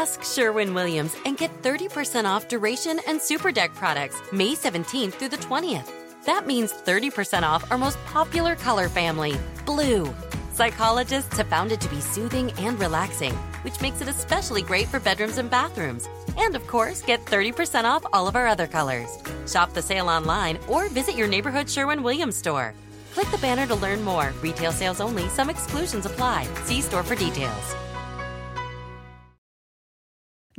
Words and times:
Ask 0.00 0.24
Sherwin 0.24 0.72
Williams 0.72 1.14
and 1.26 1.36
get 1.36 1.50
30% 1.60 2.24
off 2.24 2.48
duration 2.48 3.00
and 3.06 3.20
super 3.20 3.52
deck 3.52 3.74
products 3.74 4.18
May 4.32 4.54
17th 4.54 5.12
through 5.12 5.28
the 5.28 5.36
20th. 5.36 5.92
That 6.24 6.46
means 6.46 6.72
30% 6.72 7.42
off 7.42 7.70
our 7.70 7.76
most 7.76 8.02
popular 8.06 8.56
color 8.56 8.88
family, 8.88 9.34
blue. 9.66 10.10
Psychologists 10.54 11.36
have 11.36 11.48
found 11.48 11.70
it 11.70 11.82
to 11.82 11.88
be 11.90 12.00
soothing 12.00 12.50
and 12.52 12.80
relaxing, 12.80 13.34
which 13.60 13.78
makes 13.82 14.00
it 14.00 14.08
especially 14.08 14.62
great 14.62 14.88
for 14.88 15.00
bedrooms 15.00 15.36
and 15.36 15.50
bathrooms. 15.50 16.08
And 16.38 16.56
of 16.56 16.66
course, 16.66 17.02
get 17.02 17.22
30% 17.26 17.84
off 17.84 18.06
all 18.10 18.26
of 18.26 18.36
our 18.36 18.46
other 18.46 18.66
colors. 18.66 19.18
Shop 19.46 19.74
the 19.74 19.82
sale 19.82 20.08
online 20.08 20.58
or 20.66 20.88
visit 20.88 21.14
your 21.14 21.28
neighborhood 21.28 21.68
Sherwin 21.68 22.02
Williams 22.02 22.36
store. 22.36 22.72
Click 23.12 23.30
the 23.30 23.44
banner 23.44 23.66
to 23.66 23.74
learn 23.74 24.02
more. 24.02 24.32
Retail 24.40 24.72
sales 24.72 25.02
only, 25.02 25.28
some 25.28 25.50
exclusions 25.50 26.06
apply. 26.06 26.48
See 26.64 26.80
store 26.80 27.02
for 27.02 27.16
details. 27.16 27.76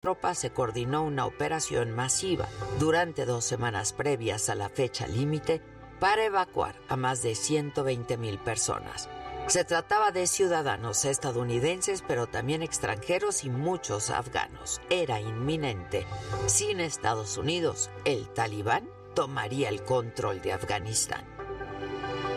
Tropa 0.00 0.32
se 0.36 0.50
coordinó 0.50 1.02
una 1.02 1.26
operación 1.26 1.90
masiva 1.90 2.46
durante 2.78 3.24
dos 3.24 3.44
semanas 3.44 3.92
previas 3.92 4.48
a 4.48 4.54
la 4.54 4.68
fecha 4.68 5.08
límite 5.08 5.60
para 5.98 6.24
evacuar 6.24 6.76
a 6.88 6.96
más 6.96 7.20
de 7.22 7.34
120 7.34 8.16
mil 8.16 8.38
personas. 8.38 9.08
Se 9.48 9.64
trataba 9.64 10.12
de 10.12 10.28
ciudadanos 10.28 11.04
estadounidenses, 11.04 12.04
pero 12.06 12.28
también 12.28 12.62
extranjeros 12.62 13.42
y 13.42 13.50
muchos 13.50 14.10
afganos. 14.10 14.80
Era 14.88 15.20
inminente. 15.20 16.06
Sin 16.46 16.78
Estados 16.78 17.36
Unidos, 17.36 17.90
el 18.04 18.28
talibán 18.28 18.88
tomaría 19.14 19.68
el 19.68 19.82
control 19.82 20.40
de 20.42 20.52
Afganistán. 20.52 21.24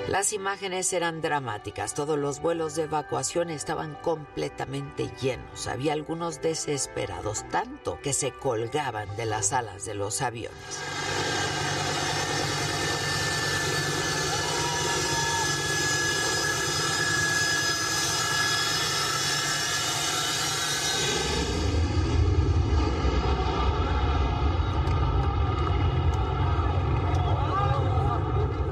Las 0.08 0.34
imágenes 0.34 0.92
eran 0.94 1.22
dramáticas, 1.22 1.94
todos 1.94 2.20
los 2.20 2.42
vuelos 2.42 2.76
de 2.76 2.84
evacuación 2.84 3.50
estaban 3.50 3.96
completamente 3.96 5.10
llenos, 5.22 5.68
había 5.68 5.94
algunos 5.94 6.42
desesperados 6.42 7.48
tanto 7.50 8.00
que 8.02 8.14
se 8.14 8.32
colgaban 8.32 9.16
de 9.16 9.26
las 9.26 9.54
alas 9.54 9.86
de 9.86 9.96
los 9.96 10.22
aviones. 10.22 10.58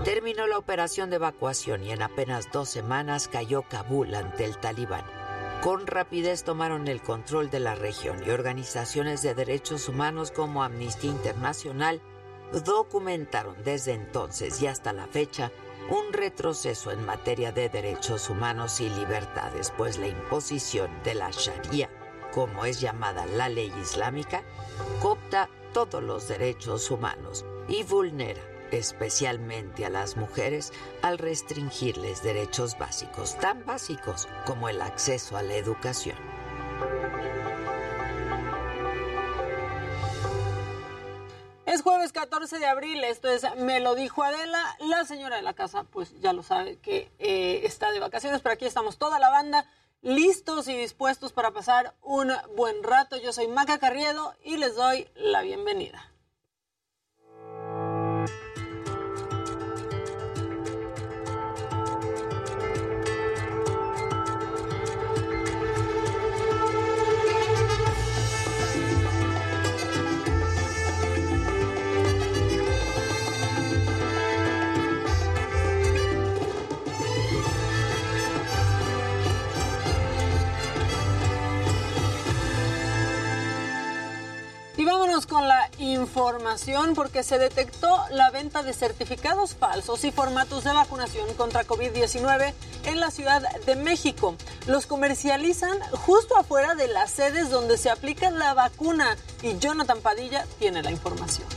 Terminó 0.03 0.47
la 0.47 0.58
operación 0.69 1.09
de 1.09 1.15
evacuación 1.15 1.83
y 1.83 1.89
en 1.89 2.03
apenas 2.03 2.51
dos 2.51 2.69
semanas 2.69 3.27
cayó 3.27 3.63
Kabul 3.63 4.13
ante 4.13 4.45
el 4.45 4.55
talibán. 4.59 5.03
Con 5.63 5.87
rapidez 5.87 6.43
tomaron 6.43 6.87
el 6.87 7.01
control 7.01 7.49
de 7.49 7.59
la 7.59 7.73
región 7.73 8.21
y 8.23 8.29
organizaciones 8.29 9.23
de 9.23 9.33
derechos 9.33 9.89
humanos 9.89 10.29
como 10.29 10.61
Amnistía 10.61 11.09
Internacional 11.09 12.03
documentaron 12.63 13.55
desde 13.63 13.93
entonces 13.93 14.61
y 14.61 14.67
hasta 14.67 14.93
la 14.93 15.07
fecha 15.07 15.51
un 15.89 16.13
retroceso 16.13 16.91
en 16.91 17.03
materia 17.03 17.51
de 17.51 17.67
derechos 17.69 18.29
humanos 18.29 18.79
y 18.79 18.89
libertades, 18.89 19.73
pues 19.75 19.97
la 19.97 20.07
imposición 20.07 20.91
de 21.03 21.15
la 21.15 21.31
Sharia, 21.31 21.89
como 22.31 22.65
es 22.65 22.79
llamada 22.79 23.25
la 23.25 23.49
ley 23.49 23.73
islámica, 23.81 24.43
coopta 25.01 25.49
todos 25.73 26.03
los 26.03 26.27
derechos 26.27 26.91
humanos 26.91 27.43
y 27.67 27.81
vulnera 27.81 28.58
especialmente 28.71 29.85
a 29.85 29.89
las 29.89 30.17
mujeres 30.17 30.71
al 31.01 31.17
restringirles 31.17 32.23
derechos 32.23 32.77
básicos, 32.77 33.37
tan 33.37 33.65
básicos 33.65 34.27
como 34.45 34.69
el 34.69 34.81
acceso 34.81 35.37
a 35.37 35.43
la 35.43 35.55
educación. 35.55 36.17
Es 41.65 41.83
jueves 41.83 42.11
14 42.11 42.57
de 42.57 42.65
abril, 42.65 43.03
esto 43.03 43.29
es 43.29 43.45
Me 43.57 43.79
lo 43.79 43.93
dijo 43.93 44.23
Adela, 44.23 44.75
la 44.79 45.05
señora 45.05 45.35
de 45.35 45.43
la 45.43 45.53
casa 45.53 45.83
pues 45.83 46.19
ya 46.19 46.33
lo 46.33 46.41
sabe 46.41 46.79
que 46.79 47.11
eh, 47.19 47.61
está 47.63 47.91
de 47.91 47.99
vacaciones, 47.99 48.41
pero 48.41 48.53
aquí 48.53 48.65
estamos 48.65 48.97
toda 48.97 49.19
la 49.19 49.29
banda 49.29 49.67
listos 50.01 50.67
y 50.67 50.75
dispuestos 50.75 51.33
para 51.33 51.51
pasar 51.51 51.93
un 52.01 52.31
buen 52.55 52.83
rato. 52.83 53.17
Yo 53.17 53.33
soy 53.33 53.47
Maca 53.47 53.77
Carriedo 53.77 54.33
y 54.43 54.57
les 54.57 54.75
doy 54.75 55.09
la 55.15 55.41
bienvenida. 55.41 56.08
Información 86.01 86.93
porque 86.95 87.23
se 87.23 87.37
detectó 87.37 88.05
la 88.11 88.31
venta 88.31 88.63
de 88.63 88.73
certificados 88.73 89.55
falsos 89.55 90.03
y 90.03 90.11
formatos 90.11 90.63
de 90.63 90.73
vacunación 90.73 91.33
contra 91.35 91.65
COVID-19 91.65 92.53
en 92.85 92.99
la 92.99 93.11
Ciudad 93.11 93.41
de 93.65 93.75
México. 93.75 94.35
Los 94.67 94.85
comercializan 94.85 95.79
justo 95.91 96.37
afuera 96.37 96.75
de 96.75 96.87
las 96.87 97.11
sedes 97.11 97.49
donde 97.49 97.77
se 97.77 97.89
aplica 97.89 98.31
la 98.31 98.53
vacuna 98.53 99.17
y 99.41 99.57
Jonathan 99.57 99.99
Padilla 100.01 100.45
tiene 100.57 100.81
la 100.81 100.91
información. 100.91 101.47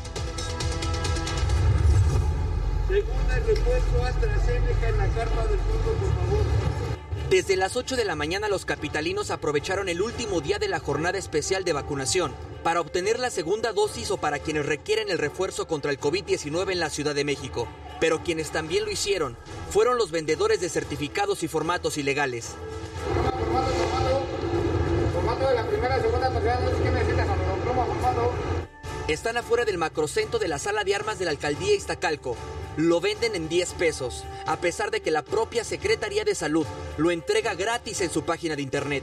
Segunda 2.89 3.35
repuesto 3.47 4.05
AstraZeneca 4.05 4.89
en 4.89 4.99
la 4.99 5.07
carta 5.09 5.47
del 5.47 5.61
fondo, 5.61 5.93
por 5.99 6.15
favor. 6.15 6.92
Desde 7.33 7.57
las 7.57 7.77
8 7.77 7.97
de 7.97 8.05
la 8.05 8.15
mañana 8.15 8.47
los 8.47 8.67
capitalinos 8.67 9.31
aprovecharon 9.31 9.89
el 9.89 10.03
último 10.03 10.43
día 10.43 10.59
de 10.59 10.69
la 10.69 10.81
jornada 10.81 11.17
especial 11.17 11.65
de 11.65 11.73
vacunación 11.73 12.31
para 12.63 12.83
obtener 12.83 13.19
la 13.19 13.31
segunda 13.31 13.73
dosis 13.73 14.11
o 14.11 14.19
para 14.19 14.39
quienes 14.39 14.67
requieren 14.67 15.09
el 15.09 15.17
refuerzo 15.17 15.67
contra 15.67 15.91
el 15.91 15.99
COVID-19 15.99 16.73
en 16.73 16.79
la 16.79 16.91
Ciudad 16.91 17.15
de 17.15 17.25
México. 17.25 17.67
Pero 18.01 18.23
quienes 18.23 18.51
también 18.51 18.85
lo 18.85 18.91
hicieron 18.91 19.39
fueron 19.71 19.97
los 19.97 20.11
vendedores 20.11 20.61
de 20.61 20.69
certificados 20.69 21.43
y 21.43 21.49
formatos 21.49 21.97
ilegales. 21.97 22.51
Formato, 23.15 23.73
formato. 23.73 24.27
Formato 25.15 25.49
de 25.49 25.55
la 25.55 25.67
primera, 25.67 26.03
segunda, 26.03 26.31
tercera 26.31 26.61
Están 29.09 29.37
afuera 29.37 29.65
del 29.65 29.79
macrocentro 29.79 30.39
de 30.39 30.47
la 30.47 30.61
sala 30.61 30.85
de 30.85 30.95
armas 30.95 31.19
de 31.19 31.25
la 31.25 31.33
alcaldía 31.33 31.75
Iztacalco. 31.75 32.37
Lo 32.77 33.01
venden 33.01 33.35
en 33.35 33.49
10 33.49 33.73
pesos, 33.75 34.23
a 34.47 34.59
pesar 34.59 34.93
de 34.93 35.01
que 35.01 35.11
la 35.11 35.23
propia 35.23 35.65
Secretaría 35.65 36.25
de 36.25 36.37
Salud 36.37 36.65
lo 36.99 37.11
entrega 37.11 37.55
gratis 37.55 38.01
en 38.01 38.11
su 38.11 38.23
página 38.23 38.55
de 38.55 38.63
internet. 38.63 39.03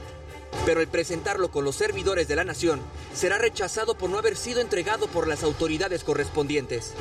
Pero 0.64 0.80
el 0.80 0.88
presentarlo 0.88 1.50
con 1.50 1.64
los 1.64 1.76
servidores 1.76 2.28
de 2.28 2.36
la 2.36 2.44
nación 2.44 2.80
será 3.14 3.36
rechazado 3.36 3.94
por 3.94 4.08
no 4.08 4.18
haber 4.18 4.36
sido 4.36 4.62
entregado 4.62 5.06
por 5.06 5.28
las 5.28 5.44
autoridades 5.44 6.02
correspondientes. 6.02 6.94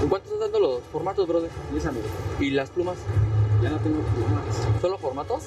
¿En 0.00 0.08
cuánto 0.08 0.26
están 0.26 0.40
dando 0.40 0.60
los 0.60 0.82
formatos, 0.92 1.26
brother? 1.26 1.50
10 1.72 1.86
amigos. 1.86 2.10
¿Y 2.38 2.50
las 2.50 2.70
plumas? 2.70 2.98
Ya 3.62 3.70
no 3.70 3.78
tengo 3.80 4.00
plumas. 4.00 4.80
¿Solo 4.80 4.96
formatos? 4.96 5.42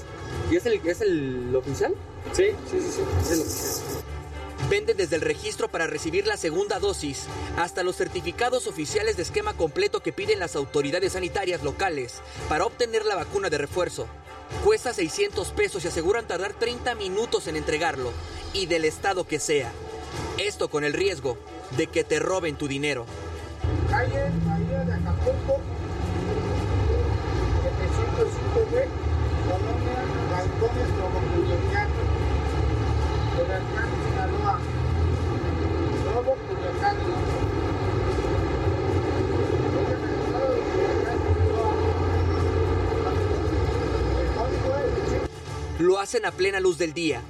¿Y 0.52 0.58
es 0.58 0.66
el, 0.66 0.74
es 0.86 1.00
el 1.00 1.56
oficial? 1.56 1.96
Sí, 2.34 2.48
sí, 2.70 2.82
sí, 2.82 2.92
sí. 2.92 3.02
Es 3.22 3.30
que 3.30 3.36
sea. 3.36 4.11
Venden 4.70 4.98
desde 4.98 5.16
el 5.18 5.22
registro 5.22 5.70
para 5.70 5.88
recibir 5.88 6.28
la 6.28 6.38
segunda 6.38 6.80
dosis 6.80 7.26
hasta 7.58 7.84
los 7.84 7.98
certificados 7.98 8.68
oficiales 8.68 9.18
de 9.18 9.24
esquema 9.24 9.54
completo 9.54 10.02
que 10.02 10.14
piden 10.14 10.40
las 10.40 10.56
autoridades 10.56 11.14
sanitarias 11.14 11.64
locales 11.64 12.22
para 12.48 12.66
obtener 12.66 13.06
la 13.06 13.16
vacuna 13.16 13.50
de 13.50 13.58
refuerzo. 13.58 14.08
Cuesta 14.64 14.94
600 14.94 15.50
pesos 15.52 15.84
y 15.84 15.88
aseguran 15.88 16.28
tardar 16.28 16.54
30 16.54 16.96
minutos 16.96 17.48
en 17.48 17.56
entregarlo, 17.56 18.12
y 18.54 18.66
del 18.68 18.86
estado 18.86 19.26
que 19.26 19.40
sea. 19.40 19.72
Esto 20.38 20.70
con 20.70 20.84
el 20.84 20.94
riesgo 20.94 21.38
de 21.78 21.88
que 21.88 22.04
te 22.04 22.20
roben 22.20 22.56
tu 22.56 22.68
dinero. 22.68 23.06
Calle 23.90 24.30
Bahía 24.46 24.84
de 24.84 24.94
Acapulco, 24.94 25.60
705B, 27.64 28.88
Colonia 29.48 30.02
Balcones 30.32 30.90
Promobiliario. 30.98 32.22
De 33.38 33.48
la 33.48 33.60
Culiacán, 33.60 33.90
Sinaloa. 34.04 34.60
Lobo, 36.14 36.36
Culiacán, 36.36 36.98
Lo 45.82 46.00
hacen 46.00 46.28
a 46.28 46.32
plena 46.32 46.60
luz 46.60 46.78
del 46.78 46.94
día. 46.94 47.24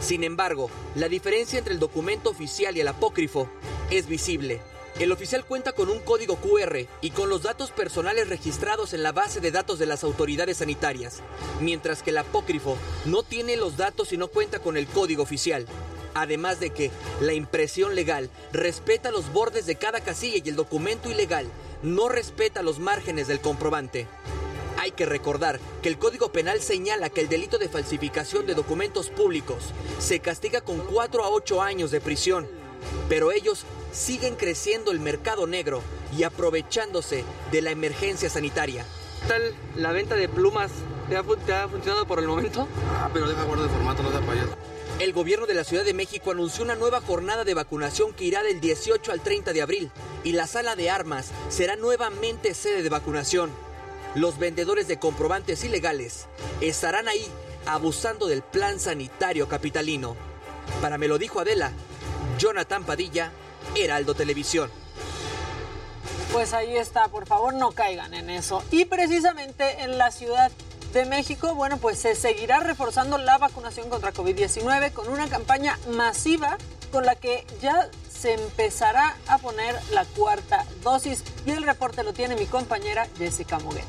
Sin 0.00 0.24
embargo, 0.24 0.70
la 0.94 1.10
diferencia 1.10 1.58
entre 1.58 1.74
el 1.74 1.78
documento 1.78 2.30
oficial 2.30 2.74
y 2.74 2.80
el 2.80 2.88
apócrifo 2.88 3.50
es 3.90 4.08
visible. 4.08 4.62
El 4.98 5.12
oficial 5.12 5.44
cuenta 5.44 5.72
con 5.72 5.90
un 5.90 5.98
código 5.98 6.36
QR 6.36 6.86
y 7.02 7.10
con 7.10 7.28
los 7.28 7.42
datos 7.42 7.70
personales 7.70 8.30
registrados 8.30 8.94
en 8.94 9.02
la 9.02 9.12
base 9.12 9.40
de 9.40 9.50
datos 9.50 9.78
de 9.78 9.84
las 9.84 10.04
autoridades 10.04 10.56
sanitarias, 10.56 11.20
mientras 11.60 12.02
que 12.02 12.08
el 12.08 12.16
apócrifo 12.16 12.78
no 13.04 13.22
tiene 13.24 13.58
los 13.58 13.76
datos 13.76 14.10
y 14.14 14.16
no 14.16 14.28
cuenta 14.28 14.58
con 14.58 14.78
el 14.78 14.86
código 14.86 15.22
oficial. 15.22 15.66
Además 16.14 16.60
de 16.60 16.70
que 16.70 16.90
la 17.20 17.34
impresión 17.34 17.94
legal 17.94 18.30
respeta 18.54 19.10
los 19.10 19.30
bordes 19.34 19.66
de 19.66 19.76
cada 19.76 20.00
casilla 20.00 20.40
y 20.42 20.48
el 20.48 20.56
documento 20.56 21.10
ilegal 21.10 21.46
no 21.82 22.08
respeta 22.08 22.62
los 22.62 22.78
márgenes 22.78 23.28
del 23.28 23.40
comprobante. 23.40 24.06
Hay 24.88 24.92
que 24.92 25.04
recordar 25.04 25.60
que 25.82 25.90
el 25.90 25.98
Código 25.98 26.32
Penal 26.32 26.62
señala 26.62 27.10
que 27.10 27.20
el 27.20 27.28
delito 27.28 27.58
de 27.58 27.68
falsificación 27.68 28.46
de 28.46 28.54
documentos 28.54 29.10
públicos 29.10 29.58
se 29.98 30.20
castiga 30.20 30.62
con 30.62 30.78
4 30.78 31.24
a 31.24 31.28
8 31.28 31.60
años 31.60 31.90
de 31.90 32.00
prisión, 32.00 32.48
pero 33.06 33.30
ellos 33.30 33.64
siguen 33.92 34.34
creciendo 34.34 34.90
el 34.90 34.98
mercado 34.98 35.46
negro 35.46 35.82
y 36.16 36.22
aprovechándose 36.22 37.22
de 37.52 37.60
la 37.60 37.70
emergencia 37.70 38.30
sanitaria. 38.30 38.86
¿Qué 39.20 39.28
tal 39.28 39.54
la 39.76 39.92
venta 39.92 40.14
de 40.14 40.26
plumas? 40.26 40.70
¿Te 41.10 41.18
ha, 41.18 41.22
fu- 41.22 41.36
te 41.36 41.52
ha 41.52 41.68
funcionado 41.68 42.06
por 42.06 42.18
el 42.20 42.26
momento? 42.26 42.66
Ah, 42.94 43.10
pero 43.12 43.28
deja 43.28 43.44
guardar 43.44 43.66
el 43.66 43.70
formato, 43.74 44.02
no 44.02 44.10
sea 44.10 44.22
payaso. 44.22 44.56
El 45.00 45.12
gobierno 45.12 45.44
de 45.46 45.52
la 45.52 45.64
Ciudad 45.64 45.84
de 45.84 45.92
México 45.92 46.30
anunció 46.30 46.64
una 46.64 46.76
nueva 46.76 47.02
jornada 47.02 47.44
de 47.44 47.52
vacunación 47.52 48.14
que 48.14 48.24
irá 48.24 48.42
del 48.42 48.58
18 48.62 49.12
al 49.12 49.20
30 49.20 49.52
de 49.52 49.60
abril 49.60 49.90
y 50.24 50.32
la 50.32 50.46
sala 50.46 50.76
de 50.76 50.88
armas 50.88 51.26
será 51.50 51.76
nuevamente 51.76 52.54
sede 52.54 52.82
de 52.82 52.88
vacunación. 52.88 53.50
Los 54.14 54.38
vendedores 54.38 54.88
de 54.88 54.98
comprobantes 54.98 55.64
ilegales 55.64 56.26
estarán 56.60 57.08
ahí 57.08 57.26
abusando 57.66 58.26
del 58.26 58.42
plan 58.42 58.80
sanitario 58.80 59.48
capitalino. 59.48 60.16
Para 60.80 60.98
me 60.98 61.08
lo 61.08 61.18
dijo 61.18 61.40
Adela, 61.40 61.72
Jonathan 62.38 62.84
Padilla, 62.84 63.32
Heraldo 63.76 64.14
Televisión. 64.14 64.70
Pues 66.32 66.52
ahí 66.52 66.76
está, 66.76 67.08
por 67.08 67.26
favor 67.26 67.54
no 67.54 67.72
caigan 67.72 68.14
en 68.14 68.30
eso. 68.30 68.62
Y 68.70 68.86
precisamente 68.86 69.82
en 69.82 69.98
la 69.98 70.10
Ciudad 70.10 70.50
de 70.92 71.04
México, 71.04 71.54
bueno, 71.54 71.78
pues 71.78 71.98
se 71.98 72.14
seguirá 72.14 72.60
reforzando 72.60 73.18
la 73.18 73.38
vacunación 73.38 73.88
contra 73.90 74.12
COVID-19 74.12 74.92
con 74.92 75.08
una 75.08 75.28
campaña 75.28 75.78
masiva 75.90 76.56
con 76.90 77.04
la 77.04 77.14
que 77.14 77.44
ya 77.60 77.90
se 78.08 78.34
empezará 78.34 79.16
a 79.26 79.38
poner 79.38 79.74
la 79.92 80.04
cuarta 80.04 80.64
dosis. 80.82 81.22
Y 81.46 81.50
el 81.50 81.62
reporte 81.62 82.02
lo 82.02 82.12
tiene 82.12 82.36
mi 82.36 82.46
compañera 82.46 83.06
Jessica 83.18 83.58
Muguet. 83.58 83.84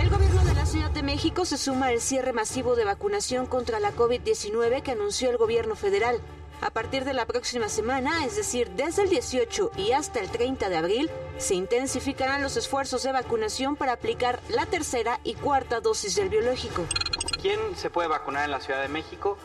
El 0.00 0.10
gobierno 0.10 0.44
de 0.44 0.54
la 0.54 0.66
Ciudad 0.66 0.90
de 0.90 1.02
México 1.02 1.44
se 1.44 1.58
suma 1.58 1.86
al 1.86 2.00
cierre 2.00 2.32
masivo 2.32 2.76
de 2.76 2.84
vacunación 2.84 3.46
contra 3.46 3.80
la 3.80 3.92
COVID-19 3.92 4.82
que 4.82 4.92
anunció 4.92 5.30
el 5.30 5.38
gobierno 5.38 5.74
federal. 5.74 6.20
A 6.60 6.70
partir 6.70 7.04
de 7.04 7.12
la 7.12 7.26
próxima 7.26 7.68
semana, 7.68 8.24
es 8.24 8.36
decir, 8.36 8.70
desde 8.70 9.02
el 9.02 9.10
18 9.10 9.72
y 9.76 9.92
hasta 9.92 10.20
el 10.20 10.30
30 10.30 10.68
de 10.68 10.76
abril, 10.76 11.10
se 11.36 11.54
intensificarán 11.54 12.42
los 12.42 12.56
esfuerzos 12.56 13.02
de 13.02 13.12
vacunación 13.12 13.76
para 13.76 13.92
aplicar 13.92 14.40
la 14.48 14.66
tercera 14.66 15.20
y 15.22 15.34
cuarta 15.34 15.80
dosis 15.80 16.16
del 16.16 16.28
biológico. 16.28 16.84
¿Quién 17.40 17.60
se 17.76 17.90
puede 17.90 18.08
vacunar 18.08 18.44
en 18.46 18.50
la 18.50 18.60
Ciudad 18.60 18.80
de 18.80 18.88
México? 18.88 19.36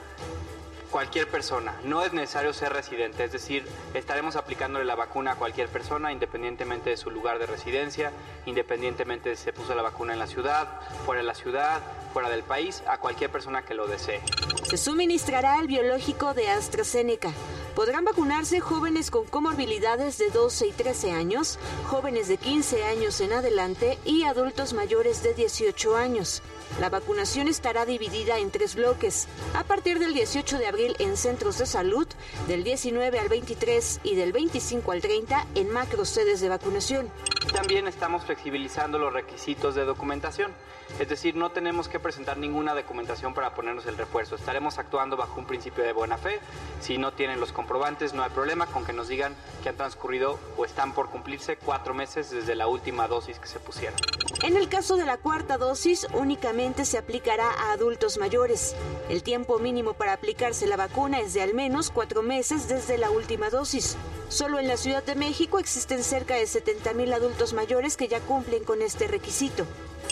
Cualquier 0.92 1.30
persona. 1.30 1.80
No 1.86 2.04
es 2.04 2.12
necesario 2.12 2.52
ser 2.52 2.74
residente, 2.74 3.24
es 3.24 3.32
decir, 3.32 3.66
estaremos 3.94 4.36
aplicándole 4.36 4.84
la 4.84 4.96
vacuna 4.96 5.32
a 5.32 5.36
cualquier 5.36 5.70
persona 5.70 6.12
independientemente 6.12 6.90
de 6.90 6.98
su 6.98 7.10
lugar 7.10 7.40
de 7.40 7.46
residencia, 7.46 8.12
independientemente 8.46 9.30
de 9.30 9.38
si 9.38 9.46
se 9.46 9.54
puso 9.54 9.74
la 9.74 9.84
vacuna 9.84 10.12
en 10.12 10.20
la 10.20 10.28
ciudad, 10.28 10.68
fuera 11.06 11.22
de 11.22 11.28
la 11.28 11.34
ciudad, 11.34 11.80
fuera 12.12 12.30
del 12.30 12.44
país, 12.44 12.84
a 12.88 12.98
cualquier 12.98 13.32
persona 13.32 13.64
que 13.64 13.74
lo 13.74 13.88
desee. 13.88 14.22
Se 14.70 14.76
suministrará 14.76 15.60
el 15.60 15.68
biológico 15.68 16.34
de 16.34 16.50
AstraZeneca. 16.50 17.32
Podrán 17.74 18.04
vacunarse 18.04 18.60
jóvenes 18.60 19.12
con 19.12 19.26
comorbilidades 19.26 20.18
de 20.18 20.30
12 20.30 20.68
y 20.68 20.72
13 20.74 21.14
años, 21.14 21.58
jóvenes 21.88 22.28
de 22.28 22.36
15 22.36 22.84
años 22.84 23.22
en 23.22 23.32
adelante 23.32 23.98
y 24.04 24.24
adultos 24.24 24.74
mayores 24.74 25.24
de 25.24 25.34
18 25.34 25.96
años. 25.96 26.44
La 26.80 26.90
vacunación 26.90 27.48
estará 27.48 27.86
dividida 27.86 28.40
en 28.40 28.50
tres 28.50 28.76
bloques. 28.76 29.28
A 29.54 29.64
partir 29.64 30.00
del 30.00 30.14
18 30.14 30.58
de 30.58 30.68
abril 30.68 30.96
en 31.00 31.18
centros 31.18 31.58
de 31.58 31.66
salud, 31.66 32.08
del 32.48 32.64
19 32.64 33.20
al 33.20 33.30
23 33.30 34.00
y 34.04 34.16
del 34.16 34.32
25 34.32 34.92
al 34.92 35.02
30 35.02 35.48
en 35.56 35.70
macro 35.70 36.06
sedes 36.06 36.42
de 36.42 36.50
vacunación. 36.50 37.10
También 37.54 37.88
estamos 37.88 38.24
flexibilizando 38.24 38.98
los 38.98 39.14
requisitos 39.14 39.76
de 39.76 39.86
documentación, 39.86 40.52
es 41.00 41.10
decir, 41.10 41.36
no 41.36 41.52
tenemos 41.52 41.88
que 41.88 42.00
presentar 42.00 42.38
ninguna 42.38 42.74
documentación 42.74 43.34
para 43.34 43.54
ponernos 43.54 43.86
el 43.86 43.98
refuerzo. 43.98 44.36
Estaremos 44.36 44.78
actuando 44.78 45.18
bajo 45.18 45.40
un 45.40 45.46
principio 45.46 45.84
de 45.84 45.94
buena 45.94 46.18
fe. 46.18 46.40
Si 46.80 46.98
no 46.98 47.14
tienen 47.14 47.40
los 47.40 47.52
comprobantes, 47.52 48.14
no 48.14 48.24
hay 48.24 48.30
problema 48.30 48.68
con 48.68 48.86
que 48.86 48.94
nos 48.94 49.08
digan 49.08 49.36
que 49.64 49.70
han 49.70 49.78
transcurrido 49.78 50.40
o 50.58 50.66
están 50.66 50.94
por 50.94 51.10
cumplirse 51.10 51.58
cuatro 51.58 51.94
meses 51.94 52.30
desde 52.30 52.56
la 52.56 52.68
última 52.68 53.08
dosis 53.08 53.40
que 53.40 53.48
se 53.48 53.60
pusieron. 53.60 54.00
En 54.44 54.58
el 54.58 54.70
caso 54.70 54.96
de 54.96 55.06
la 55.06 55.18
cuarta 55.18 55.58
dosis, 55.58 56.08
únicamente 56.14 56.86
se 56.86 56.98
aplicará 56.98 57.50
a 57.50 57.74
adultos 57.74 58.18
mayores. 58.18 58.76
El 59.10 59.24
tiempo 59.24 59.60
mínimo 59.60 59.94
para 59.94 60.14
aplicarse 60.14 60.68
la 60.68 60.78
vacuna 60.78 61.20
es 61.20 61.34
de 61.34 61.42
al 61.42 61.54
menos 61.54 61.90
cuatro 61.90 62.24
meses 62.24 62.68
desde 62.68 62.98
la 62.98 63.10
última 63.12 63.50
dosis. 63.50 63.98
Solo 64.30 64.60
en 64.60 64.68
la 64.68 64.78
Ciudad 64.78 65.04
de 65.04 65.16
México 65.16 65.60
existen 65.60 66.04
cerca 66.04 66.36
de 66.36 66.48
70 66.48 66.94
mil 66.94 67.14
adultos 67.14 67.54
mayores 67.54 67.98
que 67.98 68.08
ya 68.08 68.20
cumplen 68.22 68.64
con 68.64 68.82
este 68.82 69.08
requisito. 69.08 69.66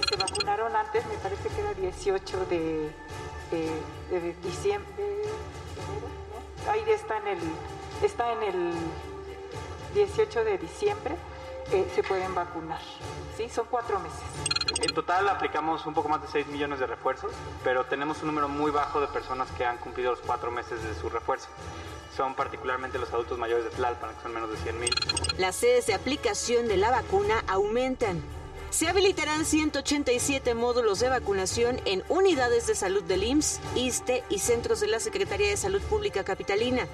Se 0.07 0.15
vacunaron 0.15 0.75
antes, 0.75 1.05
me 1.07 1.15
parece 1.15 1.49
que 1.49 1.61
era 1.61 1.73
18 1.73 2.45
de, 2.45 2.91
de- 3.51 3.81
de 4.19 4.33
diciembre. 4.43 4.89
Ahí 6.69 6.83
está 6.89 7.17
en 7.17 7.27
el, 7.27 7.39
está 8.03 8.31
en 8.33 8.43
el 8.43 8.73
18 9.93 10.43
de 10.43 10.57
diciembre, 10.57 11.15
eh, 11.71 11.87
se 11.95 12.03
pueden 12.03 12.33
vacunar. 12.35 12.79
¿sí? 13.37 13.49
Son 13.49 13.65
cuatro 13.69 13.99
meses. 13.99 14.19
En 14.81 14.93
total 14.93 15.27
aplicamos 15.29 15.85
un 15.85 15.93
poco 15.93 16.09
más 16.09 16.21
de 16.21 16.27
6 16.27 16.47
millones 16.47 16.79
de 16.79 16.87
refuerzos, 16.87 17.31
pero 17.63 17.85
tenemos 17.85 18.21
un 18.21 18.27
número 18.27 18.47
muy 18.47 18.71
bajo 18.71 19.01
de 19.01 19.07
personas 19.07 19.49
que 19.57 19.65
han 19.65 19.77
cumplido 19.77 20.11
los 20.11 20.19
cuatro 20.21 20.51
meses 20.51 20.81
de 20.83 20.95
su 20.95 21.09
refuerzo. 21.09 21.47
Son 22.15 22.33
particularmente 22.35 22.97
los 22.97 23.11
adultos 23.13 23.37
mayores 23.37 23.65
de 23.65 23.69
Tlalpan, 23.71 24.13
que 24.15 24.21
son 24.23 24.33
menos 24.33 24.51
de 24.51 24.57
100 24.57 24.79
mil. 24.79 24.89
Las 25.37 25.55
sedes 25.55 25.85
de 25.87 25.93
aplicación 25.93 26.67
de 26.67 26.77
la 26.77 26.91
vacuna 26.91 27.43
aumentan. 27.47 28.21
Se 28.69 28.87
habilitarán 28.87 29.45
187 29.45 30.53
módulos 30.53 30.99
de 30.99 31.09
vacunación 31.09 31.81
en 31.85 32.03
unidades 32.07 32.67
de 32.67 32.75
salud 32.75 33.03
del 33.03 33.23
IMSS, 33.23 33.59
ISTE 33.75 34.23
y 34.29 34.37
centros 34.37 34.79
de 34.79 34.87
la 34.87 34.99
Secretaría 34.99 35.49
de 35.49 35.57
Salud 35.57 35.81
Pública 35.81 36.23
Capitalina. 36.23 36.87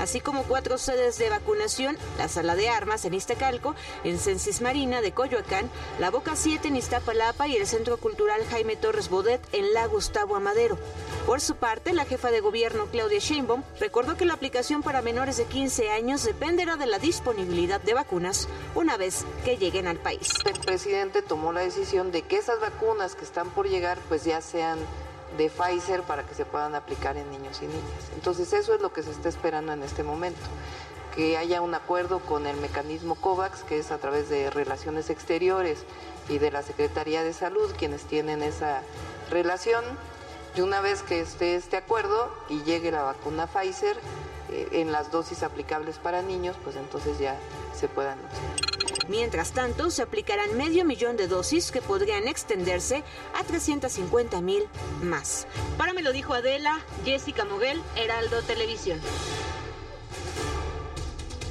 Así 0.00 0.20
como 0.20 0.44
cuatro 0.44 0.78
sedes 0.78 1.18
de 1.18 1.30
vacunación, 1.30 1.96
la 2.18 2.28
Sala 2.28 2.56
de 2.56 2.68
Armas 2.68 3.04
en 3.04 3.14
Iztacalco, 3.14 3.74
en 4.04 4.18
Censis 4.18 4.60
Marina 4.60 5.00
de 5.00 5.12
Coyoacán, 5.12 5.70
la 5.98 6.10
Boca 6.10 6.36
7 6.36 6.68
en 6.68 6.76
Iztapalapa 6.76 7.48
y 7.48 7.56
el 7.56 7.66
Centro 7.66 7.96
Cultural 7.96 8.44
Jaime 8.50 8.76
Torres 8.76 9.08
Bodet 9.08 9.40
en 9.52 9.72
la 9.72 9.86
Gustavo 9.86 10.36
Amadero. 10.36 10.78
Por 11.26 11.40
su 11.40 11.56
parte, 11.56 11.92
la 11.92 12.04
jefa 12.04 12.30
de 12.30 12.40
gobierno 12.40 12.86
Claudia 12.86 13.18
Sheinbaum 13.18 13.62
recordó 13.80 14.16
que 14.16 14.26
la 14.26 14.34
aplicación 14.34 14.82
para 14.82 15.00
menores 15.00 15.36
de 15.36 15.44
15 15.44 15.90
años 15.90 16.24
dependerá 16.24 16.76
de 16.76 16.86
la 16.86 16.98
disponibilidad 16.98 17.80
de 17.80 17.94
vacunas 17.94 18.48
una 18.74 18.96
vez 18.96 19.24
que 19.44 19.56
lleguen 19.56 19.86
al 19.86 19.96
país. 19.96 20.28
El 20.44 20.60
presidente 20.60 21.22
tomó 21.22 21.52
la 21.52 21.60
decisión 21.60 22.12
de 22.12 22.22
que 22.22 22.36
esas 22.36 22.60
vacunas 22.60 23.14
que 23.14 23.24
están 23.24 23.50
por 23.50 23.68
llegar 23.68 23.98
pues 24.08 24.24
ya 24.24 24.40
sean 24.40 24.78
de 25.36 25.50
Pfizer 25.50 26.02
para 26.02 26.24
que 26.24 26.34
se 26.34 26.44
puedan 26.44 26.74
aplicar 26.74 27.16
en 27.16 27.30
niños 27.30 27.60
y 27.62 27.66
niñas. 27.66 28.10
Entonces 28.14 28.52
eso 28.52 28.74
es 28.74 28.80
lo 28.80 28.92
que 28.92 29.02
se 29.02 29.10
está 29.10 29.28
esperando 29.28 29.72
en 29.72 29.82
este 29.82 30.02
momento, 30.02 30.40
que 31.14 31.36
haya 31.36 31.60
un 31.60 31.74
acuerdo 31.74 32.20
con 32.20 32.46
el 32.46 32.56
mecanismo 32.56 33.14
COVAX, 33.14 33.62
que 33.62 33.78
es 33.78 33.90
a 33.90 33.98
través 33.98 34.28
de 34.28 34.50
Relaciones 34.50 35.10
Exteriores 35.10 35.84
y 36.28 36.38
de 36.38 36.50
la 36.50 36.62
Secretaría 36.62 37.22
de 37.22 37.32
Salud, 37.32 37.70
quienes 37.76 38.02
tienen 38.02 38.42
esa 38.42 38.82
relación. 39.30 39.84
Y 40.56 40.60
una 40.60 40.80
vez 40.80 41.02
que 41.02 41.20
esté 41.20 41.56
este 41.56 41.76
acuerdo 41.76 42.32
y 42.48 42.62
llegue 42.62 42.92
la 42.92 43.02
vacuna 43.02 43.46
Pfizer 43.46 43.98
eh, 44.50 44.68
en 44.72 44.92
las 44.92 45.10
dosis 45.10 45.42
aplicables 45.42 45.98
para 45.98 46.22
niños, 46.22 46.56
pues 46.62 46.76
entonces 46.76 47.18
ya 47.18 47.36
se 47.74 47.88
puedan 47.88 48.18
Mientras 49.08 49.52
tanto, 49.52 49.90
se 49.90 50.02
aplicarán 50.02 50.56
medio 50.56 50.84
millón 50.84 51.16
de 51.16 51.28
dosis 51.28 51.70
que 51.70 51.82
podrían 51.82 52.28
extenderse 52.28 53.02
a 53.38 53.44
350 53.44 54.40
mil 54.40 54.62
más. 55.02 55.46
Para 55.76 55.92
me 55.92 56.02
lo 56.02 56.12
dijo 56.12 56.34
Adela, 56.34 56.80
Jessica 57.04 57.44
Moguel, 57.44 57.82
Heraldo 57.96 58.42
Televisión. 58.42 59.00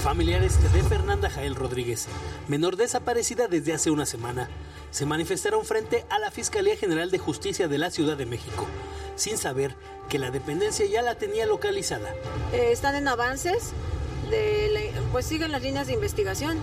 Familiares 0.04 0.58
de 0.74 0.82
Fernanda 0.82 1.30
Jael 1.30 1.54
Rodríguez, 1.54 2.08
menor 2.48 2.76
desaparecida 2.76 3.48
desde 3.48 3.74
hace 3.74 3.92
una 3.92 4.08
semana, 4.08 4.50
se 4.90 5.06
manifestaron 5.06 5.64
frente 5.64 6.06
a 6.10 6.18
la 6.18 6.32
Fiscalía 6.32 6.76
General 6.76 7.12
de 7.12 7.20
Justicia 7.20 7.68
de 7.68 7.78
la 7.78 7.92
Ciudad 7.92 8.18
de 8.18 8.26
México, 8.26 8.66
sin 9.16 9.38
saber 9.38 9.76
que 10.10 10.18
la 10.18 10.32
dependencia 10.32 10.88
ya 10.88 11.04
la 11.04 11.16
tenía 11.16 11.46
localizada. 11.46 12.16
Eh, 12.52 12.72
están 12.72 12.96
en 12.96 13.08
avances, 13.08 13.74
de 14.32 14.92
pues 15.12 15.28
siguen 15.28 15.52
las 15.52 15.62
líneas 15.62 15.86
de 15.86 15.94
investigación. 15.94 16.58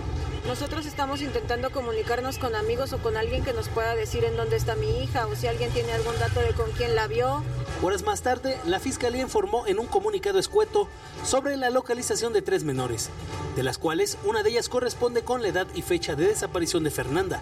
Nosotros 0.47 0.85
estamos 0.85 1.21
intentando 1.21 1.71
comunicarnos 1.71 2.37
con 2.37 2.55
amigos 2.55 2.93
o 2.93 2.97
con 2.97 3.17
alguien 3.17 3.43
que 3.43 3.53
nos 3.53 3.69
pueda 3.69 3.95
decir 3.95 4.23
en 4.23 4.35
dónde 4.35 4.55
está 4.55 4.75
mi 4.75 5.03
hija 5.03 5.27
o 5.27 5.35
si 5.35 5.47
alguien 5.47 5.71
tiene 5.71 5.91
algún 5.91 6.17
dato 6.17 6.39
de 6.39 6.53
con 6.53 6.71
quién 6.71 6.95
la 6.95 7.07
vio. 7.07 7.43
Horas 7.81 8.03
más 8.03 8.21
tarde, 8.21 8.59
la 8.65 8.79
Fiscalía 8.79 9.21
informó 9.21 9.67
en 9.67 9.79
un 9.79 9.87
comunicado 9.87 10.39
escueto 10.39 10.87
sobre 11.23 11.57
la 11.57 11.69
localización 11.69 12.33
de 12.33 12.41
tres 12.41 12.63
menores, 12.63 13.09
de 13.55 13.63
las 13.63 13.77
cuales 13.77 14.17
una 14.23 14.41
de 14.41 14.49
ellas 14.49 14.69
corresponde 14.69 15.23
con 15.23 15.41
la 15.41 15.49
edad 15.49 15.67
y 15.75 15.81
fecha 15.81 16.15
de 16.15 16.27
desaparición 16.27 16.83
de 16.83 16.91
Fernanda. 16.91 17.41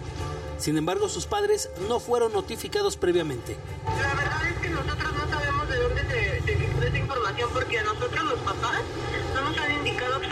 Sin 0.58 0.76
embargo, 0.76 1.08
sus 1.08 1.26
padres 1.26 1.70
no 1.88 2.00
fueron 2.00 2.32
notificados 2.32 2.96
previamente. 2.96 3.56
La 3.86 4.14
verdad 4.14 4.48
es 4.48 4.58
que 4.58 4.68
nosotros 4.70 5.12
no 5.12 5.28
sabemos 5.30 5.68
de 5.68 5.76
dónde 5.78 6.02
se, 6.02 6.42
se 6.42 6.86
esa 6.88 6.98
información 6.98 7.50
porque 7.54 7.78
a 7.78 7.84
nosotros 7.84 8.24
los 8.24 8.38
papás 8.40 8.82
no 9.34 9.42
nos 9.42 9.58
han 9.58 9.72
indicado. 9.72 10.27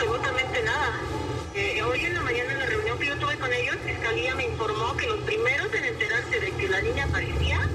Eh, 1.57 1.81
hoy 1.81 2.05
en 2.05 2.13
la 2.13 2.21
mañana 2.21 2.51
en 2.53 2.59
la 2.59 2.65
reunión 2.67 2.99
que 2.99 3.07
yo 3.07 3.17
tuve 3.17 3.35
con 3.37 3.51
ellos, 3.51 3.75
Fiscalía 3.83 4.35
me 4.35 4.45
informó 4.45 4.95
que 4.95 5.07
los 5.07 5.17
primeros 5.21 5.73
en 5.73 5.85
enterarse 5.85 6.39
de 6.39 6.51
que 6.51 6.69
la 6.69 6.81
niña 6.81 7.05
aparecía, 7.05 7.67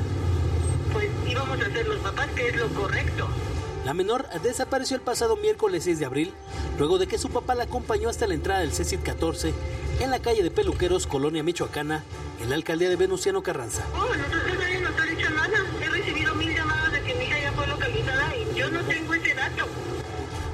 pues 0.93 1.09
íbamos 1.27 1.61
a 1.61 1.65
ser 1.65 1.89
los 1.89 1.99
papás, 1.99 2.29
que 2.37 2.47
es 2.47 2.55
lo 2.55 2.69
correcto. 2.69 3.27
La 3.85 3.93
menor 3.93 4.29
desapareció 4.45 4.95
el 4.95 5.03
pasado 5.03 5.37
miércoles 5.37 5.83
6 5.83 5.99
de 5.99 6.07
abril, 6.07 6.33
luego 6.79 6.99
de 6.99 7.09
que 7.09 7.19
su 7.19 7.31
papá 7.31 7.57
la 7.57 7.65
acompañó 7.65 8.09
hasta 8.09 8.29
la 8.29 8.35
entrada 8.35 8.61
del 8.61 8.73
CECIT 8.73 9.03
14 9.03 9.53
en 9.99 10.11
la 10.11 10.21
calle 10.21 10.45
de 10.45 10.53
Peluqueros, 10.53 11.09
Colonia 11.09 11.43
Michoacana, 11.43 12.05
en 12.41 12.51
la 12.51 12.55
alcaldía 12.55 12.89
de 12.89 12.95
Venustiano 12.95 13.43
Carranza. 13.43 13.83
Oh, 13.95 14.15
nosotros 14.15 14.59
nadie 14.61 14.81
nos 14.81 14.97
ha 14.97 15.05
dicho 15.07 15.29
nada. 15.31 15.59
He 15.83 15.89
recibido 15.89 16.37
mil 16.37 16.55
llamadas 16.55 16.93
de 16.93 17.03
que 17.03 17.15
mi 17.17 17.25
hija 17.25 17.41
ya 17.41 17.51
fue 17.51 17.67
localizada 17.67 18.33
y 18.37 18.55
yo 18.57 18.71
no 18.71 18.81
tengo 18.85 19.15
ese 19.15 19.35
dato. 19.35 19.67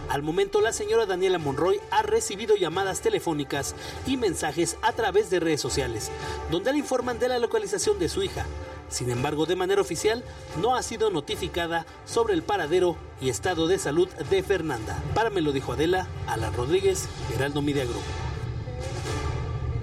Al 0.08 0.22
momento, 0.22 0.60
la 0.62 0.72
señora 0.72 1.04
Daniela 1.04 1.38
Monroy 1.38 1.80
ha 1.90 2.02
recibido 2.02 2.56
llamadas 2.56 3.00
telefónicas 3.00 3.74
y 4.06 4.16
mensajes 4.16 4.76
a 4.80 4.92
través 4.92 5.28
de 5.28 5.38
redes 5.38 5.60
sociales, 5.60 6.10
donde 6.50 6.72
le 6.72 6.78
informan 6.78 7.18
de 7.18 7.28
la 7.28 7.38
localización 7.38 7.98
de 7.98 8.08
su 8.08 8.22
hija. 8.22 8.46
Sin 8.88 9.10
embargo, 9.10 9.44
de 9.44 9.54
manera 9.54 9.82
oficial, 9.82 10.24
no 10.62 10.74
ha 10.74 10.82
sido 10.82 11.10
notificada 11.10 11.84
sobre 12.06 12.32
el 12.32 12.42
paradero 12.42 12.96
y 13.20 13.28
estado 13.28 13.66
de 13.66 13.78
salud 13.78 14.08
de 14.08 14.42
Fernanda. 14.42 14.96
Para 15.14 15.28
me 15.28 15.42
lo 15.42 15.52
dijo 15.52 15.74
Adela, 15.74 16.06
Alan 16.26 16.54
Rodríguez, 16.54 17.06
Heraldo 17.34 17.60
Media 17.60 17.84
Group. 17.84 18.02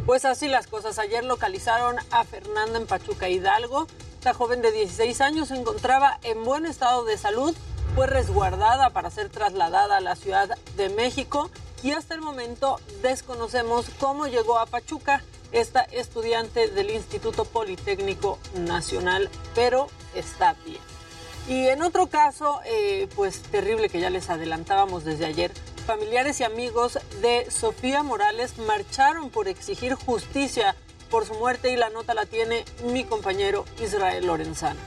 Pues 0.07 0.25
así 0.25 0.47
las 0.47 0.65
cosas. 0.65 0.97
Ayer 0.97 1.23
localizaron 1.23 1.97
a 2.09 2.23
Fernanda 2.23 2.79
en 2.79 2.87
Pachuca 2.87 3.29
Hidalgo. 3.29 3.85
Esta 4.17 4.33
joven 4.33 4.63
de 4.63 4.71
16 4.71 5.21
años 5.21 5.49
se 5.49 5.55
encontraba 5.55 6.19
en 6.23 6.43
buen 6.43 6.65
estado 6.65 7.05
de 7.05 7.17
salud 7.17 7.55
fue 7.93 8.07
resguardada 8.07 8.89
para 8.89 9.09
ser 9.09 9.29
trasladada 9.29 9.97
a 9.97 10.01
la 10.01 10.15
Ciudad 10.15 10.57
de 10.75 10.89
México 10.89 11.51
y 11.83 11.91
hasta 11.91 12.15
el 12.15 12.21
momento 12.21 12.79
desconocemos 13.01 13.85
cómo 13.99 14.27
llegó 14.27 14.57
a 14.57 14.65
Pachuca 14.65 15.23
esta 15.51 15.81
estudiante 15.81 16.69
del 16.69 16.89
Instituto 16.89 17.45
Politécnico 17.45 18.39
Nacional, 18.55 19.29
pero 19.53 19.87
está 20.15 20.55
bien. 20.65 20.81
Y 21.47 21.67
en 21.67 21.83
otro 21.83 22.07
caso, 22.07 22.59
eh, 22.65 23.07
pues 23.15 23.43
terrible 23.43 23.89
que 23.89 23.99
ya 23.99 24.09
les 24.09 24.29
adelantábamos 24.29 25.05
desde 25.05 25.25
ayer, 25.25 25.51
familiares 25.85 26.39
y 26.39 26.43
amigos 26.43 26.99
de 27.21 27.49
Sofía 27.51 28.01
Morales 28.01 28.57
marcharon 28.57 29.29
por 29.29 29.47
exigir 29.47 29.93
justicia 29.93 30.75
por 31.11 31.25
su 31.25 31.35
muerte 31.35 31.71
y 31.71 31.75
la 31.75 31.89
nota 31.89 32.15
la 32.15 32.25
tiene 32.25 32.65
mi 32.91 33.03
compañero 33.03 33.65
Israel 33.79 34.25
Lorenzano. 34.25 34.79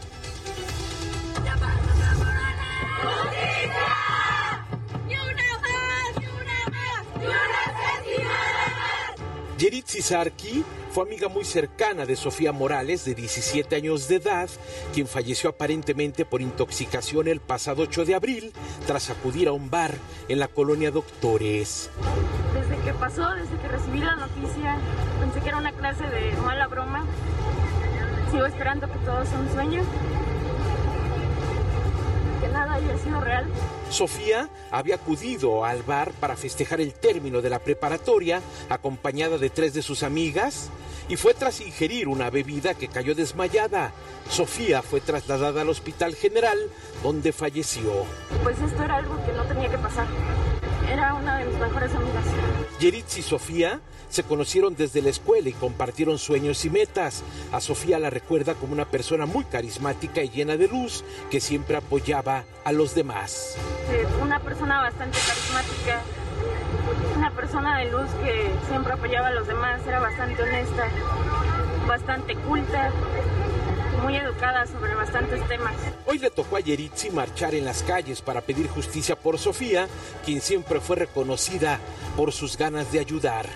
Yerit 9.58 9.88
Sarki 9.88 10.64
fue 10.92 11.02
amiga 11.02 11.28
muy 11.28 11.44
cercana 11.44 12.06
de 12.06 12.14
Sofía 12.14 12.52
Morales, 12.52 13.04
de 13.04 13.16
17 13.16 13.74
años 13.74 14.06
de 14.06 14.16
edad, 14.16 14.48
quien 14.94 15.08
falleció 15.08 15.50
aparentemente 15.50 16.24
por 16.24 16.40
intoxicación 16.40 17.26
el 17.26 17.40
pasado 17.40 17.82
8 17.82 18.04
de 18.04 18.14
abril 18.14 18.52
tras 18.86 19.10
acudir 19.10 19.48
a 19.48 19.52
un 19.52 19.68
bar 19.68 19.94
en 20.28 20.38
la 20.38 20.46
colonia 20.46 20.92
Doctores. 20.92 21.90
Desde 22.54 22.82
que 22.84 22.92
pasó, 22.94 23.28
desde 23.34 23.56
que 23.56 23.66
recibí 23.66 23.98
la 23.98 24.14
noticia, 24.14 24.78
pensé 25.18 25.40
que 25.40 25.48
era 25.48 25.58
una 25.58 25.72
clase 25.72 26.04
de 26.04 26.32
mala 26.36 26.68
broma. 26.68 27.04
Sigo 28.30 28.46
esperando 28.46 28.86
que 28.86 28.98
todo 29.00 29.24
sea 29.26 29.38
un 29.40 29.52
sueño 29.52 29.82
que 32.40 32.48
nada 32.48 32.74
haya 32.74 32.98
sido 32.98 33.20
real. 33.20 33.46
Sofía 33.90 34.48
había 34.70 34.96
acudido 34.96 35.64
al 35.64 35.82
bar 35.82 36.12
para 36.12 36.36
festejar 36.36 36.80
el 36.80 36.94
término 36.94 37.40
de 37.40 37.50
la 37.50 37.58
preparatoria, 37.58 38.40
acompañada 38.68 39.38
de 39.38 39.50
tres 39.50 39.74
de 39.74 39.82
sus 39.82 40.02
amigas, 40.02 40.70
y 41.08 41.16
fue 41.16 41.34
tras 41.34 41.60
ingerir 41.60 42.08
una 42.08 42.30
bebida 42.30 42.74
que 42.74 42.88
cayó 42.88 43.14
desmayada. 43.14 43.92
Sofía 44.28 44.82
fue 44.82 45.00
trasladada 45.00 45.62
al 45.62 45.68
Hospital 45.70 46.14
General, 46.14 46.58
donde 47.02 47.32
falleció. 47.32 48.04
Pues 48.42 48.60
esto 48.60 48.82
era 48.82 48.96
algo 48.96 49.16
que 49.24 49.32
no 49.32 49.44
tenía 49.44 49.70
que 49.70 49.78
pasar. 49.78 50.06
Era 50.90 51.14
una 51.14 51.38
de 51.38 51.46
mis 51.46 51.58
mejores 51.58 51.94
amigas. 51.94 52.24
Yeritz 52.78 53.18
y 53.18 53.22
Sofía 53.22 53.80
se 54.08 54.22
conocieron 54.22 54.74
desde 54.76 55.02
la 55.02 55.10
escuela 55.10 55.48
y 55.48 55.52
compartieron 55.52 56.18
sueños 56.18 56.64
y 56.64 56.70
metas. 56.70 57.22
A 57.52 57.60
Sofía 57.60 57.98
la 57.98 58.10
recuerda 58.10 58.54
como 58.54 58.72
una 58.72 58.84
persona 58.84 59.26
muy 59.26 59.44
carismática 59.44 60.22
y 60.22 60.30
llena 60.30 60.56
de 60.56 60.68
luz 60.68 61.04
que 61.30 61.40
siempre 61.40 61.76
apoyaba 61.76 62.44
a 62.64 62.72
los 62.72 62.94
demás. 62.94 63.56
una 64.22 64.40
persona 64.40 64.80
bastante 64.80 65.18
carismática, 65.18 66.02
una 67.16 67.30
persona 67.32 67.78
de 67.78 67.90
luz 67.90 68.08
que 68.22 68.50
siempre 68.68 68.92
apoyaba 68.92 69.28
a 69.28 69.32
los 69.32 69.46
demás, 69.46 69.80
era 69.86 70.00
bastante 70.00 70.42
honesta, 70.42 70.88
bastante 71.86 72.34
culta 72.36 72.92
muy 73.98 74.16
educada 74.16 74.66
sobre 74.66 74.94
bastantes 74.94 75.46
temas. 75.48 75.74
Hoy 76.06 76.18
le 76.18 76.30
tocó 76.30 76.56
a 76.56 76.60
Yeritzi 76.60 77.10
marchar 77.10 77.54
en 77.54 77.64
las 77.64 77.82
calles 77.82 78.22
para 78.22 78.40
pedir 78.40 78.68
justicia 78.68 79.16
por 79.16 79.38
Sofía, 79.38 79.88
quien 80.24 80.40
siempre 80.40 80.80
fue 80.80 80.96
reconocida 80.96 81.80
por 82.16 82.32
sus 82.32 82.56
ganas 82.56 82.90
de 82.92 83.00
ayudar. 83.00 83.46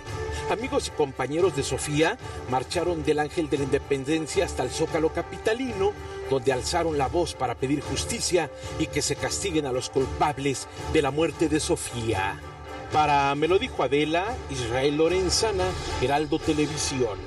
Amigos 0.51 0.89
y 0.89 0.91
compañeros 0.91 1.57
de 1.57 1.63
Sofía 1.63 2.19
marcharon 2.51 3.05
del 3.05 3.21
Ángel 3.21 3.49
de 3.49 3.59
la 3.59 3.65
Independencia 3.65 4.45
hasta 4.45 4.63
el 4.63 4.71
Zócalo 4.71 5.13
Capitalino, 5.13 5.93
donde 6.29 6.53
alzaron 6.53 6.99
la 6.99 7.09
voz 7.09 7.35
para 7.35 7.55
pedir 7.55 7.81
justicia 7.81 8.51
y 8.79 8.87
que 8.87 9.03
se 9.03 9.17
castiguen 9.17 9.67
a 9.67 9.73
los 9.73 9.89
culpables 9.89 10.67
de 10.93 11.03
la 11.03 11.11
muerte 11.11 11.49
de 11.49 11.61
Sofía. 11.61 12.39
Para 12.93 13.35
Me 13.35 13.49
lo 13.49 13.59
dijo 13.59 13.83
Adela, 13.83 14.37
Israel 14.51 14.97
Lorenzana, 14.97 15.65
Heraldo 16.03 16.39
Televisión. 16.39 17.19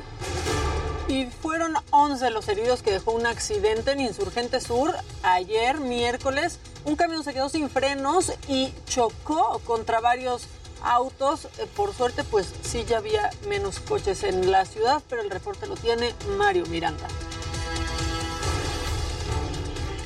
Y 1.07 1.25
fueron 1.27 1.75
11 1.91 2.31
los 2.31 2.47
heridos 2.47 2.81
que 2.81 2.91
dejó 2.91 3.11
un 3.11 3.27
accidente 3.27 3.91
en 3.91 3.99
Insurgente 3.99 4.59
Sur 4.59 4.95
ayer, 5.21 5.79
miércoles. 5.79 6.59
Un 6.83 6.95
camión 6.95 7.23
se 7.23 7.33
quedó 7.33 7.47
sin 7.49 7.69
frenos 7.69 8.31
y 8.47 8.73
chocó 8.87 9.61
contra 9.65 9.99
varios 9.99 10.47
autos. 10.83 11.45
Eh, 11.59 11.67
Por 11.75 11.93
suerte, 11.93 12.23
pues 12.23 12.51
sí 12.63 12.85
ya 12.87 12.97
había 12.97 13.29
menos 13.47 13.79
coches 13.79 14.23
en 14.23 14.51
la 14.51 14.65
ciudad, 14.65 15.03
pero 15.07 15.21
el 15.21 15.29
reporte 15.29 15.67
lo 15.67 15.75
tiene 15.75 16.13
Mario 16.37 16.65
Miranda. 16.67 17.07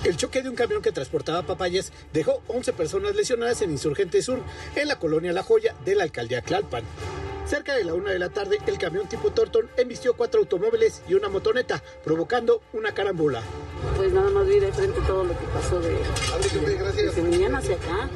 El 0.04 0.18
choque 0.18 0.42
de 0.42 0.50
un 0.50 0.56
camión 0.56 0.82
que 0.82 0.92
transportaba 0.92 1.44
papayas 1.44 1.92
dejó 2.14 2.42
11 2.48 2.74
personas 2.74 3.16
lesionadas 3.16 3.62
en 3.62 3.72
Insurgente 3.72 4.22
Sur, 4.22 4.42
en 4.76 4.88
la 4.88 4.98
colonia 4.98 5.34
La 5.34 5.44
Joya 5.44 5.76
de 5.86 5.96
la 5.96 6.04
alcaldía 6.04 6.42
Tlalpan. 6.42 6.84
Cerca 7.50 7.74
de 7.74 7.84
la 7.84 7.96
una 7.96 8.12
de 8.12 8.20
la 8.20 8.30
tarde, 8.30 8.60
el 8.68 8.78
camión 8.78 9.10
tipo 9.10 9.32
Torton 9.32 9.68
embistió 9.76 10.14
cuatro 10.16 10.40
automóviles 10.40 11.02
y 11.08 11.16
una 11.16 11.30
motoneta, 11.30 11.82
provocando 12.04 12.62
una 12.74 12.94
carambola. 12.94 13.42
Pues 13.98 14.14
nada 14.14 14.30
más 14.30 14.46
vi 14.46 14.60
de 14.60 14.72
frente 14.72 15.02
todo 15.08 15.24
lo 15.24 15.32
que 15.32 15.46
pasó 15.48 15.80
de, 15.80 15.90
de 15.90 17.12
que 17.12 17.22
venían 17.22 17.56
hacia 17.56 17.76
acá. 17.76 18.08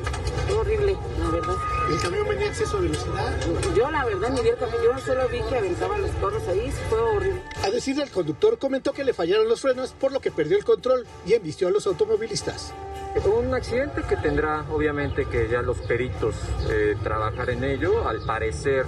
Fue 0.47 0.57
horrible, 0.57 0.95
la 1.19 1.29
verdad. 1.31 1.55
¿El 1.89 1.99
camión 1.99 2.29
venía 2.29 2.45
a 2.45 2.49
exceso 2.49 2.79
de 2.79 2.89
velocidad? 2.89 3.39
Yo 3.75 3.89
la 3.89 4.05
verdad 4.05 4.29
ni 4.29 4.41
vi 4.41 4.49
el 4.49 4.57
camión, 4.57 4.83
yo 4.83 4.99
solo 4.99 5.27
vi 5.27 5.41
que 5.41 5.57
aventaban 5.57 6.01
los 6.03 6.11
carros 6.11 6.47
ahí, 6.47 6.71
fue 6.87 6.99
horrible. 6.99 7.41
A 7.63 7.71
decir 7.71 7.95
del 7.95 8.11
conductor, 8.11 8.59
comentó 8.59 8.93
que 8.93 9.03
le 9.03 9.13
fallaron 9.13 9.49
los 9.49 9.61
frenos, 9.61 9.93
por 9.93 10.11
lo 10.11 10.19
que 10.19 10.29
perdió 10.29 10.57
el 10.57 10.63
control 10.63 11.07
y 11.25 11.33
embistió 11.33 11.69
a 11.69 11.71
los 11.71 11.87
automovilistas. 11.87 12.71
Un 13.15 13.53
accidente 13.53 14.01
que 14.01 14.17
tendrá 14.17 14.65
obviamente 14.71 15.25
que 15.25 15.47
ya 15.47 15.61
los 15.61 15.77
peritos 15.81 16.35
eh, 16.69 16.97
trabajar 17.03 17.51
en 17.51 17.63
ello, 17.63 18.07
al 18.07 18.21
parecer, 18.21 18.85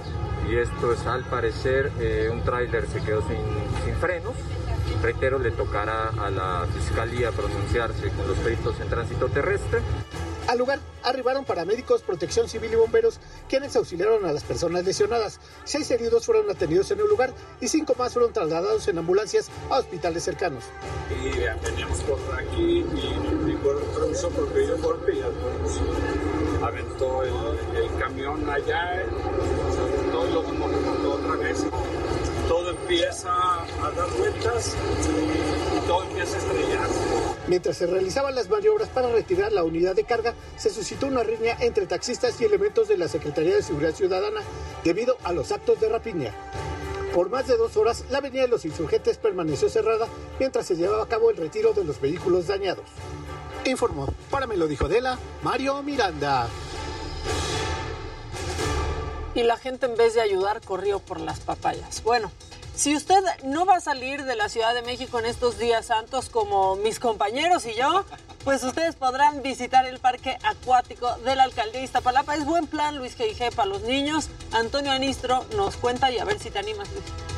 y 0.50 0.56
esto 0.56 0.92
es 0.92 1.06
al 1.06 1.24
parecer, 1.24 1.92
eh, 2.00 2.28
un 2.32 2.42
tráiler 2.42 2.86
se 2.88 3.00
quedó 3.02 3.22
sin, 3.22 3.38
sin 3.84 3.94
frenos. 3.96 4.34
Reitero, 5.00 5.38
le 5.38 5.52
tocará 5.52 6.08
a 6.08 6.30
la 6.30 6.66
fiscalía 6.74 7.30
pronunciarse 7.30 8.10
con 8.10 8.26
los 8.26 8.36
peritos 8.38 8.80
en 8.80 8.88
tránsito 8.88 9.28
terrestre. 9.28 9.80
Al 10.48 10.58
lugar 10.58 10.78
arribaron 11.02 11.44
paramédicos, 11.44 12.02
protección 12.02 12.48
civil 12.48 12.72
y 12.72 12.76
bomberos, 12.76 13.18
quienes 13.48 13.74
auxiliaron 13.76 14.24
a 14.24 14.32
las 14.32 14.44
personas 14.44 14.84
lesionadas. 14.84 15.40
Seis 15.64 15.90
heridos 15.90 16.26
fueron 16.26 16.48
atendidos 16.50 16.90
en 16.92 17.00
el 17.00 17.08
lugar 17.08 17.32
y 17.60 17.68
cinco 17.68 17.94
más 17.98 18.12
fueron 18.12 18.32
trasladados 18.32 18.86
en 18.88 18.98
ambulancias 18.98 19.50
a 19.70 19.78
hospitales 19.78 20.22
cercanos. 20.22 20.64
Y 21.10 21.38
veníamos 21.64 21.98
por 22.00 22.18
aquí 22.38 22.84
y 22.94 23.50
improviso 23.50 24.30
porque 24.30 24.60
dio 24.60 24.78
golpe 24.78 25.14
y 25.14 26.64
aventó 26.64 27.22
el, 27.22 27.98
camión 27.98 28.48
allá, 28.48 29.02
se 29.02 30.08
y 30.08 30.10
luego 30.12 30.40
otra 31.14 31.36
vez. 31.36 31.66
Empieza 32.88 33.32
a 33.32 33.90
dar 33.96 34.08
vueltas 34.16 34.76
y 35.76 35.86
todo 35.88 36.04
empieza 36.04 36.36
a 36.36 36.38
estrellarse. 36.38 37.00
Mientras 37.48 37.76
se 37.78 37.86
realizaban 37.88 38.36
las 38.36 38.48
maniobras 38.48 38.88
para 38.90 39.10
retirar 39.10 39.50
la 39.50 39.64
unidad 39.64 39.96
de 39.96 40.04
carga, 40.04 40.34
se 40.56 40.70
suscitó 40.70 41.08
una 41.08 41.24
riña 41.24 41.56
entre 41.58 41.86
taxistas 41.86 42.40
y 42.40 42.44
elementos 42.44 42.86
de 42.86 42.96
la 42.96 43.08
Secretaría 43.08 43.56
de 43.56 43.64
Seguridad 43.64 43.92
Ciudadana 43.92 44.40
debido 44.84 45.16
a 45.24 45.32
los 45.32 45.50
actos 45.50 45.80
de 45.80 45.88
rapiña. 45.88 46.32
Por 47.12 47.28
más 47.28 47.48
de 47.48 47.56
dos 47.56 47.76
horas, 47.76 48.04
la 48.08 48.18
avenida 48.18 48.42
de 48.42 48.48
los 48.48 48.64
insurgentes 48.64 49.18
permaneció 49.18 49.68
cerrada 49.68 50.06
mientras 50.38 50.64
se 50.64 50.76
llevaba 50.76 51.02
a 51.02 51.08
cabo 51.08 51.32
el 51.32 51.38
retiro 51.38 51.72
de 51.72 51.82
los 51.82 52.00
vehículos 52.00 52.46
dañados. 52.46 52.84
Informó, 53.64 54.06
para 54.30 54.46
me 54.46 54.56
lo 54.56 54.68
dijo 54.68 54.86
Dela, 54.86 55.18
Mario 55.42 55.82
Miranda. 55.82 56.48
Y 59.34 59.42
la 59.42 59.56
gente 59.56 59.86
en 59.86 59.96
vez 59.96 60.14
de 60.14 60.20
ayudar 60.20 60.60
corrió 60.60 61.00
por 61.00 61.18
las 61.18 61.40
papayas. 61.40 62.02
Bueno, 62.04 62.30
si 62.76 62.94
usted 62.94 63.22
no 63.42 63.64
va 63.64 63.76
a 63.76 63.80
salir 63.80 64.24
de 64.24 64.36
la 64.36 64.48
Ciudad 64.48 64.74
de 64.74 64.82
México 64.82 65.18
en 65.18 65.24
estos 65.24 65.58
días 65.58 65.86
santos 65.86 66.28
como 66.28 66.76
mis 66.76 67.00
compañeros 67.00 67.64
y 67.66 67.74
yo, 67.74 68.04
pues 68.44 68.62
ustedes 68.62 68.94
podrán 68.94 69.42
visitar 69.42 69.86
el 69.86 69.98
parque 69.98 70.36
acuático 70.42 71.16
de 71.24 71.34
la 71.34 71.44
alcaldía 71.44 71.80
de 71.80 71.86
Iztapalapa. 71.86 72.36
Es 72.36 72.44
buen 72.44 72.66
plan, 72.66 72.96
Luis 72.96 73.18
G.I.G. 73.18 73.54
para 73.54 73.68
los 73.68 73.82
niños. 73.82 74.28
Antonio 74.52 74.92
Anistro 74.92 75.44
nos 75.56 75.76
cuenta 75.76 76.12
y 76.12 76.18
a 76.18 76.24
ver 76.24 76.38
si 76.38 76.50
te 76.50 76.58
animas, 76.58 76.88
Luis. 76.92 77.35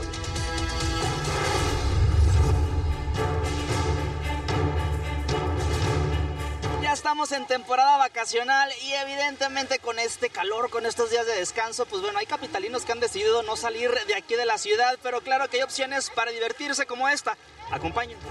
Ya 6.89 6.95
estamos 6.95 7.33
en 7.33 7.47
temporada 7.47 7.99
vacacional 7.99 8.71
y 8.83 8.95
evidentemente 8.95 9.79
con 9.79 9.99
este 9.99 10.31
calor, 10.31 10.71
con 10.71 10.87
estos 10.87 11.11
días 11.11 11.27
de 11.27 11.35
descanso, 11.35 11.85
pues 11.85 12.01
bueno, 12.01 12.19
hay 12.19 12.25
capitalinos 12.25 12.87
que 12.87 12.93
han 12.93 12.99
decidido 12.99 13.43
no 13.43 13.57
salir 13.57 13.91
de 14.07 14.15
aquí 14.15 14.37
de 14.37 14.47
la 14.47 14.57
ciudad, 14.57 14.99
pero 15.03 15.21
claro 15.21 15.51
que 15.51 15.59
hay 15.59 15.65
opciones 15.65 16.09
para 16.09 16.31
divertirse 16.31 16.87
como 16.87 17.07
esta. 17.11 17.37
Acompáñenme. 17.71 18.23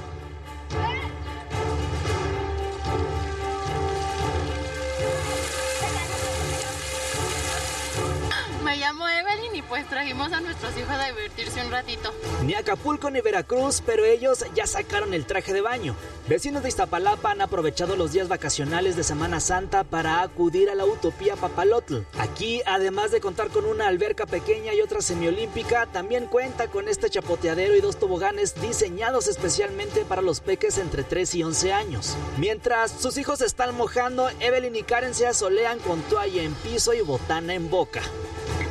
Me 8.68 8.76
llamo 8.76 9.08
Evelyn 9.08 9.56
y 9.56 9.62
pues 9.62 9.88
trajimos 9.88 10.34
a 10.34 10.42
nuestros 10.42 10.78
hijos 10.78 10.90
a 10.90 11.06
divertirse 11.06 11.64
un 11.64 11.72
ratito. 11.72 12.14
Ni 12.44 12.54
Acapulco 12.54 13.10
ni 13.10 13.22
Veracruz, 13.22 13.82
pero 13.86 14.04
ellos 14.04 14.44
ya 14.56 14.68
sacaron 14.68 15.14
el 15.14 15.26
traje 15.26 15.54
de 15.54 15.62
baño. 15.62 15.96
Vecinos 16.28 16.64
de 16.64 16.68
Iztapalapa 16.68 17.32
han 17.32 17.40
aprovechado 17.40 17.96
los 17.96 18.12
días 18.12 18.28
vacacionales 18.28 18.98
de 18.98 19.06
Semana 19.06 19.40
Santa 19.40 19.86
para 19.86 20.22
acudir 20.22 20.70
a 20.70 20.76
la 20.76 20.84
Utopía 20.84 21.38
Papalotl. 21.38 22.00
Aquí, 22.20 22.62
además 22.66 23.12
de 23.12 23.22
contar 23.22 23.48
con 23.52 23.64
una 23.64 23.88
alberca 23.88 24.26
pequeña 24.26 24.74
y 24.74 24.82
otra 24.82 25.00
semiolímpica, 25.00 25.86
también 25.86 26.26
cuenta 26.26 26.68
con 26.68 26.90
este 26.90 27.10
chapoteadero 27.10 27.74
y 27.74 27.80
dos 27.80 27.96
toboganes 27.96 28.60
diseñados 28.60 29.30
especialmente 29.30 30.04
para 30.04 30.22
los 30.22 30.42
peques 30.42 30.78
entre 30.78 31.04
3 31.04 31.36
y 31.36 31.44
11 31.44 31.72
años. 31.72 32.18
Mientras 32.38 32.92
sus 32.92 33.18
hijos 33.18 33.40
están 33.40 33.74
mojando, 33.76 34.30
Evelyn 34.42 34.76
y 34.76 34.84
Karen 34.84 35.14
se 35.14 35.26
asolean 35.26 35.80
con 35.80 36.02
toalla 36.02 36.44
en 36.44 36.54
piso 36.56 36.94
y 36.94 37.00
botana 37.00 37.54
en 37.54 37.70
boca. 37.70 38.02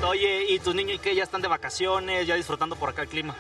Oye, 0.07 0.47
¿y 0.49 0.59
tus 0.61 0.75
niños 0.75 1.01
qué? 1.01 1.15
¿Ya 1.15 1.25
están 1.25 1.43
de 1.43 1.49
vacaciones? 1.49 2.27
¿Ya 2.27 2.35
disfrutando 2.37 2.77
por 2.77 2.91
acá 2.91 3.03
el 3.03 3.09
clima? 3.09 3.35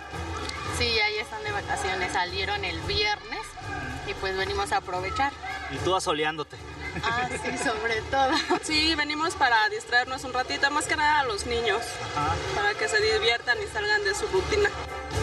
Sí, 0.76 0.84
ya, 0.94 1.08
ya 1.10 1.22
están 1.22 1.42
de 1.44 1.52
vacaciones, 1.52 2.12
salieron 2.12 2.64
el 2.64 2.78
viernes 2.80 3.40
y 4.06 4.14
pues 4.14 4.36
venimos 4.36 4.72
a 4.72 4.78
aprovechar. 4.78 5.32
Y 5.70 5.76
tú 5.78 5.94
asoleándote. 5.94 6.56
Ah, 7.02 7.28
sí, 7.30 7.58
sobre 7.58 8.00
todo. 8.10 8.58
Sí, 8.62 8.94
venimos 8.94 9.34
para 9.34 9.56
distraernos 9.68 10.24
un 10.24 10.32
ratito, 10.32 10.70
más 10.70 10.86
que 10.86 10.96
nada 10.96 11.20
a 11.20 11.24
los 11.24 11.46
niños, 11.46 11.82
para 12.54 12.74
que 12.74 12.88
se 12.88 13.00
diviertan 13.00 13.58
y 13.62 13.66
salgan 13.72 14.04
de 14.04 14.14
su 14.14 14.26
rutina. 14.26 14.70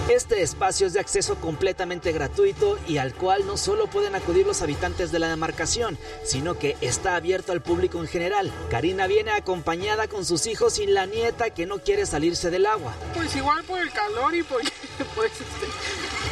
Este 0.09 0.41
espacio 0.41 0.87
es 0.87 0.93
de 0.93 0.99
acceso 0.99 1.35
completamente 1.35 2.11
gratuito 2.11 2.77
y 2.87 2.97
al 2.97 3.13
cual 3.13 3.47
no 3.47 3.55
solo 3.55 3.87
pueden 3.87 4.15
acudir 4.15 4.45
los 4.45 4.61
habitantes 4.61 5.11
de 5.11 5.19
la 5.19 5.29
demarcación, 5.29 5.97
sino 6.25 6.59
que 6.59 6.75
está 6.81 7.15
abierto 7.15 7.53
al 7.53 7.61
público 7.61 7.99
en 7.99 8.07
general. 8.07 8.51
Karina 8.69 9.07
viene 9.07 9.31
acompañada 9.31 10.07
con 10.07 10.25
sus 10.25 10.45
hijos 10.45 10.79
y 10.79 10.87
la 10.87 11.05
nieta 11.05 11.51
que 11.51 11.65
no 11.65 11.79
quiere 11.79 12.05
salirse 12.05 12.49
del 12.49 12.65
agua. 12.65 12.93
Pues 13.13 13.35
igual 13.35 13.63
por 13.63 13.79
el 13.79 13.91
calor 13.91 14.35
y 14.35 14.43
porque, 14.43 14.67
pues, 15.15 15.31
este, 15.31 15.67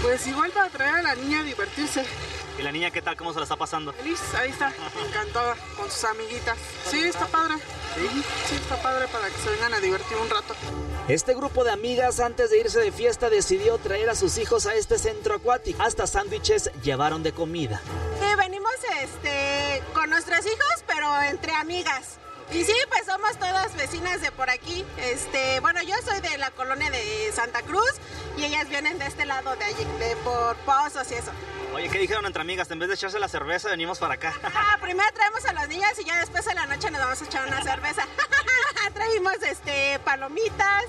pues 0.01 0.27
igual 0.27 0.51
para 0.51 0.69
traer 0.69 0.95
a 0.95 1.01
la 1.01 1.15
niña 1.15 1.39
a 1.39 1.43
divertirse. 1.43 2.05
¿Y 2.57 2.61
la 2.63 2.71
niña 2.71 2.91
qué 2.91 3.01
tal? 3.01 3.15
¿Cómo 3.15 3.33
se 3.33 3.39
la 3.39 3.43
está 3.43 3.55
pasando? 3.55 3.93
Feliz, 3.93 4.19
ahí 4.35 4.51
está, 4.51 4.73
encantada 5.07 5.55
con 5.77 5.89
sus 5.89 6.03
amiguitas. 6.03 6.57
Sí, 6.85 6.99
está 6.99 7.27
padre. 7.27 7.55
Sí, 7.95 8.23
sí, 8.47 8.55
está 8.55 8.81
padre 8.81 9.07
para 9.07 9.27
que 9.27 9.37
se 9.37 9.49
vengan 9.49 9.73
a 9.73 9.79
divertir 9.79 10.17
un 10.17 10.29
rato. 10.29 10.55
Este 11.07 11.33
grupo 11.33 11.63
de 11.63 11.71
amigas 11.71 12.19
antes 12.19 12.49
de 12.51 12.59
irse 12.59 12.79
de 12.79 12.91
fiesta 12.91 13.29
decidió 13.29 13.77
traer 13.77 14.09
a 14.09 14.15
sus 14.15 14.37
hijos 14.37 14.65
a 14.65 14.75
este 14.75 14.97
centro 14.97 15.35
acuático. 15.35 15.81
Hasta 15.81 16.07
sándwiches 16.07 16.71
llevaron 16.83 17.23
de 17.23 17.33
comida. 17.33 17.81
Sí, 18.19 18.27
venimos 18.37 18.71
este, 19.01 19.83
con 19.93 20.09
nuestros 20.09 20.45
hijos, 20.45 20.83
pero 20.87 21.21
entre 21.23 21.53
amigas. 21.53 22.20
Y 22.51 22.65
sí, 22.65 22.75
pues 22.89 23.05
somos 23.05 23.37
todas 23.37 23.73
vecinas 23.75 24.21
de 24.21 24.31
por 24.31 24.49
aquí. 24.49 24.85
Este, 24.97 25.59
bueno, 25.61 25.81
yo 25.83 25.95
soy 26.03 26.19
de 26.19 26.37
la 26.37 26.51
colonia 26.51 26.89
de 26.91 27.31
Santa 27.33 27.61
Cruz 27.61 27.93
y 28.37 28.43
ellas 28.43 28.67
vienen 28.67 28.99
de 28.99 29.05
este 29.05 29.25
lado 29.25 29.55
de 29.55 29.63
allí, 29.63 29.85
de 29.99 30.15
por 30.17 30.57
Pozos 30.57 31.09
y 31.11 31.15
eso. 31.15 31.31
Oye, 31.73 31.87
¿qué 31.87 31.99
dijeron 31.99 32.25
entre 32.25 32.41
amigas? 32.41 32.69
En 32.71 32.79
vez 32.79 32.89
de 32.89 32.95
echarse 32.95 33.19
la 33.19 33.29
cerveza, 33.29 33.69
venimos 33.69 33.99
para 33.99 34.15
acá. 34.15 34.33
Ah, 34.43 34.77
primero 34.81 35.09
traemos 35.13 35.45
a 35.45 35.53
las 35.53 35.69
niñas 35.69 35.97
y 35.99 36.03
ya 36.03 36.19
después 36.19 36.45
en 36.47 36.55
la 36.55 36.65
noche 36.65 36.91
nos 36.91 36.99
vamos 36.99 37.21
a 37.21 37.25
echar 37.25 37.47
una 37.47 37.63
cerveza. 37.63 38.05
Traímos 38.93 39.41
este 39.43 39.99
palomitas 39.99 40.83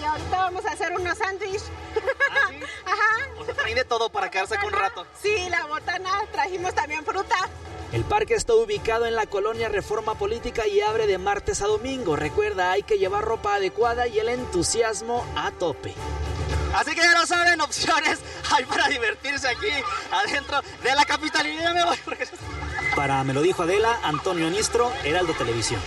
y 0.00 0.04
ahorita 0.04 0.36
vamos 0.36 0.64
a 0.64 0.72
hacer 0.72 0.92
unos 0.92 1.18
sándwiches. 1.18 1.64
Ajá. 2.84 3.28
O 3.38 3.44
sea, 3.44 3.54
traen 3.54 3.76
de 3.76 3.84
todo 3.84 4.10
para 4.10 4.30
quedarse 4.30 4.56
con 4.56 4.66
un 4.66 4.72
rato. 4.72 5.06
Sí, 5.20 5.48
la 5.48 5.66
botana, 5.66 6.10
trajimos 6.32 6.74
también 6.74 7.04
fruta. 7.04 7.36
El 7.92 8.04
parque 8.04 8.34
está 8.34 8.54
ubicado 8.54 9.06
en 9.06 9.16
la 9.16 9.26
colonia 9.26 9.68
Reforma 9.68 10.14
Política 10.14 10.66
y 10.66 10.80
abre 10.80 11.06
de 11.06 11.18
martes 11.18 11.60
a 11.60 11.66
domingo. 11.66 12.14
Recuerda, 12.14 12.70
hay 12.70 12.84
que 12.84 12.98
llevar 12.98 13.24
ropa 13.24 13.56
adecuada 13.56 14.06
y 14.06 14.18
el 14.18 14.28
entusiasmo 14.28 15.26
a 15.36 15.50
tope. 15.50 15.94
Así 16.74 16.94
que 16.94 17.00
ya 17.00 17.18
lo 17.18 17.26
saben, 17.26 17.60
opciones 17.60 18.20
hay 18.52 18.64
para 18.64 18.88
divertirse 18.88 19.48
aquí 19.48 19.68
adentro 20.12 20.60
de 20.82 20.94
la 20.94 21.04
capital. 21.04 21.46
Y 21.46 21.56
ya 21.56 21.72
me 21.72 21.84
voy 21.84 21.98
porque... 22.04 22.28
Para 22.94 23.22
Me 23.24 23.34
lo 23.34 23.42
dijo 23.42 23.62
Adela, 23.62 23.98
Antonio 24.02 24.46
Anistro, 24.46 24.92
Heraldo 25.04 25.32
Televisión. 25.34 25.80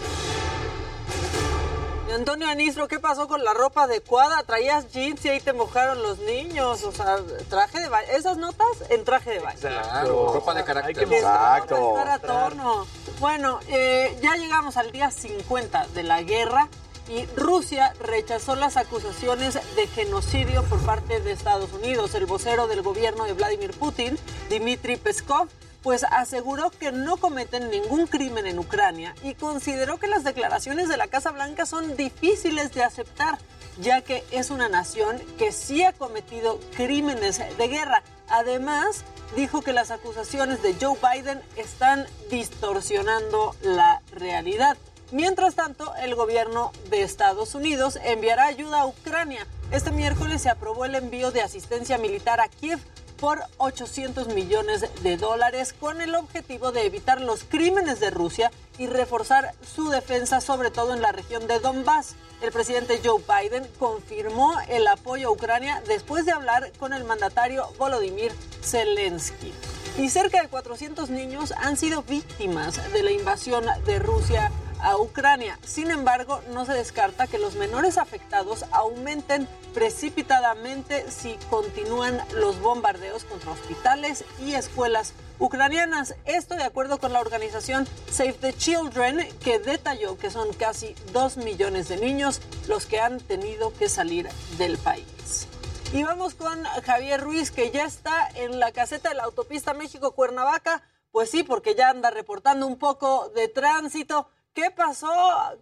Antonio 2.13 2.47
Anistro, 2.47 2.87
¿qué 2.87 2.99
pasó 2.99 3.27
con 3.27 3.43
la 3.43 3.53
ropa 3.53 3.83
adecuada? 3.83 4.43
Traías 4.43 4.91
jeans 4.91 5.25
y 5.25 5.29
ahí 5.29 5.39
te 5.39 5.51
mojaron 5.51 6.03
los 6.03 6.19
niños. 6.19 6.83
O 6.83 6.91
sea, 6.91 7.17
traje 7.49 7.79
de 7.79 7.89
baño. 7.89 8.07
Esas 8.11 8.37
notas 8.37 8.67
en 8.89 9.03
traje 9.03 9.31
de 9.31 9.39
baño. 9.39 9.59
Claro, 9.59 10.33
ropa 10.33 10.53
de 10.53 10.63
carácter. 10.63 11.11
Exacto. 11.11 11.97
Estar 11.97 12.09
a 12.09 12.19
tono. 12.19 12.85
Bueno, 13.19 13.59
eh, 13.67 14.15
ya 14.21 14.35
llegamos 14.35 14.77
al 14.77 14.91
día 14.91 15.09
50 15.09 15.87
de 15.87 16.03
la 16.03 16.21
guerra 16.21 16.69
y 17.09 17.25
Rusia 17.35 17.93
rechazó 17.99 18.55
las 18.55 18.77
acusaciones 18.77 19.55
de 19.75 19.87
genocidio 19.87 20.63
por 20.65 20.79
parte 20.85 21.19
de 21.19 21.31
Estados 21.31 21.73
Unidos. 21.73 22.13
El 22.13 22.27
vocero 22.27 22.67
del 22.67 22.83
gobierno 22.83 23.25
de 23.25 23.33
Vladimir 23.33 23.71
Putin, 23.71 24.19
Dmitry 24.49 24.97
Peskov, 24.97 25.47
pues 25.83 26.05
aseguró 26.05 26.71
que 26.71 26.91
no 26.91 27.17
cometen 27.17 27.69
ningún 27.69 28.07
crimen 28.07 28.47
en 28.47 28.57
Ucrania 28.57 29.13
y 29.21 29.35
consideró 29.35 29.99
que 29.99 30.07
las 30.07 30.23
declaraciones 30.23 30.87
de 30.87 30.97
la 30.97 31.07
Casa 31.07 31.31
Blanca 31.31 31.65
son 31.65 31.97
difíciles 31.97 32.73
de 32.73 32.83
aceptar, 32.83 33.37
ya 33.79 34.01
que 34.01 34.23
es 34.31 34.49
una 34.49 34.69
nación 34.69 35.19
que 35.37 35.51
sí 35.51 35.83
ha 35.83 35.91
cometido 35.91 36.59
crímenes 36.75 37.39
de 37.57 37.67
guerra. 37.67 38.01
Además, 38.29 39.03
dijo 39.35 39.61
que 39.61 39.73
las 39.73 39.91
acusaciones 39.91 40.63
de 40.63 40.75
Joe 40.79 40.97
Biden 40.97 41.41
están 41.57 42.07
distorsionando 42.31 43.55
la 43.61 44.01
realidad. 44.13 44.77
Mientras 45.11 45.53
tanto, 45.53 45.93
el 45.97 46.15
gobierno 46.15 46.71
de 46.89 47.03
Estados 47.03 47.53
Unidos 47.55 47.99
enviará 48.03 48.45
ayuda 48.45 48.81
a 48.81 48.87
Ucrania. 48.87 49.45
Este 49.71 49.91
miércoles 49.91 50.41
se 50.41 50.49
aprobó 50.49 50.85
el 50.85 50.95
envío 50.95 51.31
de 51.31 51.41
asistencia 51.41 51.97
militar 51.97 52.39
a 52.39 52.47
Kiev 52.47 52.79
por 53.23 53.39
800 53.55 54.27
millones 54.35 54.83
de 55.01 55.15
dólares 55.15 55.73
con 55.79 56.01
el 56.01 56.13
objetivo 56.13 56.73
de 56.73 56.85
evitar 56.85 57.21
los 57.21 57.45
crímenes 57.45 58.01
de 58.01 58.09
Rusia 58.09 58.51
y 58.77 58.87
reforzar 58.87 59.53
su 59.65 59.87
defensa, 59.87 60.41
sobre 60.41 60.71
todo 60.71 60.93
en 60.93 61.01
la 61.01 61.13
región 61.13 61.47
de 61.47 61.59
Donbass. 61.59 62.15
El 62.41 62.51
presidente 62.51 62.99
Joe 63.01 63.23
Biden 63.25 63.65
confirmó 63.79 64.53
el 64.67 64.85
apoyo 64.87 65.29
a 65.29 65.31
Ucrania 65.31 65.81
después 65.87 66.25
de 66.25 66.33
hablar 66.33 66.73
con 66.77 66.91
el 66.91 67.05
mandatario 67.05 67.65
Volodymyr 67.77 68.33
Zelensky. 68.61 69.53
Y 69.97 70.09
cerca 70.09 70.41
de 70.41 70.49
400 70.49 71.09
niños 71.09 71.53
han 71.53 71.77
sido 71.77 72.03
víctimas 72.03 72.91
de 72.91 73.03
la 73.03 73.11
invasión 73.11 73.63
de 73.85 73.99
Rusia 73.99 74.51
a 74.83 74.97
Ucrania. 74.97 75.57
Sin 75.65 75.89
embargo, 75.89 76.41
no 76.51 76.65
se 76.65 76.73
descarta 76.73 77.27
que 77.27 77.39
los 77.39 77.55
menores 77.55 77.97
afectados 77.97 78.65
aumenten 78.71 79.47
precipitadamente 79.73 81.09
si 81.09 81.35
continúan 81.49 82.21
los 82.35 82.61
bombardeos 82.61 83.23
contra 83.23 83.51
hospitales 83.51 84.23
y 84.39 84.53
escuelas 84.53 85.13
ucranianas. 85.39 86.15
Esto 86.25 86.55
de 86.55 86.63
acuerdo 86.63 86.99
con 86.99 87.13
la 87.13 87.21
organización 87.21 87.87
Save 88.11 88.33
the 88.33 88.53
Children, 88.53 89.27
que 89.39 89.57
detalló 89.59 90.17
que 90.17 90.29
son 90.29 90.53
casi 90.53 90.95
dos 91.11 91.37
millones 91.37 91.87
de 91.87 91.97
niños 91.97 92.41
los 92.67 92.85
que 92.85 92.99
han 92.99 93.19
tenido 93.19 93.73
que 93.73 93.89
salir 93.89 94.29
del 94.57 94.77
país. 94.77 95.47
Y 95.93 96.03
vamos 96.03 96.33
con 96.33 96.63
Javier 96.85 97.21
Ruiz, 97.21 97.51
que 97.51 97.69
ya 97.69 97.85
está 97.85 98.27
en 98.35 98.59
la 98.59 98.71
caseta 98.71 99.09
de 99.09 99.15
la 99.15 99.23
autopista 99.23 99.73
México-Cuernavaca. 99.73 100.81
Pues 101.11 101.29
sí, 101.29 101.43
porque 101.43 101.75
ya 101.75 101.89
anda 101.89 102.09
reportando 102.09 102.65
un 102.65 102.79
poco 102.79 103.29
de 103.35 103.47
tránsito. 103.47 104.27
¿Qué 104.53 104.69
pasó? 104.69 105.09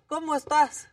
¿Cómo 0.07 0.35
estás? 0.35 0.89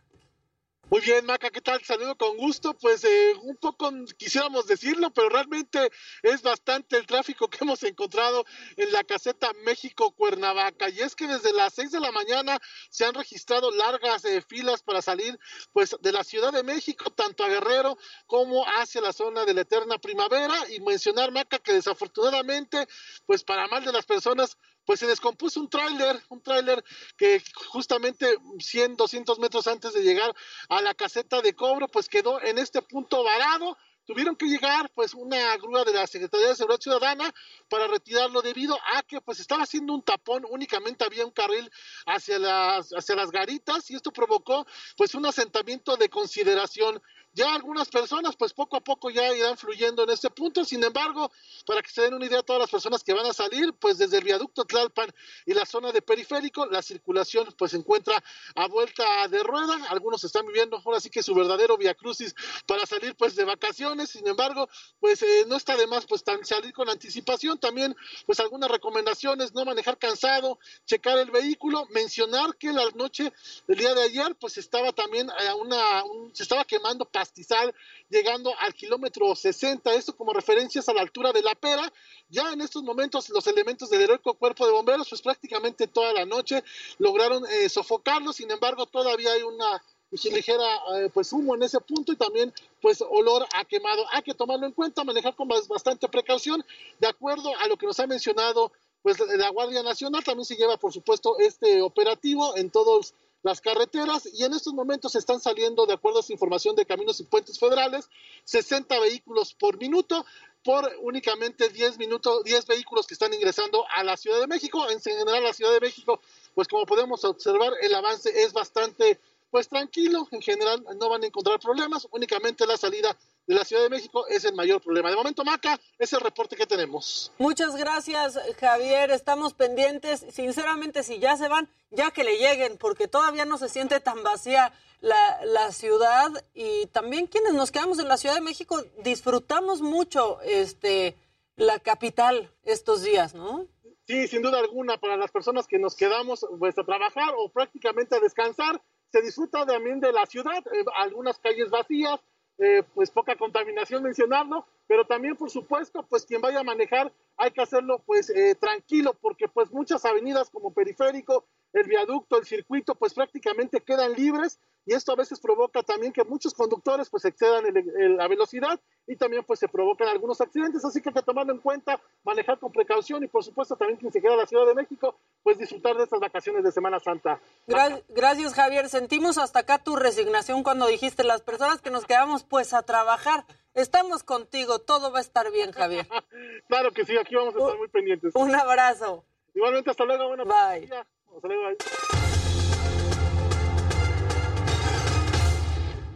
Muy 0.89 1.01
bien, 1.01 1.23
Maca, 1.25 1.51
¿qué 1.51 1.61
tal? 1.61 1.83
Saludo 1.83 2.15
con 2.17 2.35
gusto. 2.37 2.73
Pues 2.73 3.03
eh, 3.03 3.33
un 3.43 3.57
poco 3.57 3.91
quisiéramos 4.17 4.65
decirlo, 4.65 5.11
pero 5.11 5.29
realmente 5.29 5.91
es 6.23 6.41
bastante 6.41 6.97
el 6.97 7.05
tráfico 7.05 7.47
que 7.47 7.59
hemos 7.61 7.83
encontrado 7.83 8.43
en 8.75 8.91
la 8.91 9.03
caseta 9.03 9.51
México-Cuernavaca. 9.65 10.89
Y 10.89 11.01
es 11.01 11.15
que 11.15 11.27
desde 11.27 11.53
las 11.53 11.73
6 11.73 11.91
de 11.91 11.99
la 11.99 12.11
mañana 12.11 12.57
se 12.89 13.05
han 13.05 13.13
registrado 13.13 13.69
largas 13.69 14.25
eh, 14.25 14.41
filas 14.41 14.81
para 14.81 15.03
salir 15.03 15.37
pues 15.73 15.95
de 16.01 16.11
la 16.11 16.23
Ciudad 16.23 16.53
de 16.53 16.63
México, 16.63 17.11
tanto 17.11 17.43
a 17.43 17.49
Guerrero 17.49 17.97
como 18.25 18.63
hacia 18.63 19.01
la 19.01 19.13
zona 19.13 19.45
de 19.45 19.53
la 19.53 19.61
Eterna 19.61 19.99
Primavera. 19.99 20.55
Y 20.71 20.79
mencionar, 20.79 21.31
Maca, 21.31 21.59
que 21.59 21.73
desafortunadamente, 21.73 22.87
pues 23.27 23.43
para 23.43 23.67
mal 23.67 23.83
de 23.83 23.91
las 23.91 24.07
personas, 24.07 24.57
pues 24.89 25.01
se 25.01 25.05
descompuso 25.05 25.59
un 25.59 25.69
tráiler, 25.69 26.19
un 26.29 26.41
tráiler 26.41 26.83
que 27.15 27.43
justamente 27.67 28.25
100, 28.57 28.97
200 28.97 29.37
metros 29.37 29.67
antes 29.67 29.93
de 29.93 30.01
llegar 30.01 30.33
a 30.67 30.81
la 30.81 30.95
caseta 30.95 31.43
de 31.43 31.53
cobro, 31.53 31.87
pues 31.87 32.09
quedó 32.09 32.41
en 32.41 32.57
este 32.57 32.81
punto 32.81 33.23
varado 33.23 33.77
tuvieron 34.07 34.35
que 34.35 34.47
llegar 34.47 34.89
pues 34.95 35.13
una 35.13 35.55
grúa 35.57 35.83
de 35.83 35.93
la 35.93 36.07
Secretaría 36.07 36.47
de 36.47 36.55
Seguridad 36.55 36.81
Ciudadana 36.81 37.31
para 37.69 37.85
retirarlo 37.85 38.41
debido 38.41 38.75
a 38.95 39.03
que 39.03 39.21
pues 39.21 39.39
estaba 39.39 39.61
haciendo 39.61 39.93
un 39.93 40.01
tapón, 40.01 40.43
únicamente 40.49 41.05
había 41.05 41.23
un 41.23 41.31
carril 41.31 41.69
hacia 42.07 42.39
las, 42.39 42.89
hacia 42.89 43.15
las 43.15 43.29
garitas 43.29 43.91
y 43.91 43.95
esto 43.95 44.11
provocó 44.11 44.65
pues 44.97 45.13
un 45.13 45.27
asentamiento 45.27 45.95
de 45.97 46.09
consideración. 46.09 46.99
Ya 47.39 47.55
algunas 47.55 47.87
personas 47.87 48.35
pues 48.35 48.51
poco 48.51 48.75
a 48.75 48.81
poco 48.81 49.09
ya 49.09 49.33
irán 49.33 49.57
fluyendo 49.57 50.03
en 50.03 50.09
este 50.09 50.29
punto, 50.29 50.65
sin 50.65 50.83
embargo, 50.83 51.31
para 51.65 51.81
que 51.81 51.89
se 51.89 52.01
den 52.01 52.13
una 52.13 52.25
idea 52.25 52.43
todas 52.43 52.59
las 52.59 52.69
personas 52.69 53.01
que 53.01 53.13
van 53.13 53.25
a 53.25 53.31
salir, 53.31 53.71
pues 53.79 53.97
desde 53.97 54.17
el 54.17 54.25
viaducto 54.25 54.65
Tlalpan 54.65 55.09
y 55.45 55.53
la 55.53 55.65
zona 55.65 55.93
de 55.93 56.01
periférico, 56.01 56.65
la 56.65 56.81
circulación 56.81 57.47
pues 57.57 57.71
se 57.71 57.77
encuentra 57.77 58.21
a 58.55 58.67
vuelta 58.67 59.25
de 59.29 59.41
rueda, 59.41 59.85
algunos 59.87 60.21
están 60.25 60.45
viviendo 60.47 60.81
ahora 60.83 60.99
sí 60.99 61.09
que 61.09 61.23
su 61.23 61.33
verdadero 61.33 61.77
via 61.77 61.93
crucis 61.93 62.35
para 62.65 62.85
salir 62.85 63.15
pues 63.15 63.37
de 63.37 63.45
vacaciones. 63.45 64.09
Sin 64.09 64.27
embargo, 64.27 64.67
pues 64.99 65.21
eh, 65.21 65.45
no 65.47 65.55
está 65.55 65.77
de 65.77 65.87
más 65.87 66.05
pues 66.07 66.25
salir 66.43 66.73
con 66.73 66.89
anticipación, 66.89 67.57
también 67.57 67.95
pues 68.25 68.41
algunas 68.41 68.69
recomendaciones, 68.69 69.53
no 69.53 69.63
manejar 69.63 69.97
cansado, 69.97 70.59
checar 70.85 71.17
el 71.17 71.31
vehículo, 71.31 71.85
mencionar 71.91 72.57
que 72.57 72.73
la 72.73 72.83
noche 72.95 73.31
del 73.65 73.77
día 73.77 73.95
de 73.95 74.03
ayer 74.03 74.35
pues 74.35 74.57
estaba 74.57 74.91
también 74.91 75.29
una, 75.61 76.03
se 76.33 76.43
estaba 76.43 76.65
quemando 76.65 77.05
pastizal 77.29 77.73
llegando 78.09 78.51
al 78.59 78.73
kilómetro 78.73 79.35
60, 79.35 79.93
esto 79.93 80.15
como 80.15 80.33
referencias 80.33 80.89
a 80.89 80.93
la 80.93 81.01
altura 81.01 81.31
de 81.31 81.43
la 81.43 81.53
pera, 81.53 81.91
ya 82.27 82.51
en 82.51 82.61
estos 82.61 82.83
momentos 82.83 83.29
los 83.29 83.45
elementos 83.47 83.89
del 83.89 84.01
heroico 84.01 84.33
cuerpo 84.33 84.65
de 84.65 84.71
bomberos 84.71 85.07
pues 85.09 85.21
prácticamente 85.21 85.87
toda 85.87 86.11
la 86.13 86.25
noche 86.25 86.63
lograron 86.97 87.45
eh, 87.45 87.69
sofocarlo, 87.69 88.33
sin 88.33 88.49
embargo 88.49 88.87
todavía 88.87 89.31
hay 89.33 89.43
una 89.43 89.81
ligera 90.11 90.65
eh, 90.95 91.09
pues 91.13 91.31
humo 91.31 91.53
en 91.53 91.61
ese 91.61 91.79
punto 91.81 92.11
y 92.11 92.15
también 92.15 92.51
pues 92.81 93.03
olor 93.07 93.45
a 93.53 93.63
quemado. 93.65 94.03
Hay 94.11 94.23
que 94.23 94.33
tomarlo 94.33 94.65
en 94.65 94.71
cuenta, 94.71 95.03
manejar 95.03 95.35
con 95.35 95.47
bastante 95.47 96.07
precaución, 96.07 96.65
de 96.99 97.07
acuerdo 97.07 97.55
a 97.59 97.67
lo 97.67 97.77
que 97.77 97.85
nos 97.85 97.99
ha 97.99 98.07
mencionado 98.07 98.71
pues 99.03 99.19
la 99.19 99.49
Guardia 99.49 99.83
Nacional, 99.83 100.23
también 100.23 100.45
se 100.45 100.55
lleva 100.55 100.77
por 100.77 100.91
supuesto 100.91 101.37
este 101.39 101.81
operativo 101.81 102.57
en 102.57 102.71
todas 102.71 103.13
las 103.41 103.61
carreteras 103.61 104.27
y 104.33 104.43
en 104.43 104.53
estos 104.53 104.73
momentos 104.73 105.15
están 105.15 105.39
saliendo, 105.39 105.85
de 105.85 105.93
acuerdo 105.93 106.19
a 106.19 106.21
esa 106.21 106.33
información 106.33 106.75
de 106.75 106.85
Caminos 106.85 107.19
y 107.19 107.23
Puentes 107.23 107.59
Federales, 107.59 108.09
60 108.43 108.99
vehículos 108.99 109.53
por 109.53 109.77
minuto 109.77 110.25
por 110.63 110.91
únicamente 111.01 111.69
10 111.69 111.97
minutos, 111.99 112.43
10 112.43 112.65
vehículos 112.65 113.07
que 113.07 113.13
están 113.13 113.33
ingresando 113.33 113.85
a 113.95 114.03
la 114.03 114.17
Ciudad 114.17 114.39
de 114.39 114.47
México. 114.47 114.89
En 114.89 114.99
general, 114.99 115.43
la 115.43 115.53
Ciudad 115.53 115.71
de 115.71 115.79
México, 115.79 116.19
pues 116.53 116.67
como 116.67 116.85
podemos 116.85 117.23
observar, 117.23 117.71
el 117.81 117.95
avance 117.95 118.29
es 118.43 118.51
bastante 118.51 119.19
pues 119.51 119.67
tranquilo, 119.67 120.27
en 120.31 120.41
general 120.41 120.85
no 120.99 121.09
van 121.09 121.23
a 121.23 121.27
encontrar 121.27 121.59
problemas, 121.59 122.07
únicamente 122.11 122.67
la 122.67 122.77
salida 122.77 123.17
de 123.49 123.55
la 123.55 123.65
Ciudad 123.65 123.81
de 123.81 123.89
México 123.89 124.27
es 124.27 124.45
el 124.45 124.53
mayor 124.53 124.79
problema. 124.79 125.09
De 125.09 125.15
momento, 125.15 125.43
Maca, 125.43 125.79
es 125.97 126.13
el 126.13 126.21
reporte 126.21 126.55
que 126.55 126.67
tenemos. 126.67 127.31
Muchas 127.39 127.75
gracias, 127.75 128.39
Javier. 128.59 129.09
Estamos 129.09 129.55
pendientes. 129.55 130.23
Sinceramente, 130.29 131.01
si 131.01 131.17
ya 131.17 131.35
se 131.35 131.47
van, 131.47 131.67
ya 131.89 132.11
que 132.11 132.23
le 132.23 132.37
lleguen, 132.37 132.77
porque 132.77 133.07
todavía 133.07 133.45
no 133.45 133.57
se 133.57 133.67
siente 133.67 133.99
tan 133.99 134.21
vacía 134.21 134.71
la, 135.01 135.43
la 135.45 135.71
ciudad. 135.71 136.29
Y 136.53 136.85
también 136.91 137.25
quienes 137.25 137.55
nos 137.55 137.71
quedamos 137.71 137.97
en 137.97 138.07
la 138.07 138.17
Ciudad 138.17 138.35
de 138.35 138.41
México 138.41 138.83
disfrutamos 138.99 139.81
mucho 139.81 140.39
este, 140.41 141.17
la 141.55 141.79
capital 141.79 142.51
estos 142.65 143.01
días, 143.01 143.33
¿no? 143.33 143.65
Sí, 144.05 144.27
sin 144.27 144.43
duda 144.43 144.59
alguna, 144.59 144.99
para 144.99 145.17
las 145.17 145.31
personas 145.31 145.65
que 145.65 145.79
nos 145.79 145.95
quedamos 145.95 146.45
pues, 146.59 146.77
a 146.77 146.83
trabajar 146.83 147.33
o 147.35 147.49
prácticamente 147.49 148.15
a 148.15 148.19
descansar, 148.19 148.79
se 149.11 149.23
disfruta 149.23 149.65
también 149.65 149.99
de 149.99 150.11
la 150.11 150.27
ciudad, 150.27 150.59
eh, 150.67 150.85
algunas 150.97 151.39
calles 151.39 151.71
vacías, 151.71 152.19
eh, 152.59 152.83
pues 152.93 153.09
poca 153.09 153.35
contaminación 153.35 154.03
mencionarlo, 154.03 154.65
pero 154.87 155.05
también 155.05 155.35
por 155.35 155.49
supuesto 155.49 156.03
pues 156.03 156.25
quien 156.25 156.41
vaya 156.41 156.59
a 156.59 156.63
manejar 156.63 157.11
hay 157.37 157.51
que 157.51 157.61
hacerlo 157.61 158.03
pues 158.05 158.29
eh, 158.29 158.55
tranquilo 158.55 159.15
porque 159.21 159.47
pues 159.47 159.71
muchas 159.71 160.03
avenidas 160.05 160.49
como 160.49 160.73
periférico, 160.73 161.45
el 161.73 161.87
viaducto, 161.87 162.37
el 162.37 162.45
circuito 162.45 162.95
pues 162.95 163.13
prácticamente 163.13 163.81
quedan 163.81 164.13
libres 164.13 164.59
y 164.85 164.93
esto 164.93 165.11
a 165.11 165.15
veces 165.15 165.39
provoca 165.39 165.83
también 165.83 166.11
que 166.11 166.23
muchos 166.23 166.53
conductores 166.53 167.09
pues 167.09 167.23
excedan 167.25 167.65
el- 167.67 167.77
el- 167.77 168.17
la 168.17 168.27
velocidad 168.27 168.79
y 169.05 169.15
también 169.17 169.43
pues 169.43 169.59
se 169.59 169.67
provocan 169.67 170.07
algunos 170.07 170.41
accidentes, 170.41 170.83
así 170.83 170.99
que 171.01 171.09
hay 171.09 171.13
que 171.13 171.21
tomarlo 171.21 171.53
en 171.53 171.59
cuenta, 171.59 172.01
manejar 172.23 172.57
con 172.57 172.71
precaución 172.71 173.23
y 173.23 173.27
por 173.27 173.43
supuesto 173.43 173.75
también 173.75 173.99
quien 173.99 174.11
se 174.11 174.19
queda 174.21 174.33
a 174.33 174.37
la 174.37 174.47
Ciudad 174.47 174.65
de 174.65 174.73
México 174.73 175.15
pues 175.43 175.59
disfrutar 175.59 175.95
de 175.95 176.05
estas 176.05 176.19
vacaciones 176.19 176.63
de 176.63 176.71
Semana 176.71 176.99
Santa. 176.99 177.39
Gra- 177.67 178.03
gracias, 178.09 178.55
Javier. 178.55 178.89
Sentimos 178.89 179.37
hasta 179.37 179.59
acá 179.59 179.77
tu 179.83 179.95
resignación 179.95 180.63
cuando 180.63 180.87
dijiste 180.87 181.23
las 181.23 181.41
personas 181.43 181.81
que 181.81 181.91
nos 181.91 182.05
quedamos 182.05 182.43
pues 182.43 182.73
a 182.73 182.81
trabajar. 182.83 183.45
Estamos 183.75 184.23
contigo, 184.23 184.79
todo 184.79 185.11
va 185.11 185.19
a 185.19 185.21
estar 185.21 185.51
bien, 185.51 185.71
Javier. 185.71 186.07
Claro 186.67 186.91
que 186.91 187.05
sí, 187.05 187.17
aquí 187.17 187.35
vamos 187.35 187.55
a 187.55 187.59
estar 187.59 187.77
muy 187.77 187.87
pendientes. 187.89 188.33
Un 188.35 188.53
abrazo. 188.55 189.23
Igualmente, 189.53 189.89
hasta 189.91 190.05
luego. 190.05 190.27
Bueno, 190.29 190.45
Bye. 190.45 190.89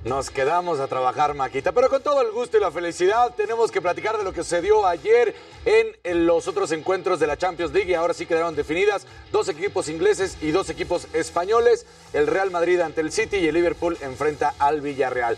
Nos 0.04 0.30
quedamos 0.30 0.80
a 0.80 0.88
trabajar, 0.88 1.34
Maquita, 1.34 1.72
pero 1.72 1.90
con 1.90 2.02
todo 2.02 2.22
el 2.22 2.32
gusto 2.32 2.58
y 2.58 2.60
la 2.60 2.72
felicidad 2.72 3.34
tenemos 3.36 3.72
que 3.72 3.82
platicar 3.82 4.18
de 4.18 4.24
lo 4.24 4.34
que 4.34 4.44
sucedió 4.44 4.86
ayer 4.86 5.34
en 5.66 6.26
los 6.26 6.48
otros 6.48 6.72
encuentros 6.74 7.20
de 7.20 7.28
la 7.28 7.38
Champions 7.38 7.72
League 7.72 7.90
y 7.90 7.94
ahora 7.94 8.14
sí 8.14 8.26
quedaron 8.26 8.56
definidas 8.56 9.08
dos 9.32 9.48
equipos 9.48 9.88
ingleses 9.88 10.38
y 10.42 10.52
dos 10.52 10.70
equipos 10.70 11.08
españoles. 11.14 11.86
El 12.12 12.28
Real 12.28 12.52
Madrid 12.52 12.82
ante 12.82 13.02
el 13.02 13.12
City 13.12 13.38
y 13.38 13.48
el 13.48 13.56
Liverpool 13.56 13.98
enfrenta 14.02 14.54
al 14.60 14.82
Villarreal. 14.82 15.38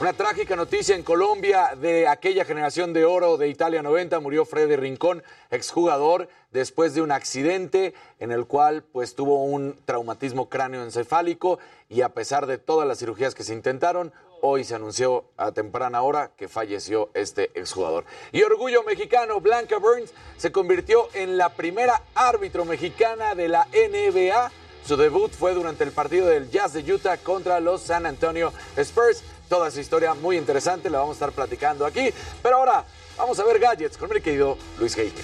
Una 0.00 0.12
trágica 0.12 0.56
noticia 0.56 0.96
en 0.96 1.04
Colombia 1.04 1.76
de 1.80 2.08
aquella 2.08 2.44
generación 2.44 2.92
de 2.92 3.04
oro 3.04 3.36
de 3.36 3.46
Italia 3.48 3.80
90. 3.80 4.18
Murió 4.18 4.44
Freddy 4.44 4.74
Rincón, 4.74 5.22
exjugador, 5.52 6.28
después 6.50 6.94
de 6.94 7.00
un 7.00 7.12
accidente 7.12 7.94
en 8.18 8.32
el 8.32 8.46
cual 8.46 8.82
pues 8.82 9.14
tuvo 9.14 9.44
un 9.44 9.78
traumatismo 9.84 10.48
cráneoencefálico 10.48 11.60
y 11.88 12.00
a 12.00 12.08
pesar 12.08 12.46
de 12.46 12.58
todas 12.58 12.88
las 12.88 12.98
cirugías 12.98 13.36
que 13.36 13.44
se 13.44 13.54
intentaron, 13.54 14.12
hoy 14.40 14.64
se 14.64 14.74
anunció 14.74 15.26
a 15.36 15.52
temprana 15.52 16.02
hora 16.02 16.32
que 16.36 16.48
falleció 16.48 17.10
este 17.14 17.52
exjugador. 17.54 18.04
Y 18.32 18.42
orgullo 18.42 18.82
mexicano, 18.82 19.40
Blanca 19.40 19.78
Burns 19.78 20.12
se 20.36 20.50
convirtió 20.50 21.08
en 21.14 21.38
la 21.38 21.50
primera 21.50 22.02
árbitro 22.16 22.64
mexicana 22.64 23.36
de 23.36 23.48
la 23.48 23.68
NBA. 23.72 24.50
Su 24.84 24.96
debut 24.96 25.30
fue 25.32 25.54
durante 25.54 25.84
el 25.84 25.92
partido 25.92 26.26
del 26.26 26.50
Jazz 26.50 26.72
de 26.74 26.92
Utah 26.92 27.16
contra 27.16 27.60
los 27.60 27.80
San 27.80 28.04
Antonio 28.06 28.52
Spurs. 28.76 29.22
Toda 29.48 29.68
esa 29.68 29.80
historia 29.80 30.14
muy 30.14 30.36
interesante, 30.36 30.90
la 30.90 30.98
vamos 30.98 31.14
a 31.14 31.16
estar 31.16 31.32
platicando 31.32 31.86
aquí. 31.86 32.12
Pero 32.42 32.56
ahora 32.56 32.84
vamos 33.16 33.38
a 33.38 33.44
ver 33.44 33.58
gadgets 33.58 33.96
con 33.96 34.10
mi 34.10 34.20
querido 34.20 34.56
Luis 34.78 34.96
Heike. 34.96 35.22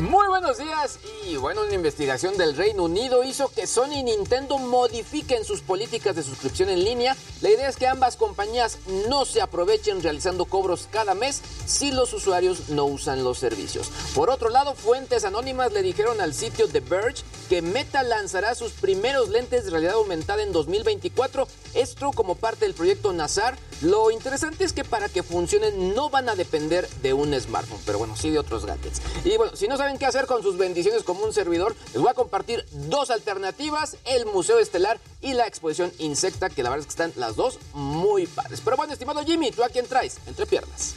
Muy 0.00 0.28
buenos 0.28 0.58
días 0.58 1.00
y 1.26 1.36
bueno, 1.38 1.62
una 1.62 1.74
investigación 1.74 2.36
del 2.36 2.56
Reino 2.56 2.84
Unido 2.84 3.24
hizo 3.24 3.48
que 3.48 3.66
Sony 3.66 3.94
y 3.94 4.02
Nintendo 4.04 4.56
modifiquen 4.58 5.44
sus 5.44 5.60
políticas 5.60 6.14
de 6.14 6.22
suscripción 6.22 6.68
en 6.68 6.84
línea. 6.84 7.16
La 7.40 7.50
idea 7.50 7.68
es 7.68 7.76
que 7.76 7.88
ambas 7.88 8.14
compañías 8.14 8.78
no 9.08 9.24
se 9.24 9.40
aprovechen 9.40 10.00
realizando 10.00 10.44
cobros 10.44 10.86
cada 10.88 11.14
mes 11.14 11.42
si 11.66 11.90
los 11.90 12.12
usuarios 12.12 12.68
no 12.68 12.84
usan 12.84 13.24
los 13.24 13.38
servicios. 13.38 13.90
Por 14.14 14.30
otro 14.30 14.50
lado, 14.50 14.76
fuentes 14.76 15.24
anónimas 15.24 15.72
le 15.72 15.82
dijeron 15.82 16.20
al 16.20 16.32
sitio 16.32 16.68
The 16.68 16.78
Verge 16.78 17.24
que 17.48 17.60
Meta 17.60 18.04
lanzará 18.04 18.54
sus 18.54 18.72
primeros 18.72 19.30
lentes 19.30 19.64
de 19.64 19.70
realidad 19.70 19.94
aumentada 19.94 20.44
en 20.44 20.52
2024, 20.52 21.48
esto 21.74 22.12
como 22.12 22.36
parte 22.36 22.66
del 22.66 22.74
proyecto 22.74 23.12
Nazar. 23.12 23.58
Lo 23.80 24.10
interesante 24.10 24.64
es 24.64 24.72
que 24.72 24.84
para 24.84 25.08
que 25.08 25.22
funcionen 25.22 25.94
no 25.94 26.10
van 26.10 26.28
a 26.28 26.34
depender 26.34 26.88
de 27.02 27.14
un 27.14 27.38
smartphone, 27.40 27.80
pero 27.86 27.98
bueno, 27.98 28.16
sí 28.16 28.30
de 28.30 28.38
otros 28.38 28.66
gadgets. 28.66 29.00
Y 29.24 29.36
bueno, 29.36 29.56
si 29.56 29.68
no 29.68 29.76
saben 29.76 29.87
qué 29.96 30.06
hacer 30.06 30.26
con 30.26 30.42
sus 30.42 30.58
bendiciones 30.58 31.04
como 31.04 31.24
un 31.24 31.32
servidor, 31.32 31.74
les 31.92 32.02
voy 32.02 32.10
a 32.10 32.14
compartir 32.14 32.66
dos 32.72 33.10
alternativas, 33.10 33.96
el 34.04 34.26
Museo 34.26 34.58
Estelar 34.58 34.98
y 35.22 35.32
la 35.32 35.46
exposición 35.46 35.92
Insecta, 35.98 36.50
que 36.50 36.62
la 36.62 36.70
verdad 36.70 36.80
es 36.80 36.94
que 36.94 37.02
están 37.02 37.12
las 37.16 37.36
dos 37.36 37.58
muy 37.72 38.26
padres. 38.26 38.60
Pero 38.62 38.76
bueno, 38.76 38.92
estimado 38.92 39.24
Jimmy, 39.24 39.52
¿tú 39.52 39.64
a 39.64 39.68
quién 39.68 39.86
traes? 39.86 40.18
Entre 40.26 40.44
piernas. 40.44 40.94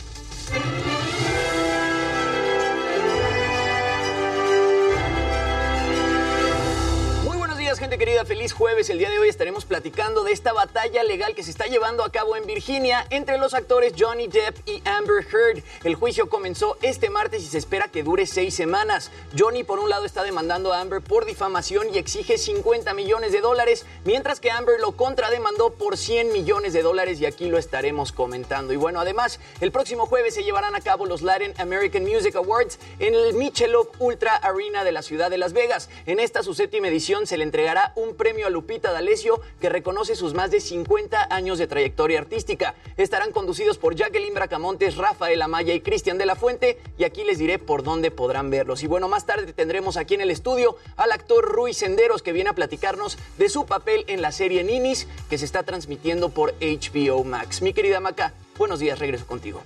Gente 7.82 7.98
querida. 7.98 8.26
Feliz 8.26 8.54
jueves. 8.54 8.92
El 8.92 9.00
día 9.00 9.10
de 9.10 9.18
hoy 9.18 9.28
estaremos 9.28 9.66
platicando 9.66 10.24
de 10.24 10.32
esta 10.32 10.54
batalla 10.54 11.02
legal 11.02 11.34
que 11.34 11.42
se 11.42 11.50
está 11.50 11.66
llevando 11.66 12.04
a 12.04 12.12
cabo 12.12 12.36
en 12.36 12.46
Virginia 12.46 13.08
entre 13.10 13.40
los 13.40 13.56
actores 13.56 13.94
Johnny 13.98 14.28
Depp 14.28 14.56
y 14.68 14.84
Amber 14.88 15.26
Heard. 15.26 15.64
El 15.84 15.96
juicio 15.96 16.30
comenzó 16.30 16.78
este 16.84 17.10
martes 17.10 17.42
y 17.42 17.48
se 17.48 17.58
espera 17.58 17.88
que 17.88 18.04
dure 18.04 18.28
seis 18.28 18.54
semanas. 18.54 19.10
Johnny, 19.36 19.64
por 19.64 19.80
un 19.80 19.90
lado, 19.90 20.06
está 20.06 20.22
demandando 20.24 20.72
a 20.72 20.80
Amber 20.80 21.02
por 21.02 21.26
difamación 21.26 21.88
y 21.92 21.98
exige 21.98 22.38
50 22.38 22.94
millones 22.94 23.32
de 23.32 23.42
dólares, 23.42 23.88
mientras 24.06 24.40
que 24.40 24.52
Amber 24.52 24.80
lo 24.80 24.92
contrademandó 24.92 25.72
por 25.72 25.98
100 25.98 26.32
millones 26.32 26.74
de 26.74 26.84
dólares 26.84 27.20
y 27.20 27.26
aquí 27.26 27.50
lo 27.50 27.58
estaremos 27.58 28.12
comentando. 28.12 28.74
Y 28.74 28.78
bueno, 28.78 29.00
además, 29.00 29.40
el 29.60 29.72
próximo 29.72 30.06
jueves 30.06 30.36
se 30.36 30.44
llevarán 30.44 30.76
a 30.76 30.82
cabo 30.82 31.08
los 31.08 31.24
Latin 31.24 31.56
American 31.58 32.04
Music 32.04 32.36
Awards 32.36 32.78
en 33.00 33.16
el 33.16 33.34
Michelob 33.34 33.90
Ultra 33.98 34.36
Arena 34.36 34.84
de 34.84 34.92
la 34.92 35.02
ciudad 35.02 35.32
de 35.32 35.40
Las 35.40 35.54
Vegas. 35.54 35.90
En 36.06 36.20
esta 36.20 36.44
su 36.44 36.54
séptima 36.54 36.88
edición 36.88 37.26
se 37.26 37.38
le 37.38 37.44
entregará 37.44 37.71
un 37.96 38.16
premio 38.16 38.48
a 38.48 38.50
Lupita 38.50 38.92
D'Alessio 38.92 39.40
que 39.60 39.70
reconoce 39.70 40.16
sus 40.16 40.34
más 40.34 40.52
de 40.52 40.60
50 40.60 41.34
años 41.34 41.58
de 41.58 41.68
trayectoria 41.68 42.20
artística. 42.20 42.76
Estarán 42.98 43.32
conducidos 43.32 43.78
por 43.78 43.96
Jacqueline 43.96 44.34
Bracamontes, 44.34 44.98
Rafael 44.98 45.42
Amaya 45.42 45.74
y 45.74 45.82
Cristian 45.82 46.18
de 46.18 46.26
la 46.26 46.36
Fuente 46.36 46.80
y 46.98 47.04
aquí 47.04 47.24
les 47.24 47.38
diré 47.38 47.60
por 47.60 47.84
dónde 47.84 48.12
podrán 48.12 48.50
verlos. 48.50 48.84
Y 48.84 48.88
bueno, 48.88 49.08
más 49.08 49.26
tarde 49.26 49.54
tendremos 49.54 49.98
aquí 49.98 50.16
en 50.16 50.22
el 50.22 50.32
estudio 50.32 50.76
al 50.98 51.12
actor 51.12 51.46
Rui 51.46 51.74
Senderos 51.74 52.22
que 52.22 52.34
viene 52.34 52.50
a 52.50 52.54
platicarnos 52.54 53.18
de 53.38 53.50
su 53.50 53.66
papel 53.66 54.04
en 54.08 54.22
la 54.22 54.32
serie 54.32 54.64
Ninis 54.64 55.08
que 55.30 55.38
se 55.38 55.46
está 55.46 55.64
transmitiendo 55.64 56.30
por 56.30 56.54
HBO 56.60 57.24
Max. 57.24 57.62
Mi 57.62 57.74
querida 57.74 58.00
Maca, 58.00 58.34
buenos 58.58 58.80
días, 58.80 59.00
regreso 59.00 59.26
contigo. 59.26 59.62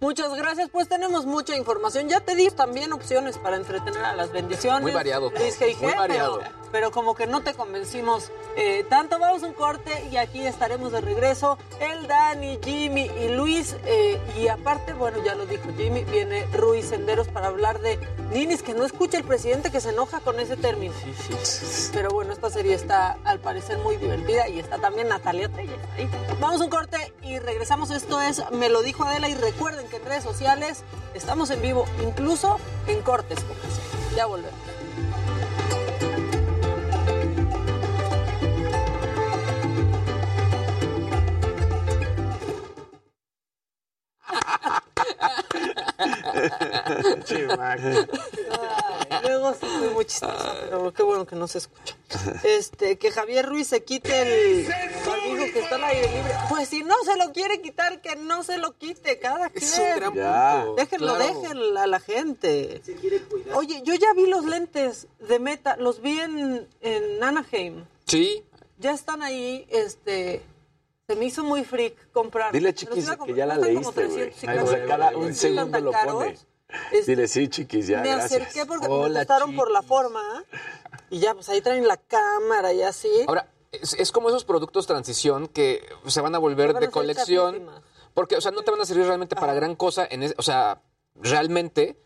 Muchas 0.00 0.32
gracias, 0.34 0.68
pues 0.70 0.88
tenemos 0.88 1.26
mucha 1.26 1.56
información. 1.56 2.08
Ya 2.08 2.20
te 2.20 2.36
di 2.36 2.48
también 2.50 2.92
opciones 2.92 3.36
para 3.36 3.56
entretener 3.56 4.04
a 4.04 4.14
las 4.14 4.30
bendiciones. 4.30 4.82
Muy 4.82 4.92
variado 4.92 5.30
Luis 5.30 5.58
G.I.G., 5.58 5.82
muy 5.82 5.92
variado. 5.92 6.38
Pero, 6.38 6.52
pero 6.70 6.90
como 6.92 7.16
que 7.16 7.26
no 7.26 7.40
te 7.42 7.52
convencimos 7.54 8.30
eh, 8.56 8.86
tanto. 8.88 9.18
Vamos 9.18 9.42
a 9.42 9.46
un 9.46 9.54
corte 9.54 9.90
y 10.12 10.16
aquí 10.16 10.46
estaremos 10.46 10.92
de 10.92 11.00
regreso. 11.00 11.58
El 11.80 12.06
Dani, 12.06 12.60
Jimmy 12.62 13.10
y 13.20 13.28
Luis. 13.34 13.74
eh, 13.86 14.20
y 14.38 14.46
aparte, 14.46 14.92
bueno, 14.92 15.18
ya 15.24 15.34
lo 15.34 15.46
dijo 15.46 15.64
Jimmy, 15.76 16.04
viene 16.04 16.46
Ruiz 16.52 16.86
Senderos 16.90 17.26
para 17.26 17.48
hablar 17.48 17.80
de 17.80 17.98
ninis, 18.30 18.62
que 18.62 18.74
no 18.74 18.84
escucha 18.84 19.18
el 19.18 19.24
presidente 19.24 19.72
que 19.72 19.80
se 19.80 19.90
enoja 19.90 20.20
con 20.20 20.38
ese 20.38 20.56
término. 20.56 20.94
Pero 21.92 22.10
bueno, 22.10 22.32
esta 22.32 22.50
serie 22.50 22.74
está 22.74 23.18
al 23.24 23.40
parecer 23.40 23.78
muy 23.78 23.96
divertida 23.96 24.48
y 24.48 24.60
está 24.60 24.78
también 24.78 25.08
Natalia 25.08 25.48
Telles 25.48 25.80
ahí. 25.96 26.08
Vamos 26.38 26.60
a 26.60 26.64
un 26.64 26.70
corte 26.70 27.12
y 27.22 27.40
regresamos. 27.40 27.90
Esto 27.90 28.20
es 28.20 28.48
Me 28.52 28.68
lo 28.68 28.82
dijo 28.82 29.02
Adela 29.02 29.28
y 29.28 29.34
recuerden 29.34 29.87
que 29.88 29.96
en 29.96 30.04
redes 30.04 30.24
sociales 30.24 30.84
estamos 31.14 31.50
en 31.50 31.62
vivo, 31.62 31.84
incluso 32.06 32.58
en 32.86 33.02
cortes. 33.02 33.38
Ya 34.16 34.26
volvemos. 34.26 34.77
Ay, 47.58 49.18
luego 49.22 49.52
sí 49.54 49.66
fui 49.78 49.88
muy 49.88 50.04
chistosa, 50.04 50.54
pero 50.64 50.92
qué 50.92 51.02
bueno 51.02 51.26
que 51.26 51.36
no 51.36 51.48
se 51.48 51.58
escucha. 51.58 51.94
Este, 52.44 52.98
que 52.98 53.10
Javier 53.10 53.46
Ruiz 53.46 53.68
se 53.68 53.82
quite 53.84 54.22
el 54.22 54.66
barbijo 55.06 55.52
que 55.52 55.60
está 55.60 55.76
al 55.76 55.84
aire 55.84 56.08
libre. 56.08 56.34
Pues 56.48 56.68
si 56.68 56.82
no 56.82 56.94
se 57.04 57.16
lo 57.16 57.32
quiere 57.32 57.60
quitar, 57.60 58.00
que 58.00 58.16
no 58.16 58.42
se 58.42 58.58
lo 58.58 58.76
quite, 58.76 59.18
cada 59.18 59.50
quien. 59.50 59.64
Es 59.64 59.78
un 59.78 59.96
gran 59.96 60.14
Ya. 60.14 60.62
punto. 60.64 60.74
Déjenlo, 60.76 61.16
Claro. 61.16 61.40
déjenlo 61.40 61.80
a 61.80 61.86
la 61.86 62.00
gente. 62.00 62.82
Oye, 63.54 63.82
yo 63.84 63.94
ya 63.94 64.12
vi 64.14 64.26
los 64.26 64.44
lentes 64.44 65.06
de 65.28 65.38
Meta, 65.38 65.76
los 65.76 66.00
vi 66.00 66.18
en, 66.20 66.68
en 66.80 67.22
Anaheim. 67.22 67.84
Sí. 68.06 68.44
Ya 68.78 68.92
están 68.92 69.22
ahí, 69.22 69.66
este... 69.70 70.42
Se 71.08 71.16
me 71.16 71.24
hizo 71.24 71.42
muy 71.42 71.64
freak 71.64 72.12
comprar. 72.12 72.52
Dile, 72.52 72.68
los 72.68 72.74
chiquis, 72.74 73.08
a 73.08 73.16
que 73.16 73.32
ya 73.32 73.46
la 73.46 73.56
leíste, 73.56 74.06
güey. 74.08 74.30
350 74.30 74.62
O 74.62 74.66
sea, 74.66 74.84
cada 74.86 75.16
un 75.16 75.34
segundo 75.34 75.70
¿Tan 75.70 75.84
lo 75.84 75.90
pone. 75.92 76.38
Este, 76.92 77.12
Dile, 77.12 77.26
sí, 77.28 77.48
chiquis, 77.48 77.86
ya, 77.86 78.02
me 78.02 78.10
gracias. 78.14 78.42
acerqué 78.42 78.66
porque 78.66 78.86
me 78.90 79.08
gustaron 79.08 79.56
por 79.56 79.70
la 79.70 79.80
forma 79.80 80.44
y 81.08 81.18
ya 81.20 81.32
pues 81.32 81.48
ahí 81.48 81.62
traen 81.62 81.88
la 81.88 81.96
cámara 81.96 82.74
y 82.74 82.82
así. 82.82 83.08
Ahora, 83.26 83.48
es, 83.72 83.94
es 83.94 84.12
como 84.12 84.28
esos 84.28 84.44
productos 84.44 84.86
transición 84.86 85.48
que 85.48 85.82
se 86.08 86.20
van 86.20 86.34
a 86.34 86.38
volver 86.38 86.74
Van 86.74 86.76
a 86.82 86.86
de 86.86 86.92
colección. 86.92 87.70
Porque, 88.12 88.36
o 88.36 88.42
sea, 88.42 88.50
no 88.50 88.60
te 88.60 88.70
van 88.70 88.82
a 88.82 88.84
servir 88.84 89.06
realmente 89.06 89.34
para 89.34 89.54
gran 89.54 89.76
cosa. 89.76 90.06
En 90.10 90.22
es- 90.22 90.34
o 90.36 90.42
sea, 90.42 90.82
realmente 91.14 91.96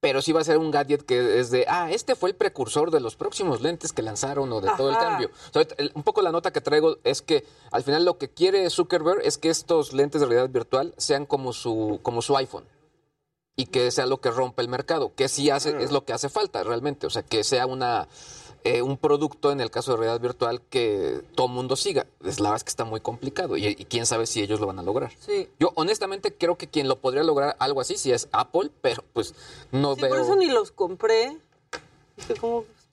pero 0.00 0.22
sí 0.22 0.32
va 0.32 0.40
a 0.40 0.44
ser 0.44 0.56
un 0.56 0.70
gadget 0.70 1.02
que 1.02 1.38
es 1.40 1.50
de, 1.50 1.66
ah, 1.68 1.90
este 1.90 2.14
fue 2.14 2.30
el 2.30 2.36
precursor 2.36 2.90
de 2.90 3.00
los 3.00 3.16
próximos 3.16 3.60
lentes 3.60 3.92
que 3.92 4.02
lanzaron 4.02 4.50
o 4.52 4.60
de 4.62 4.70
todo 4.76 4.88
el 4.90 4.96
cambio. 4.96 5.30
O 5.50 5.52
sea, 5.52 5.66
el- 5.76 5.92
un 5.94 6.02
poco 6.02 6.22
la 6.22 6.32
nota 6.32 6.52
que 6.52 6.62
traigo 6.62 6.96
es 7.04 7.20
que 7.20 7.44
al 7.70 7.82
final 7.82 8.04
lo 8.06 8.16
que 8.16 8.30
quiere 8.30 8.68
Zuckerberg 8.70 9.20
es 9.24 9.36
que 9.36 9.50
estos 9.50 9.92
lentes 9.92 10.22
de 10.22 10.26
realidad 10.26 10.48
virtual 10.48 10.94
sean 10.96 11.26
como 11.26 11.52
su, 11.52 12.00
como 12.02 12.22
su 12.22 12.34
iPhone 12.36 12.64
y 13.56 13.66
que 13.66 13.90
sea 13.90 14.06
lo 14.06 14.22
que 14.22 14.30
rompa 14.30 14.62
el 14.62 14.68
mercado, 14.68 15.12
que 15.14 15.28
sí 15.28 15.50
hace, 15.50 15.82
es 15.82 15.92
lo 15.92 16.06
que 16.06 16.14
hace 16.14 16.30
falta 16.30 16.62
realmente, 16.64 17.06
o 17.06 17.10
sea, 17.10 17.22
que 17.22 17.44
sea 17.44 17.66
una 17.66 18.08
eh, 18.64 18.82
un 18.82 18.96
producto 18.98 19.50
en 19.52 19.60
el 19.60 19.70
caso 19.70 19.92
de 19.92 19.96
realidad 19.98 20.20
virtual 20.20 20.60
que 20.70 21.22
todo 21.34 21.48
mundo 21.48 21.76
siga. 21.76 22.06
Es 22.24 22.40
la 22.40 22.50
verdad 22.50 22.56
es 22.58 22.64
que 22.64 22.70
está 22.70 22.84
muy 22.84 23.00
complicado 23.00 23.56
y, 23.56 23.66
y 23.66 23.74
quién 23.86 24.06
sabe 24.06 24.26
si 24.26 24.42
ellos 24.42 24.60
lo 24.60 24.66
van 24.66 24.78
a 24.78 24.82
lograr. 24.82 25.12
Sí. 25.20 25.48
Yo 25.58 25.72
honestamente 25.76 26.34
creo 26.34 26.56
que 26.56 26.68
quien 26.68 26.88
lo 26.88 26.96
podría 26.96 27.22
lograr 27.22 27.56
algo 27.58 27.80
así 27.80 27.96
sí 27.96 28.12
es 28.12 28.28
Apple, 28.32 28.70
pero 28.82 29.02
pues 29.12 29.34
no 29.72 29.94
Sí, 29.94 30.02
veo. 30.02 30.10
por 30.10 30.20
eso 30.20 30.36
ni 30.36 30.46
los 30.48 30.72
compré. 30.72 31.38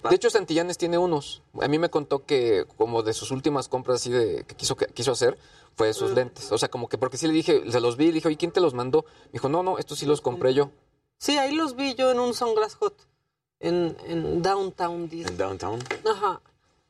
De 0.09 0.15
hecho, 0.15 0.29
Santillanes 0.29 0.77
tiene 0.77 0.97
unos. 0.97 1.41
A 1.61 1.67
mí 1.67 1.79
me 1.79 1.89
contó 1.89 2.23
que 2.25 2.65
como 2.77 3.03
de 3.03 3.13
sus 3.13 3.31
últimas 3.31 3.67
compras 3.67 3.97
así 4.01 4.09
de 4.11 4.43
que 4.45 4.55
quiso, 4.55 4.75
que 4.75 4.85
quiso 4.87 5.11
hacer 5.11 5.37
fue 5.75 5.93
sus 5.93 6.11
Mm. 6.11 6.15
lentes. 6.15 6.51
O 6.51 6.57
sea, 6.57 6.69
como 6.69 6.87
que 6.87 6.97
porque 6.97 7.17
sí 7.17 7.27
le 7.27 7.33
dije, 7.33 7.69
se 7.71 7.79
los 7.81 7.97
vi 7.97 8.05
y 8.05 8.07
le 8.07 8.13
dije, 8.15 8.27
oye, 8.29 8.37
¿quién 8.37 8.51
te 8.51 8.61
los 8.61 8.73
mandó? 8.73 9.05
Me 9.25 9.31
dijo, 9.33 9.49
no, 9.49 9.63
no, 9.63 9.77
estos 9.77 9.99
sí 9.99 10.05
los 10.05 10.21
compré 10.21 10.53
yo. 10.53 10.69
Sí, 11.17 11.37
ahí 11.37 11.55
los 11.55 11.75
vi 11.75 11.95
yo 11.95 12.11
en 12.11 12.19
un 12.19 12.33
Sunglass 12.33 12.75
Hot. 12.75 12.93
En, 13.59 13.95
en 14.05 14.41
Downtown 14.41 15.09
Disney. 15.09 15.31
En 15.31 15.37
Downtown. 15.37 15.79
Ajá. 16.09 16.41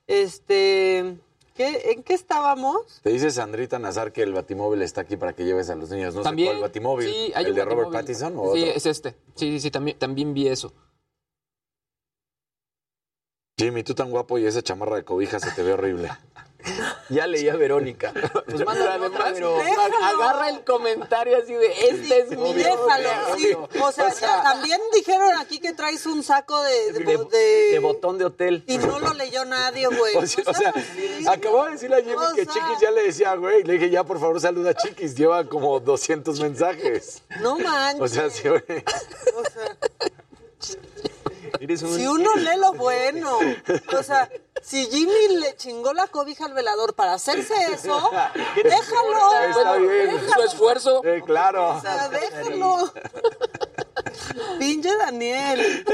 Este. 0.05 1.17
¿qué, 1.55 1.91
¿En 1.91 2.03
qué 2.03 2.13
estábamos? 2.13 2.99
Te 3.03 3.09
dice 3.11 3.31
Sandrita 3.31 3.79
Nazar 3.79 4.11
que 4.11 4.23
el 4.23 4.33
batimóvil 4.33 4.81
está 4.81 5.01
aquí 5.01 5.17
para 5.17 5.33
que 5.33 5.45
lleves 5.45 5.69
a 5.69 5.75
los 5.75 5.89
niños. 5.89 6.13
No 6.15 6.21
también. 6.23 6.49
sé 6.49 6.53
cuál 6.55 6.69
batimóvil. 6.69 7.09
Sí, 7.09 7.31
hay 7.35 7.45
¿El 7.45 7.51
un 7.51 7.55
de 7.57 7.65
Robert. 7.65 7.91
Pattinson 7.91 8.33
o 8.37 8.53
Sí, 8.53 8.61
otro? 8.63 8.73
es 8.75 8.85
este. 8.85 9.11
Sí, 9.35 9.51
sí, 9.51 9.59
sí, 9.61 9.71
también, 9.71 9.97
también 9.97 10.33
vi 10.33 10.47
eso. 10.47 10.73
Jimmy, 13.59 13.83
tú 13.83 13.95
tan 13.95 14.11
guapo 14.11 14.37
y 14.37 14.45
esa 14.45 14.61
chamarra 14.61 14.97
de 14.97 15.03
cobija 15.03 15.39
se 15.39 15.51
te 15.51 15.63
ve 15.63 15.73
horrible. 15.73 16.09
Ya 17.09 17.25
leía 17.27 17.55
Verónica. 17.55 18.13
Pues 18.45 18.65
manda 18.65 18.91
además, 18.95 19.11
pero 19.33 19.57
agarra 20.03 20.49
el 20.49 20.63
comentario 20.63 21.37
así 21.37 21.53
de, 21.53 21.89
este 21.89 22.19
es 22.19 22.29
mi 22.37 22.53
Déjalo, 22.53 23.09
sí. 23.37 23.53
O 23.81 23.91
sea, 23.91 24.13
ya 24.13 24.43
también 24.43 24.79
dijeron 24.93 25.37
aquí 25.39 25.59
que 25.59 25.73
traes 25.73 26.05
un 26.05 26.23
saco 26.23 26.61
de, 26.63 26.91
de, 26.93 26.99
de, 26.99 27.71
de- 27.71 27.79
botón 27.79 28.17
de 28.17 28.25
hotel. 28.25 28.63
Y 28.67 28.77
no 28.77 28.99
lo 28.99 29.13
leyó 29.13 29.45
nadie, 29.45 29.87
güey. 29.97 30.15
O 30.15 30.25
sea, 30.25 30.43
o 30.47 30.53
sea, 30.53 30.73
acabó 31.31 31.65
de 31.65 31.71
decirle 31.71 31.97
a 31.97 31.99
Jimmy 31.99 32.15
O 32.15 32.35
que 32.35 32.45
sea- 32.45 32.53
Chiquis 32.53 32.79
ya 32.81 32.91
le 32.91 33.03
decía, 33.03 33.35
güey. 33.35 33.63
Le 33.63 33.73
dije, 33.73 33.89
ya, 33.89 34.03
por 34.03 34.19
favor, 34.19 34.39
saluda 34.41 34.71
a 34.71 34.73
Chiquis. 34.73 35.15
Lleva 35.15 35.45
como 35.45 35.79
200 35.79 36.39
mensajes. 36.39 37.21
No 37.41 37.57
manches. 37.57 38.01
O 38.01 38.07
sea, 38.07 38.29
sí, 38.29 38.47
güey. 38.47 38.61
O 39.35 39.43
sea, 39.49 39.77
un- 41.69 41.77
si 41.95 42.07
uno 42.07 42.35
lee 42.35 42.57
lo 42.59 42.73
bueno. 42.73 43.39
O 43.97 44.03
sea, 44.03 44.29
si 44.67 44.85
Jimmy 44.87 45.37
le 45.39 45.55
chingó 45.55 45.93
la 45.93 46.07
cobija 46.07 46.43
al 46.43 46.53
velador 46.53 46.93
para 46.93 47.13
hacerse 47.13 47.53
eso, 47.71 48.11
déjalo. 48.55 49.41
Está 49.49 49.75
bien. 49.77 50.29
Su 50.29 50.41
esfuerzo. 50.41 51.01
Eh, 51.05 51.23
claro. 51.25 51.77
O 51.77 51.81
sea, 51.81 52.09
déjalo. 52.09 52.91
Pinche 54.59 54.93
Daniel. 54.97 55.85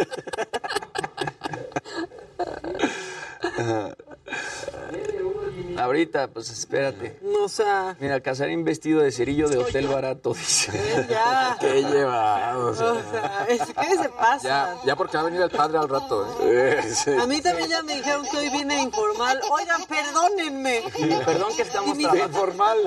Ahorita, 5.78 6.28
pues 6.28 6.50
espérate. 6.50 7.20
O 7.42 7.50
sea, 7.50 7.96
Mira, 8.00 8.20
Casarín 8.22 8.64
vestido 8.64 9.02
de 9.02 9.12
cerillo 9.12 9.50
de 9.50 9.58
hotel 9.58 9.88
barato, 9.88 10.34
dice. 10.34 10.72
ya. 11.10 11.58
Qué 11.62 11.82
llevado. 11.84 12.68
O 12.68 12.74
sea, 12.76 13.46
es 13.50 13.62
que 13.62 13.98
se 13.98 14.10
pasa. 14.10 14.48
Ya, 14.48 14.78
ya 14.86 14.96
porque 14.96 15.18
va 15.18 15.22
a 15.22 15.26
venir 15.26 15.42
el 15.42 15.50
padre 15.50 15.78
al 15.78 15.90
rato. 15.90 16.38
¿eh? 16.42 16.82
Sí. 16.94 17.12
A 17.12 17.26
mí 17.26 17.42
también 17.42 17.70
ya 17.70 17.82
me 17.84 17.96
dijeron 17.96 18.26
que 18.30 18.38
hoy 18.38 18.50
vine 18.50 18.82
informal. 18.84 19.40
Oigan, 19.52 19.82
perdónenme. 19.86 20.84
Perdón 21.26 21.56
que 21.56 21.62
estamos 21.64 21.98
De 21.98 22.04
trabajando. 22.04 22.38
informal. 22.38 22.78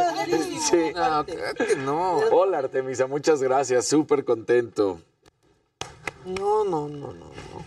Sí. 0.71 0.93
No, 0.95 1.25
que 1.27 1.77
no. 1.77 2.17
Hola, 2.31 2.59
Artemisa. 2.59 3.07
Muchas 3.07 3.43
gracias. 3.43 3.87
Súper 3.87 4.25
contento. 4.25 5.01
No, 6.25 6.65
no, 6.65 6.89
no, 6.89 7.13
no, 7.13 7.13
no. 7.13 7.66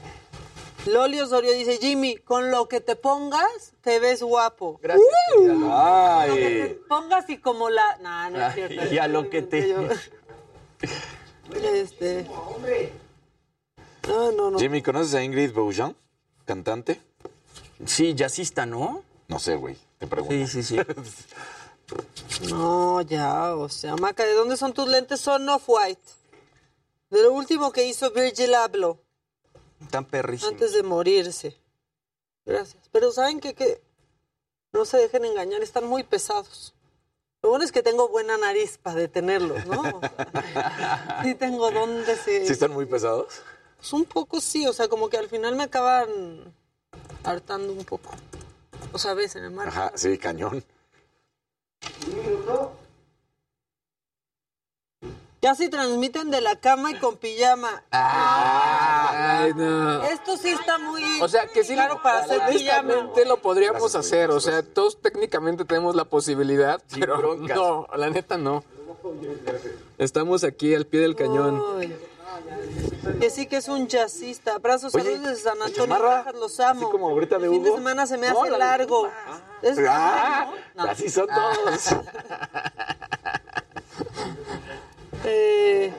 Loli 0.86 1.20
Osorio 1.22 1.52
dice, 1.54 1.78
Jimmy, 1.78 2.18
con 2.18 2.52
lo 2.52 2.68
que 2.68 2.82
te 2.82 2.96
pongas, 2.96 3.74
te 3.82 4.00
ves 4.00 4.24
guapo. 4.24 4.80
Gracias. 4.82 5.06
querida 5.36 5.54
Con 5.54 6.28
lo 6.30 6.36
que 6.36 6.66
te 6.68 6.76
pongas 6.88 7.30
y 7.30 7.38
como 7.38 7.70
la... 7.70 7.98
No, 8.02 8.30
no 8.32 8.38
es 8.38 8.44
Ay, 8.44 8.54
cierto. 8.68 8.94
y 8.94 8.98
a 8.98 9.08
lo 9.08 9.30
que 9.30 9.42
te- 9.42 9.70
Yo- 9.70 9.88
Este... 11.74 12.28
No, 14.08 14.32
no, 14.32 14.50
no. 14.52 14.60
Jimmy, 14.60 14.82
¿conoces 14.82 15.14
a 15.16 15.24
Ingrid 15.24 15.54
Beaujean? 15.54 15.96
Cantante. 16.46 17.00
Sí, 17.86 18.16
jazzista, 18.16 18.66
¿no? 18.66 19.04
No 19.28 19.38
sé, 19.40 19.56
güey. 19.56 19.78
Te 20.00 20.08
pregunto. 20.08 20.34
Sí, 20.48 20.48
sí, 20.48 20.64
sí. 20.64 20.78
No, 22.52 23.02
ya, 23.02 23.56
o 23.56 23.68
sea, 23.68 23.96
Maca, 23.96 24.24
¿de 24.24 24.34
dónde 24.34 24.58
son 24.58 24.74
tus 24.74 24.88
lentes? 24.88 25.20
Son 25.22 25.50
Off-White. 25.50 26.00
De 27.10 27.24
lo 27.24 27.32
último 27.34 27.72
que 27.72 27.88
hizo 27.88 28.12
Virgil 28.12 28.54
Abloh 28.54 29.00
Tan 29.90 30.06
perrísimo. 30.06 30.50
antes 30.50 30.74
de 30.74 30.84
morirse. 30.84 31.58
Gracias. 32.46 32.90
Pero 32.92 33.12
¿saben 33.12 33.40
qué? 33.40 33.54
Que 33.54 33.82
no 34.72 34.86
se 34.86 34.98
dejen 34.98 35.26
engañar, 35.26 35.62
están 35.62 35.86
muy 35.86 36.04
pesados. 36.04 36.74
Lo 37.42 37.50
bueno 37.50 37.64
es 37.64 37.72
que 37.72 37.82
tengo 37.82 38.10
buena 38.10 38.38
nariz 38.38 38.78
para 38.78 38.98
detenerlos, 38.98 39.66
¿no? 39.66 39.82
sí 41.24 41.36
tengo 41.36 41.72
dónde 41.72 42.16
se... 42.16 42.46
¿Sí 42.46 42.54
están 42.54 42.72
muy 42.72 42.86
pesados? 42.86 43.42
Pues 43.78 43.94
un 43.94 44.06
poco 44.06 44.42
sí, 44.42 44.68
o 44.68 44.74
sea, 44.74 44.90
como 44.90 45.10
que 45.10 45.18
al 45.18 45.30
final 45.30 45.56
me 45.56 45.64
acaban 45.64 46.54
hartando 47.24 47.72
un 47.72 47.86
poco. 47.86 48.12
O 48.92 48.98
sea, 48.98 49.14
ves, 49.14 49.36
en 49.36 49.46
el 49.46 49.52
mar. 49.52 49.70
Ajá, 49.70 49.92
sí, 49.96 50.18
cañón. 50.18 50.64
Ya 55.42 55.56
se 55.56 55.70
transmiten 55.70 56.32
de 56.32 56.42
la 56.42 56.58
cama 56.58 56.92
y 56.92 56.96
con 56.96 57.16
pijama. 57.16 57.82
Ay, 57.92 59.54
no. 59.56 60.04
Esto 60.04 60.36
sí 60.36 60.50
está 60.50 60.78
muy 60.80 61.02
O 61.22 61.30
sea, 61.30 61.48
que 61.48 61.64
sí, 61.64 61.74
claro 61.76 62.02
para 62.04 62.20
hacer 62.20 62.42
pijama. 62.50 62.94
lo 63.26 63.38
podríamos 63.42 63.82
Gracias, 63.82 64.06
hacer. 64.06 64.32
O 64.32 64.40
sea, 64.42 64.64
todos 64.64 65.02
técnicamente 65.02 65.64
tenemos 65.64 65.96
la 65.96 66.04
posibilidad, 66.06 66.82
pero 67.00 67.18
broncas. 67.20 67.56
no, 67.56 67.88
la 67.96 68.10
neta 68.10 68.38
no. 68.38 68.64
Estamos 69.98 70.44
aquí 70.44 70.76
al 70.76 70.86
pie 70.86 71.00
del 71.02 71.16
cañón. 71.16 71.64
Ay. 71.80 71.98
Que 73.22 73.30
sí 73.30 73.48
que 73.48 73.58
es 73.58 73.70
un 73.70 73.88
jazzista. 73.88 74.56
Abrazos, 74.56 74.92
saludos 74.92 75.22
desde 75.22 75.42
San 75.42 75.58
la 75.60 75.66
Antonio, 75.66 75.96
Texas, 75.96 76.36
los 76.36 76.60
amo. 76.60 76.82
así 76.82 76.92
como 76.92 77.10
ahorita 77.10 77.38
de 77.40 77.46
El 77.48 77.52
fin 77.54 77.64
de 77.64 77.72
semana 77.72 78.06
se 78.06 78.18
me 78.18 78.30
No, 78.30 78.42
hace 78.42 78.52
la 78.52 78.58
de- 78.58 78.64
largo. 78.66 79.10
Es 79.62 79.78
Ah, 79.88 80.52
¿no? 80.76 80.84
No. 80.86 80.92
así 80.92 81.10
son 81.10 81.28
todos. 81.28 81.96
Eh, 85.26 85.94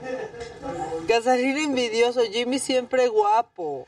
Casarín 1.08 1.58
envidioso, 1.58 2.20
Jimmy 2.30 2.58
siempre 2.58 3.08
guapo. 3.08 3.86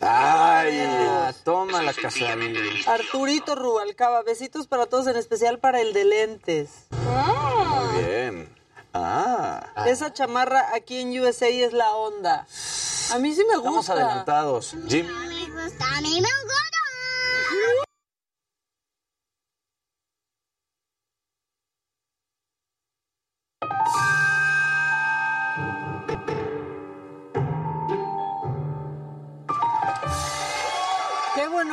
Ay. 0.00 0.78
Ah, 0.80 1.32
toma 1.44 1.82
la 1.82 1.92
Casarín. 1.92 2.56
Arturito 2.86 3.54
Rubalcaba, 3.54 4.22
besitos 4.22 4.66
para 4.66 4.86
todos, 4.86 5.06
en 5.08 5.16
especial 5.16 5.58
para 5.58 5.80
el 5.80 5.92
de 5.92 6.04
lentes. 6.04 6.70
Muy 6.90 8.04
bien. 8.04 8.54
Ah. 8.94 9.84
Esa 9.86 10.12
chamarra 10.12 10.70
aquí 10.74 11.00
en 11.00 11.18
USA 11.20 11.48
es 11.48 11.72
la 11.72 11.92
onda. 11.94 12.46
A 13.12 13.18
mí 13.18 13.34
sí 13.34 13.42
me 13.44 13.54
Estamos 13.54 13.76
gusta. 13.76 13.92
adelantados. 13.94 14.74
Jim, 14.88 15.06
Qué 15.06 15.12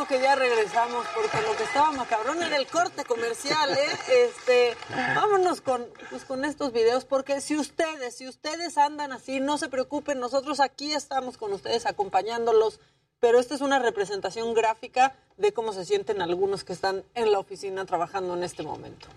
bueno 0.06 0.08
que 0.08 0.22
ya 0.22 0.36
regresamos, 0.36 1.06
porque 1.13 1.41
lo 1.41 1.56
que 1.56 1.63
estaba 1.63 1.91
macabrón 1.91 2.41
era 2.41 2.58
el 2.58 2.68
corte 2.68 3.04
comercial, 3.06 3.72
¿eh? 3.72 4.28
Este, 4.28 4.78
vámonos 5.15 5.62
con, 5.62 5.86
pues, 6.10 6.26
con 6.26 6.46
estos 6.46 6.72
videos, 6.74 7.06
porque 7.06 7.41
si 7.41 7.58
ustedes, 7.58 8.15
si 8.15 8.28
ustedes 8.28 8.78
andan 8.78 9.12
así, 9.12 9.39
no 9.39 9.58
se 9.58 9.70
preocupen, 9.70 10.20
nosotros 10.20 10.60
aquí 10.60 10.94
estamos 10.94 11.38
con 11.38 11.54
ustedes 11.54 11.86
acompañándolos, 11.86 12.80
pero 13.20 13.39
esta 13.39 13.56
es 13.56 13.62
una 13.62 13.80
representación 13.80 14.54
gráfica 14.54 15.15
de 15.38 15.54
cómo 15.54 15.74
se 15.74 15.86
sienten 15.86 16.22
algunos 16.22 16.63
que 16.63 16.74
están 16.74 17.04
en 17.13 17.32
la 17.32 17.39
oficina 17.39 17.86
trabajando 17.86 18.36
en 18.36 18.44
este 18.44 18.63
momento. 18.63 19.08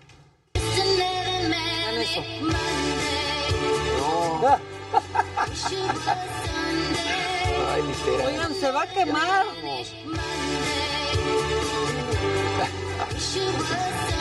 Vean 0.53 1.97
eso. 1.97 2.21
Ay, 7.71 7.81
literal. 7.83 8.25
Oigan, 8.27 8.53
se 8.55 8.71
va 8.71 8.83
a 8.83 8.87
quemar. 8.87 9.45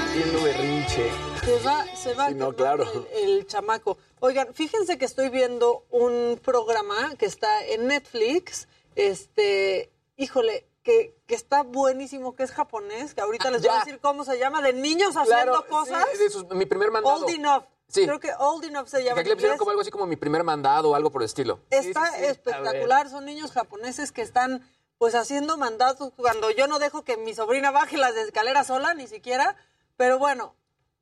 Haciendo 0.08 0.42
berrinche. 0.42 1.10
Se 1.44 1.58
va, 1.60 1.84
se 1.96 2.14
va 2.14 2.28
Sí, 2.28 2.34
no, 2.34 2.52
claro. 2.52 2.84
el, 3.14 3.28
el 3.30 3.46
chamaco. 3.46 3.98
Oigan, 4.20 4.52
fíjense 4.54 4.98
que 4.98 5.04
estoy 5.04 5.28
viendo 5.28 5.84
un 5.90 6.38
programa 6.42 7.14
que 7.16 7.26
está 7.26 7.64
en 7.66 7.86
Netflix, 7.86 8.68
este, 8.96 9.90
híjole, 10.16 10.66
que, 10.82 11.16
que 11.26 11.34
está 11.34 11.62
buenísimo, 11.62 12.34
que 12.34 12.42
es 12.42 12.50
japonés, 12.50 13.14
que 13.14 13.20
ahorita 13.20 13.50
les 13.50 13.62
voy 13.62 13.70
a 13.70 13.78
decir 13.80 14.00
cómo 14.00 14.24
se 14.24 14.38
llama, 14.38 14.62
de 14.62 14.72
niños 14.72 15.16
haciendo 15.16 15.52
Claro, 15.62 15.66
cosas. 15.68 16.04
sí, 16.16 16.38
mi 16.54 16.66
primer 16.66 16.90
mandado. 16.90 17.16
Old 17.24 17.30
Enough. 17.30 17.64
Sí. 17.90 18.04
Creo 18.04 18.20
que 18.20 18.30
Old 18.38 18.64
Enough 18.64 18.86
se 18.88 18.98
Que 18.98 19.04
llama. 19.04 19.20
aquí 19.20 19.28
en 19.28 19.30
le 19.30 19.36
pusieron 19.36 19.56
como 19.58 19.70
algo 19.70 19.80
así 19.80 19.90
como 19.90 20.06
mi 20.06 20.16
primer 20.16 20.44
mandado 20.44 20.90
o 20.90 20.94
algo 20.94 21.10
por 21.10 21.22
el 21.22 21.26
estilo. 21.26 21.60
Está 21.70 22.18
espectacular, 22.18 23.08
son 23.08 23.24
niños 23.24 23.52
japoneses 23.52 24.12
que 24.12 24.20
están 24.22 24.68
pues 24.98 25.14
haciendo 25.14 25.56
mandatos 25.56 26.12
cuando 26.16 26.50
yo 26.50 26.66
no 26.66 26.78
dejo 26.78 27.02
que 27.02 27.16
mi 27.16 27.34
sobrina 27.34 27.70
baje 27.70 27.96
las 27.96 28.16
escaleras 28.16 28.66
sola, 28.66 28.94
ni 28.94 29.06
siquiera, 29.06 29.56
pero 29.96 30.18
bueno, 30.18 30.54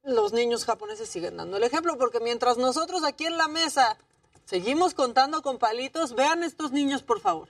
los 0.02 0.32
niños 0.32 0.64
japoneses 0.64 1.08
siguen 1.08 1.38
dando 1.38 1.56
el 1.56 1.64
ejemplo, 1.64 1.96
porque 1.98 2.20
mientras 2.20 2.58
nosotros 2.58 3.04
aquí 3.04 3.26
en 3.26 3.38
la 3.38 3.48
mesa 3.48 3.96
seguimos 4.44 4.94
contando 4.94 5.42
con 5.42 5.58
palitos, 5.58 6.14
vean 6.14 6.42
estos 6.42 6.72
niños, 6.72 7.02
por 7.02 7.20
favor. 7.20 7.48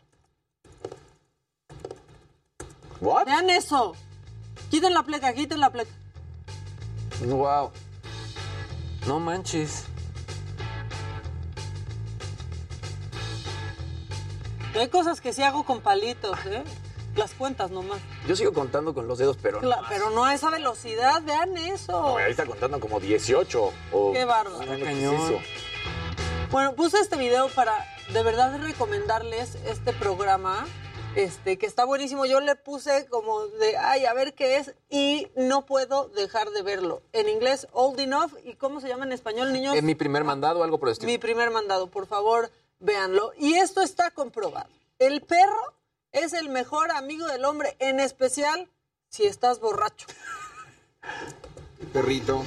¿What? 3.01 3.27
Vean 3.27 3.51
eso. 3.51 3.95
Quiten 4.71 4.95
la 4.95 5.03
pleca, 5.03 5.35
quiten 5.35 5.61
la 5.61 5.71
pleca. 5.71 5.91
Wow. 7.25 7.71
No 9.07 9.21
manches. 9.21 9.85
Hay 14.79 14.89
cosas 14.89 15.20
que 15.20 15.33
sí 15.33 15.43
hago 15.43 15.64
con 15.64 15.81
palitos, 15.81 16.39
¿eh? 16.47 16.62
Las 17.14 17.33
cuentas 17.33 17.70
nomás. 17.70 17.99
Yo 18.29 18.37
sigo 18.37 18.53
contando 18.53 18.93
con 18.93 19.09
los 19.09 19.16
dedos, 19.18 19.39
pero 19.41 19.62
no 19.62 19.70
más. 19.70 19.87
pero 19.89 20.11
no 20.11 20.24
a 20.24 20.35
esa 20.35 20.51
velocidad, 20.51 21.22
vean 21.22 21.57
eso. 21.57 21.93
No, 21.93 22.16
ahí 22.18 22.31
está 22.31 22.45
contando 22.45 22.79
como 22.79 23.01
18. 23.01 23.72
O... 23.93 24.12
Qué 24.12 24.27
bárbaro. 24.27 24.77
No. 24.77 25.41
Bueno, 26.51 26.74
puse 26.74 26.99
este 26.99 27.16
video 27.16 27.49
para 27.49 27.72
de 28.12 28.22
verdad 28.22 28.57
recomendarles 28.61 29.57
este 29.66 29.93
programa, 29.95 30.66
este, 31.16 31.57
que 31.57 31.64
está 31.64 31.85
buenísimo. 31.85 32.27
Yo 32.27 32.41
le 32.41 32.55
puse 32.55 33.07
como 33.07 33.47
de, 33.47 33.79
ay, 33.79 34.05
a 34.05 34.12
ver 34.12 34.35
qué 34.35 34.59
es, 34.59 34.74
y 34.91 35.29
no 35.37 35.64
puedo 35.64 36.09
dejar 36.11 36.51
de 36.51 36.62
verlo. 36.62 37.03
En 37.12 37.29
inglés, 37.31 37.66
Old 37.72 37.99
Enough, 37.99 38.33
¿y 38.45 38.55
cómo 38.55 38.81
se 38.81 38.89
llama 38.89 39.07
en 39.07 39.12
español, 39.12 39.53
niños? 39.53 39.74
Es 39.74 39.83
mi 39.83 39.95
primer 39.95 40.24
mandado 40.24 40.61
o 40.61 40.64
algo 40.64 40.79
por 40.79 40.89
el 40.89 40.93
estilo. 40.93 41.11
Mi 41.11 41.18
primer 41.18 41.51
mandado, 41.51 41.89
por 41.91 42.07
favor, 42.07 42.51
véanlo. 42.81 43.33
Y 43.39 43.55
esto 43.55 43.83
está 43.83 44.11
comprobado. 44.11 44.68
El 44.99 45.22
perro 45.22 45.74
es 46.12 46.33
el 46.33 46.49
mejor 46.49 46.91
amigo 46.91 47.27
del 47.27 47.45
hombre, 47.45 47.77
en 47.79 48.01
especial 48.01 48.68
si 49.09 49.24
estás 49.24 49.61
borracho. 49.61 50.07
Perrito. 51.93 52.43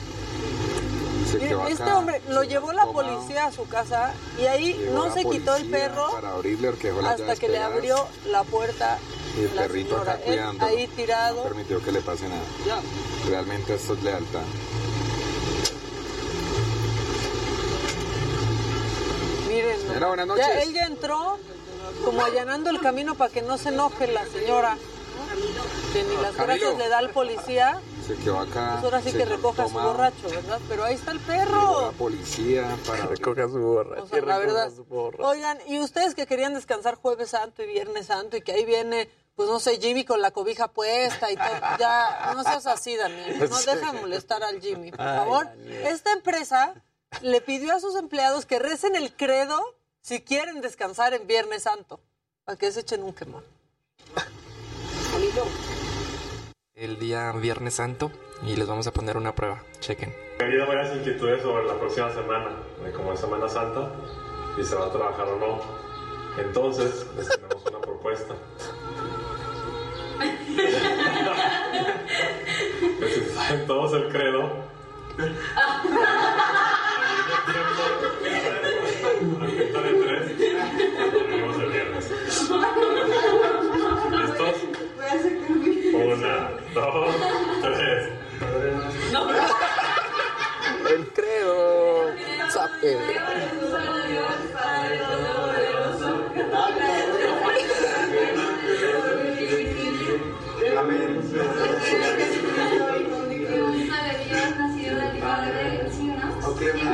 Se 1.31 1.37
quedó 1.37 1.67
este 1.67 1.83
acá, 1.83 1.97
hombre 1.99 2.21
lo 2.29 2.43
llevó 2.43 2.71
la 2.73 2.85
tomado. 2.85 3.17
policía 3.19 3.45
a 3.45 3.51
su 3.51 3.67
casa 3.67 4.13
y 4.39 4.45
ahí 4.47 4.89
no 4.93 5.13
se 5.13 5.23
quitó 5.23 5.55
el 5.57 5.69
perro 5.69 6.09
Para 6.11 6.31
abrirle 6.31 6.69
hasta 7.05 7.35
que 7.35 7.47
le 7.49 7.59
abrió 7.59 8.07
la 8.25 8.43
puerta 8.43 8.97
Y 9.37 9.41
el 9.41 9.55
la 9.55 9.61
perrito 9.63 9.89
señora. 9.91 10.13
acá 10.13 10.23
cuidando. 10.23 10.65
ahí 10.65 10.87
tirado. 10.87 11.35
No 11.37 11.43
permitió 11.43 11.83
que 11.83 11.91
le 11.91 12.01
pase 12.01 12.27
nada. 12.27 12.41
Realmente 13.27 13.75
esto 13.75 13.93
es 13.93 14.01
lealtad. 14.01 14.41
Miren, 19.61 19.81
Señora, 19.81 20.07
buenas 20.07 20.27
ya, 20.27 20.47
noches. 20.47 20.63
él 20.67 20.73
ya 20.73 20.85
entró 20.85 21.37
como 22.05 22.23
allanando 22.23 22.69
el 22.69 22.79
camino 22.79 23.15
para 23.15 23.31
que 23.31 23.41
no 23.41 23.57
se 23.57 23.69
enoje 23.69 24.07
la 24.07 24.25
señora. 24.25 24.77
Que 25.93 26.03
ni 26.03 26.15
las 26.15 26.35
Camilo. 26.35 26.45
gracias 26.45 26.77
le 26.77 26.87
da 26.89 26.97
al 26.99 27.09
policía. 27.09 27.81
Se 28.07 28.15
quedó 28.15 28.39
acá. 28.39 28.71
Pues 28.79 28.83
ahora 28.85 29.01
sí 29.01 29.11
que 29.11 29.25
recoja 29.25 29.63
a 29.63 29.67
su 29.67 29.73
borracho, 29.73 30.29
¿verdad? 30.29 30.59
Pero 30.67 30.83
ahí 30.85 30.95
está 30.95 31.11
el 31.11 31.17
La 31.17 31.23
perro. 31.27 31.93
policía 31.97 32.77
para 32.87 33.05
recoja 33.07 33.47
su 33.47 33.59
borracho. 33.59 34.03
O 34.03 34.07
sea, 34.07 34.21
la 34.21 34.37
verdad. 34.37 34.71
Oigan, 35.19 35.59
y 35.67 35.79
ustedes 35.79 36.15
que 36.15 36.25
querían 36.25 36.53
descansar 36.53 36.95
jueves 36.95 37.31
santo 37.31 37.61
y 37.63 37.67
viernes 37.67 38.07
santo 38.07 38.37
y 38.37 38.41
que 38.41 38.53
ahí 38.53 38.65
viene, 38.65 39.09
pues 39.35 39.49
no 39.49 39.59
sé, 39.59 39.77
Jimmy 39.79 40.05
con 40.05 40.21
la 40.21 40.31
cobija 40.31 40.69
puesta 40.69 41.29
y 41.31 41.35
todo, 41.35 41.45
ya, 41.79 42.33
no 42.35 42.43
seas 42.43 42.65
así, 42.65 42.95
Daniel. 42.95 43.37
No 43.49 43.57
deja 43.59 43.93
molestar 43.93 44.43
al 44.43 44.59
Jimmy, 44.61 44.91
por 44.91 45.05
favor. 45.05 45.47
Esta 45.83 46.13
empresa 46.13 46.73
le 47.21 47.41
pidió 47.41 47.75
a 47.75 47.79
sus 47.79 47.95
empleados 47.95 48.45
que 48.45 48.59
recen 48.59 48.95
el 48.95 49.13
credo 49.13 49.59
si 50.01 50.21
quieren 50.21 50.61
descansar 50.61 51.13
en 51.13 51.27
viernes 51.27 51.63
santo, 51.63 51.99
para 52.45 52.57
que 52.57 52.71
se 52.71 52.81
echen 52.81 53.03
un 53.03 53.13
quemón. 53.13 53.43
el 56.75 56.97
día 56.97 57.31
Viernes 57.33 57.75
Santo 57.75 58.11
y 58.43 58.55
les 58.55 58.67
vamos 58.67 58.87
a 58.87 58.93
poner 58.93 59.17
una 59.17 59.35
prueba. 59.35 59.61
Chequen. 59.81 60.15
He 60.39 60.43
habido 60.43 60.65
varias 60.65 60.95
inquietudes 60.95 61.41
sobre 61.41 61.65
la 61.65 61.77
próxima 61.77 62.09
semana, 62.13 62.63
como 62.95 63.11
es 63.11 63.19
Semana 63.19 63.49
Santa, 63.49 63.91
si 64.55 64.63
se 64.63 64.75
va 64.75 64.85
a 64.85 64.91
trabajar 64.91 65.27
o 65.27 65.37
no. 65.37 65.59
Entonces, 66.41 67.05
les 67.17 67.27
tenemos 67.27 67.65
una 67.65 67.81
propuesta. 67.81 68.33
Pues 72.99 73.13
si 73.13 73.21
saben 73.29 73.67
todos 73.67 73.93
el 73.93 74.09
credo. 74.09 74.78
A 75.19 75.83
cuenta 79.49 79.81
de 79.81 79.93
tres, 79.93 80.23
el 81.59 81.71
viernes. 81.71 82.05
¿Listos? 84.11 84.55
Una, 85.93 86.35
dos, 86.73 87.15
tres. 87.61 88.01
El 90.89 91.03
credo. 91.09 92.15
Sape. 92.49 92.91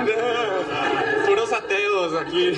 Puros 1.28 1.52
ateos 1.54 2.22
aquí. 2.22 2.52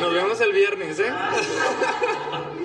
Nos 0.00 0.12
vemos 0.12 0.40
el 0.40 0.52
viernes, 0.52 0.98
¿eh? 1.00 1.12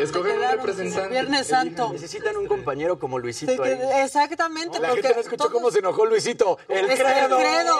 Escogen 0.00 0.36
un 0.36 0.42
representante. 0.42 1.08
Viernes 1.08 1.46
santo. 1.46 1.90
Necesitan 1.92 2.36
un 2.36 2.46
compañero 2.46 2.98
como 2.98 3.16
Se 3.16 3.22
Luisito 3.22 3.62
ahí. 3.62 3.78
Exactamente, 4.04 4.78
La 4.78 4.88
porque 4.88 5.02
gente 5.02 5.14
no 5.16 5.20
escuchó 5.22 5.50
cómo 5.50 5.70
se 5.70 5.78
enojó 5.78 6.04
Luisito. 6.04 6.58
El 6.68 6.90
Es 6.90 7.00
credo. 7.00 7.38
el 7.40 7.46
credo. 7.46 7.78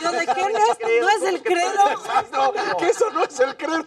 Yo, 0.00 0.12
¿de 0.12 0.26
qué 0.26 0.42
no 0.42 0.48
es? 0.48 0.78
¿No 1.02 1.08
es 1.10 1.22
el 1.34 1.42
credo? 1.42 1.90
Exacto, 1.90 2.54
que 2.78 2.86
eso 2.88 3.10
no 3.10 3.22
es 3.24 3.38
el 3.40 3.56
credo. 3.56 3.84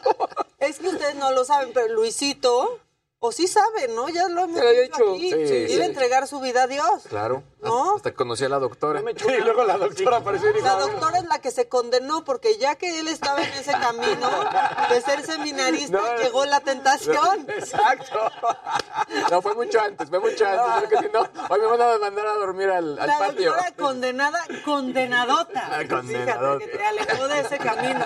Es 0.59 0.77
que 0.77 0.89
ustedes 0.89 1.15
no 1.15 1.31
lo 1.31 1.43
saben, 1.43 1.71
pero 1.73 1.91
Luisito, 1.95 2.79
o 3.19 3.31
sí 3.31 3.47
sabe, 3.47 3.87
¿no? 3.95 4.09
Ya 4.09 4.27
lo 4.29 4.41
hemos 4.43 4.61
lo 4.61 4.67
había 4.67 4.81
dicho 4.81 4.97
dicho. 5.03 5.13
aquí. 5.15 5.31
Sí, 5.31 5.47
sí, 5.67 5.73
Iba 5.73 5.83
a 5.83 5.87
entregar 5.87 6.27
su 6.27 6.39
vida 6.39 6.63
a 6.63 6.67
Dios. 6.67 7.03
Claro. 7.09 7.41
¿No? 7.61 7.95
Hasta, 7.95 8.13
conocí 8.13 8.43
a 8.43 8.49
la 8.49 8.59
doctora. 8.59 9.01
Y 9.11 9.41
luego 9.43 9.63
la 9.63 9.77
doctora 9.77 10.17
apareció 10.17 10.49
y 10.49 10.53
dijo, 10.53 10.65
La 10.65 10.79
doctora 10.79 11.19
es 11.19 11.25
la 11.25 11.39
que 11.39 11.51
se 11.51 11.67
condenó 11.67 12.23
porque 12.23 12.57
ya 12.57 12.75
que 12.75 12.99
él 12.99 13.07
estaba 13.07 13.41
en 13.43 13.53
ese 13.53 13.71
camino 13.71 14.29
de 14.89 15.01
ser 15.01 15.23
seminarista, 15.23 15.97
No. 15.97 16.17
llegó 16.17 16.45
la 16.45 16.59
tentación. 16.61 17.45
Exacto. 17.49 18.19
No, 19.29 19.41
fue 19.41 19.53
mucho 19.55 19.79
antes, 19.79 20.09
fue 20.09 20.19
mucho 20.19 20.45
antes. 20.45 20.89
Porque 20.89 20.97
si 21.07 21.13
no, 21.13 21.21
hoy 21.49 21.59
me 21.59 21.65
van 21.67 21.81
a 21.81 21.97
mandar 21.99 22.27
a 22.27 22.33
dormir 22.33 22.69
al, 22.69 22.97
al 22.99 23.07
La 23.07 23.17
patio. 23.19 23.51
doctora 23.51 23.71
condenada, 23.75 24.39
condenadota. 24.65 25.67
Ah, 25.71 25.83
condenadota. 25.87 26.59
Fíjate 26.65 26.71
que 26.71 26.77
te 26.77 26.85
alejó 26.85 27.27
de 27.27 27.39
ese 27.41 27.57
camino 27.59 28.05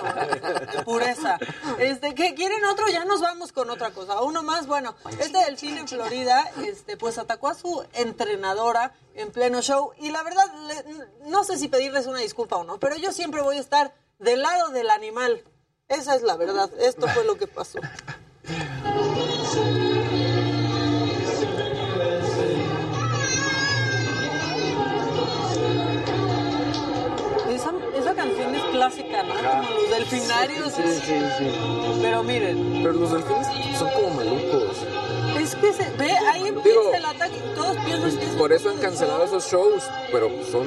de 0.72 0.82
pureza. 0.84 1.38
Este, 1.78 2.14
¿qué 2.14 2.34
quieren 2.34 2.64
otro? 2.66 2.86
Ya 2.88 3.04
nos 3.04 3.20
vamos 3.20 3.52
con 3.52 3.70
otra 3.70 3.90
cosa. 3.90 4.20
Uno 4.20 4.42
más, 4.42 4.66
bueno, 4.66 4.94
este 5.18 5.38
delfín 5.38 5.78
en 5.78 5.88
Florida, 5.88 6.44
este, 6.64 6.96
pues 6.96 7.18
atacó 7.18 7.48
a 7.48 7.54
su 7.54 7.84
entrenadora 7.94 8.92
en 9.16 9.30
pleno 9.30 9.60
show 9.62 9.92
y 9.98 10.10
la 10.10 10.22
verdad, 10.22 10.44
le- 10.68 11.28
no 11.30 11.44
sé 11.44 11.56
si 11.58 11.68
pedirles 11.68 12.06
una 12.06 12.18
disculpa 12.20 12.56
o 12.56 12.64
no, 12.64 12.78
pero 12.78 12.96
yo 12.96 13.12
siempre 13.12 13.40
voy 13.42 13.56
a 13.56 13.60
estar 13.60 13.94
del 14.18 14.42
lado 14.42 14.70
del 14.70 14.90
animal. 14.90 15.42
Esa 15.88 16.14
es 16.16 16.22
la 16.22 16.36
verdad. 16.36 16.70
Esto 16.80 17.06
fue 17.08 17.24
lo 17.24 17.36
que 17.36 17.46
pasó. 17.46 17.78
Esa, 27.48 27.72
esa 27.96 28.14
canción 28.14 28.54
es 28.54 28.62
clásica, 28.64 29.22
¿no? 29.22 29.34
Como 29.34 29.70
los 29.70 29.90
delfinarios. 29.90 30.72
Sí, 30.72 30.82
sí, 31.00 31.14
sí. 31.38 31.98
Pero 32.02 32.22
miren, 32.22 32.80
Pero 32.82 32.92
los 32.92 33.12
delfines 33.12 33.78
son 33.78 33.90
como 33.90 34.10
malucos. 34.10 34.76
Es 35.46 35.54
que 35.54 35.72
se 35.72 35.90
ve, 35.90 36.10
ahí 36.32 36.48
empieza 36.48 36.96
el 36.96 37.04
ataque 37.04 37.36
todos 37.54 37.76
piensan 37.84 38.18
que 38.18 38.24
es 38.24 38.32
Por 38.32 38.52
eso 38.52 38.70
han 38.70 38.78
cancelado 38.78 39.24
esos 39.24 39.46
shows, 39.46 39.84
pero 40.10 40.28
son... 40.50 40.66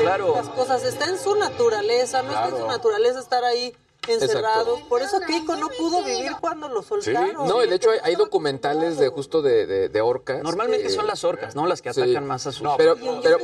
Claro. 0.00 0.34
estas 0.36 0.48
cosas. 0.54 0.84
Está 0.84 1.06
en 1.06 1.18
su 1.18 1.34
naturaleza, 1.36 2.22
no 2.22 2.28
está 2.30 2.44
en 2.44 2.50
Claro. 2.50 2.64
su 2.64 2.70
naturaleza 2.70 3.20
estar 3.20 3.44
ahí 3.44 3.74
encerrados. 4.08 4.80
Por 4.88 5.02
eso 5.02 5.20
Keiko 5.26 5.56
no 5.56 5.68
pudo 5.68 6.02
vivir 6.02 6.32
cuando 6.40 6.68
lo 6.68 6.82
soltaron. 6.82 7.46
No, 7.46 7.58
de 7.58 7.74
hecho 7.74 7.90
hay, 7.90 7.98
hay 8.02 8.16
documentales 8.16 8.98
de 8.98 9.08
justo 9.08 9.42
de, 9.42 9.66
de, 9.66 9.88
de 9.88 10.00
orcas. 10.00 10.42
Normalmente 10.42 10.86
eh, 10.86 10.90
son 10.90 11.06
las 11.06 11.22
orcas, 11.22 11.54
¿no? 11.54 11.66
Las 11.66 11.82
que 11.82 11.92
sí. 11.92 12.00
atacan 12.00 12.26
más 12.26 12.46
a 12.46 12.52
sus... 12.52 12.62
No, 12.62 12.76
pero, 12.76 12.96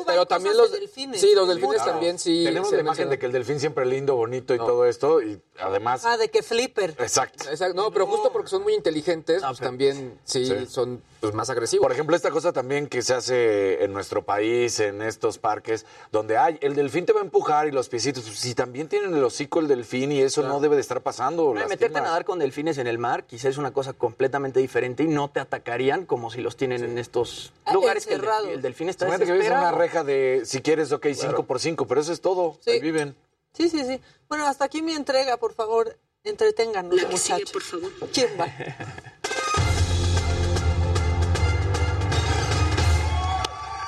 pero, 0.06 0.26
también 0.26 0.56
los 0.56 0.72
de 0.72 0.80
delfines. 0.80 1.20
Sí, 1.20 1.34
los 1.34 1.46
delfines 1.48 1.76
Claro. 1.76 1.92
también 1.92 2.18
sí. 2.18 2.44
Tenemos 2.44 2.72
la 2.72 2.80
imagen 2.80 3.10
de 3.10 3.18
que 3.18 3.26
el 3.26 3.32
delfín 3.32 3.60
siempre 3.60 3.84
lindo, 3.84 4.16
bonito 4.16 4.54
y 4.54 4.58
todo 4.58 4.86
esto, 4.86 5.20
y 5.22 5.40
además... 5.60 6.04
Ah, 6.06 6.16
de 6.16 6.30
que 6.30 6.42
flipper. 6.42 6.94
Exacto. 6.98 7.44
Exacto, 7.50 7.74
No, 7.74 7.90
pero 7.90 8.06
justo 8.06 8.32
porque 8.32 8.48
son 8.48 8.62
muy 8.62 8.74
inteligentes, 8.74 9.42
pues 9.46 9.58
también 9.60 10.18
sí, 10.24 10.46
Sí. 10.46 10.66
son 10.66 11.02
pues, 11.26 11.34
más 11.36 11.50
agresivos. 11.50 11.82
Por 11.82 11.92
ejemplo, 11.92 12.14
esta 12.16 12.30
cosa 12.30 12.52
también 12.52 12.86
que 12.86 13.02
se 13.02 13.14
hace 13.14 13.82
en 13.84 13.92
nuestro 13.92 14.24
país, 14.24 14.80
en 14.80 15.02
estos 15.02 15.38
parques, 15.38 15.84
donde 16.12 16.36
hay, 16.36 16.58
el 16.60 16.74
delfín 16.74 17.04
te 17.06 17.12
va 17.12 17.20
a 17.20 17.24
empujar 17.24 17.66
y 17.66 17.70
los 17.72 17.88
piecitos, 17.88 18.24
pues, 18.24 18.38
si 18.38 18.54
también 18.54 18.88
tienen 18.88 19.14
el 19.14 19.22
hocico 19.24 19.60
el 19.60 19.68
delfín 19.68 20.12
y 20.12 20.20
eso 20.22 20.42
no 20.42 20.60
debe 20.60 20.74
de 20.76 20.80
estar 20.80 21.00
pasando. 21.02 21.52
No, 21.54 21.66
meterte 21.68 21.98
a 21.98 22.02
nadar 22.02 22.24
con 22.24 22.38
delfines 22.38 22.78
en 22.78 22.86
el 22.86 22.98
mar 22.98 23.24
quizás 23.24 23.46
es 23.52 23.58
una 23.58 23.72
cosa 23.72 23.92
completamente 23.92 24.60
diferente 24.60 25.02
y 25.02 25.08
no 25.08 25.28
te 25.28 25.40
atacarían 25.40 26.06
como 26.06 26.30
si 26.30 26.40
los 26.40 26.56
tienen 26.56 26.84
en 26.84 26.98
estos 26.98 27.52
Ah, 27.64 27.72
lugares 27.74 28.06
que 28.06 28.14
el, 28.14 28.22
delfín- 28.22 28.48
el 28.48 28.62
delfín 28.62 28.88
está 28.88 29.06
Imagínate 29.06 29.26
que 29.26 29.32
vives 29.32 29.46
en 29.50 29.58
una 29.58 29.72
reja 29.72 30.04
de, 30.04 30.42
si 30.44 30.62
quieres, 30.62 30.92
ok, 30.92 31.06
5 31.14 31.42
por 31.44 31.60
5 31.60 31.86
pero 31.86 32.00
eso 32.00 32.12
es 32.12 32.20
todo. 32.20 32.58
Ahí 32.66 32.80
viven. 32.80 33.16
Sí, 33.52 33.68
sí, 33.68 33.84
sí. 33.84 34.00
Bueno, 34.28 34.46
hasta 34.46 34.64
aquí 34.66 34.82
mi 34.82 34.92
entrega, 34.92 35.36
por 35.38 35.54
favor. 35.54 35.96
Entreténganos, 36.24 36.94
muchachos. 37.10 37.52
por 37.52 37.62
favor. 37.62 37.90
¿Quién 38.12 38.28
va? 38.38 38.46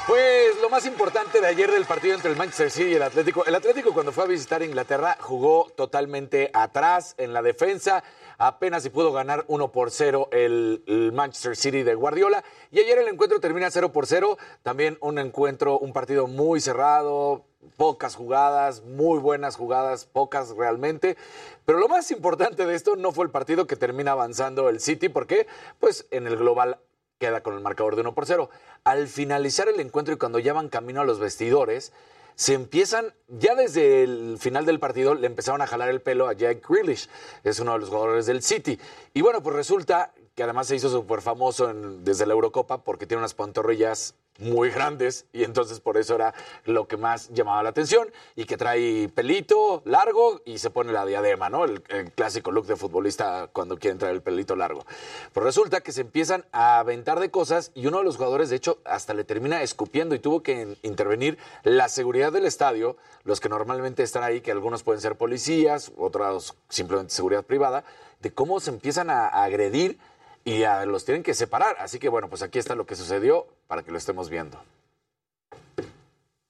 Pues 0.08 0.58
lo 0.62 0.70
más 0.70 0.86
importante 0.86 1.38
de 1.38 1.46
ayer 1.46 1.70
del 1.70 1.84
partido 1.84 2.14
entre 2.14 2.30
el 2.30 2.36
Manchester 2.38 2.70
City 2.70 2.92
y 2.92 2.94
el 2.94 3.02
Atlético. 3.02 3.44
El 3.44 3.54
Atlético 3.54 3.92
cuando 3.92 4.10
fue 4.10 4.24
a 4.24 4.26
visitar 4.26 4.62
Inglaterra 4.62 5.18
jugó 5.20 5.70
totalmente 5.76 6.50
atrás 6.54 7.14
en 7.18 7.34
la 7.34 7.42
defensa. 7.42 8.02
Apenas 8.38 8.84
si 8.84 8.88
pudo 8.88 9.12
ganar 9.12 9.44
1 9.48 9.70
por 9.70 9.90
0 9.90 10.30
el, 10.32 11.10
Manchester 11.12 11.54
City 11.56 11.82
de 11.82 11.94
Guardiola. 11.94 12.42
Y 12.70 12.80
ayer 12.80 12.96
el 12.96 13.08
encuentro 13.08 13.38
termina 13.38 13.70
0 13.70 13.92
por 13.92 14.06
0. 14.06 14.38
También 14.62 14.96
un 15.02 15.18
encuentro, 15.18 15.78
un 15.78 15.92
partido 15.92 16.26
muy 16.26 16.62
cerrado, 16.62 17.44
pocas 17.76 18.14
jugadas, 18.16 18.84
muy 18.84 19.18
buenas 19.18 19.56
jugadas, 19.56 20.06
pocas 20.06 20.56
realmente. 20.56 21.18
Pero 21.66 21.80
lo 21.80 21.88
más 21.88 22.10
importante 22.12 22.64
de 22.64 22.74
esto 22.74 22.96
no 22.96 23.12
fue 23.12 23.26
el 23.26 23.30
partido 23.30 23.66
que 23.66 23.76
termina 23.76 24.12
avanzando 24.12 24.70
el 24.70 24.80
City. 24.80 25.10
¿Por 25.10 25.26
qué? 25.26 25.46
Pues 25.78 26.06
en 26.10 26.26
el 26.26 26.38
global 26.38 26.78
queda 27.18 27.42
con 27.42 27.54
el 27.54 27.60
marcador 27.60 27.96
de 27.96 28.02
1 28.02 28.14
por 28.14 28.26
0. 28.26 28.48
Al 28.84 29.08
finalizar 29.08 29.68
el 29.68 29.80
encuentro 29.80 30.14
y 30.14 30.18
cuando 30.18 30.38
ya 30.38 30.52
van 30.52 30.68
camino 30.68 31.00
a 31.00 31.04
los 31.04 31.18
vestidores, 31.18 31.92
se 32.36 32.54
empiezan, 32.54 33.12
ya 33.26 33.56
desde 33.56 34.04
el 34.04 34.36
final 34.38 34.64
del 34.64 34.78
partido, 34.78 35.14
le 35.14 35.26
empezaron 35.26 35.60
a 35.60 35.66
jalar 35.66 35.88
el 35.88 36.00
pelo 36.00 36.28
a 36.28 36.34
Jack 36.34 36.64
Grealish, 36.68 37.08
es 37.42 37.58
uno 37.58 37.72
de 37.72 37.80
los 37.80 37.88
jugadores 37.88 38.26
del 38.26 38.42
City. 38.42 38.78
Y 39.12 39.22
bueno, 39.22 39.42
pues 39.42 39.56
resulta 39.56 40.12
que 40.36 40.44
además 40.44 40.68
se 40.68 40.76
hizo 40.76 40.88
súper 40.88 41.20
famoso 41.20 41.72
desde 41.74 42.24
la 42.26 42.34
Eurocopa 42.34 42.84
porque 42.84 43.06
tiene 43.06 43.18
unas 43.18 43.34
pantorrillas 43.34 44.14
muy 44.38 44.70
grandes 44.70 45.26
y 45.32 45.44
entonces 45.44 45.80
por 45.80 45.96
eso 45.96 46.14
era 46.14 46.32
lo 46.64 46.86
que 46.86 46.96
más 46.96 47.28
llamaba 47.30 47.62
la 47.62 47.70
atención 47.70 48.08
y 48.36 48.44
que 48.44 48.56
trae 48.56 49.08
pelito 49.08 49.82
largo 49.84 50.40
y 50.44 50.58
se 50.58 50.70
pone 50.70 50.92
la 50.92 51.04
diadema, 51.04 51.50
¿no? 51.50 51.64
El, 51.64 51.82
el 51.88 52.12
clásico 52.12 52.50
look 52.52 52.66
de 52.66 52.76
futbolista 52.76 53.48
cuando 53.52 53.78
quieren 53.78 53.98
traer 53.98 54.14
el 54.14 54.22
pelito 54.22 54.54
largo. 54.56 54.84
Pues 55.32 55.44
resulta 55.44 55.80
que 55.80 55.92
se 55.92 56.02
empiezan 56.02 56.44
a 56.52 56.78
aventar 56.78 57.20
de 57.20 57.30
cosas 57.30 57.72
y 57.74 57.86
uno 57.86 57.98
de 57.98 58.04
los 58.04 58.16
jugadores 58.16 58.48
de 58.48 58.56
hecho 58.56 58.78
hasta 58.84 59.12
le 59.14 59.24
termina 59.24 59.62
escupiendo 59.62 60.14
y 60.14 60.18
tuvo 60.20 60.42
que 60.42 60.62
in- 60.62 60.76
intervenir 60.82 61.38
la 61.64 61.88
seguridad 61.88 62.32
del 62.32 62.46
estadio, 62.46 62.96
los 63.24 63.40
que 63.40 63.48
normalmente 63.48 64.02
están 64.02 64.22
ahí, 64.22 64.40
que 64.40 64.52
algunos 64.52 64.82
pueden 64.82 65.00
ser 65.00 65.16
policías, 65.16 65.92
otros 65.98 66.54
simplemente 66.68 67.12
seguridad 67.12 67.44
privada, 67.44 67.84
de 68.20 68.32
cómo 68.32 68.60
se 68.60 68.70
empiezan 68.70 69.10
a 69.10 69.28
agredir 69.28 69.98
y 70.47 70.63
a- 70.63 70.85
los 70.85 71.05
tienen 71.05 71.23
que 71.23 71.33
separar. 71.33 71.77
Así 71.79 71.99
que 71.99 72.09
bueno, 72.09 72.27
pues 72.29 72.41
aquí 72.41 72.59
está 72.59 72.75
lo 72.75 72.85
que 72.85 72.95
sucedió 72.95 73.47
para 73.67 73.83
que 73.83 73.91
lo 73.91 73.97
estemos 73.97 74.29
viendo. 74.29 74.57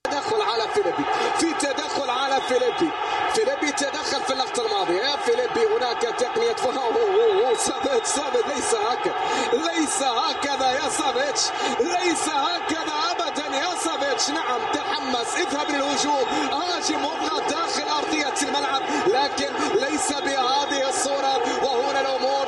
تدخل 0.04 0.40
على 0.42 0.68
فيليبي 0.74 1.04
في 1.38 1.54
تدخل 1.66 2.10
على 2.10 2.40
فيليبي 2.40 2.90
فيليبي 3.34 3.72
تدخل 3.72 4.20
في 4.22 4.32
اللقطة 4.32 4.66
الماضية 4.66 5.02
يا 5.02 5.16
فيليبي 5.16 5.66
هناك 5.76 6.02
تقنية 6.02 6.52
فهو 6.54 7.54
سافيتش 7.56 8.06
سافيتش 8.06 8.54
ليس 8.54 8.74
هكذا 8.74 9.14
ليس 9.52 10.02
هكذا 10.02 10.70
يا 10.70 10.88
سافيتش 10.88 11.42
ليس 11.80 12.28
هكذا 12.28 12.94
أبدا 13.10 13.46
يا 13.56 13.74
سافيتش 13.74 14.30
نعم 14.30 14.60
تحمس 14.72 15.36
اذهب 15.36 15.70
للهجوم 15.70 16.24
هاجم 16.52 17.04
واضغط 17.04 17.50
داخل 17.50 17.88
أرضية 17.88 18.34
الملعب 18.48 18.82
لكن 19.06 19.50
ليس 19.80 20.12
بهذه 20.12 20.88
الصورة 20.88 21.34
وهنا 21.64 22.00
الأمور 22.00 22.44
تخرج 22.46 22.47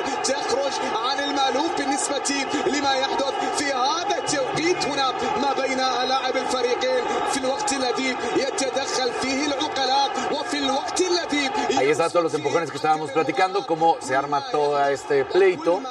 بالنسبة 2.11 2.35
لما 2.67 2.93
يحدث 2.95 3.57
في 3.57 3.65
هذا 3.73 4.17
التوقيت 4.17 4.85
هنا 4.85 5.11
ما 5.41 5.53
بين 5.53 5.77
لاعب 5.77 6.37
الفريقين 6.37 7.03
في 7.31 7.37
الوقت 7.37 7.73
الذي 7.73 8.15
يتدخل 8.35 9.11
فيه 9.21 9.45
العقلاء 9.45 10.09
وفي 10.33 10.57
الوقت 10.57 11.01
الذي 11.01 11.49
Ahí 11.77 11.89
están 11.89 12.11
todos 12.11 12.23
los 12.23 12.33
empujones 12.33 12.71
que 12.71 12.77
estábamos 12.77 13.11
platicando, 13.11 13.65
cómo 13.65 13.97
se 14.01 14.15
arma 14.15 14.43
todo 14.51 14.83
este 14.89 15.25
pleito. 15.25 15.81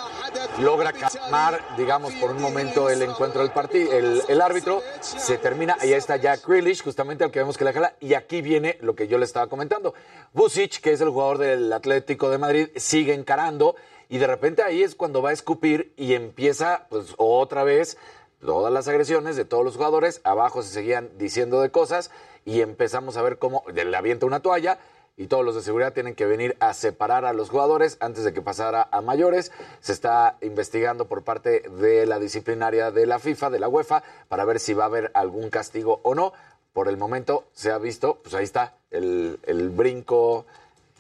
Logra 0.59 0.93
calmar, 0.93 1.61
digamos, 1.77 2.12
por 2.14 2.31
un 2.31 2.43
momento 2.43 2.91
el 2.91 3.03
encuentro 3.03 3.41
del 3.43 3.53
partido. 3.53 3.93
El, 3.93 4.22
el 4.29 4.41
árbitro 4.41 4.83
se 5.01 5.39
termina. 5.39 5.77
Ahí 5.81 5.93
está 5.93 6.16
Jack 6.16 6.47
Grealish, 6.47 6.83
justamente 6.83 7.24
al 7.24 7.31
que 7.31 7.39
vemos 7.39 7.57
que 7.57 7.64
la 7.64 7.72
jala. 7.72 7.95
Y 8.01 8.14
aquí 8.14 8.43
viene 8.43 8.79
lo 8.81 8.95
que 8.95 9.07
yo 9.07 9.16
le 9.18 9.24
estaba 9.24 9.47
comentando. 9.47 9.95
Busic, 10.33 10.81
que 10.81 10.93
es 10.93 11.01
el 11.01 11.11
jugador 11.11 11.39
del 11.39 11.72
Atlético 11.72 12.31
de 12.31 12.39
Madrid, 12.39 12.68
sigue 12.77 13.14
encarando. 13.14 13.77
y 14.12 14.18
de 14.18 14.28
repente 14.28 14.62
ahí 14.62 14.84
es 14.84 14.93
cuando 14.93 15.22
va 15.22 15.30
a 15.30 15.34
escupir 15.34 15.93
y 15.95 16.16
empieza, 16.16 16.86
pues, 16.89 17.14
otra 17.16 17.64
vez 17.64 17.97
todas 18.41 18.72
las 18.74 18.89
agresiones 18.89 19.38
de 19.38 19.45
todos 19.45 19.64
los 19.64 19.78
jugadores. 19.78 20.20
Abajo 20.26 20.64
se 20.64 20.74
seguían 20.74 21.09
diciendo 21.18 21.62
de 21.62 21.72
cosas 21.72 22.12
y 22.43 22.59
empezamos 22.59 23.16
a 23.16 23.22
ver 23.22 23.38
cómo 23.38 23.64
le 23.74 23.95
avienta 23.95 24.26
una 24.26 24.41
toalla 24.41 24.80
y 25.16 25.28
todos 25.28 25.45
los 25.45 25.55
de 25.55 25.62
seguridad 25.62 25.93
tienen 25.93 26.14
que 26.14 26.26
venir 26.26 26.57
a 26.59 26.74
separar 26.74 27.24
a 27.24 27.32
los 27.32 27.49
jugadores 27.49 27.95
antes 28.01 28.26
de 28.26 28.34
que 28.34 28.41
pasara 28.41 28.89
a 28.91 28.99
mayores. 28.99 29.53
Se 29.80 29.93
está 29.93 30.36
investigando 30.41 31.05
por 31.05 31.24
parte 31.24 31.62
de 31.70 32.05
la 32.05 32.20
disciplinaria 32.20 32.91
de 32.91 33.05
la 33.05 33.18
FIFA, 33.18 33.49
de 33.49 33.59
la 33.59 33.70
UEFA, 33.70 34.03
para 34.28 34.43
ver 34.43 34.59
si 34.59 34.74
va 34.74 34.84
a 34.84 34.88
haber 34.88 35.12
algún 35.14 35.49
castigo 35.49 36.01
o 36.03 36.16
no. 36.16 36.34
Por 36.74 36.89
el 36.89 36.97
momento 36.97 37.45
se 37.53 37.72
ha 37.72 37.78
visto, 37.78 38.20
pues 38.24 38.36
ahí 38.36 38.43
está, 38.43 38.76
el, 38.89 39.39
el 39.43 39.70
brinco, 39.70 40.45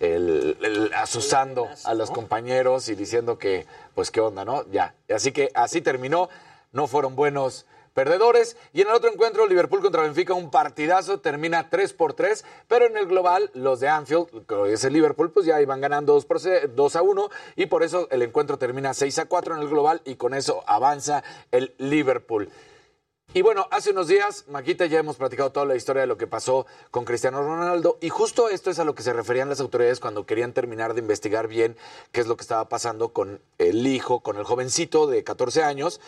el, 0.01 0.57
el 0.61 0.91
asusando 0.93 1.69
a 1.85 1.93
los 1.93 2.11
compañeros 2.11 2.89
y 2.89 2.95
diciendo 2.95 3.37
que, 3.37 3.65
pues 3.95 4.11
qué 4.11 4.19
onda, 4.19 4.43
¿no? 4.43 4.65
Ya. 4.71 4.95
Así 5.13 5.31
que 5.31 5.49
así 5.53 5.81
terminó. 5.81 6.27
No 6.73 6.87
fueron 6.87 7.15
buenos 7.15 7.65
perdedores. 7.93 8.55
Y 8.71 8.81
en 8.81 8.87
el 8.87 8.93
otro 8.93 9.11
encuentro, 9.11 9.45
Liverpool 9.45 9.81
contra 9.81 10.03
Benfica, 10.03 10.33
un 10.33 10.49
partidazo, 10.49 11.19
termina 11.19 11.69
3 11.69 11.91
por 11.91 12.13
3, 12.13 12.45
pero 12.69 12.85
en 12.85 12.95
el 12.95 13.05
global, 13.07 13.51
los 13.53 13.81
de 13.81 13.89
Anfield, 13.89 14.45
que 14.47 14.71
es 14.73 14.83
el 14.85 14.93
Liverpool, 14.93 15.31
pues 15.31 15.45
ya 15.45 15.61
iban 15.61 15.81
ganando 15.81 16.13
2, 16.13 16.25
por 16.25 16.39
ce- 16.39 16.67
2 16.69 16.95
a 16.95 17.01
1, 17.01 17.29
y 17.57 17.65
por 17.65 17.83
eso 17.83 18.07
el 18.11 18.21
encuentro 18.21 18.57
termina 18.57 18.93
6 18.93 19.19
a 19.19 19.25
4 19.25 19.55
en 19.55 19.61
el 19.61 19.67
global, 19.67 20.01
y 20.05 20.15
con 20.15 20.33
eso 20.33 20.63
avanza 20.65 21.23
el 21.51 21.75
Liverpool. 21.77 22.49
Y 23.33 23.43
bueno, 23.43 23.65
hace 23.71 23.91
unos 23.91 24.09
días, 24.09 24.43
Maquita, 24.49 24.87
ya 24.87 24.99
hemos 24.99 25.15
platicado 25.15 25.53
toda 25.53 25.65
la 25.65 25.77
historia 25.77 26.01
de 26.01 26.07
lo 26.07 26.17
que 26.17 26.27
pasó 26.27 26.65
con 26.91 27.05
Cristiano 27.05 27.41
Ronaldo 27.41 27.97
y 28.01 28.09
justo 28.09 28.49
esto 28.49 28.69
es 28.69 28.79
a 28.79 28.83
lo 28.83 28.93
que 28.93 29.03
se 29.03 29.13
referían 29.13 29.47
las 29.47 29.61
autoridades 29.61 30.01
cuando 30.01 30.25
querían 30.25 30.51
terminar 30.51 30.93
de 30.93 30.99
investigar 30.99 31.47
bien 31.47 31.77
qué 32.11 32.19
es 32.19 32.27
lo 32.27 32.35
que 32.35 32.41
estaba 32.41 32.67
pasando 32.67 33.13
con 33.13 33.39
el 33.57 33.87
hijo, 33.87 34.19
con 34.19 34.35
el 34.35 34.43
jovencito 34.43 35.07
de 35.07 35.23
14 35.23 35.63
años, 35.63 36.01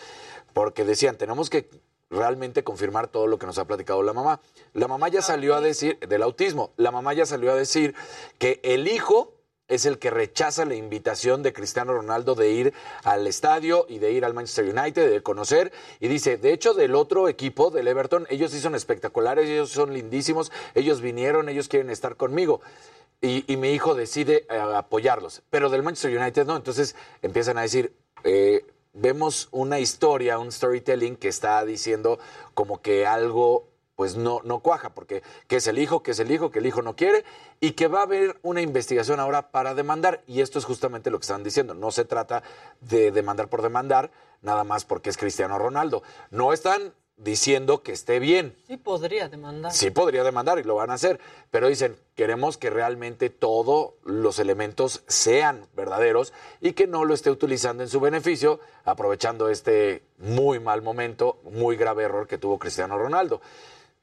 porque 0.51 0.83
decían, 0.83 1.17
tenemos 1.17 1.49
que 1.49 1.69
realmente 2.09 2.65
confirmar 2.65 3.07
todo 3.07 3.27
lo 3.27 3.39
que 3.39 3.45
nos 3.45 3.57
ha 3.57 3.67
platicado 3.67 4.03
la 4.03 4.11
mamá. 4.11 4.41
La 4.73 4.89
mamá 4.89 5.07
ya 5.07 5.21
salió 5.21 5.55
a 5.55 5.61
decir, 5.61 5.97
del 5.99 6.23
autismo, 6.23 6.73
la 6.75 6.91
mamá 6.91 7.13
ya 7.13 7.25
salió 7.25 7.53
a 7.53 7.55
decir 7.55 7.95
que 8.37 8.59
el 8.63 8.85
hijo 8.89 9.32
es 9.73 9.85
el 9.85 9.99
que 9.99 10.09
rechaza 10.09 10.65
la 10.65 10.75
invitación 10.75 11.43
de 11.43 11.53
Cristiano 11.53 11.93
Ronaldo 11.93 12.35
de 12.35 12.51
ir 12.51 12.73
al 13.03 13.27
estadio 13.27 13.85
y 13.89 13.99
de 13.99 14.11
ir 14.11 14.25
al 14.25 14.33
Manchester 14.33 14.65
United, 14.65 15.09
de 15.09 15.23
conocer. 15.23 15.71
Y 15.99 16.07
dice, 16.07 16.37
de 16.37 16.53
hecho, 16.53 16.73
del 16.73 16.95
otro 16.95 17.27
equipo, 17.27 17.71
del 17.71 17.87
Everton, 17.87 18.27
ellos 18.29 18.51
sí 18.51 18.59
son 18.59 18.75
espectaculares, 18.75 19.49
ellos 19.49 19.69
son 19.69 19.93
lindísimos, 19.93 20.51
ellos 20.75 21.01
vinieron, 21.01 21.49
ellos 21.49 21.67
quieren 21.67 21.89
estar 21.89 22.15
conmigo. 22.15 22.61
Y, 23.21 23.55
mi 23.55 23.71
hijo 23.71 23.95
decide 23.95 24.45
eh, 24.49 24.57
apoyarlos. 24.57 25.43
Pero 25.49 25.69
del 25.69 25.81
Manchester 25.81 26.17
United 26.17 26.45
no. 26.45 26.57
Entonces 26.57 26.95
empiezan 27.21 27.57
a 27.57 27.61
decir, 27.61 27.93
eh, 28.25 28.65
vemos 28.91 29.47
una 29.51 29.79
historia, 29.79 30.39
un 30.39 30.51
storytelling 30.51 31.15
que 31.15 31.29
está 31.29 31.63
diciendo 31.63 32.19
como 32.53 32.81
que 32.81 33.05
algo 33.07 33.72
pues 33.95 34.15
no, 34.15 34.41
no 34.43 34.59
cuaja, 34.59 34.93
porque 34.93 35.23
que 35.47 35.57
es 35.57 35.67
el 35.67 35.77
hijo, 35.77 36.03
que 36.03 36.11
es 36.11 36.19
el 36.19 36.31
hijo, 36.31 36.51
que 36.51 36.59
el 36.59 36.65
hijo 36.65 36.81
no 36.81 36.95
quiere, 36.95 37.23
y 37.59 37.71
que 37.71 37.87
va 37.87 37.99
a 37.99 38.03
haber 38.03 38.39
una 38.41 38.61
investigación 38.61 39.19
ahora 39.19 39.51
para 39.51 39.75
demandar. 39.75 40.23
Y 40.27 40.41
esto 40.41 40.59
es 40.59 40.65
justamente 40.65 41.11
lo 41.11 41.19
que 41.19 41.23
están 41.23 41.43
diciendo. 41.43 41.73
No 41.73 41.91
se 41.91 42.05
trata 42.05 42.43
de 42.81 43.11
demandar 43.11 43.49
por 43.49 43.61
demandar, 43.61 44.11
nada 44.41 44.63
más 44.63 44.85
porque 44.85 45.09
es 45.09 45.17
Cristiano 45.17 45.57
Ronaldo. 45.57 46.03
No 46.31 46.53
están 46.53 46.93
diciendo 47.17 47.83
que 47.83 47.91
esté 47.91 48.19
bien. 48.19 48.55
Sí 48.67 48.77
podría 48.77 49.29
demandar. 49.29 49.71
Sí 49.71 49.91
podría 49.91 50.23
demandar 50.23 50.59
y 50.59 50.63
lo 50.63 50.75
van 50.75 50.89
a 50.89 50.95
hacer, 50.95 51.19
pero 51.51 51.67
dicen, 51.67 51.95
queremos 52.15 52.57
que 52.57 52.69
realmente 52.69 53.29
todos 53.29 53.93
los 54.03 54.39
elementos 54.39 55.03
sean 55.07 55.67
verdaderos 55.75 56.33
y 56.59 56.73
que 56.73 56.87
no 56.87 57.05
lo 57.05 57.13
esté 57.13 57.29
utilizando 57.29 57.83
en 57.83 57.89
su 57.89 57.99
beneficio, 57.99 58.59
aprovechando 58.83 59.49
este 59.49 60.03
muy 60.17 60.59
mal 60.59 60.81
momento, 60.81 61.39
muy 61.43 61.75
grave 61.75 62.03
error 62.03 62.27
que 62.27 62.37
tuvo 62.37 62.59
Cristiano 62.59 62.97
Ronaldo. 62.97 63.41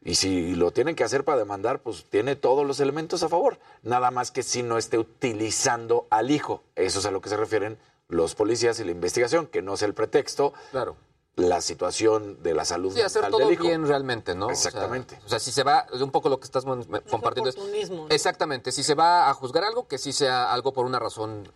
Y 0.02 0.14
si 0.14 0.54
lo 0.54 0.70
tienen 0.70 0.94
que 0.94 1.04
hacer 1.04 1.24
para 1.24 1.38
demandar, 1.38 1.82
pues 1.82 2.06
tiene 2.08 2.34
todos 2.36 2.66
los 2.66 2.80
elementos 2.80 3.22
a 3.22 3.28
favor. 3.28 3.58
Nada 3.82 4.10
más 4.10 4.30
que 4.30 4.42
si 4.42 4.62
no 4.62 4.78
esté 4.78 4.98
utilizando 4.98 6.06
al 6.10 6.30
hijo. 6.30 6.62
Eso 6.74 7.00
es 7.00 7.06
a 7.06 7.10
lo 7.10 7.20
que 7.20 7.28
se 7.28 7.36
refieren 7.36 7.78
los 8.08 8.34
policías 8.34 8.80
y 8.80 8.84
la 8.84 8.92
investigación, 8.92 9.46
que 9.46 9.62
no 9.62 9.76
sea 9.76 9.88
el 9.88 9.94
pretexto. 9.94 10.54
Claro 10.70 10.96
la 11.36 11.60
situación 11.60 12.42
de 12.42 12.54
la 12.54 12.64
salud 12.64 12.92
sí, 12.92 13.00
hacer 13.00 13.28
todo 13.28 13.38
del 13.38 13.52
hijo. 13.52 13.62
bien 13.64 13.86
realmente, 13.86 14.34
¿no? 14.34 14.50
Exactamente. 14.50 15.14
O 15.16 15.18
sea, 15.18 15.26
o 15.26 15.28
sea, 15.30 15.38
si 15.38 15.52
se 15.52 15.62
va, 15.62 15.86
de 15.92 16.02
un 16.02 16.10
poco 16.10 16.28
lo 16.28 16.38
que 16.38 16.44
estás 16.44 16.64
compartiendo 16.64 17.48
es... 17.48 17.56
oportunismo, 17.56 18.06
¿no? 18.08 18.14
Exactamente, 18.14 18.72
si 18.72 18.82
se 18.82 18.94
va 18.94 19.30
a 19.30 19.34
juzgar 19.34 19.64
algo, 19.64 19.86
que 19.88 19.98
sí 19.98 20.12
sea 20.12 20.52
algo 20.52 20.72
por 20.72 20.86
una 20.86 20.98
razón 20.98 21.50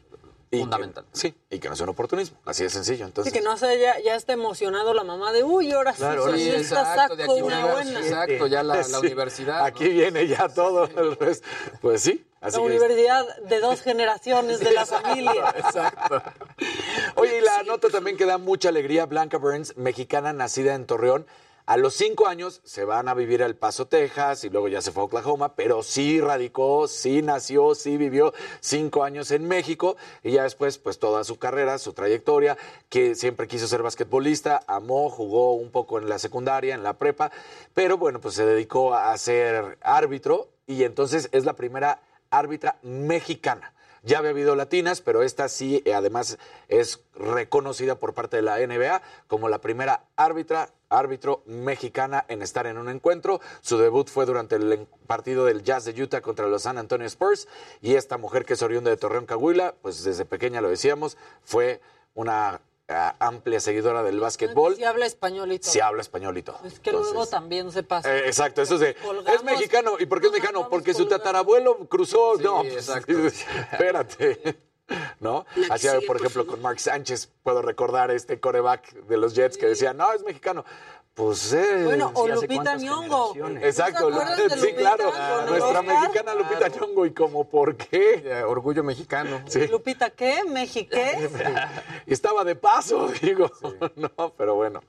fundamental. 0.61 1.05
sí, 1.12 1.34
y 1.50 1.59
que 1.59 1.68
no 1.68 1.76
sea 1.76 1.84
un 1.84 1.90
oportunismo, 1.90 2.38
así 2.44 2.62
de 2.64 2.70
sencillo. 2.70 3.05
Entonces, 3.05 3.32
Sí, 3.32 3.38
que 3.38 3.44
no 3.44 3.57
sé, 3.57 3.78
ya, 3.80 3.98
ya 4.00 4.14
está 4.14 4.32
emocionado 4.32 4.94
la 4.94 5.05
mamá 5.05 5.32
de, 5.32 5.42
uy, 5.44 5.72
ahora 5.72 5.92
sí, 5.92 5.98
Claro, 5.98 6.34
sí, 6.36 6.50
exacto, 6.50 7.16
de 7.16 7.22
saco 7.24 7.32
aquí 7.32 7.42
una 7.42 7.66
buena. 7.66 8.00
exacto, 8.00 8.46
ya 8.46 8.62
la, 8.62 8.82
universidad. 8.98 9.64
Aquí 9.64 9.88
viene 9.88 10.26
ya 10.26 10.48
todo 10.48 10.84
el 10.96 11.16
resto. 11.16 11.46
Pues 11.80 12.02
sí, 12.02 12.24
así 12.40 12.57
La 12.57 12.62
universidad 12.62 13.24
de 13.48 13.61
dos 13.61 13.80
generaciones 13.82 14.61
de 14.61 14.72
la 14.72 14.86
familia. 14.86 15.55
Exacto. 15.57 16.22
Oye, 17.16 17.38
y 17.38 17.40
la 17.40 17.62
nota 17.64 17.88
también 17.88 18.16
que 18.16 18.26
da 18.26 18.38
mucha 18.38 18.68
alegría, 18.68 19.07
Blanca 19.07 19.38
Burns, 19.38 19.76
mexicana 19.76 20.32
nacida 20.32 20.74
en 20.74 20.86
Torreón. 20.86 21.26
A 21.67 21.79
los 21.79 21.95
cinco 21.95 22.27
años 22.27 22.61
se 22.65 22.85
van 22.85 23.09
a 23.09 23.15
vivir 23.15 23.43
a 23.43 23.47
El 23.47 23.57
Paso, 23.57 23.87
Texas, 23.87 24.45
y 24.45 24.51
luego 24.51 24.69
ya 24.69 24.83
se 24.83 24.93
fue 24.93 25.03
a 25.03 25.07
Oklahoma, 25.07 25.55
pero 25.55 25.83
sí 25.83 26.21
radicó, 26.21 26.87
sí 26.89 27.23
nació, 27.23 27.75
sí 27.75 27.97
vivió 27.97 28.35
cinco 28.61 29.03
años 29.03 29.31
en 29.31 29.49
México, 29.49 29.97
y 30.23 30.33
ya 30.33 30.43
después, 30.43 30.77
pues 30.77 30.99
toda 30.99 31.25
su 31.25 31.39
carrera, 31.39 31.79
su 31.79 31.95
trayectoria, 31.95 32.59
que 32.91 33.15
siempre 33.15 33.49
quiso 33.49 33.67
ser 33.67 33.83
basquetbolista, 33.83 34.62
amó, 34.67 35.09
jugó 35.09 35.55
un 35.55 35.71
poco 35.71 35.99
en 35.99 36.11
la 36.11 36.19
secundaria, 36.19 36.75
en 36.75 36.83
la 36.83 36.99
prepa, 36.99 37.33
pero 37.73 37.97
bueno, 37.97 38.21
pues 38.21 38.35
se 38.35 38.45
dedicó 38.45 38.95
a 38.95 39.17
ser 39.17 39.79
árbitro, 39.81 40.51
y 40.67 40.85
entonces 40.85 41.31
es 41.33 41.47
la 41.47 41.55
primera 41.55 42.03
árbitra 42.29 42.77
mexicana. 42.83 43.74
Ya 44.05 44.18
había 44.18 44.30
habido 44.30 44.55
latinas, 44.55 45.00
pero 45.00 45.22
esta 45.22 45.48
sí, 45.48 45.82
eh, 45.86 45.94
además, 45.94 46.38
es 46.68 47.00
reconocida 47.14 47.94
por 47.94 48.12
parte 48.12 48.36
de 48.36 48.42
la 48.42 48.59
NBA 48.59 49.00
como 49.26 49.48
la 49.48 49.62
primera 49.62 50.05
árbitra, 50.16 50.70
árbitro 50.90 51.42
mexicana 51.46 52.24
en 52.28 52.42
estar 52.42 52.66
en 52.66 52.76
un 52.76 52.90
encuentro. 52.90 53.40
Su 53.62 53.78
debut 53.78 54.09
fue 54.09 54.26
durante 54.26 54.57
el 54.57 54.86
partido 55.07 55.46
del 55.46 55.62
Jazz 55.62 55.86
de 55.86 56.02
Utah 56.02 56.20
contra 56.20 56.48
los 56.48 56.62
San 56.62 56.76
Antonio 56.76 57.07
Spurs. 57.07 57.48
Y 57.80 57.94
esta 57.94 58.18
mujer 58.18 58.44
que 58.44 58.52
es 58.52 58.62
oriunda 58.62 58.90
de 58.90 58.98
Torreón, 58.98 59.26
Coahuila, 59.26 59.74
pues 59.80 60.05
desde 60.05 60.26
pequeña 60.26 60.61
lo 60.61 60.68
decíamos, 60.68 61.16
fue 61.42 61.80
una 62.14 62.61
amplia 62.89 63.61
seguidora 63.61 64.03
del 64.03 64.20
básquetbol. 64.20 64.76
Si 64.76 64.85
habla 64.85 65.07
español 65.07 65.53
y 65.53 65.59
todo. 65.59 65.70
Sí 65.70 65.80
habla 65.80 66.03
español 66.03 66.37
y 66.37 66.43
todo. 66.43 66.59
Es 66.64 66.80
que 66.80 66.93
luego 66.93 67.26
también 67.26 67.72
se 67.72 67.82
pasa. 67.82 68.14
Eh, 68.14 68.26
exacto, 68.26 68.62
eso 68.62 68.74
es 68.74 68.80
de. 68.80 68.95
Colgamos- 68.97 69.35
es 69.35 69.43
mexicano. 69.43 69.93
¿Y 69.99 70.07
por 70.07 70.20
qué 70.20 70.26
es 70.26 70.32
mexicano? 70.32 70.68
Porque 70.68 70.95
su 70.95 71.07
tatarabuelo 71.07 71.89
cruzó. 71.89 72.35
no, 72.39 72.61
pues, 72.62 72.74
exacto. 72.74 73.12
espérate. 73.26 74.59
¿No? 75.20 75.47
Así, 75.70 75.89
por 76.07 76.16
ejemplo, 76.18 76.47
con 76.47 76.61
Mark 76.61 76.78
Sánchez, 76.78 77.30
puedo 77.43 77.62
recordar 77.62 78.11
este 78.11 78.39
coreback 78.39 78.93
de 79.07 79.16
los 79.16 79.35
Jets 79.35 79.57
que 79.57 79.64
decía, 79.66 79.95
no, 79.95 80.12
es 80.12 80.22
mexicano. 80.22 80.64
Pues 81.15 81.53
eh, 81.53 81.83
Bueno, 81.85 82.11
o 82.12 82.27
sí, 82.27 82.33
Lupita 82.33 82.75
Nyong'o. 82.77 83.35
Exacto, 83.62 84.11
¿No 84.11 84.17
acuerdan 84.21 84.49
de 84.49 84.51
sí, 84.57 84.61
Lupita 84.73 84.97
claro. 84.97 85.05
Nuestra 85.47 85.81
Oscar? 85.81 85.85
mexicana 85.85 86.35
Lupita 86.35 86.69
Nyong'o, 86.69 87.07
¿y 87.07 87.12
como 87.12 87.49
por 87.49 87.77
qué? 87.77 88.43
orgullo 88.45 88.83
mexicano. 88.83 89.41
Sí. 89.47 89.69
Lupita, 89.69 90.11
¿qué? 90.11 90.43
¿Mexiqué? 90.45 91.31
Y 92.07 92.12
estaba 92.12 92.43
de 92.43 92.57
paso, 92.57 93.09
digo. 93.23 93.49
No, 93.97 94.35
pero 94.37 94.57
bueno, 94.57 94.83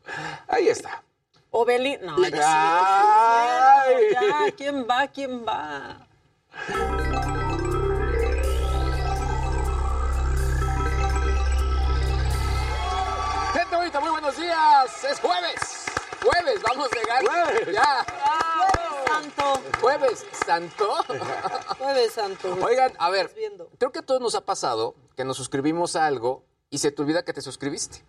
ahí 0.48 0.68
está. 0.68 1.04
O 1.52 1.64
Beli... 1.64 1.98
No, 2.02 2.18
ya, 2.28 3.86
ya, 4.12 4.52
¿quién 4.58 4.86
va? 4.90 5.08
¿Quién 5.08 5.46
va? 5.46 6.08
Gente 13.54 13.76
bonita, 13.76 14.00
muy 14.00 14.10
buenos 14.10 14.36
días. 14.38 15.04
Es 15.04 15.20
jueves. 15.20 15.85
Jueves, 16.26 16.62
vamos 16.64 16.90
a 16.92 16.96
llegar. 16.96 17.26
Jueves. 17.26 17.74
Ya. 17.74 18.06
Jueves 18.06 19.06
Santo. 19.08 19.62
Jueves 19.82 20.26
Santo. 20.46 20.96
Jueves 21.78 22.12
Santo. 22.14 22.58
Oigan, 22.64 22.94
a 22.98 23.10
ver, 23.10 23.34
creo 23.78 23.92
que 23.92 24.00
a 24.00 24.02
todos 24.02 24.22
nos 24.22 24.36
ha 24.36 24.42
pasado 24.46 24.96
que 25.16 25.24
nos 25.24 25.38
suscribimos 25.38 25.96
a 25.96 26.06
algo 26.06 26.44
y 26.70 26.80
se 26.80 26.92
te 26.92 27.02
olvida 27.02 27.24
que 27.24 27.34
te 27.34 27.42
suscribiste. 27.42 28.04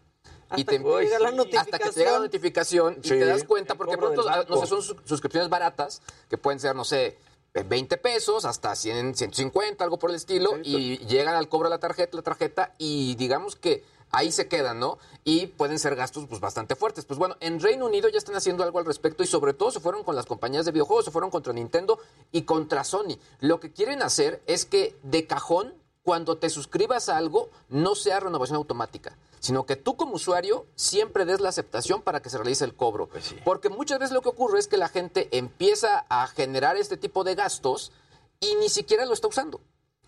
Hasta 0.49 0.61
y 0.61 0.64
te, 0.64 0.79
que 0.79 0.85
te 0.85 1.03
llega 1.05 1.19
la 1.19 1.29
Hasta 1.61 1.79
que 1.79 1.91
te 1.91 1.99
llega 2.01 2.12
la 2.12 2.19
notificación 2.21 2.99
y 3.03 3.09
Sí. 3.09 3.19
te 3.19 3.25
das 3.25 3.43
cuenta, 3.45 3.75
porque 3.75 3.99
pronto, 3.99 4.25
ah, 4.29 4.45
no 4.49 4.59
sé, 4.59 4.67
son 4.69 4.83
sus- 4.83 4.97
suscripciones 5.05 5.49
baratas, 5.51 6.03
que 6.31 6.39
pueden 6.39 6.61
ser, 6.61 6.77
no 6.77 6.85
sé, 6.85 7.19
eh, 7.55 7.64
20 7.67 7.97
pesos 7.97 8.45
hasta 8.45 8.77
100, 8.77 9.17
150, 9.17 9.83
algo 9.83 9.99
por 9.99 10.11
el 10.11 10.17
estilo, 10.17 10.51
y 10.62 10.99
llegan 11.07 11.35
al 11.35 11.49
cobro 11.49 11.69
de 11.69 11.75
la 11.75 11.81
tarjeta, 11.81 12.17
la 12.17 12.23
tarjeta, 12.23 12.75
y 12.79 13.17
digamos 13.17 13.57
que 13.57 13.85
ahí 14.12 14.32
se 14.32 14.48
quedan, 14.48 14.80
¿no? 14.80 14.98
Y 15.24 15.46
pueden 15.48 15.78
ser 15.78 15.96
gastos 15.96 16.26
pues 16.28 16.40
bastante 16.40 16.76
fuertes. 16.76 17.04
Pues 17.04 17.18
bueno, 17.18 17.36
en 17.40 17.61
Reino 17.61 17.86
Unido 17.86 18.09
ya 18.09 18.18
están 18.18 18.36
haciendo 18.36 18.62
algo 18.64 18.78
al 18.78 18.84
respecto 18.84 19.22
y 19.22 19.26
sobre 19.26 19.54
todo 19.54 19.70
se 19.70 19.80
fueron 19.80 20.04
con 20.04 20.16
las 20.16 20.26
compañías 20.26 20.64
de 20.64 20.72
videojuegos, 20.72 21.04
se 21.04 21.11
fueron 21.11 21.30
contra 21.30 21.52
Nintendo 21.52 21.98
y 22.32 22.42
contra 22.42 22.84
Sony. 22.84 23.18
Lo 23.40 23.61
que 23.61 23.72
quieren 23.72 24.02
hacer 24.02 24.42
es 24.46 24.64
que 24.64 24.96
de 25.02 25.26
cajón, 25.26 25.74
cuando 26.02 26.38
te 26.38 26.50
suscribas 26.50 27.09
a 27.09 27.16
algo, 27.16 27.50
no 27.68 27.94
sea 27.96 28.20
renovación 28.20 28.57
automática, 28.57 29.18
sino 29.40 29.66
que 29.66 29.74
tú 29.74 29.96
como 29.96 30.14
usuario 30.14 30.66
siempre 30.76 31.24
des 31.24 31.40
la 31.40 31.48
aceptación 31.48 32.00
para 32.00 32.22
que 32.22 32.30
se 32.30 32.38
realice 32.38 32.64
el 32.64 32.76
cobro. 32.76 33.09
Porque 33.44 33.68
muchas 33.68 33.98
veces 33.98 34.14
lo 34.14 34.22
que 34.22 34.28
ocurre 34.28 34.61
es 34.61 34.68
que 34.68 34.76
la 34.76 34.88
gente 34.88 35.28
empieza 35.32 36.07
a 36.09 36.28
generar 36.28 36.76
este 36.76 36.96
tipo 36.96 37.24
de 37.24 37.34
gastos 37.34 37.90
y 38.38 38.54
ni 38.57 38.68
siquiera 38.68 39.04
lo 39.04 39.14
está 39.14 39.26
usando. 39.26 39.61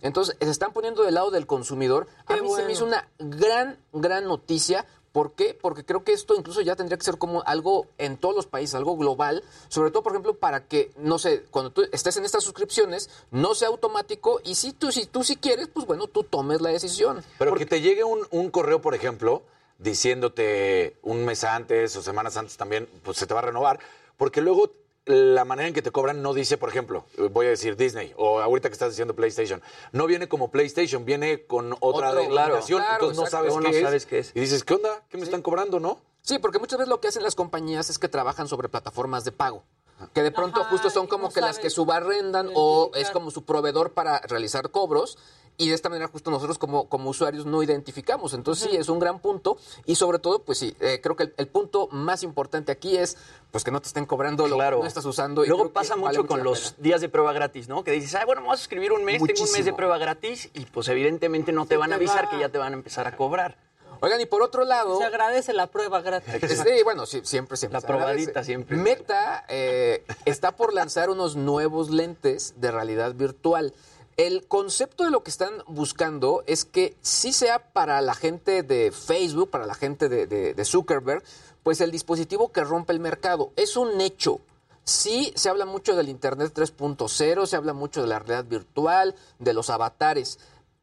Entonces, 0.02 0.36
se 0.40 0.50
están 0.50 0.72
poniendo 0.72 1.02
del 1.02 1.14
lado 1.14 1.30
del 1.30 1.46
consumidor. 1.46 2.06
A 2.26 2.36
mí 2.36 2.48
se 2.54 2.64
me 2.64 2.72
hizo 2.72 2.84
una 2.84 3.08
gran, 3.18 3.78
gran 3.92 4.24
noticia. 4.24 4.86
¿Por 5.12 5.32
qué? 5.32 5.58
Porque 5.60 5.84
creo 5.84 6.04
que 6.04 6.12
esto 6.12 6.36
incluso 6.36 6.60
ya 6.60 6.76
tendría 6.76 6.98
que 6.98 7.04
ser 7.04 7.18
como 7.18 7.42
algo 7.46 7.86
en 7.96 8.18
todos 8.18 8.36
los 8.36 8.46
países, 8.46 8.74
algo 8.74 8.96
global, 8.96 9.42
sobre 9.68 9.90
todo, 9.90 10.02
por 10.02 10.12
ejemplo, 10.12 10.34
para 10.34 10.66
que, 10.66 10.92
no 10.96 11.18
sé, 11.18 11.44
cuando 11.50 11.72
tú 11.72 11.82
estés 11.90 12.16
en 12.18 12.24
estas 12.24 12.44
suscripciones, 12.44 13.08
no 13.30 13.54
sea 13.54 13.68
automático 13.68 14.40
y 14.44 14.54
si 14.54 14.72
tú, 14.72 14.92
si 14.92 15.06
tú 15.06 15.24
si 15.24 15.36
quieres, 15.36 15.68
pues 15.68 15.86
bueno, 15.86 16.06
tú 16.06 16.24
tomes 16.24 16.60
la 16.60 16.68
decisión. 16.68 17.24
Pero 17.38 17.54
que 17.54 17.66
te 17.66 17.80
llegue 17.80 18.04
un, 18.04 18.26
un 18.30 18.50
correo, 18.50 18.82
por 18.82 18.94
ejemplo, 18.94 19.42
diciéndote 19.78 20.98
un 21.02 21.24
mes 21.24 21.42
antes 21.42 21.96
o 21.96 22.02
semanas 22.02 22.36
antes 22.36 22.56
también, 22.56 22.88
pues 23.02 23.16
se 23.16 23.26
te 23.26 23.34
va 23.34 23.40
a 23.40 23.44
renovar, 23.44 23.80
porque 24.16 24.40
luego 24.40 24.70
la 25.08 25.46
manera 25.46 25.68
en 25.68 25.74
que 25.74 25.80
te 25.80 25.90
cobran 25.90 26.20
no 26.20 26.34
dice, 26.34 26.58
por 26.58 26.68
ejemplo, 26.68 27.06
voy 27.30 27.46
a 27.46 27.48
decir 27.48 27.76
Disney, 27.76 28.12
o 28.18 28.40
ahorita 28.40 28.68
que 28.68 28.74
estás 28.74 28.90
diciendo 28.90 29.16
PlayStation, 29.16 29.62
no 29.92 30.06
viene 30.06 30.28
como 30.28 30.50
PlayStation, 30.50 31.06
viene 31.06 31.46
con 31.46 31.72
otra 31.80 32.10
Otro, 32.10 32.20
denominación, 32.20 32.82
claro, 32.82 32.94
entonces 32.94 33.18
no 33.18 33.26
sabes, 33.26 33.54
No, 33.54 33.60
qué, 33.60 33.68
no 33.68 33.74
es, 33.74 33.82
sabes 33.82 34.06
qué 34.06 34.18
es. 34.18 34.32
Y 34.34 34.40
dices, 34.40 34.64
¿qué 34.64 34.74
onda? 34.74 35.02
¿Qué 35.08 35.16
me 35.16 35.24
están 35.24 35.40
cobrando, 35.40 35.80
no? 35.80 35.98
Sí, 36.20 36.38
porque 36.38 36.58
muchas 36.58 36.78
veces 36.78 36.90
lo 36.90 37.00
que 37.00 37.08
hacen 37.08 37.22
las 37.22 37.34
compañías 37.34 37.88
es 37.88 37.98
que 37.98 38.08
trabajan 38.08 38.48
sobre 38.48 38.68
plataformas 38.68 39.24
de 39.24 39.32
pago. 39.32 39.64
Que 40.12 40.22
de 40.22 40.30
pronto 40.30 40.60
Ajá, 40.60 40.70
justo 40.70 40.90
son 40.90 41.06
como 41.06 41.28
no 41.28 41.32
que 41.32 41.40
las 41.40 41.58
que 41.58 41.70
subarrendan 41.70 42.50
o 42.54 42.90
es 42.94 43.10
como 43.10 43.30
su 43.30 43.44
proveedor 43.44 43.94
para 43.94 44.20
realizar 44.20 44.70
cobros. 44.70 45.18
Y 45.60 45.68
de 45.70 45.74
esta 45.74 45.88
manera 45.88 46.06
justo 46.06 46.30
nosotros 46.30 46.56
como, 46.56 46.88
como 46.88 47.10
usuarios 47.10 47.44
no 47.44 47.60
identificamos. 47.64 48.32
Entonces 48.32 48.70
sí, 48.70 48.76
es 48.76 48.88
un 48.88 49.00
gran 49.00 49.18
punto. 49.18 49.58
Y 49.86 49.96
sobre 49.96 50.20
todo, 50.20 50.38
pues 50.38 50.56
sí, 50.58 50.76
eh, 50.78 51.00
creo 51.02 51.16
que 51.16 51.24
el, 51.24 51.34
el 51.36 51.48
punto 51.48 51.88
más 51.90 52.22
importante 52.22 52.70
aquí 52.70 52.96
es 52.96 53.16
pues 53.50 53.64
que 53.64 53.72
no 53.72 53.80
te 53.80 53.88
estén 53.88 54.06
cobrando 54.06 54.44
lo 54.46 54.54
que 54.54 54.60
Claro. 54.60 54.78
no 54.78 54.86
estás 54.86 55.04
usando. 55.04 55.44
y 55.44 55.48
Luego 55.48 55.70
pasa 55.70 55.96
vale 55.96 56.16
mucho 56.18 56.28
con 56.28 56.44
los 56.44 56.70
pena. 56.72 56.82
días 56.84 57.00
de 57.00 57.08
prueba 57.08 57.32
gratis, 57.32 57.68
¿no? 57.68 57.82
Que 57.82 57.90
dices, 57.90 58.14
ay, 58.14 58.24
bueno, 58.24 58.40
me 58.42 58.46
voy 58.46 58.54
a 58.54 58.58
suscribir 58.58 58.92
un 58.92 59.02
mes, 59.04 59.20
tengo 59.20 59.42
un 59.42 59.52
mes 59.52 59.64
de 59.64 59.72
prueba 59.72 59.98
gratis 59.98 60.48
y 60.54 60.64
pues 60.66 60.86
evidentemente 60.88 61.50
no 61.50 61.66
te 61.66 61.76
van 61.76 61.92
a 61.92 61.96
avisar 61.96 62.26
va. 62.26 62.30
que 62.30 62.38
ya 62.38 62.50
te 62.50 62.58
van 62.58 62.72
a 62.72 62.76
empezar 62.76 63.08
a 63.08 63.16
cobrar. 63.16 63.56
Oigan, 64.00 64.20
y 64.20 64.26
por 64.26 64.42
otro 64.42 64.64
lado... 64.64 64.96
Se 64.98 65.04
agradece 65.04 65.52
la 65.52 65.66
prueba 65.66 66.00
gratis. 66.02 66.34
Sí, 66.40 66.84
bueno, 66.84 67.04
sí, 67.04 67.20
siempre, 67.24 67.56
siempre. 67.56 67.80
La 67.80 67.84
probadita 67.84 68.44
siempre. 68.44 68.76
Meta 68.76 69.44
eh, 69.48 70.04
está 70.24 70.52
por 70.54 70.72
lanzar 70.72 71.10
unos 71.10 71.34
nuevos 71.34 71.90
lentes 71.90 72.54
de 72.60 72.70
realidad 72.70 73.14
virtual. 73.14 73.74
El 74.18 74.48
concepto 74.48 75.04
de 75.04 75.12
lo 75.12 75.22
que 75.22 75.30
están 75.30 75.62
buscando 75.68 76.42
es 76.48 76.64
que 76.64 76.96
sí 77.02 77.32
sea 77.32 77.72
para 77.72 78.00
la 78.00 78.14
gente 78.14 78.64
de 78.64 78.90
Facebook, 78.90 79.48
para 79.48 79.64
la 79.64 79.74
gente 79.74 80.08
de, 80.08 80.26
de- 80.26 80.64
Zuckerberg, 80.64 81.22
pues 81.62 81.80
el 81.80 81.92
dispositivo 81.92 82.50
que 82.50 82.64
rompe 82.64 82.92
el 82.92 82.98
mercado. 82.98 83.52
Es 83.54 83.76
un 83.76 84.00
hecho. 84.00 84.40
Sí, 84.82 85.32
se 85.36 85.48
habla 85.48 85.66
mucho 85.66 85.94
del 85.94 86.08
Internet 86.08 86.52
3.0, 86.52 87.46
se 87.46 87.54
habla 87.56 87.74
mucho 87.74 88.00
de 88.02 88.08
la 88.08 88.18
realidad 88.18 88.44
virtual, 88.46 89.14
de 89.38 89.52
los 89.52 89.70
avatares, 89.70 90.40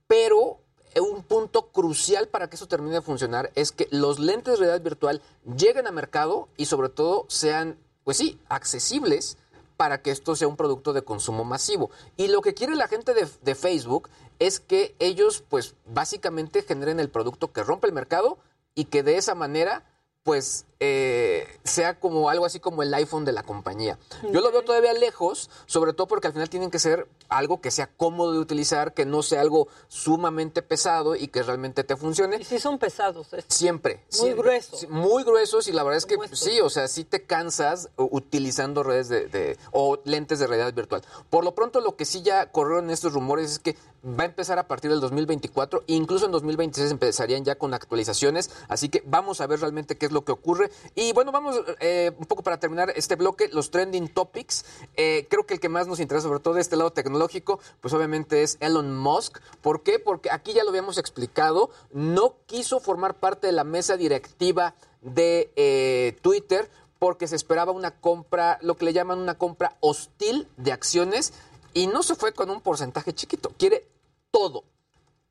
pero 0.08 0.60
un 1.02 1.24
punto 1.24 1.68
crucial 1.74 2.30
para 2.30 2.50
que 2.50 2.56
eso 2.56 2.70
termine 2.70 2.96
de 2.96 3.02
funcionar 3.02 3.52
es 3.56 3.74
que 3.74 3.90
los 3.92 4.18
lentes 4.18 4.54
de 4.54 4.60
realidad 4.60 4.82
virtual 4.82 5.22
lleguen 5.58 5.88
a 5.88 5.92
mercado 5.92 6.48
y 6.56 6.68
sobre 6.68 6.88
todo 6.88 7.26
sean, 7.28 7.78
pues 8.06 8.16
sí, 8.16 8.40
accesibles 8.48 9.38
para 9.78 10.02
que 10.02 10.12
esto 10.12 10.36
sea 10.36 10.48
un 10.48 10.58
producto 10.58 10.94
de 10.94 11.04
consumo 11.04 11.44
masivo. 11.44 11.92
Y 12.18 12.28
lo 12.28 12.42
que 12.42 12.54
quiere 12.54 12.76
la 12.76 12.88
gente 12.88 13.14
de, 13.14 13.56
Facebook 13.56 14.10
es 14.40 14.60
que 14.60 14.96
ellos, 15.00 15.44
pues 15.48 15.76
básicamente 15.86 16.62
generen 16.62 17.00
el 17.00 17.10
producto 17.10 17.52
que 17.52 17.64
rompe 17.64 17.88
el 17.88 17.94
mercado 17.94 18.38
y 18.74 18.86
que 18.86 19.04
de 19.04 19.18
esa 19.18 19.36
manera 19.36 19.84
pues 20.24 20.66
eh, 20.80 21.48
sea 21.64 22.00
como 22.00 22.30
algo 22.30 22.46
así 22.46 22.60
como 22.60 22.84
el 22.84 22.94
iPhone 22.94 23.26
de 23.26 23.32
la 23.32 23.44
compañía. 23.44 23.98
Yo 24.32 24.42
lo 24.42 24.52
veo 24.52 24.64
todavía 24.64 24.94
lejos, 24.94 25.50
sobre 25.66 25.94
todo 25.94 26.08
porque 26.08 26.28
al 26.28 26.34
final 26.34 26.50
tienen 26.50 26.70
que 26.72 26.80
ser 26.80 27.08
algo 27.30 27.62
que 27.62 27.72
sea 27.72 27.88
cómodo 27.88 28.34
de 28.34 28.40
utilizar, 28.40 28.94
que 28.94 29.06
no 29.06 29.24
sea 29.24 29.42
algo 29.42 29.68
sumamente 29.88 30.62
pesado 30.62 31.16
y 31.16 31.28
que 31.30 31.44
realmente 31.44 31.84
te 31.84 31.96
funcione. 31.96 32.38
Y 32.40 32.44
sí 32.44 32.60
son 32.60 32.78
pesados. 32.78 33.34
estos. 33.34 33.56
Siempre. 33.56 33.96
Muy 34.12 34.20
siempre. 34.20 34.42
gruesos. 34.44 34.90
Muy 34.90 35.24
gruesos 35.24 35.68
y 35.68 35.72
la 35.72 35.84
verdad 35.84 35.98
es 35.98 36.06
que 36.06 36.18
sí, 36.34 36.60
o 36.62 36.70
sea, 36.70 36.88
sí 36.88 37.04
te 37.06 37.24
cansas 37.24 37.90
utilizando 37.98 38.84
redes 38.84 39.10
de, 39.10 39.28
de- 39.28 39.58
o 39.72 40.00
lentes 40.06 40.40
de 40.40 40.48
realidad 40.48 40.74
virtual. 40.74 41.02
Por 41.30 41.44
lo 41.44 41.56
pronto, 41.56 41.80
lo 41.82 41.96
que 41.96 42.06
sí 42.06 42.22
ya 42.22 42.52
corrieron 42.52 42.90
estos 42.90 43.14
rumores 43.14 43.52
es 43.52 43.60
que 43.60 43.76
va 44.06 44.24
a 44.24 44.28
empezar 44.28 44.60
a 44.60 44.68
partir 44.68 44.92
del 44.92 45.00
2024, 45.00 45.84
e 45.88 45.94
incluso 45.94 46.26
en 46.28 46.32
2026 46.32 46.92
empezarían 46.92 47.44
ya 47.44 47.56
con 47.56 47.74
actualizaciones, 47.74 48.52
así 48.68 48.88
que 48.90 49.02
vamos 49.06 49.42
a 49.42 49.48
ver 49.48 49.62
realmente 49.62 49.98
qué 49.98 50.06
es 50.06 50.12
lo 50.12 50.24
que 50.24 50.32
ocurre. 50.32 50.70
Y 50.94 51.14
bueno, 51.14 51.32
vamos 51.32 51.60
eh, 51.80 52.12
un 52.18 52.26
poco 52.26 52.44
para 52.44 52.60
terminar 52.60 52.94
este 52.96 53.16
bloque, 53.16 53.50
los 53.52 53.72
trending 53.72 54.08
topics. 54.08 54.66
Eh, 54.96 55.28
creo 55.30 55.46
que 55.46 55.56
el 55.56 55.60
que 55.60 55.70
más 55.70 55.88
nos 55.88 56.00
interesa, 56.00 56.28
sobre 56.28 56.40
todo 56.40 56.54
de 56.54 56.62
este 56.62 56.78
lado 56.78 56.92
tecnológico, 56.92 57.60
pues 57.82 57.94
obviamente 57.94 58.44
es 58.44 58.58
Elon 58.60 58.96
Musk. 58.96 59.40
¿Por 59.62 59.84
qué? 59.84 60.00
Porque 60.00 60.32
aquí 60.32 60.54
ya 60.54 60.64
lo 60.64 60.70
habíamos 60.70 60.98
explicado, 60.98 61.70
no 61.92 62.36
quiso 62.46 62.80
formar 62.80 63.16
parte 63.16 63.48
de 63.48 63.54
la 63.54 63.64
mesa 63.64 63.98
directiva 63.98 64.76
de 65.02 65.52
eh, 65.56 66.18
Twitter 66.22 66.70
porque 67.00 67.28
se 67.28 67.36
esperaba 67.36 67.72
una 67.72 67.92
compra, 67.92 68.58
lo 68.62 68.76
que 68.78 68.86
le 68.86 68.94
llaman 68.94 69.20
una 69.20 69.38
compra 69.38 69.76
hostil 69.82 70.48
de 70.58 70.72
acciones 70.72 71.34
y 71.74 71.88
no 71.88 72.04
se 72.04 72.16
fue 72.16 72.32
con 72.32 72.50
un 72.50 72.62
porcentaje 72.62 73.14
chiquito, 73.14 73.52
quiere 73.58 73.86
todo, 74.32 74.64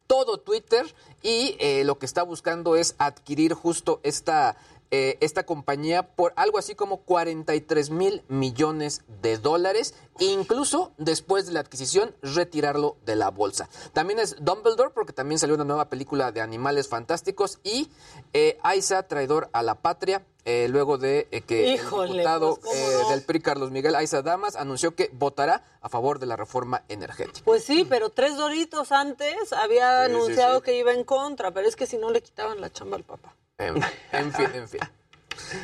todo 0.06 0.38
Twitter 0.38 0.94
y 1.22 1.56
lo 1.84 1.98
que 1.98 2.04
está 2.06 2.22
buscando 2.22 2.76
es 2.76 2.94
adquirir 2.98 3.54
justo 3.54 3.98
esta, 4.02 4.56
eh, 4.90 5.18
esta 5.20 5.44
compañía 5.44 6.14
por 6.14 6.32
algo 6.36 6.58
así 6.58 6.74
como 6.74 6.98
43 7.02 7.90
mil 7.90 8.22
millones 8.28 9.02
de 9.22 9.38
dólares, 9.38 9.94
incluso 10.20 10.92
después 10.98 11.46
de 11.46 11.52
la 11.52 11.60
adquisición 11.60 12.14
retirarlo 12.22 12.96
de 13.04 13.16
la 13.16 13.30
bolsa. 13.30 13.68
También 13.92 14.18
es 14.20 14.36
Dumbledore 14.40 14.90
porque 14.94 15.12
también 15.12 15.38
salió 15.38 15.54
una 15.56 15.64
nueva 15.64 15.88
película 15.88 16.32
de 16.32 16.40
animales 16.40 16.88
fantásticos 16.88 17.58
y 17.64 17.90
eh, 18.32 18.58
Aiza, 18.62 19.02
traidor 19.08 19.48
a 19.52 19.62
la 19.62 19.76
patria. 19.76 20.24
eh, 20.46 20.68
luego 20.68 20.98
de 20.98 21.26
eh, 21.30 21.40
que 21.40 21.68
Híjole, 21.72 22.10
el 22.10 22.18
diputado 22.18 22.56
pues, 22.56 22.64
¿cómo 22.66 22.76
eh, 22.76 22.98
no? 23.02 23.08
del 23.10 23.22
PRI, 23.22 23.40
Carlos 23.40 23.70
Miguel 23.70 23.94
Aiza 23.94 24.20
Damas, 24.20 24.56
anunció 24.56 24.94
que 24.94 25.08
votará 25.14 25.64
a 25.80 25.88
favor 25.88 26.18
de 26.18 26.26
la 26.26 26.36
reforma 26.36 26.84
energética. 26.88 27.40
Pues 27.46 27.64
sí, 27.64 27.86
pero 27.88 28.10
tres 28.10 28.36
doritos 28.36 28.92
antes 28.92 29.52
había 29.54 30.04
Sí, 30.04 30.10
sí, 30.10 30.14
anunciado 30.16 30.58
sí. 30.58 30.64
que 30.66 30.78
iba 30.78 30.92
en 30.92 31.04
contra, 31.04 31.50
pero 31.52 31.66
es 31.66 31.76
que 31.76 31.86
si 31.86 31.96
no 31.96 32.10
le 32.10 32.22
quitaban 32.22 32.60
la 32.60 32.70
chamba 32.70 32.96
al 32.98 33.04
papá. 33.04 33.34
En, 33.58 33.76
en 34.10 34.32
fin, 34.32 34.48
en 34.54 34.68
fin. 34.68 34.80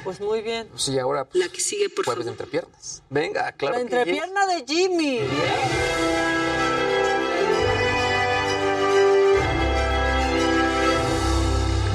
Pues 0.02 0.20
muy 0.20 0.42
bien. 0.42 0.68
Sí, 0.74 0.98
ahora 0.98 1.24
pues, 1.24 1.44
la 1.44 1.50
que 1.50 1.60
sigue, 1.60 1.88
por 1.88 2.04
jueves 2.04 2.24
de 2.24 2.32
entre 2.32 2.46
piernas. 2.48 3.02
Venga, 3.08 3.52
claro. 3.52 3.76
la 3.76 3.82
entrepierna 3.82 4.46
de 4.46 4.64
Jimmy. 4.66 5.20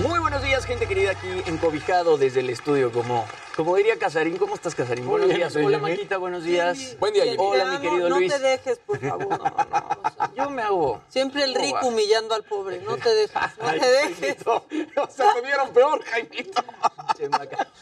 Muy 0.07 0.19
buenos 0.19 0.41
días, 0.41 0.65
gente 0.65 0.87
querida, 0.87 1.11
aquí 1.11 1.27
encobijado 1.47 2.17
desde 2.17 2.39
el 2.39 2.49
estudio, 2.49 2.93
como, 2.93 3.25
como 3.55 3.75
diría 3.77 3.97
Casarín. 3.97 4.37
¿Cómo 4.37 4.55
estás, 4.55 4.75
Casarín? 4.75 5.05
Buenos 5.07 5.27
bien, 5.27 5.37
días. 5.39 5.53
soy 5.53 5.63
Hola, 5.65 5.79
Jimmy. 5.79 5.91
Maquita, 5.91 6.17
buenos 6.17 6.43
días. 6.43 6.97
Buen 6.99 7.13
día. 7.13 7.23
Hola, 7.37 7.63
Te 7.63 7.69
mi 7.71 7.77
querido 7.89 8.09
no 8.09 8.17
Luis. 8.19 8.33
te 8.33 8.39
dejes, 8.39 8.79
por 8.79 8.99
favor. 8.99 9.29
no, 9.29 9.37
no, 9.37 9.43
o 9.45 10.11
sea, 10.15 10.31
Yo 10.35 10.49
me 10.49 10.61
hago... 10.61 11.01
siempre 11.07 11.43
el 11.43 11.53
¿Cómo 11.53 11.65
rico 11.65 11.77
va? 11.81 11.85
humillando 11.87 12.35
al 12.35 12.43
pobre. 12.43 12.81
No 12.81 12.97
te 12.97 13.13
dejes, 13.15 13.31
no 13.59 13.67
Ay, 13.67 13.79
te 13.79 13.87
dejes. 13.87 14.37
O 14.47 14.63
sea, 15.09 15.33
me 15.35 15.41
vieron 15.41 15.69
peor, 15.69 16.03
Jaimito. 16.03 16.63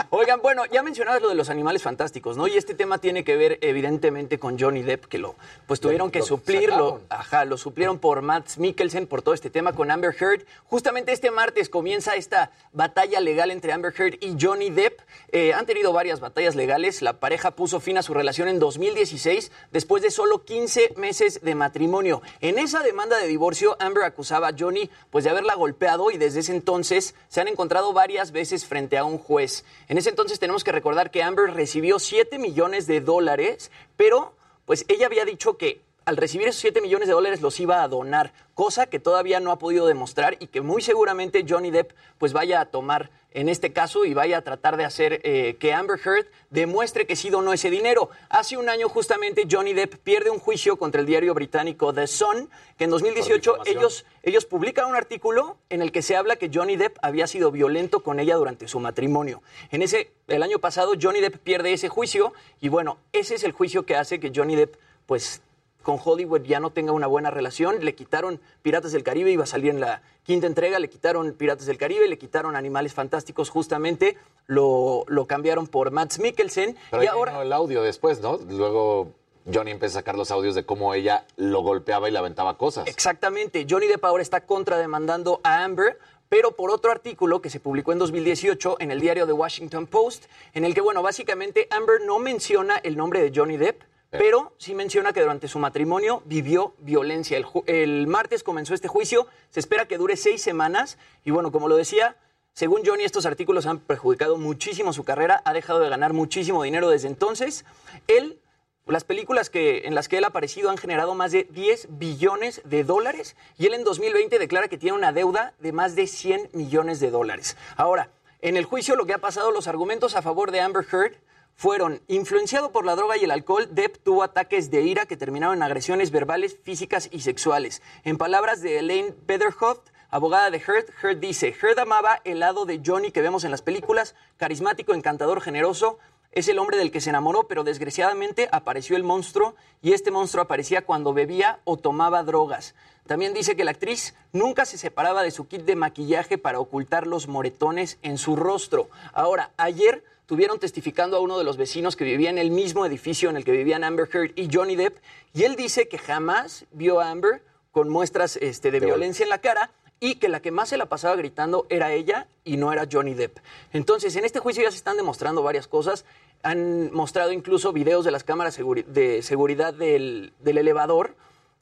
Oigan, 0.10 0.42
bueno, 0.42 0.64
ya 0.72 0.84
mencionabas 0.84 1.22
lo 1.22 1.30
de 1.30 1.36
los 1.36 1.50
animales 1.50 1.82
fantásticos, 1.82 2.38
¿no? 2.38 2.48
Y 2.48 2.56
este 2.58 2.76
tema 2.76 3.00
tiene 3.00 3.24
que 3.24 3.36
ver 3.36 3.58
evidentemente 3.62 4.38
con 4.40 4.60
Johnny 4.60 4.84
Depp, 4.84 5.06
que 5.06 5.18
lo, 5.18 5.36
pues 5.66 5.80
tuvieron 5.80 6.12
que 6.12 6.20
lo 6.20 6.26
suplirlo. 6.26 6.70
sacaron. 6.76 7.02
Ajá, 7.10 7.46
lo 7.46 7.58
suplieron 7.58 7.98
por 7.98 8.22
Matt 8.22 8.58
Mikkelsen 8.58 9.08
por 9.08 9.22
todo 9.24 9.34
este 9.34 9.50
tema 9.50 9.74
con 9.74 9.90
Amber 9.90 10.16
Heard. 10.20 10.46
Justamente 10.66 11.12
este 11.14 11.32
martes 11.32 11.68
comienza 11.70 12.16
esta 12.16 12.52
batalla 12.74 13.20
legal 13.20 13.50
entre 13.50 13.72
Amber 13.74 13.94
Heard 13.98 14.18
y 14.22 14.36
Johnny 14.40 14.70
Depp. 14.70 15.00
Eh, 15.32 15.54
han 15.64 15.68
tenido 15.68 15.94
varias 15.94 16.20
batallas 16.20 16.56
legales. 16.56 17.02
La 17.02 17.22
pareja 17.22 17.52
puso 17.52 17.80
fin 17.80 17.98
a 17.98 18.02
su 18.02 18.14
relación 18.14 18.50
en 18.50 18.60
2016 18.60 19.50
después 19.72 20.04
de 20.04 20.12
solo 20.12 20.44
15 20.44 20.96
meses 20.98 21.40
de 21.42 21.56
matrimonio. 21.56 22.22
En 22.42 22.60
esa 22.60 22.84
demanda 22.84 23.18
de 23.18 23.28
divorcio, 23.28 23.78
Amber 23.80 24.04
acusaba 24.04 24.50
a 24.50 24.56
Johnny 24.60 24.90
pues 25.10 25.24
de 25.24 25.30
haberla 25.30 25.56
golpeado 25.56 26.12
y 26.12 26.18
desde 26.18 26.42
ese 26.42 26.52
entonces 26.52 27.16
se 27.30 27.40
han 27.40 27.48
encontrado 27.48 27.94
varias 27.94 28.34
veces 28.34 28.66
frente 28.66 28.98
a 28.98 29.06
un 29.06 29.18
juez. 29.18 29.64
En 29.88 29.98
ese 29.98 30.10
entonces 30.10 30.38
tenemos 30.38 30.66
que 30.66 30.74
recordar 30.74 31.12
que 31.12 31.24
Amber 31.24 31.54
recibió 31.54 31.98
7 31.98 32.40
millones 32.40 32.86
de 32.86 33.00
dólares, 33.00 33.72
pero 33.96 34.34
pues 34.66 34.84
ella 34.90 35.06
había 35.06 35.24
dicho 35.24 35.56
que 35.56 35.82
al 36.04 36.18
recibir 36.18 36.50
esos 36.50 36.60
7 36.60 36.82
millones 36.82 37.08
de 37.08 37.14
dólares 37.14 37.42
los 37.42 37.58
iba 37.62 37.82
a 37.82 37.88
donar, 37.88 38.34
cosa 38.54 38.88
que 38.88 39.00
todavía 39.00 39.40
no 39.40 39.52
ha 39.52 39.60
podido 39.60 39.88
demostrar 39.88 40.36
y 40.42 40.48
que 40.48 40.60
muy 40.60 40.82
seguramente 40.82 41.46
Johnny 41.48 41.72
Depp 41.72 41.94
pues 42.18 42.34
vaya 42.34 42.60
a 42.60 42.66
tomar 42.66 43.10
en 43.34 43.50
este 43.50 43.74
caso 43.74 44.06
y 44.06 44.14
vaya 44.14 44.38
a 44.38 44.42
tratar 44.42 44.78
de 44.78 44.86
hacer 44.86 45.22
eh, 45.24 45.58
que 45.60 45.74
Amber 45.74 46.00
Heard 46.04 46.28
demuestre 46.50 47.06
que 47.06 47.16
sí 47.16 47.30
donó 47.30 47.54
ese 47.54 47.70
dinero. 47.70 48.10
Hace 48.30 48.58
un 48.58 48.70
año 48.70 48.90
justamente 48.90 49.48
Johnny 49.50 49.74
Depp 49.74 49.96
pierde 49.96 50.30
un 50.30 50.40
juicio 50.40 50.78
contra 50.78 51.02
el 51.02 51.08
diario 51.08 51.34
británico 51.34 51.94
The 51.94 52.08
Sun, 52.08 52.50
que 52.78 52.86
en 52.86 52.90
2018 52.90 53.52
difamación. 53.52 53.78
ellos, 53.78 54.06
ellos 54.24 54.46
publican 54.46 54.88
un 54.88 54.96
artículo 54.96 55.58
en 55.70 55.82
el 55.82 55.92
que 55.92 56.02
se 56.02 56.16
habla 56.16 56.36
que 56.36 56.50
Johnny 56.54 56.76
Depp 56.76 56.98
había 57.02 57.28
sido 57.28 57.52
violento 57.52 58.02
con 58.02 58.20
ella 58.20 58.36
durante 58.36 58.68
su 58.68 58.80
matrimonio. 58.80 59.42
En 59.72 59.82
ese, 59.82 60.12
el 60.28 60.44
año 60.44 60.60
pasado 60.60 60.94
Johnny 61.02 61.20
Depp 61.20 61.38
pierde 61.38 61.74
ese 61.74 61.90
juicio 61.90 62.34
y 62.62 62.70
bueno, 62.70 62.98
ese 63.12 63.36
es 63.36 63.44
el 63.44 63.52
juicio 63.52 63.86
que 63.86 63.96
hace 63.96 64.20
que 64.20 64.32
Johnny 64.34 64.56
Depp 64.56 64.76
pues 65.06 65.42
con 65.84 66.00
Hollywood 66.04 66.42
ya 66.42 66.60
no 66.60 66.72
tenga 66.72 66.92
una 66.94 67.06
buena 67.06 67.30
relación. 67.30 67.84
Le 67.86 67.94
quitaron 67.94 68.40
Piratas 68.64 68.92
del 68.92 69.04
Caribe, 69.04 69.32
iba 69.32 69.44
a 69.44 69.48
salir 69.48 69.70
en 69.70 69.80
la 69.80 70.02
quinta 70.24 70.48
entrega, 70.48 70.80
le 70.80 70.90
quitaron 70.90 71.34
Piratas 71.34 71.68
del 71.68 71.78
Caribe, 71.78 72.08
le 72.08 72.18
quitaron 72.18 72.56
Animales 72.56 72.94
Fantásticos 72.94 73.50
justamente, 73.50 74.18
lo, 74.48 75.04
lo 75.08 75.28
cambiaron 75.28 75.68
por 75.68 75.92
Matt 75.92 76.18
Mikkelsen. 76.18 76.76
Pero 76.90 77.04
y 77.04 77.08
ahora... 77.08 77.42
el 77.42 77.54
audio 77.54 77.84
después, 77.84 78.22
¿no? 78.22 78.40
Luego 78.50 79.12
Johnny 79.52 79.72
empieza 79.72 80.00
a 80.00 80.02
sacar 80.02 80.16
los 80.16 80.32
audios 80.32 80.56
de 80.56 80.66
cómo 80.66 80.94
ella 80.94 81.26
lo 81.36 81.62
golpeaba 81.62 82.08
y 82.08 82.12
le 82.12 82.20
aventaba 82.20 82.58
cosas. 82.58 82.88
Exactamente. 82.88 83.66
Johnny 83.70 83.88
Depp 83.88 84.06
ahora 84.06 84.24
está 84.24 84.46
contrademandando 84.46 85.42
a 85.44 85.64
Amber, 85.64 86.00
pero 86.30 86.54
por 86.56 86.72
otro 86.72 86.92
artículo 86.92 87.42
que 87.42 87.50
se 87.50 87.60
publicó 87.60 87.92
en 87.92 88.00
2018 88.00 88.78
en 88.80 88.92
el 88.92 89.02
diario 89.02 89.26
The 89.26 89.34
Washington 89.34 89.88
Post, 89.88 90.26
en 90.54 90.64
el 90.66 90.74
que, 90.74 90.82
bueno, 90.82 91.02
básicamente 91.02 91.68
Amber 91.70 92.02
no 92.06 92.20
menciona 92.20 92.78
el 92.78 92.96
nombre 92.96 93.22
de 93.22 93.32
Johnny 93.36 93.58
Depp, 93.58 93.84
pero 94.18 94.54
sí 94.58 94.76
menciona 94.76 95.12
que 95.12 95.22
durante 95.22 95.48
su 95.48 95.60
matrimonio 95.60 96.22
vivió 96.26 96.76
violencia. 96.80 97.42
El, 97.66 98.08
martes 98.08 98.44
comenzó 98.44 98.74
este 98.74 98.88
juicio, 98.88 99.28
se 99.50 99.60
espera 99.60 99.88
que 99.88 99.98
dure 99.98 100.16
seis 100.18 100.42
semanas, 100.42 100.98
y 101.26 101.32
bueno, 101.32 101.52
como 101.52 101.68
lo 101.68 101.76
decía, 101.76 102.16
según 102.54 102.84
Johnny, 102.86 103.04
estos 103.04 103.26
artículos 103.26 103.66
han 103.66 103.80
perjudicado 103.80 104.38
muchísimo 104.38 104.94
su 104.94 105.04
carrera, 105.04 105.42
ha 105.46 105.54
dejado 105.54 105.80
de 105.80 105.90
ganar 105.90 106.14
muchísimo 106.14 106.62
dinero 106.62 106.90
desde 106.90 107.08
entonces. 107.08 107.66
Él 108.08 108.40
las 108.86 109.06
películas 109.06 109.50
que, 109.50 109.88
en 109.88 109.96
las 109.96 110.10
que 110.10 110.18
él 110.18 110.26
ha 110.26 110.28
aparecido 110.28 110.70
han 110.70 110.78
generado 110.78 111.16
más 111.16 111.32
de 111.32 111.46
10 111.46 111.88
billones 111.92 112.62
de 112.66 112.84
dólares 112.84 113.38
y 113.58 113.66
él 113.66 113.76
en 113.76 113.86
2020 113.86 114.38
declara 114.38 114.68
que 114.68 114.78
tiene 114.78 114.98
una 114.98 115.14
deuda 115.14 115.54
de 115.60 115.72
más 115.72 115.96
de 115.96 116.06
100 116.06 116.50
millones 116.52 117.00
de 117.00 117.10
dólares. 117.10 117.56
Ahora, 117.78 118.10
en 118.42 118.58
el 118.58 118.66
juicio 118.66 118.98
lo 118.98 119.06
que 119.06 119.14
ha 119.14 119.20
pasado, 119.20 119.52
los 119.52 119.70
argumentos 119.70 120.18
a 120.18 120.22
favor 120.22 120.52
de 120.52 120.60
Amber 120.60 120.86
Heard 120.92 121.16
fueron 121.56 122.02
influenciado 122.08 122.72
por 122.72 122.86
la 122.86 122.96
droga 122.96 123.18
y 123.18 123.24
el 123.24 123.32
alcohol, 123.32 123.68
Depp 123.72 123.98
tuvo 124.04 124.24
ataques 124.24 124.72
de 124.72 124.82
ira 124.82 125.06
que 125.06 125.18
terminaron 125.18 125.56
en 125.56 125.64
agresiones 125.64 126.12
verbales, 126.12 126.58
físicas 126.62 127.10
y 127.12 127.22
sexuales. 127.22 127.82
En 128.04 128.18
palabras 128.18 128.62
de 128.62 128.80
Elaine 128.80 129.16
Betherhoff, 129.26 129.80
abogada 130.10 130.52
de 130.52 130.58
Heard, 130.58 130.86
Heard 131.02 131.20
dice, 131.20 131.56
Heard 131.62 131.80
amaba 131.80 132.22
el 132.24 132.40
lado 132.40 132.66
de 132.66 132.82
Johnny 132.86 133.12
que 133.12 133.22
vemos 133.22 133.44
en 133.44 133.52
las 133.52 133.62
películas, 133.62 134.16
carismático, 134.38 134.94
encantador, 134.94 135.42
generoso, 135.42 136.00
es 136.34 136.48
el 136.48 136.58
hombre 136.58 136.78
del 136.78 136.90
que 136.90 137.00
se 137.00 137.12
enamoró, 137.12 137.48
pero 137.48 137.64
desgraciadamente 137.64 138.50
apareció 138.52 138.98
el 138.98 139.04
monstruo 139.04 139.56
y 139.84 139.94
este 139.94 140.10
monstruo 140.10 140.44
aparecía 140.44 140.84
cuando 140.84 141.14
bebía 141.14 141.60
o 141.64 141.78
tomaba 141.78 142.24
drogas. 142.24 142.74
También 143.06 143.36
dice 143.36 143.56
que 143.56 143.64
la 143.64 143.72
actriz 143.72 144.16
nunca 144.32 144.66
se 144.66 144.80
separaba 144.80 145.22
de 145.22 145.30
su 145.30 145.48
kit 145.48 145.62
de 145.62 145.76
maquillaje 145.76 146.40
para 146.40 146.60
ocultar 146.60 147.06
los 147.06 147.28
moretones 147.28 148.00
en 148.02 148.18
su 148.18 148.36
rostro. 148.36 148.90
Ahora, 149.14 149.52
ayer 149.58 150.04
tuvieron 150.26 150.60
testificando 150.60 151.18
a 151.18 151.20
uno 151.20 151.38
de 151.38 151.44
los 151.44 151.58
vecinos 151.58 151.96
que 151.96 152.04
vivía 152.04 152.30
en 152.30 152.38
el 152.38 152.52
mismo 152.52 152.86
edificio 152.86 153.30
en 153.30 153.38
el 153.38 153.46
que 153.46 153.52
vivían 153.52 153.84
Amber 153.84 154.10
Heard 154.12 154.32
y 154.36 154.50
Johnny 154.52 154.76
Depp, 154.76 154.98
y 155.34 155.44
él 155.44 155.56
dice 155.56 155.88
que 155.88 155.98
jamás 155.98 156.66
vio 156.72 157.00
a 157.00 157.10
Amber 157.10 157.42
con 157.72 157.90
muestras 157.90 158.38
este, 158.38 158.72
de 158.72 158.80
violencia 158.80 159.24
en 159.24 159.30
la 159.30 159.40
cara 159.40 159.72
y 160.00 160.16
que 160.16 160.28
la 160.28 160.42
que 160.42 160.52
más 160.52 160.70
se 160.70 160.78
la 160.78 160.88
pasaba 160.88 161.16
gritando 161.16 161.66
era 161.70 161.94
ella 161.94 162.28
y 162.44 162.58
no 162.58 162.72
era 162.74 162.88
Johnny 162.92 163.14
Depp. 163.14 163.40
Entonces, 163.72 164.16
en 164.16 164.26
este 164.26 164.40
juicio 164.40 164.62
ya 164.62 164.70
se 164.70 164.78
están 164.78 164.98
demostrando 164.98 165.42
varias 165.44 165.68
cosas. 165.68 166.06
Han 166.44 166.92
mostrado 166.94 167.32
incluso 167.32 167.72
videos 167.72 168.04
de 168.04 168.12
las 168.12 168.26
cámaras 168.26 168.58
de 168.58 169.22
seguridad 169.22 169.74
del, 169.74 170.34
del 170.42 170.58
elevador 170.58 171.16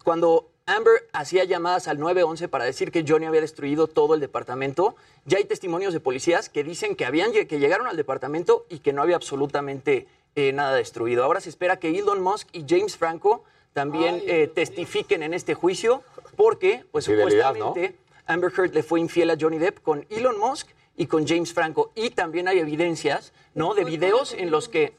cuando 0.04 0.51
Amber 0.66 1.08
hacía 1.12 1.44
llamadas 1.44 1.88
al 1.88 2.00
911 2.00 2.48
para 2.48 2.66
decir 2.66 2.92
que 2.92 3.04
Johnny 3.08 3.26
había 3.26 3.42
destruido 3.42 3.88
todo 3.88 4.14
el 4.14 4.20
departamento, 4.20 4.96
ya 5.26 5.38
hay 5.38 5.46
testimonios 5.46 5.94
de 5.94 6.00
policías 6.00 6.50
que 6.50 6.64
dicen 6.64 6.96
que, 6.96 7.06
habían, 7.06 7.32
que 7.32 7.60
llegaron 7.60 7.88
al 7.88 7.98
departamento 7.98 8.66
y 8.70 8.80
que 8.80 8.94
no 8.94 9.02
había 9.02 9.16
absolutamente 9.16 10.08
eh, 10.36 10.54
nada 10.54 10.76
destruido. 10.76 11.24
Ahora 11.24 11.42
se 11.42 11.50
espera 11.50 11.78
que 11.78 11.98
Elon 11.98 12.22
Musk 12.22 12.48
y 12.54 12.66
James 12.68 12.98
Franco 12.98 13.44
también 13.74 14.22
eh, 14.26 14.48
testifiquen 14.54 15.24
en 15.24 15.34
este 15.34 15.54
juicio 15.54 16.04
porque, 16.36 16.86
pues 16.92 17.06
supuestamente, 17.06 17.96
Amber 18.26 18.52
Heard 18.56 18.74
le 18.74 18.84
fue 18.84 19.00
infiel 19.00 19.30
a 19.30 19.38
Johnny 19.40 19.58
Depp 19.58 19.82
con 19.82 20.06
Elon 20.10 20.40
Musk 20.40 20.68
y 20.96 21.08
con 21.08 21.28
James 21.28 21.54
Franco. 21.54 21.92
Y 21.96 22.12
también 22.12 22.48
hay 22.48 22.60
evidencias, 22.60 23.34
¿no? 23.56 23.74
De 23.74 23.84
videos 23.84 24.34
en 24.34 24.52
los 24.52 24.70
que 24.70 24.94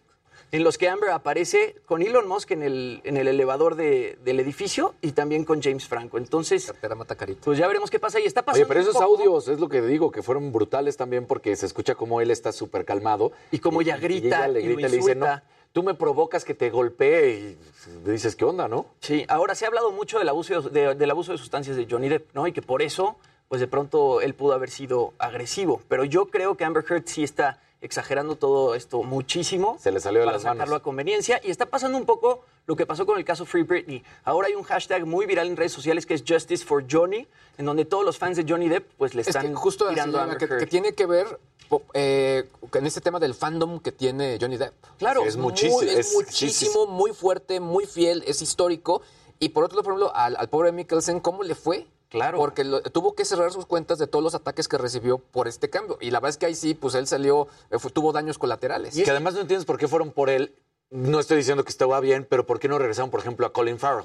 en 0.53 0.64
los 0.64 0.78
que 0.78 0.88
Amber 0.88 1.11
aparece 1.11 1.74
con 1.86 2.03
Elon 2.03 2.28
Musk 2.28 2.50
en 2.53 2.62
el, 2.62 3.00
en 3.05 3.16
el 3.16 3.26
elevador 3.26 3.74
de- 3.74 4.18
del 4.24 4.38
edificio 4.38 4.94
y 5.00 5.12
también 5.12 5.44
con 5.44 5.61
James 5.62 5.88
Franco. 5.88 6.18
Entonces, 6.18 6.72
pues 7.42 7.59
ya 7.59 7.66
veremos 7.66 7.90
qué 7.90 7.98
pasa. 7.98 8.20
Y 8.20 8.26
está 8.26 8.42
pasando 8.42 8.64
Oye, 8.64 8.68
pero 8.68 8.80
esos 8.80 8.92
poco- 8.94 9.05
audios 9.05 9.48
es 9.48 9.59
lo 9.61 9.68
que 9.68 9.82
digo, 9.82 10.11
que 10.12 10.22
fueron 10.22 10.53
brutales 10.53 10.96
también 10.96 11.26
porque 11.26 11.57
se 11.57 11.66
escucha 11.66 11.94
como 11.94 12.20
él 12.20 12.30
está 12.30 12.53
súper 12.53 12.84
calmado. 12.84 13.32
Y 13.50 13.59
como 13.59 13.80
ella 13.80 13.96
grita 13.96 14.26
ella 14.44 14.48
le 14.48 14.61
y 14.61 14.68
lo 14.68 14.74
grita 14.74 14.88
y 14.88 14.90
le 14.92 14.96
dice, 14.98 15.14
no, 15.14 15.40
tú 15.72 15.82
me 15.82 15.94
provocas 15.94 16.44
que 16.44 16.53
te 16.55 16.68
golpee 16.68 17.57
y 18.05 18.11
dices, 18.11 18.36
¿qué 18.36 18.44
onda, 18.44 18.68
no? 18.68 18.86
Sí, 19.00 19.24
ahora 19.28 19.55
se 19.55 19.64
ha 19.64 19.68
hablado 19.68 19.90
mucho 19.90 20.18
del 20.18 20.28
abuso 20.28 20.61
de, 20.61 20.94
del 20.94 21.11
abuso 21.11 21.32
de 21.32 21.38
sustancias 21.38 21.76
de 21.76 21.86
Johnny 21.90 22.11
Depp, 22.11 22.34
¿no? 22.34 22.46
Y 22.46 22.53
que 22.53 22.61
por 22.61 22.82
eso, 22.82 23.16
pues 23.48 23.61
de 23.62 23.68
pronto 23.68 24.20
él 24.20 24.34
pudo 24.34 24.53
haber 24.53 24.68
sido 24.70 25.14
agresivo. 25.18 25.80
Pero 25.88 26.05
yo 26.05 26.26
creo 26.26 26.59
que 26.59 26.64
Amber 26.64 26.84
Heard 26.86 27.05
sí 27.07 27.22
está 27.24 27.59
exagerando 27.82 28.36
todo 28.36 28.74
esto 28.74 29.02
muchísimo. 29.02 29.76
Se 29.78 29.90
le 29.92 30.00
salió 30.00 30.20
de 30.20 30.26
para 30.26 30.36
las 30.36 30.42
sacarlo 30.42 30.64
manos. 30.66 30.80
a 30.80 30.82
conveniencia. 30.82 31.40
Y 31.44 31.50
está 31.50 31.66
pasando 31.66 31.98
un 31.98 32.06
poco 32.06 32.44
lo 32.66 32.76
que 32.76 32.86
pasó 32.86 33.04
con 33.04 33.18
el 33.18 33.24
caso 33.24 33.44
Free 33.44 33.62
Britney. 33.64 34.02
Ahora 34.24 34.48
hay 34.48 34.54
un 34.54 34.62
hashtag 34.62 35.04
muy 35.04 35.26
viral 35.26 35.48
en 35.48 35.56
redes 35.56 35.72
sociales 35.72 36.06
que 36.06 36.14
es 36.14 36.24
Justice 36.26 36.64
for 36.64 36.84
Johnny, 36.90 37.26
en 37.58 37.66
donde 37.66 37.84
todos 37.84 38.04
los 38.04 38.16
fans 38.18 38.36
de 38.36 38.44
Johnny 38.48 38.68
Depp 38.68 38.88
pues 38.96 39.14
le 39.14 39.22
Es 39.22 39.28
están 39.28 39.48
que 39.48 39.54
justo 39.54 39.88
tirando 39.88 40.20
a 40.20 40.36
que, 40.38 40.66
tiene 40.66 40.94
que 40.94 41.06
ver 41.06 41.38
eh, 41.94 42.48
en 42.72 42.86
este 42.86 43.00
tema 43.00 43.18
del 43.18 43.34
fandom 43.34 43.80
que 43.80 43.92
tiene 43.92 44.38
Johnny 44.40 44.56
Depp. 44.56 44.74
Claro. 44.98 45.22
es 45.22 45.28
Es 45.28 45.36
muy- 45.36 45.50
muchísimo, 45.50 45.82
es 45.82 45.92
es- 46.08 46.12
muchísimo, 46.14 46.86
muy 46.86 47.12
fuerte, 47.12 47.60
muy 47.60 47.86
fiel, 47.86 48.22
es 48.26 48.42
histórico. 48.42 49.02
Y 49.38 49.48
por 49.48 49.64
otro 49.64 49.76
lado, 49.76 49.84
por 49.84 49.92
ejemplo, 49.94 50.14
al, 50.16 50.36
al 50.36 50.48
pobre 50.48 50.70
Mikkelsen, 50.70 51.18
¿cómo 51.20 51.42
le 51.42 51.54
fue? 51.56 51.86
Claro. 52.12 52.36
Porque 52.38 52.62
lo- 52.62 52.82
tuvo 52.82 53.14
que 53.14 53.24
cerrar 53.24 53.50
sus 53.52 53.66
cuentas 53.66 53.98
de 53.98 54.06
todos 54.06 54.22
los 54.22 54.34
ataques 54.34 54.68
que 54.68 54.76
recibió 54.78 55.16
por 55.18 55.48
este 55.48 55.68
cambio. 55.70 55.96
Y 56.00 56.10
la 56.10 56.20
verdad 56.20 56.28
es 56.30 56.36
que 56.36 56.46
ahí 56.46 56.54
sí, 56.54 56.74
pues 56.74 56.94
él 56.94 57.06
salió, 57.06 57.48
eh, 57.70 57.78
fue- 57.78 57.90
tuvo 57.90 58.12
daños 58.12 58.36
colaterales. 58.38 58.96
Y 58.96 59.02
que 59.02 59.10
además 59.10 59.32
no 59.34 59.40
entiendes 59.40 59.64
por 59.64 59.78
qué 59.78 59.88
fueron 59.88 60.12
por 60.12 60.28
él. 60.28 60.54
No 60.90 61.18
estoy 61.18 61.38
diciendo 61.38 61.64
que 61.64 61.70
estaba 61.70 61.98
bien, 62.00 62.26
pero 62.28 62.44
¿por 62.46 62.60
qué 62.60 62.68
no 62.68 62.78
regresaron, 62.78 63.10
por 63.10 63.20
ejemplo, 63.20 63.46
a 63.46 63.52
Colin 63.54 63.78
Farrell? 63.78 64.04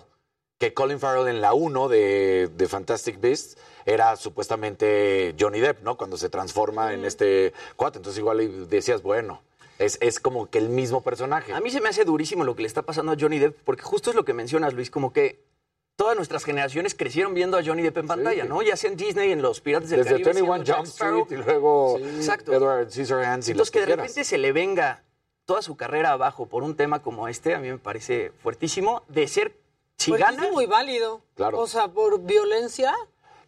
Que 0.57 0.73
Colin 0.73 0.99
Farrell 0.99 1.27
en 1.27 1.41
la 1.41 1.53
1 1.53 1.89
de, 1.89 2.49
de 2.55 2.67
Fantastic 2.67 3.19
Beasts 3.19 3.57
era 3.85 4.15
supuestamente 4.15 5.35
Johnny 5.39 5.59
Depp, 5.59 5.83
¿no? 5.83 5.97
Cuando 5.97 6.17
se 6.17 6.29
transforma 6.29 6.93
en 6.93 7.03
este 7.05 7.53
cuate. 7.75 7.99
Entonces 7.99 8.19
igual 8.19 8.69
decías, 8.69 9.03
bueno, 9.03 9.41
es, 9.79 9.97
es 10.01 10.19
como 10.19 10.49
que 10.49 10.57
el 10.57 10.69
mismo 10.69 11.01
personaje. 11.03 11.53
A 11.53 11.59
mí 11.59 11.69
se 11.69 11.81
me 11.81 11.89
hace 11.89 12.05
durísimo 12.05 12.43
lo 12.43 12.55
que 12.55 12.61
le 12.63 12.67
está 12.67 12.81
pasando 12.83 13.11
a 13.11 13.17
Johnny 13.19 13.37
Depp, 13.37 13.57
porque 13.65 13.83
justo 13.83 14.09
es 14.09 14.15
lo 14.15 14.25
que 14.25 14.33
mencionas, 14.33 14.73
Luis, 14.73 14.89
como 14.89 15.13
que 15.13 15.43
todas 15.97 16.15
nuestras 16.15 16.45
generaciones 16.45 16.95
crecieron 16.95 17.33
viendo 17.33 17.57
a 17.57 17.63
Johnny 17.65 17.81
Depp 17.83 17.97
en 17.97 18.07
pantalla, 18.07 18.45
¿no? 18.45 18.61
Ya 18.61 18.77
sea 18.77 18.89
en 18.91 18.95
Disney, 18.97 19.31
en 19.33 19.41
Los 19.41 19.59
Piratas 19.59 19.89
del 19.89 19.99
Desde 19.99 20.11
Caribe. 20.11 20.25
21 20.41 20.47
siendo 20.53 20.63
Jack 20.63 20.77
Jump 20.77 20.87
Sparrow. 20.87 21.21
Street 21.23 21.39
y 21.39 21.43
luego 21.43 21.97
Exacto. 21.99 22.53
Edward 22.53 22.91
Scissorhands 22.91 23.47
y 23.49 23.51
Entonces, 23.51 23.57
los 23.57 23.71
que 23.71 23.79
que 23.79 23.79
de 23.81 23.85
quieras. 23.87 24.03
repente 24.07 24.23
se 24.23 24.37
le 24.37 24.51
venga 24.53 25.03
toda 25.45 25.61
su 25.61 25.75
carrera 25.75 26.11
abajo 26.11 26.45
por 26.45 26.63
un 26.63 26.75
tema 26.75 27.01
como 27.01 27.27
este, 27.27 27.55
a 27.55 27.59
mí 27.59 27.69
me 27.69 27.77
parece 27.79 28.31
fuertísimo. 28.43 29.03
De 29.07 29.27
ser, 29.27 29.55
si 29.97 30.11
gana, 30.11 30.27
Fuertísimo 30.33 30.61
y 30.61 30.65
válido. 30.67 31.21
Claro. 31.35 31.59
O 31.59 31.67
sea, 31.67 31.87
por 31.87 32.21
violencia. 32.21 32.93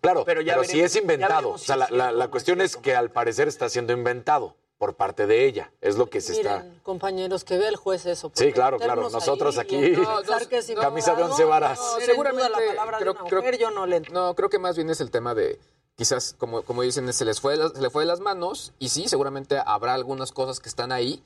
Claro, 0.02 0.24
Pero 0.26 0.39
pero, 0.39 0.41
ya 0.41 0.54
si 0.64 0.78
veremos- 0.78 0.86
es 0.86 0.93
ya 0.93 1.02
inventado. 1.02 1.36
veremos 1.41 1.62
O 1.62 1.66
sea, 1.66 1.86
si 1.88 1.93
la, 1.95 2.12
es 2.12 2.30
cuestión 2.30 2.62
es 2.62 2.78
que 2.78 2.95
al 2.95 3.12
parecer 3.12 3.47
está 3.47 3.70
siendo 3.70 3.93
inventado 3.93 4.56
por 4.80 4.95
parte 4.95 5.27
de 5.27 5.45
ella. 5.45 5.71
Es 5.82 5.97
lo 5.97 6.09
que 6.09 6.21
se 6.21 6.32
está... 6.32 6.59
Miren, 6.63 6.80
compañeros, 6.84 7.43
que 7.43 7.57
vea 7.57 7.67
el 7.67 7.75
juez 7.75 8.05
eso. 8.05 8.32
Sí, 8.34 8.53
claro, 8.53 8.80
claro. 8.80 9.09
Nosotros 9.09 9.57
ahí 9.59 9.65
aquí, 9.65 9.93
camisa 10.82 11.13
de 11.15 11.23
once 11.23 11.43
varas. 11.43 11.77
no, 11.77 11.99
seguramente 12.05 12.47
duda 12.49 12.59
la 12.61 12.67
palabra 12.75 12.97
de 12.99 13.03
creo, 13.03 13.51
yo 13.59 13.71
no 13.71 13.86
le 13.86 13.99
no, 13.99 14.34
creo 14.36 14.49
que 14.49 14.57
más 14.57 14.77
bien 14.77 14.89
es 14.89 15.01
el 15.01 15.11
tema 15.11 15.36
de 15.36 15.59
quizás 15.95 16.34
como, 16.38 16.61
como 16.61 16.82
dicen 16.82 17.11
se 17.11 17.25
les 17.25 17.41
fue 17.41 17.57
de 17.57 17.63
las- 17.63 17.73
se 17.73 17.82
le 17.82 17.89
fue 17.89 18.03
de 18.03 18.07
las 18.07 18.21
manos 18.21 18.71
y 18.80 18.88
sí 18.88 19.09
seguramente 19.09 19.59
habrá 19.63 19.93
algunas 19.93 20.32
cosas 20.32 20.61
que 20.61 20.69
están 20.69 20.93
ahí 20.93 21.21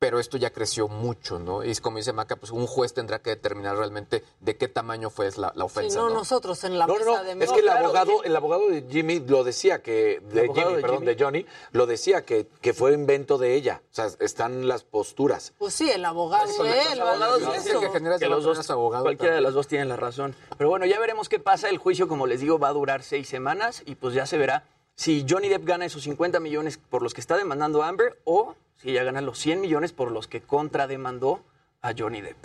pero 0.00 0.18
esto 0.18 0.38
ya 0.38 0.48
creció 0.50 0.88
mucho, 0.88 1.38
¿no? 1.38 1.62
Y 1.62 1.70
es 1.70 1.82
como 1.82 1.98
dice 1.98 2.14
Maca, 2.14 2.36
pues 2.36 2.50
un 2.52 2.66
juez 2.66 2.94
tendrá 2.94 3.18
que 3.20 3.28
determinar 3.30 3.76
realmente 3.76 4.24
de 4.40 4.56
qué 4.56 4.66
tamaño 4.66 5.10
fue 5.10 5.28
la, 5.36 5.52
ofensa, 5.62 5.98
no, 5.98 6.08
¿no? 6.08 6.14
nosotros 6.14 6.64
en 6.64 6.78
la 6.78 6.86
No, 6.86 6.94
mesa 6.94 7.04
no, 7.04 7.16
no, 7.18 7.22
de 7.24 7.44
es 7.44 7.52
que 7.52 7.58
el 7.58 7.64
Claro, 7.66 7.84
abogado, 7.84 8.24
el 8.24 8.34
abogado 8.34 8.68
de 8.70 8.86
Jimmy 8.88 9.20
lo 9.20 9.44
decía 9.44 9.82
que, 9.82 10.22
de 10.32 10.40
abogado 10.44 10.68
Jimmy, 10.68 10.76
de 10.76 10.80
perdón, 10.82 10.98
Jimmy. 11.00 11.14
de 11.14 11.22
Johnny, 11.22 11.46
lo 11.72 11.84
decía 11.84 12.24
que, 12.24 12.48
que 12.62 12.72
fue 12.72 12.94
invento 12.94 13.36
de 13.36 13.54
ella. 13.54 13.82
O 13.90 13.94
sea, 13.94 14.08
están 14.20 14.66
las 14.66 14.84
posturas. 14.84 15.52
Pues 15.58 15.74
sí, 15.74 15.90
el 15.90 16.02
abogado 16.02 16.50
de 16.62 16.70
él. 16.92 17.00
va 17.02 17.10
a 17.10 17.10
abogados 17.12 17.40
decir 17.40 17.54
dicen 17.56 17.72
eso. 17.72 17.80
que 17.80 17.90
generas 17.90 18.20
que 18.20 18.28
los 18.28 18.42
dos, 18.42 18.70
abogado 18.70 19.04
cualquiera 19.04 19.34
de 19.34 19.42
las 19.42 19.52
dos 19.52 19.68
tienen 19.68 19.90
la 19.90 19.96
razón. 19.96 20.34
Pero 20.56 20.70
bueno, 20.70 20.86
ya 20.86 20.98
veremos 20.98 21.28
qué 21.28 21.40
pasa. 21.40 21.68
El 21.68 21.76
juicio, 21.76 22.08
como 22.08 22.26
les 22.26 22.40
digo, 22.40 22.58
va 22.58 22.68
a 22.68 22.72
durar 22.72 23.02
seis 23.02 23.28
semanas 23.28 23.82
y 23.84 23.96
pues 23.96 24.14
ya 24.14 24.24
se 24.24 24.38
verá 24.38 24.64
si 25.00 25.24
Johnny 25.26 25.48
Depp 25.48 25.64
gana 25.64 25.86
esos 25.86 26.02
50 26.02 26.40
millones 26.40 26.76
por 26.76 27.00
los 27.00 27.14
que 27.14 27.22
está 27.22 27.38
demandando 27.38 27.82
a 27.82 27.88
Amber 27.88 28.20
o 28.24 28.54
si 28.76 28.90
ella 28.90 29.02
gana 29.02 29.22
los 29.22 29.38
100 29.38 29.62
millones 29.62 29.92
por 29.94 30.10
los 30.10 30.28
que 30.28 30.42
contrademandó 30.42 31.40
a 31.80 31.94
Johnny 31.96 32.20
Depp. 32.20 32.36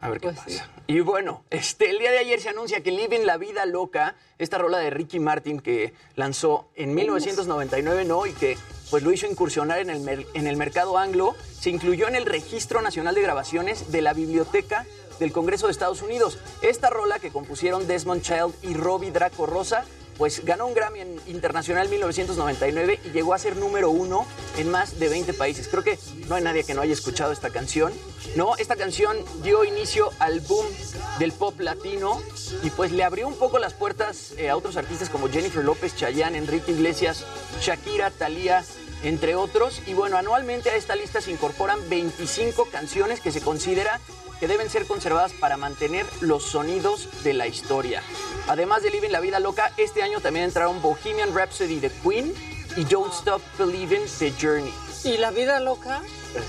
A 0.00 0.10
ver 0.10 0.18
qué 0.18 0.30
Pues 0.30 0.40
sí. 0.44 0.58
pasa. 0.58 0.68
Y 0.88 0.98
bueno, 0.98 1.44
este, 1.50 1.90
el 1.90 2.00
día 2.00 2.10
de 2.10 2.18
ayer 2.18 2.40
se 2.40 2.48
anuncia 2.48 2.82
que 2.82 2.90
Living 2.90 3.20
la 3.20 3.36
Vida 3.36 3.64
Loca, 3.64 4.16
esta 4.38 4.58
rola 4.58 4.78
de 4.78 4.90
Ricky 4.90 5.20
Martin 5.20 5.60
que 5.60 5.94
lanzó 6.16 6.68
en 6.74 6.96
1999, 6.96 8.06
¿no? 8.06 8.26
Y 8.26 8.32
que 8.32 8.58
pues 8.90 9.04
lo 9.04 9.12
hizo 9.12 9.28
incursionar 9.28 9.78
en 9.78 9.90
el, 9.90 10.26
en 10.34 10.48
el 10.48 10.56
mercado 10.56 10.98
anglo, 10.98 11.36
se 11.60 11.70
incluyó 11.70 12.08
en 12.08 12.16
el 12.16 12.26
Registro 12.26 12.82
Nacional 12.82 13.14
de 13.14 13.22
Grabaciones 13.22 13.92
de 13.92 14.02
la 14.02 14.14
Biblioteca 14.14 14.84
del 15.20 15.30
Congreso 15.30 15.66
de 15.66 15.72
Estados 15.72 16.02
Unidos. 16.02 16.40
Esta 16.62 16.90
rola 16.90 17.20
que 17.20 17.30
compusieron 17.30 17.86
Desmond 17.86 18.22
Child 18.22 18.52
y 18.62 18.74
Robbie 18.74 19.12
Draco 19.12 19.46
Rosa, 19.46 19.84
pues 20.22 20.44
ganó 20.44 20.68
un 20.68 20.74
Grammy 20.74 21.00
en- 21.00 21.20
Internacional 21.26 21.88
1999 21.88 23.00
y 23.06 23.10
llegó 23.10 23.34
a 23.34 23.40
ser 23.40 23.56
número 23.56 23.90
uno 23.90 24.24
en 24.56 24.70
más 24.70 25.00
de 25.00 25.08
20 25.08 25.32
países. 25.34 25.66
Creo 25.66 25.82
que 25.82 25.98
no 26.28 26.36
hay 26.36 26.44
nadie 26.44 26.62
que 26.62 26.74
no 26.74 26.80
haya 26.80 26.92
escuchado 26.92 27.32
esta 27.32 27.50
canción. 27.50 27.92
No, 28.36 28.54
esta 28.56 28.76
canción 28.76 29.16
dio 29.42 29.64
inicio 29.64 30.10
al 30.20 30.38
boom 30.38 30.64
del 31.18 31.32
pop 31.32 31.58
latino 31.58 32.22
y 32.62 32.70
pues 32.70 32.92
le 32.92 33.02
abrió 33.02 33.26
un 33.26 33.34
poco 33.34 33.58
las 33.58 33.74
puertas 33.74 34.30
eh, 34.36 34.48
a 34.48 34.56
otros 34.56 34.76
artistas 34.76 35.10
como 35.10 35.28
Jennifer 35.28 35.64
López, 35.64 35.96
Chayanne, 35.96 36.38
Enrique 36.38 36.70
Iglesias, 36.70 37.24
Shakira, 37.60 38.12
Thalía, 38.12 38.64
entre 39.02 39.34
otros. 39.34 39.80
Y 39.86 39.94
bueno, 39.94 40.16
anualmente 40.16 40.70
a 40.70 40.76
esta 40.76 40.94
lista 40.96 41.20
se 41.20 41.30
incorporan 41.30 41.78
25 41.88 42.66
canciones 42.66 43.20
que 43.20 43.32
se 43.32 43.40
considera 43.40 44.00
que 44.40 44.48
deben 44.48 44.68
ser 44.70 44.86
conservadas 44.86 45.32
para 45.32 45.56
mantener 45.56 46.04
los 46.20 46.42
sonidos 46.44 47.08
de 47.22 47.32
la 47.32 47.46
historia. 47.46 48.02
Además 48.48 48.82
de 48.82 48.90
Living 48.90 49.10
la 49.10 49.20
Vida 49.20 49.38
Loca, 49.38 49.72
este 49.76 50.02
año 50.02 50.20
también 50.20 50.46
entraron 50.46 50.82
Bohemian 50.82 51.32
Rhapsody 51.34 51.78
de 51.78 51.90
Queen 51.90 52.34
y 52.76 52.84
Don't 52.84 53.12
Stop 53.12 53.40
Believing 53.58 54.02
de 54.18 54.32
Journey. 54.40 54.74
¿Y 55.04 55.16
la 55.18 55.30
vida 55.32 55.58
loca? 55.60 56.00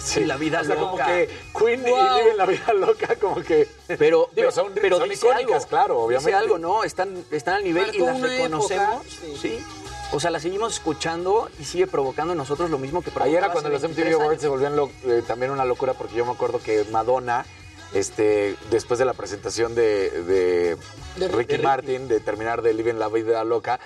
Sí, 0.01 0.25
la 0.25 0.37
vida 0.37 0.61
o 0.61 0.63
sea, 0.63 0.75
loca. 0.75 0.85
como 0.91 0.97
que 1.05 1.29
Queen 1.57 1.81
Wow. 1.83 1.97
y 1.97 2.19
Living 2.23 2.37
la 2.37 2.45
vida 2.45 2.73
loca, 2.73 3.15
como 3.15 3.35
que... 3.41 3.67
Pero, 3.97 4.29
Digo, 4.35 4.51
son- 4.51 4.71
pero 4.73 4.97
son 4.99 5.11
icónicas, 5.11 5.53
algo, 5.63 5.67
claro, 5.67 5.99
obviamente. 6.01 6.29
Dice 6.31 6.37
algo, 6.39 6.57
¿no? 6.59 6.83
Están, 6.83 7.25
están 7.31 7.55
al 7.55 7.63
nivel 7.63 7.93
y 7.93 7.99
las 7.99 8.19
reconocemos. 8.21 8.71
época, 8.71 9.01
sí. 9.41 9.59
O 10.15 10.19
sea, 10.19 10.29
las 10.29 10.43
seguimos 10.43 10.73
escuchando 10.73 11.49
y 11.59 11.63
sigue 11.65 11.87
provocando 11.87 12.33
en 12.33 12.37
nosotros 12.37 12.69
lo 12.69 12.77
mismo 12.77 13.01
que 13.01 13.09
provocaba 13.09 13.25
Ayer 13.25 13.43
era 13.43 13.51
cuando 13.51 13.69
los 13.69 13.81
23 13.81 14.13
MTV 14.13 14.21
Awards 14.21 14.41
se 14.41 14.47
volvían 14.47 14.75
lo- 14.75 14.91
eh, 15.05 15.23
también 15.25 15.51
una 15.51 15.65
locura 15.65 15.93
porque 15.95 16.13
yo 16.15 16.23
me 16.25 16.31
acuerdo 16.31 16.59
que 16.59 16.85
Madonna, 16.91 17.45
este, 17.93 18.55
después 18.69 18.99
de 18.99 19.05
la 19.05 19.13
presentación 19.13 19.73
de, 19.73 20.11
de 20.23 20.77
De 21.17 21.27
Ricky 21.29 21.53
Ricky. 21.53 21.63
Martin, 21.63 22.07
de 22.07 22.19
terminar 22.19 22.61
de 22.61 22.73
Living 22.75 22.95
la 22.95 23.07
Vida 23.09 23.43
Loca, 23.43 23.79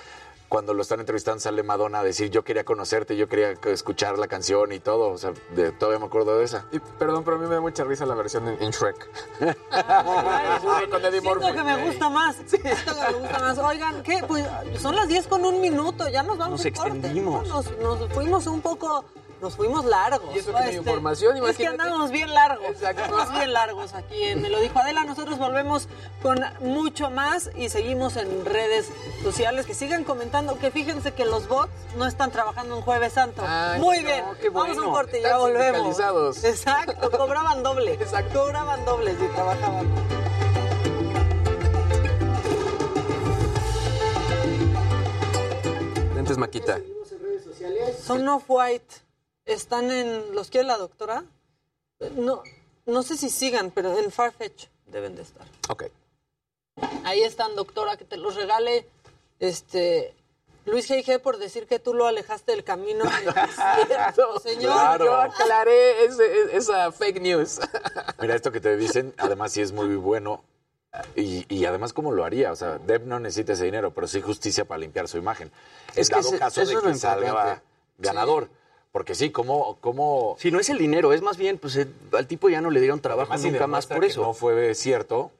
cuando 0.48 0.72
lo 0.74 0.82
están 0.82 1.00
entrevistando 1.00 1.40
sale 1.40 1.62
Madonna 1.62 2.00
a 2.00 2.02
decir 2.02 2.30
yo 2.30 2.42
quería 2.42 2.64
conocerte, 2.64 3.16
yo 3.16 3.28
quería 3.28 3.50
escuchar 3.66 4.18
la 4.18 4.28
canción 4.28 4.72
y 4.72 4.80
todo, 4.80 5.10
o 5.10 5.18
sea, 5.18 5.32
de- 5.54 5.72
todavía 5.72 5.98
me 5.98 6.06
acuerdo 6.06 6.38
de 6.38 6.44
esa. 6.44 6.64
Y, 6.72 6.78
perdón, 6.78 7.22
pero 7.24 7.36
a 7.36 7.40
mí 7.40 7.46
me 7.46 7.54
da 7.56 7.60
mucha 7.60 7.84
risa 7.84 8.06
la 8.06 8.14
versión 8.14 8.48
en, 8.48 8.62
en 8.62 8.70
Shrek. 8.70 9.08
Con 10.90 11.04
Eddie 11.04 11.20
Murphy. 11.20 11.52
que 11.52 11.62
me 11.62 11.84
gusta 11.86 12.08
más. 12.08 12.36
Siento 12.46 12.60
que 12.94 13.12
me 13.12 13.18
gusta 13.18 13.38
más. 13.40 13.58
Oigan, 13.58 14.02
¿qué? 14.02 14.22
Pues 14.26 14.46
son 14.80 14.96
las 14.96 15.08
10 15.08 15.26
con 15.26 15.44
un 15.44 15.60
minuto, 15.60 16.08
ya 16.08 16.22
nos 16.22 16.38
vamos 16.38 16.64
Nos 16.64 16.72
a 16.74 16.76
corte. 16.82 16.96
extendimos. 16.98 17.46
Nos, 17.48 17.78
nos 17.78 18.12
fuimos 18.12 18.46
un 18.46 18.60
poco 18.60 19.04
nos 19.40 19.56
fuimos 19.56 19.84
largos. 19.84 20.34
Y 20.34 20.38
eso 20.38 20.50
que 20.52 20.58
hay 20.58 20.76
información, 20.76 21.36
Es 21.36 21.42
que 21.56 21.62
imagínate. 21.64 21.82
andamos 21.82 22.10
bien 22.10 22.32
largos. 22.34 22.82
Andamos 22.82 23.32
bien 23.32 23.52
largos 23.52 23.94
aquí 23.94 24.22
en 24.24 24.42
Me 24.42 24.50
lo 24.50 24.60
dijo 24.60 24.78
Adela. 24.78 25.04
Nosotros 25.04 25.38
volvemos 25.38 25.88
con 26.22 26.40
mucho 26.60 27.10
más 27.10 27.50
y 27.56 27.68
seguimos 27.68 28.16
en 28.16 28.44
redes 28.44 28.90
sociales. 29.22 29.66
Que 29.66 29.74
sigan 29.74 30.04
comentando. 30.04 30.58
Que 30.58 30.70
fíjense 30.70 31.12
que 31.12 31.24
los 31.24 31.48
bots 31.48 31.70
no 31.96 32.06
están 32.06 32.30
trabajando 32.30 32.76
en 32.76 32.82
Jueves 32.82 33.12
Santo. 33.12 33.42
Ay, 33.46 33.80
Muy 33.80 33.98
no, 33.98 34.04
bien. 34.08 34.24
qué 34.40 34.48
Vamos 34.50 34.76
a 34.76 34.80
un 34.82 34.90
corte 34.92 35.20
y 35.20 35.22
ya 35.22 35.38
volvemos. 35.38 35.98
Exacto. 36.44 37.10
Cobraban 37.10 37.62
doble. 37.62 37.92
Exacto. 37.94 38.40
Cobraban 38.44 38.84
doble 38.84 39.12
si 39.16 39.26
trabajaban. 39.28 39.86
Lentes 46.14 46.36
Maquita. 46.38 46.80
Son 48.02 48.26
off-white. 48.28 49.02
Están 49.48 49.90
en. 49.90 50.34
¿Los 50.34 50.50
quiere 50.50 50.66
la 50.66 50.78
doctora? 50.78 51.24
No, 52.16 52.42
no 52.86 53.02
sé 53.02 53.16
si 53.16 53.28
sigan, 53.30 53.70
pero 53.72 53.98
en 53.98 54.12
Farfetch 54.12 54.66
deben 54.86 55.16
de 55.16 55.22
estar. 55.22 55.46
Ok. 55.68 55.84
Ahí 57.04 57.22
están, 57.22 57.56
doctora, 57.56 57.96
que 57.96 58.04
te 58.04 58.16
los 58.16 58.34
regale. 58.36 58.86
Este. 59.40 60.14
Luis 60.66 60.88
G.G. 60.90 61.18
por 61.20 61.38
decir 61.38 61.66
que 61.66 61.78
tú 61.78 61.94
lo 61.94 62.06
alejaste 62.06 62.52
del 62.52 62.62
camino. 62.62 63.04
Cierto, 63.86 64.38
señor. 64.40 64.72
Claro. 64.74 65.04
Yo 65.06 65.14
aclaré 65.16 66.04
ese- 66.04 66.54
esa 66.56 66.92
fake 66.92 67.22
news. 67.22 67.58
Mira, 68.20 68.34
esto 68.34 68.52
que 68.52 68.60
te 68.60 68.76
dicen, 68.76 69.14
además 69.16 69.52
sí 69.52 69.62
es 69.62 69.72
muy 69.72 69.96
bueno. 69.96 70.44
Y, 71.16 71.46
y 71.54 71.64
además, 71.64 71.94
¿cómo 71.94 72.12
lo 72.12 72.22
haría? 72.24 72.52
O 72.52 72.56
sea, 72.56 72.78
Depp 72.78 73.04
no 73.06 73.18
necesita 73.18 73.54
ese 73.54 73.64
dinero, 73.64 73.94
pero 73.94 74.06
sí 74.08 74.20
justicia 74.20 74.66
para 74.66 74.78
limpiar 74.78 75.08
su 75.08 75.16
imagen. 75.16 75.50
Es 75.94 76.10
en 76.10 76.16
que 76.16 76.20
dado 76.22 76.28
ese- 76.28 76.38
caso 76.38 76.60
eso 76.60 76.80
de 76.82 76.86
que 76.92 76.94
salga 76.98 77.62
ganador. 77.96 78.50
Porque 78.92 79.14
sí, 79.14 79.30
¿cómo, 79.30 79.76
cómo 79.80 80.36
Si 80.38 80.50
no 80.50 80.58
es 80.60 80.68
el 80.70 80.78
dinero, 80.78 81.12
es 81.12 81.20
más 81.22 81.36
bien, 81.36 81.58
pues 81.58 81.76
eh, 81.76 81.86
al 82.12 82.26
tipo 82.26 82.48
ya 82.48 82.60
no 82.60 82.70
le 82.70 82.80
dieron 82.80 83.00
trabajo 83.00 83.32
Además, 83.32 83.52
nunca 83.52 83.66
más 83.66 83.86
por 83.86 84.00
que 84.00 84.06
eso. 84.06 84.22
no 84.22 84.32
fue 84.32 84.74
cierto, 84.74 85.30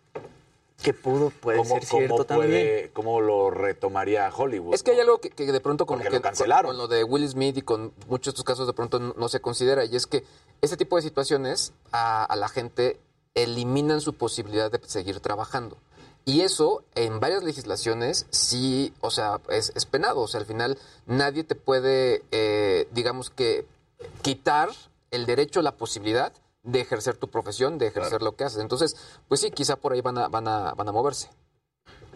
Que 0.83 0.93
pudo, 0.95 1.31
puede 1.31 1.59
¿cómo, 1.59 1.75
ser 1.75 1.85
cierto 1.85 2.09
cómo 2.15 2.25
también. 2.25 2.51
puede- 2.51 2.91
¿cómo 2.93 3.21
lo 3.21 3.51
retomaría 3.51 4.31
Hollywood? 4.35 4.75
Es 4.75 4.83
que 4.83 4.93
hay 4.93 5.01
algo 5.01 5.19
que, 5.19 5.31
que 5.31 5.51
de 5.51 5.61
pronto 5.61 5.87
que 5.87 5.97
lo 6.11 6.21
cancelaron. 6.23 6.71
Con, 6.71 6.77
con 6.77 6.89
lo 6.91 6.95
de 6.95 7.03
Will 7.05 7.27
Smith 7.29 7.57
y 7.57 7.63
con 7.63 7.93
muchos 8.07 8.27
de 8.27 8.37
estos 8.37 8.45
casos 8.45 8.67
de 8.67 8.75
pronto 8.75 8.99
no, 9.01 9.15
no 9.17 9.29
se 9.29 9.41
considera 9.41 9.85
y 9.85 9.97
es 9.97 10.07
que 10.07 10.25
este 10.61 10.77
tipo 10.77 10.97
de 10.97 11.03
situaciones 11.03 11.73
a, 11.91 12.25
a 12.25 12.37
la 12.37 12.49
gente 12.49 12.99
eliminan 13.35 14.01
su 14.01 14.13
posibilidad 14.15 14.71
de 14.71 14.81
seguir 14.87 15.21
trabajando. 15.21 15.79
Y 16.29 16.43
eso 16.43 16.85
en 16.95 17.21
varias 17.21 17.43
legislaciones 17.43 18.27
sí, 18.29 18.93
o 19.01 19.11
sea, 19.11 19.41
es, 19.49 19.73
es 19.75 19.87
penado. 19.87 20.21
O 20.21 20.29
sea, 20.29 20.41
al 20.41 20.47
final 20.47 20.77
nadie 21.07 21.43
te 21.43 21.55
puede, 21.55 22.23
eh, 22.33 22.87
digamos 22.93 23.31
que, 23.31 23.65
quitar 24.21 24.69
el 25.11 25.25
derecho, 25.25 25.63
la 25.63 25.73
posibilidad 25.77 26.35
de 26.65 26.83
ejercer 26.83 27.17
tu 27.17 27.29
profesión, 27.29 27.79
de 27.79 27.87
ejercer 27.87 28.21
lo 28.21 28.37
que 28.37 28.45
haces. 28.45 28.61
Entonces, 28.61 28.95
pues 29.27 29.41
sí, 29.41 29.51
quizá 29.51 29.77
por 29.77 29.95
ahí 29.95 30.03
van 30.03 30.19
a, 30.19 30.29
van 30.29 30.47
a, 30.49 30.75
van 30.75 30.87
a 30.89 30.93
moverse. 30.93 31.31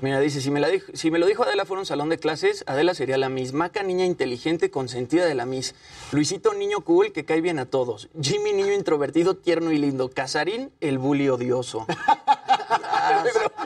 Mira, 0.02 0.20
dice, 0.20 0.42
si 0.42 0.50
me, 0.50 0.60
la 0.60 0.68
dijo- 0.68 0.92
si 0.94 1.10
me 1.10 1.18
lo 1.18 1.24
dijo 1.26 1.44
Adela 1.44 1.64
fuera 1.64 1.80
un 1.80 1.86
salón 1.86 2.10
de 2.10 2.18
clases, 2.18 2.64
Adela 2.66 2.92
sería 2.94 3.16
la 3.16 3.30
Miss. 3.30 3.54
Maca, 3.54 3.82
niña 3.82 4.04
inteligente, 4.04 4.70
consentida 4.70 5.24
de 5.24 5.34
la 5.34 5.46
Miss. 5.46 5.74
Luisito, 6.10 6.52
niño 6.52 6.80
cool, 6.82 7.12
que 7.12 7.24
cae 7.24 7.40
bien 7.40 7.58
a 7.58 7.64
todos. 7.64 8.10
Jimmy, 8.20 8.52
niño 8.52 8.74
introvertido, 8.74 9.36
tierno 9.36 9.72
y 9.72 9.78
lindo. 9.78 10.10
Casarín, 10.10 10.70
el 10.80 10.98
bully 10.98 11.30
odioso. 11.30 11.86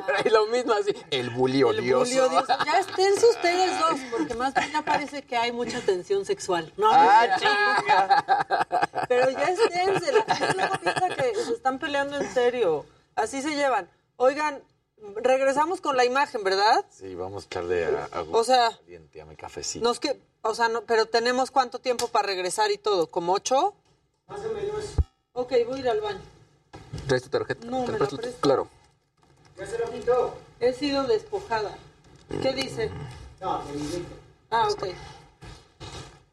pero, 0.16 0.18
es 0.18 0.32
lo 0.32 0.46
mismo 0.46 0.72
así, 0.72 0.92
el 1.10 1.30
bully 1.30 1.62
odioso. 1.62 2.28
Ya 2.64 2.78
esténse 2.80 3.26
ustedes 3.26 3.80
dos, 3.80 4.00
porque 4.10 4.34
más 4.34 4.54
bien 4.54 4.72
ya 4.72 4.82
parece 4.82 5.22
que 5.22 5.36
hay 5.36 5.52
mucha 5.52 5.80
tensión 5.80 6.24
sexual. 6.24 6.72
No, 6.76 6.88
Ah. 6.92 8.24
Pero 9.08 9.30
ya 9.30 9.44
esténse, 9.44 10.12
la 10.12 10.34
gente 10.34 10.54
luego 10.54 10.74
piensa 10.80 11.08
que 11.14 11.34
se 11.34 11.52
están 11.52 11.78
peleando 11.78 12.16
en 12.16 12.32
serio. 12.32 12.84
Así 13.14 13.42
se 13.42 13.54
llevan. 13.54 13.88
Oigan, 14.16 14.62
regresamos 15.16 15.80
con 15.80 15.96
la 15.96 16.04
imagen, 16.04 16.42
¿verdad? 16.44 16.84
Sí, 16.90 17.14
vamos 17.14 17.44
a 17.44 17.46
echarle 17.46 17.84
a, 17.86 18.08
a 18.12 18.22
O 18.32 18.44
sea, 18.44 18.70
caliente 18.78 19.20
a 19.20 19.26
mi 19.26 19.36
cafecito. 19.36 19.84
nos 19.84 20.00
que, 20.00 20.20
o 20.42 20.54
sea, 20.54 20.68
no, 20.68 20.82
pero 20.82 21.06
tenemos 21.06 21.50
cuánto 21.50 21.78
tiempo 21.78 22.08
para 22.08 22.26
regresar 22.26 22.70
y 22.70 22.78
todo, 22.78 23.08
¿como 23.08 23.32
ocho? 23.32 23.74
Más 24.26 24.40
o 24.40 24.52
menos. 24.52 24.84
Ok, 25.32 25.52
voy 25.66 25.76
a 25.76 25.80
ir 25.80 25.88
al 25.90 26.00
baño. 26.00 26.20
¿Traes 27.06 27.22
tu 27.22 27.28
tarjeta? 27.28 27.66
No, 27.66 27.84
¿Te 27.84 27.92
me 27.92 27.98
la 27.98 27.98
presto 27.98 28.16
tu-. 28.18 28.40
Claro. 28.40 28.68
Ya 29.58 29.66
se 29.66 29.78
lo 29.78 29.90
quitó. 29.90 30.34
He 30.60 30.72
sido 30.72 31.04
despojada. 31.04 31.76
¿Qué 32.42 32.52
dice? 32.52 32.90
No, 33.40 33.62
Ah, 34.50 34.68
ok. 34.70 34.86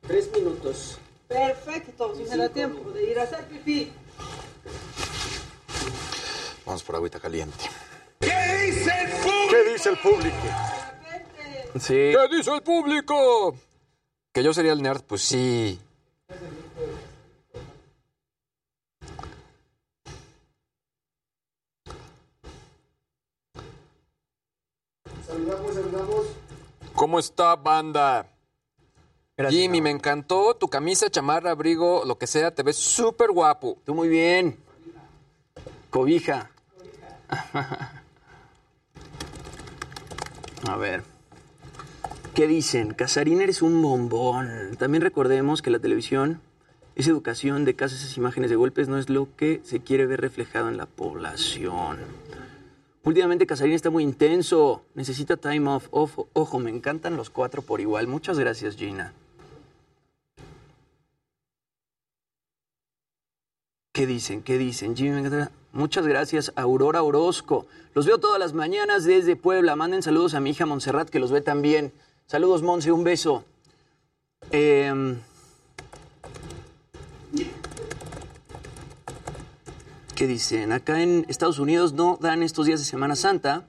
Tres 0.08 0.32
minutos. 0.32 0.98
Perfecto, 1.28 2.16
si 2.16 2.24
me 2.24 2.38
da 2.38 2.50
tiempo 2.50 2.92
de 2.92 3.12
ir 3.12 3.20
a 3.20 3.24
hacer 3.24 3.46
pipí. 3.48 3.92
Vamos 6.66 6.84
por 6.84 6.96
agüita 6.96 7.20
caliente. 7.20 7.66
¿Qué 8.20 8.28
dice 8.68 8.92
el 9.02 9.12
público? 9.12 9.48
¿Qué 9.50 9.72
dice 9.72 9.90
el 9.90 9.98
público? 9.98 10.38
Sí. 11.80 11.94
¿Qué 11.94 12.36
dice 12.38 12.52
el 12.54 12.62
público? 12.62 13.56
Que 14.32 14.44
yo 14.44 14.54
sería 14.54 14.74
el 14.74 14.82
nerd, 14.82 15.02
pues 15.04 15.22
sí. 15.24 15.80
Saludamos, 25.28 25.74
saludamos. 25.74 26.28
¿Cómo 26.94 27.20
está, 27.20 27.56
banda? 27.56 28.28
Jimmy, 29.50 29.82
me 29.82 29.90
encantó 29.90 30.56
tu 30.56 30.68
camisa, 30.68 31.10
chamarra, 31.10 31.52
abrigo, 31.52 32.04
lo 32.06 32.18
que 32.18 32.28
sea, 32.28 32.54
te 32.54 32.62
ves 32.62 32.78
súper 32.78 33.32
guapo. 33.32 33.78
Tú 33.84 33.96
muy 33.96 34.08
bien. 34.08 34.58
Cobija. 35.90 36.52
A 40.68 40.78
ver. 40.78 41.04
¿Qué 42.36 42.48
dicen? 42.48 42.94
Casarín 42.94 43.42
eres 43.42 43.62
un 43.62 43.82
bombón. 43.82 44.76
También 44.78 45.02
recordemos 45.02 45.62
que 45.62 45.72
la 45.72 45.80
televisión 45.80 46.42
es 46.96 47.08
educación 47.08 47.66
de 47.66 47.76
casos, 47.76 48.02
esas 48.02 48.18
imágenes 48.18 48.50
de 48.52 48.56
golpes 48.56 48.88
no 48.88 48.98
es 48.98 49.10
lo 49.10 49.28
que 49.36 49.62
se 49.64 49.82
quiere 49.82 50.06
ver 50.06 50.22
reflejado 50.22 50.70
en 50.70 50.78
la 50.78 50.86
población. 50.86 51.98
Últimamente 53.04 53.46
Casarín 53.46 53.74
está 53.74 53.90
muy 53.90 54.04
intenso. 54.04 54.86
Necesita 54.96 55.38
time 55.38 55.70
off. 55.70 55.88
Ojo, 55.92 56.28
ojo, 56.34 56.60
me 56.60 56.70
encantan 56.70 57.18
los 57.18 57.30
cuatro 57.30 57.62
por 57.62 57.82
igual. 57.82 58.08
Muchas 58.08 58.40
gracias, 58.40 58.76
Gina. 58.78 59.14
¿Qué 63.94 64.08
dicen? 64.08 64.42
¿Qué 64.42 64.58
dicen? 64.58 64.96
Jimmy. 64.96 65.30
Muchas 65.72 66.08
gracias, 66.08 66.52
Aurora 66.56 67.04
Orozco. 67.04 67.68
Los 67.94 68.08
veo 68.08 68.20
todas 68.20 68.40
las 68.40 68.54
mañanas 68.54 69.04
desde 69.04 69.36
Puebla. 69.36 69.76
Manden 69.76 70.02
saludos 70.02 70.34
a 70.34 70.40
mi 70.40 70.50
hija 70.50 70.66
Montserrat, 70.66 71.10
que 71.10 71.20
los 71.20 71.32
ve 71.32 71.42
también. 71.42 71.92
Saludos, 72.26 72.64
Monse, 72.64 72.92
un 72.92 73.04
beso. 73.04 73.44
Em, 74.50 75.20
¿Qué 80.24 80.28
dicen? 80.28 80.72
Acá 80.72 81.02
en 81.02 81.26
Estados 81.28 81.60
Unidos 81.60 81.92
no 81.92 82.18
dan 82.22 82.44
estos 82.44 82.66
días 82.66 82.80
de 82.80 82.86
Semana 82.86 83.18
Santa. 83.18 83.68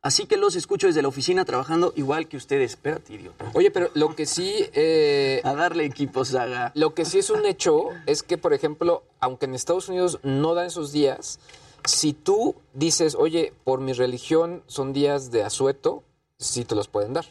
Así 0.00 0.24
que 0.24 0.38
los 0.38 0.56
escucho 0.56 0.86
desde 0.86 1.02
la 1.02 1.08
oficina 1.08 1.44
trabajando 1.44 1.92
igual 1.94 2.26
que 2.26 2.38
ustedes. 2.38 2.70
Espérate, 2.70 3.12
idiota. 3.12 3.50
Oye, 3.52 3.70
pero 3.70 3.90
lo 3.92 4.16
que 4.16 4.24
sí... 4.24 4.50
eh, 4.72 5.42
A 5.44 5.54
darle 5.54 5.84
equipo, 5.84 6.24
Saga. 6.24 6.72
Lo 6.74 6.94
que 6.94 7.04
sí 7.04 7.18
es 7.18 7.28
un 7.28 7.44
hecho 7.44 7.88
es 8.06 8.22
que, 8.22 8.38
por 8.38 8.54
ejemplo, 8.54 9.02
aunque 9.20 9.44
en 9.44 9.54
Estados 9.54 9.90
Unidos 9.90 10.20
no 10.22 10.54
dan 10.54 10.68
esos 10.68 10.90
días, 10.90 11.38
si 11.84 12.14
tú 12.14 12.54
dices, 12.72 13.14
oye, 13.14 13.52
por 13.62 13.82
mi 13.82 13.92
religión 13.92 14.62
son 14.68 14.94
días 14.94 15.32
de 15.32 15.42
asueto, 15.42 16.02
sí 16.38 16.64
te 16.64 16.74
los 16.74 16.88
pueden 16.88 17.12
dar. 17.12 17.26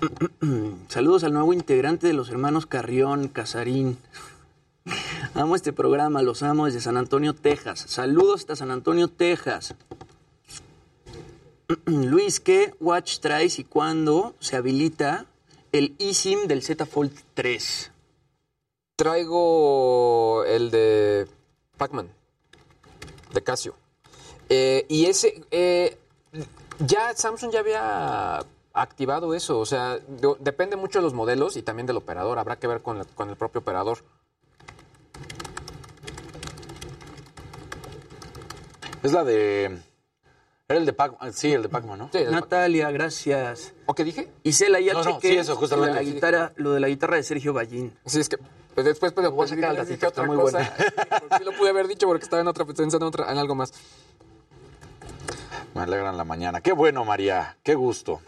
Saludos 0.88 1.24
al 1.24 1.32
nuevo 1.32 1.52
integrante 1.52 2.06
de 2.06 2.12
los 2.12 2.28
hermanos 2.30 2.66
Carrión, 2.66 3.28
Casarín. 3.28 3.98
Amo 5.34 5.56
este 5.56 5.72
programa, 5.72 6.22
los 6.22 6.42
amo 6.42 6.66
desde 6.66 6.80
San 6.80 6.96
Antonio, 6.96 7.34
Texas. 7.34 7.84
Saludos 7.88 8.40
hasta 8.40 8.56
San 8.56 8.70
Antonio, 8.70 9.08
Texas. 9.08 9.74
Luis, 11.86 12.40
¿qué 12.40 12.74
watch 12.80 13.18
traes 13.18 13.58
y 13.58 13.64
cuándo 13.64 14.34
se 14.38 14.56
habilita 14.56 15.26
el 15.72 15.94
eSIM 15.98 16.46
del 16.46 16.62
Z 16.62 16.86
Fold 16.86 17.12
3? 17.34 17.90
Traigo 18.96 20.44
el 20.44 20.70
de 20.70 21.26
Pac-Man, 21.76 22.08
de 23.34 23.42
Casio. 23.42 23.74
Eh, 24.48 24.86
y 24.88 25.06
ese, 25.06 25.42
eh, 25.50 25.98
ya 26.78 27.14
Samsung 27.14 27.52
ya 27.52 27.60
había 27.60 28.46
activado 28.80 29.34
eso, 29.34 29.58
o 29.58 29.66
sea, 29.66 29.98
de- 29.98 30.36
depende 30.40 30.76
mucho 30.76 30.98
de 30.98 31.02
los 31.02 31.14
modelos 31.14 31.56
y 31.56 31.62
también 31.62 31.86
del 31.86 31.96
operador, 31.96 32.38
habrá 32.38 32.56
que 32.56 32.66
ver 32.66 32.82
con, 32.82 32.98
la- 32.98 33.04
con 33.04 33.28
el 33.30 33.36
propio 33.36 33.60
operador. 33.60 33.98
Es 39.02 39.12
la 39.12 39.24
de 39.24 39.78
Era 40.68 40.78
el 40.80 40.86
de 40.86 40.92
Pac-Man, 40.92 41.32
sí, 41.32 41.52
el 41.52 41.62
de 41.62 41.68
Pac-Man, 41.68 41.98
¿no? 41.98 42.10
Natalia, 42.30 42.90
gracias. 42.90 43.72
¿O 43.86 43.94
qué 43.94 44.02
dije? 44.02 44.28
Isela, 44.42 44.80
ya 44.80 44.94
No, 44.94 45.04
no, 45.04 45.12
chequé 45.12 45.28
sí, 45.28 45.36
eso, 45.38 45.54
justamente. 45.56 45.94
La 45.94 46.02
guitarra, 46.02 46.52
lo 46.56 46.72
de 46.72 46.80
la 46.80 46.88
guitarra 46.88 47.16
de 47.16 47.22
Sergio 47.22 47.52
Ballín. 47.52 47.96
Sí, 48.04 48.20
es 48.20 48.28
que 48.28 48.38
pues 48.74 48.84
después 48.84 49.12
pero 49.12 49.30
Voy 49.30 49.46
a 49.46 49.48
sacar 49.48 49.70
al 49.70 49.86
dije 49.86 49.94
otra 49.94 50.08
está 50.08 50.22
muy 50.24 50.36
cosa. 50.36 50.58
sí 51.38 51.44
lo 51.44 51.52
pude 51.52 51.70
haber 51.70 51.86
dicho 51.88 52.06
porque 52.06 52.24
estaba 52.24 52.42
en 52.42 52.48
otra 52.48 52.64
pensando 52.66 52.96
en 52.96 53.02
otra 53.04 53.30
en 53.32 53.38
algo 53.38 53.54
más. 53.54 53.72
Me 55.74 55.82
alegran 55.82 56.16
la 56.16 56.24
mañana. 56.24 56.60
Qué 56.60 56.72
bueno, 56.72 57.04
María. 57.04 57.56
Qué 57.62 57.74
gusto. 57.74 58.20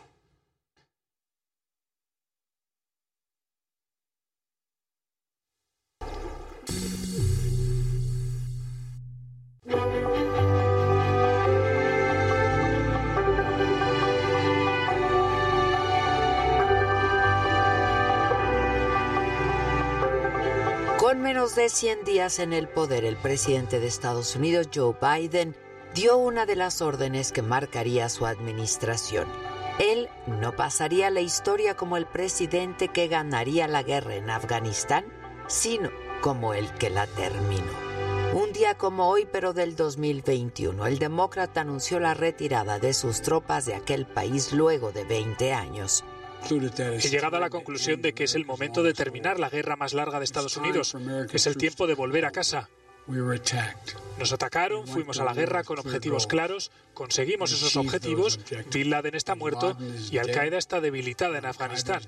Con 21.18 21.24
menos 21.24 21.56
de 21.56 21.68
100 21.68 22.04
días 22.04 22.38
en 22.38 22.52
el 22.52 22.68
poder, 22.68 23.04
el 23.04 23.16
presidente 23.16 23.80
de 23.80 23.88
Estados 23.88 24.36
Unidos, 24.36 24.68
Joe 24.72 24.94
Biden, 25.02 25.56
dio 25.92 26.16
una 26.16 26.46
de 26.46 26.54
las 26.54 26.80
órdenes 26.80 27.32
que 27.32 27.42
marcaría 27.42 28.08
su 28.08 28.24
administración. 28.24 29.26
Él 29.80 30.08
no 30.28 30.54
pasaría 30.54 31.10
la 31.10 31.20
historia 31.20 31.74
como 31.74 31.96
el 31.96 32.06
presidente 32.06 32.86
que 32.86 33.08
ganaría 33.08 33.66
la 33.66 33.82
guerra 33.82 34.14
en 34.14 34.30
Afganistán, 34.30 35.06
sino 35.48 35.90
como 36.20 36.54
el 36.54 36.72
que 36.74 36.88
la 36.88 37.08
terminó. 37.08 37.72
Un 38.34 38.52
día 38.52 38.76
como 38.76 39.08
hoy, 39.08 39.26
pero 39.26 39.52
del 39.52 39.74
2021, 39.74 40.86
el 40.86 41.00
demócrata 41.00 41.62
anunció 41.62 41.98
la 41.98 42.14
retirada 42.14 42.78
de 42.78 42.94
sus 42.94 43.22
tropas 43.22 43.66
de 43.66 43.74
aquel 43.74 44.06
país 44.06 44.52
luego 44.52 44.92
de 44.92 45.02
20 45.02 45.52
años. 45.52 46.04
He 46.50 47.08
llegado 47.08 47.36
a 47.36 47.40
la 47.40 47.50
conclusión 47.50 48.00
de 48.02 48.12
que 48.12 48.24
es 48.24 48.34
el 48.34 48.46
momento 48.46 48.82
de 48.82 48.94
terminar 48.94 49.38
la 49.38 49.50
guerra 49.50 49.76
más 49.76 49.94
larga 49.94 50.18
de 50.18 50.24
Estados 50.24 50.56
Unidos. 50.56 50.96
Es 51.32 51.46
el 51.46 51.56
tiempo 51.56 51.86
de 51.86 51.94
volver 51.94 52.24
a 52.24 52.30
casa. 52.30 52.68
Nos 54.18 54.32
atacaron, 54.32 54.86
fuimos 54.86 55.18
a 55.18 55.24
la 55.24 55.32
guerra 55.32 55.64
con 55.64 55.78
objetivos 55.78 56.26
claros, 56.26 56.70
conseguimos 56.92 57.52
esos 57.52 57.76
objetivos, 57.76 58.38
Bin 58.72 58.90
Laden 58.90 59.14
está 59.14 59.34
muerto 59.34 59.78
y 60.10 60.18
Al 60.18 60.30
Qaeda 60.30 60.58
está 60.58 60.80
debilitada 60.80 61.38
en 61.38 61.46
Afganistán. 61.46 62.02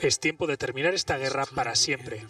Es 0.00 0.18
tiempo 0.18 0.46
de 0.48 0.56
terminar 0.56 0.94
esta 0.94 1.18
guerra 1.18 1.46
para 1.46 1.76
siempre. 1.76 2.26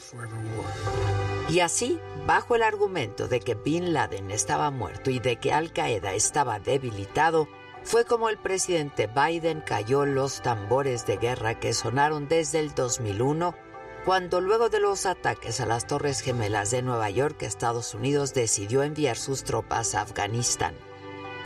Y 1.48 1.60
así, 1.60 1.98
bajo 2.26 2.56
el 2.56 2.62
argumento 2.62 3.26
de 3.26 3.40
que 3.40 3.54
Bin 3.54 3.94
Laden 3.94 4.30
estaba 4.30 4.70
muerto 4.70 5.10
y 5.10 5.18
de 5.18 5.36
que 5.36 5.52
Al 5.52 5.72
Qaeda 5.72 6.12
estaba 6.12 6.60
debilitado, 6.60 7.48
fue 7.88 8.04
como 8.04 8.28
el 8.28 8.36
presidente 8.36 9.06
Biden 9.06 9.62
cayó 9.62 10.04
los 10.04 10.42
tambores 10.42 11.06
de 11.06 11.16
guerra 11.16 11.58
que 11.58 11.72
sonaron 11.72 12.28
desde 12.28 12.60
el 12.60 12.74
2001, 12.74 13.54
cuando 14.04 14.42
luego 14.42 14.68
de 14.68 14.78
los 14.78 15.06
ataques 15.06 15.58
a 15.62 15.64
las 15.64 15.86
Torres 15.86 16.20
Gemelas 16.20 16.70
de 16.70 16.82
Nueva 16.82 17.08
York, 17.08 17.42
Estados 17.44 17.94
Unidos 17.94 18.34
decidió 18.34 18.82
enviar 18.82 19.16
sus 19.16 19.42
tropas 19.42 19.94
a 19.94 20.02
Afganistán. 20.02 20.74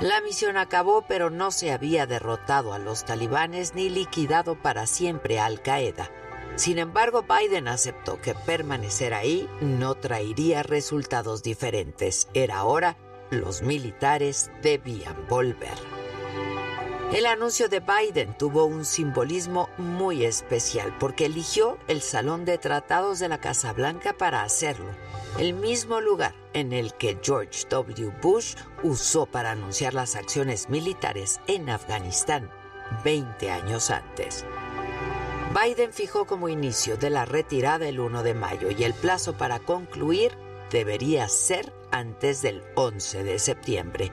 La 0.01 0.21
misión 0.21 0.57
acabó, 0.57 1.05
pero 1.07 1.31
no 1.31 1.53
se 1.53 1.71
había 1.71 2.07
derrotado 2.07 2.73
a 2.73 2.81
los 2.81 3.05
talibanes 3.05 3.77
ni 3.77 3.89
liquidado 3.89 4.61
para 4.61 4.89
siempre 4.89 5.39
a 5.39 5.45
Al 5.45 5.63
Qaeda. 5.63 6.11
Sin 6.57 6.81
embargo, 6.81 7.23
Biden 7.23 7.69
aceptó 7.69 8.21
que 8.21 8.35
permanecer 8.35 9.15
ahí 9.15 9.49
no 9.61 9.95
traería 9.95 10.65
resultados 10.65 11.45
diferentes. 11.45 12.27
Era 12.35 12.65
hora, 12.65 12.97
los 13.31 13.63
militares 13.63 14.51
debían 14.61 15.29
volver. 15.29 16.02
El 17.13 17.27
anuncio 17.27 17.69
de 17.69 17.81
Biden 17.81 18.33
tuvo 18.39 18.65
un 18.65 18.87
simbolismo 18.87 19.69
muy 19.77 20.25
especial 20.25 20.97
porque 20.99 21.27
eligió 21.27 21.77
el 21.87 22.01
Salón 22.01 22.47
de 22.47 22.57
Tratados 22.57 23.19
de 23.19 23.29
la 23.29 23.39
Casa 23.39 23.75
Blanca 23.75 24.15
para 24.15 24.43
hacerlo, 24.43 24.89
el 25.39 25.53
mismo 25.53 26.01
lugar 26.01 26.35
en 26.55 26.73
el 26.73 26.95
que 26.95 27.19
George 27.23 27.67
W. 27.69 28.11
Bush 28.23 28.55
usó 28.83 29.27
para 29.27 29.51
anunciar 29.51 29.93
las 29.93 30.17
acciones 30.17 30.71
militares 30.71 31.43
en 31.49 31.69
Afganistán 31.69 32.51
20 33.05 33.51
años 33.51 33.91
antes. 33.91 34.47
Biden 35.53 35.93
fijó 35.93 36.25
como 36.25 36.49
inicio 36.49 36.97
de 36.97 37.11
la 37.11 37.27
retirada 37.27 37.87
el 37.87 38.01
1 38.01 38.23
de 38.23 38.33
mayo 38.33 38.71
y 38.71 38.85
el 38.85 38.95
plazo 38.95 39.37
para 39.37 39.59
concluir 39.59 40.33
debería 40.71 41.29
ser 41.29 41.75
antes 41.91 42.41
del 42.41 42.63
11 42.75 43.23
de 43.23 43.39
septiembre. 43.39 44.13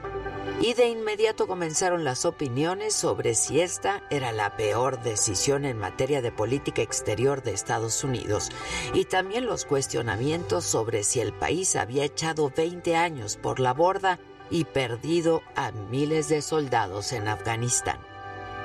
Y 0.62 0.74
de 0.74 0.88
inmediato 0.88 1.46
comenzaron 1.46 2.04
las 2.04 2.26
opiniones 2.26 2.92
sobre 2.92 3.34
si 3.34 3.62
esta 3.62 4.02
era 4.10 4.30
la 4.30 4.58
peor 4.58 5.02
decisión 5.02 5.64
en 5.64 5.78
materia 5.78 6.20
de 6.20 6.32
política 6.32 6.82
exterior 6.82 7.42
de 7.42 7.54
Estados 7.54 8.04
Unidos 8.04 8.50
y 8.92 9.06
también 9.06 9.46
los 9.46 9.64
cuestionamientos 9.64 10.66
sobre 10.66 11.02
si 11.02 11.20
el 11.20 11.32
país 11.32 11.76
había 11.76 12.04
echado 12.04 12.52
20 12.54 12.94
años 12.94 13.38
por 13.38 13.58
la 13.58 13.72
borda 13.72 14.18
y 14.50 14.64
perdido 14.64 15.40
a 15.56 15.72
miles 15.72 16.28
de 16.28 16.42
soldados 16.42 17.12
en 17.12 17.28
Afganistán. 17.28 17.98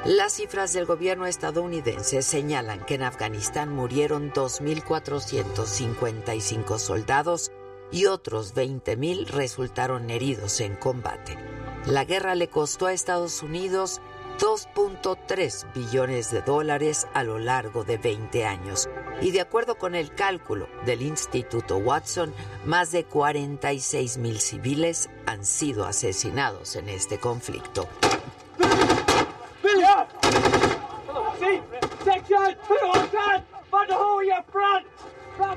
Las 0.03 0.33
cifras 0.33 0.73
del 0.73 0.85
gobierno 0.85 1.27
estadounidense 1.27 2.23
señalan 2.23 2.85
que 2.85 2.95
en 2.95 3.03
Afganistán 3.03 3.73
murieron 3.73 4.33
2.455 4.33 6.77
soldados 6.77 7.53
y 7.91 8.05
otros 8.05 8.53
20.000 8.55 9.27
resultaron 9.27 10.09
heridos 10.09 10.59
en 10.61 10.75
combate. 10.75 11.38
La 11.86 12.03
guerra 12.03 12.36
le 12.36 12.47
costó 12.47 12.88
a 12.88 12.93
Estados 12.93 13.43
Unidos 13.43 14.01
2.3 14.39 15.73
billones 15.73 16.31
de 16.31 16.41
dólares 16.41 17.07
a 17.13 17.23
lo 17.23 17.39
largo 17.39 17.83
de 17.83 17.97
20 17.97 18.45
años. 18.45 18.89
Y 19.21 19.31
de 19.31 19.41
acuerdo 19.41 19.75
con 19.75 19.95
el 19.95 20.13
cálculo 20.13 20.67
del 20.86 21.01
Instituto 21.01 21.77
Watson, 21.77 22.33
más 22.65 22.91
de 22.91 23.05
46 23.05 24.17
mil 24.17 24.39
civiles 24.39 25.09
han 25.25 25.45
sido 25.45 25.86
asesinados 25.86 26.75
en 26.75 26.89
este 26.89 27.17
conflicto. 27.17 27.88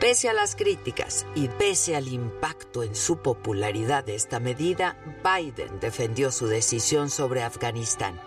Pese 0.01 0.29
a 0.29 0.33
las 0.33 0.57
críticas 0.57 1.27
y 1.35 1.49
pese 1.49 1.95
al 1.95 2.09
impacto 2.09 2.83
en 2.83 2.95
su 2.95 3.19
popularidad 3.19 4.05
de 4.05 4.15
esta 4.15 4.41
medida, 4.41 4.97
Biden 5.23 5.81
defendió 5.81 6.33
su 6.33 6.47
decisión 6.47 7.11
sobre 7.11 7.43
Afganistán, 7.43 8.21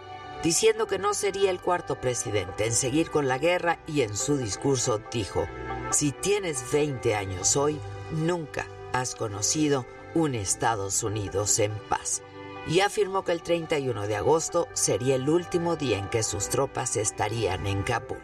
diciendo 0.43 0.88
que 0.88 0.99
no 0.99 1.14
sería 1.14 1.49
el 1.49 1.60
cuarto 1.60 1.99
presidente 1.99 2.66
en 2.66 2.74
seguir 2.74 3.10
con 3.10 3.28
la 3.28 3.38
guerra 3.38 3.80
y 3.86 4.02
en 4.02 4.16
su 4.16 4.38
discurso 4.38 5.02
dijo, 5.12 5.45
si 5.91 6.12
tienes 6.12 6.72
20 6.72 7.16
años 7.16 7.58
hoy, 7.58 7.80
nunca 8.12 8.66
has 8.93 9.16
conocido 9.16 9.86
un 10.14 10.36
Estados 10.36 11.04
Unidos 11.04 11.60
en 11.60 11.72
paz. 11.89 12.22
Y 12.68 12.82
afirmó 12.82 13.24
que 13.24 13.32
el 13.32 13.41
31 13.41 14.08
de 14.08 14.16
agosto 14.16 14.68
sería 14.74 15.16
el 15.16 15.28
último 15.28 15.76
día 15.76 15.97
en 15.97 16.10
que 16.10 16.22
sus 16.22 16.47
tropas 16.49 16.95
estarían 16.95 17.66
en 17.66 17.82
Kabul. 17.82 18.20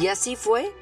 Y 0.00 0.06
así 0.06 0.36
fue 0.36 0.72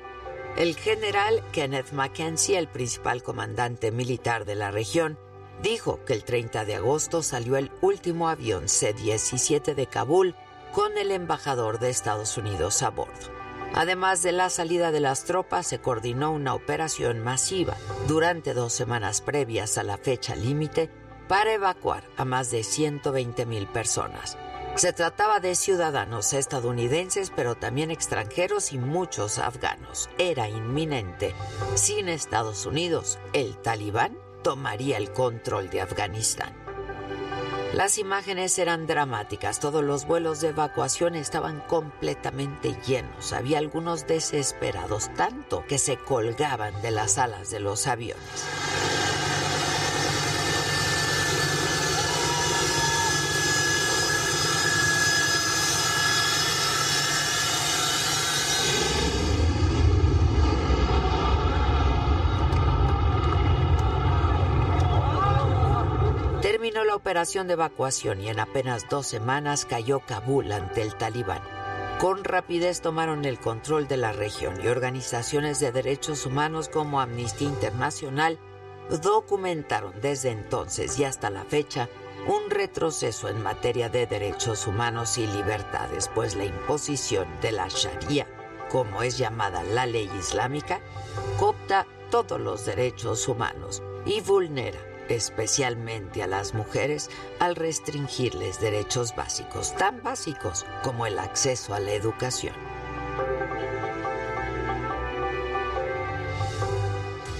el 0.59 0.75
general 0.75 1.41
Kenneth 1.53 1.93
Mackenzie, 1.93 2.59
el 2.59 2.67
principal 2.67 3.23
comandante 3.23 3.93
militar 3.93 4.45
de 4.45 4.57
la 4.57 4.73
región, 4.73 5.17
dijo 5.63 6.05
que 6.05 6.15
el 6.15 6.25
30 6.25 6.65
de 6.65 6.75
agosto 6.75 7.23
salió 7.23 7.57
el 7.57 7.71
último 7.81 8.29
avión 8.29 8.69
C-17 8.69 9.77
de 9.77 9.87
Kabul 9.87 10.35
con 10.73 10.99
el 10.99 11.13
embajador 11.13 11.79
de 11.79 11.91
Estados 11.91 12.37
Unidos 12.37 12.83
a 12.83 12.91
bordo. 12.91 13.31
Además 13.73 14.25
de 14.25 14.33
la 14.33 14.51
salida 14.51 14.91
de 14.91 14.99
las 14.99 15.23
tropas, 15.23 15.65
se 15.65 15.79
coordinó 15.79 16.33
una 16.33 16.55
operación 16.55 17.21
masiva 17.21 17.77
durante 18.09 18.53
dos 18.53 18.73
semanas 18.73 19.21
previas 19.21 19.79
a 19.79 19.85
la 19.85 19.97
fecha 19.97 20.35
límite 20.35 20.91
para 21.29 21.53
evacuar 21.53 22.03
a 22.17 22.25
más 22.25 22.51
de 22.51 22.65
120 22.65 23.47
mil 23.47 23.69
personas. 23.69 24.37
Se 24.79 24.93
trataba 24.93 25.41
de 25.41 25.57
ciudadanos 25.57 26.33
estadounidenses, 26.33 27.33
pero 27.35 27.57
también 27.57 27.90
extranjeros 27.90 28.73
y 28.73 28.78
muchos 28.78 29.40
afganos. 29.40 30.09
Era 30.19 30.48
inminente. 30.48 31.35
Sin 31.74 32.09
Estados 32.09 32.65
Unidos, 32.65 33.19
el 33.32 33.57
talibán 33.57 34.16
tomaría 34.44 34.97
el 34.97 35.12
control 35.12 35.69
de 35.69 35.81
Afganistán. 35.81 36.55
Las 37.73 37.98
imágenes 37.98 38.57
eran 38.61 38.86
dramáticas, 38.86 39.59
todos 39.59 39.82
los 39.82 40.07
vuelos 40.07 40.40
de 40.40 40.51
evacuación 40.51 41.16
estaban 41.16 41.59
completamente 41.62 42.77
llenos, 42.86 43.32
había 43.32 43.59
algunos 43.59 44.07
desesperados 44.07 45.12
tanto 45.15 45.65
que 45.66 45.78
se 45.78 45.97
colgaban 45.97 46.81
de 46.82 46.93
las 46.93 47.19
alas 47.19 47.51
de 47.51 47.59
los 47.59 47.89
aviones. 47.89 48.47
Terminó 66.59 66.85
la 66.85 66.97
operación 67.19 67.49
de 67.49 67.55
evacuación 67.55 68.20
y 68.20 68.28
en 68.28 68.39
apenas 68.39 68.89
dos 68.89 69.09
semanas 69.09 69.65
cayó 69.65 69.99
Kabul 69.99 70.53
ante 70.53 70.82
el 70.82 70.95
talibán. 70.95 71.43
Con 71.99 72.23
rapidez 72.23 72.81
tomaron 72.81 73.24
el 73.24 73.40
control 73.40 73.89
de 73.89 73.97
la 73.97 74.12
región 74.12 74.55
y 74.62 74.69
organizaciones 74.69 75.59
de 75.59 75.73
derechos 75.73 76.27
humanos 76.27 76.69
como 76.69 77.01
Amnistía 77.01 77.49
Internacional 77.49 78.39
documentaron 79.03 80.01
desde 80.01 80.31
entonces 80.31 80.97
y 81.01 81.03
hasta 81.03 81.28
la 81.28 81.43
fecha 81.43 81.89
un 82.28 82.51
retroceso 82.51 83.28
en 83.28 83.43
materia 83.43 83.89
de 83.89 84.07
derechos 84.07 84.69
humanos 84.69 85.19
y 85.19 85.27
libertades, 85.27 86.09
pues 86.15 86.36
la 86.36 86.45
imposición 86.45 87.27
de 87.43 87.51
la 87.51 87.66
Sharia, 87.66 88.28
como 88.70 89.03
es 89.03 89.19
llamada 89.19 89.65
la 89.65 89.86
ley 89.86 90.09
islámica, 90.16 90.78
copta 91.36 91.85
todos 92.12 92.40
los 92.40 92.65
derechos 92.65 93.27
humanos 93.27 93.82
y 94.07 94.20
vulnera 94.20 94.88
especialmente 95.09 96.22
a 96.22 96.26
las 96.26 96.55
mujeres 96.55 97.10
al 97.40 97.56
restringirles 97.56 98.60
derechos 98.60 99.14
básicos, 99.14 99.74
tan 99.76 100.02
básicos 100.02 100.64
como 100.82 101.06
el 101.06 101.18
acceso 101.18 101.74
a 101.74 101.80
la 101.80 101.93
educación. 101.93 102.55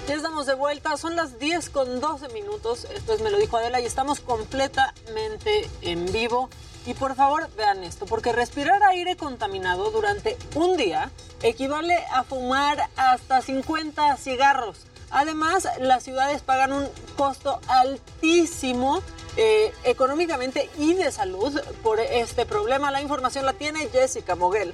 Ya 0.09 0.15
estamos 0.15 0.47
de 0.47 0.55
vuelta, 0.55 0.97
son 0.97 1.17
las 1.17 1.39
10 1.39 1.69
con 1.69 2.01
12 2.01 2.31
minutos. 2.31 2.87
Esto 2.95 3.13
es 3.13 3.21
Me 3.21 3.31
lo 3.31 3.37
dijo 3.37 3.59
Adela 3.59 3.79
y 3.81 3.85
estamos 3.85 4.21
completamente 4.21 5.69
en 5.83 6.11
vivo. 6.11 6.49
Y 6.87 6.95
por 6.95 7.15
favor 7.15 7.51
vean 7.59 7.85
esto, 7.85 8.07
porque 8.07 8.33
respirar 8.33 8.83
aire 8.85 9.17
contaminado 9.17 9.91
durante 9.91 10.39
un 10.55 10.79
día 10.79 11.11
equivale 11.43 11.95
a 12.11 12.25
fumar 12.25 12.89
hasta 12.97 13.43
50 13.43 14.17
cigarros. 14.17 14.79
Además, 15.11 15.69
las 15.81 16.03
ciudades 16.03 16.43
pagan 16.43 16.73
un 16.73 16.89
costo 17.17 17.61
altísimo 17.69 19.03
eh, 19.37 19.73
económicamente 19.85 20.69
y 20.79 20.95
de 20.95 21.11
salud 21.13 21.59
por 21.83 22.01
este 22.01 22.45
problema. 22.45 22.91
La 22.91 23.01
información 23.01 23.47
la 23.47 23.53
tiene 23.53 23.89
Jessica 23.89 24.35
Moguel. 24.35 24.73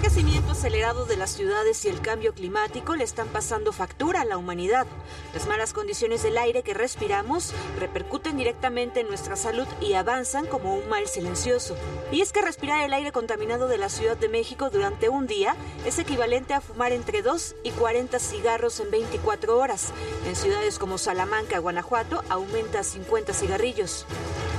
El 0.00 0.06
crecimiento 0.06 0.52
acelerado 0.52 1.04
de 1.04 1.18
las 1.18 1.28
ciudades 1.28 1.84
y 1.84 1.88
el 1.88 2.00
cambio 2.00 2.32
climático 2.32 2.96
le 2.96 3.04
están 3.04 3.28
pasando 3.28 3.70
factura 3.70 4.22
a 4.22 4.24
la 4.24 4.38
humanidad. 4.38 4.86
Las 5.34 5.46
malas 5.46 5.74
condiciones 5.74 6.22
del 6.22 6.38
aire 6.38 6.62
que 6.62 6.72
respiramos 6.72 7.52
repercuten 7.78 8.38
directamente 8.38 9.00
en 9.00 9.08
nuestra 9.08 9.36
salud 9.36 9.66
y 9.78 9.92
avanzan 9.92 10.46
como 10.46 10.74
un 10.74 10.88
mal 10.88 11.06
silencioso. 11.06 11.76
Y 12.10 12.22
es 12.22 12.32
que 12.32 12.40
respirar 12.40 12.80
el 12.80 12.94
aire 12.94 13.12
contaminado 13.12 13.68
de 13.68 13.76
la 13.76 13.90
Ciudad 13.90 14.16
de 14.16 14.30
México 14.30 14.70
durante 14.70 15.10
un 15.10 15.26
día 15.26 15.54
es 15.84 15.98
equivalente 15.98 16.54
a 16.54 16.62
fumar 16.62 16.92
entre 16.92 17.20
2 17.20 17.56
y 17.62 17.70
40 17.72 18.18
cigarros 18.20 18.80
en 18.80 18.90
24 18.90 19.58
horas. 19.58 19.92
En 20.26 20.34
ciudades 20.34 20.78
como 20.78 20.96
Salamanca, 20.96 21.58
Guanajuato, 21.58 22.24
aumenta 22.30 22.78
a 22.78 22.84
50 22.84 23.34
cigarrillos. 23.34 24.06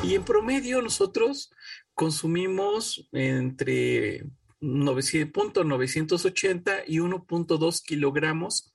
Y 0.03 0.13
en 0.13 0.23
promedio 0.23 0.83
nosotros 0.83 1.49
consumimos 1.95 3.09
entre 3.11 4.23
980 4.61 6.83
y 6.87 6.97
1.2 6.97 7.83
kilogramos 7.83 8.73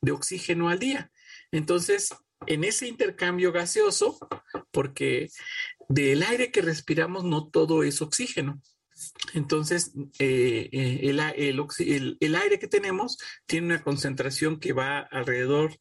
de 0.00 0.12
oxígeno 0.12 0.68
al 0.68 0.78
día. 0.78 1.10
Entonces, 1.52 2.14
en 2.46 2.64
ese 2.64 2.88
intercambio 2.88 3.52
gaseoso, 3.52 4.18
porque 4.70 5.28
del 5.88 6.22
aire 6.22 6.50
que 6.50 6.62
respiramos 6.62 7.24
no 7.24 7.48
todo 7.48 7.82
es 7.82 8.02
oxígeno. 8.02 8.60
Entonces, 9.32 9.92
eh, 10.18 10.68
eh, 10.72 11.00
el, 11.02 12.34
aire 12.34 12.58
que 12.58 12.68
tenemos 12.68 13.18
tiene 13.46 13.68
una 13.68 13.82
concentración 13.82 14.60
que 14.60 14.72
va 14.72 15.00
alrededor 15.00 15.78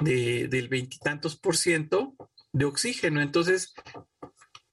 de, 0.00 0.48
del 0.48 0.68
veintitantos 0.68 1.36
por 1.36 1.56
ciento 1.56 2.14
de 2.52 2.64
oxígeno. 2.64 3.20
Entonces, 3.20 3.74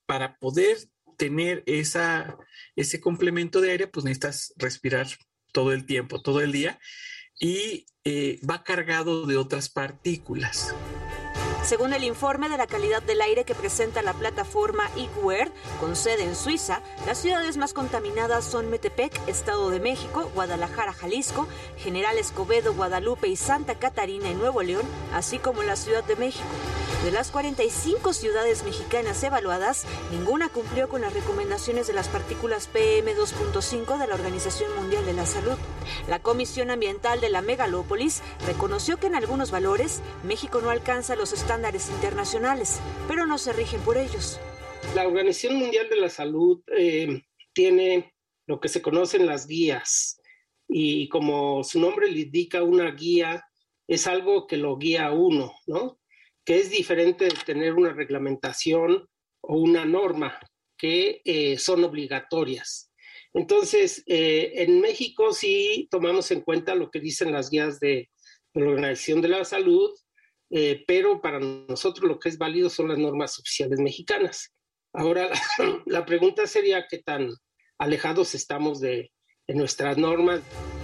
para 0.06 0.38
poder 0.38 0.78
tener 1.22 1.62
esa, 1.68 2.36
ese 2.76 3.00
complemento 3.00 3.62
de 3.62 3.70
aire, 3.70 3.86
pues 3.86 4.04
necesitas 4.04 4.56
respirar 4.58 5.06
todo 5.54 5.72
el 5.72 5.86
tiempo, 5.86 6.20
todo 6.20 6.42
el 6.42 6.52
día, 6.52 6.80
y 7.40 7.86
eh, 8.06 8.40
va 8.50 8.64
cargado 8.64 9.28
de 9.28 9.38
otras 9.38 9.70
partículas. 9.70 10.74
Según 11.64 11.94
el 11.94 12.04
informe 12.04 12.50
de 12.50 12.58
la 12.58 12.66
calidad 12.66 13.04
del 13.04 13.22
aire 13.22 13.46
que 13.46 13.54
presenta 13.54 14.02
la 14.02 14.14
plataforma 14.14 14.90
IQWare, 14.96 15.52
con 15.80 15.96
sede 15.96 16.24
en 16.24 16.36
Suiza, 16.36 16.82
las 17.06 17.20
ciudades 17.20 17.58
más 17.58 17.74
contaminadas 17.74 18.46
son 18.46 18.70
Metepec, 18.72 19.14
Estado 19.28 19.70
de 19.70 19.80
México, 19.80 20.32
Guadalajara, 20.34 20.92
Jalisco, 20.92 21.48
General 21.78 22.18
Escobedo, 22.18 22.74
Guadalupe 22.74 23.28
y 23.28 23.36
Santa 23.36 23.76
Catarina 23.76 24.30
en 24.30 24.40
Nuevo 24.40 24.64
León, 24.64 24.84
así 25.14 25.38
como 25.38 25.62
la 25.62 25.76
Ciudad 25.76 26.04
de 26.04 26.16
México. 26.16 26.50
De 27.04 27.10
las 27.10 27.32
45 27.32 28.14
ciudades 28.14 28.64
mexicanas 28.64 29.24
evaluadas, 29.24 29.86
ninguna 30.12 30.50
cumplió 30.50 30.88
con 30.88 31.02
las 31.02 31.14
recomendaciones 31.14 31.88
de 31.88 31.94
las 31.94 32.08
partículas 32.08 32.70
PM2.5 32.72 33.98
de 33.98 34.06
la 34.06 34.14
Organización 34.14 34.76
Mundial 34.76 35.04
de 35.08 35.14
la 35.14 35.26
Salud. 35.26 35.58
La 36.08 36.20
Comisión 36.20 36.70
Ambiental 36.70 37.20
de 37.20 37.30
la 37.30 37.42
Megalópolis 37.42 38.22
reconoció 38.46 38.98
que 38.98 39.08
en 39.08 39.16
algunos 39.16 39.50
valores 39.50 40.02
México 40.24 40.62
no 40.62 40.70
alcanza 40.70 41.16
los 41.16 41.34
estándares 41.52 41.90
internacionales, 41.90 42.80
pero 43.10 43.26
no 43.26 43.38
se 43.38 43.52
rigen 43.52 43.82
por 43.82 43.98
ellos. 43.98 44.40
La 44.96 45.06
Organización 45.06 45.58
Mundial 45.58 45.90
de 45.90 45.98
la 45.98 46.08
Salud 46.08 46.64
eh, 46.78 47.24
tiene 47.52 48.14
lo 48.48 48.62
que 48.62 48.70
se 48.70 48.82
conocen 48.82 49.26
las 49.26 49.48
guías 49.48 50.22
y 50.70 51.10
como 51.10 51.62
su 51.66 51.82
nombre 51.82 52.10
le 52.10 52.22
indica, 52.22 52.64
una 52.64 52.90
guía 52.92 53.44
es 53.86 54.08
algo 54.08 54.48
que 54.48 54.56
lo 54.56 54.78
guía 54.78 55.08
a 55.08 55.12
uno, 55.12 55.52
¿no? 55.68 56.00
Que 56.46 56.56
es 56.56 56.70
diferente 56.70 57.26
de 57.26 57.36
tener 57.46 57.74
una 57.74 57.92
reglamentación 57.92 59.10
o 59.42 59.58
una 59.58 59.84
norma 59.84 60.40
que 60.78 61.22
eh, 61.26 61.58
son 61.58 61.84
obligatorias. 61.84 62.94
Entonces, 63.34 64.04
eh, 64.08 64.54
en 64.56 64.80
México 64.80 65.34
sí 65.34 65.90
tomamos 65.92 66.32
en 66.32 66.44
cuenta 66.44 66.76
lo 66.76 66.90
que 66.90 67.02
dicen 67.02 67.34
las 67.34 67.50
guías 67.50 67.82
de, 67.82 68.10
de 68.54 68.62
la 68.62 68.70
Organización 68.70 69.22
de 69.22 69.28
la 69.28 69.44
Salud 69.44 69.92
eh, 70.52 70.84
pero 70.86 71.22
para 71.22 71.40
nosotros 71.40 72.08
lo 72.08 72.20
que 72.20 72.30
es 72.30 72.38
válido 72.38 72.70
son 72.70 72.90
las 72.90 72.98
normas 72.98 73.40
oficiales 73.40 73.80
mexicanas. 73.80 74.52
Ahora, 74.94 75.30
la, 75.86 76.06
pregunta 76.06 76.46
sería 76.46 76.86
qué 76.90 77.00
tan 77.00 77.30
alejados 77.78 78.36
estamos 78.36 78.82
de, 78.82 79.12
de 79.48 79.56
nuestras 79.56 79.98
normas. 79.98 80.42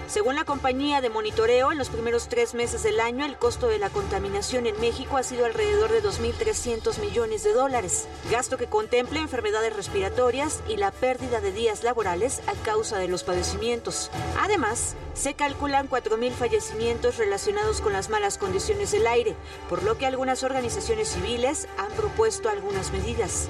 Según 0.07 0.35
la 0.35 0.45
compañía 0.45 1.01
de 1.01 1.09
monitoreo, 1.09 1.73
en 1.73 1.77
los 1.77 1.89
primeros 1.89 2.29
tres 2.29 2.53
meses 2.53 2.81
del 2.81 3.01
año 3.01 3.25
el 3.25 3.37
costo 3.37 3.67
de 3.67 3.77
la 3.77 3.89
contaminación 3.89 4.65
en 4.65 4.79
México 4.79 5.17
ha 5.17 5.23
sido 5.23 5.45
alrededor 5.45 5.91
de 5.91 6.01
2.300 6.01 6.99
millones 6.99 7.43
de 7.43 7.51
dólares, 7.51 8.07
gasto 8.31 8.57
que 8.57 8.67
contempla 8.67 9.19
enfermedades 9.19 9.75
respiratorias 9.75 10.63
y 10.69 10.77
la 10.77 10.91
pérdida 10.91 11.41
de 11.41 11.51
días 11.51 11.83
laborales 11.83 12.41
a 12.47 12.53
causa 12.63 12.97
de 12.99 13.09
los 13.09 13.23
padecimientos. 13.23 14.09
Además, 14.39 14.95
se 15.13 15.33
calculan 15.33 15.89
4.000 15.89 16.31
fallecimientos 16.31 17.17
relacionados 17.17 17.81
con 17.81 17.91
las 17.91 18.09
malas 18.09 18.37
condiciones 18.37 18.91
del 18.91 19.07
aire, 19.07 19.35
por 19.67 19.83
lo 19.83 19.97
que 19.97 20.05
algunas 20.05 20.43
organizaciones 20.43 21.09
civiles 21.09 21.67
han 21.77 21.91
propuesto 21.97 22.47
algunas 22.47 22.93
medidas. 22.93 23.49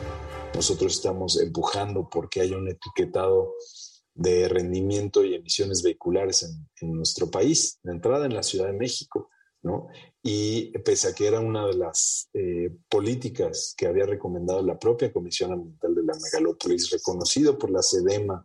Nosotros 0.56 0.94
estamos 0.94 1.40
empujando 1.40 2.10
porque 2.10 2.42
haya 2.42 2.58
un 2.58 2.68
etiquetado 2.68 3.54
de 4.18 4.50
rendimiento 4.50 5.24
y 5.24 5.36
emisiones 5.36 5.84
vehiculares 5.84 6.44
en, 6.82 6.96
nuestro 6.96 7.30
país, 7.30 7.80
de 7.84 7.94
entrada 7.94 8.26
en 8.26 8.34
la 8.34 8.42
Ciudad 8.42 8.66
de 8.66 8.74
México, 8.74 9.30
¿no? 9.62 9.88
Y 10.24 10.72
pese 10.80 11.10
a 11.10 11.14
que 11.14 11.28
era 11.28 11.40
una 11.40 11.68
de 11.68 11.76
las 11.76 12.30
eh, 12.34 12.76
políticas 12.90 13.76
que 13.78 13.86
había 13.86 14.06
recomendado 14.06 14.62
la 14.64 14.80
propia 14.80 15.14
Comisión 15.14 15.52
Ambiental 15.52 15.94
de 15.94 16.04
la 16.04 16.14
Megalópolis, 16.22 16.90
reconocido 16.90 17.58
por 17.58 17.70
la 17.70 17.84
SEDEMA 17.84 18.44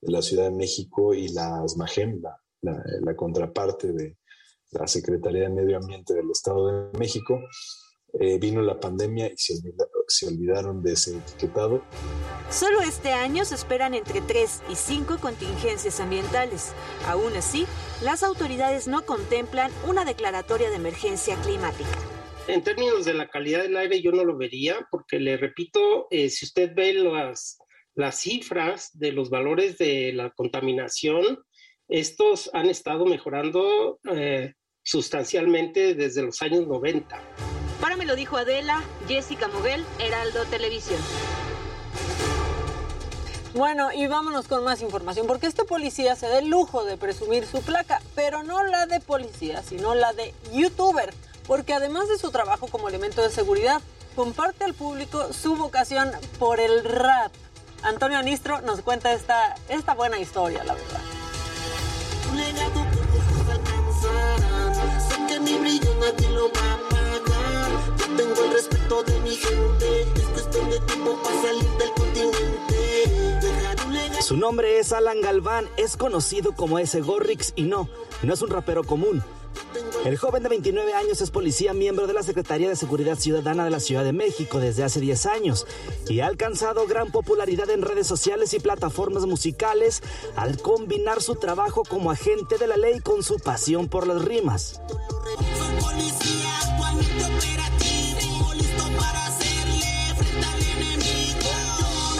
de 0.00 0.12
la 0.12 0.20
Ciudad 0.20 0.44
de 0.44 0.56
México 0.56 1.14
y 1.14 1.28
la 1.28 1.66
SMAGEM, 1.66 2.20
la, 2.20 2.38
la 3.00 3.16
contraparte 3.16 3.92
de 3.92 4.18
la 4.72 4.86
Secretaría 4.86 5.44
de 5.44 5.50
Medio 5.50 5.78
Ambiente 5.78 6.12
del 6.12 6.30
Estado 6.30 6.90
de 6.90 6.98
México, 6.98 7.40
eh, 8.20 8.38
vino 8.38 8.62
la 8.62 8.78
pandemia 8.78 9.26
y 9.26 9.36
se, 9.36 9.54
se, 10.06 10.26
olvidaron 10.26 10.82
de 10.82 10.92
ese 10.92 11.16
etiquetado. 11.16 11.82
Solo 12.50 12.80
este 12.80 13.12
año 13.12 13.44
se 13.44 13.56
esperan 13.56 13.94
entre 13.94 14.20
3 14.20 14.62
y 14.70 14.76
5 14.76 15.18
contingencias 15.18 15.98
ambientales. 16.00 16.72
Aún 17.06 17.34
así, 17.36 17.66
las 18.02 18.22
autoridades 18.22 18.86
no 18.86 19.04
contemplan 19.04 19.72
una 19.88 20.04
declaratoria 20.04 20.70
de 20.70 20.76
emergencia 20.76 21.36
climática. 21.42 21.98
En 22.46 22.62
términos 22.62 23.04
de 23.04 23.14
la 23.14 23.28
calidad 23.28 23.62
del 23.62 23.76
aire 23.76 24.02
yo 24.02 24.12
no 24.12 24.24
lo 24.24 24.36
vería 24.36 24.86
porque 24.90 25.18
le 25.18 25.36
repito, 25.36 26.06
eh, 26.10 26.28
si 26.28 26.44
usted 26.44 26.74
ve 26.74 26.92
las, 26.92 27.58
las 27.94 28.20
cifras 28.20 28.90
de 28.92 29.12
los 29.12 29.30
valores 29.30 29.78
de 29.78 30.12
la 30.12 30.30
contaminación, 30.30 31.42
estos 31.88 32.50
han 32.52 32.66
estado 32.66 33.06
mejorando 33.06 33.98
eh, 34.12 34.54
sustancialmente 34.82 35.94
desde 35.94 36.22
los 36.22 36.42
años 36.42 36.66
90. 36.66 37.20
Para 37.80 37.96
me 37.96 38.04
lo 38.04 38.16
dijo 38.16 38.36
Adela, 38.36 38.82
Jessica 39.08 39.48
Moguel, 39.48 39.84
Heraldo 39.98 40.44
Televisión. 40.46 41.00
Bueno, 43.54 43.92
y 43.92 44.08
vámonos 44.08 44.48
con 44.48 44.64
más 44.64 44.82
información, 44.82 45.28
porque 45.28 45.46
este 45.46 45.64
policía 45.64 46.16
se 46.16 46.28
da 46.28 46.38
el 46.38 46.48
lujo 46.48 46.84
de 46.84 46.96
presumir 46.96 47.46
su 47.46 47.62
placa, 47.62 48.00
pero 48.16 48.42
no 48.42 48.64
la 48.64 48.86
de 48.86 48.98
policía, 49.00 49.62
sino 49.62 49.94
la 49.94 50.12
de 50.12 50.34
youtuber, 50.52 51.14
porque 51.46 51.72
además 51.72 52.08
de 52.08 52.18
su 52.18 52.32
trabajo 52.32 52.66
como 52.66 52.88
elemento 52.88 53.22
de 53.22 53.30
seguridad, 53.30 53.80
comparte 54.16 54.64
al 54.64 54.74
público 54.74 55.32
su 55.32 55.54
vocación 55.54 56.10
por 56.40 56.58
el 56.58 56.84
rap. 56.84 57.30
Antonio 57.84 58.18
Anistro 58.18 58.60
nos 58.62 58.80
cuenta 58.80 59.12
esta, 59.12 59.54
esta 59.68 59.94
buena 59.94 60.18
historia, 60.18 60.64
la 60.64 60.74
verdad. 60.74 61.00
Sé 65.08 65.26
que 65.28 65.40
mi 65.40 65.58
brillo 65.58 65.94
nadie 66.00 66.28
lo 66.30 66.48
va 66.48 67.03
tengo 68.16 68.44
el 68.44 68.52
respeto 68.52 69.02
de 69.02 69.20
mi 69.20 69.36
gente. 69.36 70.02
Es 70.16 70.26
cuestión 70.32 70.70
de 70.70 70.80
tiempo 70.80 71.20
para 71.22 71.42
salir 71.42 71.68
del 71.78 71.90
continente. 71.90 72.74
Su 74.22 74.36
nombre 74.36 74.78
es 74.78 74.92
Alan 74.92 75.20
Galván, 75.20 75.68
es 75.76 75.96
conocido 75.96 76.54
como 76.54 76.78
ese 76.78 77.00
Gorrix 77.00 77.52
y 77.56 77.64
no, 77.64 77.88
no 78.22 78.32
es 78.32 78.40
un 78.42 78.50
rapero 78.50 78.84
común. 78.84 79.22
El 80.04 80.16
joven 80.16 80.42
de 80.42 80.48
29 80.48 80.92
años 80.94 81.20
es 81.20 81.30
policía 81.30 81.72
miembro 81.72 82.06
de 82.06 82.12
la 82.12 82.22
Secretaría 82.22 82.68
de 82.68 82.76
Seguridad 82.76 83.18
Ciudadana 83.18 83.64
de 83.64 83.70
la 83.70 83.80
Ciudad 83.80 84.04
de 84.04 84.12
México 84.12 84.60
desde 84.60 84.84
hace 84.84 85.00
10 85.00 85.26
años 85.26 85.66
y 86.08 86.20
ha 86.20 86.26
alcanzado 86.26 86.86
gran 86.86 87.10
popularidad 87.10 87.70
en 87.70 87.82
redes 87.82 88.06
sociales 88.06 88.52
y 88.54 88.60
plataformas 88.60 89.24
musicales 89.24 90.02
al 90.36 90.60
combinar 90.60 91.22
su 91.22 91.36
trabajo 91.36 91.82
como 91.88 92.10
agente 92.10 92.58
de 92.58 92.66
la 92.66 92.76
ley 92.76 93.00
con 93.00 93.22
su 93.22 93.36
pasión 93.36 93.88
por 93.88 94.06
las 94.06 94.22
rimas. 94.22 94.80
Policía 95.80 96.58
actualmente 96.62 97.63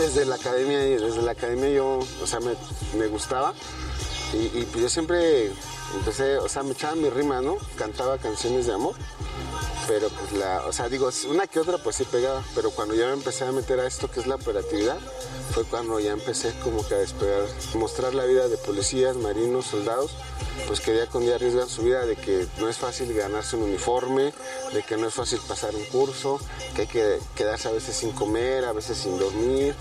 Desde 0.05 0.27
la 0.27 0.35
academia, 0.35 0.79
desde 0.81 1.23
la 1.23 1.31
academia 1.31 1.71
yo, 1.71 2.01
o 2.23 2.27
sea, 2.27 2.39
me, 2.39 2.55
me 2.99 3.07
gustaba 3.07 3.55
y, 4.35 4.59
y 4.59 4.69
pues 4.71 4.83
yo 4.83 4.89
siempre 4.91 5.51
empecé, 5.97 6.37
o 6.37 6.49
sea, 6.49 6.63
me 6.63 6.73
echaba 6.73 6.95
mi 6.95 7.09
rima, 7.09 7.41
¿no? 7.41 7.57
Cantaba 7.79 8.19
canciones 8.19 8.67
de 8.67 8.75
amor, 8.75 8.95
pero 9.89 10.11
pues 10.11 10.33
la, 10.33 10.67
o 10.67 10.73
sea, 10.75 10.91
digo, 10.91 11.09
una 11.31 11.47
que 11.47 11.59
otra 11.59 11.79
pues 11.79 11.97
sí 11.97 12.05
pegaba, 12.05 12.45
pero 12.55 12.71
cuando 12.71 12.95
ya 12.95 13.07
me 13.07 13.15
empecé 13.15 13.47
a 13.47 13.53
meter 13.53 13.81
a 13.81 13.87
esto 13.87 14.11
que 14.11 14.21
es 14.21 14.27
la 14.27 14.35
operatividad, 14.35 14.99
fue 15.53 15.65
cuando 15.65 15.99
ya 15.99 16.13
empecé 16.13 16.53
como 16.63 16.87
que 16.87 16.97
a 16.97 16.99
despegar, 16.99 17.47
mostrar 17.75 18.15
la 18.15 18.27
vida 18.27 18.49
de 18.49 18.59
policías, 18.59 19.17
marinos, 19.17 19.65
soldados, 19.65 20.11
pues 20.67 20.81
que 20.81 20.93
día 20.93 21.07
con 21.07 21.25
día 21.25 21.37
arriesgan 21.37 21.69
su 21.69 21.83
vida, 21.83 22.07
de 22.07 22.17
que 22.17 22.47
no 22.59 22.69
es 22.69 22.77
fácil 22.77 23.13
ganarse 23.13 23.57
un 23.57 23.65
uniforme, 23.65 24.33
de 24.73 24.83
que 24.83 24.97
no 24.97 25.09
es 25.09 25.15
fácil 25.15 25.39
pasar 25.47 25.75
un 25.75 25.85
curso, 25.85 26.41
que 26.75 26.83
hay 26.83 26.87
que 26.87 27.19
quedarse 27.35 27.69
a 27.69 27.73
veces 27.73 27.97
sin 27.97 28.13
comer, 28.13 28.65
a 28.65 28.73
veces 28.73 28.99
sin 28.99 29.19
dormir. 29.19 29.75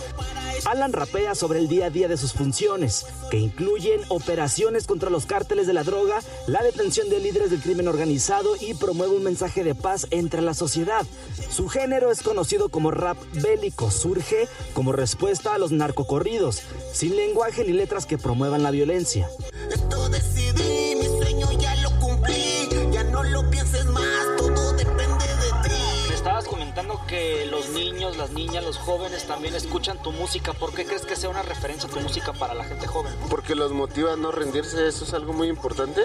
Alan 0.66 0.94
rapea 0.94 1.36
sobre 1.36 1.60
el 1.60 1.68
día 1.68 1.88
a 1.88 1.90
día 1.90 2.08
de 2.08 2.18
sus 2.18 2.34
funciones, 2.34 3.06
que 3.30 3.38
incluyen 3.38 4.02
operaciones 4.10 4.88
contra 4.88 5.10
los 5.10 5.26
cárteles 5.26 5.68
de 5.68 5.74
la 5.74 5.84
droga, 5.84 6.20
la 6.48 6.64
detención 6.64 7.10
de 7.10 7.20
líderes 7.20 7.50
del 7.50 7.62
crimen 7.62 7.88
organizado 7.88 8.56
y 8.60 8.74
promueve 8.74 9.16
un 9.16 9.24
mensaje 9.24 9.64
de 9.64 9.76
paz 9.76 10.08
entre 10.12 10.42
la 10.42 10.54
sociedad. 10.54 11.06
Su 11.50 11.68
género 11.70 12.12
es 12.12 12.22
conocido 12.22 12.70
como 12.70 12.92
rap 12.92 13.18
bélico, 13.34 13.92
surge 13.92 14.48
como 14.74 14.92
respuesta 14.92 15.54
a 15.54 15.58
los 15.58 15.72
narcocorridos, 15.72 16.62
sin 16.94 17.16
lenguaje 17.16 17.64
ni 17.64 17.74
letras 17.74 18.06
que 18.06 18.18
promuevan 18.18 18.64
la 18.64 18.72
violencia. 18.72 19.30
Esto 19.72 20.10
decidí, 20.54 20.96
mi 20.96 21.06
sueño 21.06 21.52
ya 21.54 21.76
lo 21.78 21.90
cumplí. 22.00 22.70
Ya 22.92 23.04
no 23.04 23.24
lo 23.24 23.50
pienses 23.50 23.86
más, 23.86 24.26
todo 24.38 24.74
depende 24.74 25.26
de 25.26 25.70
ti. 25.70 26.10
Me 26.10 26.16
estabas 26.16 26.46
comentando 26.46 27.02
que 27.08 27.46
los 27.48 27.70
niños, 27.70 28.18
las 28.18 28.32
niñas, 28.32 28.64
los 28.64 28.78
jóvenes 28.78 29.26
también 29.26 29.56
escuchan 29.56 30.02
tu 30.02 30.12
música. 30.12 30.54
¿Por 30.54 30.74
qué 30.74 30.86
crees 30.86 31.06
que 31.06 31.16
sea 31.16 31.30
una 31.30 31.42
referencia 31.42 31.90
tu 31.90 32.00
música 32.00 32.34
para 32.34 32.54
la 32.54 32.64
gente 32.66 32.88
joven? 32.88 33.14
Porque 33.30 33.56
los 33.56 33.72
motiva 33.72 34.14
a 34.14 34.16
no 34.16 34.32
rendirse, 34.32 34.88
eso 34.88 35.06
es 35.06 35.14
algo 35.14 35.34
muy 35.34 35.48
importante, 35.48 36.04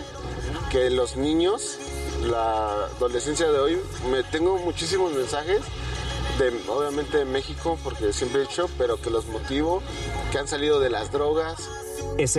que 0.70 0.90
los 0.90 1.16
niños, 1.16 1.78
la 2.22 2.86
adolescencia 2.96 3.50
de 3.50 3.58
hoy, 3.58 3.78
me 4.10 4.22
tengo 4.22 4.58
muchísimos 4.58 5.12
mensajes 5.12 5.60
de, 6.38 6.48
obviamente 6.68 7.18
de 7.18 7.24
México, 7.24 7.78
porque 7.82 8.12
siempre 8.12 8.42
he 8.42 8.46
dicho, 8.46 8.68
pero 8.78 9.00
que 9.00 9.10
los 9.10 9.26
motivo, 9.26 9.82
que 10.30 10.38
han 10.38 10.48
salido 10.48 10.80
de 10.80 10.90
las 10.90 11.10
drogas, 11.10 11.68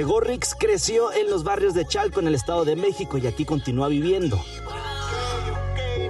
Gorrix 0.04 0.56
creció 0.56 1.12
en 1.12 1.30
los 1.30 1.44
barrios 1.44 1.74
de 1.74 1.86
Chalco 1.86 2.20
en 2.20 2.28
el 2.28 2.36
Estado 2.36 2.66
de 2.66 2.76
México 2.76 3.18
y 3.18 3.28
aquí 3.28 3.46
continúa 3.46 3.88
viviendo. 3.88 4.40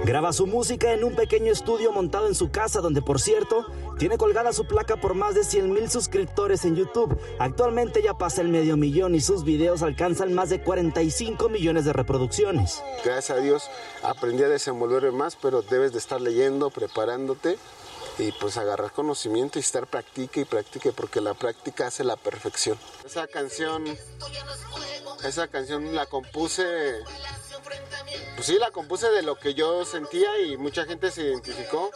Graba 0.04 0.32
su 0.32 0.46
música 0.46 0.92
en 0.92 1.04
un 1.04 1.14
pequeño 1.14 1.52
estudio 1.52 1.92
montado 1.92 2.26
en 2.26 2.34
su 2.34 2.50
casa, 2.50 2.80
donde 2.80 3.02
por 3.02 3.20
cierto 3.20 3.66
tiene 3.98 4.16
colgada 4.16 4.52
su 4.52 4.64
placa 4.64 4.96
por 4.96 5.14
más 5.14 5.34
de 5.34 5.44
100 5.44 5.72
mil 5.72 5.90
suscriptores 5.90 6.64
en 6.64 6.74
YouTube. 6.74 7.18
Actualmente 7.38 8.02
ya 8.02 8.14
pasa 8.14 8.40
el 8.40 8.48
medio 8.48 8.78
millón 8.78 9.14
y 9.14 9.20
sus 9.20 9.44
videos 9.44 9.82
alcanzan 9.82 10.32
más 10.32 10.48
de 10.48 10.62
45 10.62 11.50
millones 11.50 11.84
de 11.84 11.92
reproducciones. 11.92 12.82
gracias 13.04 13.38
a 13.38 13.40
Dios 13.40 13.70
aprendí 14.02 14.42
a 14.42 14.48
desenvolverme 14.48 15.12
más, 15.12 15.36
pero 15.36 15.60
debes 15.62 15.92
de 15.92 15.98
estar 15.98 16.20
leyendo, 16.20 16.70
preparándote 16.70 17.58
y 18.20 18.32
pues 18.32 18.56
agarrar 18.56 18.92
conocimiento 18.92 19.58
y 19.58 19.62
estar 19.62 19.86
practique 19.86 20.40
y 20.40 20.44
practique 20.44 20.92
porque 20.92 21.20
la 21.20 21.34
práctica 21.34 21.86
hace 21.86 22.04
la 22.04 22.16
perfección. 22.16 22.78
Esa 23.04 23.26
canción, 23.26 23.84
esa 25.24 25.48
canción 25.48 25.94
la 25.94 26.06
compuse, 26.06 26.64
pues 28.34 28.46
sí, 28.46 28.56
la 28.58 28.70
compuse 28.70 29.10
de 29.10 29.22
lo 29.22 29.36
que 29.36 29.54
yo 29.54 29.84
sentía 29.84 30.38
y 30.40 30.56
mucha 30.56 30.84
gente 30.84 31.10
se 31.10 31.22
identificó 31.22 31.90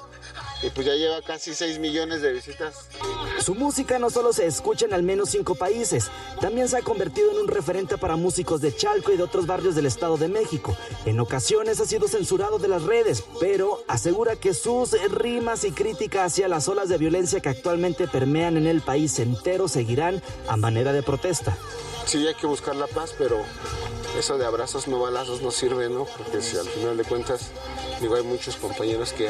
y 0.62 0.70
pues 0.70 0.86
ya 0.86 0.94
lleva 0.94 1.20
casi 1.22 1.54
6 1.54 1.78
millones 1.78 2.22
de 2.22 2.32
visitas. 2.32 2.88
Su 3.40 3.54
música 3.54 3.98
no 3.98 4.10
solo 4.10 4.32
se 4.32 4.46
escucha 4.46 4.86
en 4.86 4.94
al 4.94 5.02
menos 5.02 5.30
cinco 5.30 5.54
países, 5.54 6.10
también 6.40 6.68
se 6.68 6.76
ha 6.76 6.82
convertido 6.82 7.30
en 7.32 7.38
un 7.38 7.48
referente 7.48 7.98
para 7.98 8.16
músicos 8.16 8.60
de 8.60 8.74
Chalco 8.74 9.12
y 9.12 9.16
de 9.16 9.22
otros 9.22 9.46
barrios 9.46 9.74
del 9.74 9.86
Estado 9.86 10.16
de 10.16 10.28
México. 10.28 10.76
En 11.04 11.20
ocasiones 11.20 11.80
ha 11.80 11.86
sido 11.86 12.08
censurado 12.08 12.58
de 12.58 12.68
las 12.68 12.82
redes, 12.82 13.24
pero 13.40 13.82
asegura 13.88 14.36
que 14.36 14.54
sus 14.54 14.92
rimas 15.10 15.64
y 15.64 15.72
crítica 15.72 16.24
hacia 16.24 16.48
las 16.48 16.68
olas 16.68 16.88
de 16.88 16.98
violencia 16.98 17.40
que 17.40 17.48
actualmente 17.48 18.08
permean 18.08 18.56
en 18.56 18.66
el 18.66 18.80
país 18.80 19.18
entero 19.18 19.68
seguirán 19.68 20.22
a 20.48 20.56
manera 20.56 20.92
de 20.92 21.02
protesta. 21.02 21.56
Sí, 22.06 22.26
hay 22.26 22.34
que 22.34 22.46
buscar 22.46 22.76
la 22.76 22.86
paz, 22.86 23.14
pero 23.18 23.44
eso 24.18 24.38
de 24.38 24.46
abrazos 24.46 24.88
no 24.88 25.00
balazos 25.00 25.42
no 25.42 25.50
sirve, 25.50 25.88
¿no? 25.88 26.04
Porque 26.04 26.40
si 26.40 26.56
al 26.56 26.66
final 26.66 26.96
de 26.96 27.04
cuentas, 27.04 27.50
digo, 28.00 28.14
hay 28.14 28.22
muchos 28.22 28.56
compañeros 28.56 29.12
que, 29.12 29.28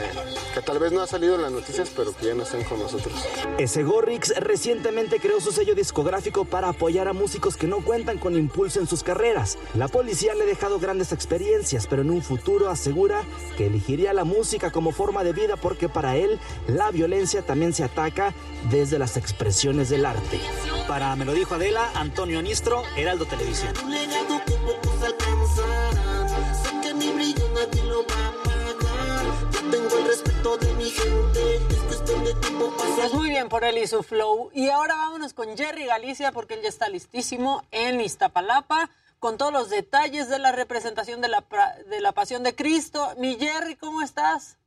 que 0.55 0.61
tal 0.63 0.79
vez 0.79 0.93
no 0.93 1.01
ha 1.01 1.07
salido 1.07 1.37
en 1.37 1.43
las 1.43 1.53
noticias, 1.53 1.91
pero 1.95 2.15
que 2.15 2.27
ya 2.27 2.35
no 2.35 2.43
están 2.43 2.65
con 2.65 2.79
nosotros. 2.79 3.15
Ese 3.59 3.83
Gorrix 3.83 4.35
recientemente 4.37 5.21
creó 5.21 5.41
su 5.41 5.53
sello 5.53 5.75
discográfico 5.75 6.45
para 6.45 6.69
apoyar 6.69 7.09
a 7.09 7.13
músicos 7.13 7.57
que 7.57 7.67
no 7.67 7.83
cuentan 7.85 8.19
con 8.19 8.37
impulso 8.37 8.81
en 8.81 8.87
sus 8.87 9.03
carreras. 9.03 9.59
La 9.75 9.89
policía 9.89 10.35
le 10.35 10.45
ha 10.45 10.47
dejado 10.47 10.79
grandes 10.79 11.13
experiencias, 11.13 11.87
pero 11.87 12.03
en 12.03 12.11
un 12.11 12.23
futuro 12.23 12.69
asegura 12.69 13.23
que 13.57 13.67
elegiría 13.67 14.13
la 14.13 14.25
música 14.25 14.71
como 14.71 14.93
forma 14.93 15.25
de 15.25 15.33
vida 15.33 15.57
porque 15.57 15.89
para 15.89 16.17
él 16.17 16.39
la 16.67 16.91
violencia 16.91 17.43
también 17.43 17.73
se 17.73 17.85
ataca 17.85 18.35
desde 18.71 18.99
las 18.99 19.17
expresiones 19.17 19.89
del 19.89 20.07
arte. 20.07 20.41
Para 20.89 21.15
Me 21.17 21.25
lo 21.25 21.33
dijo 21.33 21.55
Adela, 21.55 21.91
Antonio 21.95 22.39
Anistro, 22.39 22.83
Heraldo 22.97 23.27
Televisión. 23.27 23.73
Sé 26.63 26.81
que 26.83 26.95
mi 26.95 27.13
brillo 27.13 27.49
nadie 27.55 27.83
lo 27.85 28.07
va 28.07 28.15
a 28.15 28.29
apagar. 28.29 29.53
Yo 29.53 29.71
tengo 29.71 29.99
el 29.99 30.07
respeto 30.07 30.57
de 30.59 30.73
mi 30.75 30.91
gente. 30.91 31.57
Es 31.57 31.83
cuestión 31.87 32.25
de 32.25 32.35
tiempo 32.35 32.75
para 32.77 32.95
Pues 32.97 33.13
muy 33.13 33.31
bien 33.31 33.49
por 33.49 33.65
él 33.65 33.79
y 33.79 33.87
su 33.87 34.03
flow. 34.03 34.51
Y 34.55 34.69
ahora 34.71 34.95
vámonos 34.97 35.35
con 35.35 35.57
Jerry 35.57 35.87
Galicia 35.87 36.33
porque 36.33 36.55
él 36.55 36.63
ya 36.63 36.69
está 36.69 36.89
listísimo 36.89 37.65
en 37.71 38.01
Iztapalapa 38.01 38.91
con 39.19 39.39
todos 39.39 39.53
los 39.53 39.71
detalles 39.71 40.29
de 40.29 40.39
la 40.39 40.53
representación 40.53 41.21
de 41.23 41.29
la, 41.29 41.45
de 41.89 42.01
la 42.01 42.13
Pasión 42.13 42.43
de 42.43 42.55
Cristo. 42.55 43.15
Mi 43.17 43.37
Jerry, 43.37 43.75
¿cómo 43.77 44.03
estás? 44.03 44.59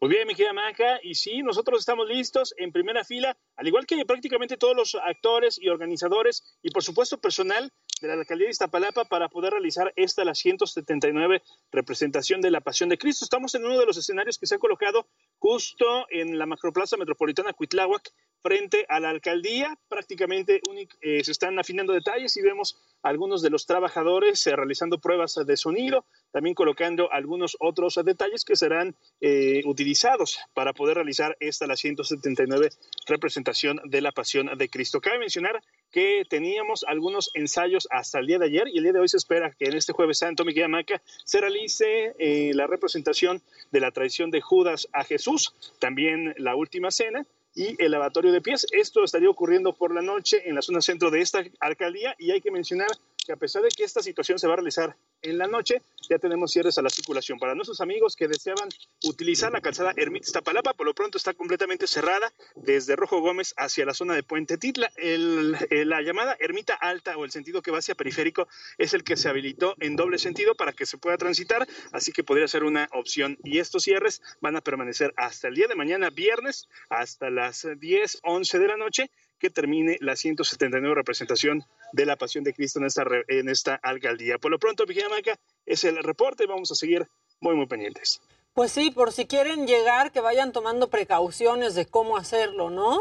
Muy 0.00 0.10
bien, 0.10 0.28
mi 0.28 0.36
querida 0.36 0.52
Maca, 0.52 1.00
y 1.02 1.16
sí, 1.16 1.42
nosotros 1.42 1.80
estamos 1.80 2.06
listos 2.06 2.54
en 2.56 2.70
primera 2.70 3.02
fila, 3.02 3.36
al 3.56 3.66
igual 3.66 3.84
que 3.84 4.04
prácticamente 4.06 4.56
todos 4.56 4.76
los 4.76 4.94
actores 4.94 5.58
y 5.60 5.68
organizadores 5.68 6.56
y 6.62 6.70
por 6.70 6.84
supuesto 6.84 7.18
personal 7.18 7.72
de 8.00 8.08
la 8.08 8.14
alcaldía 8.14 8.46
de 8.46 8.52
Iztapalapa 8.52 9.04
para 9.04 9.28
poder 9.28 9.52
realizar 9.52 9.92
esta, 9.96 10.24
la 10.24 10.34
179 10.34 11.42
representación 11.72 12.40
de 12.40 12.50
la 12.50 12.60
Pasión 12.60 12.88
de 12.88 12.98
Cristo. 12.98 13.24
Estamos 13.24 13.54
en 13.54 13.64
uno 13.64 13.78
de 13.78 13.86
los 13.86 13.96
escenarios 13.96 14.38
que 14.38 14.46
se 14.46 14.54
ha 14.54 14.58
colocado 14.58 15.06
justo 15.38 16.06
en 16.10 16.38
la 16.38 16.46
macroplaza 16.46 16.96
metropolitana 16.96 17.52
Cuitláhuac, 17.52 18.12
frente 18.42 18.86
a 18.88 19.00
la 19.00 19.10
alcaldía. 19.10 19.78
Prácticamente 19.88 20.60
eh, 21.00 21.24
se 21.24 21.32
están 21.32 21.58
afinando 21.58 21.92
detalles 21.92 22.36
y 22.36 22.42
vemos 22.42 22.78
algunos 23.02 23.42
de 23.42 23.50
los 23.50 23.66
trabajadores 23.66 24.46
eh, 24.46 24.54
realizando 24.54 25.00
pruebas 25.00 25.34
de 25.44 25.56
sonido, 25.56 26.04
también 26.32 26.54
colocando 26.54 27.12
algunos 27.12 27.56
otros 27.60 27.98
detalles 28.04 28.44
que 28.44 28.56
serán 28.56 28.94
eh, 29.20 29.62
utilizados 29.64 30.38
para 30.54 30.72
poder 30.72 30.96
realizar 30.96 31.36
esta, 31.40 31.66
la 31.66 31.76
179 31.76 32.70
representación 33.06 33.80
de 33.84 34.00
la 34.00 34.12
Pasión 34.12 34.50
de 34.56 34.68
Cristo. 34.68 35.00
Cabe 35.00 35.18
mencionar 35.18 35.62
que 35.90 36.24
teníamos 36.28 36.84
algunos 36.86 37.30
ensayos 37.34 37.88
hasta 37.90 38.18
el 38.18 38.26
día 38.26 38.38
de 38.38 38.46
ayer 38.46 38.68
y 38.68 38.78
el 38.78 38.84
día 38.84 38.92
de 38.92 39.00
hoy 39.00 39.08
se 39.08 39.16
espera 39.16 39.52
que 39.58 39.66
en 39.66 39.76
este 39.76 39.92
jueves 39.92 40.18
santo, 40.18 40.44
mi 40.44 40.52
querida 40.52 40.68
Maca, 40.68 41.02
se 41.24 41.40
realice 41.40 42.14
eh, 42.18 42.52
la 42.54 42.66
representación 42.66 43.42
de 43.70 43.80
la 43.80 43.90
traición 43.90 44.30
de 44.30 44.40
Judas 44.40 44.88
a 44.92 45.04
Jesús, 45.04 45.54
también 45.78 46.34
la 46.38 46.54
última 46.54 46.90
cena 46.90 47.26
y 47.54 47.82
el 47.82 47.90
lavatorio 47.90 48.32
de 48.32 48.40
pies. 48.40 48.66
Esto 48.72 49.02
estaría 49.02 49.30
ocurriendo 49.30 49.72
por 49.72 49.94
la 49.94 50.02
noche 50.02 50.48
en 50.48 50.54
la 50.54 50.62
zona 50.62 50.80
centro 50.80 51.10
de 51.10 51.20
esta 51.20 51.42
alcaldía 51.60 52.14
y 52.18 52.30
hay 52.30 52.40
que 52.40 52.50
mencionar 52.50 52.88
que 53.24 53.32
a 53.32 53.36
pesar 53.36 53.62
de 53.62 53.68
que 53.68 53.84
esta 53.84 54.02
situación 54.02 54.38
se 54.38 54.46
va 54.46 54.54
a 54.54 54.56
realizar 54.56 54.96
en 55.22 55.36
la 55.38 55.46
noche, 55.46 55.82
ya 56.08 56.18
tenemos 56.18 56.50
cierres 56.52 56.78
a 56.78 56.82
la 56.82 56.88
circulación. 56.90 57.38
Para 57.38 57.54
nuestros 57.54 57.80
amigos 57.80 58.16
que 58.16 58.28
deseaban 58.28 58.68
utilizar 59.04 59.52
la 59.52 59.60
calzada 59.60 59.92
Ermita 59.96 60.26
Iztapalapa, 60.26 60.72
por 60.74 60.86
lo 60.86 60.94
pronto 60.94 61.18
está 61.18 61.34
completamente 61.34 61.86
cerrada 61.86 62.32
desde 62.56 62.96
Rojo 62.96 63.20
Gómez 63.20 63.52
hacia 63.56 63.84
la 63.84 63.94
zona 63.94 64.14
de 64.14 64.22
Puente 64.22 64.56
Titla. 64.56 64.90
El- 64.96 65.56
la 65.70 66.00
llamada 66.02 66.36
Ermita 66.40 66.74
Alta 66.74 67.16
o 67.16 67.24
el 67.24 67.30
sentido 67.30 67.60
que 67.62 67.70
va 67.70 67.78
hacia 67.78 67.94
periférico 67.94 68.48
es 68.78 68.94
el 68.94 69.04
que 69.04 69.16
se 69.16 69.28
habilitó 69.28 69.74
en 69.80 69.96
doble 69.96 70.18
sentido 70.18 70.54
para 70.54 70.72
que 70.72 70.86
se 70.86 70.96
pueda 70.98 71.18
transitar, 71.18 71.66
así 71.92 72.12
que 72.12 72.24
podría 72.24 72.48
ser 72.48 72.64
una 72.64 72.88
opción. 72.92 73.38
Y 73.44 73.58
estos 73.58 73.82
cierres 73.84 74.22
van 74.40 74.56
a 74.56 74.60
permanecer 74.60 75.12
hasta 75.16 75.48
el 75.48 75.54
día 75.54 75.66
de 75.68 75.74
mañana, 75.74 76.10
viernes, 76.10 76.68
hasta 76.88 77.28
las 77.30 77.66
10, 77.78 78.20
11 78.22 78.58
de 78.58 78.68
la 78.68 78.76
noche, 78.76 79.10
que 79.38 79.50
termine 79.50 79.98
la 80.00 80.16
179 80.16 80.94
representación 80.96 81.64
de 81.92 82.06
la 82.06 82.16
Pasión 82.16 82.44
de 82.44 82.54
Cristo 82.54 82.78
en 82.78 82.86
esta, 82.86 83.04
en 83.28 83.48
esta 83.48 83.74
alcaldía. 83.76 84.38
Por 84.38 84.50
lo 84.50 84.58
pronto, 84.58 84.84
Maca, 85.10 85.38
es 85.66 85.84
el 85.84 86.02
reporte, 86.02 86.46
vamos 86.46 86.70
a 86.70 86.74
seguir 86.74 87.06
muy, 87.40 87.54
muy 87.54 87.66
pendientes. 87.66 88.20
Pues 88.54 88.72
sí, 88.72 88.90
por 88.90 89.12
si 89.12 89.26
quieren 89.26 89.66
llegar, 89.66 90.10
que 90.10 90.20
vayan 90.20 90.52
tomando 90.52 90.88
precauciones 90.88 91.74
de 91.74 91.86
cómo 91.86 92.16
hacerlo, 92.16 92.70
¿no? 92.70 93.00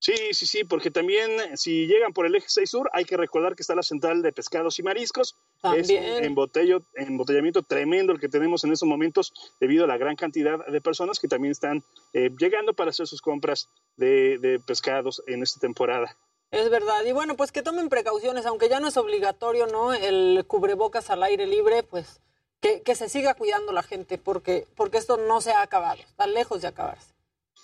Sí, 0.00 0.14
sí, 0.32 0.46
sí, 0.46 0.62
porque 0.62 0.92
también 0.92 1.30
eh, 1.40 1.56
si 1.56 1.86
llegan 1.86 2.12
por 2.12 2.24
el 2.24 2.34
eje 2.36 2.46
6 2.48 2.70
sur, 2.70 2.90
hay 2.92 3.04
que 3.04 3.16
recordar 3.16 3.56
que 3.56 3.62
está 3.62 3.74
la 3.74 3.82
central 3.82 4.22
de 4.22 4.32
pescados 4.32 4.78
y 4.78 4.84
mariscos. 4.84 5.36
Es 5.76 5.90
un 5.90 6.24
embotello, 6.24 6.82
embotellamiento 6.94 7.64
tremendo 7.64 8.12
el 8.12 8.20
que 8.20 8.28
tenemos 8.28 8.62
en 8.62 8.72
estos 8.72 8.88
momentos 8.88 9.32
debido 9.60 9.84
a 9.84 9.88
la 9.88 9.96
gran 9.96 10.14
cantidad 10.14 10.64
de 10.64 10.80
personas 10.80 11.18
que 11.18 11.26
también 11.26 11.50
están 11.50 11.82
eh, 12.12 12.30
llegando 12.38 12.74
para 12.74 12.90
hacer 12.90 13.08
sus 13.08 13.20
compras 13.20 13.68
de, 13.96 14.38
de 14.38 14.60
pescados 14.60 15.20
en 15.26 15.42
esta 15.42 15.58
temporada. 15.58 16.16
Es 16.50 16.70
verdad. 16.70 17.04
Y 17.04 17.12
bueno, 17.12 17.36
pues 17.36 17.52
que 17.52 17.62
tomen 17.62 17.88
precauciones, 17.88 18.46
aunque 18.46 18.68
ya 18.68 18.80
no 18.80 18.88
es 18.88 18.96
obligatorio, 18.96 19.66
¿no? 19.66 19.92
El 19.92 20.44
cubrebocas 20.46 21.10
al 21.10 21.22
aire 21.22 21.46
libre, 21.46 21.82
pues 21.82 22.20
que, 22.60 22.82
que 22.82 22.94
se 22.94 23.08
siga 23.08 23.34
cuidando 23.34 23.72
la 23.72 23.82
gente, 23.82 24.18
porque, 24.18 24.66
porque 24.74 24.98
esto 24.98 25.16
no 25.16 25.40
se 25.40 25.52
ha 25.52 25.62
acabado, 25.62 26.00
está 26.00 26.26
lejos 26.26 26.62
de 26.62 26.68
acabarse. 26.68 27.12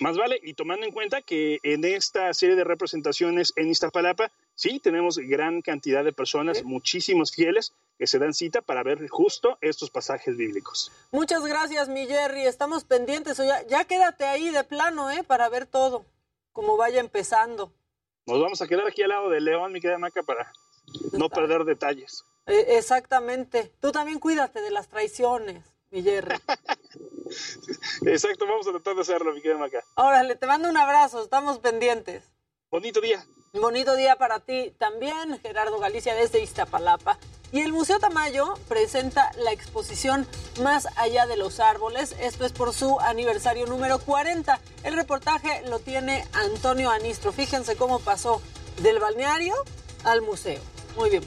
Más 0.01 0.16
vale, 0.16 0.40
y 0.43 0.55
tomando 0.55 0.85
en 0.85 0.93
cuenta 0.93 1.23
que 1.23 1.61
en 1.62 1.85
esta 1.85 2.35
serie 2.35 2.56
de 2.56 2.65
representaciones 2.65 3.52
en 3.55 3.69
Iztapalapa, 3.69 4.32
sí, 4.56 4.81
tenemos 4.81 5.19
gran 5.19 5.62
cantidad 5.62 6.02
de 6.02 6.12
personas, 6.12 6.65
muchísimos 6.65 7.31
fieles, 7.31 7.73
que 7.97 8.09
se 8.09 8.19
dan 8.19 8.35
cita 8.35 8.61
para 8.61 8.82
ver 8.82 9.06
justo 9.09 9.56
estos 9.61 9.90
pasajes 9.90 10.36
bíblicos. 10.36 10.90
Muchas 11.12 11.44
gracias, 11.44 11.89
mi 11.89 12.06
Jerry. 12.06 12.44
Estamos 12.44 12.82
pendientes. 12.82 13.39
O 13.39 13.44
ya, 13.44 13.65
ya 13.69 13.85
quédate 13.85 14.24
ahí 14.24 14.51
de 14.51 14.65
plano, 14.65 15.12
¿eh? 15.12 15.23
Para 15.23 15.48
ver 15.48 15.66
todo, 15.66 16.05
como 16.52 16.77
vaya 16.77 16.98
empezando. 16.98 17.73
Nos 18.26 18.40
vamos 18.40 18.62
a 18.62 18.66
quedar 18.66 18.86
aquí 18.86 19.02
al 19.02 19.10
lado 19.10 19.28
de 19.28 19.40
León, 19.40 19.72
mi 19.72 19.80
querida 19.80 19.98
Maca, 19.98 20.22
para 20.22 20.51
no 21.12 21.28
perder 21.28 21.64
detalles. 21.64 22.24
Eh, 22.46 22.76
exactamente. 22.78 23.72
Tú 23.80 23.92
también 23.92 24.18
cuídate 24.18 24.62
de 24.62 24.70
las 24.70 24.88
traiciones, 24.88 25.62
mi 25.90 26.02
Jerry. 26.02 26.36
Exacto, 28.06 28.46
vamos 28.46 28.66
a 28.66 28.70
tratar 28.72 28.94
de 28.94 29.02
hacerlo, 29.02 29.32
mi 29.34 29.42
querida 29.42 29.59
Maca. 29.59 29.82
Órale, 29.96 30.36
te 30.36 30.46
mando 30.46 30.70
un 30.70 30.76
abrazo. 30.76 31.22
Estamos 31.22 31.59
pendientes. 31.59 32.24
Bonito 32.70 33.01
día. 33.01 33.24
Bonito 33.52 33.94
día 33.94 34.16
para 34.16 34.40
ti 34.40 34.74
también, 34.78 35.38
Gerardo 35.40 35.78
Galicia, 35.78 36.14
desde 36.14 36.42
Iztapalapa. 36.42 37.18
Y 37.55 37.60
el 37.60 37.72
Museo 37.72 38.01
Tamayo 38.01 38.55
presenta 38.66 39.31
la 39.39 39.52
exposición 39.52 40.26
Más 40.60 40.89
allá 40.97 41.24
de 41.26 41.36
los 41.36 41.60
árboles. 41.60 42.16
Esto 42.18 42.44
es 42.44 42.51
por 42.51 42.74
su 42.74 42.98
aniversario 42.98 43.66
número 43.66 44.01
40. 44.01 44.60
El 44.82 44.97
reportaje 44.97 45.62
lo 45.68 45.78
tiene 45.78 46.26
Antonio 46.32 46.90
Anistro. 46.90 47.31
Fíjense 47.31 47.76
cómo 47.76 48.01
pasó 48.01 48.43
del 48.82 48.98
balneario 48.98 49.55
al 50.02 50.20
museo. 50.22 50.60
Muy 50.97 51.10
bien. 51.10 51.22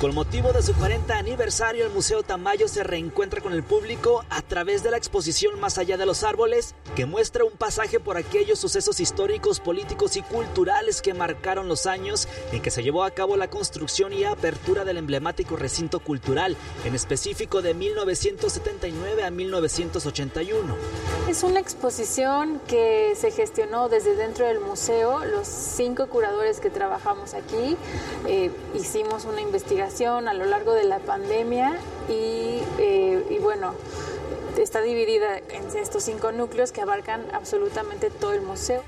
Con 0.00 0.14
motivo 0.14 0.54
de 0.54 0.62
su 0.62 0.72
40 0.72 1.18
aniversario, 1.18 1.84
el 1.84 1.92
Museo 1.92 2.22
Tamayo 2.22 2.68
se 2.68 2.82
reencuentra 2.82 3.42
con 3.42 3.52
el 3.52 3.62
público 3.62 4.24
a 4.30 4.40
través 4.40 4.82
de 4.82 4.90
la 4.90 4.96
exposición 4.96 5.60
Más 5.60 5.76
allá 5.76 5.98
de 5.98 6.06
los 6.06 6.24
árboles, 6.24 6.74
que 6.96 7.04
muestra 7.04 7.44
un 7.44 7.52
pasaje 7.52 8.00
por 8.00 8.16
aquellos 8.16 8.58
sucesos 8.58 8.98
históricos, 8.98 9.60
políticos 9.60 10.16
y 10.16 10.22
culturales 10.22 11.02
que 11.02 11.12
marcaron 11.12 11.68
los 11.68 11.84
años 11.84 12.28
en 12.50 12.62
que 12.62 12.70
se 12.70 12.82
llevó 12.82 13.04
a 13.04 13.10
cabo 13.10 13.36
la 13.36 13.50
construcción 13.50 14.14
y 14.14 14.24
apertura 14.24 14.86
del 14.86 14.96
emblemático 14.96 15.56
recinto 15.56 16.00
cultural, 16.00 16.56
en 16.86 16.94
específico 16.94 17.60
de 17.60 17.74
1979 17.74 19.22
a 19.22 19.30
1981. 19.30 20.76
Es 21.28 21.42
una 21.42 21.60
exposición 21.60 22.58
que 22.66 23.12
se 23.16 23.30
gestionó 23.32 23.90
desde 23.90 24.16
dentro 24.16 24.46
del 24.46 24.60
museo. 24.60 25.26
Los 25.26 25.46
cinco 25.46 26.06
curadores 26.06 26.58
que 26.58 26.70
trabajamos 26.70 27.34
aquí 27.34 27.76
eh, 28.26 28.50
hicimos 28.74 29.26
una 29.26 29.42
investigación 29.42 29.89
a 30.00 30.32
lo 30.34 30.44
largo 30.46 30.72
de 30.72 30.84
la 30.84 31.00
pandemia 31.00 31.76
y, 32.08 32.62
eh, 32.78 33.26
y 33.28 33.38
bueno, 33.38 33.74
está 34.56 34.80
dividida 34.80 35.38
en 35.38 35.76
estos 35.76 36.04
cinco 36.04 36.30
núcleos 36.30 36.70
que 36.70 36.80
abarcan 36.80 37.26
absolutamente 37.32 38.08
todo 38.08 38.32
el 38.32 38.40
museo. 38.40 38.84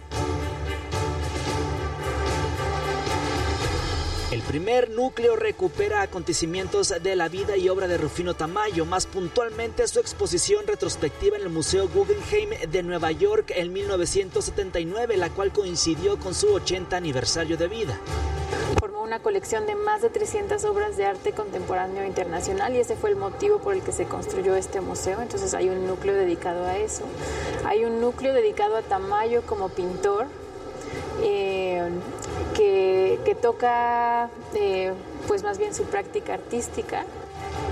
El 4.30 4.40
primer 4.42 4.90
núcleo 4.90 5.36
recupera 5.36 6.02
acontecimientos 6.02 6.94
de 7.02 7.16
la 7.16 7.28
vida 7.28 7.56
y 7.56 7.68
obra 7.68 7.88
de 7.88 7.98
Rufino 7.98 8.34
Tamayo, 8.34 8.86
más 8.86 9.06
puntualmente 9.06 9.86
su 9.88 9.98
exposición 9.98 10.66
retrospectiva 10.66 11.36
en 11.36 11.42
el 11.42 11.50
Museo 11.50 11.88
Guggenheim 11.88 12.70
de 12.70 12.82
Nueva 12.82 13.10
York 13.10 13.52
en 13.54 13.72
1979, 13.72 15.16
la 15.16 15.30
cual 15.30 15.52
coincidió 15.52 16.18
con 16.18 16.32
su 16.32 16.48
80 16.54 16.96
aniversario 16.96 17.58
de 17.58 17.68
vida. 17.68 17.98
Una 19.12 19.22
colección 19.22 19.66
de 19.66 19.74
más 19.74 20.00
de 20.00 20.08
300 20.08 20.64
obras 20.64 20.96
de 20.96 21.04
arte 21.04 21.32
contemporáneo 21.32 22.02
internacional 22.06 22.74
y 22.74 22.78
ese 22.78 22.96
fue 22.96 23.10
el 23.10 23.16
motivo 23.16 23.58
por 23.58 23.74
el 23.74 23.82
que 23.82 23.92
se 23.92 24.06
construyó 24.06 24.56
este 24.56 24.80
museo. 24.80 25.20
Entonces 25.20 25.52
hay 25.52 25.68
un 25.68 25.86
núcleo 25.86 26.14
dedicado 26.14 26.64
a 26.64 26.78
eso. 26.78 27.02
Hay 27.66 27.84
un 27.84 28.00
núcleo 28.00 28.32
dedicado 28.32 28.74
a 28.74 28.80
Tamayo 28.80 29.42
como 29.42 29.68
pintor. 29.68 30.28
eh, 31.22 31.90
que, 32.54 33.20
que 33.26 33.34
toca 33.34 34.30
eh, 34.54 34.94
pues 35.28 35.42
más 35.42 35.58
bien 35.58 35.74
su 35.74 35.84
práctica 35.84 36.32
artística 36.32 37.04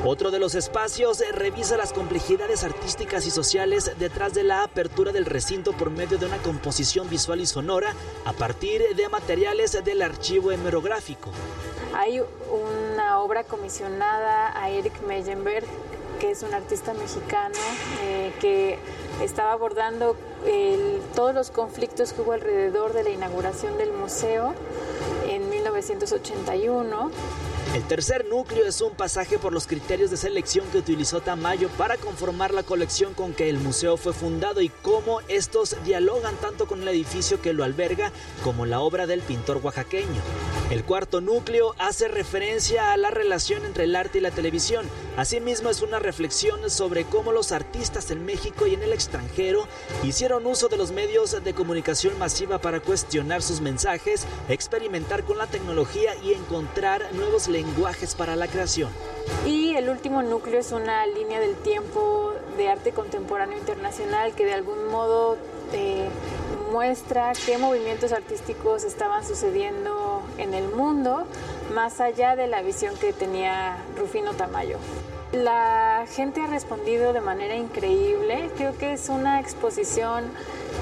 Otro 0.02 0.31
de 0.31 0.39
los 0.39 0.55
espacios 0.55 1.20
eh, 1.20 1.31
revisa 1.31 1.77
las 1.77 1.93
complejidades 1.93 2.64
artísticas 2.64 3.27
y 3.27 3.31
sociales 3.31 3.93
detrás 3.98 4.32
de 4.32 4.43
la 4.44 4.62
apertura 4.62 5.12
del 5.12 5.27
recinto 5.27 5.74
por 5.74 5.90
medio 5.90 6.16
de 6.16 6.24
una 6.24 6.39
composición 6.39 7.10
visual 7.10 7.39
y 7.39 7.44
sonora 7.44 7.93
a 8.24 8.32
partir 8.32 8.97
de 8.97 9.09
materiales 9.10 9.72
del 9.85 10.01
archivo 10.01 10.52
hemerográfico. 10.52 11.31
Hay 11.94 12.18
una 12.18 13.20
obra 13.20 13.44
comisionada 13.44 14.59
a 14.59 14.70
Eric 14.70 15.02
Meyenberg, 15.02 15.66
que 16.18 16.31
es 16.31 16.43
un 16.43 16.55
artista 16.55 16.94
mexicano 16.94 17.59
eh, 18.02 18.32
que 18.40 18.78
estaba 19.22 19.52
abordando 19.52 20.16
todos 21.14 21.35
los 21.35 21.51
conflictos 21.51 22.14
que 22.14 22.22
hubo 22.22 22.32
alrededor 22.32 22.94
de 22.94 23.02
la 23.02 23.10
inauguración 23.10 23.77
del 23.77 23.93
museo 23.93 24.55
en 25.28 25.51
1981. 25.51 27.10
El 27.72 27.84
tercer 27.84 28.26
núcleo 28.26 28.66
es 28.66 28.80
un 28.80 28.97
pasaje 28.97 29.38
por 29.38 29.52
los 29.52 29.68
criterios 29.68 30.10
de 30.10 30.16
selección 30.16 30.66
que 30.72 30.78
utilizó 30.78 31.20
Tamayo 31.20 31.68
para 31.78 31.97
conformar 31.98 32.52
la 32.52 32.64
colección 32.64 33.14
con 33.14 33.32
que 33.32 33.48
el 33.48 33.59
museo 33.59 33.97
fue 33.97 34.12
fundado 34.12 34.60
y 34.60 34.70
cómo 34.82 35.20
estos 35.28 35.76
dialogan 35.84 36.34
tanto 36.38 36.66
con 36.66 36.82
el 36.82 36.88
edificio 36.88 37.40
que 37.40 37.52
lo 37.52 37.62
alberga 37.62 38.10
como 38.42 38.66
la 38.66 38.80
obra 38.80 39.06
del 39.06 39.20
pintor 39.20 39.60
oaxaqueño. 39.62 40.20
El 40.70 40.84
cuarto 40.84 41.20
núcleo 41.20 41.76
hace 41.78 42.09
referencia 42.09 42.92
a 42.92 42.97
la 42.97 43.10
relación 43.10 43.64
entre 43.64 43.84
el 43.84 43.94
arte 43.94 44.18
y 44.18 44.20
la 44.20 44.32
televisión. 44.32 44.86
Asimismo 45.16 45.68
es 45.68 45.82
una 45.82 46.01
reflexión 46.01 46.70
sobre 46.70 47.05
cómo 47.05 47.30
los 47.30 47.52
artistas 47.52 48.10
en 48.10 48.24
México 48.24 48.66
y 48.66 48.74
en 48.74 48.82
el 48.82 48.92
extranjero 48.92 49.66
hicieron 50.02 50.47
uso 50.47 50.68
de 50.68 50.76
los 50.76 50.90
medios 50.90 51.42
de 51.42 51.55
comunicación 51.55 52.18
masiva 52.18 52.59
para 52.59 52.80
cuestionar 52.80 53.42
sus 53.42 53.60
mensajes, 53.60 54.26
experimentar 54.48 55.22
con 55.24 55.38
la 55.38 55.47
tecnología 55.47 56.16
y 56.22 56.32
encontrar 56.32 57.14
nuevos 57.14 57.48
lenguajes 57.62 58.15
para 58.15 58.37
la 58.37 58.49
creación. 58.49 58.91
Y 59.47 59.74
el 59.74 59.89
último 59.89 60.23
núcleo 60.23 60.59
es 60.59 60.73
una 60.73 61.07
línea 61.07 61.41
del 61.41 61.55
tiempo 61.57 62.32
de 62.57 62.69
arte 62.69 62.93
contemporáneo 62.93 63.59
internacional 63.59 64.32
que 64.35 64.45
de 64.47 64.55
algún 64.55 64.89
modo 64.89 65.37
eh, 65.73 66.09
muestra 66.73 67.32
qué 67.47 67.59
movimientos 67.59 68.12
artísticos 68.12 68.85
estaban 68.85 69.27
sucediendo 69.27 70.23
en 70.39 70.55
el 70.55 70.69
mundo, 70.70 71.24
más 71.74 72.01
allá 72.01 72.35
de 72.35 72.47
la 72.47 72.62
visión 72.62 72.97
que 72.97 73.12
tenía 73.12 73.77
Rufino 73.97 74.32
Tamayo. 74.32 74.78
La 75.32 76.07
gente 76.12 76.41
ha 76.41 76.47
respondido 76.47 77.12
de 77.12 77.20
manera 77.20 77.55
increíble. 77.55 78.51
Creo 78.57 78.77
que 78.77 78.95
es 78.95 79.09
una 79.09 79.39
exposición 79.39 80.24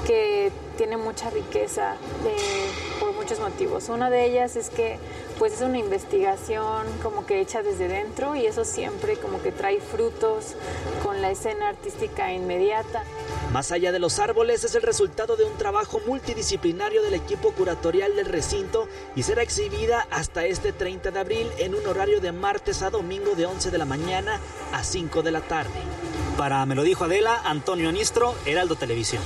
que 0.05 0.51
tiene 0.77 0.97
mucha 0.97 1.29
riqueza 1.29 1.95
por 2.99 3.13
muchos 3.13 3.39
motivos. 3.39 3.89
Una 3.89 4.09
de 4.09 4.25
ellas 4.25 4.55
es 4.55 4.69
que 4.69 4.97
pues 5.37 5.53
es 5.53 5.61
una 5.61 5.77
investigación 5.77 6.85
como 7.01 7.25
que 7.25 7.39
hecha 7.39 7.63
desde 7.63 7.87
dentro 7.87 8.35
y 8.35 8.45
eso 8.45 8.65
siempre 8.65 9.17
como 9.17 9.41
que 9.41 9.51
trae 9.51 9.79
frutos 9.79 10.55
con 11.03 11.21
la 11.21 11.31
escena 11.31 11.69
artística 11.69 12.33
inmediata. 12.33 13.03
Más 13.53 13.71
allá 13.71 13.91
de 13.91 13.99
los 13.99 14.19
árboles 14.19 14.63
es 14.63 14.75
el 14.75 14.81
resultado 14.81 15.37
de 15.37 15.45
un 15.45 15.57
trabajo 15.57 16.01
multidisciplinario 16.05 17.01
del 17.01 17.13
equipo 17.13 17.51
curatorial 17.51 18.15
del 18.15 18.25
recinto 18.25 18.87
y 19.15 19.23
será 19.23 19.41
exhibida 19.41 20.07
hasta 20.11 20.45
este 20.45 20.73
30 20.73 21.11
de 21.11 21.19
abril 21.19 21.51
en 21.57 21.75
un 21.75 21.85
horario 21.87 22.19
de 22.19 22.31
martes 22.31 22.81
a 22.81 22.89
domingo 22.89 23.35
de 23.35 23.45
11 23.45 23.71
de 23.71 23.77
la 23.77 23.85
mañana 23.85 24.39
a 24.73 24.83
5 24.83 25.23
de 25.23 25.31
la 25.31 25.41
tarde. 25.41 25.81
Para 26.37 26.65
Me 26.65 26.75
lo 26.75 26.83
dijo 26.83 27.05
Adela, 27.05 27.41
Antonio 27.43 27.89
Anistro, 27.89 28.35
Heraldo 28.45 28.75
Televisión. 28.75 29.23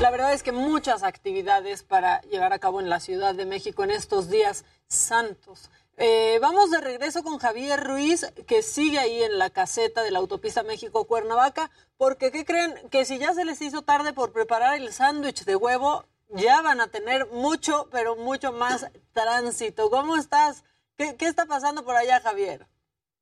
La 0.00 0.10
verdad 0.10 0.32
es 0.32 0.42
que 0.42 0.52
muchas 0.52 1.02
actividades 1.02 1.82
para 1.82 2.20
llevar 2.22 2.52
a 2.52 2.58
cabo 2.58 2.80
en 2.80 2.88
la 2.88 3.00
Ciudad 3.00 3.34
de 3.34 3.46
México 3.46 3.82
en 3.82 3.90
estos 3.90 4.30
días 4.30 4.64
santos. 4.86 5.70
Eh, 5.96 6.38
vamos 6.40 6.70
de 6.70 6.80
regreso 6.80 7.24
con 7.24 7.38
Javier 7.38 7.82
Ruiz, 7.82 8.24
que 8.46 8.62
sigue 8.62 9.00
ahí 9.00 9.20
en 9.24 9.36
la 9.36 9.50
caseta 9.50 10.02
de 10.02 10.12
la 10.12 10.20
autopista 10.20 10.62
México-Cuernavaca, 10.62 11.72
porque 11.96 12.30
¿qué 12.30 12.44
creen? 12.44 12.74
Que 12.90 13.04
si 13.04 13.18
ya 13.18 13.34
se 13.34 13.44
les 13.44 13.60
hizo 13.60 13.82
tarde 13.82 14.12
por 14.12 14.32
preparar 14.32 14.76
el 14.76 14.92
sándwich 14.92 15.44
de 15.44 15.56
huevo, 15.56 16.04
ya 16.28 16.62
van 16.62 16.80
a 16.80 16.86
tener 16.86 17.26
mucho, 17.32 17.88
pero 17.90 18.14
mucho 18.14 18.52
más 18.52 18.86
tránsito. 19.12 19.90
¿Cómo 19.90 20.14
estás? 20.14 20.62
¿Qué, 20.96 21.16
qué 21.16 21.26
está 21.26 21.46
pasando 21.46 21.84
por 21.84 21.96
allá, 21.96 22.20
Javier? 22.20 22.68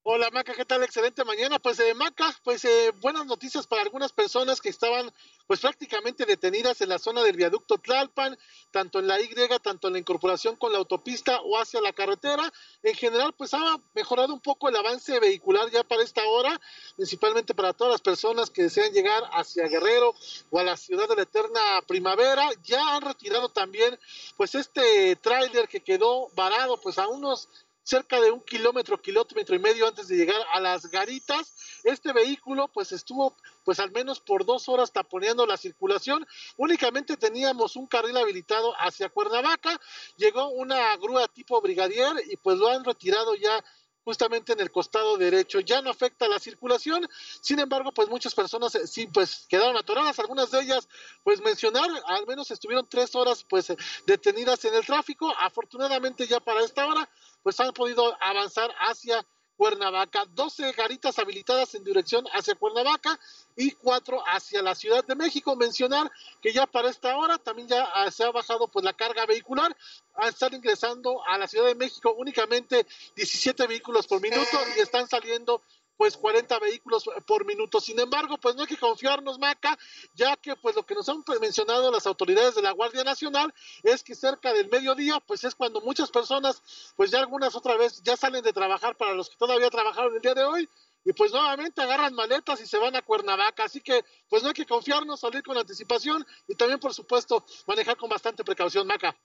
Hola 0.08 0.30
Maca, 0.30 0.54
¿qué 0.54 0.64
tal? 0.64 0.84
Excelente 0.84 1.24
mañana. 1.24 1.58
Pues 1.58 1.80
eh, 1.80 1.92
Maca, 1.92 2.32
pues 2.44 2.64
eh, 2.64 2.92
buenas 3.00 3.26
noticias 3.26 3.66
para 3.66 3.82
algunas 3.82 4.12
personas 4.12 4.60
que 4.60 4.68
estaban 4.68 5.12
pues 5.48 5.58
prácticamente 5.58 6.24
detenidas 6.24 6.80
en 6.80 6.90
la 6.90 7.00
zona 7.00 7.24
del 7.24 7.34
viaducto 7.34 7.76
Tlalpan, 7.78 8.38
tanto 8.70 9.00
en 9.00 9.08
la 9.08 9.20
Y, 9.20 9.28
tanto 9.60 9.88
en 9.88 9.94
la 9.94 9.98
incorporación 9.98 10.54
con 10.54 10.70
la 10.70 10.78
autopista 10.78 11.40
o 11.40 11.58
hacia 11.58 11.80
la 11.80 11.92
carretera. 11.92 12.52
En 12.84 12.94
general, 12.94 13.34
pues 13.36 13.52
ha 13.52 13.80
mejorado 13.94 14.32
un 14.32 14.38
poco 14.38 14.68
el 14.68 14.76
avance 14.76 15.18
vehicular 15.18 15.72
ya 15.72 15.82
para 15.82 16.04
esta 16.04 16.24
hora, 16.24 16.60
principalmente 16.94 17.52
para 17.52 17.72
todas 17.72 17.94
las 17.94 18.00
personas 18.00 18.50
que 18.50 18.62
desean 18.62 18.92
llegar 18.92 19.24
hacia 19.32 19.66
Guerrero 19.66 20.14
o 20.50 20.60
a 20.60 20.62
la 20.62 20.76
ciudad 20.76 21.08
de 21.08 21.16
la 21.16 21.22
eterna 21.22 21.60
primavera. 21.88 22.48
Ya 22.62 22.94
han 22.94 23.02
retirado 23.02 23.48
también 23.48 23.98
pues 24.36 24.54
este 24.54 25.16
tráiler 25.16 25.66
que 25.66 25.80
quedó 25.80 26.28
varado 26.36 26.80
pues 26.80 26.96
a 26.96 27.08
unos 27.08 27.48
cerca 27.86 28.20
de 28.20 28.32
un 28.32 28.40
kilómetro, 28.40 29.00
kilómetro 29.00 29.54
y 29.54 29.60
medio 29.60 29.86
antes 29.86 30.08
de 30.08 30.16
llegar 30.16 30.40
a 30.52 30.58
las 30.58 30.90
garitas. 30.90 31.54
Este 31.84 32.12
vehículo 32.12 32.66
pues 32.66 32.90
estuvo 32.90 33.36
pues 33.64 33.78
al 33.78 33.92
menos 33.92 34.18
por 34.18 34.44
dos 34.44 34.68
horas 34.68 34.92
taponeando 34.92 35.46
la 35.46 35.56
circulación. 35.56 36.26
Únicamente 36.56 37.16
teníamos 37.16 37.76
un 37.76 37.86
carril 37.86 38.16
habilitado 38.16 38.74
hacia 38.80 39.08
Cuernavaca. 39.08 39.80
Llegó 40.16 40.48
una 40.48 40.96
grúa 40.96 41.28
tipo 41.28 41.60
brigadier 41.60 42.12
y 42.28 42.36
pues 42.36 42.58
lo 42.58 42.68
han 42.68 42.84
retirado 42.84 43.36
ya 43.36 43.64
justamente 44.06 44.52
en 44.52 44.60
el 44.60 44.70
costado 44.70 45.16
derecho. 45.16 45.58
Ya 45.58 45.82
no 45.82 45.90
afecta 45.90 46.28
la 46.28 46.38
circulación, 46.38 47.08
sin 47.40 47.58
embargo, 47.58 47.90
pues 47.92 48.08
muchas 48.08 48.36
personas 48.36 48.72
eh, 48.76 48.86
sí, 48.86 49.08
pues 49.08 49.46
quedaron 49.48 49.76
atoradas, 49.76 50.16
algunas 50.20 50.52
de 50.52 50.60
ellas, 50.60 50.88
pues 51.24 51.40
mencionar, 51.40 51.90
al 52.06 52.24
menos 52.24 52.52
estuvieron 52.52 52.88
tres 52.88 53.16
horas, 53.16 53.44
pues 53.48 53.70
eh, 53.70 53.76
detenidas 54.06 54.64
en 54.64 54.76
el 54.76 54.86
tráfico. 54.86 55.34
Afortunadamente 55.40 56.24
ya 56.28 56.38
para 56.38 56.64
esta 56.64 56.86
hora, 56.86 57.10
pues 57.42 57.58
han 57.58 57.72
podido 57.72 58.16
avanzar 58.22 58.70
hacia 58.78 59.26
Cuernavaca, 59.56 60.24
12 60.34 60.72
garitas 60.72 61.18
habilitadas 61.18 61.74
en 61.74 61.84
dirección 61.84 62.24
hacia 62.32 62.54
Cuernavaca 62.54 63.18
y 63.56 63.70
cuatro 63.72 64.22
hacia 64.26 64.62
la 64.62 64.74
Ciudad 64.74 65.04
de 65.04 65.14
México. 65.14 65.56
Mencionar 65.56 66.10
que 66.42 66.52
ya 66.52 66.66
para 66.66 66.90
esta 66.90 67.16
hora 67.16 67.38
también 67.38 67.68
ya 67.68 67.84
ah, 67.94 68.10
se 68.10 68.24
ha 68.24 68.30
bajado 68.30 68.68
pues 68.68 68.84
la 68.84 68.92
carga 68.92 69.26
vehicular, 69.26 69.76
a 70.14 70.28
estar 70.28 70.52
ingresando 70.54 71.24
a 71.26 71.38
la 71.38 71.46
Ciudad 71.46 71.66
de 71.66 71.74
México 71.74 72.14
únicamente 72.16 72.86
17 73.16 73.66
vehículos 73.66 74.06
por 74.06 74.20
minuto 74.20 74.58
y 74.76 74.80
están 74.80 75.08
saliendo 75.08 75.62
pues 75.96 76.16
40 76.16 76.58
vehículos 76.58 77.04
por 77.26 77.44
minuto. 77.46 77.80
Sin 77.80 77.98
embargo, 77.98 78.38
pues 78.38 78.54
no 78.54 78.62
hay 78.62 78.68
que 78.68 78.76
confiarnos, 78.76 79.38
Maca, 79.38 79.78
ya 80.14 80.36
que 80.36 80.56
pues 80.56 80.76
lo 80.76 80.84
que 80.84 80.94
nos 80.94 81.08
han 81.08 81.24
mencionado 81.40 81.90
las 81.90 82.06
autoridades 82.06 82.54
de 82.54 82.62
la 82.62 82.72
Guardia 82.72 83.04
Nacional 83.04 83.52
es 83.82 84.02
que 84.02 84.14
cerca 84.14 84.52
del 84.52 84.68
mediodía, 84.68 85.20
pues 85.20 85.44
es 85.44 85.54
cuando 85.54 85.80
muchas 85.80 86.10
personas, 86.10 86.62
pues 86.96 87.10
ya 87.10 87.20
algunas 87.20 87.54
otra 87.54 87.76
vez 87.76 88.02
ya 88.02 88.16
salen 88.16 88.44
de 88.44 88.52
trabajar 88.52 88.96
para 88.96 89.14
los 89.14 89.30
que 89.30 89.36
todavía 89.36 89.70
trabajaron 89.70 90.14
el 90.14 90.20
día 90.20 90.34
de 90.34 90.44
hoy, 90.44 90.68
y 91.06 91.12
pues 91.12 91.30
nuevamente 91.30 91.80
agarran 91.80 92.14
maletas 92.14 92.60
y 92.60 92.66
se 92.66 92.78
van 92.78 92.96
a 92.96 93.02
Cuernavaca. 93.02 93.64
Así 93.64 93.80
que 93.80 94.04
pues 94.28 94.42
no 94.42 94.48
hay 94.48 94.54
que 94.54 94.66
confiarnos, 94.66 95.20
salir 95.20 95.42
con 95.44 95.56
anticipación 95.56 96.26
y 96.48 96.56
también, 96.56 96.80
por 96.80 96.92
supuesto, 96.92 97.44
manejar 97.66 97.96
con 97.96 98.10
bastante 98.10 98.42
precaución, 98.42 98.88
Maca. 98.88 99.16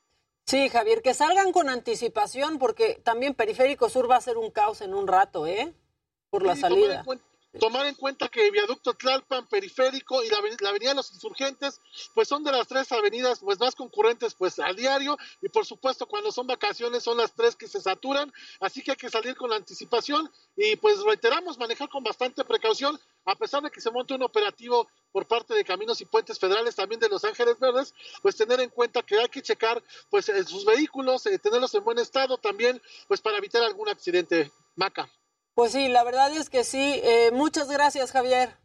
Sí, 0.45 0.69
Javier, 0.69 1.01
que 1.01 1.15
salgan 1.15 1.51
con 1.51 1.69
anticipación 1.69 2.59
porque 2.59 3.01
también 3.03 3.33
Periférico 3.33 3.89
Sur 3.89 4.09
va 4.09 4.17
a 4.17 4.21
ser 4.21 4.37
un 4.37 4.51
caos 4.51 4.81
en 4.81 4.93
un 4.93 5.07
rato, 5.07 5.47
¿eh? 5.47 5.73
Por 6.31 6.43
la 6.43 6.55
Sí, 6.55 6.61
salida. 6.61 6.79
Tomar 6.79 6.97
en, 6.97 7.05
cuen- 7.05 7.21
tomar 7.59 7.85
en 7.85 7.95
cuenta 7.95 8.29
que 8.29 8.49
Viaducto 8.49 8.93
Tlalpan, 8.93 9.45
Periférico 9.49 10.23
y 10.23 10.29
la, 10.29 10.37
la 10.61 10.69
Avenida 10.69 10.91
de 10.91 10.95
los 10.95 11.11
Insurgentes, 11.11 11.81
pues 12.15 12.29
son 12.29 12.45
de 12.45 12.51
las 12.53 12.65
tres 12.65 12.89
avenidas 12.93 13.39
pues 13.41 13.59
más 13.59 13.75
concurrentes 13.75 14.33
pues 14.35 14.57
al 14.59 14.73
diario 14.77 15.17
y 15.41 15.49
por 15.49 15.65
supuesto 15.65 16.05
cuando 16.07 16.31
son 16.31 16.47
vacaciones 16.47 17.03
son 17.03 17.17
las 17.17 17.33
tres 17.35 17.57
que 17.57 17.67
se 17.67 17.81
saturan, 17.81 18.31
así 18.61 18.81
que 18.81 18.91
hay 18.91 18.97
que 18.97 19.09
salir 19.09 19.35
con 19.35 19.51
anticipación 19.51 20.31
y 20.55 20.77
pues 20.77 21.01
reiteramos 21.03 21.57
manejar 21.57 21.89
con 21.89 22.05
bastante 22.05 22.45
precaución 22.45 22.97
a 23.25 23.35
pesar 23.35 23.61
de 23.61 23.69
que 23.69 23.81
se 23.81 23.91
monte 23.91 24.13
un 24.13 24.23
operativo 24.23 24.87
por 25.11 25.27
parte 25.27 25.53
de 25.53 25.65
Caminos 25.65 25.99
y 25.99 26.05
Puentes 26.05 26.39
Federales, 26.39 26.75
también 26.77 27.01
de 27.01 27.09
Los 27.09 27.25
Ángeles 27.25 27.59
Verdes, 27.59 27.93
pues 28.21 28.37
tener 28.37 28.61
en 28.61 28.69
cuenta 28.69 29.03
que 29.03 29.19
hay 29.19 29.27
que 29.27 29.41
checar 29.41 29.83
pues 30.09 30.29
eh, 30.29 30.41
sus 30.45 30.63
vehículos, 30.63 31.25
eh, 31.25 31.37
tenerlos 31.37 31.75
en 31.75 31.83
buen 31.83 31.99
estado 31.99 32.37
también, 32.37 32.81
pues 33.09 33.19
para 33.19 33.37
evitar 33.37 33.61
algún 33.61 33.89
accidente. 33.89 34.51
Maca. 34.77 35.09
Pues 35.53 35.73
sí, 35.73 35.89
la 35.89 36.03
verdad 36.03 36.31
es 36.31 36.49
que 36.49 36.63
sí. 36.63 37.01
Eh, 37.03 37.31
muchas 37.33 37.69
gracias, 37.69 38.11
Javier. 38.11 38.57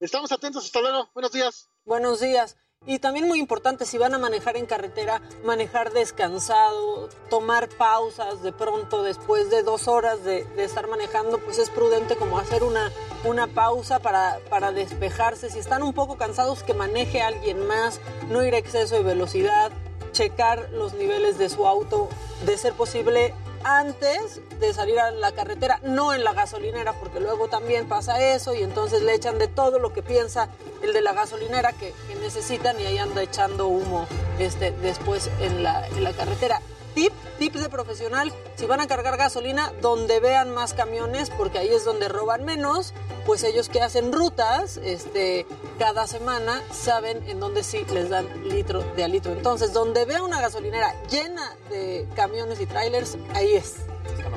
Estamos 0.00 0.30
atentos, 0.32 0.66
hasta 0.66 0.80
luego. 0.80 1.08
Buenos 1.14 1.32
días. 1.32 1.68
Buenos 1.84 2.20
días. 2.20 2.56
Y 2.84 2.98
también 2.98 3.26
muy 3.26 3.40
importante, 3.40 3.86
si 3.86 3.96
van 3.98 4.14
a 4.14 4.18
manejar 4.18 4.56
en 4.56 4.66
carretera, 4.66 5.22
manejar 5.44 5.92
descansado, 5.92 7.08
tomar 7.30 7.68
pausas 7.70 8.42
de 8.42 8.52
pronto 8.52 9.02
después 9.02 9.50
de 9.50 9.62
dos 9.62 9.88
horas 9.88 10.22
de, 10.24 10.44
de 10.44 10.64
estar 10.64 10.86
manejando, 10.86 11.38
pues 11.38 11.58
es 11.58 11.70
prudente 11.70 12.16
como 12.16 12.38
hacer 12.38 12.62
una, 12.62 12.92
una 13.24 13.48
pausa 13.48 13.98
para, 13.98 14.38
para 14.50 14.70
despejarse. 14.72 15.50
Si 15.50 15.58
están 15.58 15.82
un 15.82 15.94
poco 15.94 16.16
cansados, 16.16 16.62
que 16.62 16.74
maneje 16.74 17.22
alguien 17.22 17.66
más, 17.66 17.98
no 18.28 18.44
ir 18.44 18.54
a 18.54 18.58
exceso 18.58 18.94
de 18.94 19.02
velocidad, 19.02 19.72
checar 20.12 20.70
los 20.70 20.92
niveles 20.94 21.38
de 21.38 21.48
su 21.48 21.66
auto, 21.66 22.08
de 22.44 22.56
ser 22.56 22.74
posible 22.74 23.34
antes 23.66 24.40
de 24.60 24.72
salir 24.72 25.00
a 25.00 25.10
la 25.10 25.32
carretera, 25.32 25.80
no 25.82 26.14
en 26.14 26.22
la 26.22 26.32
gasolinera, 26.32 26.92
porque 26.92 27.18
luego 27.18 27.48
también 27.48 27.88
pasa 27.88 28.22
eso 28.22 28.54
y 28.54 28.62
entonces 28.62 29.02
le 29.02 29.12
echan 29.12 29.38
de 29.40 29.48
todo 29.48 29.80
lo 29.80 29.92
que 29.92 30.04
piensa 30.04 30.48
el 30.84 30.92
de 30.92 31.00
la 31.00 31.12
gasolinera 31.12 31.72
que, 31.72 31.92
necesitan 32.20 32.80
y 32.80 32.86
ahí 32.86 32.98
anda 32.98 33.22
echando 33.22 33.66
humo 33.66 34.06
este, 34.38 34.70
después 34.70 35.30
en 35.40 35.64
la, 35.64 35.84
en 35.88 36.04
la 36.04 36.12
carretera. 36.12 36.60
Tip, 36.96 37.12
tip 37.38 37.52
de 37.52 37.68
profesional, 37.68 38.32
si 38.54 38.64
van 38.64 38.80
a 38.80 38.86
cargar 38.86 39.18
gasolina, 39.18 39.70
donde 39.82 40.18
vean 40.18 40.54
más 40.54 40.72
camiones, 40.72 41.28
porque 41.28 41.58
ahí 41.58 41.68
es 41.68 41.84
donde 41.84 42.08
roban 42.08 42.46
menos, 42.46 42.94
pues 43.26 43.44
ellos 43.44 43.68
que 43.68 43.82
hacen 43.82 44.14
rutas 44.14 44.78
este, 44.78 45.46
cada 45.78 46.06
semana 46.06 46.62
saben 46.72 47.22
en 47.28 47.38
dónde 47.38 47.64
sí 47.64 47.84
les 47.92 48.08
dan 48.08 48.26
litro 48.48 48.80
de 48.96 49.04
a 49.04 49.08
litro. 49.08 49.32
Entonces, 49.32 49.74
donde 49.74 50.06
vea 50.06 50.22
una 50.22 50.40
gasolinera 50.40 50.94
llena 51.10 51.54
de 51.68 52.08
camiones 52.16 52.62
y 52.62 52.66
trailers, 52.66 53.18
ahí 53.34 53.52
es. 53.56 53.74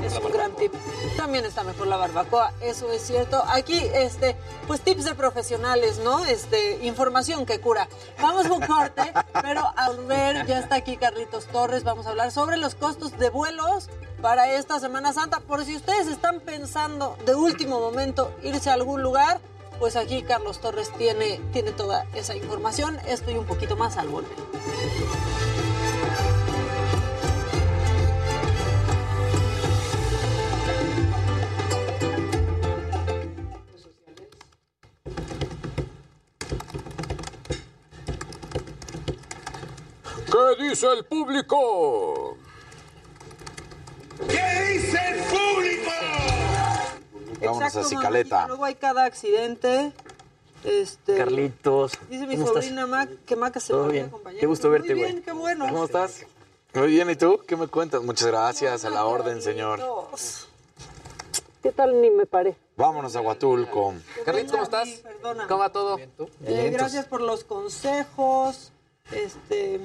Es 0.03 0.17
un 0.17 0.31
gran 0.31 0.51
tip. 0.53 0.73
También 1.17 1.45
está 1.45 1.63
mejor 1.63 1.87
la 1.87 1.97
barbacoa, 1.97 2.53
eso 2.61 2.91
es 2.91 3.01
cierto. 3.01 3.43
Aquí, 3.47 3.79
este, 3.93 4.35
pues 4.67 4.81
tips 4.81 5.05
de 5.05 5.15
profesionales, 5.15 5.99
¿no? 6.03 6.25
Este, 6.25 6.85
información 6.85 7.45
que 7.45 7.59
cura. 7.59 7.87
Vamos 8.21 8.45
a 8.45 8.53
un 8.53 8.65
corte, 8.65 9.13
pero 9.41 9.61
a 9.75 9.89
volver, 9.89 10.45
ya 10.45 10.59
está 10.59 10.75
aquí 10.75 10.97
Carlitos 10.97 11.45
Torres, 11.47 11.83
vamos 11.83 12.05
a 12.05 12.09
hablar 12.09 12.31
sobre 12.31 12.57
los 12.57 12.75
costos 12.75 13.17
de 13.17 13.29
vuelos 13.29 13.89
para 14.21 14.53
esta 14.53 14.79
Semana 14.79 15.13
Santa. 15.13 15.39
Por 15.39 15.65
si 15.65 15.75
ustedes 15.75 16.07
están 16.07 16.39
pensando 16.39 17.17
de 17.25 17.35
último 17.35 17.79
momento 17.79 18.33
irse 18.41 18.69
a 18.69 18.73
algún 18.73 19.03
lugar, 19.03 19.39
pues 19.79 19.95
aquí 19.95 20.23
Carlos 20.23 20.59
Torres 20.59 20.91
tiene, 20.97 21.39
tiene 21.53 21.71
toda 21.71 22.05
esa 22.13 22.35
información. 22.35 22.97
Esto 23.07 23.31
y 23.31 23.35
un 23.35 23.45
poquito 23.45 23.75
más 23.75 23.97
al 23.97 24.09
volver. 24.09 24.37
¿Qué 40.57 40.63
dice 40.63 40.87
el 40.87 41.05
público? 41.05 42.37
¿Qué 44.27 44.73
dice 44.73 44.97
el 45.09 45.19
público? 45.23 45.91
Vámonos 47.41 47.61
a 47.63 47.67
Exacto, 47.67 47.89
Cicaleta. 47.89 48.35
mamita, 48.35 48.47
Luego 48.47 48.65
hay 48.65 48.75
cada 48.75 49.05
accidente. 49.05 49.91
Este, 50.65 51.15
Carlitos, 51.17 51.93
Dice 52.09 52.27
mi 52.27 52.35
¿cómo 52.35 52.47
estás? 52.47 52.65
sobrina 52.65 52.85
Mac 52.85 53.09
que 53.25 53.35
Maca 53.37 53.61
se 53.61 53.73
a 53.73 53.77
bien. 53.83 54.07
acompañar. 54.07 54.39
Qué 54.41 54.45
gusto 54.45 54.67
Muy 54.67 54.77
verte, 54.79 54.93
güey. 54.93 55.11
bien, 55.11 55.23
qué 55.23 55.31
bueno. 55.31 55.65
¿Cómo 55.69 55.85
estás? 55.85 56.25
Muy 56.73 56.87
bien, 56.87 57.09
¿y 57.09 57.15
tú? 57.15 57.39
¿Qué 57.47 57.55
me 57.55 57.67
cuentas? 57.67 58.03
Muchas 58.03 58.27
gracias, 58.27 58.83
a 58.83 58.89
la 58.89 59.05
orden, 59.05 59.41
señor. 59.41 59.79
¿Qué 61.63 61.71
tal 61.71 62.01
ni 62.01 62.09
me 62.09 62.25
paré? 62.25 62.57
Vámonos 62.75 63.15
a 63.15 63.21
Huatulco. 63.21 63.93
Carlitos, 64.25 64.51
¿cómo 64.51 64.63
estás? 64.63 64.89
Perdona. 64.89 65.47
¿Cómo 65.47 65.59
va 65.61 65.69
todo? 65.71 65.97
Eh, 66.45 66.69
gracias 66.73 67.05
por 67.05 67.21
los 67.21 67.45
consejos. 67.45 68.71
Este. 69.13 69.79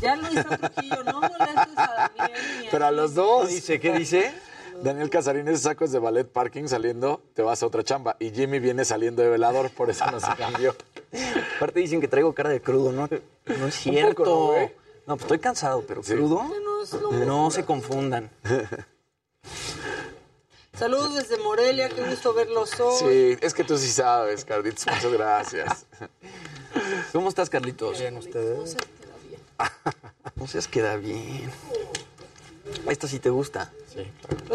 Ya 0.00 0.16
lo 0.16 0.30
hizo 0.30 0.44
Trujillo, 0.44 1.04
no 1.04 1.20
molestes 1.20 1.76
a 1.76 2.10
Daniel 2.16 2.40
ni 2.60 2.66
a 2.66 2.70
Pero 2.70 2.86
a 2.86 2.90
los 2.90 3.14
dos. 3.14 3.48
¿Qué 3.48 3.54
dice? 3.54 3.80
¿Qué 3.80 3.92
dice? 3.92 4.34
Daniel 4.82 5.08
Casarín, 5.08 5.56
sacos 5.56 5.90
de 5.90 5.98
ballet 5.98 6.26
parking 6.26 6.66
saliendo, 6.68 7.22
te 7.34 7.42
vas 7.42 7.62
a 7.62 7.66
otra 7.66 7.82
chamba. 7.82 8.16
Y 8.18 8.30
Jimmy 8.30 8.58
viene 8.58 8.84
saliendo 8.84 9.22
de 9.22 9.30
velador, 9.30 9.70
por 9.70 9.88
eso 9.88 10.04
no 10.10 10.20
se 10.20 10.34
cambió. 10.36 10.76
Aparte 11.56 11.80
dicen 11.80 12.00
que 12.00 12.08
traigo 12.08 12.34
cara 12.34 12.50
de 12.50 12.60
crudo, 12.60 12.92
¿no? 12.92 13.08
No 13.58 13.66
es 13.66 13.74
cierto. 13.74 14.24
poco, 14.24 14.70
¿no, 15.06 15.14
pues 15.14 15.22
estoy 15.22 15.38
cansado, 15.38 15.82
pero 15.86 16.02
crudo. 16.02 16.42
No 17.24 17.50
se 17.50 17.64
confundan. 17.64 18.30
Saludos 20.78 21.14
desde 21.14 21.38
Morelia, 21.38 21.88
qué 21.88 22.02
gusto 22.02 22.34
verlos 22.34 22.78
hoy. 22.80 22.98
Sí, 22.98 23.38
es 23.40 23.54
que 23.54 23.64
tú 23.64 23.78
sí 23.78 23.88
sabes, 23.88 24.44
Carlitos. 24.44 24.86
Muchas 24.86 25.12
gracias. 25.12 25.86
¿Cómo 27.12 27.30
estás, 27.30 27.48
Carlitos? 27.48 27.98
Bien, 27.98 28.14
ustedes. 28.18 28.76
No 30.36 30.46
seas 30.46 30.68
queda 30.68 30.96
bien. 30.96 31.50
Esta 32.88 33.08
sí 33.08 33.18
te 33.18 33.30
gusta. 33.30 33.72
Sí. 33.92 34.06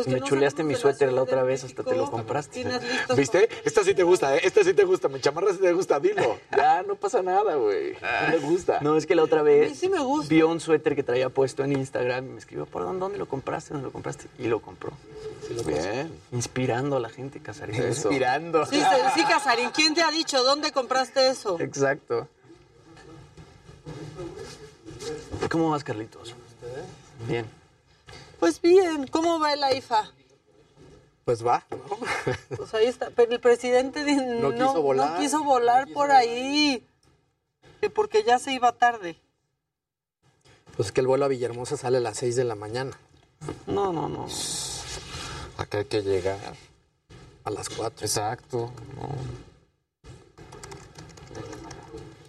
Me 0.09 0.19
no 0.19 0.25
chuleaste 0.25 0.63
mi 0.63 0.75
suéter 0.75 1.11
la 1.11 1.23
otra 1.23 1.43
vez, 1.43 1.63
hasta 1.63 1.83
te 1.83 1.95
lo 1.95 2.09
compraste. 2.11 2.65
¿Viste? 3.15 3.49
Esta 3.63 3.83
sí 3.83 3.93
te 3.93 4.03
gusta, 4.03 4.35
¿eh? 4.35 4.41
Esta 4.43 4.63
sí 4.63 4.73
te 4.73 4.83
gusta. 4.83 5.07
Mi 5.07 5.19
chamarra 5.19 5.53
sí 5.53 5.59
te 5.59 5.73
gusta, 5.73 5.99
dilo. 5.99 6.37
Ya, 6.55 6.83
no 6.83 6.95
pasa 6.95 7.21
nada, 7.21 7.55
güey. 7.55 7.93
No 7.93 8.27
me 8.29 8.37
gusta. 8.37 8.79
No, 8.81 8.95
es 8.95 9.05
que 9.05 9.15
la 9.15 9.23
otra 9.23 9.41
vez 9.41 9.77
sí 9.77 9.89
me 9.89 9.99
gusta. 9.99 10.29
vio 10.29 10.47
un 10.47 10.59
suéter 10.59 10.95
que 10.95 11.03
traía 11.03 11.29
puesto 11.29 11.63
en 11.63 11.73
Instagram 11.73 12.25
y 12.25 12.29
me 12.29 12.39
escribió, 12.39 12.65
¿por 12.65 12.83
dónde, 12.83 12.99
dónde 12.99 13.17
lo 13.17 13.27
compraste? 13.27 13.73
¿Dónde 13.73 13.87
lo 13.87 13.91
compraste? 13.91 14.27
Y 14.37 14.47
lo 14.47 14.61
compró. 14.61 14.91
Bien. 15.65 16.11
Inspirando 16.31 16.97
a 16.97 16.99
la 16.99 17.09
gente, 17.09 17.39
Casarín. 17.39 17.75
Eso. 17.75 18.09
Inspirando. 18.09 18.65
Sí, 18.65 18.81
sí, 19.15 19.23
Casarín, 19.23 19.71
¿quién 19.71 19.93
te 19.93 20.01
ha 20.01 20.11
dicho 20.11 20.43
dónde 20.43 20.71
compraste 20.71 21.29
eso? 21.29 21.59
Exacto. 21.59 22.27
¿Cómo 25.49 25.69
vas, 25.69 25.83
Carlitos? 25.83 26.35
Bien. 27.27 27.45
Pues 28.39 28.61
bien, 28.61 29.07
¿cómo 29.07 29.39
va 29.39 29.53
el 29.53 29.63
AIFA? 29.63 30.11
Pues 31.25 31.45
va, 31.45 31.63
Pues 32.57 32.73
ahí 32.73 32.87
está, 32.87 33.11
pero 33.11 33.31
el 33.31 33.39
presidente 33.39 34.03
no, 34.03 34.49
No 34.49 34.53
quiso 34.53 34.81
volar. 34.81 35.11
no 35.11 35.19
quiso 35.19 35.43
volar 35.43 35.87
por 35.93 36.11
ahí, 36.11 36.83
que 37.79 37.89
porque 37.91 38.23
ya 38.23 38.39
se 38.39 38.53
iba 38.53 38.71
tarde. 38.71 39.15
Pues 40.75 40.87
es 40.87 40.91
que 40.91 41.01
el 41.01 41.07
vuelo 41.07 41.25
a 41.25 41.27
Villahermosa 41.27 41.77
sale 41.77 41.97
a 41.97 42.01
las 42.01 42.17
6 42.17 42.35
de 42.37 42.43
la 42.43 42.55
mañana. 42.55 42.97
No, 43.67 43.93
no, 43.93 44.09
no. 44.09 44.27
Acá 45.57 45.79
hay 45.79 45.85
que 45.85 46.01
llegar. 46.01 46.39
A 47.43 47.51
las 47.51 47.69
4. 47.69 48.05
Exacto. 48.05 48.71
no. 48.95 49.09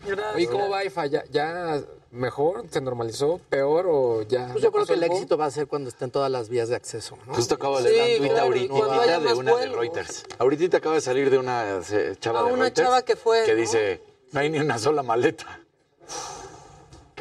Gracias. 0.06 0.34
Oye, 0.34 0.48
¿cómo 0.48 0.68
va 0.68 0.84
IFA? 0.84 1.06
¿Ya, 1.06 1.24
¿Ya 1.30 1.80
mejor? 2.12 2.64
¿Se 2.70 2.80
normalizó? 2.80 3.40
¿Peor 3.48 3.86
o 3.88 4.22
ya? 4.22 4.48
Pues 4.52 4.62
yo 4.62 4.70
creo 4.70 4.86
que 4.86 4.92
el 4.94 5.02
éxito 5.02 5.36
va 5.36 5.46
a 5.46 5.50
ser 5.50 5.66
cuando 5.66 5.88
estén 5.88 6.10
todas 6.10 6.30
las 6.30 6.48
vías 6.48 6.68
de 6.68 6.76
acceso. 6.76 7.18
¿no? 7.26 7.34
Justo 7.34 7.56
acabo 7.56 7.80
de 7.80 7.90
Sí, 7.90 7.96
leer 7.96 8.18
tuita 8.18 8.34
claro, 8.34 8.46
ahorita 8.46 9.20
de 9.20 9.34
una 9.34 9.56
de. 9.56 9.66
Reuters. 9.68 10.24
Ahorita 10.38 10.76
acaba 10.76 10.94
de 10.94 11.00
salir 11.00 11.30
de 11.30 11.38
una 11.38 11.80
eh, 11.90 12.16
chava 12.20 12.40
Ah, 12.40 12.44
de 12.44 12.52
una 12.52 12.62
Reuters 12.64 12.86
chava 12.86 13.02
que 13.02 13.16
fue, 13.16 13.44
que 13.44 13.54
¿no? 13.54 13.60
dice, 13.60 14.00
no 14.30 14.40
hay 14.40 14.50
ni 14.50 14.58
una 14.58 14.78
sola 14.78 15.02
maleta. 15.02 15.58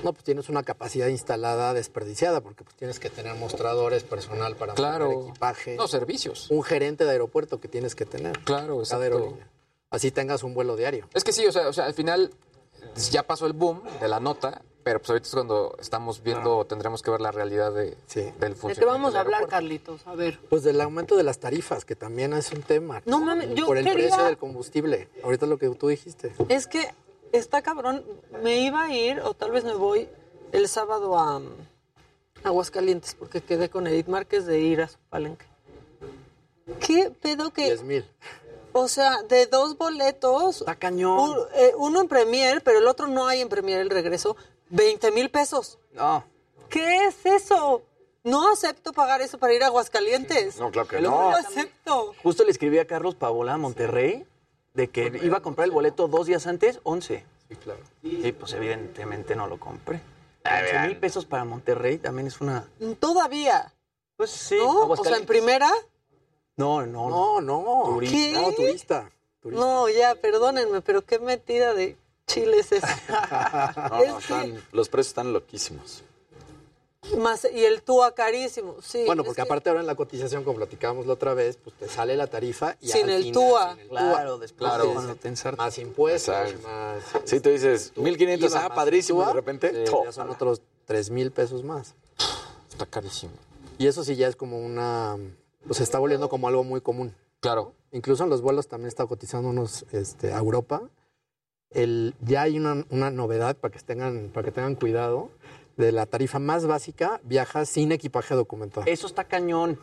No, 0.04 0.14
pues 0.14 0.24
tienes 0.24 0.50
una 0.50 0.64
capacidad 0.64 1.08
instalada 1.08 1.74
desperdiciada 1.76 2.42
porque 2.42 2.64
pues 2.64 2.76
tienes 2.76 3.00
que 3.00 3.12
tener 3.12 3.36
mostradores, 3.36 4.04
personal 4.04 4.56
para 4.56 4.74
Claro. 4.74 5.28
equipaje. 5.30 5.76
No, 5.76 5.88
servicios. 5.88 6.50
Un 6.50 6.64
gerente 6.64 7.06
de 7.06 7.12
aeropuerto 7.12 7.60
que 7.60 7.68
tienes 7.68 7.94
que 7.94 8.06
tener. 8.06 8.40
Claro, 8.40 8.68
Cada 8.68 8.80
exacto. 8.80 9.04
aerolínea. 9.04 9.48
Así 9.92 10.10
tengas 10.10 10.42
un 10.44 10.56
vuelo 10.56 10.76
diario. 10.76 11.08
Es 11.14 11.24
que 11.24 11.32
sí, 11.32 11.46
o 11.46 11.52
sea, 11.52 11.68
o 11.68 11.74
sea, 11.74 11.86
al 11.86 11.94
final 11.94 12.32
ya 13.12 13.24
pasó 13.24 13.46
el 13.48 13.54
boom 13.54 13.82
de 14.00 14.08
la 14.08 14.20
nota, 14.20 14.62
pero 14.84 15.00
pues 15.00 15.10
ahorita 15.12 15.28
es 15.28 15.34
cuando 15.34 15.76
estamos 15.80 16.24
viendo, 16.24 16.66
tendremos 16.66 17.02
que 17.04 17.12
ver 17.12 17.22
la 17.22 17.32
realidad 17.32 17.72
de, 17.74 17.86
del 17.86 17.96
¿De 17.96 18.32
funcionamiento. 18.56 18.80
qué 18.80 18.86
vamos 18.86 19.16
a 19.16 19.20
hablar. 19.22 19.48
Carlitos? 19.48 20.06
A 20.08 20.16
ver. 20.16 20.40
Pues 20.50 20.64
del 20.64 20.82
aumento 20.82 21.16
de 21.16 21.24
las 21.24 21.40
tarifas, 21.40 21.86
que 21.86 21.96
también 21.96 22.34
es 22.34 22.52
un 22.52 22.64
tema. 22.64 23.02
No 23.06 23.20
mames, 23.20 23.54
yo 23.54 23.66
Por 23.68 23.78
el 23.78 23.84
quería- 23.86 24.08
precio 24.10 24.24
del 24.26 24.38
combustible. 24.38 25.08
Ahorita 25.24 25.46
lo 25.46 25.58
que 25.58 25.70
tú 25.70 25.88
dijiste. 25.88 26.34
Es 26.50 26.66
que 26.68 26.88
está 27.32 27.62
cabrón, 27.62 28.04
me 28.42 28.58
iba 28.62 28.84
a 28.84 28.94
ir, 28.94 29.20
o 29.22 29.34
tal 29.36 29.52
vez 29.52 29.64
me 29.64 29.74
voy 29.76 30.10
el 30.52 30.68
sábado 30.68 31.18
a 31.18 31.38
um, 31.38 31.46
Aguascalientes, 32.44 33.14
porque 33.16 33.42
quedé 33.42 33.70
con 33.70 33.86
Edith 33.86 34.08
Márquez 34.08 34.46
de 34.48 34.60
ir 34.60 34.82
a 34.82 34.88
su 34.88 34.98
palenque. 35.10 35.46
¿Qué 36.80 37.12
pedo 37.22 37.52
que...? 37.52 37.66
10 37.66 37.84
mil. 37.84 38.06
O 38.74 38.88
sea, 38.88 39.22
de 39.24 39.46
dos 39.48 39.78
boletos... 39.78 40.62
Está 40.62 40.76
cañón. 40.76 41.20
un- 41.20 41.38
eh, 41.56 41.74
uno 41.78 42.02
en 42.02 42.08
Premier, 42.08 42.62
pero 42.64 42.80
el 42.80 42.88
otro 42.88 43.08
no 43.08 43.28
hay 43.28 43.42
en 43.42 43.50
Premier 43.50 43.80
el 43.80 43.90
regreso. 43.90 44.36
20 44.70 45.12
mil 45.12 45.30
pesos. 45.30 45.78
No. 45.94 46.24
¿Qué 46.70 47.06
es 47.08 47.26
eso? 47.26 47.82
No 48.24 48.52
acepto 48.52 48.94
pagar 48.94 49.22
eso 49.22 49.38
para 49.38 49.54
ir 49.54 49.64
a 49.64 49.68
Aguascalientes. 49.68 50.58
No, 50.60 50.72
claro 50.72 50.88
que 50.88 51.02
No 51.02 51.16
hombre 51.16 51.42
lo 51.42 51.48
acepto. 51.50 52.14
Justo 52.24 52.44
le 52.44 52.52
escribí 52.52 52.78
a 52.80 52.86
Carlos 52.88 53.16
para 53.16 53.32
volar 53.32 53.56
a 53.56 53.58
Monterrey 53.58 54.26
de 54.74 54.90
que 54.90 55.20
iba 55.24 55.40
a 55.40 55.42
comprar 55.42 55.66
el 55.66 55.72
boleto 55.72 56.08
dos 56.08 56.28
días 56.28 56.48
antes, 56.48 56.80
11. 56.84 57.26
Sí, 57.50 57.56
claro. 57.58 57.80
Y 58.04 58.32
pues 58.32 58.54
evidentemente 58.54 59.36
no 59.36 59.48
lo 59.48 59.60
compré. 59.60 60.02
11 60.46 60.88
mil 60.88 60.98
pesos 60.98 61.26
para 61.26 61.44
Monterrey 61.44 61.98
también 61.98 62.28
es 62.28 62.40
una... 62.40 62.66
Todavía. 63.00 63.74
Pues 64.16 64.32
sí. 64.32 64.56
¿No? 64.58 64.88
O 64.88 64.96
sea, 65.04 65.18
en 65.18 65.26
primera. 65.26 65.70
No, 66.62 66.86
no, 66.86 67.10
No, 67.10 67.42
no. 67.42 67.84
Turista. 67.94 68.16
¿Qué? 68.18 68.34
No, 68.34 68.52
turista. 68.54 69.12
turista. 69.42 69.66
No, 69.66 69.90
ya, 69.90 70.16
perdónenme, 70.16 70.82
pero 70.82 71.02
qué 71.04 71.20
metida 71.20 71.74
de 71.74 71.98
chile 72.28 72.60
es 72.60 72.72
esa. 72.72 72.88
No, 73.92 73.98
Es 74.04 74.10
no, 74.10 74.18
que- 74.18 74.22
están- 74.24 74.64
los 74.72 74.90
precios 74.90 75.10
están 75.10 75.34
loquísimos. 75.34 76.04
Más, 77.18 77.48
y 77.52 77.66
el 77.66 77.82
TUA 77.82 78.14
carísimo, 78.14 78.76
sí. 78.84 79.04
Bueno, 79.08 79.24
porque 79.24 79.38
que- 79.38 79.42
aparte 79.42 79.70
ahora 79.70 79.82
en 79.82 79.88
la 79.88 79.96
cotización, 79.96 80.44
como 80.44 80.58
platicábamos 80.58 81.08
la 81.08 81.14
otra 81.14 81.34
vez, 81.34 81.58
pues 81.58 81.76
te 81.76 81.90
sale 81.90 82.16
la 82.16 82.28
tarifa 82.28 82.78
y 82.80 82.90
Sin 82.90 83.06
al 83.06 83.10
el 83.10 83.24
final, 83.24 83.34
TUA. 83.34 83.72
sin 83.72 83.80
el 83.82 83.88
Claro, 83.90 84.38
después 84.38 84.72
Claro. 84.72 85.16
tensar. 85.16 85.58
Más 85.58 85.78
impuestos, 85.80 86.36
Exacto. 86.36 86.68
más... 86.68 87.04
Sí, 87.26 87.40
tú 87.40 87.50
dices, 87.50 87.92
1500, 87.98 88.52
IVA, 88.52 88.66
ah, 88.66 88.76
padrísimo, 88.76 89.20
TUA, 89.22 89.28
de 89.30 89.34
repente, 89.34 89.86
ya 90.06 90.12
son 90.12 90.30
otros 90.30 90.62
3 90.86 91.10
mil 91.10 91.32
pesos 91.32 91.64
más. 91.64 91.96
Está 92.70 92.86
carísimo. 92.86 93.34
Y 93.80 93.88
eso 93.88 94.04
sí 94.04 94.16
ya 94.16 94.28
es 94.28 94.36
como 94.36 94.60
una... 94.60 95.18
Pues 95.66 95.78
se 95.78 95.84
está 95.84 96.00
volviendo 96.00 96.30
como 96.30 96.48
algo 96.48 96.64
muy 96.64 96.82
común. 96.82 97.14
Claro. 97.40 97.74
Incluso 97.92 98.24
en 98.24 98.30
los 98.30 98.42
vuelos 98.42 98.68
también 98.68 98.88
está 98.88 99.06
cotizando 99.06 99.50
unos 99.50 99.86
este, 99.92 100.34
a 100.34 100.38
Europa. 100.38 100.82
El, 101.70 102.16
ya 102.22 102.44
hay 102.44 102.58
una, 102.58 102.86
una 102.90 103.12
novedad 103.12 103.56
para 103.56 103.72
que, 103.72 103.80
tengan, 103.80 104.30
para 104.34 104.46
que 104.46 104.52
tengan 104.52 104.76
cuidado. 104.76 105.30
De 105.78 105.92
la 105.92 106.06
tarifa 106.06 106.38
más 106.38 106.66
básica, 106.68 107.22
viaja 107.24 107.66
sin 107.66 107.92
equipaje 107.92 108.36
documentado. 108.36 108.86
Eso 108.88 109.08
está 109.08 109.24
cañón. 109.24 109.80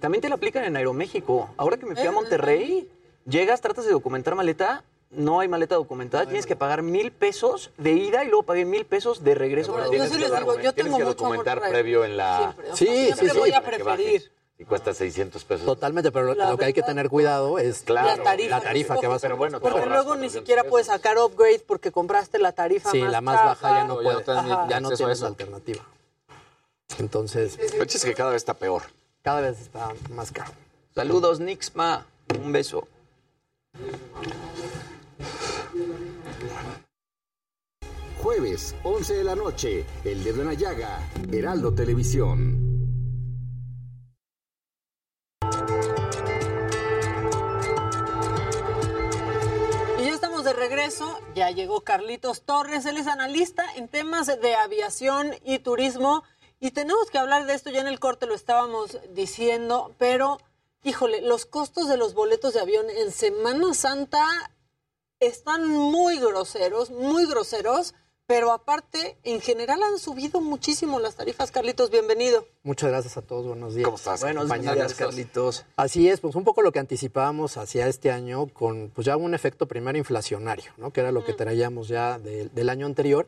También 0.00 0.22
te 0.22 0.28
lo 0.28 0.36
aplican 0.36 0.64
en 0.64 0.76
Aeroméxico. 0.76 1.50
Ahora 1.56 1.76
que 1.76 1.86
me 1.86 1.94
fui 1.96 2.06
a 2.06 2.10
Eh, 2.10 2.12
Monterrey, 2.12 2.88
llegas, 3.26 3.60
tratas 3.60 3.84
de 3.84 3.90
documentar 3.90 4.36
maleta, 4.36 4.84
no 5.10 5.40
hay 5.40 5.48
maleta 5.48 5.74
documentada, 5.74 6.24
tienes 6.24 6.46
que 6.46 6.56
pagar 6.56 6.82
mil 6.82 7.10
pesos 7.10 7.72
de 7.78 7.92
ida 7.92 8.24
y 8.24 8.28
luego 8.28 8.44
pagué 8.44 8.64
mil 8.64 8.84
pesos 8.86 9.24
de 9.24 9.34
regreso. 9.34 9.72
Bueno, 9.72 9.88
para 9.88 9.98
yo 9.98 10.06
sí 10.06 10.18
les 10.20 10.30
digo, 10.30 10.54
yo 10.54 10.72
Tienes 10.72 10.74
tengo 10.74 10.98
que 10.98 11.04
mucho 11.04 11.16
documentar 11.16 11.58
amor 11.58 11.70
previo 11.70 12.04
en 12.04 12.16
la... 12.16 12.38
Siempre, 12.38 12.66
Sí, 12.74 12.84
sea, 12.86 12.94
sí, 12.94 13.04
siempre 13.06 13.30
sí. 13.30 13.38
voy 13.38 13.52
a 13.52 13.60
preferir. 13.62 14.32
Y 14.56 14.64
cuesta 14.64 14.94
600 14.94 15.42
pesos. 15.44 15.66
Totalmente, 15.66 16.12
pero 16.12 16.26
lo, 16.26 16.34
La 16.34 16.50
lo 16.50 16.56
que 16.56 16.66
hay 16.66 16.72
que 16.72 16.82
tener 16.82 17.08
cuidado 17.08 17.58
es 17.58 17.82
Claro. 17.82 18.06
La 18.16 18.22
tarifa. 18.22 18.50
la 18.50 18.60
tarifa 18.62 19.00
que 19.00 19.06
vas 19.08 19.18
a 19.24 19.26
Pero 19.26 19.36
bueno, 19.36 19.58
Porque 19.60 19.80
ahorras 19.80 19.94
luego 19.94 20.10
ni 20.14 20.28
400 20.28 20.40
siquiera 20.40 20.62
pesos. 20.62 20.70
puedes 20.70 20.86
sacar 20.86 21.18
upgrade 21.18 21.58
porque 21.66 21.90
compraste 21.90 22.38
la 22.38 22.52
tarifa 22.52 22.90
Sí, 22.92 23.00
más 23.00 23.10
la 23.12 23.20
más 23.20 23.44
baja 23.44 23.68
ya 23.80 23.84
no 23.84 23.96
Ya 23.96 24.02
puede, 24.02 24.14
no 24.16 24.22
tienes 24.22 24.68
ya, 24.68 24.80
no 24.80 24.90
tienes 24.90 25.18
eso. 25.18 25.26
alternativa. 25.26 25.82
Entonces, 26.98 27.58
es 27.58 28.04
que 28.04 28.14
cada 28.14 28.30
vez 28.30 28.36
está 28.42 28.54
peor. 28.54 28.82
cada 29.22 29.40
vez 29.40 29.60
está 29.60 29.88
más 30.10 30.30
caro. 30.30 30.52
Saludos, 30.94 31.40
Nixma. 31.40 32.06
Un 32.40 32.52
beso. 32.52 32.86
Jueves, 38.22 38.74
11 38.84 39.14
de 39.14 39.24
la 39.24 39.34
noche, 39.34 39.84
El 40.04 40.24
Dedo 40.24 40.40
en 40.42 40.46
la 40.48 40.54
Llaga, 40.54 41.00
Heraldo 41.30 41.74
Televisión. 41.74 42.63
Regreso, 50.84 51.18
ya 51.34 51.50
llegó 51.50 51.80
Carlitos 51.80 52.42
Torres, 52.42 52.84
él 52.84 52.98
es 52.98 53.06
analista 53.06 53.64
en 53.76 53.88
temas 53.88 54.26
de 54.26 54.54
aviación 54.54 55.34
y 55.42 55.58
turismo 55.58 56.24
y 56.60 56.72
tenemos 56.72 57.10
que 57.10 57.16
hablar 57.16 57.46
de 57.46 57.54
esto, 57.54 57.70
ya 57.70 57.80
en 57.80 57.86
el 57.86 57.98
corte 57.98 58.26
lo 58.26 58.34
estábamos 58.34 58.98
diciendo, 59.14 59.94
pero 59.96 60.38
híjole, 60.82 61.22
los 61.22 61.46
costos 61.46 61.88
de 61.88 61.96
los 61.96 62.12
boletos 62.12 62.52
de 62.52 62.60
avión 62.60 62.90
en 62.90 63.12
Semana 63.12 63.72
Santa 63.72 64.26
están 65.20 65.66
muy 65.66 66.18
groseros, 66.18 66.90
muy 66.90 67.24
groseros, 67.24 67.94
pero 68.26 68.52
aparte, 68.52 69.16
en 69.22 69.40
general 69.40 69.82
han 69.82 69.98
subido 69.98 70.40
muchísimo 70.40 70.98
las 70.98 71.16
tarifas. 71.16 71.50
Carlitos, 71.50 71.90
bienvenido. 71.90 72.46
Muchas 72.62 72.90
gracias 72.90 73.16
a 73.18 73.22
todos, 73.22 73.46
buenos 73.46 73.74
días. 73.74 73.84
¿Cómo 73.84 73.96
estás? 73.96 74.20
Buenos 74.22 74.48
días, 74.50 74.94
Carlitos. 74.94 75.64
Así 75.76 76.08
es, 76.08 76.20
pues 76.20 76.34
un 76.34 76.44
poco 76.44 76.62
lo 76.62 76.72
que 76.72 76.78
anticipábamos 76.78 77.56
hacia 77.58 77.86
este 77.86 78.10
año 78.10 78.46
con 78.46 78.90
pues 78.94 79.04
ya 79.06 79.16
un 79.16 79.34
efecto 79.34 79.66
primero 79.68 79.98
inflacionario, 79.98 80.72
¿no? 80.78 80.90
Que 80.92 81.00
era 81.00 81.12
lo 81.12 81.24
que 81.24 81.34
traíamos 81.34 81.88
ya 81.88 82.18
de- 82.18 82.48
del 82.48 82.68
año 82.70 82.86
anterior 82.86 83.26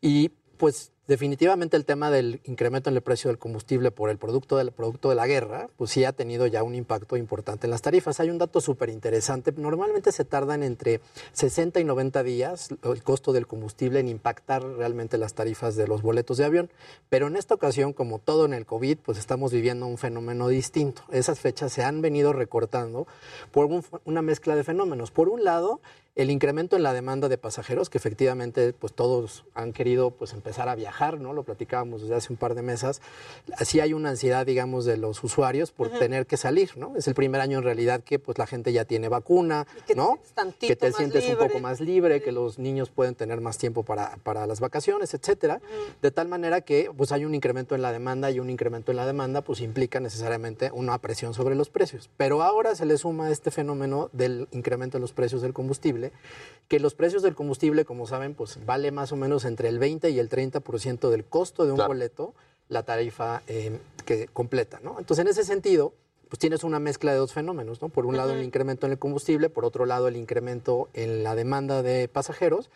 y 0.00 0.30
pues 0.56 0.92
definitivamente 1.10 1.76
el 1.76 1.84
tema 1.84 2.08
del 2.08 2.40
incremento 2.44 2.88
en 2.88 2.94
el 2.94 3.02
precio 3.02 3.30
del 3.30 3.38
combustible 3.38 3.90
por 3.90 4.10
el 4.10 4.16
producto 4.16 4.56
del 4.56 4.70
producto 4.70 5.08
de 5.08 5.16
la 5.16 5.26
guerra, 5.26 5.68
pues 5.76 5.90
sí 5.90 6.04
ha 6.04 6.12
tenido 6.12 6.46
ya 6.46 6.62
un 6.62 6.76
impacto 6.76 7.16
importante 7.16 7.66
en 7.66 7.72
las 7.72 7.82
tarifas. 7.82 8.20
Hay 8.20 8.30
un 8.30 8.38
dato 8.38 8.60
súper 8.60 8.90
interesante, 8.90 9.50
normalmente 9.56 10.12
se 10.12 10.24
tardan 10.24 10.62
entre 10.62 11.00
60 11.32 11.80
y 11.80 11.84
90 11.84 12.22
días 12.22 12.68
el 12.84 13.02
costo 13.02 13.32
del 13.32 13.48
combustible 13.48 13.98
en 13.98 14.06
impactar 14.06 14.62
realmente 14.62 15.18
las 15.18 15.34
tarifas 15.34 15.74
de 15.74 15.88
los 15.88 16.00
boletos 16.00 16.36
de 16.36 16.44
avión, 16.44 16.70
pero 17.08 17.26
en 17.26 17.34
esta 17.34 17.56
ocasión, 17.56 17.92
como 17.92 18.20
todo 18.20 18.44
en 18.44 18.54
el 18.54 18.64
COVID, 18.64 18.98
pues 18.98 19.18
estamos 19.18 19.50
viviendo 19.50 19.86
un 19.88 19.98
fenómeno 19.98 20.46
distinto. 20.46 21.02
Esas 21.10 21.40
fechas 21.40 21.72
se 21.72 21.82
han 21.82 22.02
venido 22.02 22.32
recortando 22.32 23.08
por 23.50 23.66
un- 23.66 23.84
una 24.04 24.22
mezcla 24.22 24.54
de 24.54 24.62
fenómenos. 24.62 25.10
Por 25.10 25.28
un 25.28 25.42
lado, 25.42 25.80
el 26.16 26.30
incremento 26.30 26.76
en 26.76 26.82
la 26.82 26.92
demanda 26.92 27.28
de 27.28 27.38
pasajeros, 27.38 27.88
que 27.88 27.98
efectivamente 27.98 28.72
pues 28.72 28.92
todos 28.92 29.44
han 29.54 29.72
querido 29.72 30.10
pues 30.10 30.32
empezar 30.32 30.68
a 30.68 30.74
viajar, 30.74 31.20
¿no? 31.20 31.32
Lo 31.32 31.44
platicábamos 31.44 32.02
desde 32.02 32.14
hace 32.14 32.32
un 32.32 32.36
par 32.36 32.54
de 32.54 32.62
mesas. 32.62 33.00
Así 33.56 33.80
hay 33.80 33.92
una 33.92 34.10
ansiedad, 34.10 34.44
digamos, 34.44 34.84
de 34.84 34.96
los 34.96 35.22
usuarios 35.22 35.70
por 35.70 35.90
tener 35.90 36.26
que 36.26 36.36
salir, 36.36 36.76
¿no? 36.76 36.96
Es 36.96 37.08
el 37.08 37.14
primer 37.14 37.40
año 37.40 37.58
en 37.58 37.64
realidad 37.64 38.02
que 38.02 38.18
pues 38.18 38.38
la 38.38 38.46
gente 38.46 38.72
ya 38.72 38.84
tiene 38.84 39.08
vacuna, 39.08 39.66
¿no? 39.94 40.18
tantito 40.34 40.66
que 40.66 40.76
te 40.76 40.92
sientes 40.92 41.26
un 41.28 41.36
poco 41.36 41.60
más 41.60 41.80
libre, 41.80 42.22
que 42.22 42.32
los 42.32 42.58
niños 42.58 42.90
pueden 42.90 43.14
tener 43.14 43.40
más 43.40 43.58
tiempo 43.58 43.82
para, 43.82 44.16
para 44.22 44.46
las 44.46 44.60
vacaciones, 44.60 45.14
etcétera. 45.14 45.60
De 46.02 46.10
tal 46.10 46.28
manera 46.28 46.60
que 46.60 46.90
pues 46.96 47.12
hay 47.12 47.24
un 47.24 47.34
incremento 47.34 47.74
en 47.74 47.82
la 47.82 47.92
demanda 47.92 48.30
y 48.30 48.40
un 48.40 48.50
incremento 48.50 48.90
en 48.90 48.96
la 48.96 49.06
demanda 49.06 49.42
pues 49.42 49.60
implica 49.60 50.00
necesariamente 50.00 50.70
una 50.72 50.98
presión 50.98 51.34
sobre 51.34 51.54
los 51.54 51.70
precios. 51.70 52.10
Pero 52.16 52.42
ahora 52.42 52.74
se 52.74 52.84
le 52.84 52.98
suma 52.98 53.30
este 53.30 53.50
fenómeno 53.50 54.10
del 54.12 54.48
incremento 54.52 54.96
en 54.96 55.02
los 55.02 55.12
precios 55.12 55.42
del 55.42 55.52
combustible, 55.52 56.09
que 56.68 56.78
los 56.78 56.94
precios 56.94 57.22
del 57.22 57.34
combustible, 57.34 57.84
como 57.84 58.06
saben, 58.06 58.34
pues 58.34 58.64
vale 58.64 58.92
más 58.92 59.10
o 59.12 59.16
menos 59.16 59.44
entre 59.44 59.68
el 59.68 59.78
20 59.78 60.10
y 60.10 60.18
el 60.18 60.28
30% 60.28 61.10
del 61.10 61.24
costo 61.24 61.66
de 61.66 61.72
un 61.72 61.78
boleto 61.78 62.34
la 62.68 62.84
tarifa 62.84 63.42
eh, 63.48 63.78
que 64.06 64.28
completa, 64.28 64.80
¿no? 64.82 64.96
Entonces, 64.98 65.24
en 65.24 65.28
ese 65.28 65.44
sentido, 65.44 65.92
pues 66.28 66.38
tienes 66.38 66.62
una 66.62 66.78
mezcla 66.78 67.10
de 67.10 67.18
dos 67.18 67.32
fenómenos, 67.32 67.82
¿no? 67.82 67.88
Por 67.88 68.06
un 68.06 68.16
lado 68.16 68.32
el 68.32 68.44
incremento 68.44 68.86
en 68.86 68.92
el 68.92 68.98
combustible, 68.98 69.50
por 69.50 69.64
otro 69.64 69.84
lado 69.84 70.06
el 70.06 70.16
incremento 70.16 70.88
en 70.94 71.24
la 71.24 71.34
demanda 71.34 71.82
de 71.82 72.06
pasajeros, 72.06 72.70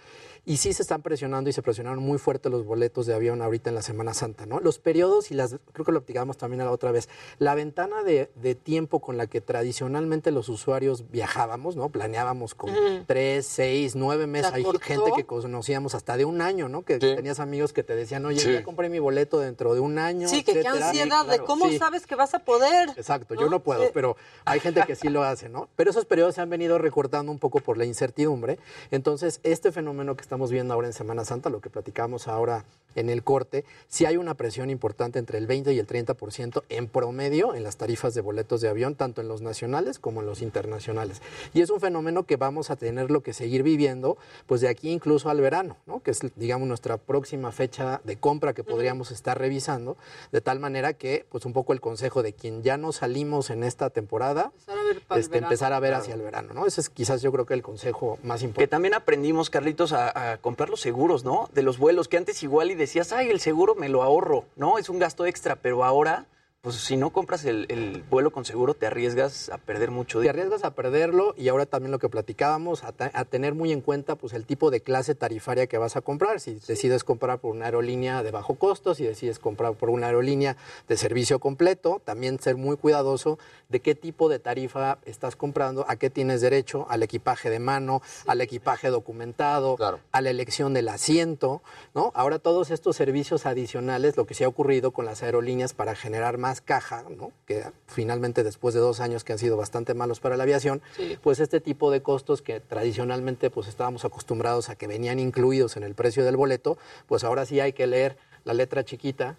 y 0.46 0.58
sí 0.58 0.72
se 0.72 0.82
están 0.82 1.00
presionando 1.02 1.48
y 1.48 1.52
se 1.52 1.62
presionaron 1.62 2.02
muy 2.02 2.18
fuerte 2.18 2.50
los 2.50 2.64
boletos 2.66 3.06
de 3.06 3.14
avión 3.14 3.40
ahorita 3.42 3.70
en 3.70 3.74
la 3.74 3.82
Semana 3.82 4.12
Santa, 4.14 4.44
¿no? 4.46 4.60
Los 4.60 4.78
periodos 4.78 5.30
y 5.30 5.34
las, 5.34 5.56
creo 5.72 5.84
que 5.86 5.92
lo 5.92 6.00
platicamos 6.02 6.36
también 6.36 6.62
la 6.64 6.70
otra 6.70 6.92
vez, 6.92 7.08
la 7.38 7.54
ventana 7.54 8.02
de, 8.02 8.30
de 8.34 8.54
tiempo 8.54 9.00
con 9.00 9.16
la 9.16 9.26
que 9.26 9.40
tradicionalmente 9.40 10.30
los 10.30 10.48
usuarios 10.48 11.10
viajábamos, 11.10 11.76
¿no? 11.76 11.88
Planeábamos 11.88 12.54
con 12.54 12.70
Ujú. 12.70 13.04
tres, 13.06 13.46
seis, 13.46 13.96
nueve 13.96 14.26
meses, 14.26 14.50
¿Se 14.50 14.56
hay 14.56 14.64
gente 14.82 15.12
que 15.16 15.24
conocíamos 15.24 15.94
hasta 15.94 16.16
de 16.16 16.24
un 16.24 16.40
año, 16.42 16.68
¿no? 16.68 16.82
Que 16.82 16.98
tenías 16.98 17.40
amigos 17.40 17.72
que 17.72 17.82
te 17.82 17.96
decían, 17.96 18.24
oye, 18.26 18.40
Sí. 18.40 18.52
ya 18.52 18.62
compré 18.62 18.88
mi 18.88 18.98
boleto 18.98 19.40
dentro 19.40 19.74
de 19.74 19.80
un 19.80 19.98
año, 19.98 20.28
Sí, 20.28 20.42
que 20.42 20.52
qué 20.60 20.68
ansiedad 20.68 21.22
de 21.24 21.28
Claro, 21.38 21.44
cómo 21.46 21.68
sí. 21.70 21.78
sabes 21.78 22.06
que 22.06 22.14
vas 22.16 22.34
a 22.34 22.40
poder. 22.40 22.90
Exacto, 22.96 23.34
yo 23.34 23.48
no 23.48 23.60
puedo, 23.60 23.90
pero 23.92 24.16
hay 24.44 24.60
gente 24.60 24.82
que 24.86 24.94
sí 24.94 25.08
lo 25.08 25.22
hace, 25.22 25.48
¿no? 25.48 25.68
Pero 25.76 25.90
esos 25.90 26.04
periodos 26.04 26.34
se 26.34 26.40
han 26.42 26.50
venido 26.50 26.78
recortando 26.78 27.32
un 27.32 27.38
poco 27.38 27.60
por 27.60 27.78
la 27.78 27.84
incertidumbre. 27.84 28.58
Entonces, 28.90 29.40
este 29.42 29.72
fenómeno 29.72 30.16
que 30.16 30.22
estamos 30.34 30.50
viendo 30.50 30.74
ahora 30.74 30.88
en 30.88 30.92
Semana 30.92 31.24
Santa, 31.24 31.48
lo 31.48 31.60
que 31.60 31.70
platicamos 31.70 32.26
ahora 32.26 32.64
en 32.96 33.08
el 33.08 33.22
corte, 33.24 33.64
sí 33.88 34.04
hay 34.04 34.16
una 34.16 34.34
presión 34.34 34.70
importante 34.70 35.18
entre 35.18 35.38
el 35.38 35.46
20 35.48 35.72
y 35.72 35.78
el 35.80 35.86
30% 35.86 36.62
en 36.68 36.86
promedio 36.88 37.54
en 37.56 37.64
las 37.64 37.76
tarifas 37.76 38.14
de 38.14 38.20
boletos 38.20 38.60
de 38.60 38.68
avión, 38.68 38.94
tanto 38.94 39.20
en 39.20 39.26
los 39.28 39.42
nacionales 39.42 39.98
como 40.00 40.20
en 40.20 40.26
los 40.26 40.42
internacionales. 40.42 41.20
Y 41.54 41.60
es 41.60 41.70
un 41.70 41.80
fenómeno 41.80 42.22
que 42.24 42.36
vamos 42.36 42.70
a 42.70 42.76
tenerlo 42.76 43.20
que 43.20 43.32
seguir 43.32 43.62
viviendo, 43.64 44.16
pues 44.46 44.60
de 44.60 44.68
aquí 44.68 44.90
incluso 44.90 45.28
al 45.28 45.40
verano, 45.40 45.76
¿no? 45.86 46.02
Que 46.04 46.12
es, 46.12 46.20
digamos, 46.36 46.66
nuestra 46.68 46.96
próxima 46.98 47.50
fecha 47.52 48.00
de 48.04 48.16
compra 48.16 48.54
que 48.54 48.62
podríamos 48.64 49.10
estar 49.10 49.38
revisando, 49.38 49.96
de 50.32 50.40
tal 50.40 50.58
manera 50.60 50.92
que, 50.94 51.26
pues 51.30 51.44
un 51.46 51.52
poco 51.52 51.72
el 51.72 51.80
consejo 51.80 52.22
de 52.24 52.32
quien 52.32 52.62
ya 52.62 52.76
no 52.76 52.92
salimos 52.92 53.50
en 53.50 53.62
esta 53.64 53.90
temporada, 53.90 54.52
Empezar 54.54 54.78
a 54.78 54.82
ver 54.84 54.96
este, 55.18 55.30
verano. 55.30 55.46
empezar 55.48 55.72
a 55.72 55.80
ver 55.80 55.90
Claro. 55.90 56.02
hacia 56.02 56.14
el 56.14 56.22
verano, 56.22 56.54
¿no? 56.54 56.66
Ese 56.66 56.80
es 56.80 56.88
quizás 56.90 57.22
yo 57.22 57.32
creo 57.32 57.44
que 57.44 57.54
el 57.54 57.62
consejo 57.62 58.18
más 58.22 58.40
Que 58.40 58.46
importante. 58.46 58.68
también 58.70 58.94
aprendimos, 58.94 59.50
Carlitos, 59.50 59.92
a, 59.92 60.08
a 60.08 60.23
comprar 60.40 60.70
los 60.70 60.80
seguros, 60.80 61.24
¿no? 61.24 61.48
De 61.52 61.62
los 61.62 61.78
vuelos, 61.78 62.08
que 62.08 62.16
antes 62.16 62.42
igual 62.42 62.70
y 62.70 62.74
decías, 62.74 63.12
ay, 63.12 63.28
el 63.30 63.40
seguro 63.40 63.74
me 63.74 63.88
lo 63.88 64.02
ahorro, 64.02 64.44
¿no? 64.56 64.78
Es 64.78 64.88
un 64.88 64.98
gasto 64.98 65.26
extra, 65.26 65.56
pero 65.56 65.84
ahora, 65.84 66.26
pues 66.64 66.76
si 66.76 66.96
no 66.96 67.10
compras 67.10 67.44
el, 67.44 67.66
el 67.68 68.02
vuelo 68.10 68.32
con 68.32 68.44
seguro, 68.46 68.74
te 68.74 68.86
arriesgas 68.86 69.50
a 69.50 69.58
perder 69.58 69.90
mucho 69.92 70.18
Te 70.18 70.22
dinero. 70.22 70.38
arriesgas 70.40 70.64
a 70.64 70.74
perderlo 70.74 71.34
y 71.36 71.48
ahora 71.48 71.66
también 71.66 71.92
lo 71.92 71.98
que 71.98 72.08
platicábamos, 72.08 72.82
a, 72.84 72.92
ta- 72.92 73.10
a 73.14 73.24
tener 73.26 73.54
muy 73.54 73.70
en 73.70 73.82
cuenta 73.82 74.16
pues 74.16 74.32
el 74.32 74.46
tipo 74.46 74.70
de 74.70 74.80
clase 74.80 75.14
tarifaria 75.14 75.66
que 75.66 75.76
vas 75.78 75.94
a 75.96 76.00
comprar. 76.00 76.40
Si 76.40 76.54
decides 76.54 77.04
comprar 77.04 77.38
por 77.38 77.54
una 77.54 77.66
aerolínea 77.66 78.22
de 78.22 78.30
bajo 78.30 78.54
costo, 78.54 78.94
si 78.94 79.04
decides 79.04 79.38
comprar 79.38 79.74
por 79.74 79.90
una 79.90 80.06
aerolínea 80.06 80.56
de 80.88 80.96
servicio 80.96 81.38
completo, 81.38 82.00
también 82.04 82.40
ser 82.40 82.56
muy 82.56 82.78
cuidadoso 82.78 83.38
de 83.68 83.80
qué 83.80 83.94
tipo 83.94 84.30
de 84.30 84.38
tarifa 84.38 84.98
estás 85.04 85.36
comprando, 85.36 85.84
a 85.86 85.96
qué 85.96 86.08
tienes 86.08 86.40
derecho, 86.40 86.86
al 86.88 87.02
equipaje 87.02 87.50
de 87.50 87.58
mano, 87.58 88.00
al 88.26 88.40
equipaje 88.40 88.88
documentado, 88.88 89.76
a 90.12 90.20
la 90.22 90.30
elección 90.30 90.72
del 90.72 90.88
asiento, 90.88 91.62
¿no? 91.94 92.10
Ahora 92.14 92.38
todos 92.38 92.70
estos 92.70 92.96
servicios 92.96 93.44
adicionales, 93.44 94.16
lo 94.16 94.26
que 94.26 94.32
se 94.34 94.44
ha 94.44 94.48
ocurrido 94.48 94.92
con 94.92 95.04
las 95.04 95.22
aerolíneas 95.22 95.74
para 95.74 95.94
generar 95.94 96.38
más 96.38 96.53
caja, 96.60 97.04
¿no? 97.16 97.32
Que 97.46 97.64
finalmente 97.86 98.42
después 98.44 98.74
de 98.74 98.80
dos 98.80 99.00
años 99.00 99.24
que 99.24 99.32
han 99.32 99.38
sido 99.38 99.56
bastante 99.56 99.94
malos 99.94 100.20
para 100.20 100.36
la 100.36 100.42
aviación, 100.44 100.82
Sí. 100.96 101.18
pues 101.22 101.40
este 101.40 101.60
tipo 101.60 101.90
de 101.90 102.02
costos 102.02 102.42
que 102.42 102.60
tradicionalmente 102.60 103.50
pues 103.50 103.68
estábamos 103.68 104.04
acostumbrados 104.04 104.68
a 104.68 104.76
que 104.76 104.86
venían 104.86 105.18
incluidos 105.18 105.76
en 105.76 105.82
el 105.82 105.94
precio 105.94 106.24
del 106.24 106.36
boleto, 106.36 106.78
pues 107.06 107.24
ahora 107.24 107.46
sí 107.46 107.60
hay 107.60 107.72
que 107.72 107.86
leer 107.86 108.16
la 108.44 108.52
letra 108.52 108.84
chiquita 108.84 109.38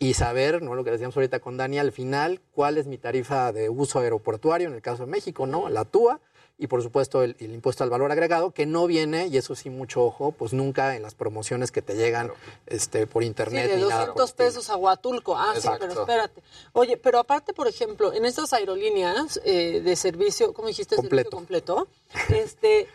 y 0.00 0.14
saber, 0.14 0.60
¿no? 0.60 0.74
Lo 0.74 0.82
que 0.82 0.90
decíamos 0.90 1.16
ahorita 1.16 1.38
con 1.38 1.56
Dani, 1.56 1.78
al 1.78 1.92
final, 1.92 2.40
cuál 2.52 2.78
es 2.78 2.86
mi 2.88 2.98
tarifa 2.98 3.52
de 3.52 3.68
uso 3.68 4.00
aeroportuario 4.00 4.66
en 4.68 4.74
el 4.74 4.82
caso 4.82 5.04
de 5.06 5.10
México, 5.12 5.46
¿no? 5.46 5.68
La 5.68 5.84
TUA 5.84 6.18
y 6.60 6.66
por 6.66 6.82
supuesto 6.82 7.22
el, 7.22 7.36
el 7.40 7.54
impuesto 7.54 7.82
al 7.82 7.90
valor 7.90 8.12
agregado, 8.12 8.50
que 8.50 8.66
no 8.66 8.86
viene, 8.86 9.28
y 9.28 9.38
eso 9.38 9.56
sí 9.56 9.70
mucho 9.70 10.04
ojo, 10.04 10.30
pues 10.32 10.52
nunca 10.52 10.94
en 10.94 11.02
las 11.02 11.14
promociones 11.14 11.72
que 11.72 11.80
te 11.80 11.96
llegan 11.96 12.30
este, 12.66 13.06
por 13.06 13.22
Sí, 13.22 13.28
internet 13.28 13.70
de 13.70 13.76
ni 13.78 13.82
nada. 13.88 14.06
200 14.06 14.32
pesos 14.32 14.68
a 14.68 14.76
Huatulco. 14.76 15.36
Ah, 15.36 15.54
sí, 15.58 15.68
pero 15.78 15.92
espérate. 15.92 16.42
Oye, 16.74 16.98
pero 16.98 17.18
aparte, 17.18 17.54
por 17.54 17.66
ejemplo, 17.66 18.12
en 18.12 18.26
estas 18.26 18.52
aerolíneas 18.52 19.40
eh, 19.44 19.80
de 19.82 19.96
servicio, 19.96 20.52
¿cómo 20.52 20.68
dijiste? 20.68 20.96
Completo. 20.96 21.30
Servicio 21.30 21.38
completo. 21.38 21.88
Este, 22.28 22.86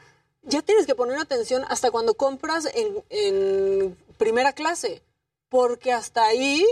ya 0.44 0.62
tienes 0.62 0.86
que 0.86 0.94
poner 0.94 1.18
atención 1.18 1.66
hasta 1.68 1.90
cuando 1.90 2.14
compras 2.14 2.70
en, 2.72 3.04
en 3.10 3.98
primera 4.18 4.54
clase, 4.54 5.02
porque 5.50 5.92
hasta 5.92 6.24
ahí 6.24 6.64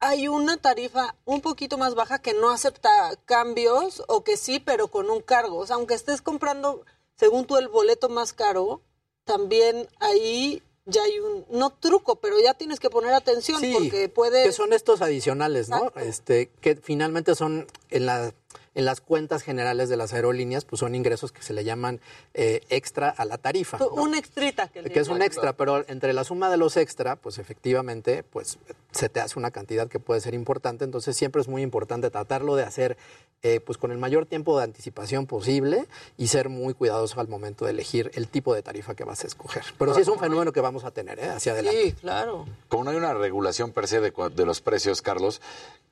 hay 0.00 0.28
una 0.28 0.56
tarifa 0.56 1.14
un 1.26 1.42
poquito 1.42 1.78
más 1.78 1.94
baja 1.94 2.20
que 2.20 2.32
no 2.34 2.50
acepta 2.50 2.90
cambios 3.26 4.02
o 4.08 4.24
que 4.24 4.36
sí, 4.36 4.58
pero 4.58 4.88
con 4.88 5.10
un 5.10 5.20
cargo. 5.20 5.58
O 5.58 5.66
sea, 5.66 5.76
aunque 5.76 5.94
estés 5.94 6.22
comprando, 6.22 6.84
según 7.16 7.44
tú, 7.44 7.58
el 7.58 7.68
boleto 7.68 8.08
más 8.08 8.32
caro, 8.32 8.80
también 9.24 9.88
ahí 10.00 10.62
ya 10.86 11.02
hay 11.02 11.20
un, 11.20 11.44
no 11.50 11.70
truco, 11.70 12.16
pero 12.16 12.40
ya 12.40 12.54
tienes 12.54 12.80
que 12.80 12.90
poner 12.90 13.12
atención 13.12 13.60
Sí, 13.60 13.72
porque 13.72 14.08
puede... 14.08 14.44
Que 14.44 14.52
son 14.52 14.72
estos 14.72 15.02
adicionales, 15.02 15.68
¿no? 15.68 15.92
Este, 15.96 16.48
que 16.60 16.76
finalmente 16.76 17.34
son 17.34 17.66
en 17.90 18.06
la 18.06 18.32
en 18.80 18.86
las 18.86 19.00
cuentas 19.00 19.42
generales 19.42 19.88
de 19.90 19.96
las 19.96 20.14
aerolíneas, 20.14 20.64
pues 20.64 20.80
son 20.80 20.94
ingresos 20.94 21.32
que 21.32 21.42
se 21.42 21.52
le 21.52 21.64
llaman 21.64 22.00
eh, 22.32 22.62
extra 22.70 23.10
a 23.10 23.26
la 23.26 23.36
tarifa. 23.36 23.76
¿no? 23.78 23.88
Un 23.88 24.14
extrita. 24.14 24.68
Que, 24.68 24.80
le 24.82 24.90
que 24.90 25.00
es 25.00 25.08
un 25.08 25.20
extra, 25.20 25.52
pero 25.52 25.84
entre 25.88 26.14
la 26.14 26.24
suma 26.24 26.50
de 26.50 26.56
los 26.56 26.78
extra, 26.78 27.16
pues 27.16 27.38
efectivamente, 27.38 28.22
pues 28.22 28.58
se 28.90 29.10
te 29.10 29.20
hace 29.20 29.38
una 29.38 29.50
cantidad 29.50 29.86
que 29.88 30.00
puede 30.00 30.20
ser 30.22 30.32
importante. 30.32 30.84
Entonces 30.84 31.14
siempre 31.14 31.42
es 31.42 31.48
muy 31.48 31.60
importante 31.62 32.10
tratarlo 32.10 32.56
de 32.56 32.64
hacer, 32.64 32.96
eh, 33.42 33.60
pues 33.60 33.76
con 33.76 33.92
el 33.92 33.98
mayor 33.98 34.24
tiempo 34.24 34.56
de 34.56 34.64
anticipación 34.64 35.26
posible 35.26 35.86
y 36.16 36.28
ser 36.28 36.48
muy 36.48 36.72
cuidadoso 36.72 37.20
al 37.20 37.28
momento 37.28 37.66
de 37.66 37.72
elegir 37.72 38.10
el 38.14 38.28
tipo 38.28 38.54
de 38.54 38.62
tarifa 38.62 38.94
que 38.94 39.04
vas 39.04 39.24
a 39.24 39.26
escoger. 39.26 39.64
Pero 39.78 39.94
sí 39.94 40.00
es 40.00 40.08
un 40.08 40.18
fenómeno 40.18 40.52
que 40.52 40.62
vamos 40.62 40.84
a 40.84 40.90
tener 40.90 41.18
¿eh? 41.18 41.28
hacia 41.28 41.52
adelante. 41.52 41.82
Sí, 41.82 41.92
claro. 41.92 42.46
Como 42.68 42.84
no 42.84 42.90
hay 42.90 42.96
una 42.96 43.12
regulación 43.12 43.72
per 43.72 43.86
se 43.86 44.00
de, 44.00 44.10
de 44.34 44.46
los 44.46 44.62
precios, 44.62 45.02
Carlos, 45.02 45.42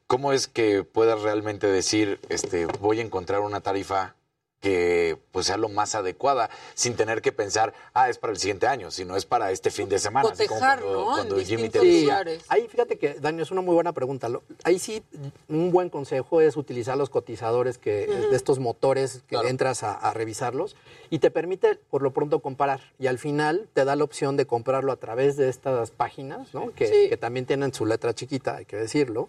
¿cómo 0.09 0.33
es 0.33 0.49
que 0.49 0.83
puedas 0.83 1.21
realmente 1.23 1.69
decir, 1.69 2.19
este, 2.31 2.67
voy 2.81 2.99
a 2.99 3.03
encontrar 3.03 3.41
una 3.41 3.61
tarifa 3.61 4.17
que 4.61 5.17
pues 5.31 5.47
sea 5.47 5.57
lo 5.57 5.69
más 5.69 5.95
adecuada, 5.95 6.51
sin 6.75 6.97
tener 6.97 7.23
que 7.23 7.31
pensar, 7.33 7.73
ah, 7.95 8.09
es 8.11 8.19
para 8.19 8.33
el 8.33 8.39
siguiente 8.39 8.67
año, 8.67 8.91
sino 8.91 9.17
es 9.17 9.25
para 9.25 9.53
este 9.53 9.71
fin 9.71 9.89
de 9.89 9.99
semana. 9.99 10.29
así 10.29 10.47
como 10.47 10.59
Cotejar, 10.61 10.81
cuando, 10.81 10.99
¿no? 11.01 11.07
cuando 11.13 11.39
En 11.39 11.47
Jimmy 11.47 11.69
te 11.69 11.79
decía. 11.79 12.25
Ahí 12.49 12.67
fíjate 12.69 12.99
que, 12.99 13.15
Dani, 13.15 13.43
es 13.43 13.51
una 13.51 13.61
muy 13.61 13.75
buena 13.75 13.93
pregunta. 13.93 14.29
Lo- 14.29 14.43
Ahí 14.65 14.79
sí, 14.79 15.03
un 15.49 15.71
buen 15.71 15.91
consejo 15.91 16.41
es 16.41 16.57
utilizar 16.57 16.97
los 16.97 17.09
cotizadores 17.11 17.79
que, 17.79 18.07
de 18.09 18.35
estos 18.37 18.59
motores 18.59 19.23
que 19.29 19.37
entras 19.37 19.83
a, 19.85 19.93
a 19.95 20.13
revisarlos 20.13 20.75
y 21.11 21.21
te 21.21 21.31
permite 21.31 21.77
por 21.77 22.03
lo 22.03 22.13
pronto 22.13 22.41
comparar. 22.41 22.81
Y 22.99 23.07
al 23.07 23.19
final 23.19 23.69
te 23.75 23.85
da 23.85 23.95
la 23.97 24.05
opción 24.05 24.37
de 24.37 24.47
comprarlo 24.47 24.91
a 24.93 24.97
través 24.97 25.37
de 25.37 25.49
estas 25.49 25.91
páginas, 25.93 26.53
¿no? 26.53 26.73
que, 26.73 26.87
Sí. 26.89 27.09
que 27.09 27.17
también 27.17 27.47
tienen 27.47 27.73
su 27.73 27.87
letra 27.87 28.13
chiquita, 28.15 28.57
hay 28.57 28.65
que 28.65 28.77
decirlo, 28.77 29.29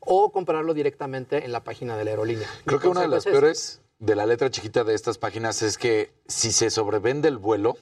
o 0.00 0.30
comprarlo 0.32 0.72
directamente 0.72 1.44
en 1.44 1.52
la 1.52 1.62
página 1.62 1.96
de 1.98 2.04
la 2.04 2.10
aerolínea. 2.12 2.48
Creo 2.64 2.78
Mi 2.78 2.82
que 2.82 2.88
una 2.88 3.00
de 3.02 3.08
las 3.08 3.18
es 3.18 3.26
ese. 3.26 3.30
peores 3.32 3.80
de 4.00 4.16
la 4.16 4.24
letra 4.24 4.50
chiquita 4.50 4.82
de 4.82 4.94
estas 4.94 5.18
páginas 5.18 5.62
es 5.62 5.76
que 5.76 6.10
si 6.26 6.52
se 6.52 6.70
sobrevende 6.70 7.28
el 7.28 7.36
vuelo, 7.36 7.76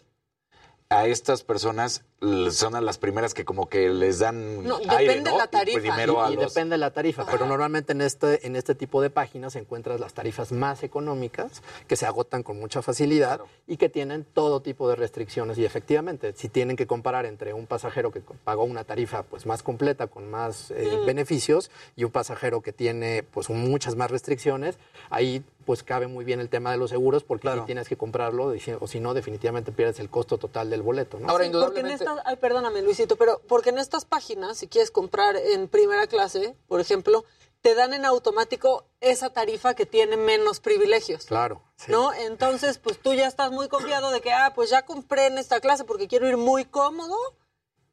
a 0.90 1.06
estas 1.06 1.42
personas 1.42 2.02
son 2.50 2.74
a 2.74 2.80
las 2.80 2.96
primeras 2.98 3.32
que 3.34 3.44
como 3.44 3.68
que 3.68 3.90
les 3.90 4.18
dan 4.20 4.64
No, 4.66 4.78
aire, 4.88 5.04
depende 5.12 5.30
¿no? 5.30 5.36
la 5.38 5.44
Y 5.44 5.48
tarifa. 5.48 5.78
primero 5.78 6.28
y, 6.28 6.32
y 6.32 6.36
los- 6.36 6.52
depende 6.54 6.74
de 6.74 6.78
la 6.78 6.90
tarifa, 6.92 7.26
pero 7.30 7.46
normalmente 7.46 7.92
en 7.92 8.00
este, 8.00 8.44
en 8.46 8.56
este 8.56 8.74
tipo 8.74 9.02
de 9.02 9.10
páginas 9.10 9.54
encuentras 9.54 10.00
las 10.00 10.14
tarifas 10.14 10.50
más 10.50 10.82
económicas 10.82 11.62
que 11.86 11.94
se 11.94 12.06
agotan 12.06 12.42
con 12.42 12.58
mucha 12.58 12.80
facilidad 12.82 13.40
y 13.68 13.76
que 13.76 13.88
tienen 13.90 14.24
todo 14.24 14.62
tipo 14.62 14.88
de 14.88 14.96
restricciones. 14.96 15.58
Y 15.58 15.64
efectivamente, 15.66 16.32
si 16.34 16.48
tienen 16.48 16.74
que 16.74 16.86
comparar 16.86 17.26
entre 17.26 17.52
un 17.52 17.66
pasajero 17.66 18.10
que 18.10 18.20
pagó 18.42 18.64
una 18.64 18.82
tarifa 18.84 19.22
pues 19.24 19.44
más 19.46 19.62
completa, 19.62 20.06
con 20.08 20.28
más 20.30 20.70
eh, 20.72 20.98
beneficios, 21.06 21.70
y 21.96 22.04
un 22.04 22.10
pasajero 22.10 22.62
que 22.62 22.72
tiene 22.72 23.22
pues 23.22 23.50
muchas 23.50 23.94
más 23.94 24.10
restricciones, 24.10 24.78
ahí 25.10 25.44
pues 25.66 25.82
cabe 25.82 26.06
muy 26.06 26.24
bien 26.24 26.40
el 26.40 26.48
tema 26.48 26.72
de 26.72 26.78
los 26.78 26.88
seguros 26.88 27.24
porque 27.24 27.52
si 27.52 27.60
tienes 27.66 27.90
que 27.90 27.96
comprarlo 27.98 28.54
o 28.80 28.86
si 28.88 29.00
no 29.00 29.12
definitivamente 29.12 29.70
pierdes 29.70 30.00
el 30.00 30.08
costo 30.08 30.38
total 30.38 30.70
del 30.70 30.77
boleto. 30.82 31.18
¿no? 31.18 31.38
Sí, 31.38 31.50
porque 31.50 31.80
en 31.80 31.86
estas, 31.86 32.20
ay, 32.24 32.36
perdóname 32.36 32.82
Luisito, 32.82 33.16
pero 33.16 33.40
porque 33.48 33.70
en 33.70 33.78
estas 33.78 34.04
páginas, 34.04 34.58
si 34.58 34.68
quieres 34.68 34.90
comprar 34.90 35.36
en 35.36 35.68
primera 35.68 36.06
clase, 36.06 36.56
por 36.66 36.80
ejemplo, 36.80 37.24
te 37.60 37.74
dan 37.74 37.92
en 37.92 38.04
automático 38.04 38.86
esa 39.00 39.30
tarifa 39.30 39.74
que 39.74 39.86
tiene 39.86 40.16
menos 40.16 40.60
privilegios. 40.60 41.26
Claro. 41.26 41.62
¿No? 41.88 42.12
Entonces, 42.12 42.78
pues 42.78 43.00
tú 43.00 43.14
ya 43.14 43.26
estás 43.26 43.50
muy 43.50 43.68
confiado 43.68 44.10
de 44.10 44.20
que, 44.20 44.32
ah, 44.32 44.52
pues 44.54 44.70
ya 44.70 44.84
compré 44.84 45.26
en 45.26 45.38
esta 45.38 45.60
clase 45.60 45.84
porque 45.84 46.08
quiero 46.08 46.28
ir 46.28 46.36
muy 46.36 46.64
cómodo. 46.64 47.16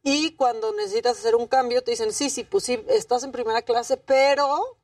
Y 0.04 0.36
cuando 0.36 0.72
necesitas 0.74 1.18
hacer 1.18 1.36
un 1.36 1.48
cambio, 1.48 1.84
te 1.84 1.92
dicen, 1.92 2.14
sí, 2.14 2.30
sí, 2.30 2.44
pues 2.44 2.64
sí, 2.64 2.84
estás 2.90 3.24
en 3.24 3.32
primera 3.32 3.64
clase, 3.64 3.98
pero 3.98 4.78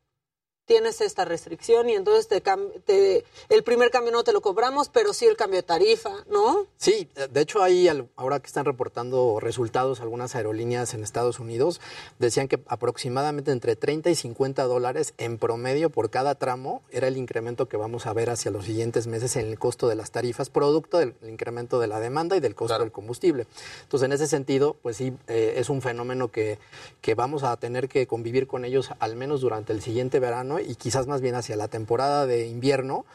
tienes 0.72 1.02
esta 1.02 1.26
restricción 1.26 1.90
y 1.90 1.96
entonces 1.96 2.30
te, 2.30 2.40
te- 2.86 3.26
el 3.50 3.62
primer 3.64 3.92
cambio 3.92 4.14
no 4.14 4.24
te 4.24 4.32
lo 4.32 4.40
cobramos, 4.40 4.88
pero 4.88 5.12
sí 5.12 5.26
el 5.26 5.36
cambio 5.36 5.58
de 5.58 5.64
tarifa, 5.64 6.12
¿no? 6.30 6.66
Sí, 6.78 7.10
de 7.30 7.42
hecho 7.42 7.62
ahí 7.62 7.90
al- 7.90 8.08
ahora 8.16 8.40
que 8.40 8.48
están 8.48 8.64
reportando 8.64 9.42
resultados 9.42 10.00
algunas 10.00 10.34
aerolíneas 10.34 10.94
en 10.94 11.04
Estados 11.04 11.40
Unidos, 11.42 11.82
decían 12.20 12.48
que 12.48 12.62
aproximadamente 12.68 13.52
entre 13.52 13.76
30 13.76 14.12
y 14.12 14.16
50 14.16 14.64
dólares 14.64 15.14
en 15.18 15.38
promedio 15.38 15.90
por 15.90 16.10
cada 16.10 16.36
tramo 16.36 16.84
era 16.90 17.10
el 17.10 17.18
incremento 17.18 17.68
que 17.68 17.76
vamos 17.76 18.06
a 18.06 18.14
ver 18.14 18.30
hacia 18.30 18.50
los 18.50 18.64
siguientes 18.64 19.08
meses 19.08 19.36
en 19.36 19.48
el 19.48 19.60
costo 19.60 19.90
de 19.90 19.96
las 19.96 20.12
tarifas, 20.12 20.50
producto 20.50 21.00
del 21.00 21.16
incremento 21.28 21.82
de 21.82 21.88
la 21.88 22.00
demanda 22.00 22.38
y 22.38 22.40
del 22.40 22.56
costo 22.56 22.80
del 22.80 22.94
combustible. 22.94 23.46
Entonces 23.84 24.06
en 24.06 24.14
ese 24.14 24.28
sentido, 24.28 24.78
pues 24.82 24.96
sí, 24.96 25.12
eh, 25.28 25.56
es 25.58 25.70
un 25.70 25.82
fenómeno 25.82 26.30
que, 26.32 26.60
que 27.02 27.14
vamos 27.14 27.44
a 27.44 27.58
tener 27.58 27.90
que 27.90 28.08
convivir 28.08 28.48
con 28.48 28.64
ellos 28.64 28.92
al 29.00 29.18
menos 29.18 29.42
durante 29.42 29.74
el 29.74 29.82
siguiente 29.82 30.22
verano 30.22 30.60
y 30.62 30.76
quizás 30.76 31.08
más 31.08 31.22
bien 31.22 31.36
hacia 31.36 31.56
la 31.56 31.68
temporada 31.68 32.26
de 32.26 32.48
invierno, 32.48 33.06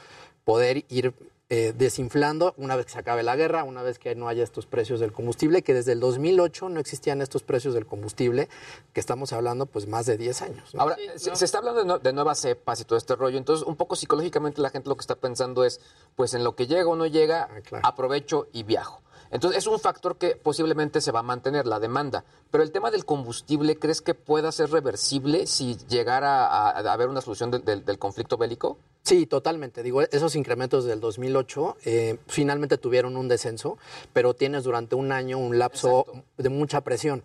poder 0.44 0.84
ir 0.88 1.14
eh, 1.48 1.72
desinflando 1.76 2.54
una 2.56 2.74
vez 2.74 2.86
que 2.86 2.92
se 2.92 2.98
acabe 2.98 3.22
la 3.22 3.36
guerra, 3.36 3.62
una 3.62 3.82
vez 3.82 4.00
que 4.00 4.16
no 4.16 4.26
haya 4.26 4.42
estos 4.42 4.66
precios 4.66 4.98
del 4.98 5.12
combustible, 5.12 5.62
que 5.62 5.74
desde 5.74 5.92
el 5.92 6.00
2008 6.00 6.68
no 6.70 6.80
existían 6.80 7.20
estos 7.22 7.44
precios 7.44 7.72
del 7.72 7.86
combustible, 7.86 8.48
que 8.92 8.98
estamos 8.98 9.32
hablando 9.32 9.66
pues 9.66 9.86
más 9.86 10.06
de 10.06 10.16
10 10.16 10.42
años. 10.42 10.74
¿no? 10.74 10.80
Ahora, 10.82 10.96
se, 11.16 11.36
se 11.36 11.44
está 11.44 11.58
hablando 11.58 11.84
de, 11.84 11.88
nue- 11.88 12.00
de 12.00 12.12
nuevas 12.12 12.40
cepas 12.40 12.80
y 12.80 12.84
todo 12.84 12.98
este 12.98 13.14
rollo, 13.14 13.38
entonces 13.38 13.64
un 13.64 13.76
poco 13.76 13.94
psicológicamente 13.94 14.60
la 14.60 14.70
gente 14.70 14.88
lo 14.88 14.96
que 14.96 15.02
está 15.02 15.14
pensando 15.14 15.64
es, 15.64 15.80
pues 16.16 16.34
en 16.34 16.42
lo 16.42 16.56
que 16.56 16.66
llega 16.66 16.88
o 16.88 16.96
no 16.96 17.06
llega, 17.06 17.48
aprovecho 17.84 18.48
y 18.52 18.64
viajo. 18.64 19.00
Entonces 19.30 19.58
es 19.58 19.66
un 19.66 19.78
factor 19.80 20.16
que 20.16 20.36
posiblemente 20.36 21.00
se 21.00 21.12
va 21.12 21.20
a 21.20 21.22
mantener, 21.22 21.66
la 21.66 21.78
demanda. 21.80 22.24
Pero 22.50 22.62
el 22.64 22.72
tema 22.72 22.90
del 22.90 23.04
combustible, 23.04 23.76
¿crees 23.78 24.00
que 24.02 24.14
pueda 24.14 24.52
ser 24.52 24.70
reversible 24.70 25.46
si 25.46 25.76
llegara 25.88 26.46
a, 26.46 26.70
a 26.70 26.92
haber 26.92 27.08
una 27.08 27.20
solución 27.20 27.50
del- 27.50 27.64
del- 27.64 27.84
del 27.84 27.98
conflicto 27.98 28.36
bélico? 28.36 28.78
Sí, 29.02 29.26
totalmente. 29.26 29.84
Digo, 29.84 30.02
esos 30.02 30.34
incrementos 30.34 30.84
del 30.84 30.98
2008 31.00 31.76
eh, 31.84 32.18
finalmente 32.26 32.76
tuvieron 32.76 33.16
un 33.16 33.28
descenso, 33.28 33.78
pero 34.12 34.34
tienes 34.34 34.64
durante 34.64 34.96
un 34.96 35.12
año 35.12 35.38
un 35.38 35.58
lapso 35.60 36.06
de 36.36 36.48
mucha 36.48 36.80
presión. 36.80 37.22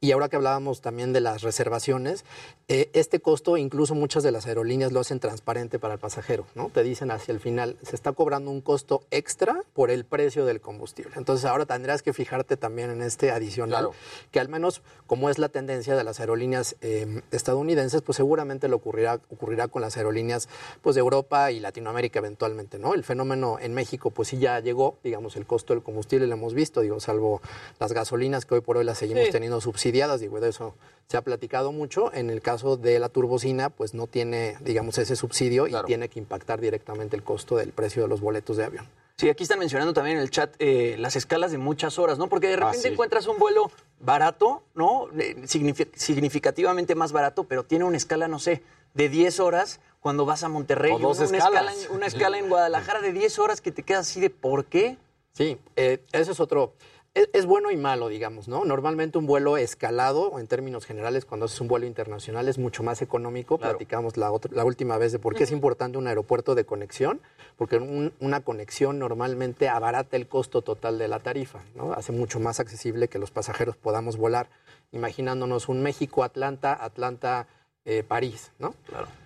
Y 0.00 0.12
ahora 0.12 0.28
que 0.28 0.36
hablábamos 0.36 0.82
también 0.82 1.14
de 1.14 1.20
las 1.20 1.40
reservaciones, 1.42 2.24
eh, 2.68 2.90
este 2.92 3.18
costo 3.20 3.56
incluso 3.56 3.94
muchas 3.94 4.22
de 4.22 4.30
las 4.30 4.46
aerolíneas 4.46 4.92
lo 4.92 5.00
hacen 5.00 5.20
transparente 5.20 5.78
para 5.78 5.94
el 5.94 6.00
pasajero, 6.00 6.46
¿no? 6.54 6.68
Te 6.68 6.82
dicen 6.82 7.10
hacia 7.10 7.32
el 7.32 7.40
final, 7.40 7.78
se 7.82 7.96
está 7.96 8.12
cobrando 8.12 8.50
un 8.50 8.60
costo 8.60 9.04
extra 9.10 9.62
por 9.72 9.90
el 9.90 10.04
precio 10.04 10.44
del 10.44 10.60
combustible. 10.60 11.12
Entonces 11.16 11.46
ahora 11.46 11.64
tendrás 11.64 12.02
que 12.02 12.12
fijarte 12.12 12.58
también 12.58 12.90
en 12.90 13.00
este 13.00 13.30
adicional, 13.30 13.88
que 14.30 14.38
al 14.38 14.50
menos 14.50 14.82
como 15.06 15.30
es 15.30 15.38
la 15.38 15.48
tendencia 15.48 15.96
de 15.96 16.04
las 16.04 16.20
aerolíneas 16.20 16.76
eh, 16.82 17.22
estadounidenses, 17.30 18.02
pues 18.02 18.16
seguramente 18.16 18.68
lo 18.68 18.76
ocurrirá, 18.76 19.20
ocurrirá 19.30 19.68
con 19.68 19.80
las 19.80 19.96
aerolíneas 19.96 20.48
pues 20.82 20.94
de 20.94 21.00
Europa 21.00 21.50
y 21.52 21.60
Latinoamérica 21.60 22.18
eventualmente, 22.18 22.78
¿no? 22.78 22.92
El 22.92 23.02
fenómeno 23.02 23.58
en 23.60 23.72
México 23.72 24.10
pues 24.10 24.28
sí 24.28 24.38
ya 24.38 24.60
llegó, 24.60 24.98
digamos, 25.02 25.36
el 25.36 25.46
costo 25.46 25.72
del 25.72 25.82
combustible 25.82 26.26
lo 26.26 26.34
hemos 26.34 26.52
visto, 26.52 26.82
digo, 26.82 27.00
salvo 27.00 27.40
las 27.80 27.92
gasolinas 27.92 28.44
que 28.44 28.56
hoy 28.56 28.60
por 28.60 28.76
hoy 28.76 28.84
las 28.84 28.98
seguimos 28.98 29.24
Sí. 29.26 29.32
teniendo 29.32 29.60
subsidiadas, 29.62 29.85
digo, 29.92 30.40
de 30.40 30.48
eso 30.50 30.74
se 31.08 31.16
ha 31.16 31.22
platicado 31.22 31.72
mucho. 31.72 32.12
En 32.12 32.30
el 32.30 32.42
caso 32.42 32.76
de 32.76 32.98
la 32.98 33.08
turbocina, 33.08 33.70
pues 33.70 33.94
no 33.94 34.06
tiene, 34.06 34.56
digamos, 34.60 34.98
ese 34.98 35.16
subsidio 35.16 35.66
y 35.68 35.74
tiene 35.86 36.08
que 36.08 36.18
impactar 36.18 36.60
directamente 36.60 37.16
el 37.16 37.22
costo 37.22 37.56
del 37.56 37.72
precio 37.72 38.02
de 38.02 38.08
los 38.08 38.20
boletos 38.20 38.56
de 38.56 38.64
avión. 38.64 38.88
Sí, 39.16 39.30
aquí 39.30 39.44
están 39.44 39.58
mencionando 39.58 39.94
también 39.94 40.18
en 40.18 40.22
el 40.22 40.30
chat 40.30 40.54
eh, 40.58 40.96
las 40.98 41.16
escalas 41.16 41.50
de 41.50 41.56
muchas 41.56 41.98
horas, 41.98 42.18
¿no? 42.18 42.28
Porque 42.28 42.48
de 42.48 42.56
repente 42.56 42.82
sí. 42.82 42.88
encuentras 42.88 43.26
un 43.26 43.38
vuelo 43.38 43.70
barato, 44.00 44.62
¿no? 44.74 45.06
Eh, 45.18 45.36
signifi- 45.44 45.88
significativamente 45.94 46.94
más 46.94 47.12
barato, 47.12 47.44
pero 47.44 47.64
tiene 47.64 47.84
una 47.86 47.96
escala, 47.96 48.28
no 48.28 48.38
sé, 48.38 48.62
de 48.92 49.08
10 49.08 49.40
horas 49.40 49.80
cuando 50.00 50.26
vas 50.26 50.42
a 50.44 50.48
Monterrey. 50.48 50.92
O 50.92 50.98
dos 50.98 51.18
una, 51.20 51.38
escala 51.38 51.72
en, 51.72 51.92
una 51.96 52.06
escala 52.06 52.38
en 52.38 52.48
Guadalajara 52.50 53.00
de 53.00 53.12
10 53.12 53.38
horas 53.38 53.60
que 53.62 53.72
te 53.72 53.82
quedas 53.82 54.08
así 54.10 54.20
de 54.20 54.28
¿por 54.28 54.66
qué? 54.66 54.98
Sí, 55.32 55.56
eh, 55.76 56.00
eso 56.12 56.32
es 56.32 56.40
otro. 56.40 56.74
Es, 57.16 57.30
es 57.32 57.46
bueno 57.46 57.70
y 57.70 57.76
malo, 57.78 58.08
digamos, 58.08 58.46
¿no? 58.46 58.64
Normalmente 58.66 59.16
un 59.16 59.26
vuelo 59.26 59.56
escalado, 59.56 60.28
o 60.28 60.38
en 60.38 60.46
términos 60.46 60.84
generales, 60.84 61.24
cuando 61.24 61.46
haces 61.46 61.58
un 61.62 61.66
vuelo 61.68 61.86
internacional, 61.86 62.46
es 62.46 62.58
mucho 62.58 62.82
más 62.82 63.00
económico. 63.00 63.56
Platicamos 63.70 64.18
la, 64.18 64.30
otra- 64.30 64.52
la 64.54 64.64
última 64.66 64.98
vez 64.98 65.12
de 65.12 65.18
por 65.18 65.34
qué 65.34 65.44
es 65.44 65.50
importante 65.50 65.96
un 65.96 66.06
aeropuerto 66.08 66.54
de 66.54 66.64
conexión, 66.66 67.20
porque 67.56 67.78
un- 67.78 68.12
una 68.20 68.42
conexión 68.42 68.98
normalmente 68.98 69.68
abarata 69.70 70.16
el 70.18 70.28
costo 70.28 70.60
total 70.60 70.98
de 70.98 71.08
la 71.08 71.18
tarifa, 71.20 71.60
¿no? 71.74 71.94
Hace 71.94 72.12
mucho 72.12 72.38
más 72.38 72.60
accesible 72.60 73.08
que 73.08 73.18
los 73.18 73.30
pasajeros 73.30 73.76
podamos 73.76 74.18
volar, 74.18 74.48
imaginándonos 74.92 75.68
un 75.70 75.82
México-Atlanta, 75.82 76.72
Atlanta. 76.78 77.46
Eh, 77.88 78.02
París, 78.02 78.50
¿no? 78.58 78.74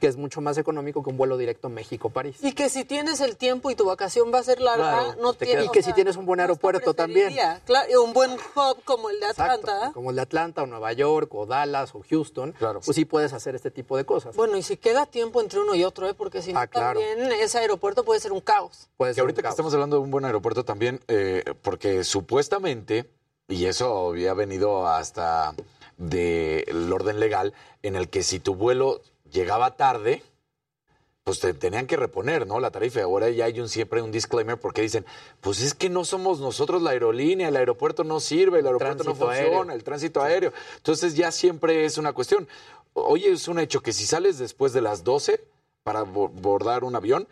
Que 0.01 0.07
es 0.07 0.17
mucho 0.19 0.43
más 0.43 0.59
económico 0.59 1.03
que 1.03 1.09
un 1.09 1.17
vuelo 1.17 1.39
directo 1.39 1.71
México-París. 1.71 2.37
Y 2.43 2.53
que 2.53 2.69
si 2.69 2.85
tienes 2.85 3.21
el 3.23 3.37
tiempo 3.39 3.71
y 3.71 3.75
tu 3.75 3.87
vacación 3.87 4.31
va 4.33 4.39
a 4.39 4.43
ser 4.43 4.61
larga, 4.61 5.01
Claro, 5.05 5.23
no 5.23 5.33
te 5.33 5.47
tienes. 5.47 5.65
y 5.65 5.69
que 5.71 5.83
si 5.83 5.95
tienes 5.95 6.17
un 6.17 6.27
buen 6.27 6.41
aeropuerto 6.41 6.93
también. 6.93 7.35
Claro, 7.65 7.91
y 7.91 7.95
un 7.95 8.13
buen 8.13 8.33
hub 8.33 8.85
como 8.85 9.09
el 9.09 9.19
de 9.19 9.27
Atlanta. 9.27 9.93
como 9.95 10.11
el 10.11 10.17
de 10.17 10.23
Atlanta 10.23 10.63
o 10.63 10.67
Nueva 10.67 10.93
York 10.93 11.35
o 11.35 11.47
Dallas 11.47 11.95
o 11.95 12.03
Houston, 12.09 12.55
pues 12.85 12.95
sí 12.95 13.07
puedes 13.07 13.33
hacer 13.33 13.55
este 13.55 13.71
tipo 13.71 13.97
de 13.97 14.05
cosas. 14.05 14.37
Bueno, 14.37 14.59
y 14.59 14.63
si 14.63 14.77
queda 14.77 15.07
tiempo 15.07 15.41
entre 15.41 15.59
uno 15.61 15.75
y 15.75 15.83
otro, 15.85 16.07
¿eh? 16.07 16.13
porque 16.13 16.43
si 16.43 16.53
no, 16.53 16.61
Ah, 16.61 16.67
claro. 16.67 17.01
también 17.01 17.33
ese 17.41 17.59
aeropuerto 17.59 18.05
puede 18.05 18.21
ser 18.21 18.33
un 18.33 18.41
caos. 18.43 18.89
que 18.99 19.21
ahorita 19.21 19.41
que 19.41 19.49
estamos 19.49 19.73
hablando 19.73 19.97
de 19.97 20.03
un 20.03 20.11
buen 20.11 20.27
aeropuerto 20.27 20.67
también, 20.67 21.01
eh, 21.09 21.45
porque 21.63 22.05
supuestamente, 22.05 23.11
y 23.49 23.65
eso 23.65 24.09
había 24.11 24.35
venido 24.35 24.87
hasta 24.87 25.55
del 26.01 26.93
orden 26.93 27.21
legal, 27.21 27.55
en 27.83 27.95
el 27.95 28.09
que 28.09 28.23
si 28.23 28.41
tu 28.41 28.55
vuelo 28.55 29.03
llegaba 29.31 29.77
tarde, 29.77 30.23
pues 31.25 31.39
te 31.41 31.53
tenían 31.55 31.87
que 31.87 31.97
reponer, 31.97 32.47
¿no? 32.47 32.59
La 32.59 32.71
tarifa. 32.71 33.03
Ahora 33.03 33.29
ya 33.29 33.45
hay 33.45 33.61
un, 33.61 33.69
siempre 33.69 34.01
un 34.03 34.11
disclaimer 34.11 34.59
porque 34.59 34.81
dicen, 34.83 35.05
pues 35.43 35.61
es 35.61 35.75
que 35.75 35.91
no 35.91 36.05
somos 36.05 36.41
nosotros 36.41 36.81
la 36.83 36.91
aerolínea, 36.91 37.49
el 37.49 37.57
aeropuerto 37.57 38.03
no 38.03 38.19
sirve, 38.19 38.61
el 38.61 38.67
aeropuerto 38.67 39.05
no 39.05 39.15
funciona, 39.15 39.59
aéreo. 39.59 39.73
el 39.75 39.85
tránsito 39.85 40.23
aéreo. 40.23 40.53
Entonces 40.79 41.15
ya 41.15 41.31
siempre 41.31 41.85
es 41.85 41.99
una 41.99 42.13
cuestión. 42.15 42.49
Hoy 42.95 43.27
es 43.27 43.47
un 43.47 43.59
hecho 43.59 43.83
que 43.83 43.93
si 43.93 44.07
sales 44.07 44.39
después 44.39 44.73
de 44.73 44.81
las 44.81 45.05
12 45.05 45.45
para 45.85 46.03
bo- 46.03 46.29
bordar 46.31 46.83
un 46.83 46.97
avión, 46.97 47.29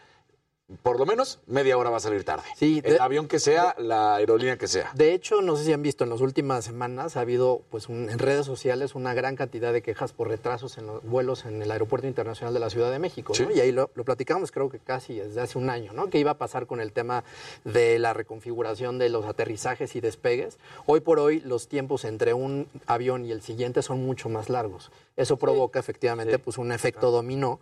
por 0.82 0.98
lo 0.98 1.06
menos 1.06 1.38
media 1.46 1.78
hora 1.78 1.88
va 1.90 1.96
a 1.96 2.00
salir 2.00 2.24
tarde. 2.24 2.44
Sí, 2.56 2.82
el 2.84 3.00
avión 3.00 3.26
que 3.26 3.38
sea, 3.38 3.74
la 3.78 4.16
aerolínea 4.16 4.58
que 4.58 4.68
sea. 4.68 4.90
De 4.94 5.14
hecho, 5.14 5.40
no 5.40 5.56
sé 5.56 5.64
si 5.64 5.72
han 5.72 5.82
visto 5.82 6.04
en 6.04 6.10
las 6.10 6.20
últimas 6.20 6.64
semanas, 6.64 7.16
ha 7.16 7.20
habido 7.20 7.62
pues 7.70 7.88
un- 7.88 8.10
en 8.10 8.18
redes 8.18 8.44
sociales 8.44 8.94
una 8.94 9.14
gran 9.14 9.34
cantidad 9.34 9.72
de 9.72 9.80
quejas 9.80 10.12
por 10.12 10.28
retrasos 10.28 10.76
en 10.76 10.86
los 10.86 11.02
vuelos 11.04 11.46
en 11.46 11.62
el 11.62 11.70
Aeropuerto 11.70 12.06
Internacional 12.06 12.52
de 12.52 12.60
la 12.60 12.68
Ciudad 12.68 12.90
de 12.90 12.98
México. 12.98 13.32
¿no? 13.38 13.50
Y 13.50 13.60
ahí 13.60 13.72
lo, 13.72 13.90
lo 13.94 14.04
platicamos 14.04 14.52
creo 14.52 14.68
que 14.68 14.78
casi 14.78 15.16
desde 15.18 15.40
hace 15.40 15.56
un 15.56 15.70
año, 15.70 15.92
¿no? 15.94 16.08
¿Qué 16.10 16.18
iba 16.18 16.32
a 16.32 16.38
pasar 16.38 16.66
con 16.66 16.80
el 16.80 16.92
tema 16.92 17.24
de 17.64 17.98
la 17.98 18.12
reconfiguración 18.12 18.98
de 18.98 19.08
los 19.08 19.24
aterrizajes 19.24 19.96
y 19.96 20.00
despegues? 20.00 20.58
Hoy 20.86 21.00
por 21.00 21.18
hoy 21.18 21.40
los 21.40 21.68
tiempos 21.68 22.04
entre 22.04 22.34
un 22.34 22.68
avión 22.86 23.24
y 23.24 23.32
el 23.32 23.40
siguiente 23.40 23.80
son 23.82 24.04
mucho 24.04 24.28
más 24.28 24.50
largos. 24.50 24.90
Eso 25.18 25.36
provoca 25.36 25.80
efectivamente 25.80 26.38
pues 26.38 26.58
un 26.58 26.70
efecto 26.70 27.10
dominó. 27.10 27.58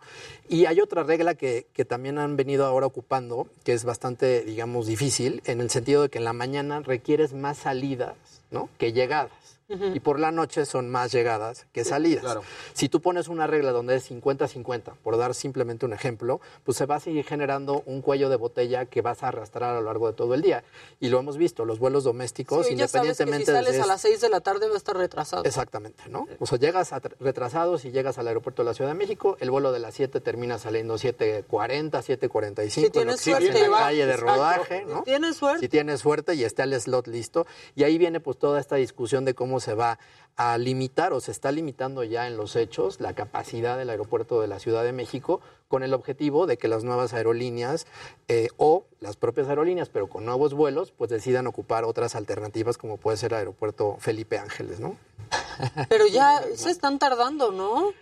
Y 0.46 0.66
hay 0.66 0.80
otra 0.80 1.04
regla 1.04 1.34
que, 1.34 1.66
que 1.72 1.86
también 1.86 2.18
han 2.18 2.36
venido 2.36 2.66
ahora 2.66 2.84
ocupando, 2.84 3.48
que 3.64 3.72
es 3.72 3.84
bastante, 3.84 4.42
digamos, 4.42 4.86
difícil, 4.86 5.42
en 5.46 5.62
el 5.62 5.70
sentido 5.70 6.02
de 6.02 6.10
que 6.10 6.18
en 6.18 6.24
la 6.24 6.34
mañana 6.34 6.80
requieres 6.80 7.32
más 7.32 7.56
salidas 7.56 8.14
¿no? 8.50 8.68
que 8.76 8.92
llegadas. 8.92 9.45
Y 9.68 9.98
por 10.00 10.20
la 10.20 10.30
noche 10.30 10.64
son 10.64 10.88
más 10.90 11.10
llegadas 11.10 11.66
que 11.72 11.84
salidas. 11.84 12.38
Si 12.72 12.88
tú 12.88 13.00
pones 13.00 13.26
una 13.26 13.46
regla 13.48 13.72
donde 13.72 13.96
es 13.96 14.08
50-50, 14.10 14.92
por 15.02 15.16
dar 15.18 15.34
simplemente 15.34 15.84
un 15.86 15.92
ejemplo, 15.92 16.40
pues 16.64 16.76
se 16.76 16.86
va 16.86 16.96
a 16.96 17.00
seguir 17.00 17.24
generando 17.24 17.82
un 17.86 18.00
cuello 18.00 18.28
de 18.28 18.36
botella 18.36 18.84
que 18.86 19.02
vas 19.02 19.24
a 19.24 19.28
arrastrar 19.28 19.74
a 19.76 19.80
lo 19.80 19.86
largo 19.86 20.06
de 20.06 20.12
todo 20.12 20.34
el 20.34 20.42
día. 20.42 20.62
Y 21.00 21.08
lo 21.08 21.18
hemos 21.18 21.36
visto, 21.36 21.64
los 21.64 21.78
vuelos 21.80 22.04
domésticos, 22.04 22.66
Sí, 22.66 22.76
ya 22.76 22.86
sabes 22.86 23.10
que 23.10 23.14
si 23.16 23.22
independientemente 23.24 23.52
sales 23.52 23.74
de 23.76 23.82
a 23.82 23.86
las 23.86 24.00
6 24.02 24.20
de 24.20 24.28
la 24.28 24.40
tarde 24.40 24.68
va 24.68 24.74
a 24.74 24.76
estar 24.76 24.96
retrasado. 24.96 25.42
Exactamente, 25.44 26.04
¿no? 26.10 26.28
O 26.38 26.46
sea, 26.46 26.58
llegas 26.58 26.92
a- 26.92 27.00
retrasado 27.18 27.78
si 27.78 27.90
llegas 27.90 28.18
al 28.18 28.28
aeropuerto 28.28 28.62
de 28.62 28.66
la 28.66 28.74
Ciudad 28.74 28.90
de 28.92 28.96
México, 28.96 29.36
el 29.40 29.50
vuelo 29.50 29.72
de 29.72 29.80
las 29.80 29.94
7 29.94 30.20
termina 30.20 30.58
saliendo 30.58 30.94
7.40, 30.94 32.02
7.45, 32.02 32.70
Si 32.70 32.90
tienes 32.90 33.20
suerte, 33.20 33.48
en 33.48 33.62
la 33.62 33.68
va. 33.68 33.78
calle 33.80 34.06
de 34.06 34.12
Exacto. 34.12 34.32
rodaje, 34.34 34.84
¿no? 34.86 34.98
Si 34.98 35.02
tienes 35.04 35.36
suerte. 35.36 35.60
Si 35.60 35.68
tienes 35.68 36.00
suerte 36.00 36.34
y 36.34 36.44
está 36.44 36.62
el 36.64 36.80
slot 36.80 37.08
listo. 37.08 37.46
Y 37.74 37.82
ahí 37.84 37.98
viene 37.98 38.20
pues 38.20 38.38
toda 38.38 38.60
esta 38.60 38.76
discusión 38.76 39.24
de 39.24 39.34
cómo 39.34 39.55
se 39.60 39.74
va 39.74 39.98
a 40.36 40.58
limitar 40.58 41.14
o 41.14 41.20
se 41.20 41.30
está 41.30 41.50
limitando 41.50 42.04
ya 42.04 42.26
en 42.26 42.36
los 42.36 42.56
hechos 42.56 43.00
la 43.00 43.14
capacidad 43.14 43.78
del 43.78 43.88
aeropuerto 43.88 44.40
de 44.40 44.48
la 44.48 44.58
Ciudad 44.58 44.84
de 44.84 44.92
México 44.92 45.40
con 45.68 45.82
el 45.82 45.94
objetivo 45.94 46.46
de 46.46 46.58
que 46.58 46.68
las 46.68 46.84
nuevas 46.84 47.14
aerolíneas 47.14 47.86
eh, 48.28 48.48
o 48.58 48.84
las 49.00 49.16
propias 49.16 49.48
aerolíneas, 49.48 49.88
pero 49.88 50.08
con 50.08 50.26
nuevos 50.26 50.52
vuelos, 50.52 50.92
pues 50.92 51.10
decidan 51.10 51.46
ocupar 51.46 51.84
otras 51.84 52.14
alternativas 52.14 52.76
como 52.76 52.98
puede 52.98 53.16
ser 53.16 53.32
el 53.32 53.38
aeropuerto 53.38 53.96
Felipe 53.98 54.38
Ángeles, 54.38 54.78
¿no? 54.78 54.96
Pero 55.88 56.06
ya 56.06 56.42
se 56.54 56.70
están 56.70 56.98
tardando, 56.98 57.50
¿no? 57.50 57.92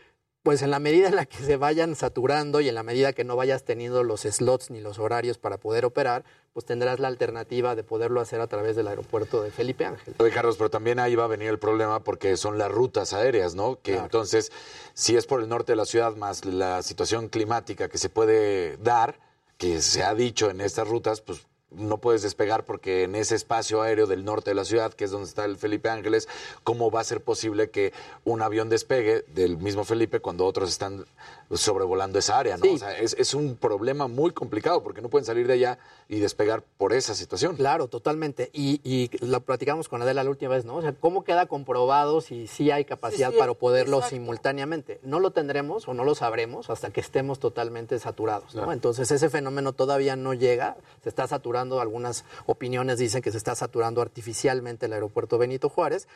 Pues 0.44 0.60
en 0.60 0.70
la 0.70 0.78
medida 0.78 1.08
en 1.08 1.16
la 1.16 1.24
que 1.24 1.38
se 1.38 1.56
vayan 1.56 1.96
saturando 1.96 2.60
y 2.60 2.68
en 2.68 2.74
la 2.74 2.82
medida 2.82 3.14
que 3.14 3.24
no 3.24 3.34
vayas 3.34 3.64
teniendo 3.64 4.04
los 4.04 4.20
slots 4.20 4.70
ni 4.70 4.78
los 4.78 4.98
horarios 4.98 5.38
para 5.38 5.56
poder 5.56 5.86
operar, 5.86 6.22
pues 6.52 6.66
tendrás 6.66 7.00
la 7.00 7.08
alternativa 7.08 7.74
de 7.74 7.82
poderlo 7.82 8.20
hacer 8.20 8.42
a 8.42 8.46
través 8.46 8.76
del 8.76 8.88
aeropuerto 8.88 9.40
de 9.42 9.50
Felipe 9.50 9.86
Ángel. 9.86 10.14
Oye, 10.18 10.30
Carlos, 10.30 10.58
pero 10.58 10.68
también 10.68 10.98
ahí 10.98 11.14
va 11.14 11.24
a 11.24 11.28
venir 11.28 11.48
el 11.48 11.58
problema 11.58 12.04
porque 12.04 12.36
son 12.36 12.58
las 12.58 12.70
rutas 12.70 13.14
aéreas, 13.14 13.54
¿no? 13.54 13.80
Que 13.80 13.96
entonces, 13.96 14.52
si 14.92 15.16
es 15.16 15.24
por 15.24 15.40
el 15.40 15.48
norte 15.48 15.72
de 15.72 15.76
la 15.76 15.86
ciudad 15.86 16.14
más 16.14 16.44
la 16.44 16.82
situación 16.82 17.30
climática 17.30 17.88
que 17.88 17.96
se 17.96 18.10
puede 18.10 18.76
dar, 18.76 19.18
que 19.56 19.80
se 19.80 20.02
ha 20.02 20.14
dicho 20.14 20.50
en 20.50 20.60
estas 20.60 20.86
rutas, 20.86 21.22
pues 21.22 21.46
no 21.76 21.98
puedes 21.98 22.22
despegar 22.22 22.64
porque 22.64 23.04
en 23.04 23.14
ese 23.14 23.34
espacio 23.34 23.82
aéreo 23.82 24.06
del 24.06 24.24
norte 24.24 24.50
de 24.50 24.54
la 24.54 24.64
ciudad, 24.64 24.92
que 24.92 25.04
es 25.04 25.10
donde 25.10 25.28
está 25.28 25.44
el 25.44 25.56
Felipe 25.56 25.88
Ángeles, 25.88 26.28
¿cómo 26.62 26.90
va 26.90 27.00
a 27.00 27.04
ser 27.04 27.20
posible 27.22 27.70
que 27.70 27.92
un 28.24 28.42
avión 28.42 28.68
despegue 28.68 29.24
del 29.34 29.58
mismo 29.58 29.84
Felipe 29.84 30.20
cuando 30.20 30.46
otros 30.46 30.70
están 30.70 31.04
sobrevolando 31.52 32.18
esa 32.18 32.38
área, 32.38 32.56
¿no? 32.56 32.72
O 32.72 32.78
sea, 32.78 32.98
es, 32.98 33.14
es 33.18 33.34
un 33.34 33.56
problema 33.56 34.08
muy 34.08 34.32
complicado 34.32 34.82
porque 34.82 35.00
no 35.00 35.08
pueden 35.08 35.24
salir 35.24 35.46
de 35.46 35.54
allá 35.54 35.78
y 36.08 36.18
despegar 36.18 36.62
por 36.78 36.92
esa 36.92 37.14
situación. 37.14 37.56
Claro, 37.56 37.88
totalmente. 37.88 38.50
Y, 38.52 38.80
y 38.84 39.10
lo 39.24 39.40
platicamos 39.40 39.88
con 39.88 40.02
Adela 40.02 40.24
la 40.24 40.30
última 40.30 40.54
vez, 40.54 40.64
¿no? 40.64 40.76
O 40.76 40.82
sea, 40.82 40.92
¿cómo 40.92 41.24
queda 41.24 41.46
comprobado 41.46 42.20
si 42.20 42.46
sí 42.46 42.70
hay 42.70 42.84
capacidad 42.84 43.28
Sí, 43.28 43.34
sí, 43.34 43.38
para 43.38 43.54
poderlo 43.54 43.98
exacto. 43.98 44.16
simultáneamente? 44.16 45.00
No 45.02 45.20
lo 45.20 45.30
tendremos 45.30 45.86
o 45.88 45.94
no 45.94 46.04
lo 46.04 46.14
sabremos 46.14 46.70
hasta 46.70 46.90
que 46.90 47.00
estemos 47.00 47.38
totalmente 47.38 47.98
saturados, 47.98 48.54
¿no? 48.54 48.62
Claro. 48.62 48.72
Entonces 48.72 49.10
ese 49.10 49.30
fenómeno 49.30 49.72
todavía 49.72 50.16
no 50.16 50.34
llega, 50.34 50.76
se 51.02 51.08
está 51.08 51.26
saturando, 51.26 51.63
algunas 51.80 52.24
opiniones 52.46 52.98
dicen 52.98 53.22
que 53.22 53.30
se 53.32 53.38
está 53.38 53.54
saturando 53.54 54.00
artificialmente 54.02 54.86
el 54.86 54.92
aeropuerto 54.92 55.38
Benito 55.38 55.68
Juárez 55.68 56.06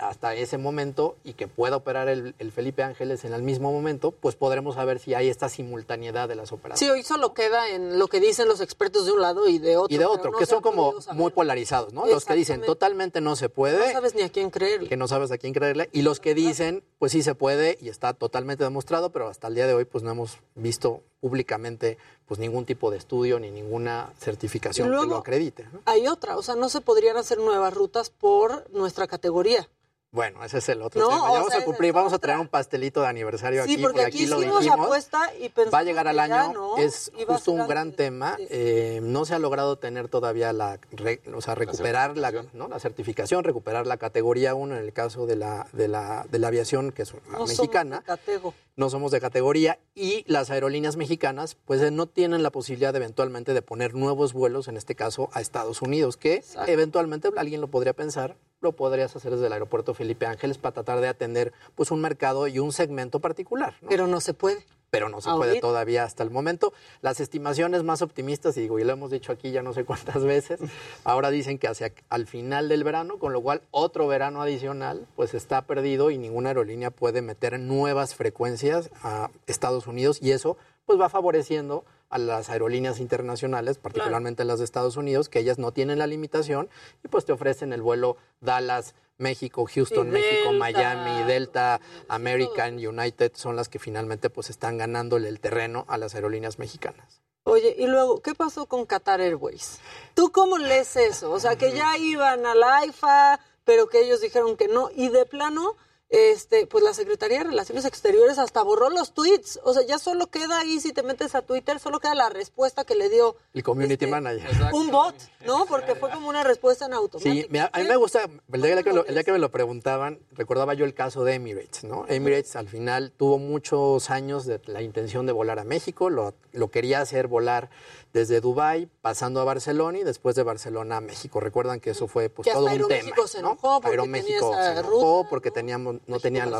hasta 0.00 0.34
ese 0.34 0.58
momento 0.58 1.16
y 1.24 1.32
que 1.32 1.48
pueda 1.48 1.76
operar 1.76 2.08
el, 2.08 2.34
el 2.38 2.52
Felipe 2.52 2.82
Ángeles 2.82 3.24
en 3.24 3.32
el 3.32 3.42
mismo 3.42 3.72
momento, 3.72 4.10
pues 4.10 4.36
podremos 4.36 4.74
saber 4.74 4.98
si 4.98 5.14
hay 5.14 5.28
esta 5.28 5.48
simultaneidad 5.48 6.28
de 6.28 6.34
las 6.36 6.52
operaciones. 6.52 6.78
Sí, 6.80 6.90
hoy 6.90 7.02
solo 7.02 7.34
queda 7.34 7.68
en 7.70 7.98
lo 7.98 8.08
que 8.08 8.20
dicen 8.20 8.48
los 8.48 8.60
expertos 8.60 9.06
de 9.06 9.12
un 9.12 9.22
lado 9.22 9.48
y 9.48 9.58
de 9.58 9.76
otro. 9.76 9.94
y 9.94 9.98
de 9.98 10.04
otro, 10.04 10.30
no 10.32 10.38
que 10.38 10.46
son 10.46 10.60
como 10.60 10.94
muy 11.12 11.30
polarizados, 11.30 11.92
¿no? 11.92 12.06
Los 12.06 12.24
que 12.24 12.34
dicen 12.34 12.60
totalmente 12.62 13.20
no 13.20 13.36
se 13.36 13.48
puede, 13.48 13.86
No 13.86 13.92
sabes 13.92 14.14
ni 14.14 14.22
a 14.22 14.28
quién 14.30 14.50
creer. 14.50 14.88
que 14.88 14.96
no 14.96 15.08
sabes 15.08 15.30
a 15.30 15.38
quién 15.38 15.52
creerle, 15.54 15.88
y 15.92 16.02
los 16.02 16.20
que 16.20 16.34
dicen, 16.34 16.82
pues 16.98 17.12
sí 17.12 17.22
se 17.22 17.34
puede 17.34 17.78
y 17.80 17.88
está 17.88 18.14
totalmente 18.14 18.64
demostrado, 18.64 19.10
pero 19.10 19.28
hasta 19.28 19.48
el 19.48 19.54
día 19.54 19.66
de 19.66 19.74
hoy 19.74 19.84
pues 19.84 20.04
no 20.04 20.10
hemos 20.10 20.38
visto 20.54 21.02
públicamente 21.20 21.98
pues 22.28 22.38
ningún 22.38 22.66
tipo 22.66 22.90
de 22.90 22.98
estudio 22.98 23.40
ni 23.40 23.50
ninguna 23.50 24.12
certificación 24.18 24.88
luego- 24.90 25.04
que 25.04 25.08
lo 25.10 25.16
acredite. 25.16 25.66
¿no? 25.72 25.80
Hay 25.86 26.06
otra, 26.06 26.36
o 26.36 26.42
sea, 26.42 26.54
no 26.54 26.68
se 26.68 26.82
podrían 26.82 27.16
hacer 27.16 27.38
nuevas 27.38 27.72
rutas 27.72 28.10
por 28.10 28.70
nuestra 28.70 29.06
categoría. 29.06 29.66
Bueno, 30.10 30.42
ese 30.42 30.58
es 30.58 30.68
el 30.70 30.80
otro 30.80 31.02
No, 31.02 31.08
tema. 31.08 31.20
Ya 31.20 31.32
vamos 31.34 31.48
sea, 31.52 31.60
a 31.60 31.64
cumplir, 31.66 31.92
vamos 31.92 32.12
a 32.14 32.18
traer 32.18 32.38
un 32.38 32.48
pastelito 32.48 33.02
de 33.02 33.08
aniversario 33.08 33.62
Sí, 33.64 33.74
aquí, 33.74 33.82
porque 33.82 34.00
aquí 34.02 34.26
lo 34.26 34.38
hicimos 34.40 34.60
dijimos. 34.60 34.86
apuesta 34.86 35.30
y 35.36 35.50
pensamos 35.50 35.74
Va 35.74 35.78
a 35.80 35.82
llegar 35.82 36.08
al 36.08 36.18
año, 36.18 36.52
¿no? 36.54 36.78
es 36.78 37.12
justo 37.26 37.52
un 37.52 37.68
gran 37.68 37.92
tema. 37.92 38.36
eh, 38.38 39.00
no 39.02 39.26
se 39.26 39.34
ha 39.34 39.38
logrado 39.38 39.76
tener 39.76 40.08
todavía 40.08 40.54
la, 40.54 40.80
re- 40.92 41.20
o 41.34 41.42
sea, 41.42 41.54
recuperar 41.54 42.16
la, 42.16 42.32
¿no? 42.54 42.68
la 42.68 42.78
certificación, 42.78 43.44
recuperar 43.44 43.86
la 43.86 43.98
categoría 43.98 44.54
1 44.54 44.76
en 44.78 44.82
el 44.82 44.92
caso 44.94 45.26
de 45.26 45.36
la, 45.36 45.66
de 45.74 45.88
la, 45.88 46.24
de 46.30 46.38
la 46.38 46.48
aviación 46.48 46.90
que 46.90 47.02
es 47.02 47.12
No 47.12 47.20
somos 47.32 47.48
mexicana. 47.50 47.98
de 47.98 48.04
catego. 48.04 48.54
No 48.76 48.88
somos 48.88 49.10
de 49.12 49.20
categoría 49.20 49.78
y 49.94 50.24
las 50.26 50.50
aerolíneas 50.50 50.96
mexicanas 50.96 51.54
pues 51.66 51.92
no 51.92 52.06
tienen 52.06 52.42
la 52.42 52.50
posibilidad 52.50 52.96
eventualmente 52.96 53.52
de 53.52 53.60
poner 53.60 53.92
nuevos 53.94 54.32
vuelos, 54.32 54.68
en 54.68 54.76
este 54.78 54.94
caso 54.94 55.28
a 55.34 55.40
Estados 55.42 55.82
Unidos, 55.82 56.16
que 56.16 56.42
eventualmente 56.66 57.28
alguien 57.36 57.60
lo 57.60 57.66
podría 57.68 57.92
pensar, 57.92 58.36
lo 58.60 58.72
podrías 58.72 59.14
hacer 59.14 59.32
desde 59.32 59.46
el 59.46 59.52
aeropuerto 59.52 59.94
Felipe 59.94 60.26
Ángeles 60.26 60.58
para 60.58 60.74
tratar 60.74 61.00
de 61.00 61.08
atender 61.08 61.52
pues 61.74 61.90
un 61.90 62.00
mercado 62.00 62.48
y 62.48 62.58
un 62.58 62.72
segmento 62.72 63.20
particular. 63.20 63.74
¿no? 63.80 63.88
Pero 63.88 64.06
no 64.06 64.20
se 64.20 64.34
puede. 64.34 64.66
pero 64.90 65.08
no 65.08 65.20
se 65.20 65.30
puede 65.30 65.60
todavía 65.60 66.04
hasta 66.04 66.22
el 66.22 66.30
momento. 66.30 66.72
Las 67.00 67.20
estimaciones 67.20 67.84
más 67.84 68.02
optimistas, 68.02 68.56
y 68.56 68.62
digo, 68.62 68.78
y 68.78 68.84
lo 68.84 68.92
hemos 68.92 69.10
dicho 69.10 69.32
aquí 69.32 69.50
ya 69.50 69.62
no 69.62 69.72
sé 69.72 69.84
cuántas 69.84 70.24
veces, 70.24 70.60
ahora 71.04 71.30
dicen 71.30 71.58
que 71.58 71.68
hacia 71.68 71.92
al 72.08 72.26
final 72.26 72.68
del 72.68 72.84
verano, 72.84 73.18
con 73.18 73.32
lo 73.32 73.40
cual 73.40 73.62
otro 73.70 74.06
verano 74.06 74.42
adicional, 74.42 75.06
pues 75.14 75.34
está 75.34 75.62
perdido 75.62 76.10
y 76.10 76.18
ninguna 76.18 76.50
aerolínea 76.50 76.90
puede 76.90 77.22
meter 77.22 77.60
nuevas 77.60 78.14
frecuencias 78.14 78.90
a 79.02 79.30
Estados 79.46 79.86
Unidos 79.86 80.18
y 80.20 80.32
eso 80.32 80.56
pues 80.86 80.98
va 80.98 81.10
favoreciendo 81.10 81.84
a 82.10 82.18
las 82.18 82.50
aerolíneas 82.50 83.00
internacionales, 83.00 83.78
particularmente 83.78 84.44
las 84.44 84.58
de 84.58 84.64
Estados 84.64 84.96
Unidos, 84.96 85.28
que 85.28 85.40
ellas 85.40 85.58
no 85.58 85.72
tienen 85.72 85.98
la 85.98 86.06
limitación 86.06 86.68
y 87.04 87.08
pues 87.08 87.24
te 87.24 87.32
ofrecen 87.32 87.72
el 87.72 87.82
vuelo 87.82 88.16
Dallas, 88.40 88.94
México, 89.18 89.66
Houston, 89.66 90.10
México, 90.10 90.52
Delta. 90.52 90.58
Miami, 90.58 91.24
Delta, 91.24 91.80
American, 92.08 92.74
United 92.74 93.32
son 93.34 93.56
las 93.56 93.68
que 93.68 93.78
finalmente 93.78 94.30
pues 94.30 94.48
están 94.48 94.78
ganándole 94.78 95.28
el 95.28 95.40
terreno 95.40 95.84
a 95.88 95.98
las 95.98 96.14
aerolíneas 96.14 96.58
mexicanas. 96.58 97.20
Oye, 97.44 97.74
y 97.78 97.86
luego, 97.86 98.20
¿qué 98.20 98.34
pasó 98.34 98.66
con 98.66 98.84
Qatar 98.84 99.20
Airways? 99.20 99.78
¿Tú 100.14 100.30
cómo 100.30 100.58
lees 100.58 100.96
eso? 100.96 101.30
O 101.30 101.40
sea, 101.40 101.56
que 101.56 101.72
ya 101.72 101.96
iban 101.96 102.44
al 102.44 102.62
AIFA, 102.62 103.40
pero 103.64 103.88
que 103.88 104.02
ellos 104.02 104.20
dijeron 104.20 104.56
que 104.56 104.68
no, 104.68 104.90
y 104.94 105.08
de 105.08 105.24
plano, 105.24 105.76
este, 106.10 106.66
pues 106.66 106.82
la 106.82 106.94
Secretaría 106.94 107.38
de 107.38 107.44
Relaciones 107.44 107.84
Exteriores 107.84 108.38
hasta 108.38 108.62
borró 108.62 108.88
los 108.88 109.12
tweets. 109.12 109.60
O 109.64 109.74
sea, 109.74 109.84
ya 109.86 109.98
solo 109.98 110.28
queda 110.28 110.58
ahí, 110.60 110.80
si 110.80 110.92
te 110.92 111.02
metes 111.02 111.34
a 111.34 111.42
Twitter, 111.42 111.78
solo 111.78 112.00
queda 112.00 112.14
la 112.14 112.30
respuesta 112.30 112.84
que 112.84 112.94
le 112.94 113.10
dio 113.10 113.36
El 113.52 113.62
community 113.62 113.92
Este, 114.04 114.06
manager. 114.06 114.48
un 114.72 114.90
bot, 114.90 115.14
¿no? 115.44 115.66
Porque 115.66 115.94
fue 115.94 116.10
como 116.10 116.28
una 116.30 116.44
respuesta 116.44 116.86
en 116.86 116.94
automático. 116.94 117.34
Sí, 117.34 117.46
me- 117.50 117.60
a 117.60 117.70
mí 117.76 117.84
me 117.84 117.96
gusta, 117.96 118.28
el 118.52 118.62
día, 118.62 118.82
que 118.82 118.92
lo, 118.92 119.04
el 119.04 119.14
día 119.14 119.22
que 119.24 119.32
me 119.32 119.38
lo 119.38 119.50
preguntaban, 119.50 120.18
recordaba 120.32 120.72
yo 120.74 120.86
el 120.86 120.94
caso 120.94 121.24
de 121.24 121.34
Emirates, 121.34 121.84
¿no? 121.84 122.06
Emirates 122.08 122.56
al 122.56 122.68
final 122.68 123.12
tuvo 123.14 123.38
muchos 123.38 124.08
años 124.10 124.46
de 124.46 124.60
la 124.66 124.80
intención 124.80 125.26
de 125.26 125.32
volar 125.32 125.58
a 125.58 125.64
México, 125.64 126.08
lo, 126.08 126.34
lo 126.52 126.70
quería 126.70 127.00
hacer 127.02 127.26
volar 127.26 127.68
desde 128.12 128.40
Dubai 128.40 128.88
pasando 129.00 129.40
a 129.40 129.44
Barcelona 129.44 129.98
y 129.98 130.04
después 130.04 130.34
de 130.36 130.42
Barcelona 130.42 130.98
a 130.98 131.00
México. 131.00 131.40
Recuerdan 131.40 131.80
que 131.80 131.90
eso 131.90 132.08
fue 132.08 132.28
pues 132.30 132.46
Que 132.46 132.52
todo 132.52 132.64
un 132.66 132.70
tema. 132.72 132.84
Aeroméxico 132.86 133.26
se 133.26 133.42
¿no? 133.42 133.52
enojó 133.52 133.80
porque 133.80 133.88
Aeroméxico 133.90 134.50
tenía 134.50 134.62
esa 134.62 134.74
se 134.74 134.80
enojó 134.80 135.16
ruta, 135.18 135.30
porque 135.30 135.50
teníamos, 135.50 135.96
no 136.06 136.20
tenían 136.20 136.50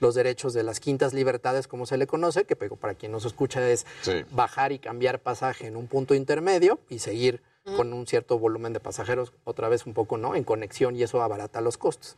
los, 0.00 0.14
derechos 0.14 0.52
de 0.52 0.62
las 0.62 0.80
quintas 0.80 1.12
libertades, 1.14 1.66
como 1.68 1.86
se 1.86 1.96
le 1.96 2.06
conoce, 2.06 2.44
que 2.44 2.56
pero 2.56 2.76
para 2.76 2.94
quien 2.94 3.12
nos 3.12 3.24
escucha 3.24 3.66
es 3.68 3.86
Sí. 4.02 4.24
bajar 4.30 4.72
y 4.72 4.78
cambiar 4.78 5.20
pasaje 5.20 5.66
en 5.66 5.76
un 5.76 5.86
punto 5.86 6.14
intermedio 6.14 6.78
y 6.88 6.98
seguir 6.98 7.42
con 7.76 7.92
un 7.92 8.06
cierto 8.06 8.38
volumen 8.38 8.72
de 8.72 8.80
pasajeros, 8.80 9.32
otra 9.44 9.68
vez 9.68 9.86
un 9.86 9.94
poco, 9.94 10.16
¿no? 10.16 10.34
En 10.34 10.44
conexión 10.44 10.96
y 10.96 11.02
eso 11.02 11.22
abarata 11.22 11.60
los 11.60 11.76
costos. 11.76 12.16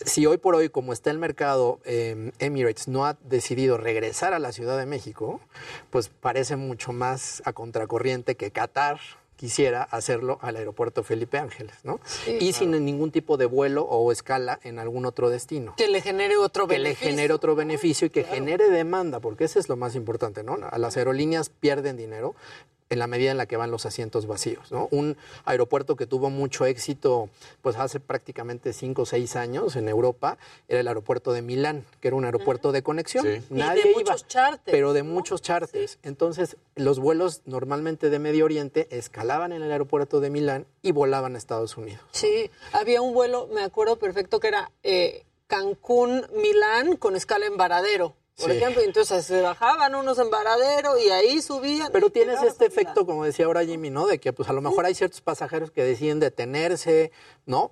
Si 0.00 0.26
hoy 0.26 0.38
por 0.38 0.54
hoy, 0.54 0.68
como 0.68 0.92
está 0.92 1.10
el 1.10 1.18
mercado, 1.18 1.80
eh, 1.84 2.32
Emirates 2.38 2.88
no 2.88 3.06
ha 3.06 3.16
decidido 3.22 3.76
regresar 3.76 4.34
a 4.34 4.38
la 4.38 4.52
Ciudad 4.52 4.78
de 4.78 4.86
México, 4.86 5.40
pues 5.90 6.08
parece 6.08 6.56
mucho 6.56 6.92
más 6.92 7.42
a 7.44 7.52
contracorriente 7.52 8.36
que 8.36 8.50
Qatar 8.50 9.00
quisiera 9.36 9.82
hacerlo 9.82 10.38
al 10.42 10.56
aeropuerto 10.56 11.02
Felipe 11.02 11.38
Ángeles, 11.38 11.76
¿no? 11.82 12.00
y 12.26 12.52
sin 12.52 12.70
ningún 12.84 13.10
tipo 13.10 13.36
de 13.36 13.46
vuelo 13.46 13.82
o 13.82 14.10
escala 14.12 14.60
en 14.62 14.78
algún 14.78 15.06
otro 15.06 15.28
destino. 15.28 15.74
Que 15.76 15.88
le 15.88 16.00
genere 16.00 16.36
otro 16.36 16.68
que 16.68 16.78
le 16.78 16.84
beneficio. 16.84 17.10
genere 17.10 17.34
otro 17.34 17.54
beneficio 17.54 18.06
y 18.06 18.10
que 18.10 18.24
genere 18.24 18.70
demanda, 18.70 19.20
porque 19.20 19.44
eso 19.44 19.58
es 19.58 19.68
lo 19.68 19.76
más 19.76 19.96
importante, 19.96 20.44
¿no? 20.44 20.56
A 20.70 20.78
las 20.78 20.96
aerolíneas 20.96 21.50
pierden 21.50 21.96
dinero 21.96 22.34
en 22.94 22.98
la 22.98 23.06
medida 23.06 23.30
en 23.30 23.36
la 23.36 23.46
que 23.46 23.56
van 23.56 23.70
los 23.70 23.86
asientos 23.86 24.26
vacíos, 24.26 24.72
¿no? 24.72 24.88
Un 24.90 25.16
aeropuerto 25.44 25.96
que 25.96 26.06
tuvo 26.06 26.30
mucho 26.30 26.64
éxito, 26.64 27.28
pues 27.60 27.76
hace 27.76 28.00
prácticamente 28.00 28.72
cinco 28.72 29.02
o 29.02 29.06
seis 29.06 29.36
años 29.36 29.76
en 29.76 29.88
Europa, 29.88 30.38
era 30.68 30.80
el 30.80 30.88
aeropuerto 30.88 31.32
de 31.32 31.42
Milán, 31.42 31.84
que 32.00 32.08
era 32.08 32.16
un 32.16 32.24
aeropuerto 32.24 32.72
de 32.72 32.82
conexión. 32.82 33.26
Y 33.26 33.42
Nadie 33.50 33.82
de 33.82 33.90
iba, 33.90 34.00
muchos 34.00 34.26
charters, 34.26 34.62
pero 34.64 34.92
de 34.92 35.02
muchos 35.02 35.42
charters. 35.42 35.98
Entonces, 36.02 36.56
los 36.76 36.98
vuelos 36.98 37.42
normalmente 37.44 38.10
de 38.10 38.18
Medio 38.18 38.44
Oriente 38.44 38.86
escalaban 38.90 39.52
en 39.52 39.62
el 39.62 39.70
aeropuerto 39.70 40.20
de 40.20 40.30
Milán 40.30 40.66
y 40.82 40.92
volaban 40.92 41.34
a 41.34 41.38
Estados 41.38 41.76
Unidos. 41.76 42.00
Sí, 42.12 42.50
había 42.72 43.02
un 43.02 43.12
vuelo, 43.12 43.48
me 43.52 43.62
acuerdo 43.62 43.96
perfecto, 43.96 44.40
que 44.40 44.48
era 44.48 44.70
eh, 44.82 45.24
Cancún-Milán 45.48 46.96
con 46.96 47.16
escala 47.16 47.46
en 47.46 47.56
Varadero. 47.56 48.14
Por 48.36 48.50
Sí. 48.50 48.56
ejemplo, 48.56 48.82
entonces 48.82 49.24
se 49.24 49.40
bajaban 49.42 49.94
unos 49.94 50.18
en 50.18 50.28
Varadero 50.28 50.98
y 50.98 51.08
ahí 51.10 51.40
subían. 51.40 51.90
Pero 51.92 52.10
tienes 52.10 52.42
este 52.42 52.66
efecto, 52.66 53.06
como 53.06 53.24
decía 53.24 53.46
ahora 53.46 53.64
Jimmy, 53.64 53.90
¿no? 53.90 54.06
De 54.06 54.18
que 54.18 54.32
pues 54.32 54.48
a 54.48 54.52
lo 54.52 54.60
mejor 54.60 54.84
hay 54.86 54.94
ciertos 54.94 55.20
pasajeros 55.20 55.70
que 55.70 55.84
deciden 55.84 56.18
detenerse, 56.18 57.12
¿no? 57.46 57.70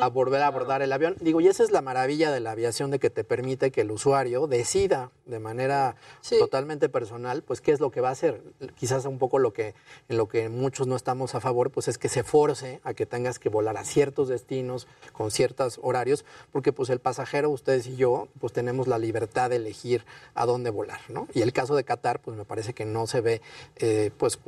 A 0.00 0.08
volver 0.08 0.42
a 0.42 0.46
abordar 0.46 0.82
el 0.82 0.92
avión. 0.92 1.16
Digo, 1.20 1.40
y 1.40 1.48
esa 1.48 1.62
es 1.62 1.70
la 1.70 1.80
maravilla 1.80 2.30
de 2.30 2.40
la 2.40 2.50
aviación, 2.52 2.90
de 2.90 2.98
que 2.98 3.10
te 3.10 3.24
permite 3.24 3.70
que 3.70 3.80
el 3.80 3.90
usuario 3.90 4.46
decida 4.46 5.10
de 5.24 5.38
manera 5.38 5.96
totalmente 6.38 6.88
personal, 6.88 7.42
pues 7.42 7.60
qué 7.60 7.72
es 7.72 7.80
lo 7.80 7.90
que 7.90 8.00
va 8.00 8.10
a 8.10 8.12
hacer. 8.12 8.42
Quizás 8.74 9.06
un 9.06 9.18
poco 9.18 9.38
lo 9.38 9.52
que, 9.52 9.74
en 10.08 10.16
lo 10.18 10.28
que 10.28 10.48
muchos 10.48 10.86
no 10.86 10.96
estamos 10.96 11.34
a 11.34 11.40
favor, 11.40 11.70
pues 11.70 11.88
es 11.88 11.96
que 11.96 12.08
se 12.08 12.22
force 12.22 12.80
a 12.84 12.92
que 12.92 13.06
tengas 13.06 13.38
que 13.38 13.48
volar 13.48 13.76
a 13.76 13.84
ciertos 13.84 14.28
destinos 14.28 14.86
con 15.12 15.30
ciertos 15.30 15.80
horarios, 15.82 16.24
porque 16.52 16.72
pues 16.72 16.90
el 16.90 17.00
pasajero, 17.00 17.50
ustedes 17.50 17.86
y 17.86 17.96
yo, 17.96 18.28
pues 18.40 18.52
tenemos 18.52 18.88
la 18.88 18.98
libertad 18.98 19.50
de 19.50 19.56
elegir 19.56 20.04
a 20.34 20.44
dónde 20.44 20.70
volar, 20.70 21.00
¿no? 21.08 21.28
Y 21.32 21.42
el 21.42 21.52
caso 21.52 21.74
de 21.76 21.84
Qatar, 21.84 22.20
pues 22.20 22.36
me 22.36 22.44
parece 22.44 22.74
que 22.74 22.84
no 22.84 23.06
se 23.06 23.20
ve, 23.20 23.40
eh, 23.76 24.10
pues 24.18 24.38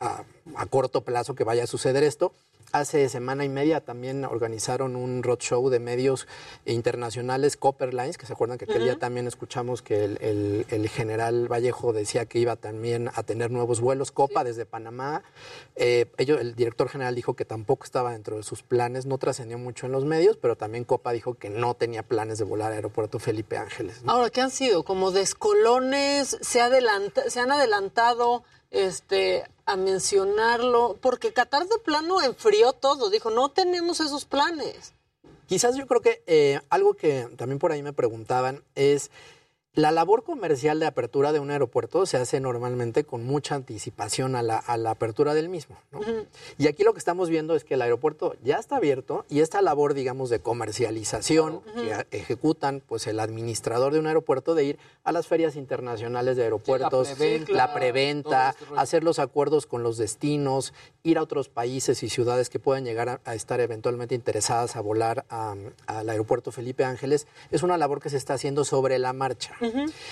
a 0.00 0.66
corto 0.66 1.02
plazo 1.02 1.34
que 1.34 1.44
vaya 1.44 1.64
a 1.64 1.66
suceder 1.66 2.04
esto. 2.04 2.32
Hace 2.70 3.08
semana 3.08 3.44
y 3.44 3.48
media 3.48 3.80
también 3.80 4.24
organizaron 4.26 4.94
un 4.94 5.22
roadshow 5.22 5.70
de 5.70 5.80
medios 5.80 6.26
internacionales, 6.66 7.56
Copper 7.56 7.94
Lines, 7.94 8.18
que 8.18 8.26
se 8.26 8.32
acuerdan 8.34 8.58
que 8.58 8.66
aquel 8.66 8.84
día 8.84 8.98
también 8.98 9.26
escuchamos 9.26 9.80
que 9.82 10.04
el, 10.04 10.18
el- 10.20 10.66
el 10.68 10.88
general 10.88 11.48
Vallejo 11.50 11.92
decía 11.94 12.26
que 12.26 12.38
iba 12.38 12.56
también 12.56 13.10
a 13.14 13.22
tener 13.22 13.50
nuevos 13.50 13.80
vuelos, 13.80 14.12
Copa 14.12 14.44
desde 14.44 14.66
Panamá. 14.66 15.22
Eh, 15.76 16.06
ellos, 16.18 16.40
el 16.40 16.54
director 16.54 16.88
general 16.90 17.14
dijo 17.14 17.34
que 17.34 17.44
tampoco 17.46 17.84
estaba 17.84 18.12
dentro 18.12 18.36
de 18.36 18.42
sus 18.42 18.62
planes, 18.62 19.06
no 19.06 19.16
trascendió 19.18 19.56
mucho 19.58 19.86
en 19.86 19.92
los 19.92 20.04
medios, 20.04 20.36
pero 20.36 20.56
también 20.56 20.84
Copa 20.84 21.12
dijo 21.12 21.34
que 21.34 21.48
no 21.50 21.74
tenía 21.74 22.02
planes 22.02 22.38
de 22.38 22.44
volar 22.44 22.68
al 22.68 22.74
aeropuerto 22.74 23.18
Felipe 23.18 23.56
Ángeles. 23.56 24.02
¿no? 24.02 24.12
Ahora, 24.12 24.28
¿qué 24.30 24.42
han 24.42 24.50
sido? 24.50 24.84
Como 24.84 25.10
descolones, 25.10 26.36
se, 26.42 26.60
adelanta- 26.60 27.30
se 27.30 27.40
han 27.40 27.50
adelantado 27.50 28.42
este, 28.70 29.44
a 29.66 29.76
mencionarlo, 29.76 30.96
porque 31.00 31.32
Qatar 31.32 31.66
de 31.66 31.78
plano 31.78 32.22
enfrió 32.22 32.72
todo, 32.72 33.10
dijo, 33.10 33.30
no 33.30 33.50
tenemos 33.50 34.00
esos 34.00 34.24
planes. 34.24 34.94
Quizás 35.46 35.76
yo 35.76 35.86
creo 35.86 36.02
que 36.02 36.22
eh, 36.26 36.60
algo 36.68 36.94
que 36.94 37.26
también 37.36 37.58
por 37.58 37.72
ahí 37.72 37.82
me 37.82 37.94
preguntaban 37.94 38.62
es 38.74 39.10
la 39.74 39.92
labor 39.92 40.24
comercial 40.24 40.80
de 40.80 40.86
apertura 40.86 41.32
de 41.32 41.38
un 41.38 41.52
aeropuerto 41.52 42.04
se 42.04 42.16
hace 42.16 42.40
normalmente 42.40 43.04
con 43.04 43.24
mucha 43.24 43.54
anticipación 43.54 44.34
a 44.34 44.42
la, 44.42 44.56
a 44.56 44.76
la 44.76 44.90
apertura 44.90 45.34
del 45.34 45.48
mismo. 45.48 45.76
¿no? 45.92 46.00
Y 46.56 46.66
aquí 46.66 46.82
lo 46.82 46.94
que 46.94 46.98
estamos 46.98 47.28
viendo 47.28 47.54
es 47.54 47.62
que 47.62 47.74
el 47.74 47.82
aeropuerto 47.82 48.34
ya 48.42 48.56
está 48.56 48.76
abierto 48.76 49.24
y 49.28 49.40
esta 49.40 49.62
labor, 49.62 49.94
digamos, 49.94 50.30
de 50.30 50.40
comercialización 50.40 51.60
que 51.74 52.06
ejecutan 52.10 52.82
pues 52.84 53.06
el 53.06 53.20
administrador 53.20 53.92
de 53.92 54.00
un 54.00 54.08
aeropuerto 54.08 54.56
de 54.56 54.64
ir 54.64 54.78
a 55.04 55.12
las 55.12 55.28
ferias 55.28 55.54
internacionales 55.54 56.36
de 56.36 56.42
aeropuertos, 56.44 57.14
la 57.48 57.72
preventa, 57.72 58.50
este 58.50 58.74
hacer 58.76 59.04
los 59.04 59.20
acuerdos 59.20 59.66
con 59.66 59.82
los 59.84 59.96
destinos, 59.96 60.72
ir 61.04 61.18
a 61.18 61.22
otros 61.22 61.48
países 61.48 62.02
y 62.02 62.08
ciudades 62.08 62.50
que 62.50 62.58
puedan 62.58 62.84
llegar 62.84 63.08
a, 63.08 63.20
a 63.24 63.34
estar 63.34 63.60
eventualmente 63.60 64.14
interesadas 64.14 64.76
a 64.76 64.80
volar 64.80 65.24
al 65.28 66.08
aeropuerto 66.08 66.50
Felipe 66.50 66.84
Ángeles, 66.84 67.26
es 67.50 67.62
una 67.62 67.78
labor 67.78 68.00
que 68.00 68.10
se 68.10 68.16
está 68.16 68.34
haciendo 68.34 68.64
sobre 68.64 68.98
la 68.98 69.12
marcha. 69.12 69.54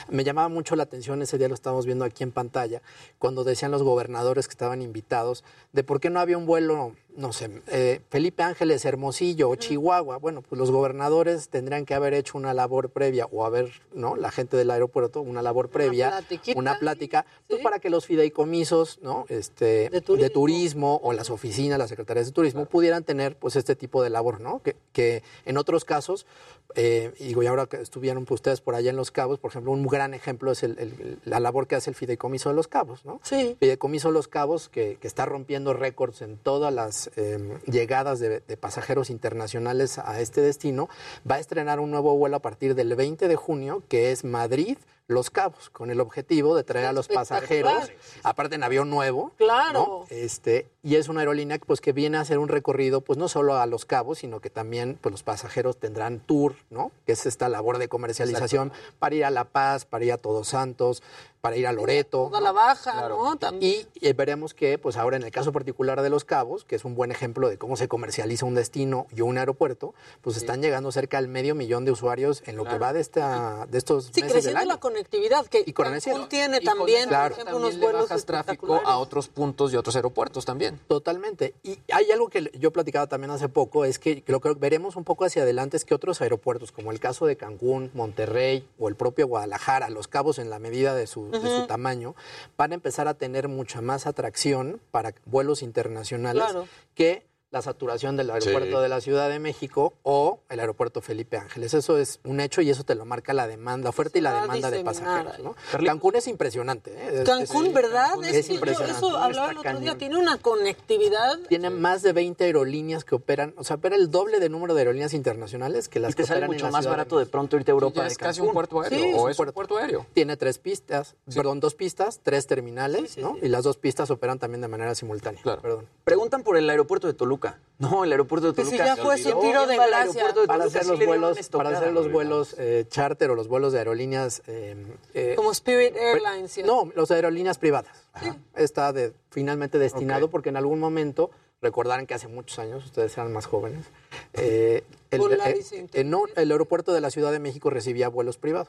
Me 0.09 0.25
llamaba 0.25 0.49
mucho 0.49 0.77
la 0.77 0.83
atención, 0.85 1.23
ese 1.23 1.39
día 1.39 1.49
lo 1.49 1.55
estábamos 1.55 1.87
viendo 1.87 2.05
aquí 2.05 2.23
en 2.23 2.33
pantalla, 2.33 2.83
cuando 3.19 3.45
decían 3.45 3.71
los 3.71 3.83
gobernadores 3.83 4.49
que 4.49 4.53
estaban 4.53 4.83
invitados, 4.83 5.45
de 5.73 5.85
por 5.85 6.01
qué 6.01 6.11
no 6.11 6.21
había 6.21 6.39
un 6.39 6.47
vuelo, 6.47 6.95
no 7.17 7.33
sé, 7.33 7.51
eh, 7.69 8.01
Felipe 8.11 8.43
Ángeles, 8.43 8.85
Hermosillo 8.85 9.49
o 9.51 9.57
Chihuahua. 9.57 10.19
Bueno, 10.19 10.43
pues 10.43 10.59
los 10.59 10.71
gobernadores 10.71 11.49
tendrían 11.49 11.85
que 11.85 11.95
haber 11.95 12.15
hecho 12.15 12.37
una 12.39 12.55
labor 12.55 12.91
previa 12.91 13.27
o 13.33 13.45
haber, 13.45 13.71
¿no? 13.95 14.17
La 14.17 14.31
gente 14.31 14.57
del 14.57 14.71
aeropuerto, 14.71 15.21
una 15.21 15.43
labor 15.43 15.69
previa, 15.71 16.23
una 16.57 16.79
plática, 16.79 17.27
pues 17.49 17.61
para 17.63 17.79
que 17.79 17.91
los 17.91 18.07
fideicomisos, 18.07 18.99
¿no? 19.03 19.25
Este, 19.29 19.91
de 19.91 20.31
turismo. 20.31 21.01
o 21.03 21.13
las 21.13 21.31
oficinas, 21.31 21.79
las 21.79 21.89
secretarías 21.89 22.27
de 22.27 22.33
turismo, 22.33 22.67
pudieran 22.67 23.03
tener 23.05 23.37
pues 23.37 23.57
este 23.57 23.75
tipo 23.77 24.03
de 24.03 24.11
labor, 24.11 24.41
¿no? 24.41 24.61
Que, 24.63 24.77
que 24.93 25.23
en 25.45 25.57
otros 25.57 25.85
casos, 25.85 26.27
eh, 26.75 27.13
digo, 27.19 27.43
y 27.43 27.47
ahora 27.47 27.67
que 27.67 27.81
estuvieron 27.81 28.25
pues, 28.25 28.39
ustedes 28.41 28.61
por 28.61 28.75
allá 28.75 28.91
en 28.91 28.97
Los 28.97 29.11
Cabos, 29.11 29.39
por 29.39 29.51
ejemplo, 29.51 29.73
un 29.73 29.87
gran 29.87 30.15
ejemplo 30.15 30.53
es 30.53 30.63
el- 30.63 30.79
el- 30.79 31.19
la 31.25 31.41
labor 31.41 31.67
que 31.67 31.77
hace 31.77 31.91
el 31.91 31.97
Fideicomiso 31.97 32.49
de 32.51 32.55
Los 32.55 32.69
Cabos, 32.69 33.05
¿no? 33.05 33.21
Sí. 33.23 33.57
Fideicomiso 33.59 34.09
de 34.09 34.15
Los 34.15 34.29
Cabos, 34.29 34.69
que, 34.69 34.99
que 35.01 35.07
está 35.07 35.25
rompiendo 35.27 35.73
récords 35.73 36.23
en 36.23 36.37
todas 36.37 36.73
las 36.73 37.06
eh, 37.17 37.59
llegadas 37.67 38.19
de, 38.19 38.41
de 38.41 38.57
pasajeros 38.57 39.11
internacionales 39.11 39.99
a 39.99 40.21
este 40.21 40.41
destino, 40.41 40.89
va 41.29 41.37
a 41.37 41.39
estrenar 41.39 41.81
un 41.81 41.91
nuevo 41.91 42.17
vuelo 42.17 42.37
a 42.37 42.43
partir 42.43 42.75
del 42.75 42.95
20 42.95 43.29
de 43.29 43.37
junio, 43.37 43.83
que 43.89 44.13
es 44.13 44.25
Madrid. 44.25 44.79
Los 45.09 45.31
Cabos, 45.31 45.71
con 45.71 45.91
el 45.91 46.01
objetivo 46.01 46.57
de 46.57 46.65
traer 46.65 46.87
a 46.87 46.93
los 46.93 47.07
pasajeros, 47.07 47.93
aparte 48.25 48.57
en 48.57 48.65
avión 48.65 48.91
nuevo, 48.91 49.31
Claro. 49.37 49.73
¿no? 49.73 50.05
Este, 50.11 50.67
y 50.83 50.97
es 50.97 51.09
una 51.09 51.21
aerolínea 51.21 51.59
pues, 51.65 51.81
que 51.81 51.93
viene 51.93 52.17
a 52.17 52.23
hacer 52.23 52.39
un 52.39 52.49
recorrido, 52.49 53.03
pues 53.03 53.17
no 53.17 53.29
solo 53.29 53.57
a 53.57 53.67
Los 53.67 53.85
Cabos, 53.85 54.19
sino 54.19 54.41
que 54.41 54.51
también 54.51 54.99
pues, 55.01 55.13
los 55.13 55.23
pasajeros 55.23 55.77
tendrán 55.79 56.19
tour, 56.19 56.57
¿no? 56.71 56.91
Que 57.07 57.13
es 57.13 57.25
esta 57.25 57.49
labor 57.49 57.79
de 57.79 57.89
comercialización 57.89 58.73
para 58.99 59.15
ir 59.15 59.25
a 59.25 59.31
La 59.31 59.45
Paz, 59.45 59.85
para 59.85 60.05
ir 60.05 60.13
a 60.13 60.19
Todos 60.19 60.49
Santos, 60.49 61.05
para 61.41 61.57
ir 61.57 61.69
a 61.69 61.73
Loreto. 61.73 62.27
Toda 62.29 62.41
la 62.41 62.51
baja, 62.51 63.09
¿no? 63.09 63.37
También. 63.37 63.87
Y 63.95 64.09
eh, 64.09 64.13
veremos 64.13 64.55
que, 64.55 64.79
pues 64.79 64.97
ahora 64.97 65.17
en 65.17 65.23
el 65.23 65.31
caso 65.31 65.53
particular 65.53 66.03
de 66.03 66.11
Los 66.11 66.25
Cabos, 66.25 66.65
que 66.65 66.75
es 66.75 66.85
un 66.85 66.97
buen 66.97 67.13
ejemplo 67.13 67.49
de 67.49 67.59
cómo 67.59 67.77
se 67.77 67.87
comercializa 67.87 68.45
un 68.45 68.57
destino 68.57 69.07
y 69.15 69.21
un 69.21 69.39
aeropuerto, 69.39 69.95
pues 70.23 70.37
están 70.37 70.61
llegando 70.63 70.91
cerca 70.91 71.19
al 71.19 71.29
medio 71.29 71.55
millón 71.55 71.85
de 71.85 71.93
usuarios 71.93 72.43
en 72.47 72.57
lo 72.57 72.65
que 72.65 72.79
va 72.79 72.93
de 72.93 72.99
esta 73.01 73.67
de 73.71 73.79
estos 73.79 74.11
Sí, 74.13 74.23
meses 74.23 74.45
del 74.45 74.57
año. 74.57 74.67
la 74.67 74.81
conectividad, 74.97 75.47
que 75.47 75.73
con 75.73 75.85
Cancún 75.87 75.97
eso- 75.97 76.29
tiene 76.29 76.59
y 76.61 76.65
con 76.65 76.79
también, 76.79 77.01
eso 77.01 77.09
Claro. 77.09 77.35
por 77.35 77.41
ejemplo, 77.41 77.57
unos 77.59 77.75
le 77.75 77.81
vuelos 77.81 78.03
bajas 78.09 78.25
tráfico 78.25 78.81
a 78.85 78.99
otros 78.99 79.29
puntos 79.29 79.73
y 79.73 79.77
otros 79.77 79.95
aeropuertos 79.97 80.45
también. 80.45 80.81
Totalmente. 80.89 81.55
Y 81.63 81.79
hay 81.93 82.11
algo 82.11 82.29
que 82.29 82.51
yo 82.59 82.73
platicaba 82.73 83.07
también 83.07 83.31
hace 83.31 83.49
poco, 83.49 83.85
es 83.85 83.99
que 83.99 84.23
lo 84.27 84.41
que 84.41 84.55
veremos 84.55 84.97
un 84.97 85.05
poco 85.05 85.25
hacia 85.25 85.43
adelante 85.43 85.77
es 85.77 85.85
que 85.85 85.95
otros 85.95 86.21
aeropuertos, 86.21 86.73
como 86.73 86.93
el 86.93 87.01
caso 87.01 87.27
de 87.27 87.37
Cancún, 87.37 87.91
Monterrey 87.95 88.67
o 88.79 88.89
el 88.89 88.97
propio 88.97 89.27
Guadalajara, 89.27 89.91
Los 89.91 90.09
Cabos 90.09 90.39
en 90.39 90.51
la 90.51 90.59
medida 90.59 90.95
de 90.95 91.07
su, 91.07 91.31
de 91.31 91.41
su 91.41 91.67
tamaño, 91.67 92.15
van 92.57 92.73
a 92.73 92.75
empezar 92.75 93.09
a 93.09 93.15
tener 93.15 93.49
mucha 93.49 93.81
más 93.81 94.07
atracción 94.07 94.81
para 94.91 95.15
vuelos 95.27 95.63
internacionales 95.63 96.43
Claro. 96.45 96.69
que 96.95 97.27
la 97.51 97.63
saturación 97.63 98.17
del 98.17 98.31
aeropuerto 98.31 98.77
Sí. 98.79 98.83
de 98.83 98.89
la 98.89 99.01
Ciudad 99.01 99.29
de 99.31 99.39
México 99.39 99.95
o 100.03 100.41
el 100.49 100.61
aeropuerto 100.61 101.01
Felipe 101.01 101.37
Ángeles. 101.39 101.75
Eso 101.75 101.97
es 101.97 102.19
un 102.25 102.41
hecho 102.41 102.61
y 102.61 102.71
eso 102.71 102.85
te 102.85 102.95
lo 102.95 103.05
marca 103.05 103.33
la 103.33 103.47
demanda, 103.47 103.85
la 103.85 103.91
oferta 103.91 104.19
y 104.19 104.21
la 104.21 104.41
demanda 104.43 104.71
de 104.71 104.83
pasajeros. 104.85 105.55
Cancún 105.85 106.17
es 106.17 106.27
impresionante. 106.27 106.93
¿eh? 106.97 107.23
Cancún, 107.25 107.73
¿verdad? 107.73 108.09
Cancún 108.09 108.25
Es 108.25 108.35
es 108.35 108.47
que 108.47 108.49
yo 108.49 108.55
impresionante. 108.57 108.99
eso 108.99 109.17
hablaba 109.17 109.51
el 109.53 109.59
otro 109.59 109.79
día, 109.81 109.97
tiene 109.97 110.17
una 110.19 110.39
conectividad. 110.39 111.39
Tiene 111.49 111.71
más 111.71 112.03
de 112.03 112.13
20 112.13 112.45
aerolíneas 112.45 113.05
que 113.05 113.15
operan, 113.15 113.55
o 113.57 113.65
sea, 113.65 113.77
opera 113.77 113.97
el 113.97 114.11
doble 114.11 114.41
de 114.41 114.49
número 114.49 114.75
de 114.75 114.81
aerolíneas 114.81 115.15
internacionales 115.15 115.89
que 115.89 116.01
las 116.01 116.13
Y 116.13 116.15
te 116.15 116.23
que 116.23 116.27
sale 116.27 116.41
en 116.47 116.51
mucho 116.53 116.67
la 116.67 116.73
más 116.73 116.87
barato 116.87 117.19
de 117.19 117.27
pronto 117.27 117.57
irte 117.57 117.71
a 117.71 117.75
Europa 117.75 118.03
de 118.03 118.09
es 118.09 118.19
casi 118.19 118.39
Cancún. 118.41 118.49
un 118.49 118.55
puerto 118.55 118.81
aéreo, 118.81 118.99
Sí, 118.99 119.13
o 119.17 119.29
es 119.29 119.39
un 119.39 119.53
puerto 119.53 119.77
aéreo. 119.79 120.07
Tiene 120.13 120.37
tres 120.37 120.59
pistas, 120.59 121.15
perdón, 121.35 121.61
dos 121.61 121.75
pistas, 121.75 122.21
tres 122.23 122.47
terminales, 122.47 123.17
¿no? 123.19 123.37
Y 123.41 123.49
las 123.49 123.65
dos 123.65 123.77
pistas 123.77 124.11
operan 124.11 124.39
también 124.41 124.61
de 124.61 124.69
manera 124.69 124.95
simultánea. 124.95 125.41
Perdón. 125.43 125.87
Preguntan 126.05 126.43
por 126.43 126.57
el 126.57 126.69
aeropuerto 126.69 127.07
de 127.07 127.15
Toluca. 127.15 127.46
No, 127.79 128.05
el 128.05 128.11
aeropuerto 128.13 128.53
de 128.53 128.55
Que 128.55 128.65
si 128.65 128.77
Toluca. 128.79 128.97
ya 128.97 129.03
fue 129.03 129.19
su 129.19 129.39
tiro 129.39 129.67
de 129.67 129.77
¿quién 129.77 129.81
va 129.81 129.85
al 129.85 129.91
gracia. 129.91 130.25
de 130.29 130.33
Para 130.33 130.35
Toluca? 130.35 130.65
hacer 130.65 130.83
Sí 130.85 130.89
los 130.89 130.99
vuelos, 130.99 131.17
una 131.17 131.29
para 131.35 131.41
estocada. 131.41 131.79
hacer 131.79 131.93
los 131.93 132.11
vuelos 132.13 132.55
eh, 132.59 132.87
charter 132.89 133.31
o 133.31 133.35
los 133.35 133.49
vuelos 133.49 133.73
de 133.75 133.79
aerolíneas 133.81 134.41
eh, 134.47 134.77
eh, 135.13 135.35
Como 135.37 135.53
Spirit 135.53 135.95
Airlines. 135.95 136.53
¿sí? 136.53 136.63
No, 136.63 136.91
los 136.95 137.09
de 137.11 137.17
aerolíneas 137.17 137.59
privadas. 137.59 137.91
Ajá. 138.15 138.35
Está 138.57 138.95
de, 138.95 139.13
finalmente 139.31 139.79
destinado 139.79 140.31
porque 140.31 140.49
en 140.49 140.57
algún 140.57 140.81
momento, 140.81 141.31
recordarán 141.63 142.07
que 142.07 142.15
hace 142.15 142.29
muchos 142.29 142.59
años, 142.59 142.85
ustedes 142.85 143.17
eran 143.17 143.33
más 143.33 143.47
jóvenes, 143.47 143.87
eh, 144.35 144.85
El, 145.11 145.21
eh, 145.33 145.89
eh, 145.93 146.05
no, 146.05 146.25
el 146.37 146.51
aeropuerto 146.51 146.93
de 146.93 147.01
la 147.01 147.11
Ciudad 147.11 147.33
de 147.33 147.39
México 147.39 147.71
recibía 147.71 148.09
vuelos 148.09 148.37
privados. 148.39 148.69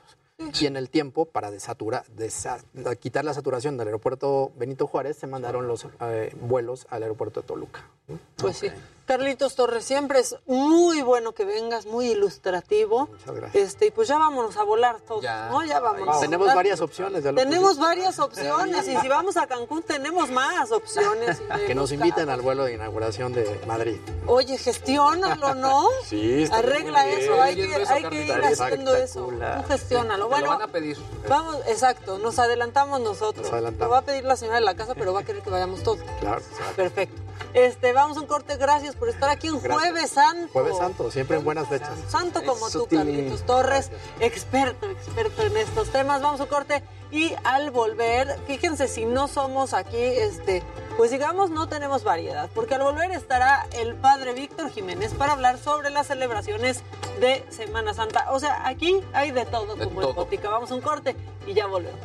Y 0.59 0.67
en 0.67 0.77
el 0.77 0.89
tiempo, 0.91 1.25
para 1.25 1.49
desatura, 1.49 2.03
desa- 2.15 2.63
quitar 2.99 3.25
la 3.25 3.33
saturación 3.33 3.75
del 3.75 3.87
aeropuerto 3.87 4.51
Benito 4.55 4.85
Juárez, 4.85 5.17
se 5.17 5.25
mandaron 5.25 5.67
los 5.67 5.87
eh, 5.99 6.31
vuelos 6.39 6.85
al 6.91 7.01
aeropuerto 7.03 7.41
de 7.41 7.47
Toluca. 7.47 7.89
Pues 8.35 8.57
sí. 8.57 8.67
Carlitos 9.07 9.55
Torres, 9.55 9.85
siempre 9.85 10.19
es 10.19 10.35
muy 10.47 11.01
bueno 11.01 11.31
que 11.31 11.45
vengas, 11.45 11.85
muy 11.85 12.07
ilustrativo. 12.11 13.07
Muchas 13.07 13.35
gracias. 13.35 13.63
Este, 13.63 13.85
y 13.85 13.91
pues 13.91 14.09
ya 14.09 14.17
vámonos 14.17 14.57
a 14.57 14.63
volar 14.63 14.99
todos, 14.99 15.23
¿no? 15.23 15.63
Ya 15.63 15.79
vámonos. 15.79 16.19
Tenemos 16.19 16.53
varias 16.53 16.81
opciones. 16.81 17.23
ya 17.23 17.31
lo 17.31 17.37
Tenemos 17.37 17.77
pusiste. 17.77 17.85
varias 17.85 18.19
opciones 18.19 18.85
y 18.85 18.97
si 18.97 19.07
vamos 19.07 19.37
a 19.37 19.47
Cancún 19.47 19.81
tenemos 19.81 20.29
más 20.29 20.73
opciones. 20.73 21.41
Que 21.65 21.73
nos 21.73 21.93
inviten 21.93 22.29
al 22.29 22.41
vuelo 22.41 22.65
de 22.65 22.73
inauguración 22.73 23.31
de 23.31 23.61
Madrid. 23.65 23.97
Oye, 24.25 24.57
gestiónalo, 24.57 25.55
¿no? 25.55 25.87
Sí, 26.05 26.43
está 26.43 26.57
Arregla 26.57 27.03
muy 27.03 27.09
bien. 27.15 27.21
eso, 27.21 27.41
hay 27.41 27.55
que, 27.55 27.81
eso, 27.81 27.93
hay 27.93 28.03
que 28.03 28.25
ir 28.25 28.31
haciendo 28.33 28.93
eso. 28.93 29.27
Tú 29.27 29.63
gestiónalo. 29.69 30.27
Bueno, 30.27 30.47
lo 30.47 30.51
van 30.51 30.61
a 30.63 30.67
pedir. 30.67 30.97
vamos, 31.29 31.55
exacto, 31.67 32.17
nos 32.19 32.39
adelantamos 32.39 32.99
nosotros. 32.99 33.45
Nos 33.45 33.53
adelantamos. 33.53 33.87
Lo 33.87 33.91
va 33.91 33.99
a 33.99 34.01
pedir 34.01 34.25
la 34.25 34.35
señora 34.35 34.59
de 34.59 34.65
la 34.65 34.75
casa, 34.75 34.95
pero 34.95 35.13
va 35.13 35.21
a 35.21 35.23
querer 35.23 35.41
que 35.41 35.49
vayamos 35.49 35.81
todos. 35.81 35.99
Claro. 36.19 36.41
Perfecto. 36.75 37.21
Este, 37.53 37.93
vamos 37.93 38.17
a 38.17 38.21
un 38.21 38.27
corte, 38.27 38.57
gracias 38.57 38.95
por 38.97 39.09
estar 39.09 39.29
aquí 39.29 39.47
en 39.47 39.61
Gracias. 39.61 39.91
Jueves 39.91 40.11
Santo. 40.11 40.49
Jueves 40.53 40.77
Santo, 40.77 41.11
siempre 41.11 41.37
en 41.37 41.43
buenas 41.43 41.67
fechas. 41.67 41.91
Santo 42.09 42.43
como 42.43 42.67
Eso, 42.67 42.83
tú. 42.83 42.95
Carlitos 42.95 43.45
Torres, 43.45 43.91
experto, 44.19 44.89
experto 44.89 45.43
en 45.43 45.57
estos 45.57 45.89
temas. 45.89 46.21
Vamos 46.21 46.39
a 46.39 46.43
un 46.43 46.49
corte 46.49 46.83
y 47.11 47.33
al 47.43 47.71
volver, 47.71 48.37
fíjense 48.47 48.87
si 48.87 49.05
no 49.05 49.27
somos 49.27 49.73
aquí, 49.73 49.95
este, 49.97 50.61
pues 50.97 51.11
digamos 51.11 51.49
no 51.49 51.69
tenemos 51.69 52.03
variedad, 52.03 52.49
porque 52.53 52.75
al 52.75 52.83
volver 52.83 53.11
estará 53.11 53.65
el 53.71 53.95
padre 53.95 54.33
Víctor 54.33 54.69
Jiménez 54.71 55.13
para 55.13 55.31
hablar 55.31 55.57
sobre 55.57 55.89
las 55.89 56.07
celebraciones 56.07 56.83
de 57.21 57.45
Semana 57.49 57.93
Santa. 57.93 58.25
O 58.31 58.39
sea, 58.39 58.67
aquí 58.67 59.01
hay 59.13 59.31
de 59.31 59.45
todo 59.45 59.75
De 59.75 59.85
como 59.85 60.01
en 60.01 60.07
todo. 60.07 60.13
Botica. 60.15 60.49
Vamos 60.49 60.71
a 60.71 60.75
un 60.75 60.81
corte 60.81 61.15
y 61.45 61.53
ya 61.53 61.67
volvemos. 61.67 61.99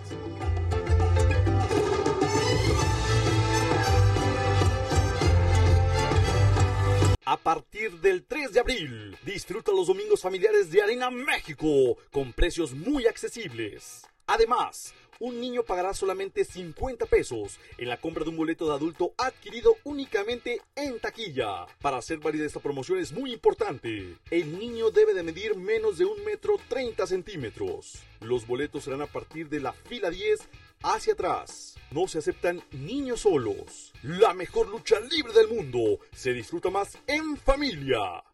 A 7.24 7.36
partir 7.36 8.01
del 8.01 8.24
3 8.24 8.53
de 8.53 8.59
abril, 8.59 9.16
disfruta 9.24 9.70
los 9.70 9.86
domingos 9.86 10.23
familiares 10.23 10.73
de 10.73 10.82
Arena 10.82 11.09
México 11.09 11.97
con 12.11 12.32
precios 12.32 12.73
muy 12.73 13.07
accesibles. 13.07 14.03
Además, 14.27 14.93
un 15.20 15.40
niño 15.40 15.62
pagará 15.62 15.94
solamente 15.94 16.44
50 16.44 17.07
pesos 17.07 17.61
en 17.78 17.89
la 17.89 18.01
compra 18.01 18.24
de 18.24 18.31
un 18.31 18.36
boleto 18.36 18.66
de 18.66 18.74
adulto 18.74 19.15
adquirido 19.16 19.77
únicamente 19.85 20.62
en 20.74 20.99
taquilla. 20.99 21.66
Para 21.81 21.99
hacer 21.99 22.19
válida 22.19 22.44
esta 22.44 22.59
promoción 22.59 22.99
es 22.99 23.12
muy 23.12 23.32
importante. 23.32 24.16
El 24.32 24.59
niño 24.59 24.90
debe 24.90 25.15
de 25.15 25.23
medir 25.23 25.55
menos 25.55 25.99
de 25.99 26.07
un 26.07 26.24
metro 26.24 26.57
30 26.69 27.07
centímetros. 27.07 28.03
Los 28.20 28.49
boletos 28.49 28.82
serán 28.82 29.03
a 29.03 29.07
partir 29.07 29.49
de 29.49 29.61
la 29.61 29.73
fila 29.73 30.11
10 30.11 30.40
hacia 30.82 31.12
atrás. 31.12 31.72
No 31.93 32.09
se 32.09 32.20
aceptan 32.20 32.62
niños 32.73 33.20
solos. 33.20 33.93
La 34.02 34.32
mejor 34.32 34.69
lucha 34.69 34.98
libre 35.01 35.32
del 35.35 35.48
mundo 35.48 36.01
se 36.14 36.32
disfruta 36.32 36.70
más 36.70 36.97
en 37.06 37.36
familia. 37.36 38.24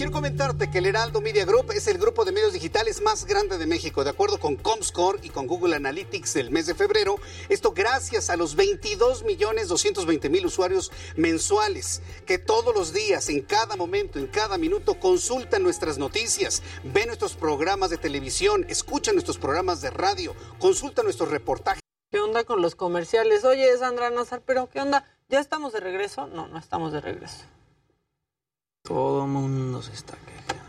Quiero 0.03 0.15
comentarte 0.15 0.69
que 0.69 0.79
el 0.79 0.87
Heraldo 0.87 1.21
Media 1.21 1.45
Group 1.45 1.71
es 1.71 1.87
el 1.87 1.97
grupo 1.97 2.25
de 2.25 2.33
medios 2.33 2.53
digitales 2.53 3.01
más 3.01 3.25
grande 3.25 3.57
de 3.57 3.67
México, 3.67 4.03
de 4.03 4.11
acuerdo 4.11 4.41
con 4.41 4.57
Comscore 4.57 5.21
y 5.23 5.29
con 5.29 5.47
Google 5.47 5.77
Analytics 5.77 6.35
del 6.35 6.51
mes 6.51 6.67
de 6.67 6.75
febrero. 6.75 7.21
Esto 7.49 7.71
gracias 7.71 8.29
a 8.29 8.37
los 8.37 8.57
22 8.57 9.23
millones 9.23 9.69
220 9.69 10.29
mil 10.29 10.45
usuarios 10.45 10.91
mensuales 11.15 12.03
que 12.27 12.39
todos 12.39 12.75
los 12.75 12.93
días, 12.93 13.29
en 13.29 13.43
cada 13.43 13.77
momento, 13.77 14.19
en 14.19 14.27
cada 14.27 14.59
minuto, 14.59 14.99
consultan 14.99 15.63
nuestras 15.63 15.99
noticias, 15.99 16.65
ven 16.83 17.07
nuestros 17.07 17.37
programas 17.37 17.91
de 17.91 17.99
televisión, 17.99 18.67
escuchan 18.69 19.15
nuestros 19.15 19.39
programas 19.39 19.83
de 19.83 19.91
radio, 19.91 20.35
consultan 20.59 21.05
nuestros 21.05 21.31
reportajes. 21.31 21.81
¿Qué 22.11 22.19
onda 22.19 22.43
con 22.43 22.61
los 22.61 22.75
comerciales? 22.75 23.45
Oye, 23.45 23.79
Sandra 23.79 24.11
Nazar, 24.11 24.43
pero 24.45 24.69
¿qué 24.69 24.81
onda? 24.81 25.05
¿Ya 25.29 25.39
estamos 25.39 25.73
de 25.73 25.79
regreso? 25.79 26.27
No, 26.27 26.49
no 26.49 26.59
estamos 26.59 26.93
de 26.93 27.01
regreso. 27.01 27.45
Todo 28.83 29.27
mundo 29.29 29.81
se 29.81 29.93
está 29.93 30.17
quejando. 30.27 30.63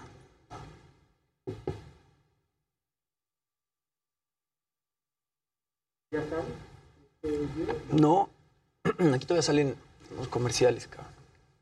¿Ya 6.11 6.19
están? 6.19 6.43
No, 7.91 8.29
aquí 9.15 9.25
todavía 9.25 9.41
salen 9.41 9.75
los 10.15 10.27
comerciales, 10.27 10.87
cabrón. 10.87 11.11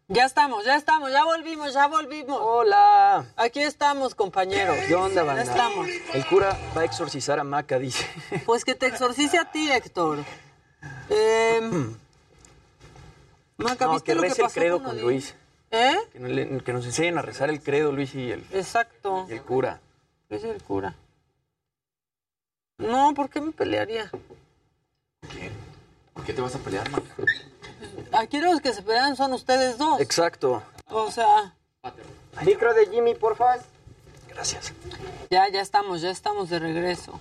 Ya 0.10 0.26
estamos, 0.26 0.66
ya 0.66 0.76
estamos, 0.76 1.10
ya 1.14 1.24
volvimos, 1.24 1.74
ya 1.74 1.88
volvimos. 1.88 2.38
Hola. 2.42 3.26
Aquí 3.38 3.62
estamos, 3.62 4.14
compañeros. 4.14 4.76
¿Qué 4.86 4.94
onda, 4.94 5.24
banda? 5.24 5.46
Ya 5.46 5.52
estamos. 5.52 5.88
El 6.14 6.26
cura 6.26 6.60
va 6.76 6.82
a 6.82 6.84
exorcizar 6.84 7.40
a 7.40 7.46
Maca, 7.46 7.80
dice. 7.80 8.06
Pues 8.46 8.66
que 8.66 8.76
te 8.76 8.88
exorcice 8.88 9.38
a 9.38 9.50
ti, 9.50 9.72
Héctor. 9.72 10.20
Eh, 11.14 11.60
Maca, 13.58 13.86
no, 13.86 13.94
¿viste 13.94 14.06
que 14.06 14.16
lo 14.16 14.22
que 14.22 14.30
rece 14.30 14.42
el 14.42 14.46
pasó 14.46 14.60
credo 14.60 14.82
con? 14.82 15.00
Luis. 15.00 15.36
¿Eh? 15.72 15.96
Que, 16.12 16.20
no 16.20 16.28
le- 16.28 16.60
que 16.64 16.74
nos 16.74 16.86
enseñen 16.86 17.18
a 17.18 17.22
rezar 17.22 17.50
el 17.50 17.62
credo, 17.62 17.92
Luis 17.92 18.14
y 18.16 18.32
el, 18.32 18.46
Exacto. 18.52 19.26
y 19.30 19.34
el 19.34 19.42
cura. 19.42 19.80
Es 20.30 20.44
el 20.44 20.62
cura. 20.62 20.96
No, 22.78 23.14
¿por 23.14 23.30
qué 23.30 23.40
me 23.42 23.52
pelearía? 23.52 24.10
¿Por 26.14 26.26
qué 26.26 26.34
te 26.34 26.42
vas 26.42 26.56
a 26.56 26.60
pelear, 26.60 26.90
Maca? 26.90 27.06
Aquí 28.14 28.40
los 28.40 28.60
que 28.62 28.74
se 28.74 28.82
pelean 28.84 29.16
son 29.16 29.34
ustedes 29.34 29.78
dos. 29.78 30.02
Exacto. 30.02 30.62
O 30.88 31.10
sea, 31.12 31.54
Micro 32.46 32.74
de 32.74 32.88
Jimmy, 32.88 33.16
por 33.16 33.36
favor. 33.38 33.62
Gracias. 34.28 34.74
ya, 35.30 35.50
ya 35.50 35.62
estamos, 35.62 36.02
ya 36.02 36.10
estamos 36.10 36.50
de 36.50 36.60
regreso. 36.60 37.20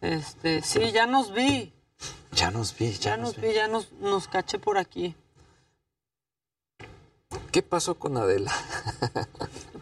Este, 0.00 0.62
sí, 0.62 0.92
ya 0.92 1.06
nos 1.06 1.32
vi. 1.32 1.72
Ya 2.32 2.50
nos 2.50 2.76
vi, 2.76 2.92
ya, 2.92 3.10
Ya 3.12 3.16
nos 3.16 3.36
vi, 3.40 3.52
ya 3.52 3.68
nos, 3.68 3.92
nos 3.92 4.26
caché 4.28 4.58
por 4.58 4.76
aquí. 4.78 5.14
¿Qué 7.52 7.62
pasó 7.62 7.96
con 7.96 8.16
Adela? 8.16 8.52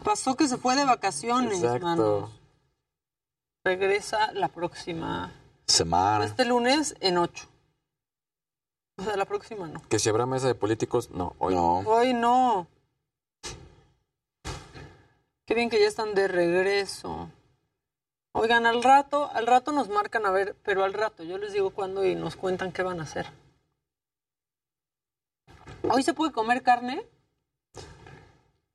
Pasó 0.03 0.35
que 0.35 0.47
se 0.47 0.57
fue 0.57 0.75
de 0.75 0.85
vacaciones, 0.85 1.63
Exacto. 1.63 2.29
Regresa 3.63 4.33
la 4.33 4.49
próxima. 4.49 5.31
Semana. 5.65 6.25
Este 6.25 6.45
lunes 6.45 6.95
en 6.99 7.17
ocho. 7.17 7.47
O 8.97 9.03
sea, 9.03 9.15
la 9.15 9.25
próxima 9.25 9.67
no. 9.67 9.81
Que 9.87 9.97
si 9.99 10.09
habrá 10.09 10.25
mesa 10.25 10.47
de 10.47 10.55
políticos, 10.55 11.09
no, 11.11 11.35
hoy 11.39 11.55
no. 11.55 11.79
Hoy 11.79 12.13
no. 12.13 12.67
Qué 15.45 15.55
bien 15.55 15.69
que 15.69 15.79
ya 15.79 15.87
están 15.87 16.13
de 16.13 16.27
regreso. 16.27 17.29
Oigan, 18.33 18.65
al 18.65 18.83
rato, 18.83 19.29
al 19.33 19.47
rato 19.47 19.71
nos 19.71 19.89
marcan 19.89 20.25
a 20.25 20.31
ver, 20.31 20.55
pero 20.63 20.83
al 20.83 20.93
rato, 20.93 21.23
yo 21.23 21.37
les 21.37 21.53
digo 21.53 21.69
cuándo 21.71 22.03
y 22.05 22.15
nos 22.15 22.35
cuentan 22.35 22.71
qué 22.71 22.83
van 22.83 22.99
a 22.99 23.03
hacer. 23.03 23.27
¿Hoy 25.83 26.03
se 26.03 26.13
puede 26.13 26.31
comer 26.31 26.63
carne? 26.63 27.05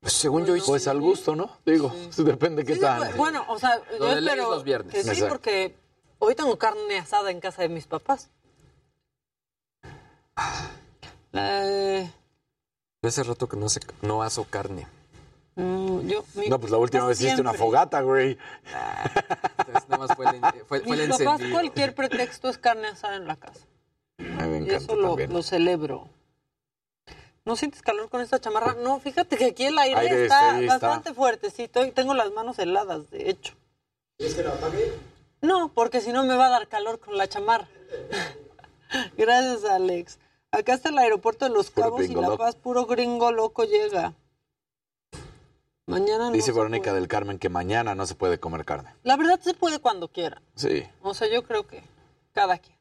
Pues 0.00 0.12
según 0.12 0.46
yo, 0.46 0.54
Pues 0.64 0.86
al 0.88 1.00
gusto, 1.00 1.34
¿no? 1.34 1.50
Digo, 1.66 1.92
depende 2.18 2.64
qué 2.64 2.74
Sí, 2.74 2.80
tal. 2.80 2.98
pues, 2.98 3.16
Bueno, 3.16 3.44
o 3.48 3.58
sea, 3.58 3.80
Lo 3.98 4.06
yo 4.12 4.18
espero 4.18 4.50
los 4.50 4.64
viernes. 4.64 4.94
que 4.94 5.02
sí, 5.02 5.08
Exacto. 5.10 5.28
porque 5.28 5.74
hoy 6.20 6.34
tengo 6.34 6.56
carne 6.58 6.98
asada 6.98 7.30
en 7.30 7.40
casa 7.40 7.62
de 7.62 7.68
mis 7.68 7.86
papás. 7.86 8.30
Eh, 11.32 12.10
hace 13.02 13.22
rato 13.22 13.48
que 13.48 13.56
no, 13.56 13.68
se, 13.68 13.80
no 14.02 14.22
aso 14.22 14.44
carne. 14.44 14.86
mm, 15.56 16.06
yo, 16.06 16.24
mi- 16.34 16.48
No, 16.48 16.58
pues 16.60 16.70
la 16.70 16.78
última 16.78 17.06
vez 17.06 17.20
hiciste 17.20 17.40
una 17.40 17.52
fogata, 17.54 18.00
güey. 18.02 18.38
Entonces, 19.58 19.88
nada 19.88 20.06
más 20.06 20.16
fue 20.16 20.26
el, 20.26 20.40
fue, 20.66 20.80
fue 20.80 20.96
el 20.96 21.08
Mis 21.08 21.18
papás, 21.18 21.20
encendido. 21.40 21.50
cualquier 21.52 21.94
pretexto 21.94 22.48
es 22.48 22.58
carne 22.58 22.88
asada 22.88 23.16
en 23.16 23.26
la 23.26 23.36
casa. 23.36 23.66
A 24.18 24.22
mí 24.22 24.30
me 24.48 24.58
Y 24.58 24.62
encanta 24.62 24.76
eso 24.76 24.96
lo, 24.96 25.08
también. 25.08 25.32
lo 25.32 25.42
celebro. 25.42 26.08
¿No 27.48 27.56
sientes 27.56 27.80
calor 27.80 28.10
con 28.10 28.20
esta 28.20 28.38
chamarra? 28.38 28.74
No, 28.74 29.00
fíjate 29.00 29.38
que 29.38 29.46
aquí 29.46 29.64
el 29.64 29.78
aire, 29.78 29.98
Aire, 29.98 30.24
está 30.24 30.58
sí, 30.58 30.64
está. 30.66 30.74
bastante 30.74 31.14
fuertecito 31.14 31.82
y 31.82 31.92
tengo 31.92 32.12
las 32.12 32.30
manos 32.32 32.58
heladas, 32.58 33.08
de 33.08 33.30
hecho. 33.30 33.54
¿Quieres 34.18 34.36
que 34.36 34.42
la 34.42 34.50
apague? 34.50 34.92
No, 35.40 35.72
porque 35.72 36.02
si 36.02 36.12
no 36.12 36.24
me 36.24 36.36
va 36.36 36.48
a 36.48 36.50
dar 36.50 36.68
calor 36.68 37.00
con 37.00 37.16
la 37.16 37.26
chamarra. 37.26 37.66
Gracias, 39.16 39.64
Alex. 39.64 40.18
Acá 40.50 40.74
está 40.74 40.90
el 40.90 40.98
aeropuerto 40.98 41.46
de 41.46 41.52
Los 41.52 41.70
Puro 41.70 41.86
Cabos 41.86 42.04
y 42.04 42.14
La. 42.14 42.36
Paz, 42.36 42.54
puro 42.54 42.84
gringo 42.84 43.32
loco 43.32 43.64
llega. 43.64 44.12
Mañana 45.86 46.26
no 46.26 46.32
Dice 46.32 46.52
Verónica 46.52 46.92
del 46.92 47.08
Carmen 47.08 47.38
que 47.38 47.48
mañana 47.48 47.94
no 47.94 48.04
se 48.04 48.14
puede 48.14 48.38
comer 48.38 48.66
carne. 48.66 48.94
La 49.04 49.16
verdad 49.16 49.40
se 49.40 49.54
puede 49.54 49.78
cuando 49.78 50.08
quiera. 50.08 50.42
Sí. 50.54 50.86
O 51.00 51.14
sea, 51.14 51.32
yo 51.32 51.42
creo 51.44 51.66
que 51.66 51.82
cada 52.34 52.58
quien. 52.58 52.77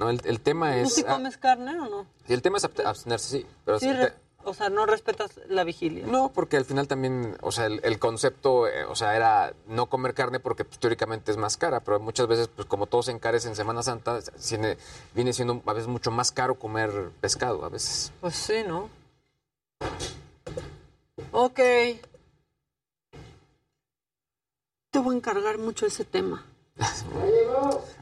No, 0.00 0.08
el, 0.10 0.20
el 0.24 0.40
tema 0.40 0.72
¿Tú 0.72 0.78
es... 0.78 0.94
sí 0.94 1.04
ah, 1.06 1.12
comes 1.12 1.36
carne 1.36 1.78
o 1.78 1.88
no? 1.88 2.06
sí, 2.26 2.32
el 2.32 2.40
tema 2.42 2.56
es 2.56 2.64
abst- 2.64 2.84
abstenerse, 2.84 3.28
sí. 3.38 3.46
Pero 3.66 3.78
Sí, 3.78 3.88
o 4.42 4.54
sea, 4.54 4.70
no 4.70 4.86
respetas 4.86 5.38
la 5.48 5.64
vigilia. 5.64 6.06
No, 6.06 6.32
porque 6.32 6.56
al 6.56 6.64
final 6.64 6.88
también, 6.88 7.36
o 7.42 7.52
sea, 7.52 7.66
el, 7.66 7.80
el 7.84 7.98
concepto, 7.98 8.66
eh, 8.66 8.86
o 8.86 8.94
sea, 8.96 9.14
era 9.14 9.52
no 9.66 9.90
comer 9.90 10.14
carne 10.14 10.40
porque 10.40 10.64
pues, 10.64 10.78
teóricamente 10.78 11.30
es 11.30 11.36
más 11.36 11.58
cara, 11.58 11.80
pero 11.80 12.00
muchas 12.00 12.26
veces, 12.26 12.48
pues 12.48 12.66
como 12.66 12.86
todo 12.86 13.02
se 13.02 13.12
encarece 13.12 13.48
en 13.48 13.56
Semana 13.56 13.82
Santa, 13.82 14.18
viene, 14.48 14.78
viene 15.14 15.32
siendo 15.34 15.62
a 15.66 15.72
veces 15.74 15.88
mucho 15.88 16.10
más 16.10 16.32
caro 16.32 16.58
comer 16.58 17.10
pescado, 17.20 17.62
a 17.66 17.68
veces. 17.68 18.10
Pues 18.22 18.34
sí, 18.36 18.64
¿no? 18.66 18.88
Ok. 21.32 21.60
Te 24.90 24.98
voy 24.98 25.14
a 25.14 25.18
encargar 25.18 25.58
mucho 25.58 25.84
ese 25.84 26.06
tema. 26.06 26.44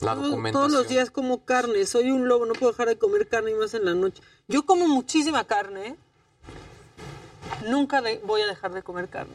La 0.00 0.14
documentación. 0.14 0.52
Todos 0.52 0.72
los 0.72 0.88
días 0.88 1.10
como 1.10 1.44
carne. 1.44 1.84
Soy 1.86 2.10
un 2.10 2.26
lobo, 2.28 2.46
no 2.46 2.54
puedo 2.54 2.72
dejar 2.72 2.88
de 2.88 2.98
comer 2.98 3.28
carne 3.28 3.50
y 3.50 3.54
más 3.54 3.74
en 3.74 3.84
la 3.84 3.94
noche. 3.94 4.22
Yo 4.48 4.64
como 4.64 4.86
muchísima 4.88 5.44
carne. 5.44 5.96
Nunca 7.68 8.00
de- 8.00 8.18
voy 8.24 8.40
a 8.42 8.46
dejar 8.46 8.72
de 8.72 8.82
comer 8.82 9.08
carne. 9.08 9.34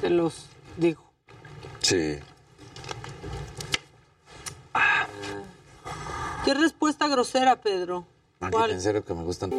Se 0.00 0.10
los 0.10 0.46
digo. 0.76 1.02
Sí. 1.80 2.18
¿Qué 6.44 6.54
respuesta 6.54 7.06
grosera, 7.06 7.60
Pedro? 7.60 8.06
¿Cuál? 8.50 8.70
en 8.70 8.80
serio 8.80 9.04
que 9.04 9.14
me 9.14 9.22
gustan. 9.22 9.52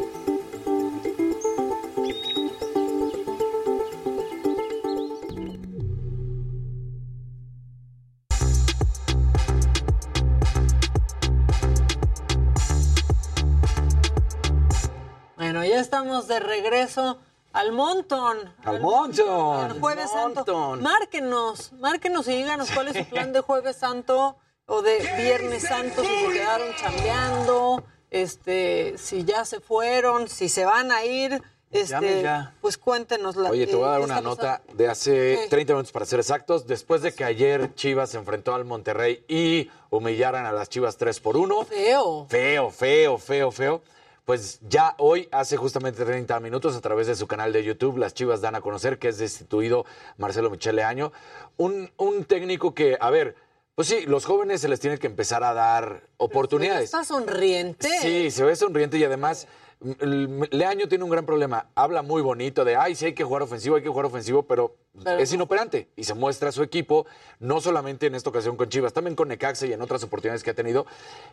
Estamos 16.02 16.28
de 16.28 16.40
regreso 16.40 17.20
al 17.54 17.72
montón. 17.74 18.38
Al 18.64 18.82
montón. 18.82 19.72
Al 19.72 19.80
Jueves 19.80 20.10
Santo. 20.10 20.78
Márquenos, 20.80 21.74
márquenos 21.74 22.28
y 22.28 22.38
díganos 22.38 22.72
cuál 22.72 22.88
es 22.88 22.98
su 22.98 23.06
plan 23.06 23.32
de 23.32 23.42
Jueves 23.42 23.76
Santo 23.76 24.36
o 24.66 24.82
de 24.82 24.98
Viernes 25.18 25.64
Santo, 25.64 26.02
si 26.02 26.26
se 26.26 26.32
quedaron 26.32 26.68
chambeando, 26.76 27.84
este, 28.10 28.98
si 28.98 29.26
ya 29.26 29.46
se 29.46 29.60
fueron, 29.60 30.28
si 30.28 30.50
se 30.50 30.66
van 30.66 30.92
a 30.92 31.06
ir. 31.06 31.42
Este, 31.70 32.24
ya. 32.24 32.54
Pues 32.62 32.78
cuéntenos 32.78 33.36
la 33.38 33.50
Oye, 33.50 33.66
te 33.68 33.76
voy 33.76 33.86
a 33.86 33.92
dar 33.92 34.02
una 34.02 34.20
nota 34.22 34.58
pasando. 34.58 34.74
de 34.74 34.90
hace 34.90 35.40
¿Qué? 35.44 35.48
30 35.50 35.74
minutos 35.74 35.92
para 35.92 36.06
ser 36.06 36.20
exactos. 36.20 36.68
Después 36.68 37.02
de 37.02 37.14
que 37.14 37.24
ayer 37.24 37.74
Chivas 37.76 38.10
se 38.10 38.18
enfrentó 38.18 38.56
al 38.56 38.66
Monterrey 38.66 39.24
y 39.30 39.70
humillaran 39.90 40.46
a 40.46 40.52
las 40.52 40.68
Chivas 40.68 40.98
3 40.98 41.20
por 41.22 41.38
1. 41.38 41.64
Feo. 41.66 42.26
Feo, 42.28 42.72
feo, 42.72 43.18
feo, 43.18 43.52
feo. 43.52 43.82
Pues 44.26 44.60
ya 44.70 44.96
hoy, 45.00 45.28
hace 45.32 45.58
justamente 45.58 46.06
30 46.06 46.40
minutos, 46.40 46.76
a 46.76 46.82
través 46.82 47.08
de 47.08 47.16
su 47.16 47.28
canal 47.28 47.52
de 47.52 47.64
YouTube, 47.64 47.98
las 47.98 48.14
Chivas 48.14 48.42
dan 48.42 48.56
a 48.56 48.62
conocer 48.62 49.00
que 49.00 49.08
es 49.08 49.18
destituido 49.18 49.86
Marcelo 50.18 50.50
Michele 50.50 50.84
Año. 50.84 51.12
Un, 51.58 51.92
un 51.98 52.26
técnico 52.26 52.74
que, 52.76 52.98
a 53.00 53.10
ver, 53.10 53.36
pues 53.76 53.88
sí, 53.88 54.06
los 54.06 54.26
jóvenes 54.26 54.62
se 54.62 54.68
les 54.68 54.80
tiene 54.80 55.00
que 55.00 55.08
empezar 55.08 55.44
a 55.44 55.54
dar 55.54 56.04
oportunidades. 56.18 56.86
Está 56.86 57.04
sonriente. 57.04 57.90
Sí, 58.00 58.30
se 58.30 58.44
ve 58.44 58.56
sonriente 58.56 58.98
y 58.98 59.04
además 59.04 59.48
Leaño 59.82 60.88
tiene 60.88 61.04
un 61.04 61.10
gran 61.10 61.26
problema. 61.26 61.68
Habla 61.74 62.04
muy 62.04 62.22
bonito 62.22 62.64
de, 62.64 62.76
ay, 62.76 62.94
sí 62.94 63.08
hay 63.08 63.14
que 63.14 63.24
jugar 63.24 63.42
ofensivo, 63.42 63.76
hay 63.76 63.82
que 63.82 63.90
jugar 63.90 64.06
ofensivo, 64.06 64.44
pero, 64.44 64.76
Pero 65.04 65.18
es 65.18 65.32
no. 65.32 65.36
inoperante. 65.36 65.90
Y 65.96 66.04
se 66.04 66.14
muestra 66.14 66.50
a 66.50 66.52
su 66.52 66.62
equipo, 66.62 67.08
no 67.40 67.62
solamente 67.62 68.06
en 68.06 68.14
esta 68.14 68.30
ocasión 68.30 68.58
con 68.58 68.70
Chivas, 68.70 68.94
también 68.94 69.16
con 69.16 69.30
Necaxa 69.30 69.66
y 69.66 69.74
en 69.74 69.82
otras 69.82 70.04
oportunidades 70.04 70.44
que 70.44 70.52
ha 70.52 70.54
tenido, 70.54 70.86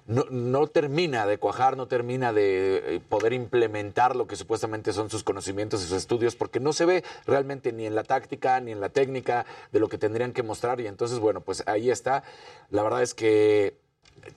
no, 0.06 0.24
no 0.30 0.66
termina 0.66 1.26
de 1.26 1.36
cuajar, 1.36 1.76
no 1.76 1.88
termina 1.88 2.32
de 2.32 2.96
eh, 2.96 3.00
poder 3.06 3.34
implementar 3.34 4.16
lo 4.16 4.26
que 4.26 4.36
supuestamente 4.36 4.94
son 4.94 5.10
sus 5.10 5.24
conocimientos 5.24 5.82
y 5.82 5.86
sus 5.86 5.98
estudios, 5.98 6.34
porque 6.34 6.58
no 6.58 6.72
se 6.72 6.86
ve 6.86 7.04
realmente 7.26 7.72
ni 7.72 7.84
en 7.84 7.94
la 7.94 8.04
táctica, 8.04 8.60
ni 8.60 8.72
en 8.72 8.80
la 8.80 8.88
técnica 8.88 9.44
de 9.72 9.80
lo 9.80 9.88
que 9.88 9.98
tendrían 9.98 10.32
que 10.32 10.42
mostrar. 10.42 10.80
Y 10.80 10.86
entonces, 10.86 11.18
bueno, 11.18 11.42
pues 11.42 11.64
ahí 11.66 11.90
está. 11.90 12.22
La 12.70 12.82
verdad 12.82 13.02
es 13.02 13.12
que 13.12 13.76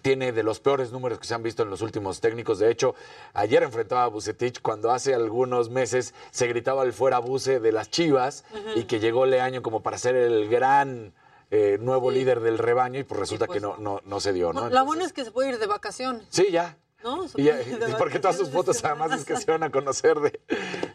tiene 0.01 0.31
de 0.31 0.43
los 0.43 0.59
peores 0.59 0.91
números 0.91 1.19
que 1.19 1.25
se 1.25 1.33
han 1.33 1.43
visto 1.43 1.63
en 1.63 1.69
los 1.69 1.81
últimos 1.81 2.19
técnicos. 2.21 2.59
De 2.59 2.69
hecho, 2.71 2.95
ayer 3.33 3.63
enfrentaba 3.63 4.03
a 4.03 4.07
Bucetich 4.07 4.61
cuando 4.61 4.91
hace 4.91 5.13
algunos 5.13 5.69
meses 5.69 6.13
se 6.31 6.47
gritaba 6.47 6.83
el 6.83 6.93
fuera 6.93 7.19
Buce 7.19 7.59
de 7.59 7.71
las 7.71 7.89
Chivas 7.89 8.43
y 8.75 8.83
que 8.83 8.99
llegó 8.99 9.25
Leaño 9.25 9.61
como 9.61 9.81
para 9.81 9.97
ser 9.97 10.15
el 10.15 10.49
gran 10.49 11.13
eh, 11.51 11.77
nuevo 11.81 12.11
líder 12.11 12.39
del 12.39 12.57
rebaño 12.57 12.99
y 12.99 13.03
pues 13.03 13.19
resulta 13.19 13.45
pues 13.45 13.59
que 13.59 13.61
no, 13.61 13.75
no, 13.77 13.99
no 14.05 14.19
se 14.19 14.31
dio, 14.31 14.53
¿no? 14.53 14.69
La 14.69 14.83
buena 14.83 15.03
es 15.03 15.11
que 15.11 15.25
se 15.25 15.31
puede 15.31 15.49
ir 15.49 15.59
de 15.59 15.67
vacaciones, 15.67 16.23
Sí, 16.29 16.47
ya. 16.49 16.77
¿No? 17.03 17.25
Y, 17.35 17.49
y 17.49 17.93
porque 17.97 18.19
todas 18.19 18.37
sus 18.37 18.49
fotos 18.49 18.81
de 18.81 18.87
además 18.87 19.11
es 19.19 19.25
que 19.25 19.37
se 19.37 19.49
van 19.49 19.63
a 19.63 19.69
conocer 19.69 20.19
de, 20.19 20.39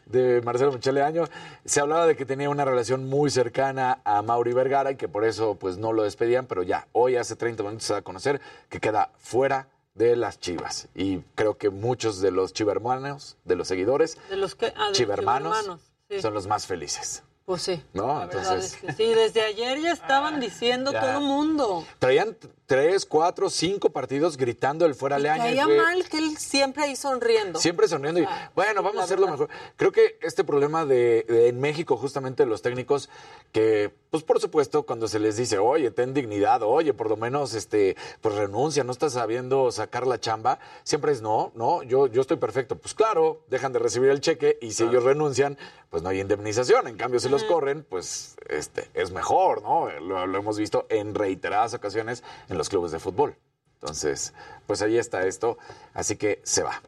de 0.06 0.40
Marcelo 0.42 0.72
Michele 0.72 1.02
Año. 1.02 1.24
Se 1.64 1.80
hablaba 1.80 2.06
de 2.06 2.16
que 2.16 2.24
tenía 2.24 2.48
una 2.50 2.64
relación 2.64 3.08
muy 3.08 3.30
cercana 3.30 4.00
a 4.04 4.22
Mauri 4.22 4.52
Vergara 4.52 4.92
y 4.92 4.96
que 4.96 5.08
por 5.08 5.24
eso 5.24 5.56
pues 5.56 5.78
no 5.78 5.92
lo 5.92 6.02
despedían, 6.02 6.46
pero 6.46 6.62
ya, 6.62 6.86
hoy 6.92 7.16
hace 7.16 7.36
30 7.36 7.62
minutos 7.62 7.84
se 7.84 7.92
da 7.92 7.98
a 8.00 8.02
conocer 8.02 8.40
que 8.68 8.80
queda 8.80 9.10
fuera 9.18 9.68
de 9.94 10.14
las 10.16 10.38
Chivas. 10.38 10.88
Y 10.94 11.20
creo 11.34 11.56
que 11.56 11.70
muchos 11.70 12.20
de 12.20 12.30
los 12.30 12.52
chivermanos, 12.52 13.36
de 13.44 13.56
los 13.56 13.68
seguidores, 13.68 14.18
De 14.28 14.36
los 14.36 14.54
que, 14.54 14.72
ah, 14.76 14.88
de 14.88 14.92
chivermanos, 14.92 15.58
chivermanos, 15.58 15.80
sí. 16.10 16.20
son 16.20 16.34
los 16.34 16.46
más 16.46 16.66
felices. 16.66 17.22
Pues 17.47 17.62
sí. 17.62 17.81
¿No? 17.94 18.09
La 18.09 18.27
verdad 18.27 18.43
Entonces, 18.43 18.74
es 18.74 18.81
que 18.81 18.93
sí, 18.93 19.14
desde 19.14 19.40
ayer 19.43 19.81
ya 19.81 19.93
estaban 19.93 20.40
diciendo 20.40 20.93
Ya. 20.93 21.01
todo 21.01 21.20
mundo. 21.20 21.85
traían 22.01 22.36
tres, 22.66 23.06
cuatro, 23.06 23.48
cinco 23.51 23.90
partidos 23.90 24.36
gritando 24.36 24.85
el 24.85 24.97
fuera 24.97 25.16
Leaño. 25.16 25.64
fue- 25.64 25.77
mal 25.77 26.09
que 26.09 26.18
él 26.18 26.36
siempre 26.39 26.82
ahí 26.82 26.97
sonriendo. 26.97 27.60
Siempre 27.60 27.86
sonriendo 27.86 28.20
y 28.20 28.27
bueno, 28.56 28.82
vamos 28.82 29.01
a 29.01 29.05
hacerlo 29.05 29.28
mejor. 29.28 29.48
Creo 29.77 29.93
que 29.93 30.18
este 30.23 30.43
problema 30.43 30.85
de, 30.85 31.23
de 31.28 31.47
en 31.48 31.60
México, 31.60 31.97
justamente 31.97 32.43
de 32.43 32.48
los 32.48 32.62
técnicos, 32.62 33.09
que, 33.52 33.94
pues 34.16 34.24
por 34.24 34.40
supuesto, 34.40 34.84
cuando 34.84 35.09
se 35.09 35.18
les 35.18 35.36
dice, 35.36 35.59
oye, 35.59 35.90
ten 35.90 36.14
dignidad, 36.14 36.62
oye, 36.62 36.94
por 36.94 37.09
lo 37.10 37.16
menos, 37.16 37.55
este, 37.55 37.97
pues 38.20 38.34
renuncia, 38.34 38.82
no 38.84 38.93
estás 38.93 39.12
sabiendo 39.12 39.70
sacar 39.70 40.06
la 40.06 40.18
chamba, 40.18 40.59
siempre 40.84 41.12
es 41.12 41.20
no, 41.22 41.52
no, 41.55 41.82
yo, 41.82 42.06
yo 42.06 42.20
estoy 42.22 42.36
perfecto. 42.38 42.76
Pues 42.76 42.94
claro, 42.94 43.44
dejan 43.48 43.72
de 43.72 43.78
recibir 43.78 44.10
el 44.10 44.20
cheque 44.20 44.59
y 44.62 44.72
si 44.72 44.84
ellos 44.84 45.05
renuncian, 45.05 45.59
pues 45.90 46.02
no 46.02 46.09
hay 46.09 46.20
indemnización. 46.20 46.86
En 46.88 46.97
cambio, 46.97 47.20
si 47.20 47.28
los 47.28 47.44
corren, 47.44 47.84
pues 47.88 48.36
este, 48.48 48.88
es 48.94 49.10
mejor, 49.10 49.62
¿no? 49.62 49.90
Lo, 50.01 50.26
lo 50.26 50.38
hemos 50.38 50.59
visto 50.59 50.86
en 50.88 51.14
reiteradas 51.14 51.74
ocasiones 51.74 52.24
en 52.48 52.56
los 52.59 52.68
clubes 52.68 52.93
de 52.93 52.98
fútbol. 52.98 53.36
Entonces, 53.80 54.32
pues 54.66 54.80
ahí 54.82 54.97
está 54.98 55.26
esto. 55.26 55.59
Así 55.93 56.16
que 56.16 56.40
se 56.44 56.62
va. 56.62 56.82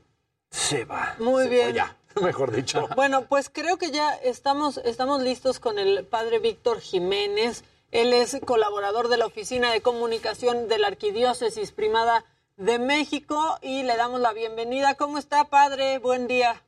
Se 0.51 0.85
va. 0.87 1.15
Muy 1.19 1.45
Se- 1.45 1.51
bien. 1.51 1.75
ya, 1.75 1.97
mejor 2.23 2.55
dicho. 2.55 2.89
Bueno, 2.97 3.27
pues 3.27 3.51
creo 3.51 3.77
que 3.77 3.91
ya 3.91 4.15
estamos, 4.15 4.79
estamos 4.79 5.23
listos 5.23 5.61
con 5.61 5.79
el 5.79 6.05
padre 6.05 6.39
Víctor 6.39 6.81
Jiménez. 6.81 7.65
Él 7.91 8.13
es 8.13 8.39
colaborador 8.45 9.09
de 9.09 9.17
la 9.17 9.27
Oficina 9.27 9.73
de 9.73 9.81
Comunicación 9.81 10.69
de 10.69 10.79
la 10.79 10.89
Arquidiócesis 10.89 11.73
Primada 11.73 12.25
de 12.57 12.79
México 12.79 13.59
y 13.63 13.83
le 13.85 13.97
damos 13.97 14.21
la 14.21 14.33
bienvenida. 14.33 14.95
¿Cómo 14.95 15.19
está, 15.19 15.45
padre? 15.45 15.99
Buen 15.99 16.27
día. 16.27 16.63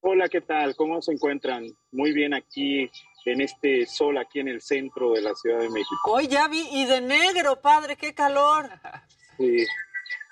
Hola, 0.00 0.28
¿qué 0.28 0.40
tal? 0.40 0.74
¿Cómo 0.76 1.00
se 1.02 1.12
encuentran? 1.12 1.66
Muy 1.92 2.12
bien 2.12 2.34
aquí 2.34 2.90
en 3.26 3.40
este 3.40 3.86
sol, 3.86 4.18
aquí 4.18 4.40
en 4.40 4.48
el 4.48 4.60
centro 4.60 5.12
de 5.12 5.22
la 5.22 5.34
Ciudad 5.34 5.58
de 5.58 5.68
México. 5.68 5.96
Hoy 6.06 6.26
ya 6.26 6.48
vi, 6.48 6.66
y 6.72 6.86
de 6.86 7.00
negro, 7.00 7.60
padre, 7.60 7.96
qué 7.96 8.14
calor. 8.14 8.68
Sí, 9.36 9.66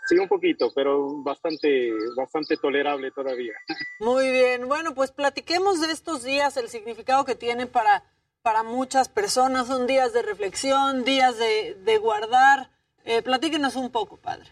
sí 0.08 0.18
un 0.18 0.28
poquito, 0.28 0.72
pero 0.74 1.22
bastante, 1.22 1.92
bastante 2.16 2.56
tolerable 2.56 3.10
todavía. 3.10 3.52
Muy 4.00 4.30
bien, 4.30 4.66
bueno, 4.66 4.94
pues 4.94 5.12
platiquemos 5.12 5.80
de 5.80 5.92
estos 5.92 6.24
días, 6.24 6.56
el 6.56 6.68
significado 6.68 7.24
que 7.24 7.34
tienen 7.34 7.68
para, 7.68 8.04
para 8.42 8.62
muchas 8.62 9.08
personas. 9.08 9.66
Son 9.66 9.86
días 9.86 10.12
de 10.12 10.22
reflexión, 10.22 11.04
días 11.04 11.38
de, 11.38 11.76
de 11.84 11.98
guardar. 11.98 12.70
Eh, 13.04 13.22
platíquenos 13.22 13.76
un 13.76 13.90
poco, 13.90 14.16
padre. 14.16 14.48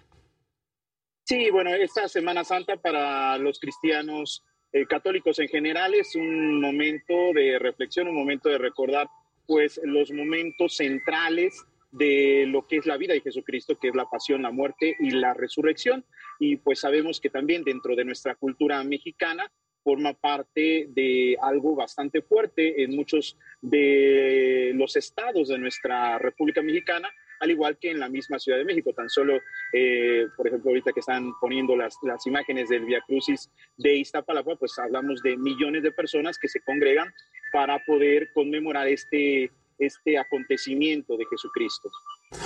Sí, 1.24 1.50
bueno, 1.50 1.70
esta 1.70 2.06
Semana 2.06 2.44
Santa 2.44 2.76
para 2.76 3.36
los 3.38 3.58
cristianos 3.58 4.44
eh, 4.72 4.86
católicos 4.86 5.38
en 5.38 5.48
general 5.48 5.94
es 5.94 6.14
un 6.14 6.60
momento 6.60 7.32
de 7.34 7.58
reflexión, 7.58 8.08
un 8.08 8.14
momento 8.14 8.48
de 8.48 8.58
recordar 8.58 9.08
pues 9.46 9.80
los 9.84 10.10
momentos 10.10 10.76
centrales 10.76 11.64
de 11.96 12.44
lo 12.46 12.66
que 12.66 12.76
es 12.76 12.86
la 12.86 12.98
vida 12.98 13.14
de 13.14 13.22
Jesucristo, 13.22 13.78
que 13.78 13.88
es 13.88 13.94
la 13.94 14.04
pasión, 14.04 14.42
la 14.42 14.50
muerte 14.50 14.96
y 15.00 15.10
la 15.10 15.32
resurrección. 15.32 16.04
Y 16.38 16.56
pues 16.56 16.80
sabemos 16.80 17.20
que 17.20 17.30
también 17.30 17.64
dentro 17.64 17.96
de 17.96 18.04
nuestra 18.04 18.34
cultura 18.34 18.82
mexicana, 18.84 19.50
forma 19.82 20.14
parte 20.14 20.88
de 20.90 21.36
algo 21.40 21.76
bastante 21.76 22.20
fuerte 22.20 22.82
en 22.82 22.96
muchos 22.96 23.38
de 23.62 24.72
los 24.74 24.96
estados 24.96 25.48
de 25.48 25.58
nuestra 25.58 26.18
República 26.18 26.60
Mexicana, 26.60 27.08
al 27.38 27.52
igual 27.52 27.78
que 27.78 27.92
en 27.92 28.00
la 28.00 28.08
misma 28.08 28.38
Ciudad 28.38 28.58
de 28.58 28.64
México. 28.64 28.92
Tan 28.92 29.08
solo, 29.08 29.38
eh, 29.72 30.26
por 30.36 30.48
ejemplo, 30.48 30.70
ahorita 30.70 30.92
que 30.92 31.00
están 31.00 31.32
poniendo 31.40 31.76
las, 31.76 31.96
las 32.02 32.26
imágenes 32.26 32.68
del 32.68 32.84
Via 32.84 33.00
Crucis 33.06 33.50
de 33.76 33.94
Iztapalapa, 33.94 34.56
pues 34.56 34.76
hablamos 34.78 35.22
de 35.22 35.36
millones 35.36 35.84
de 35.84 35.92
personas 35.92 36.36
que 36.36 36.48
se 36.48 36.60
congregan 36.60 37.14
para 37.52 37.78
poder 37.84 38.32
conmemorar 38.34 38.88
este, 38.88 39.52
este 39.78 40.18
acontecimiento 40.18 41.16
de 41.16 41.24
Jesucristo. 41.30 41.90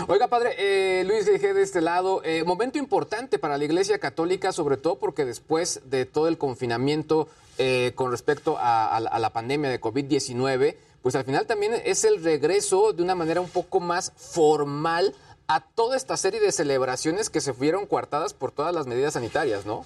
Oiga, 0.09 0.28
padre, 0.28 0.55
eh, 0.59 1.05
Luis 1.05 1.27
dejé 1.27 1.55
de 1.55 1.62
este 1.62 1.81
lado. 1.81 2.23
Eh, 2.24 2.44
momento 2.44 2.78
importante 2.78 3.39
para 3.39 3.57
la 3.59 3.65
Iglesia 3.65 3.98
Católica, 3.98 4.52
sobre 4.52 4.77
todo 4.77 4.98
porque 4.98 5.24
después 5.24 5.81
de 5.90 6.07
todo 6.07 6.28
el 6.28 6.39
confinamiento 6.39 7.28
eh, 7.59 7.93
con 7.94 8.11
respecto 8.11 8.57
a, 8.59 8.97
a 8.97 9.01
la- 9.01 9.11
a 9.11 9.19
la 9.19 9.31
pandemia 9.35 9.69
de 9.70 9.81
COVID-19, 9.81 10.77
pues 11.02 11.15
al 11.15 11.24
final 11.24 11.47
también 11.47 11.73
es 11.85 12.05
el 12.05 12.23
regreso 12.23 12.93
de 12.93 13.02
una 13.02 13.15
manera 13.15 13.40
un 13.40 13.51
poco 13.51 13.81
más 13.81 14.12
formal 14.16 15.15
a 15.47 15.61
toda 15.61 15.97
esta 15.97 16.16
serie 16.16 16.40
de 16.40 16.52
celebraciones 16.52 17.28
que 17.28 17.40
se 17.40 17.52
fueron 17.52 17.86
coartadas 17.86 18.32
por 18.35 18.52
todas 18.52 18.74
las 18.74 18.86
medidas 18.86 19.15
sanitarias, 19.15 19.66
¿no? 19.66 19.85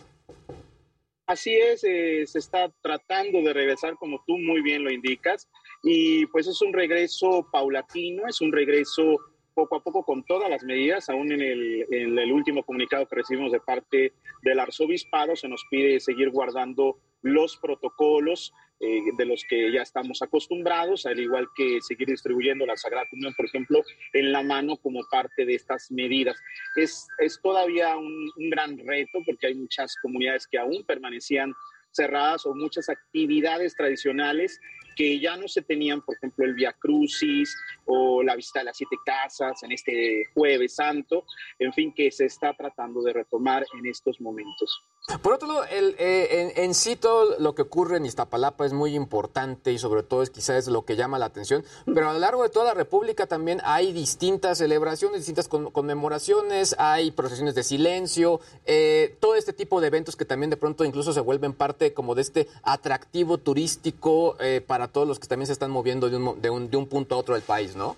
Así 1.27 1.55
es, 1.57 1.81
se 1.81 2.39
está 2.39 2.71
tratando 2.83 3.41
de 3.41 3.53
regresar 3.55 3.97
como 3.97 4.23
tú 4.27 4.37
muy 4.37 4.61
bien 4.63 4.85
lo 4.85 4.91
indicas 4.91 5.49
y 5.85 6.27
pues 6.27 6.47
es 6.47 6.63
un 6.63 6.73
regreso 6.73 7.47
paulatino, 7.53 8.27
es 8.27 8.41
un 8.41 8.53
regreso 8.53 9.21
poco 9.55 9.77
a 9.77 9.83
poco 9.83 10.03
con 10.03 10.25
todas 10.25 10.51
las 10.51 10.65
medidas, 10.65 11.09
aún 11.09 11.31
en 11.31 11.41
el, 11.41 12.33
último 12.33 12.65
comunicado 12.65 13.07
que 13.07 13.17
recibimos 13.17 13.53
de 13.53 13.61
parte 13.61 14.13
del 14.43 14.59
arzobispado 14.59 15.37
se 15.37 15.47
nos 15.47 15.65
pide 15.71 16.01
seguir 16.01 16.31
guardando 16.31 16.99
los 17.23 17.57
protocolos 17.59 18.53
eh, 18.81 19.01
de 19.17 19.25
los 19.25 19.45
que 19.49 19.73
ya 19.73 19.83
estamos 19.83 20.21
acostumbrados, 20.23 21.07
al 21.07 21.21
igual 21.21 21.47
que 21.55 21.79
seguir 21.81 22.09
distribuyendo 22.09 22.67
la 22.67 22.77
Sagrada 22.77 23.07
Comunión, 23.09 23.35
por 23.37 23.47
ejemplo, 23.47 23.83
en 24.13 24.33
la 24.33 24.43
mano 24.43 24.77
como 24.79 25.05
parte 25.11 25.47
de 25.47 25.55
estas 25.55 25.91
medidas. 25.91 26.37
Es, 26.77 27.07
es 27.19 27.41
todavía 27.41 27.97
un, 27.97 28.31
un 28.37 28.51
gran 28.51 28.77
reto 28.79 29.21
porque 29.25 29.47
hay 29.47 29.55
muchas 29.55 29.95
comunidades 30.03 30.47
que 30.49 30.59
aún 30.59 30.85
permanecían 30.85 31.55
cerradas 31.93 32.45
o 32.45 32.55
muchas 32.55 32.89
actividades 32.89 33.75
tradicionales 33.77 34.61
que 34.95 35.19
ya 35.21 35.37
no 35.37 35.49
se 35.49 35.63
tenían, 35.63 36.03
por 36.03 36.17
ejemplo, 36.17 36.45
el 36.45 36.55
Via 36.55 36.73
Crucis 36.73 37.57
o 37.87 38.23
la 38.23 38.37
visita 38.37 38.61
de 38.61 38.67
las 38.67 38.77
siete 38.77 38.97
casas 39.05 39.63
en 39.63 39.73
este 39.73 40.25
jueves 40.35 40.75
santo, 40.77 41.25
en 41.59 41.73
fin, 41.73 41.93
que 41.95 42.11
se 42.11 42.27
está 42.27 42.55
tratando 42.55 43.03
de 43.03 43.13
retomar 43.13 43.65
en 43.79 43.87
estos 43.87 44.21
momentos. 44.21 44.83
Por 45.21 45.35
otro 45.35 45.47
lado, 45.49 45.65
el, 45.67 45.95
eh, 45.99 46.51
en, 46.57 46.65
en 46.65 46.75
sí 46.75 46.97
todo 46.97 47.39
lo 47.39 47.55
que 47.55 47.61
ocurre 47.61 47.99
en 47.99 48.07
Iztapalapa 48.07 48.65
es 48.65 48.73
muy 48.73 48.95
importante 48.95 49.71
y 49.71 49.79
sobre 49.79 50.03
todo 50.03 50.23
es 50.23 50.31
quizás 50.31 50.67
lo 50.67 50.87
que 50.87 50.97
llama 50.97 51.19
la 51.19 51.27
atención, 51.27 51.63
pero 51.85 52.09
a 52.09 52.15
lo 52.15 52.19
largo 52.19 52.43
de 52.43 52.49
toda 52.49 52.65
la 52.65 52.75
República 52.75 53.27
también 53.27 53.61
hay 53.65 53.93
distintas 53.93 54.59
celebraciones, 54.59 55.19
distintas 55.19 55.47
con- 55.47 55.71
conmemoraciones, 55.71 56.75
hay 56.79 57.11
procesiones 57.11 57.55
de 57.55 57.63
silencio, 57.65 58.41
eh, 58.65 59.15
todo 59.21 59.35
este 59.37 59.53
tipo 59.53 59.83
de 59.83 59.89
eventos 59.89 60.17
que 60.17 60.25
también 60.25 60.49
de 60.49 60.57
pronto 60.57 60.87
incluso 60.87 61.13
se 61.13 61.21
vuelven 61.21 61.53
parte 61.53 61.93
como 61.93 62.15
de 62.15 62.23
este 62.23 62.49
atractivo 62.63 63.37
turístico 63.37 64.37
eh, 64.41 64.63
para 64.67 64.89
todos 64.89 65.07
los 65.07 65.19
que 65.19 65.29
también 65.29 65.49
se 65.49 65.53
están 65.53 65.71
moviendo 65.71 66.09
de 66.09 66.17
un- 66.17 66.41
de 66.71 66.77
un 66.79 66.87
punto 66.89 67.15
a 67.15 67.19
otro 67.19 67.35
del 67.35 67.43
país, 67.45 67.77
¿no? 67.77 67.95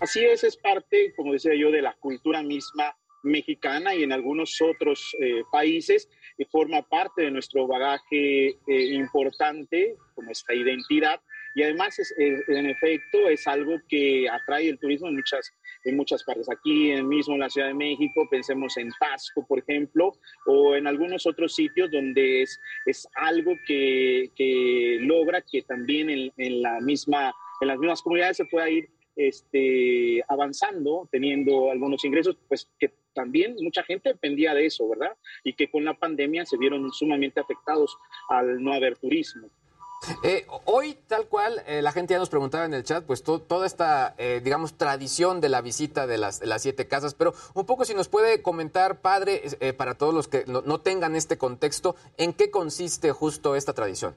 Así 0.00 0.24
es, 0.24 0.42
es 0.42 0.56
parte, 0.56 1.12
como 1.16 1.34
decía 1.34 1.52
yo, 1.54 1.70
de 1.70 1.82
la 1.82 1.94
cultura 2.00 2.42
misma 2.42 2.96
mexicana 3.26 3.94
y 3.94 4.02
en 4.02 4.12
algunos 4.12 4.60
otros 4.60 5.14
eh, 5.20 5.42
países 5.52 6.08
y 6.38 6.44
forma 6.44 6.82
parte 6.82 7.22
de 7.22 7.30
nuestro 7.30 7.66
bagaje 7.66 8.48
eh, 8.48 8.84
importante, 8.92 9.96
con 10.14 10.26
nuestra 10.26 10.54
identidad 10.54 11.20
y 11.56 11.62
además 11.62 11.98
eh, 12.18 12.42
en 12.48 12.66
efecto 12.66 13.30
es 13.30 13.46
algo 13.46 13.78
que 13.88 14.28
atrae 14.28 14.68
el 14.68 14.78
turismo 14.78 15.08
en 15.08 15.16
muchas, 15.16 15.50
en 15.84 15.96
muchas 15.96 16.22
partes. 16.22 16.50
Aquí 16.50 16.90
en 16.90 17.08
mismo 17.08 17.32
en 17.32 17.40
la 17.40 17.48
Ciudad 17.48 17.68
de 17.68 17.74
México, 17.74 18.28
pensemos 18.30 18.76
en 18.76 18.90
Tasco, 19.00 19.46
por 19.46 19.60
ejemplo, 19.60 20.12
o 20.44 20.76
en 20.76 20.86
algunos 20.86 21.26
otros 21.26 21.54
sitios 21.54 21.90
donde 21.90 22.42
es, 22.42 22.60
es 22.84 23.08
algo 23.14 23.54
que, 23.66 24.30
que 24.36 24.98
logra 25.00 25.40
que 25.40 25.62
también 25.62 26.10
en 26.10 26.62
la 26.62 26.78
misma, 26.80 27.34
en 27.62 27.68
las 27.68 27.78
mismas 27.78 28.02
comunidades 28.02 28.36
se 28.36 28.44
pueda 28.44 28.68
ir 28.68 28.90
este, 29.16 30.22
avanzando, 30.28 31.08
teniendo 31.10 31.70
algunos 31.70 32.04
ingresos, 32.04 32.36
pues 32.48 32.68
que 32.78 32.92
también 33.14 33.56
mucha 33.62 33.82
gente 33.82 34.10
dependía 34.10 34.52
de 34.54 34.66
eso, 34.66 34.86
¿verdad? 34.88 35.16
Y 35.42 35.54
que 35.54 35.70
con 35.70 35.84
la 35.84 35.94
pandemia 35.94 36.44
se 36.44 36.58
vieron 36.58 36.92
sumamente 36.92 37.40
afectados 37.40 37.96
al 38.28 38.62
no 38.62 38.74
haber 38.74 38.98
turismo. 38.98 39.48
Eh, 40.22 40.46
hoy, 40.66 40.94
tal 41.06 41.26
cual, 41.26 41.62
eh, 41.66 41.80
la 41.80 41.90
gente 41.90 42.12
ya 42.12 42.18
nos 42.18 42.28
preguntaba 42.28 42.66
en 42.66 42.74
el 42.74 42.84
chat, 42.84 43.04
pues 43.06 43.22
to- 43.22 43.40
toda 43.40 43.66
esta, 43.66 44.14
eh, 44.18 44.42
digamos, 44.44 44.74
tradición 44.76 45.40
de 45.40 45.48
la 45.48 45.62
visita 45.62 46.06
de 46.06 46.18
las, 46.18 46.38
de 46.38 46.46
las 46.46 46.60
siete 46.60 46.86
casas, 46.86 47.14
pero 47.14 47.32
un 47.54 47.64
poco 47.64 47.86
si 47.86 47.94
nos 47.94 48.08
puede 48.08 48.42
comentar, 48.42 49.00
padre, 49.00 49.40
para 49.78 49.94
todos 49.94 50.12
los 50.12 50.28
que 50.28 50.44
no, 50.46 50.60
no 50.60 50.82
tengan 50.82 51.16
este 51.16 51.38
contexto, 51.38 51.96
¿en 52.18 52.34
qué 52.34 52.50
consiste 52.50 53.10
justo 53.12 53.56
esta 53.56 53.72
tradición? 53.72 54.14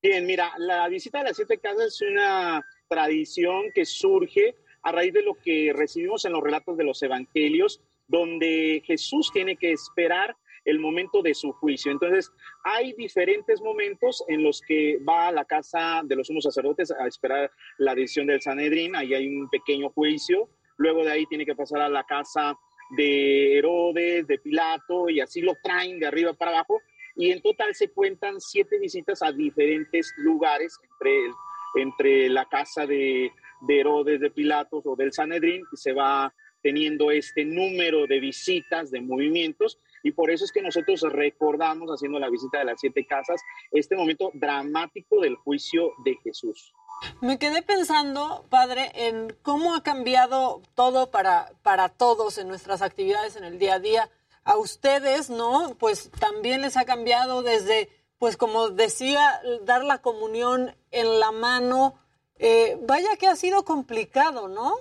Bien, 0.00 0.24
mira, 0.24 0.52
la 0.58 0.86
visita 0.88 1.18
de 1.18 1.24
las 1.24 1.36
siete 1.36 1.58
casas 1.58 1.86
es 1.86 2.02
una 2.02 2.64
tradición 2.88 3.70
que 3.74 3.84
surge 3.84 4.54
a 4.82 4.92
raíz 4.92 5.12
de 5.12 5.22
lo 5.22 5.34
que 5.34 5.72
recibimos 5.74 6.24
en 6.24 6.32
los 6.32 6.42
relatos 6.42 6.76
de 6.76 6.84
los 6.84 7.02
evangelios, 7.02 7.80
donde 8.06 8.82
Jesús 8.86 9.30
tiene 9.32 9.56
que 9.56 9.72
esperar 9.72 10.36
el 10.64 10.78
momento 10.80 11.22
de 11.22 11.34
su 11.34 11.52
juicio. 11.52 11.92
Entonces, 11.92 12.30
hay 12.64 12.92
diferentes 12.94 13.60
momentos 13.60 14.24
en 14.28 14.42
los 14.42 14.60
que 14.60 14.98
va 14.98 15.28
a 15.28 15.32
la 15.32 15.44
casa 15.44 16.02
de 16.04 16.16
los 16.16 16.26
sumos 16.26 16.44
sacerdotes 16.44 16.90
a 16.90 17.06
esperar 17.06 17.50
la 17.78 17.94
decisión 17.94 18.26
del 18.26 18.40
Sanedrín, 18.42 18.96
ahí 18.96 19.14
hay 19.14 19.28
un 19.28 19.48
pequeño 19.48 19.90
juicio, 19.90 20.48
luego 20.76 21.04
de 21.04 21.12
ahí 21.12 21.26
tiene 21.26 21.46
que 21.46 21.54
pasar 21.54 21.80
a 21.82 21.88
la 21.88 22.04
casa 22.04 22.56
de 22.96 23.58
Herodes, 23.58 24.26
de 24.26 24.38
Pilato, 24.38 25.08
y 25.08 25.20
así 25.20 25.40
lo 25.40 25.54
traen 25.62 25.98
de 25.98 26.06
arriba 26.06 26.32
para 26.32 26.52
abajo, 26.52 26.80
y 27.16 27.30
en 27.30 27.42
total 27.42 27.74
se 27.74 27.88
cuentan 27.90 28.40
siete 28.40 28.78
visitas 28.78 29.22
a 29.22 29.32
diferentes 29.32 30.12
lugares 30.18 30.78
entre, 30.92 31.26
el- 31.26 31.32
entre 31.76 32.28
la 32.28 32.46
casa 32.46 32.86
de, 32.86 33.32
de 33.60 33.80
Herodes, 33.80 34.20
de 34.20 34.30
Pilatos 34.30 34.84
o 34.86 34.96
del 34.96 35.12
Sanedrín, 35.12 35.62
se 35.74 35.92
va 35.92 36.34
teniendo 36.62 37.12
este 37.12 37.44
número 37.44 38.06
de 38.06 38.18
visitas, 38.18 38.90
de 38.90 39.00
movimientos, 39.00 39.78
y 40.02 40.12
por 40.12 40.30
eso 40.30 40.44
es 40.44 40.52
que 40.52 40.62
nosotros 40.62 41.00
recordamos, 41.12 41.88
haciendo 41.90 42.18
la 42.18 42.28
visita 42.28 42.58
de 42.58 42.64
las 42.64 42.80
siete 42.80 43.06
casas, 43.06 43.40
este 43.70 43.94
momento 43.94 44.30
dramático 44.34 45.20
del 45.20 45.36
juicio 45.36 45.92
de 46.04 46.16
Jesús. 46.24 46.72
Me 47.20 47.38
quedé 47.38 47.62
pensando, 47.62 48.46
padre, 48.48 48.90
en 48.94 49.36
cómo 49.42 49.74
ha 49.74 49.82
cambiado 49.82 50.62
todo 50.74 51.10
para, 51.10 51.52
para 51.62 51.88
todos 51.88 52.38
en 52.38 52.48
nuestras 52.48 52.82
actividades 52.82 53.36
en 53.36 53.44
el 53.44 53.58
día 53.58 53.74
a 53.74 53.80
día. 53.80 54.10
A 54.44 54.56
ustedes, 54.56 55.28
¿no? 55.28 55.76
Pues 55.78 56.10
también 56.20 56.62
les 56.62 56.76
ha 56.76 56.84
cambiado 56.84 57.42
desde, 57.42 57.90
pues 58.18 58.36
como 58.36 58.70
decía, 58.70 59.40
dar 59.62 59.84
la 59.84 60.00
comunión 60.00 60.74
en 60.90 61.20
la 61.20 61.32
mano. 61.32 61.94
Eh, 62.38 62.78
vaya 62.82 63.16
que 63.18 63.26
ha 63.26 63.36
sido 63.36 63.64
complicado, 63.64 64.48
¿no? 64.48 64.76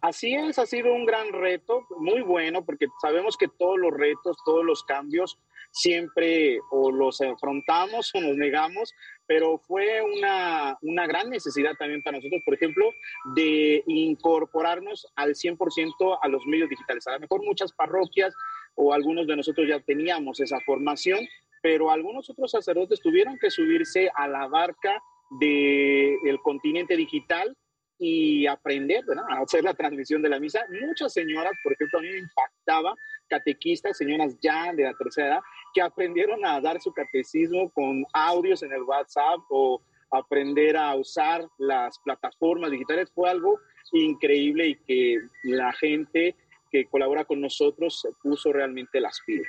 Así 0.00 0.34
es, 0.34 0.58
ha 0.58 0.66
sido 0.66 0.94
un 0.94 1.06
gran 1.06 1.32
reto, 1.32 1.84
muy 1.98 2.22
bueno, 2.22 2.64
porque 2.64 2.86
sabemos 3.02 3.36
que 3.36 3.48
todos 3.48 3.78
los 3.78 3.92
retos, 3.92 4.36
todos 4.44 4.64
los 4.64 4.84
cambios, 4.84 5.40
siempre 5.72 6.60
o 6.70 6.90
los 6.92 7.20
afrontamos 7.20 8.14
o 8.14 8.20
nos 8.20 8.36
negamos, 8.36 8.94
pero 9.26 9.58
fue 9.58 10.00
una, 10.02 10.78
una 10.82 11.06
gran 11.06 11.30
necesidad 11.30 11.74
también 11.76 12.02
para 12.02 12.18
nosotros, 12.18 12.42
por 12.44 12.54
ejemplo, 12.54 12.90
de 13.34 13.82
incorporarnos 13.86 15.06
al 15.16 15.34
100% 15.34 16.18
a 16.22 16.28
los 16.28 16.46
medios 16.46 16.68
digitales. 16.68 17.06
A 17.08 17.12
lo 17.12 17.20
mejor 17.20 17.44
muchas 17.44 17.72
parroquias 17.72 18.34
o 18.76 18.94
algunos 18.94 19.26
de 19.26 19.36
nosotros 19.36 19.66
ya 19.68 19.80
teníamos 19.80 20.40
esa 20.40 20.60
formación, 20.60 21.26
pero 21.62 21.90
algunos 21.90 22.28
otros 22.30 22.50
sacerdotes 22.50 23.00
tuvieron 23.00 23.38
que 23.38 23.50
subirse 23.50 24.10
a 24.14 24.28
la 24.28 24.46
barca 24.46 25.02
del 25.40 26.38
continente 26.42 26.96
digital 26.96 27.56
y 27.98 28.46
aprender 28.46 29.02
a 29.28 29.42
hacer 29.42 29.64
la 29.64 29.74
transmisión 29.74 30.22
de 30.22 30.28
la 30.28 30.38
misa. 30.38 30.64
Muchas 30.86 31.12
señoras, 31.12 31.52
por 31.62 31.72
ejemplo, 31.72 31.98
a 31.98 32.02
mí 32.02 32.08
me 32.08 32.18
impactaba, 32.18 32.94
catequistas, 33.28 33.98
señoras 33.98 34.38
ya 34.40 34.72
de 34.72 34.84
la 34.84 34.94
tercera 34.94 35.28
edad, 35.28 35.40
que 35.74 35.82
aprendieron 35.82 36.44
a 36.46 36.60
dar 36.60 36.80
su 36.80 36.92
catecismo 36.92 37.70
con 37.70 38.04
audios 38.12 38.62
en 38.62 38.72
el 38.72 38.82
WhatsApp 38.82 39.40
o 39.50 39.82
aprender 40.10 40.76
a 40.76 40.94
usar 40.94 41.46
las 41.58 41.98
plataformas 41.98 42.70
digitales. 42.70 43.10
Fue 43.12 43.28
algo 43.28 43.58
increíble 43.92 44.68
y 44.68 44.74
que 44.76 45.18
la 45.42 45.72
gente 45.72 46.36
que 46.70 46.86
colabora 46.86 47.24
con 47.24 47.40
nosotros 47.40 48.00
se 48.00 48.10
puso 48.22 48.52
realmente 48.52 49.00
las 49.00 49.20
pilas. 49.26 49.48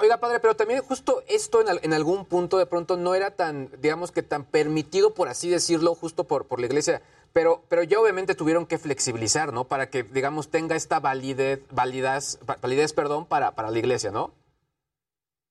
Oiga, 0.00 0.18
padre, 0.18 0.40
pero 0.40 0.54
también 0.54 0.82
justo 0.82 1.22
esto 1.28 1.60
en, 1.60 1.78
en 1.82 1.92
algún 1.92 2.24
punto 2.24 2.58
de 2.58 2.66
pronto 2.66 2.96
no 2.96 3.14
era 3.14 3.30
tan, 3.32 3.70
digamos 3.80 4.12
que 4.12 4.22
tan 4.22 4.44
permitido, 4.44 5.14
por 5.14 5.28
así 5.28 5.48
decirlo, 5.48 5.94
justo 5.94 6.24
por, 6.24 6.46
por 6.46 6.60
la 6.60 6.66
iglesia. 6.66 7.02
Pero, 7.32 7.64
pero 7.68 7.82
ya 7.82 7.98
obviamente 7.98 8.36
tuvieron 8.36 8.64
que 8.64 8.78
flexibilizar, 8.78 9.52
¿no? 9.52 9.64
Para 9.64 9.90
que, 9.90 10.04
digamos, 10.04 10.50
tenga 10.50 10.76
esta 10.76 11.00
validez, 11.00 11.60
validez, 11.70 12.38
validez 12.62 12.92
perdón, 12.92 13.26
para, 13.26 13.56
para 13.56 13.72
la 13.72 13.78
iglesia, 13.78 14.12
¿no? 14.12 14.32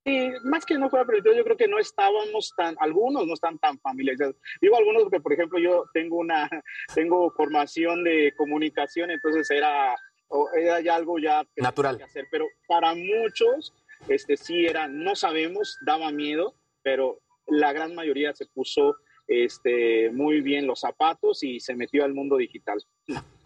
Sí, 0.05 0.31
más 0.43 0.65
que 0.65 0.77
no 0.77 0.89
fuera 0.89 1.05
permitido, 1.05 1.33
yo 1.33 1.45
creo 1.45 1.55
que 1.55 1.67
no 1.67 1.79
estábamos 1.79 2.53
tan, 2.57 2.75
algunos 2.79 3.25
no 3.25 3.33
están 3.33 3.57
tan 3.57 3.79
familiarizados. 3.79 4.35
Digo 4.61 4.75
algunos 4.77 5.03
porque, 5.03 5.21
por 5.21 5.31
ejemplo, 5.31 5.59
yo 5.59 5.85
tengo 5.93 6.17
una, 6.17 6.49
tengo 6.95 7.31
formación 7.31 8.03
de 8.03 8.33
comunicación, 8.35 9.11
entonces 9.11 9.49
era, 9.49 9.95
o 10.27 10.49
era 10.51 10.81
ya 10.81 10.95
algo 10.95 11.19
ya 11.19 11.45
que 11.55 11.61
Natural. 11.61 11.97
que 11.97 12.03
hacer, 12.03 12.27
pero 12.31 12.47
para 12.67 12.95
muchos, 12.95 13.73
este 14.07 14.37
sí 14.37 14.65
era, 14.65 14.87
no 14.87 15.15
sabemos, 15.15 15.77
daba 15.85 16.11
miedo, 16.11 16.55
pero 16.81 17.19
la 17.47 17.73
gran 17.73 17.95
mayoría 17.95 18.33
se 18.33 18.45
puso 18.47 18.95
este, 19.27 20.11
muy 20.11 20.41
bien 20.41 20.67
los 20.67 20.81
zapatos 20.81 21.43
y 21.43 21.59
se 21.59 21.75
metió 21.75 22.03
al 22.03 22.13
mundo 22.13 22.37
digital. 22.37 22.85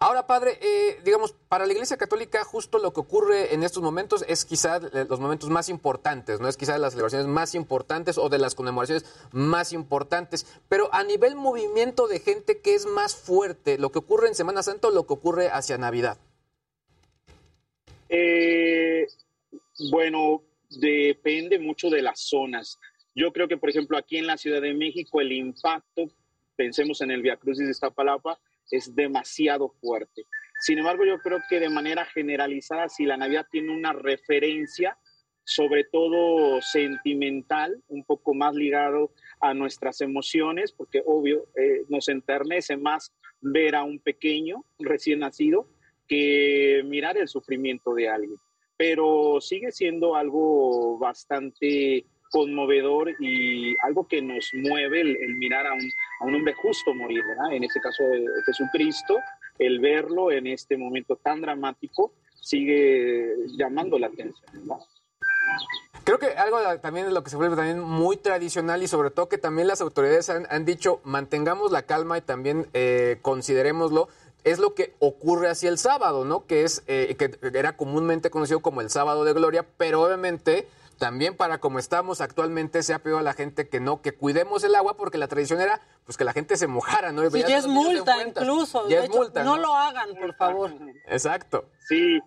Ahora, 0.00 0.26
padre, 0.26 0.58
eh, 0.60 1.00
digamos, 1.04 1.32
para 1.48 1.66
la 1.66 1.72
Iglesia 1.72 1.96
Católica 1.96 2.44
justo 2.44 2.78
lo 2.78 2.92
que 2.92 3.00
ocurre 3.00 3.54
en 3.54 3.62
estos 3.62 3.82
momentos 3.82 4.24
es 4.28 4.44
quizás 4.44 4.82
los 4.92 5.20
momentos 5.20 5.50
más 5.50 5.68
importantes, 5.68 6.40
¿no? 6.40 6.48
Es 6.48 6.56
quizás 6.56 6.78
las 6.80 6.92
celebraciones 6.92 7.26
más 7.26 7.54
importantes 7.54 8.18
o 8.18 8.28
de 8.28 8.38
las 8.38 8.54
conmemoraciones 8.54 9.04
más 9.32 9.72
importantes. 9.72 10.46
Pero 10.68 10.88
a 10.92 11.02
nivel 11.04 11.36
movimiento 11.36 12.06
de 12.06 12.20
gente, 12.20 12.60
¿qué 12.60 12.74
es 12.74 12.86
más 12.86 13.16
fuerte? 13.16 13.78
¿Lo 13.78 13.90
que 13.90 13.98
ocurre 13.98 14.28
en 14.28 14.34
Semana 14.34 14.62
Santa 14.62 14.88
o 14.88 14.90
lo 14.92 15.06
que 15.06 15.14
ocurre 15.14 15.48
hacia 15.48 15.78
Navidad? 15.78 16.18
Eh, 18.08 19.06
bueno, 19.90 20.42
depende 20.70 21.58
mucho 21.58 21.90
de 21.90 22.02
las 22.02 22.20
zonas. 22.20 22.78
Yo 23.14 23.32
creo 23.32 23.48
que, 23.48 23.56
por 23.56 23.70
ejemplo, 23.70 23.96
aquí 23.96 24.16
en 24.16 24.26
la 24.26 24.36
Ciudad 24.36 24.62
de 24.62 24.74
México 24.74 25.20
el 25.20 25.32
impacto, 25.32 26.06
pensemos 26.56 27.00
en 27.00 27.10
el 27.10 27.22
Via 27.22 27.36
Crucis 27.36 27.66
de 27.66 27.72
Iztapalapa, 27.72 28.38
es 28.70 28.94
demasiado 28.94 29.70
fuerte. 29.80 30.24
Sin 30.60 30.78
embargo, 30.78 31.04
yo 31.04 31.18
creo 31.18 31.38
que 31.48 31.60
de 31.60 31.70
manera 31.70 32.04
generalizada, 32.04 32.88
si 32.88 33.04
la 33.04 33.16
Navidad 33.16 33.46
tiene 33.50 33.72
una 33.72 33.92
referencia, 33.92 34.98
sobre 35.44 35.84
todo 35.84 36.60
sentimental, 36.60 37.82
un 37.88 38.04
poco 38.04 38.34
más 38.34 38.54
ligado 38.54 39.12
a 39.40 39.54
nuestras 39.54 40.00
emociones, 40.00 40.72
porque 40.72 41.02
obvio 41.06 41.46
eh, 41.56 41.84
nos 41.88 42.08
enternece 42.08 42.76
más 42.76 43.14
ver 43.40 43.76
a 43.76 43.84
un 43.84 43.98
pequeño 44.00 44.64
recién 44.78 45.20
nacido 45.20 45.68
que 46.08 46.82
mirar 46.84 47.16
el 47.16 47.28
sufrimiento 47.28 47.94
de 47.94 48.08
alguien. 48.08 48.38
Pero 48.76 49.40
sigue 49.40 49.72
siendo 49.72 50.14
algo 50.14 50.98
bastante 50.98 52.06
conmovedor 52.30 53.14
y 53.20 53.74
algo 53.82 54.06
que 54.06 54.22
nos 54.22 54.50
mueve 54.54 55.00
el, 55.00 55.16
el 55.16 55.36
mirar 55.36 55.66
a 55.66 55.72
un, 55.72 55.90
a 56.20 56.24
un, 56.24 56.34
hombre 56.34 56.54
justo 56.54 56.94
morir, 56.94 57.22
¿verdad? 57.26 57.52
En 57.52 57.64
este 57.64 57.80
caso 57.80 58.02
de 58.04 58.26
Jesucristo, 58.46 59.16
el 59.58 59.80
verlo 59.80 60.30
en 60.30 60.46
este 60.46 60.76
momento 60.76 61.16
tan 61.16 61.40
dramático 61.40 62.12
sigue 62.34 63.34
llamando 63.56 63.98
la 63.98 64.08
atención, 64.08 64.46
¿verdad? 64.52 64.84
Creo 66.04 66.18
que 66.18 66.28
algo 66.28 66.58
también 66.80 67.06
de 67.06 67.12
lo 67.12 67.22
que 67.22 67.28
se 67.28 67.36
vuelve 67.36 67.56
también 67.56 67.80
muy 67.80 68.16
tradicional 68.16 68.82
y 68.82 68.88
sobre 68.88 69.10
todo 69.10 69.28
que 69.28 69.36
también 69.36 69.68
las 69.68 69.82
autoridades 69.82 70.30
han, 70.30 70.46
han 70.48 70.64
dicho 70.64 71.00
mantengamos 71.04 71.70
la 71.70 71.82
calma 71.82 72.16
y 72.16 72.22
también 72.22 72.66
eh, 72.72 73.18
considerémoslo 73.20 74.08
es 74.44 74.58
lo 74.58 74.74
que 74.74 74.94
ocurre 74.98 75.48
hacia 75.48 75.68
el 75.68 75.78
sábado, 75.78 76.24
¿no? 76.24 76.46
Que 76.46 76.64
es 76.64 76.82
eh, 76.86 77.14
que 77.16 77.38
era 77.56 77.76
comúnmente 77.76 78.30
conocido 78.30 78.60
como 78.60 78.80
el 78.80 78.90
sábado 78.90 79.24
de 79.24 79.32
gloria, 79.32 79.66
pero 79.76 80.02
obviamente 80.02 80.68
también 80.98 81.36
para 81.36 81.58
como 81.58 81.78
estamos 81.78 82.20
actualmente 82.20 82.82
se 82.82 82.92
ha 82.92 82.98
pedido 82.98 83.18
a 83.18 83.22
la 83.22 83.32
gente 83.32 83.68
que 83.68 83.80
no, 83.80 84.02
que 84.02 84.12
cuidemos 84.12 84.64
el 84.64 84.74
agua 84.74 84.96
porque 84.96 85.16
la 85.16 85.28
tradición 85.28 85.60
era 85.60 85.80
pues 86.04 86.16
que 86.16 86.24
la 86.24 86.32
gente 86.32 86.56
se 86.56 86.66
mojara, 86.66 87.12
¿no? 87.12 87.28
Sí, 87.30 87.42
ya 87.46 87.58
es 87.58 87.66
multa 87.66 88.16
incluso. 88.26 88.88
Ya 88.88 88.98
de 88.98 89.04
es 89.04 89.10
hecho, 89.10 89.18
multa, 89.18 89.44
no 89.44 89.56
¿no? 89.56 89.62
lo 89.62 89.74
hagan, 89.74 90.14
por 90.16 90.34
favor. 90.34 90.72
Exacto. 91.06 91.70
Sí, 91.88 92.18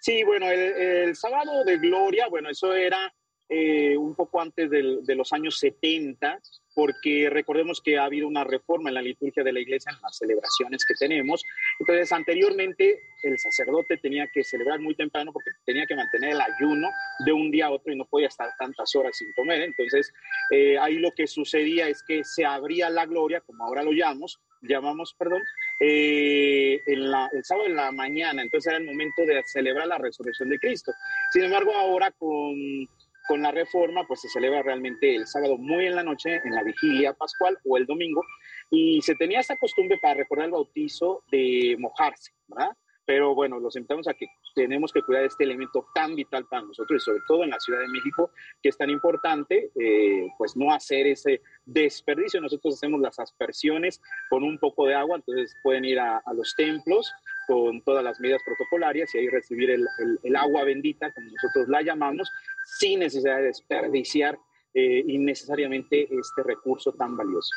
sí, 0.00 0.24
bueno, 0.24 0.46
el, 0.46 0.60
el 0.60 1.16
sábado 1.16 1.64
de 1.64 1.78
gloria, 1.78 2.28
bueno, 2.28 2.50
eso 2.50 2.74
era 2.74 3.12
eh, 3.48 3.96
un 3.96 4.14
poco 4.14 4.40
antes 4.40 4.70
del, 4.70 5.04
de 5.04 5.14
los 5.16 5.32
años 5.32 5.58
70, 5.58 6.38
porque 6.74 7.28
recordemos 7.30 7.80
que 7.80 7.98
ha 7.98 8.04
habido 8.04 8.28
una 8.28 8.44
reforma 8.44 8.90
en 8.90 8.94
la 8.94 9.02
liturgia 9.02 9.42
de 9.42 9.52
la 9.52 9.60
iglesia, 9.60 9.92
en 9.92 10.00
las 10.02 10.16
celebraciones 10.16 10.84
que 10.86 10.94
tenemos. 10.94 11.44
Entonces, 11.78 12.12
anteriormente 12.12 13.00
el 13.22 13.38
sacerdote 13.38 13.96
tenía 13.98 14.28
que 14.32 14.44
celebrar 14.44 14.80
muy 14.80 14.94
temprano 14.94 15.32
porque 15.32 15.50
tenía 15.64 15.86
que 15.86 15.96
mantener 15.96 16.30
el 16.30 16.40
ayuno 16.40 16.88
de 17.24 17.32
un 17.32 17.50
día 17.50 17.66
a 17.66 17.70
otro 17.70 17.92
y 17.92 17.96
no 17.96 18.04
podía 18.06 18.28
estar 18.28 18.50
tantas 18.58 18.94
horas 18.94 19.16
sin 19.16 19.32
comer. 19.32 19.62
Entonces, 19.62 20.12
eh, 20.50 20.78
ahí 20.78 20.96
lo 20.96 21.10
que 21.12 21.26
sucedía 21.26 21.88
es 21.88 22.02
que 22.06 22.24
se 22.24 22.44
abría 22.44 22.88
la 22.90 23.06
gloria, 23.06 23.40
como 23.40 23.64
ahora 23.64 23.82
lo 23.82 23.92
llamamos, 23.92 24.40
llamamos, 24.62 25.14
perdón, 25.18 25.42
eh, 25.80 26.80
en 26.86 27.10
la, 27.10 27.30
el 27.32 27.44
sábado 27.44 27.66
en 27.66 27.76
la 27.76 27.92
mañana. 27.92 28.42
Entonces 28.42 28.68
era 28.68 28.78
el 28.78 28.86
momento 28.86 29.22
de 29.22 29.42
celebrar 29.44 29.86
la 29.86 29.98
resurrección 29.98 30.48
de 30.48 30.58
Cristo. 30.58 30.92
Sin 31.32 31.44
embargo, 31.44 31.74
ahora 31.74 32.10
con 32.12 32.54
con 33.30 33.42
la 33.42 33.52
reforma, 33.52 34.04
pues 34.08 34.22
se 34.22 34.28
celebra 34.28 34.60
realmente 34.60 35.14
el 35.14 35.24
sábado 35.24 35.56
muy 35.56 35.86
en 35.86 35.94
la 35.94 36.02
noche, 36.02 36.40
en 36.44 36.52
la 36.52 36.64
vigilia 36.64 37.12
pascual 37.12 37.56
o 37.64 37.76
el 37.76 37.86
domingo, 37.86 38.24
y 38.72 39.00
se 39.02 39.14
tenía 39.14 39.38
esa 39.38 39.56
costumbre 39.56 40.00
para 40.02 40.14
recordar 40.14 40.46
el 40.46 40.50
bautizo 40.50 41.22
de 41.30 41.76
mojarse, 41.78 42.32
¿verdad? 42.48 42.76
Pero 43.06 43.32
bueno, 43.32 43.60
los 43.60 43.76
invitamos 43.76 44.08
a 44.08 44.14
que 44.14 44.26
tenemos 44.56 44.92
que 44.92 45.02
cuidar 45.02 45.22
este 45.22 45.44
elemento 45.44 45.86
tan 45.94 46.16
vital 46.16 46.44
para 46.46 46.62
nosotros 46.62 47.00
y 47.00 47.04
sobre 47.04 47.20
todo 47.28 47.44
en 47.44 47.50
la 47.50 47.60
Ciudad 47.60 47.78
de 47.78 47.88
México, 47.88 48.32
que 48.60 48.70
es 48.70 48.76
tan 48.76 48.90
importante, 48.90 49.70
eh, 49.80 50.26
pues 50.36 50.56
no 50.56 50.74
hacer 50.74 51.06
ese 51.06 51.40
desperdicio. 51.64 52.40
Nosotros 52.40 52.74
hacemos 52.74 53.00
las 53.00 53.20
aspersiones 53.20 54.00
con 54.28 54.42
un 54.42 54.58
poco 54.58 54.86
de 54.86 54.96
agua, 54.96 55.18
entonces 55.18 55.54
pueden 55.62 55.84
ir 55.84 56.00
a, 56.00 56.18
a 56.18 56.34
los 56.34 56.52
templos 56.56 57.12
con 57.50 57.82
todas 57.82 58.04
las 58.04 58.20
medidas 58.20 58.42
protocolarias 58.46 59.12
y 59.12 59.18
ahí 59.18 59.28
recibir 59.28 59.70
el, 59.70 59.84
el, 59.98 60.20
el 60.22 60.36
agua 60.36 60.62
bendita, 60.62 61.12
como 61.12 61.26
nosotros 61.26 61.68
la 61.68 61.82
llamamos, 61.82 62.30
sin 62.78 63.00
necesidad 63.00 63.38
de 63.38 63.44
desperdiciar 63.44 64.38
eh, 64.72 65.02
innecesariamente 65.08 66.02
este 66.04 66.44
recurso 66.44 66.92
tan 66.92 67.16
valioso. 67.16 67.50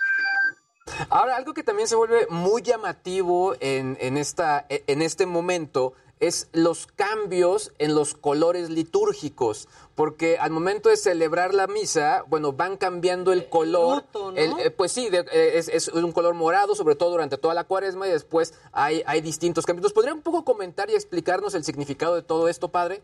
Ahora, 1.09 1.35
algo 1.35 1.53
que 1.53 1.61
también 1.61 1.87
se 1.87 1.95
vuelve 1.95 2.25
muy 2.29 2.63
llamativo 2.63 3.55
en, 3.59 3.95
en, 4.01 4.17
esta, 4.17 4.65
en 4.67 5.03
este 5.03 5.27
momento 5.27 5.93
es 6.27 6.47
los 6.53 6.87
cambios 6.87 7.71
en 7.79 7.95
los 7.95 8.13
colores 8.13 8.69
litúrgicos, 8.69 9.67
porque 9.95 10.37
al 10.37 10.51
momento 10.51 10.89
de 10.89 10.97
celebrar 10.97 11.53
la 11.53 11.67
misa, 11.67 12.23
bueno, 12.27 12.53
van 12.53 12.77
cambiando 12.77 13.31
el 13.33 13.49
color. 13.49 13.97
Luto, 14.03 14.31
¿no? 14.31 14.37
el- 14.37 14.59
eh, 14.59 14.71
pues 14.71 14.91
sí, 14.91 15.09
de- 15.09 15.25
eh, 15.31 15.57
es, 15.57 15.67
es 15.69 15.87
un 15.89 16.11
color 16.11 16.33
morado, 16.33 16.75
sobre 16.75 16.95
todo 16.95 17.11
durante 17.11 17.37
toda 17.37 17.53
la 17.53 17.63
cuaresma, 17.65 18.07
y 18.07 18.11
después 18.11 18.53
hay, 18.71 19.03
hay 19.05 19.21
distintos 19.21 19.65
cambios. 19.65 19.83
¿Nos 19.83 19.93
podría 19.93 20.13
un 20.13 20.21
poco 20.21 20.43
comentar 20.45 20.89
y 20.89 20.95
explicarnos 20.95 21.53
el 21.55 21.63
significado 21.63 22.15
de 22.15 22.21
todo 22.23 22.47
esto, 22.47 22.69
padre? 22.69 23.03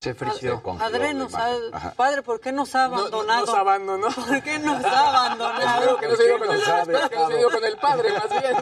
Se 0.00 0.14
frició. 0.14 0.62
Padre, 0.62 1.12
nos 1.12 1.34
ha, 1.34 1.92
padre, 1.96 2.22
¿por 2.22 2.38
qué 2.38 2.52
nos 2.52 2.72
ha 2.76 2.84
abandonado? 2.84 3.46
nos 3.46 3.54
abandonó. 3.56 4.08
¿Por 4.10 4.42
qué 4.44 4.60
nos 4.60 4.84
ha 4.84 5.08
abandonado? 5.08 5.96
Que 5.96 6.06
no 6.06 6.14
se 6.14 6.24
dio 6.24 6.38
con 6.38 6.50
el, 6.52 6.60
espero 6.60 7.08
que 7.08 7.16
no 7.16 7.28
se 7.28 7.36
dio 7.36 7.50
con 7.50 7.64
el 7.64 7.76
padre, 7.78 8.12
más 8.12 8.28
bien. 8.30 8.56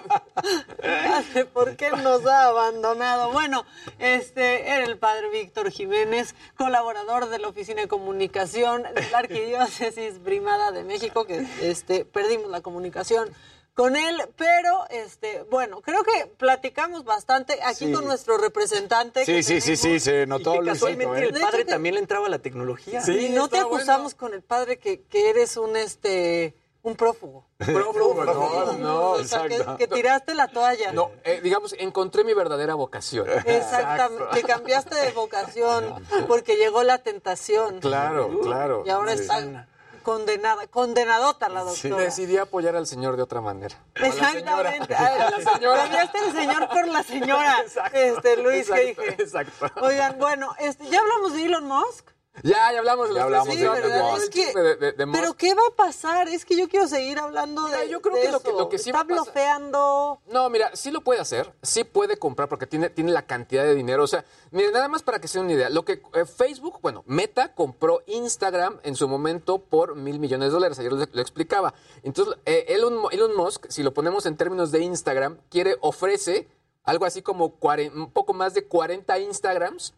Padre, 0.81 1.45
¿por 1.45 1.77
qué 1.77 1.91
nos 1.91 2.25
ha 2.25 2.47
abandonado? 2.47 3.33
Bueno, 3.33 3.67
este 3.99 4.67
era 4.67 4.85
el 4.87 4.97
padre 4.97 5.29
Víctor 5.29 5.71
Jiménez, 5.71 6.35
colaborador 6.57 7.29
de 7.29 7.39
la 7.39 7.49
Oficina 7.49 7.83
de 7.83 7.89
Comunicación 7.89 8.85
de 8.95 9.11
la 9.11 9.19
Arquidiócesis 9.19 10.19
Primada 10.21 10.71
de 10.71 10.85
México, 10.85 11.27
que 11.27 11.47
este 11.61 12.07
perdimos 12.07 12.51
la 12.51 12.63
comunicación 12.63 13.29
con 13.77 13.95
él, 13.95 14.17
pero 14.37 14.87
este, 14.89 15.43
bueno, 15.51 15.83
creo 15.83 16.03
que 16.03 16.27
platicamos 16.39 17.05
bastante 17.05 17.59
aquí 17.63 17.87
Sí. 17.87 17.93
con 17.93 18.07
nuestro 18.07 18.39
representante. 18.39 19.27
Sí, 19.27 19.33
que 19.35 19.43
sí, 19.43 19.61
sí, 19.61 19.77
sí, 19.77 20.01
se 20.01 20.27
notó, 20.27 20.55
Y 20.55 20.59
que 20.61 20.65
Luisito, 20.65 20.87
casualmente 20.87 21.27
¿eh? 21.27 21.31
el 21.35 21.41
padre 21.43 21.65
también 21.67 21.95
le 21.97 22.01
entraba 22.01 22.27
a 22.27 22.31
la 22.31 22.39
tecnología. 22.39 23.03
y 23.07 23.29
no 23.29 23.49
te 23.49 23.59
acusamos 23.59 24.15
con 24.15 24.33
el 24.33 24.43
padre 24.43 24.79
que, 24.79 25.03
que 25.03 25.29
eres 25.29 25.59
un 25.59 25.77
este 25.77 26.57
un 26.83 26.95
prófugo. 26.97 27.45
Prófugo, 27.59 28.25
no, 28.25 28.73
no, 28.79 29.11
O 29.11 29.25
sea, 29.25 29.47
que, 29.49 29.57
exacto. 29.57 29.77
que 29.77 29.89
tiraste 29.89 30.35
la 30.35 30.47
toalla. 30.49 30.93
No, 30.93 31.11
eh, 31.25 31.41
digamos, 31.43 31.75
encontré 31.79 32.23
mi 32.25 32.33
verdadera 32.33 32.75
vocación. 32.77 33.27
Exactamente, 33.45 34.25
que 34.33 34.43
cambiaste 34.43 34.95
de 34.95 35.11
vocación 35.11 36.03
porque 36.29 36.57
llegó 36.57 36.83
la 36.83 36.99
tentación. 36.99 37.81
Claro, 37.81 38.41
claro. 38.41 38.85
Y 38.87 38.91
ahora 38.91 39.17
Sí. 39.17 39.23
está 39.23 39.67
condenada, 40.07 40.69
condenadota 40.69 41.49
la 41.49 41.69
Sí, 41.73 41.89
doctora. 41.89 42.05
decidí 42.05 42.39
apoyar 42.39 42.77
al 42.77 42.87
señor 42.87 43.17
de 43.17 43.25
otra 43.25 43.41
manera. 43.41 43.75
Exactamente. 43.97 44.95
A 44.95 45.31
la 45.31 45.53
señora. 45.53 45.83
Cambiaste 45.83 46.19
el 46.27 46.33
señor 46.33 46.69
por 46.69 46.87
la 46.87 47.03
señora. 47.03 47.57
Este, 47.93 48.37
Luis, 48.37 48.71
¿qué 48.71 48.91
Exacto, 48.91 49.03
dije? 49.03 49.23
exacto. 49.23 49.81
Oigan, 49.85 50.17
bueno, 50.19 50.55
este, 50.61 50.87
¿ya 50.89 51.01
hablamos 51.01 51.33
de 51.35 51.45
Elon 51.47 51.65
Musk? 51.65 52.09
Ya, 52.43 52.73
ya 52.73 52.79
hablamos 52.79 53.09
de 53.09 53.15
Ya 53.15 53.21
los 53.21 53.25
hablamos 53.25 53.49
de 53.57 53.61
ya, 53.63 54.31
chisme 54.31 54.61
de, 54.63 54.77
de- 54.77 54.93
de 54.93 55.07
Musk. 55.07 55.19
¿Pero 55.21 55.35
qué 55.35 55.55
va 55.55 55.63
a 55.69 55.75
pasar? 55.75 56.29
Es 56.29 56.45
que 56.45 56.57
yo 56.57 56.69
quiero 56.69 56.87
seguir 56.87 57.19
hablando 57.19 57.67
de 57.67 57.89
yo 57.89 58.01
creo 58.03 58.15
de 58.17 58.23
que 58.23 58.31
lo 58.33 58.41
que- 58.41 58.53
lo 58.53 58.69
que 58.69 58.79
sí 58.79 58.91
Está 58.91 58.99
va 58.99 59.05
a 59.05 59.09
pasar- 59.09 59.25
blofeando. 59.25 60.21
No, 60.27 60.49
mira, 60.51 60.71
sí 60.75 60.91
lo 60.91 61.01
puede 61.01 61.21
hacer, 61.21 61.53
sí 61.63 61.85
puede 61.85 62.19
comprar 62.19 62.49
porque 62.49 62.67
tiene, 62.67 62.91
tiene 62.91 63.13
la 63.13 63.27
cantidad 63.27 63.65
de 63.65 63.75
dinero. 63.75 64.05
O 64.05 64.07
sea, 64.07 64.25
mira, 64.51 64.71
nada 64.71 64.89
más 64.89 65.03
para 65.03 65.21
que 65.21 65.29
sea 65.29 65.41
una 65.41 65.53
idea. 65.53 65.71
Lo 65.71 65.85
que 65.85 66.03
eh, 66.15 66.25
Facebook, 66.27 66.79
bueno, 66.83 67.03
Meta 67.07 67.55
compró 67.55 68.03
Instagram 68.07 68.79
en 68.83 68.97
su 68.97 69.09
momento 69.09 69.59
por 69.59 69.97
mil 69.97 70.19
millones 70.19 70.49
de 70.49 70.53
dólares. 70.53 70.79
Ayer 70.79 70.93
lo, 70.93 71.05
lo 71.11 71.21
explicaba. 71.23 71.75
Entonces, 72.03 72.37
eh, 72.45 72.67
Elon, 72.69 72.99
Elon 73.13 73.35
Musk, 73.37 73.67
si 73.71 73.83
lo 73.83 73.93
ponemos 73.95 74.27
en 74.27 74.37
términos 74.37 74.71
de 74.73 74.81
Instagram, 74.81 75.39
quiere, 75.51 75.77
ofrece 75.81 76.49
algo 76.87 77.05
así 77.05 77.21
como 77.21 77.55
un 77.95 78.11
poco 78.13 78.33
más 78.33 78.55
de 78.55 78.65
40 78.65 79.19
Instagrams 79.19 79.93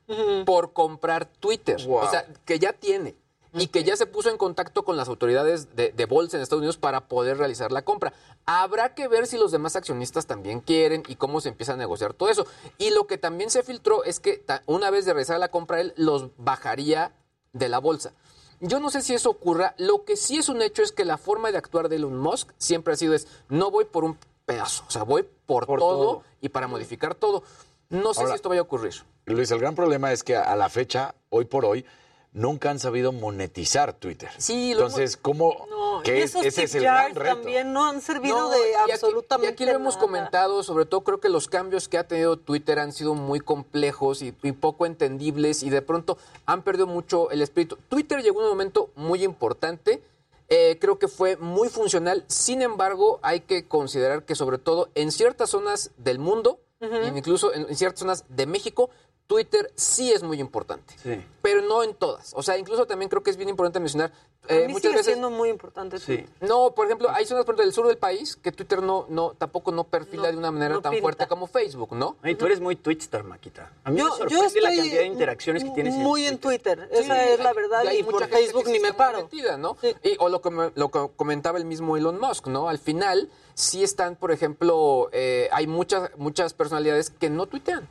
por 0.44 0.73
comprar 0.73 1.27
Twitter. 1.27 1.77
O 1.89 2.10
sea, 2.10 2.27
que 2.44 2.59
ya 2.59 2.73
tiene. 2.73 3.15
Y 3.55 3.69
que 3.69 3.82
ya 3.82 3.97
se 3.97 4.06
puso 4.06 4.28
en 4.28 4.36
contacto 4.36 4.85
con 4.85 4.97
las 4.97 5.09
autoridades 5.09 5.74
de, 5.74 5.90
de 5.90 6.05
bolsa 6.05 6.36
en 6.36 6.43
Estados 6.43 6.60
Unidos 6.60 6.77
para 6.77 7.09
poder 7.09 7.39
realizar 7.39 7.73
la 7.73 7.82
compra. 7.82 8.12
Habrá 8.44 8.94
que 8.94 9.09
ver 9.09 9.27
si 9.27 9.39
los 9.39 9.51
demás 9.52 9.74
accionistas 9.74 10.27
también 10.27 10.60
quieren 10.60 11.02
y 11.09 11.16
cómo 11.16 11.40
se 11.40 11.48
empieza 11.48 11.73
a 11.73 11.77
negociar 11.77 12.12
todo 12.12 12.28
eso. 12.28 12.47
Y 12.77 12.90
lo 12.90 13.06
que 13.06 13.16
también 13.16 13.51
se 13.51 13.62
filtró 13.62 14.05
es 14.05 14.20
que 14.20 14.44
una 14.66 14.90
vez 14.90 15.06
de 15.06 15.15
realizar 15.15 15.39
la 15.39 15.51
compra, 15.51 15.81
él 15.81 15.94
los 15.97 16.27
bajaría 16.36 17.12
de 17.52 17.69
la 17.69 17.78
bolsa. 17.78 18.12
Yo 18.60 18.81
no 18.81 18.90
sé 18.90 19.02
si 19.02 19.15
eso 19.15 19.31
ocurra. 19.31 19.74
Lo 19.78 20.05
que 20.05 20.16
sí 20.16 20.36
es 20.36 20.48
un 20.48 20.62
hecho 20.62 20.82
es 20.82 20.93
que 20.93 21.05
la 21.05 21.16
forma 21.16 21.51
de 21.51 21.59
actuar 21.59 21.89
de 21.89 21.97
Elon 21.97 22.19
Musk 22.19 22.51
siempre 22.59 22.93
ha 22.94 22.97
sido 22.97 23.15
es, 23.15 23.28
no 23.48 23.70
voy 23.70 23.85
por 23.86 24.05
un 24.05 24.19
pedazo, 24.48 24.82
o 24.88 24.90
sea, 24.90 25.02
voy 25.02 25.26
por, 25.46 25.66
todo, 25.66 25.78
todo. 25.78 26.22
y 26.40 26.48
para 26.48 26.66
modificar 26.66 27.14
todo. 27.14 27.42
No 27.90 28.14
sé 28.14 28.20
Ahora- 28.20 28.32
si 28.32 28.36
esto 28.36 28.48
vaya 28.48 28.62
a 28.62 28.64
ocurrir. 28.64 28.94
Luis, 29.26 29.50
el 29.50 29.60
gran 29.60 29.74
problema 29.74 30.10
es 30.10 30.24
que 30.24 30.34
a 30.36 30.56
la 30.56 30.70
fecha, 30.70 31.14
hoy 31.28 31.44
por 31.44 31.66
hoy, 31.66 31.84
nunca 32.32 32.70
han 32.70 32.78
sabido 32.78 33.12
monetizar 33.12 33.92
Twitter. 33.92 34.30
Sí, 34.38 34.72
lo 34.74 34.80
Entonces, 34.86 35.16
¿cómo? 35.16 35.66
No, 35.68 36.02
que 36.02 36.22
esos 36.22 36.44
ese 36.46 36.64
es 36.64 36.74
el 36.76 36.82
gran 36.82 37.14
reto. 37.14 37.36
también 37.36 37.72
no 37.72 37.86
han 37.86 38.00
servido 38.00 38.36
No, 38.38 38.50
de 38.50 38.58
y 38.58 38.74
aquí- 38.74 38.92
absolutamente 38.92 39.50
Y 39.50 39.52
aquí 39.52 39.64
lo 39.66 39.72
hemos 39.72 39.96
comentado, 39.98 40.62
sobre 40.62 40.86
todo 40.86 41.02
creo 41.02 41.20
que 41.20 41.28
los 41.28 41.48
cambios 41.48 41.88
que 41.88 41.98
ha 41.98 42.06
tenido 42.06 42.36
Twitter 42.38 42.78
han 42.78 42.92
sido 42.92 43.14
muy 43.14 43.40
complejos 43.40 44.22
y, 44.22 44.34
y 44.42 44.52
poco 44.52 44.86
entendibles 44.86 45.62
y 45.62 45.68
de 45.70 45.82
pronto 45.82 46.16
han 46.46 46.62
perdido 46.62 46.86
mucho 46.86 47.30
el 47.30 47.42
espíritu. 47.42 47.76
Twitter 47.88 48.22
llegó 48.22 48.40
un 48.40 48.48
momento 48.48 48.90
muy 48.96 49.24
importante, 49.24 50.02
eh, 50.48 50.78
creo 50.80 50.98
que 50.98 51.08
fue 51.08 51.36
muy 51.36 51.68
funcional, 51.68 52.24
sin 52.26 52.62
embargo 52.62 53.18
hay 53.22 53.40
que 53.40 53.66
considerar 53.68 54.24
que 54.24 54.34
sobre 54.34 54.58
todo 54.58 54.88
en 54.94 55.12
ciertas 55.12 55.50
zonas 55.50 55.90
del 55.98 56.18
mundo, 56.18 56.60
Ujú. 56.80 57.16
incluso 57.16 57.52
en, 57.52 57.68
en 57.68 57.76
ciertas 57.76 58.00
zonas 58.00 58.24
de 58.28 58.46
México, 58.46 58.90
Twitter 59.28 59.70
sí 59.76 60.10
es 60.10 60.22
muy 60.24 60.40
importante, 60.40 60.94
pero 61.42 61.60
no 61.62 61.82
en 61.84 61.94
todas. 61.94 62.32
O 62.34 62.42
sea, 62.42 62.56
incluso 62.59 62.86
también 62.86 63.09
creo 63.10 63.22
que 63.22 63.28
es 63.30 63.36
bien 63.36 63.50
importante 63.50 63.78
mencionar 63.78 64.10
A 64.48 64.55
eh, 64.55 64.60
mí 64.66 64.72
muchas 64.72 64.82
sigue 64.84 64.92
veces 64.96 65.06
siendo 65.12 65.30
muy 65.30 65.50
importante. 65.50 66.00
Twitter. 66.00 66.26
no, 66.40 66.70
por 66.74 66.86
ejemplo, 66.86 67.10
hay 67.10 67.26
zonas 67.26 67.44
por 67.44 67.52
ejemplo, 67.55 67.64
del 67.66 67.74
sur 67.74 67.86
del 67.88 67.98
país 67.98 68.36
que 68.36 68.52
Twitter 68.52 68.82
no, 68.82 69.05
no, 69.10 69.34
tampoco 69.36 69.70
no 69.70 69.84
perfila 69.84 70.32
de 70.32 70.38
una 70.38 70.50
manera 70.50 70.76
no 70.76 70.80
tan 70.80 70.92
pinta. 70.92 71.02
fuerte 71.02 71.26
como 71.28 71.46
Facebook, 71.46 71.92
¿no? 71.94 72.16
Ay, 72.22 72.36
tú 72.36 72.46
eres 72.46 72.59
muy 72.60 72.74
Twitstar, 72.76 73.22
Maquita. 73.24 73.70
A 73.84 73.90
mí 73.90 73.98
Yo- 73.98 74.05
me 74.06 74.10
yo 74.10 74.16
sorprende 74.16 74.60
la 74.62 74.68
cantidad 74.70 74.98
de 75.00 75.06
interacciones 75.06 75.62
que 75.62 75.70
tienes 75.72 75.94
en 75.94 76.00
Muy 76.00 76.24
en 76.26 76.38
Twitter, 76.38 76.88
esa 76.90 77.24
es 77.26 77.38
la 77.38 77.52
verdad, 77.52 77.86
hay 77.86 77.98
y 77.98 78.02
mucha 78.05 78.18
por 78.20 78.28
Facebook 78.30 78.62
sí 78.64 78.72
ni 78.72 78.80
me 78.80 78.94
paro. 78.94 79.24
metida, 79.24 79.59
¿no? 79.59 79.76
Y- 80.02 80.16
o 80.20 80.30
lo 80.30 80.40
que, 80.40 80.48
me- 80.50 80.72
lo 80.74 80.90
que 80.90 81.06
comentaba 81.16 81.59
el 81.59 81.66
mismo 81.66 81.98
Elon 81.98 82.18
Musk, 82.18 82.46
¿no? 82.46 82.70
Al 82.70 82.78
final, 82.78 83.28
sí 83.52 83.82
están, 83.84 84.16
por 84.16 84.32
ejemplo, 84.32 85.10
eh, 85.12 85.50
hay 85.52 85.66
muchas, 85.66 86.10
muchas 86.16 86.55
personalidades 86.55 87.10
que 87.10 87.28
no 87.28 87.44
tuitean, 87.46 87.86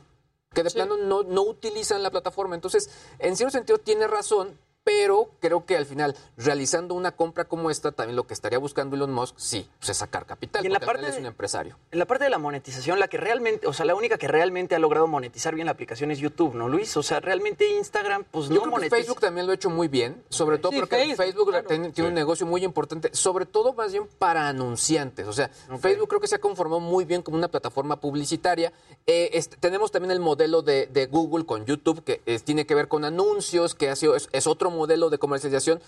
que 0.54 0.62
de 0.62 0.70
plano 0.70 0.96
no, 0.96 1.22
no 1.22 1.42
utilizan 1.42 2.02
la 2.02 2.10
plataforma. 2.10 2.54
Entonces, 2.54 2.90
en 3.18 3.36
cierto 3.36 3.52
sentido, 3.52 3.78
tiene 3.78 4.06
razón, 4.06 4.58
pero 4.88 5.28
creo 5.38 5.66
que 5.66 5.76
al 5.76 5.84
final, 5.84 6.16
realizando 6.38 6.94
una 6.94 7.12
compra 7.12 7.44
como 7.44 7.70
esta, 7.70 7.92
también 7.92 8.16
lo 8.16 8.26
que 8.26 8.32
estaría 8.32 8.58
buscando 8.58 8.96
Elon 8.96 9.12
Musk, 9.12 9.34
sí, 9.36 9.68
pues 9.78 9.90
es 9.90 9.98
sacar 9.98 10.24
capital, 10.24 10.64
Y 10.64 10.68
en 10.68 10.72
la 10.72 10.78
porque 10.80 10.92
al 10.92 10.96
final 10.96 11.04
parte 11.04 11.18
es 11.18 11.20
un 11.20 11.26
empresario. 11.26 11.76
En 11.90 11.98
la 11.98 12.06
parte 12.06 12.24
de 12.24 12.30
la 12.30 12.38
monetización, 12.38 12.98
la 12.98 13.06
que 13.06 13.18
realmente, 13.18 13.66
o 13.66 13.74
sea, 13.74 13.84
la 13.84 13.94
única 13.94 14.16
que 14.16 14.28
realmente 14.28 14.74
ha 14.74 14.78
logrado 14.78 15.06
monetizar 15.06 15.54
bien 15.54 15.66
la 15.66 15.72
aplicación 15.72 16.10
es 16.10 16.20
YouTube, 16.20 16.54
¿no, 16.54 16.70
Luis? 16.70 16.96
O 16.96 17.02
sea, 17.02 17.20
realmente 17.20 17.68
Instagram, 17.68 18.24
pues 18.30 18.48
Yo 18.48 18.54
no 18.54 18.62
creo 18.62 18.78
que. 18.78 18.88
Facebook 18.88 19.20
también 19.20 19.44
lo 19.44 19.52
ha 19.52 19.56
hecho 19.56 19.68
muy 19.68 19.88
bien, 19.88 20.24
sobre 20.30 20.56
todo 20.56 20.72
Sí, 20.72 20.78
porque 20.78 20.96
Facebook, 20.96 21.16
Facebook, 21.18 21.48
claro. 21.50 21.68
tiene, 21.68 21.90
tiene 21.90 22.08
un 22.08 22.14
negocio 22.14 22.46
muy 22.46 22.64
importante, 22.64 23.10
sobre 23.12 23.44
todo 23.44 23.74
más 23.74 23.92
bien 23.92 24.08
para 24.18 24.48
anunciantes. 24.48 25.26
O 25.26 25.34
sea, 25.34 25.50
Facebook 25.80 26.08
creo 26.08 26.20
que 26.22 26.28
se 26.28 26.36
ha 26.36 26.40
conformado 26.40 26.80
muy 26.80 27.04
bien 27.04 27.20
como 27.20 27.36
una 27.36 27.48
plataforma 27.48 28.00
publicitaria. 28.00 28.72
Eh, 29.06 29.30
este, 29.34 29.58
tenemos 29.58 29.92
también 29.92 30.12
el 30.12 30.20
modelo 30.20 30.62
de, 30.62 30.86
de 30.86 31.04
Google 31.08 31.44
con 31.44 31.66
YouTube, 31.66 32.02
que 32.02 32.22
tiene 32.42 32.64
que 32.64 32.74
ver 32.74 32.88
con 32.88 33.04
anuncios, 33.04 33.74
que 33.74 33.90
ha 33.90 33.96
sido, 33.96 34.16
es, 34.16 34.30
es 34.32 34.46
otro 34.46 34.70
modelo 34.70 34.77
de 34.86 35.18
comercialización. 35.18 35.80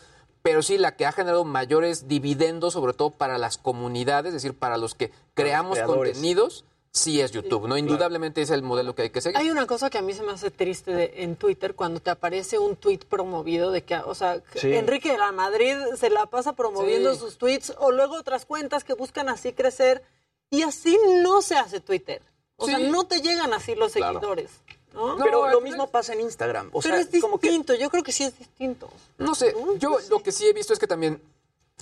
Pero 0.43 0.62
sí, 0.62 0.79
la 0.79 0.97
que 0.97 1.05
ha 1.05 1.12
generado 1.12 1.45
mayores 1.45 2.09
dividendos, 2.09 2.73
sobre 2.73 2.95
todo 2.95 3.11
para 3.11 3.37
las 3.37 3.59
comunidades, 3.59 4.29
es 4.35 4.43
decir, 4.43 4.59
para 4.59 4.79
los 4.79 4.95
que 4.95 5.11
creamos 5.35 5.79
contenidos, 5.81 6.65
sí 6.93 7.21
es 7.21 7.31
YouTube, 7.31 7.69
¿no? 7.69 7.77
Indudablemente 7.77 8.41
es 8.41 8.49
el 8.51 8.62
modelo 8.62 8.95
que 8.95 9.03
hay 9.03 9.11
que 9.11 9.21
seguir. 9.21 9.37
Hay 9.37 9.51
una 9.51 9.67
cosa 9.67 9.91
que 9.91 9.99
a 9.99 10.03
mí 10.03 10.15
se 10.15 10.23
me 10.23 10.33
hace 10.33 10.51
triste 10.51 10.93
de- 10.93 11.12
en 11.19 11.37
Twitter 11.37 11.75
cuando 11.75 12.01
te 12.01 12.09
aparece 12.11 12.59
un 12.59 12.75
tweet 12.77 13.01
promovido 13.09 13.71
de 13.71 13.83
que, 13.85 13.97
o 13.97 14.15
sea, 14.15 14.43
Sí. 14.55 14.73
Enrique 14.73 15.12
de 15.12 15.19
la 15.19 15.31
Madrid 15.31 15.77
se 15.97 16.09
la 16.11 16.25
pasa 16.27 16.55
promoviendo 16.55 17.12
Sí. 17.12 17.21
sus 17.21 17.37
tweets 17.37 17.75
o 17.79 17.93
luego 17.93 18.17
otras 18.17 18.47
cuentas 18.47 18.83
que 18.83 18.95
buscan 18.95 19.29
así 19.29 19.53
crecer 19.53 20.03
y 20.49 20.62
así 20.62 20.99
no 21.23 21.43
se 21.43 21.57
hace 21.57 21.81
Twitter. 21.81 22.23
O 22.57 22.67
sea, 22.67 22.79
no 22.79 23.05
te 23.07 23.21
llegan 23.21 23.53
así 23.53 23.75
los 23.75 23.93
Claro. 23.93 24.15
seguidores. 24.21 24.51
¿No? 24.95 25.17
Pero 25.19 25.49
lo 25.49 25.61
mismo 25.61 25.91
pasa 25.91 26.12
en 26.12 26.21
Instagram. 26.21 26.69
O 26.73 26.81
Pero 26.81 26.97
sea, 26.97 27.05
es 27.12 27.21
como 27.21 27.39
que 27.39 27.49
distinto, 27.49 27.75
yo 27.75 27.91
creo 27.91 28.03
que 28.03 28.12
sí 28.12 28.25
es 28.25 28.39
distinto. 28.39 28.89
No 29.19 29.35
sé, 29.35 29.55
yo 29.79 29.99
lo 30.11 30.23
que 30.23 30.33
sí 30.33 30.47
he 30.47 30.53
visto 30.53 30.73
es 30.73 30.79
que 30.79 30.87
también 30.87 31.23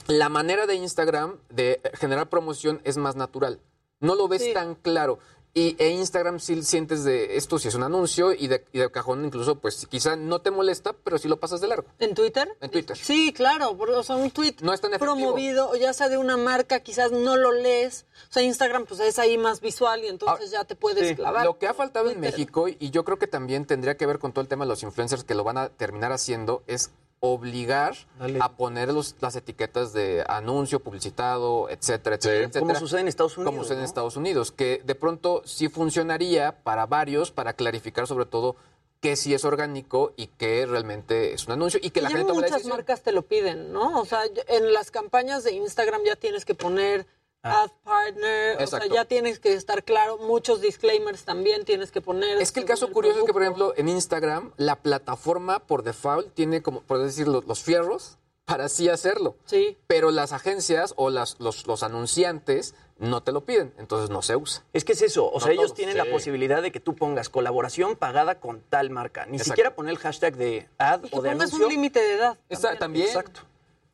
la 0.07 0.29
manera 0.29 0.67
de 0.67 0.75
Instagram 0.77 1.37
de 1.51 1.81
generar 1.95 2.29
promoción 2.29 2.81
es 2.85 2.97
más 2.97 3.17
natural. 3.17 3.61
No 4.01 4.15
lo 4.15 4.29
ves 4.29 4.43
Sí. 4.45 4.53
tan 4.55 4.75
claro. 4.77 5.19
Y 5.55 5.77
e 5.79 5.89
Instagram 5.89 6.39
sí 6.41 6.63
sientes 6.63 7.05
de 7.05 7.37
esto 7.37 7.59
si 7.59 7.69
es 7.69 7.75
un 7.75 7.83
anuncio 7.83 8.33
y 8.33 8.47
de, 8.49 8.65
y 8.73 8.79
de 8.79 8.91
cajón 8.91 9.25
incluso 9.25 9.57
pues 9.57 9.87
quizá 9.87 10.15
no 10.15 10.41
te 10.41 10.51
molesta, 10.51 10.93
pero 10.93 11.19
sí 11.19 11.27
lo 11.27 11.41
pasas 11.41 11.61
de 11.61 11.69
largo. 11.69 11.89
¿En 11.99 12.15
Twitter? 12.15 12.57
En 12.61 12.71
Twitter. 12.71 12.97
Sí, 12.97 13.33
claro, 13.33 13.71
o 13.77 14.03
sea, 14.03 14.17
un 14.17 14.31
tweet 14.31 14.57
No 14.61 14.73
es 14.73 14.81
tan 14.81 14.93
promovido, 14.99 15.71
o 15.71 15.77
ya 15.77 15.93
sea 15.93 16.09
de 16.09 16.19
una 16.19 16.37
marca, 16.37 16.81
quizás 16.81 17.11
no 17.13 17.37
lo 17.37 17.53
lees. 17.53 18.07
O 18.29 18.33
sea, 18.33 18.43
Instagram 18.43 18.85
pues 18.87 19.01
es 19.01 19.19
ahí 19.19 19.39
más 19.39 19.61
visual 19.61 20.05
y 20.05 20.09
entonces 20.09 20.51
ya 20.51 20.65
te 20.65 20.77
puedes 20.77 21.09
Sí. 21.09 21.15
clavar. 21.17 21.45
Lo 21.45 21.59
que 21.59 21.67
ha 21.67 21.75
faltado 21.75 22.11
en 22.11 22.21
México, 22.21 22.69
y 22.69 22.91
yo 22.91 23.05
creo 23.05 23.19
que 23.19 23.27
también 23.27 23.65
tendría 23.67 23.97
que 23.97 24.07
ver 24.07 24.19
con 24.19 24.33
todo 24.33 24.43
el 24.43 24.49
tema 24.49 24.65
de 24.65 24.69
los 24.69 24.83
influencers 24.83 25.25
que 25.25 25.35
lo 25.35 25.45
van 25.45 25.59
a 25.59 25.71
terminar 25.71 26.13
haciendo, 26.13 26.63
es 26.67 26.91
obligar 27.21 27.97
a 28.41 28.53
poner 28.53 28.93
los- 28.93 29.17
las 29.21 29.35
etiquetas 29.37 29.93
de 29.93 30.25
anuncio, 30.29 30.81
publicitado, 30.81 31.69
etcétera, 31.69 32.17
etcétera, 32.17 32.41
etcétera. 32.47 32.61
Como 32.67 32.75
sucede 32.77 33.01
en 33.01 33.09
Estados 33.09 33.37
Unidos, 33.37 33.51
Como 33.53 33.63
sucede 33.63 33.77
en 33.79 33.81
¿no? 33.83 33.87
Estados 33.87 34.17
Unidos, 34.17 34.53
que 34.53 34.83
de 34.85 34.95
pronto 34.95 35.43
sí 35.45 35.69
funcionaría 35.69 36.63
para 36.63 36.87
varios, 36.87 37.31
para 37.33 37.53
clarificar 37.55 38.07
sobre 38.07 38.27
todo 38.27 38.57
qué 39.01 39.15
sí 39.17 39.33
es 39.33 39.45
orgánico 39.45 40.13
y 40.17 40.27
qué 40.27 40.67
realmente 40.67 41.33
es 41.33 41.47
un 41.47 41.53
anuncio 41.53 41.79
y 41.83 41.91
que 41.91 42.03
la 42.03 42.09
ya 42.11 42.17
gente 42.17 42.33
la 42.33 42.35
muchas 42.35 42.51
decisión. 42.51 42.77
marcas 42.77 43.03
te 43.03 43.13
lo 43.13 43.23
piden, 43.23 43.73
¿no? 43.73 44.01
O 44.01 44.05
sea, 44.05 44.23
en 44.49 44.73
las 44.73 44.91
campañas 44.91 45.45
de 45.45 45.53
Instagram 45.53 46.01
ya 46.05 46.17
tienes 46.17 46.45
que 46.45 46.55
poner 46.55 47.07
ad 47.43 47.71
partner, 47.85 48.63
o 48.63 48.67
sea, 48.67 48.81
ya 48.87 49.05
tienes 49.05 49.39
que 49.39 49.53
estar 49.55 49.85
claro, 49.85 50.19
muchos 50.19 50.61
disclaimers 50.61 51.25
también 51.25 51.65
tienes 51.65 51.91
que 51.93 52.01
poner. 52.01 52.41
Es 52.41 52.53
que 52.53 52.61
el 52.61 52.67
caso 52.67 52.91
curioso 52.93 53.21
es 53.21 53.25
que, 53.27 53.33
por 53.33 53.43
ejemplo, 53.43 53.73
en 53.77 53.89
Instagram, 53.89 54.53
la 54.57 54.77
plataforma 54.77 55.61
por 55.61 55.83
default 55.83 56.35
tiene 56.35 56.63
como, 56.63 56.83
por 56.83 56.99
decir, 56.99 57.29
los, 57.29 57.47
los 57.47 57.63
fierros 57.63 58.19
para 58.45 58.65
así 58.65 58.89
hacerlo. 58.89 59.37
Sí. 59.45 59.77
Pero 59.87 60.11
las 60.11 60.33
agencias 60.33 60.95
o 60.97 61.11
las, 61.11 61.39
los, 61.39 61.67
los 61.67 61.83
anunciantes 61.83 62.75
no 62.99 63.23
te 63.23 63.31
lo 63.31 63.43
piden, 63.45 63.73
entonces 63.79 64.11
no 64.11 64.23
se 64.23 64.35
usa. 64.37 64.65
Es 64.73 64.85
que 64.85 64.95
es 64.95 65.03
eso, 65.03 65.27
o 65.27 65.35
No 65.35 65.41
sea, 65.41 65.53
ellos 65.53 65.67
todos. 65.67 65.77
tienen 65.77 65.93
Sí. 65.95 65.99
la 66.05 66.11
posibilidad 66.11 66.61
de 66.63 66.73
que 66.73 66.81
tú 66.81 66.97
pongas 66.97 67.29
colaboración 67.29 67.95
pagada 67.95 68.41
con 68.41 68.61
tal 68.63 68.91
marca. 68.91 69.27
Ni 69.27 69.37
Exacto. 69.37 69.51
siquiera 69.53 69.75
poner 69.77 69.93
el 69.93 69.99
hashtag 69.99 70.35
de 70.37 70.69
ad 70.79 71.05
Y 71.05 71.11
que 71.11 71.17
o 71.17 71.23
de 71.23 71.31
pongas 71.31 71.49
anuncio. 71.51 71.67
un 71.67 71.73
límite 71.73 72.01
de 72.01 72.15
edad. 72.15 72.39
Está- 72.49 72.77
también. 72.77 73.07
Exacto. 73.07 73.43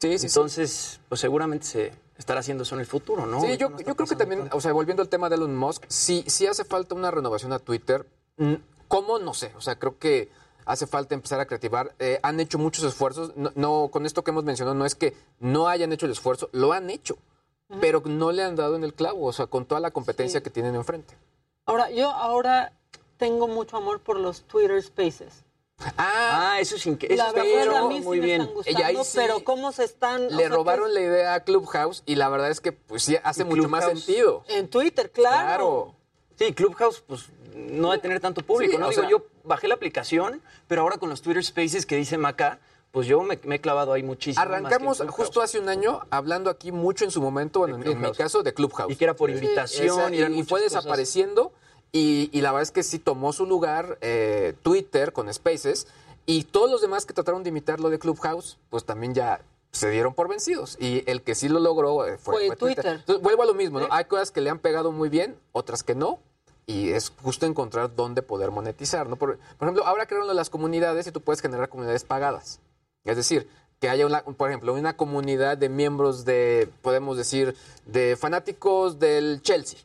Sí, 0.00 0.18
sí, 0.18 0.26
Entonces, 0.26 1.00
pues 1.08 1.20
seguramente 1.20 1.66
se 1.66 1.92
estará 2.16 2.40
haciendo 2.40 2.62
eso 2.62 2.74
en 2.74 2.80
el 2.80 2.86
futuro, 2.86 3.26
¿no? 3.26 3.40
Sí, 3.40 3.56
yo, 3.56 3.70
no 3.70 3.76
está 3.76 3.90
yo 3.90 3.96
creo 3.96 4.08
que 4.08 4.16
también, 4.16 4.40
tanto. 4.42 4.56
o 4.56 4.60
sea, 4.60 4.72
volviendo 4.72 5.02
al 5.02 5.08
tema 5.08 5.28
de 5.28 5.36
Elon 5.36 5.56
Musk, 5.56 5.84
sí, 5.88 6.24
sí 6.26 6.46
hace 6.46 6.64
falta 6.64 6.94
una 6.94 7.10
renovación 7.10 7.52
a 7.52 7.58
Twitter. 7.58 8.06
Mm, 8.36 8.54
¿Cómo? 8.88 9.18
No 9.18 9.34
sé. 9.34 9.52
O 9.56 9.60
sea, 9.60 9.78
creo 9.78 9.98
que 9.98 10.30
hace 10.64 10.86
falta 10.86 11.14
empezar 11.14 11.40
a 11.40 11.46
creativar. 11.46 11.94
Eh, 11.98 12.20
han 12.22 12.40
hecho 12.40 12.58
muchos 12.58 12.84
esfuerzos. 12.84 13.36
No, 13.36 13.52
no, 13.54 13.88
con 13.90 14.06
esto 14.06 14.22
que 14.22 14.30
hemos 14.30 14.44
mencionado, 14.44 14.74
no 14.74 14.86
es 14.86 14.94
que 14.94 15.14
no 15.40 15.68
hayan 15.68 15.92
hecho 15.92 16.06
el 16.06 16.12
esfuerzo, 16.12 16.48
lo 16.52 16.72
han 16.72 16.90
hecho. 16.90 17.16
Pero 17.80 18.02
no 18.04 18.30
le 18.30 18.42
han 18.44 18.56
dado 18.56 18.76
en 18.76 18.84
el 18.84 18.92
clavo, 18.92 19.24
o 19.24 19.32
sea, 19.32 19.46
con 19.46 19.64
toda 19.64 19.80
la 19.80 19.90
competencia 19.90 20.42
que 20.42 20.50
tienen 20.50 20.74
enfrente. 20.74 21.16
Ahora, 21.64 21.90
yo 21.90 22.10
ahora 22.10 22.72
tengo 23.16 23.48
mucho 23.48 23.78
amor 23.78 24.00
por 24.00 24.18
los 24.18 24.42
Twitter 24.42 24.80
Spaces. 24.82 25.44
Ah, 25.98 26.56
eso 26.60 26.76
es 26.76 26.86
increíble. 26.86 27.16
La 27.16 27.32
verdad, 27.32 27.76
a 27.84 27.88
mí 27.88 27.98
sí 27.98 28.04
muy 28.04 28.20
me 28.20 28.26
bien. 28.26 28.42
están 28.42 28.56
Ella 28.66 28.86
ahí 28.86 28.94
gustando, 28.96 29.04
sí 29.04 29.18
pero 29.34 29.44
cómo 29.44 29.72
se 29.72 29.84
están... 29.84 30.26
o 30.26 30.30
Le 30.30 30.36
sea, 30.36 30.48
robaron 30.48 30.88
que 30.88 30.94
la 30.94 31.00
idea 31.00 31.34
a 31.34 31.40
Clubhouse 31.44 32.02
y 32.06 32.14
la 32.14 32.28
verdad 32.28 32.50
es 32.50 32.60
que 32.60 32.72
pues 32.72 33.02
sí 33.02 33.16
hace 33.22 33.44
mucho 33.44 33.68
más 33.68 33.84
sentido. 33.84 34.44
En 34.48 34.68
Twitter, 34.68 35.10
claro. 35.10 35.34
Claro. 35.46 35.94
Sí, 36.38 36.52
Clubhouse, 36.54 37.00
pues 37.06 37.26
no 37.54 37.90
debe 37.90 38.02
tener 38.02 38.20
tanto 38.20 38.42
público, 38.42 38.72
Sí, 38.72 38.78
¿no? 38.78 38.88
Digo, 38.88 39.02
sea- 39.02 39.10
yo 39.10 39.26
bajé 39.44 39.68
la 39.68 39.74
aplicación, 39.74 40.42
pero 40.68 40.82
ahora 40.82 40.98
con 40.98 41.08
los 41.10 41.22
Twitter 41.22 41.44
Spaces 41.44 41.86
que 41.86 41.96
dice 41.96 42.18
Maca, 42.18 42.60
pues 42.90 43.06
yo 43.08 43.20
me, 43.22 43.38
me 43.44 43.56
he 43.56 43.60
clavado 43.60 43.92
ahí 43.92 44.02
muchísimo. 44.04 44.44
más 44.44 44.50
que 44.52 44.58
en 44.58 44.66
Arrancamos 44.66 45.02
justo 45.10 45.42
hace 45.42 45.58
un 45.58 45.68
año 45.68 46.00
hablando 46.10 46.50
aquí 46.50 46.70
mucho 46.72 47.04
en 47.04 47.10
su 47.10 47.20
momento, 47.20 47.58
bueno, 47.60 47.74
en, 47.76 47.82
en 47.82 47.88
mi 47.88 47.94
Clubhouse. 47.94 48.16
caso, 48.18 48.42
de 48.42 48.54
Clubhouse. 48.54 48.92
Y 48.92 48.96
que 48.96 49.04
era 49.04 49.14
por 49.14 49.30
invitación 49.30 50.14
Esa- 50.14 50.30
y 50.30 50.42
fue 50.44 50.60
cosas. 50.60 50.72
desapareciendo 50.84 51.52
y, 51.94 52.28
y 52.36 52.40
la 52.40 52.50
verdad 52.50 52.64
es 52.64 52.72
que 52.72 52.82
sí 52.82 52.98
tomó 52.98 53.32
su 53.32 53.46
lugar 53.46 53.98
eh, 54.00 54.54
Twitter 54.62 55.12
con 55.12 55.32
Spaces 55.32 55.86
y 56.26 56.42
todos 56.42 56.68
los 56.68 56.80
demás 56.80 57.06
que 57.06 57.14
trataron 57.14 57.44
de 57.44 57.50
imitar 57.50 57.78
lo 57.78 57.88
de 57.88 58.00
Clubhouse, 58.00 58.58
pues 58.68 58.84
también 58.84 59.14
ya 59.14 59.40
se 59.70 59.90
dieron 59.90 60.12
por 60.12 60.28
vencidos. 60.28 60.76
Y 60.80 61.08
el 61.08 61.22
que 61.22 61.36
sí 61.36 61.48
lo 61.48 61.60
logró 61.60 62.04
eh, 62.04 62.18
fue, 62.18 62.34
Fue 62.34 62.46
fue 62.48 62.56
Twitter. 62.56 62.74
Twitter. 62.84 62.96
Entonces, 62.98 63.22
vuelvo 63.22 63.44
a 63.44 63.46
lo 63.46 63.54
mismo, 63.54 63.78
¿no? 63.78 63.86
Hay 63.92 64.06
cosas 64.06 64.32
que 64.32 64.40
le 64.40 64.50
han 64.50 64.58
pegado 64.58 64.90
muy 64.90 65.08
bien, 65.08 65.36
otras 65.52 65.84
que 65.84 65.94
no. 65.94 66.18
y 66.66 66.90
es 66.90 67.12
justo 67.22 67.46
encontrar 67.46 67.94
dónde 67.94 68.22
poder 68.22 68.50
monetizar, 68.50 69.08
¿no? 69.08 69.16
Por, 69.16 69.38
por 69.38 69.68
ejemplo, 69.68 69.86
ahora 69.86 70.06
crearon 70.06 70.34
las 70.34 70.50
comunidades 70.50 71.06
y 71.06 71.12
tú 71.12 71.20
puedes 71.20 71.40
generar 71.40 71.68
comunidades 71.68 72.04
pagadas. 72.04 72.60
Es 73.04 73.16
decir, 73.16 73.48
que 73.80 73.88
haya, 73.88 74.06
una, 74.06 74.22
por 74.22 74.48
ejemplo, 74.48 74.72
una 74.74 74.96
comunidad 74.96 75.58
de 75.58 75.68
miembros 75.68 76.24
de, 76.24 76.68
podemos 76.82 77.16
decir, 77.16 77.54
de 77.86 78.16
fanáticos 78.16 78.98
del 78.98 79.42
Chelsea. 79.42 79.78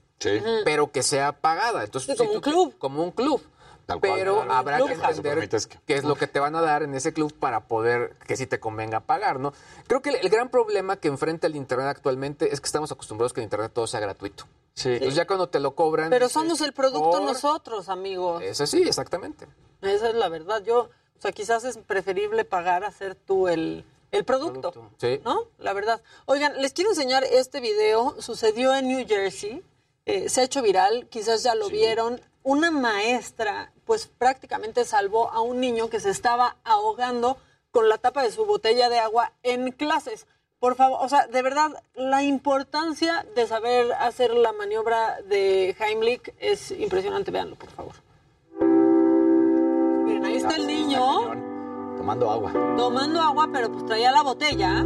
Pero 0.66 0.92
que 0.92 1.04
sea 1.04 1.32
pagada. 1.32 1.84
Entonces, 1.84 2.18
como 2.18 2.34
un 2.34 2.42
club. 2.42 2.76
Como 2.78 3.04
un 3.04 3.12
club. 3.12 3.42
Tal. 3.86 4.00
Pero 4.02 4.44
habrá 4.52 4.78
Club. 4.78 4.90
que 4.90 4.94
entender 4.94 5.50
que- 5.50 5.58
qué 5.88 5.96
es 5.96 6.04
lo 6.04 6.14
que 6.16 6.28
te 6.28 6.40
van 6.40 6.56
a 6.56 6.62
dar 6.62 6.84
en 6.84 6.94
ese 6.94 7.12
club 7.12 7.34
para 7.34 7.62
poder 7.62 8.16
que 8.28 8.38
si 8.38 8.46
te 8.46 8.60
convenga 8.60 9.00
pagar, 9.00 9.40
¿no? 9.40 9.52
Creo 9.88 10.04
que 10.04 10.12
el, 10.12 10.16
el 10.18 10.30
gran 10.30 10.50
problema 10.50 10.98
que 10.98 11.08
enfrenta 11.08 11.48
el 11.48 11.56
Internet 11.56 11.88
actualmente 11.88 12.54
es 12.54 12.62
que 12.62 12.68
estamos 12.68 12.92
acostumbrados 12.92 13.34
que 13.34 13.42
el 13.42 13.46
Internet 13.46 13.72
todo 13.74 13.88
sea 13.88 14.00
gratuito. 14.00 14.46
Sí. 14.76 14.90
Entonces 14.90 15.16
ya 15.16 15.26
cuando 15.26 15.50
te 15.50 15.60
lo 15.60 15.74
cobran... 15.74 16.12
Pero 16.12 16.30
somos 16.30 16.62
el 16.62 16.72
producto 16.74 17.10
"Por". 17.18 17.22
nosotros, 17.24 17.90
amigos. 17.90 18.44
Eso 18.44 18.68
sí, 18.68 18.84
exactamente. 18.84 19.48
Esa 19.82 20.10
es 20.10 20.14
la 20.16 20.30
verdad. 20.30 20.62
Yo, 20.64 20.82
o 20.82 20.90
sea, 21.22 21.32
quizás 21.32 21.64
es 21.64 21.80
preferible 21.80 22.46
pagar 22.46 22.84
a 22.84 22.92
ser 22.92 23.16
tú 23.16 23.48
el, 23.48 23.84
el 24.12 24.24
producto. 24.24 24.72
Sí. 24.98 25.20
¿No? 25.26 25.46
La 25.58 25.74
verdad. 25.74 26.00
Oigan, 26.28 26.62
les 26.62 26.74
quiero 26.74 26.92
enseñar 26.92 27.24
este 27.24 27.60
video. 27.60 28.16
Sucedió 28.22 28.76
en 28.76 28.88
New 28.88 29.08
Jersey. 29.08 29.64
Eh, 30.10 30.28
se 30.28 30.42
ha 30.42 30.44
hecho 30.44 30.64
viral. 30.64 31.08
Quizás 31.10 31.44
ya 31.44 31.54
lo 31.54 31.70
vieron. 31.70 32.20
Una 32.42 32.72
maestra, 32.72 33.72
pues 33.86 34.08
prácticamente 34.08 34.84
salvó 34.84 35.30
a 35.30 35.42
un 35.42 35.60
niño 35.60 35.88
que 35.90 36.00
se 36.00 36.10
estaba 36.10 36.56
ahogando 36.64 37.38
con 37.70 37.88
la 37.90 38.00
tapa 38.00 38.24
de 38.24 38.32
su 38.32 38.44
botella 38.46 38.90
de 38.90 38.98
agua 38.98 39.34
en 39.44 39.72
clases. 39.72 40.26
Por 40.60 40.76
favor, 40.76 40.98
o 41.02 41.08
sea, 41.10 41.28
de 41.28 41.42
verdad, 41.44 41.84
la 41.94 42.24
importancia 42.24 43.24
de 43.36 43.46
saber 43.46 43.94
hacer 43.94 44.34
la 44.34 44.52
maniobra 44.52 45.22
de 45.22 45.76
Heimlich 45.80 46.34
es 46.40 46.72
impresionante. 46.72 47.30
Véanlo, 47.30 47.56
por 47.56 47.70
favor. 47.70 47.94
Miren, 48.60 50.26
ahí 50.26 50.38
está 50.38 50.56
el 50.56 50.66
niño 50.66 51.00
Tomando 51.98 52.32
agua. 52.32 52.52
tomando 52.76 53.22
agua, 53.22 53.50
pero 53.54 53.72
pues 53.72 53.86
traía 53.86 54.12
la 54.12 54.24
botella. 54.24 54.84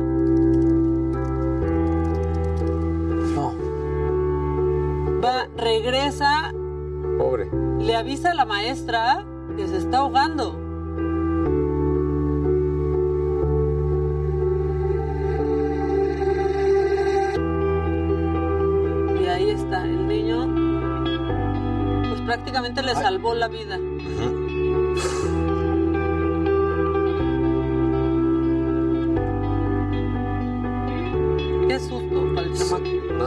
Va, 5.24 5.48
regresa, 5.56 6.52
Pobre. 7.18 7.50
le 7.80 7.95
avisa 7.95 8.32
a 8.32 8.34
la 8.34 8.45
maestra 8.45 9.24
que 9.56 9.68
se 9.68 9.77
está 9.77 10.00
ahogando. 10.00 10.60
Y 19.22 19.26
ahí 19.27 19.50
está, 19.52 19.85
el 19.85 20.08
niño, 20.08 22.10
pues 22.10 22.22
prácticamente 22.22 22.82
le 22.82 22.93
salvó 22.95 23.34
la 23.34 23.48
vida. 23.48 23.77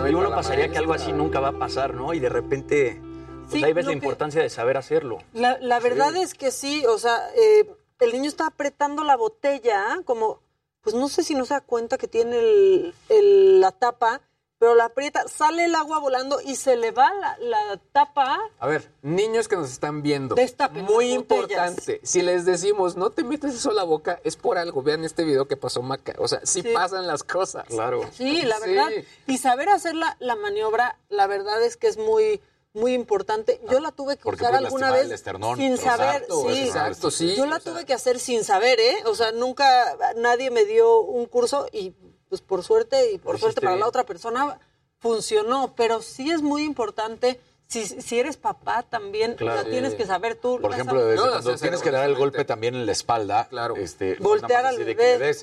Y 0.09 0.15
uno 0.15 0.31
pasaría 0.31 0.69
que 0.71 0.79
algo 0.79 0.93
así 0.95 1.13
nunca 1.13 1.41
va 1.41 1.49
a 1.49 1.59
pasar, 1.59 1.95
¿no? 1.95 2.15
Y 2.15 2.21
de 2.21 2.29
repente, 2.29 3.01
pues 3.49 3.53
Sí, 3.61 3.65
ahí 3.65 3.73
ves 3.73 3.85
la 3.87 3.91
que- 3.91 3.97
importancia 3.99 4.43
de 4.43 4.51
saber 4.51 4.77
hacerlo. 4.77 5.19
La, 5.33 5.59
la 5.61 5.81
verdad 5.81 6.15
es 6.17 6.35
que 6.35 6.51
sí, 6.51 6.85
o 6.87 6.99
sea, 6.99 7.29
eh, 7.35 7.69
el 8.01 8.13
niño 8.13 8.29
está 8.29 8.47
apretando 8.47 9.03
la 9.05 9.17
botella, 9.17 10.01
como, 10.05 10.41
pues 10.83 10.95
no 10.95 11.09
sé 11.09 11.23
si 11.23 11.35
no 11.35 11.45
se 11.45 11.55
da 11.55 11.61
cuenta 11.61 11.99
que 11.99 12.09
tiene 12.09 12.39
el- 12.39 12.95
el- 13.09 13.61
la 13.61 13.73
tapa, 13.73 14.21
pero 14.59 14.75
la 14.75 14.87
aprieta, 14.87 15.27
sale 15.29 15.67
el 15.67 15.75
agua 15.75 15.99
volando 15.99 16.41
y 16.43 16.57
se 16.57 16.77
le 16.77 16.91
va 16.91 17.13
la, 17.15 17.37
la 17.41 17.81
tapa. 17.93 18.39
A 18.59 18.67
ver, 18.67 18.91
niños 19.03 19.49
que 19.49 19.57
nos 19.57 19.71
están 19.71 20.03
viendo. 20.03 20.35
Destapen 20.35 20.85
Muy 20.85 21.13
importante. 21.13 22.01
Si 22.03 22.23
les 22.23 22.45
decimos, 22.47 22.97
no 22.97 23.11
te 23.11 23.23
metes 23.23 23.55
eso 23.55 23.71
a 23.71 23.75
la 23.75 23.85
boca, 23.85 24.19
es 24.25 24.37
por 24.37 24.57
algo. 24.59 24.83
Vean 24.83 25.05
este 25.05 25.25
video 25.25 25.47
que 25.47 25.57
pasó 25.57 25.83
Maca. 25.83 26.15
O 26.19 26.27
sea, 26.29 26.41
sí, 26.45 26.63
Sí. 26.63 26.69
pasan 26.73 27.07
las 27.07 27.23
cosas. 27.23 27.67
Claro. 27.69 28.01
Sí, 28.13 28.43
la 28.43 28.57
Sí. 28.59 28.71
verdad. 28.71 28.89
Y 29.27 29.39
saber 29.39 29.69
hacer 29.69 29.95
la, 29.95 30.17
la 30.21 30.37
maniobra, 30.37 30.99
la 31.09 31.27
verdad 31.27 31.63
es 31.63 31.77
que 31.77 31.89
es 31.89 31.99
muy 31.99 32.41
muy 32.73 32.93
importante. 32.93 33.59
Yo 33.71 33.81
la 33.81 33.91
tuve 33.91 34.19
que 34.19 34.23
Porque 34.23 34.43
usar 34.43 34.55
alguna 34.57 34.91
vez 34.91 35.07
el 35.07 35.13
esternón. 35.13 35.57
sin 35.57 35.79
saber. 35.79 36.17
Exacto, 36.25 36.43
sí. 36.51 36.59
exacto, 36.61 37.11
sí. 37.11 37.35
Yo 37.35 37.47
la 37.47 37.59
tuve 37.59 37.87
que 37.87 37.95
hacer 37.95 38.19
sin 38.19 38.45
saber, 38.45 38.79
¿eh? 38.79 38.97
O 39.07 39.15
sea, 39.15 39.33
nunca 39.33 39.97
nadie 40.17 40.51
me 40.51 40.67
dio 40.67 41.01
un 41.01 41.25
curso 41.25 41.67
y 41.73 41.95
pues 42.29 42.41
por 42.41 42.63
suerte 42.63 43.13
y 43.13 43.19
por 43.19 43.35
Lo 43.35 43.39
suerte 43.39 43.61
para 43.61 43.77
la 43.77 43.87
otra 43.87 44.05
persona 44.05 44.59
funcionó, 44.99 45.75
pero 45.77 46.03
sí 46.03 46.31
es 46.31 46.43
muy 46.43 46.65
importante 46.65 47.39
si, 47.69 47.85
si 47.85 48.19
eres 48.21 48.37
papá 48.37 48.85
también, 48.85 49.35
Claro. 49.35 49.63
la 49.63 49.69
tienes 49.69 49.95
que 49.95 50.07
saber 50.07 50.37
tú. 50.37 50.61
Por 50.61 50.73
ejemplo, 50.73 51.01
sabes. 51.01 51.17
No, 51.17 51.29
cuando 51.29 51.51
sí, 51.51 51.57
sí, 51.59 51.63
tienes 51.63 51.83
que 51.83 51.91
dar 51.91 52.09
el 52.09 52.15
golpe 52.17 52.45
también 52.45 52.75
en 52.77 52.87
la 52.87 52.93
espalda. 52.93 53.49
Claro. 53.49 53.75
Este, 53.77 54.15
Voltear 54.21 54.65
al 54.67 54.79
bebé. 54.79 55.37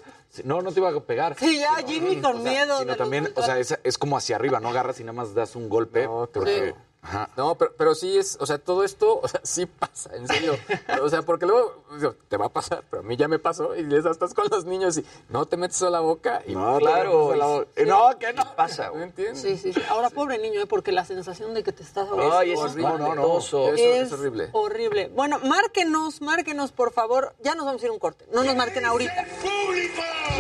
No, 0.46 0.62
no 0.62 0.72
te 0.72 0.80
iba 0.80 0.90
a 0.90 1.00
pegar. 1.02 1.36
Sí, 1.38 1.60
ya 1.60 1.76
Jimmy 1.86 2.22
con 2.22 2.38
O 2.40 2.44
sea, 2.44 2.52
miedo. 2.52 2.80
Sino 2.80 2.96
también, 2.96 3.32
o 3.36 3.42
sea, 3.44 3.60
es, 3.60 3.78
es 3.84 3.98
como 3.98 4.18
hacia 4.18 4.38
arriba, 4.38 4.60
no 4.62 4.70
agarras 4.70 5.00
y 5.00 5.04
nada 5.04 5.14
más 5.14 5.34
das 5.34 5.56
un 5.56 5.68
golpe. 5.70 6.08
porque- 6.08 6.74
Ajá. 7.04 7.30
No, 7.36 7.56
pero, 7.56 7.74
pero 7.78 7.96
sí 7.96 8.18
es, 8.18 8.38
o 8.40 8.46
sea, 8.46 8.58
todo 8.58 8.84
esto, 8.84 9.20
o 9.24 9.28
sea, 9.28 9.42
sí 9.44 9.66
pasa, 9.66 10.16
en 10.16 10.28
serio. 10.28 10.58
O 11.02 11.10
sea, 11.10 11.22
porque 11.22 11.46
luego 11.46 11.84
digo, 12.00 12.16
te 12.30 12.38
va 12.38 12.46
a 12.46 12.50
pasar, 12.50 12.84
pero 12.90 13.02
a 13.02 13.06
mí 13.06 13.18
ya 13.18 13.28
me 13.28 13.40
pasó 13.40 13.76
y 13.76 13.84
les 13.84 14.06
estás 14.06 14.34
con 14.34 14.48
los 14.50 14.66
niños 14.66 14.98
y 14.98 15.06
no 15.30 15.46
te 15.46 15.58
metes 15.58 15.82
a 15.84 15.90
la 15.90 16.00
boca 16.00 16.42
y 16.48 16.54
No, 16.54 16.78
te 16.78 16.84
Claro. 16.86 17.36
la 17.36 17.46
y- 17.46 17.50
bo- 17.50 17.66
Eh, 17.76 17.86
No, 17.86 18.18
que 18.18 18.32
no. 18.34 18.56
Pasa, 18.56 18.86
¿No 18.88 18.92
güey. 18.94 19.04
entiendes? 19.04 19.42
Sí, 19.42 19.58
sí, 19.58 19.74
sí. 19.74 19.82
Ahora, 19.90 20.10
pobre 20.10 20.38
niño, 20.40 20.62
¿eh? 20.62 20.66
porque 20.66 20.92
la 20.92 21.04
sensación 21.06 21.54
de 21.54 21.64
que 21.64 21.72
te 21.74 21.84
estás 21.84 22.08
ahogando 22.08 22.42
es 22.42 22.58
horrible. 22.60 22.88
espantoso. 22.88 23.68
Eso 23.74 23.76
es, 23.76 24.08
es 24.08 24.12
horrible. 24.14 24.50
horrible. 24.54 25.08
Bueno, 25.14 25.40
márquenos, 25.40 26.22
márquenos, 26.22 26.72
por 26.72 26.94
favor. 26.94 27.36
Ya 27.44 27.54
nos 27.56 27.66
vamos 27.66 27.82
a 27.82 27.86
ir 27.86 27.90
a 27.90 27.94
un 27.94 28.00
corte. 28.00 28.26
No 28.32 28.44
nos 28.44 28.56
marquen 28.56 28.86
ahorita. 28.86 29.28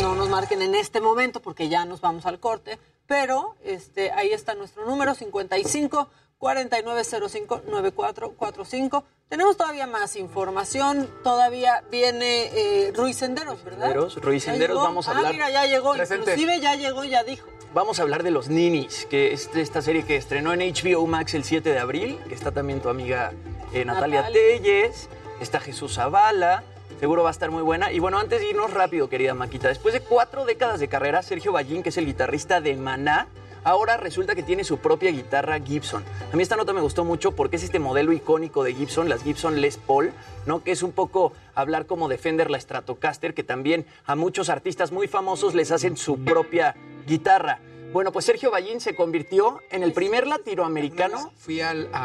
No 0.02 0.16
nos 0.16 0.30
marquen 0.30 0.62
en 0.62 0.76
este 0.76 1.02
momento 1.02 1.42
porque 1.42 1.70
ya 1.70 1.86
nos 1.86 2.02
vamos 2.02 2.26
al 2.26 2.40
corte. 2.40 2.80
Pero 3.06 3.56
este, 3.64 4.12
ahí 4.12 4.32
está 4.32 4.54
nuestro 4.56 4.86
número, 4.86 5.14
55 5.14 6.08
4905 6.44 7.62
9445. 7.68 9.06
Tenemos 9.30 9.56
todavía 9.56 9.88
más 9.88 10.18
información. 10.18 11.10
Todavía 11.24 11.84
viene 11.90 12.50
eh, 12.88 12.92
Ruiz 12.94 13.16
Senderos, 13.18 13.64
¿verdad? 13.64 13.88
Senderos, 13.88 14.16
Ruiz 14.22 14.46
¿Ya 14.46 14.52
Senderos, 14.52 14.78
vamos 14.84 15.08
a 15.08 15.12
Ah, 15.12 15.18
hablar. 15.18 15.32
mira, 15.34 15.50
ya 15.50 15.66
llegó. 15.66 15.94
Presente. 15.94 16.32
Inclusive 16.32 16.60
ya 16.60 16.76
llegó, 16.76 17.06
ya 17.06 17.24
dijo. 17.24 17.48
Vamos 17.74 18.00
a 18.00 18.02
hablar 18.04 18.24
de 18.24 18.32
Los 18.32 18.50
Ninis, 18.50 19.08
que 19.10 19.32
es 19.32 19.50
esta 19.56 19.82
serie 19.82 20.06
que 20.06 20.18
estrenó 20.18 20.54
en 20.54 20.60
HBO 20.60 21.08
Max 21.08 21.34
el 21.34 21.46
7 21.46 21.72
de 21.72 21.80
abril, 21.80 22.20
que 22.28 22.36
está 22.36 22.52
también 22.52 22.82
tu 22.82 22.90
amiga 22.90 23.32
eh, 23.74 23.86
Natalia 23.86 24.22
Natalia. 24.24 24.60
Telles, 24.60 25.10
está 25.40 25.60
Jesús 25.62 25.96
Zavala, 25.96 26.64
seguro 27.00 27.24
va 27.24 27.30
a 27.30 27.32
estar 27.32 27.50
muy 27.52 27.64
buena. 27.64 27.92
Y 27.94 28.00
bueno, 28.00 28.20
antes 28.20 28.42
de 28.42 28.50
irnos 28.50 28.72
rápido, 28.72 29.08
querida 29.10 29.34
Maquita, 29.34 29.70
después 29.70 29.94
de 29.94 30.02
cuatro 30.02 30.44
décadas 30.46 30.82
de 30.82 30.90
carrera, 30.90 31.24
Sergio 31.24 31.54
Ballín, 31.54 31.82
que 31.82 31.90
es 31.90 31.98
el 31.98 32.06
guitarrista 32.06 32.60
de 32.62 32.76
Maná, 32.76 33.28
ahora 33.64 33.98
resulta 33.98 34.36
que 34.36 34.44
tiene 34.44 34.64
su 34.64 34.78
propia 34.78 35.12
guitarra 35.12 35.60
Gibson. 35.60 36.04
A 36.32 36.36
mí 36.36 36.44
esta 36.44 36.56
nota 36.56 36.74
me 36.74 36.82
gustó 36.82 37.04
mucho 37.04 37.32
porque 37.34 37.56
es 37.56 37.64
este 37.64 37.80
modelo 37.80 38.14
icónico 38.14 38.64
de 38.64 38.74
Gibson, 38.74 39.10
las 39.10 39.24
Gibson 39.24 39.62
Les 39.62 39.78
Paul, 39.78 40.12
¿no? 40.46 40.64
Que 40.64 40.72
es 40.72 40.84
un 40.84 40.92
poco 40.92 41.34
hablar 41.56 41.86
como 41.86 42.08
Defender 42.08 42.50
la 42.50 42.60
Stratocaster, 42.60 43.34
que 43.34 43.44
también 43.44 43.86
a 44.06 44.16
muchos 44.16 44.50
artistas 44.50 44.92
muy 44.92 45.08
famosos 45.08 45.56
les 45.56 45.72
hacen 45.72 45.98
su 45.98 46.24
propia 46.24 46.76
guitarra. 47.08 47.60
Bueno, 47.94 48.12
pues 48.12 48.26
Sergio 48.26 48.50
Ballín 48.50 48.82
se 48.82 48.96
convirtió 48.96 49.62
en 49.70 49.84
el 49.84 49.94
primer 49.94 50.26
latinoamericano 50.26 51.32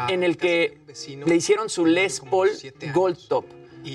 en 0.07 0.23
el 0.23 0.37
que 0.37 0.77
le 1.25 1.35
hicieron 1.35 1.69
su 1.69 1.85
Les 1.85 2.19
Paul 2.19 2.49
Gold 2.93 3.27
Top. 3.27 3.45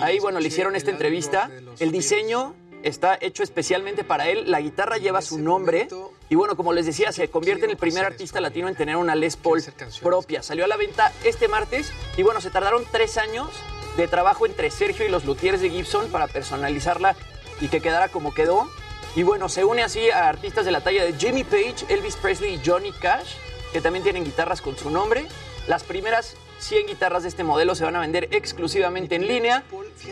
Ahí, 0.01 0.19
bueno, 0.19 0.41
le 0.41 0.49
hicieron 0.49 0.75
esta 0.75 0.91
entrevista. 0.91 1.51
El 1.79 1.93
diseño 1.93 2.55
está 2.83 3.17
hecho 3.21 3.45
especialmente 3.45 4.03
para 4.03 4.29
él. 4.29 4.51
La 4.51 4.61
guitarra 4.61 4.99
lleva 4.99 5.23
su 5.23 5.39
nombre. 5.39 5.89
Y 6.29 6.37
bueno, 6.37 6.57
como 6.57 6.73
les 6.73 6.87
decía, 6.87 7.13
se 7.13 7.29
convierte 7.29 7.65
en 7.65 7.71
el 7.71 7.77
primer 7.77 8.05
artista 8.05 8.41
latino 8.41 8.69
en 8.69 8.75
tener 8.75 8.97
una 8.97 9.15
Les 9.15 9.37
Paul 9.37 9.63
propia. 10.03 10.43
Salió 10.43 10.65
a 10.65 10.69
la 10.69 10.77
venta 10.77 11.13
este 11.25 11.49
martes. 11.49 11.93
Y 12.17 12.23
bueno, 12.23 12.41
se 12.41 12.51
tardaron 12.51 12.85
tres 12.91 13.19
años 13.19 13.49
de 13.97 14.09
trabajo 14.09 14.47
entre 14.47 14.71
Sergio 14.71 15.07
y 15.07 15.09
los 15.09 15.25
luthiers 15.25 15.61
de 15.61 15.71
Gibson 15.71 16.09
para 16.11 16.27
personalizarla 16.27 17.15
y 17.61 17.69
que 17.69 17.81
quedara 17.81 18.09
como 18.09 18.33
quedó. 18.35 18.69
Y 19.17 19.23
bueno, 19.23 19.49
se 19.49 19.65
une 19.65 19.83
así 19.83 20.11
a 20.11 20.29
artistas 20.29 20.65
de 20.65 20.73
la 20.73 20.81
talla 20.81 21.05
de 21.05 21.13
Jimmy 21.13 21.45
Page, 21.45 21.87
Elvis 21.89 22.17
Presley 22.17 22.55
y 22.55 22.61
Johnny 22.65 22.91
Cash, 22.93 23.35
que 23.73 23.81
también 23.81 24.03
tienen 24.03 24.25
guitarras 24.25 24.61
con 24.61 24.77
su 24.77 24.91
nombre. 24.91 25.27
Las 25.69 25.85
primeras 25.85 26.37
100 26.65 26.87
guitarras 26.87 27.25
de 27.25 27.29
este 27.29 27.45
modelo 27.45 27.75
se 27.75 27.85
van 27.85 27.95
a 27.95 28.01
vender 28.01 28.29
exclusivamente 28.31 29.15
en 29.17 29.29
línea. 29.29 29.65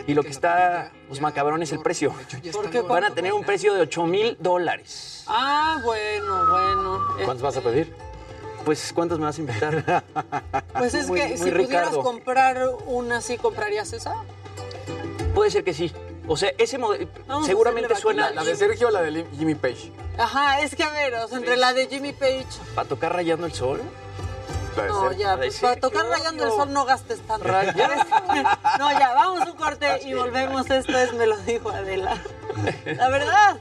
Y 0.05 0.13
lo 0.13 0.21
que 0.21 0.29
está 0.29 0.91
pues, 1.07 1.19
macabrón 1.19 1.63
es 1.63 1.71
el 1.71 1.79
precio. 1.79 2.13
¿Por 2.51 2.69
qué? 2.69 2.81
Van 2.81 3.03
a 3.03 3.13
tener 3.13 3.33
un 3.33 3.43
precio 3.43 3.73
de 3.73 3.81
8 3.81 4.05
mil 4.05 4.37
dólares. 4.39 5.23
Ah, 5.25 5.81
bueno, 5.83 6.45
bueno. 6.51 7.07
¿Cuántos 7.25 7.41
vas 7.41 7.57
a 7.57 7.61
pedir? 7.61 7.95
Pues, 8.65 8.93
¿cuántos 8.93 9.17
me 9.17 9.25
vas 9.25 9.37
a 9.37 9.41
invitar? 9.41 10.03
Pues 10.77 10.93
es 10.93 11.07
Muy- 11.07 11.19
que 11.19 11.27
muy 11.29 11.37
si 11.37 11.51
pudieras 11.51 11.95
comprar 11.97 12.69
una 12.85 13.17
así, 13.17 13.37
¿comprarías 13.37 13.91
esa? 13.93 14.13
Puede 15.33 15.49
ser 15.49 15.63
que 15.63 15.73
sí. 15.73 15.91
O 16.27 16.37
sea, 16.37 16.51
ese 16.57 16.77
modelo 16.77 17.07
Vamos 17.27 17.47
seguramente 17.47 17.95
suena 17.95 18.31
¿La 18.31 18.43
de 18.43 18.55
Sergio 18.55 18.87
o 18.87 18.91
la 18.91 19.01
de 19.01 19.25
Jimmy 19.37 19.55
Page? 19.55 19.91
Ajá, 20.17 20.61
es 20.61 20.75
que 20.75 20.83
a 20.83 20.89
ver, 20.89 21.13
o 21.15 21.27
sea, 21.27 21.37
entre 21.37 21.57
la 21.57 21.73
de 21.73 21.87
Jimmy 21.87 22.13
Page. 22.13 22.45
para 22.75 22.87
tocar 22.87 23.13
rayando 23.13 23.45
el 23.45 23.53
sol. 23.53 23.81
No, 24.75 25.11
ya, 25.11 25.37
pues, 25.37 25.59
para 25.59 25.75
tocar 25.75 26.05
rayando 26.05 26.45
el 26.45 26.49
sol 26.51 26.73
no 26.73 26.85
gastes 26.85 27.19
tanto. 27.21 27.47
no, 28.79 28.91
ya, 28.91 29.13
vamos 29.13 29.41
a 29.41 29.51
un 29.51 29.57
corte 29.57 30.01
y 30.05 30.13
volvemos. 30.13 30.69
Esto 30.69 30.97
es 30.97 31.13
Me 31.13 31.27
lo 31.27 31.37
dijo 31.37 31.69
Adela. 31.69 32.21
La 32.85 33.09
verdad. 33.09 33.59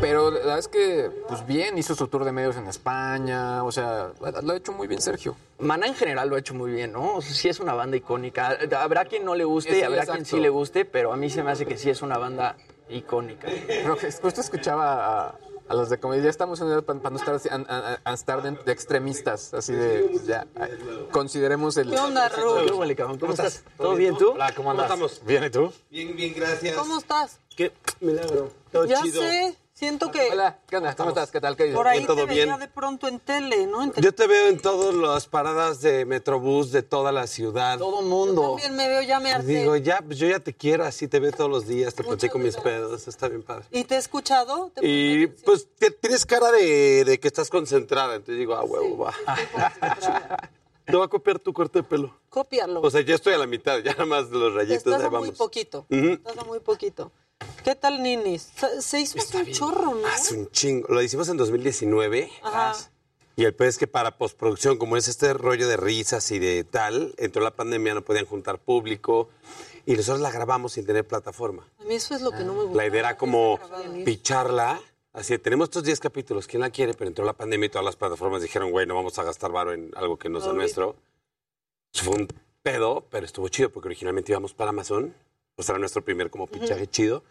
Pero 0.00 0.30
la 0.30 0.38
verdad 0.38 0.58
es 0.58 0.68
que, 0.68 1.10
pues 1.28 1.46
bien, 1.46 1.76
hizo 1.76 1.94
su 1.94 2.08
tour 2.08 2.24
de 2.24 2.32
medios 2.32 2.56
en 2.56 2.66
España, 2.66 3.62
o 3.62 3.70
sea, 3.70 4.10
lo 4.42 4.52
ha 4.52 4.56
hecho 4.56 4.72
muy 4.72 4.88
bien 4.88 5.00
Sergio. 5.00 5.36
Maná 5.58 5.86
en 5.86 5.94
general 5.94 6.28
lo 6.30 6.36
ha 6.36 6.38
hecho 6.38 6.54
muy 6.54 6.70
bien, 6.72 6.92
¿no? 6.92 7.16
O 7.16 7.22
sea, 7.22 7.34
sí 7.34 7.48
es 7.48 7.60
una 7.60 7.74
banda 7.74 7.98
icónica. 7.98 8.58
Habrá 8.78 9.04
quien 9.04 9.24
no 9.24 9.34
le 9.34 9.44
guste 9.44 9.72
Sí, 9.72 9.78
y 9.80 9.82
habrá 9.82 9.98
exacto. 9.98 10.14
quien 10.14 10.24
sí 10.24 10.40
le 10.40 10.48
guste, 10.48 10.86
pero 10.86 11.12
a 11.12 11.16
mí 11.16 11.28
se 11.28 11.42
me 11.42 11.52
hace 11.52 11.66
que 11.66 11.76
sí 11.76 11.90
es 11.90 12.00
una 12.00 12.16
banda 12.16 12.56
icónica. 12.90 13.48
Pero 13.66 13.96
justo 13.96 14.40
escuchaba 14.40 15.26
a, 15.28 15.34
a 15.68 15.74
los 15.74 15.88
de 15.90 15.98
comedia, 15.98 16.24
ya 16.24 16.30
estamos 16.30 16.60
en 16.60 16.68
edad 16.68 16.82
para, 16.82 16.98
para 17.00 17.10
no 17.10 17.16
estar, 17.18 17.34
así, 17.34 17.48
a, 17.48 17.54
a- 17.68 17.98
a 18.04 18.12
estar 18.14 18.42
de, 18.42 18.52
de 18.52 18.72
extremistas, 18.72 19.54
así 19.54 19.72
de, 19.72 20.10
ya, 20.26 20.46
consideremos 21.10 21.76
el... 21.76 21.90
¿Qué 21.90 21.98
onda, 21.98 22.28
Ru? 22.28 22.64
¿Qué 22.66 22.72
huele, 22.72 22.96
cabrón? 22.96 23.18
¿Cómo 23.18 23.32
estás? 23.32 23.62
¿Todo 23.76 23.94
bien 23.94 24.16
tú? 24.16 24.30
Hola, 24.32 24.52
¿cómo 24.54 24.70
andas? 24.70 24.86
estamos? 24.86 25.20
Bien, 25.24 25.44
¿y 25.44 25.50
tú? 25.50 25.72
Bien, 25.90 26.14
bien, 26.16 26.34
gracias. 26.34 26.76
¿Cómo 26.76 26.98
estás? 26.98 27.38
Qué 27.56 27.72
milagro. 28.00 28.50
Todo 28.72 28.84
ya 28.86 29.02
chido. 29.02 29.22
sé, 29.22 29.54
siento 29.80 30.10
que 30.10 30.28
Hola, 30.30 30.58
¿qué 30.68 30.76
onda? 30.76 30.94
¿Cómo 30.94 31.08
estás? 31.08 31.30
¿Qué 31.30 31.40
tal? 31.40 31.56
¿Qué 31.56 31.64
dices? 31.64 31.76
por 31.76 31.88
ahí 31.88 31.98
Bien, 32.00 32.06
todo 32.06 32.16
te 32.18 32.26
veía 32.26 32.44
bien. 32.44 32.58
de 32.58 32.68
pronto 32.68 33.08
en 33.08 33.18
tele, 33.18 33.66
¿no? 33.66 33.82
En 33.82 33.90
tele- 33.92 34.04
Yo 34.04 34.14
te 34.14 34.26
veo 34.26 34.48
en 34.48 34.58
todas 34.60 34.94
las 34.94 35.26
paradas 35.26 35.80
de 35.80 36.04
Metrobús 36.04 36.70
de 36.70 36.82
toda 36.82 37.10
la 37.12 37.26
ciudad. 37.26 37.78
Todo 37.78 38.02
mundo. 38.02 38.50
También 38.50 38.76
me 38.76 38.86
veo, 38.88 39.00
ya 39.00 39.18
me 39.20 39.32
harté. 39.32 39.46
Digo, 39.46 39.74
ya, 39.76 40.02
pues 40.02 40.18
yo 40.18 40.28
ya 40.28 40.38
te 40.38 40.52
quiero, 40.54 40.84
así 40.84 41.08
te 41.08 41.18
veo 41.18 41.32
todos 41.32 41.50
los 41.50 41.66
días, 41.66 41.94
te 41.94 42.04
platico 42.04 42.38
mis 42.38 42.56
pedos, 42.58 43.08
está 43.08 43.28
bien 43.28 43.42
padre. 43.42 43.64
¿Y 43.70 43.84
te 43.84 43.94
he 43.94 43.98
escuchado? 43.98 44.70
¿Te 44.74 44.86
Y 44.86 45.26
pues 45.28 45.66
te- 45.78 45.90
tienes 45.90 46.26
cara 46.26 46.52
de, 46.52 47.04
de 47.06 47.18
que 47.18 47.28
estás 47.28 47.48
concentrada, 47.48 48.16
entonces 48.16 48.38
digo, 48.38 48.54
ah, 48.54 48.62
huevo, 48.64 48.98
va. 48.98 49.14
Te 50.90 50.96
voy 50.96 51.04
a 51.04 51.08
copiar 51.08 51.38
tu 51.38 51.52
corte 51.52 51.80
de 51.80 51.82
pelo. 51.84 52.16
Cópialo. 52.28 52.80
O 52.80 52.90
sea, 52.90 53.00
ya 53.02 53.14
estoy 53.14 53.34
a 53.34 53.38
la 53.38 53.46
mitad, 53.46 53.78
ya 53.78 53.92
nada 53.92 54.06
más 54.06 54.30
los 54.30 54.54
rayitos, 54.54 54.78
Estás 54.78 55.00
ahí 55.00 55.06
a 55.06 55.10
muy 55.10 55.32
poquito. 55.32 55.86
Ujú. 55.88 56.12
Estás 56.14 56.38
a 56.38 56.44
muy 56.44 56.60
poquito. 56.60 57.12
¿Qué 57.64 57.74
tal, 57.74 58.02
Ninis? 58.02 58.50
Se, 58.80 59.00
hizo 59.00 59.18
un 59.38 59.52
chorro, 59.52 59.94
¿no? 59.94 60.06
Hace 60.08 60.36
un 60.36 60.50
chingo. 60.50 60.88
Lo 60.88 61.02
hicimos 61.02 61.28
en 61.28 61.36
2019. 61.36 62.30
Ajá. 62.42 62.74
Y 63.36 63.44
el 63.44 63.54
pez 63.54 63.68
es 63.68 63.78
que 63.78 63.86
para 63.86 64.18
postproducción, 64.18 64.76
como 64.76 64.96
es 64.96 65.08
este 65.08 65.32
rollo 65.32 65.68
de 65.68 65.76
risas 65.76 66.30
y 66.30 66.38
de 66.38 66.64
tal, 66.64 67.14
entró 67.16 67.42
la 67.42 67.52
pandemia, 67.52 67.94
no 67.94 68.02
podían 68.02 68.26
juntar 68.26 68.58
público. 68.58 69.30
Y 69.86 69.94
nosotros 69.94 70.20
la 70.20 70.30
grabamos 70.30 70.72
sin 70.72 70.84
tener 70.84 71.06
plataforma. 71.06 71.66
A 71.78 71.84
mí 71.84 71.94
eso 71.94 72.14
es 72.14 72.20
lo 72.20 72.32
que 72.32 72.44
no 72.44 72.52
me 72.52 72.62
gusta. 72.64 72.76
La 72.76 72.86
idea 72.86 73.00
era 73.00 73.16
como 73.16 73.58
picharla. 74.04 74.80
Así, 75.12 75.36
tenemos 75.38 75.66
estos 75.66 75.82
10 75.82 75.98
capítulos, 75.98 76.46
¿quién 76.46 76.60
la 76.60 76.70
quiere? 76.70 76.94
Pero 76.94 77.08
entró 77.08 77.24
la 77.24 77.32
pandemia 77.32 77.66
y 77.66 77.68
todas 77.70 77.84
las 77.84 77.96
plataformas 77.96 78.42
dijeron, 78.42 78.70
güey, 78.70 78.86
no 78.86 78.94
vamos 78.94 79.18
a 79.18 79.24
gastar 79.24 79.50
varo 79.50 79.72
en 79.72 79.90
algo 79.96 80.18
que 80.18 80.28
no 80.28 80.40
sea 80.40 80.52
nuestro. 80.52 80.94
Eso 81.92 82.04
fue 82.04 82.14
un 82.14 82.28
pedo, 82.62 83.04
pero 83.10 83.26
estuvo 83.26 83.48
chido 83.48 83.70
porque 83.70 83.88
originalmente 83.88 84.30
íbamos 84.30 84.54
para 84.54 84.70
Amazon. 84.70 85.14
Pues 85.56 85.68
era 85.68 85.78
nuestro 85.78 86.02
primer 86.02 86.30
como 86.30 86.46
pichaje 86.46 86.86
chido. 86.86 87.24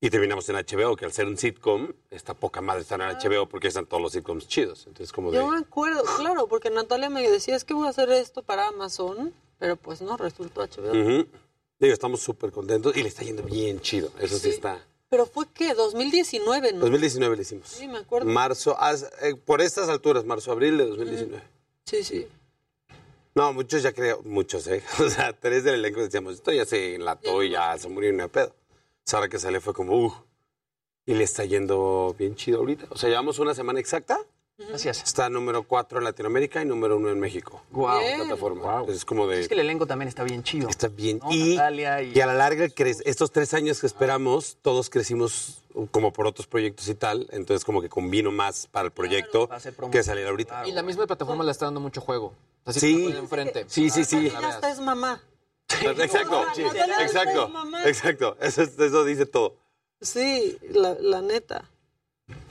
Y 0.00 0.10
terminamos 0.10 0.48
en 0.50 0.56
HBO, 0.56 0.94
que 0.94 1.04
al 1.04 1.12
ser 1.12 1.26
un 1.26 1.36
sitcom, 1.36 1.92
está 2.10 2.34
poca 2.34 2.60
madre 2.60 2.82
estar 2.82 3.00
en 3.00 3.08
HBO 3.08 3.48
porque 3.48 3.68
están 3.68 3.86
todos 3.86 4.02
los 4.02 4.12
sitcoms 4.12 4.46
chidos. 4.46 4.86
Entonces, 4.86 5.10
como 5.10 5.30
de... 5.30 5.38
Yo 5.38 5.48
me 5.48 5.58
acuerdo, 5.58 6.02
claro, 6.18 6.46
porque 6.46 6.70
Natalia 6.70 7.08
me 7.10 7.28
decía, 7.28 7.56
es 7.56 7.64
que 7.64 7.74
voy 7.74 7.86
a 7.86 7.90
hacer 7.90 8.10
esto 8.10 8.42
para 8.42 8.68
Amazon, 8.68 9.32
pero 9.58 9.76
pues 9.76 10.02
no, 10.02 10.16
resultó 10.16 10.60
HBO. 10.60 10.90
Ujú. 10.90 11.26
Digo, 11.78 11.92
estamos 11.92 12.20
súper 12.20 12.52
contentos 12.52 12.96
y 12.96 13.02
le 13.02 13.08
está 13.08 13.22
yendo 13.22 13.42
bien 13.42 13.80
chido. 13.80 14.10
Eso 14.20 14.38
sí, 14.38 14.50
está. 14.50 14.86
Pero 15.08 15.26
fue 15.26 15.46
que 15.52 15.74
2019, 15.74 16.72
¿no? 16.72 16.80
2019 16.80 17.36
le 17.36 17.42
hicimos. 17.42 17.68
Sí, 17.68 17.86
me 17.86 17.98
acuerdo. 17.98 18.28
Marzo, 18.28 18.76
eh, 19.22 19.34
por 19.36 19.60
estas 19.60 19.88
alturas, 19.88 20.24
marzo, 20.24 20.50
abril 20.50 20.78
de 20.78 20.86
2019. 20.86 21.42
Sí, 21.84 22.02
sí. 22.02 22.26
No, 23.36 23.52
muchos 23.52 23.82
ya 23.82 23.92
creo, 23.92 24.22
muchos, 24.24 24.66
¿eh? 24.66 24.82
O 24.98 25.08
sea, 25.08 25.32
tres 25.32 25.62
del 25.62 25.74
elenco 25.76 26.00
decíamos, 26.00 26.34
esto 26.34 26.52
ya 26.52 26.64
se 26.64 26.94
enlató 26.96 27.42
y 27.42 27.50
ya 27.50 27.76
se 27.78 27.88
murió 27.88 28.12
no 28.12 28.24
hay 28.24 28.28
pedo. 28.30 28.48
O 28.48 29.08
sea, 29.08 29.18
ahora 29.18 29.28
que 29.28 29.38
sale 29.38 29.60
fue 29.60 29.74
como, 29.74 29.96
uh, 29.96 30.14
y 31.04 31.14
le 31.14 31.22
está 31.22 31.44
yendo 31.44 32.16
bien 32.18 32.34
chido 32.34 32.58
ahorita. 32.58 32.86
O 32.90 32.96
sea, 32.96 33.08
llevamos 33.08 33.38
una 33.38 33.54
semana 33.54 33.78
exacta. 33.78 34.18
Gracias. 34.58 35.02
Está 35.02 35.28
número 35.28 35.64
cuatro 35.64 35.98
en 35.98 36.04
Latinoamérica 36.04 36.62
y 36.62 36.64
número 36.64 36.96
uno 36.96 37.10
en 37.10 37.20
México. 37.20 37.62
Guau. 37.70 38.00
En 38.00 38.20
plataforma. 38.20 38.84
Es 38.88 39.04
como 39.04 39.26
de... 39.26 39.40
Es 39.42 39.48
que 39.48 39.54
el 39.54 39.60
elenco 39.60 39.86
también 39.86 40.08
está 40.08 40.24
bien 40.24 40.42
chido. 40.42 40.68
Está 40.70 40.88
bien. 40.88 41.18
¿no? 41.22 41.30
Y, 41.30 41.56
Natalia 41.56 42.02
y... 42.02 42.12
y 42.14 42.20
a 42.22 42.26
la 42.26 42.32
larga, 42.34 42.66
estos 43.04 43.30
tres 43.32 43.52
años 43.52 43.80
que 43.80 43.86
esperamos, 43.86 44.56
todos 44.62 44.88
crecimos 44.88 45.62
como 45.90 46.10
por 46.12 46.26
otros 46.26 46.46
proyectos 46.46 46.88
y 46.88 46.94
tal. 46.94 47.26
Entonces, 47.32 47.66
como 47.66 47.82
que 47.82 47.90
combino 47.90 48.32
más 48.32 48.66
para 48.66 48.86
el 48.86 48.92
proyecto 48.92 49.50
que 49.92 50.02
salir 50.02 50.26
ahorita. 50.26 50.66
Y 50.66 50.72
la 50.72 50.82
misma 50.82 51.06
plataforma 51.06 51.44
le 51.44 51.50
está 51.50 51.66
dando 51.66 51.80
mucho 51.80 52.00
juego. 52.00 52.32
Así 52.64 52.80
Sí. 52.80 52.94
ponen 53.02 53.18
enfrente. 53.18 53.64
Sí, 53.68 53.90
sí, 53.90 54.04
sí. 54.04 54.32
Hasta 54.42 54.70
es 54.72 54.80
mamá. 54.80 55.22
Exacto, 55.68 56.44
Sí. 56.54 56.62
Exacto, 57.02 57.50
exacto. 57.84 58.36
Eso, 58.40 58.62
es- 58.62 58.78
eso 58.78 59.04
dice 59.04 59.26
todo. 59.26 59.56
Sí, 60.00 60.56
la, 60.70 60.94
la 60.98 61.20
neta. 61.20 61.70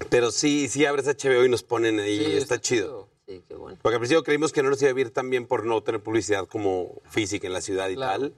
Pero 0.10 0.32
sí, 0.32 0.68
sí 0.70 0.86
abres 0.86 1.06
HBO 1.08 1.46
y 1.46 1.50
nos 1.50 1.64
ponen 1.64 2.00
ahí, 2.00 2.18
Sí, 2.26 2.38
está, 2.38 2.60
chido. 2.60 3.08
Sí, 3.28 3.44
qué 3.48 3.56
bueno. 3.56 3.78
Porque 3.82 3.96
al 3.96 4.00
principio 4.00 4.24
creímos 4.24 4.52
que 4.52 4.62
no 4.64 4.70
nos 4.70 4.82
iba 4.82 4.92
a 4.92 4.94
vivir 4.94 5.12
tan 5.12 5.30
bien 5.30 5.48
por 5.48 5.66
no 5.66 5.82
tener 5.84 6.02
publicidad 6.02 6.48
como 6.48 7.02
física 7.10 7.48
en 7.48 7.54
la 7.54 7.62
ciudad 7.62 7.90
y 7.90 7.96
tal. 7.96 8.34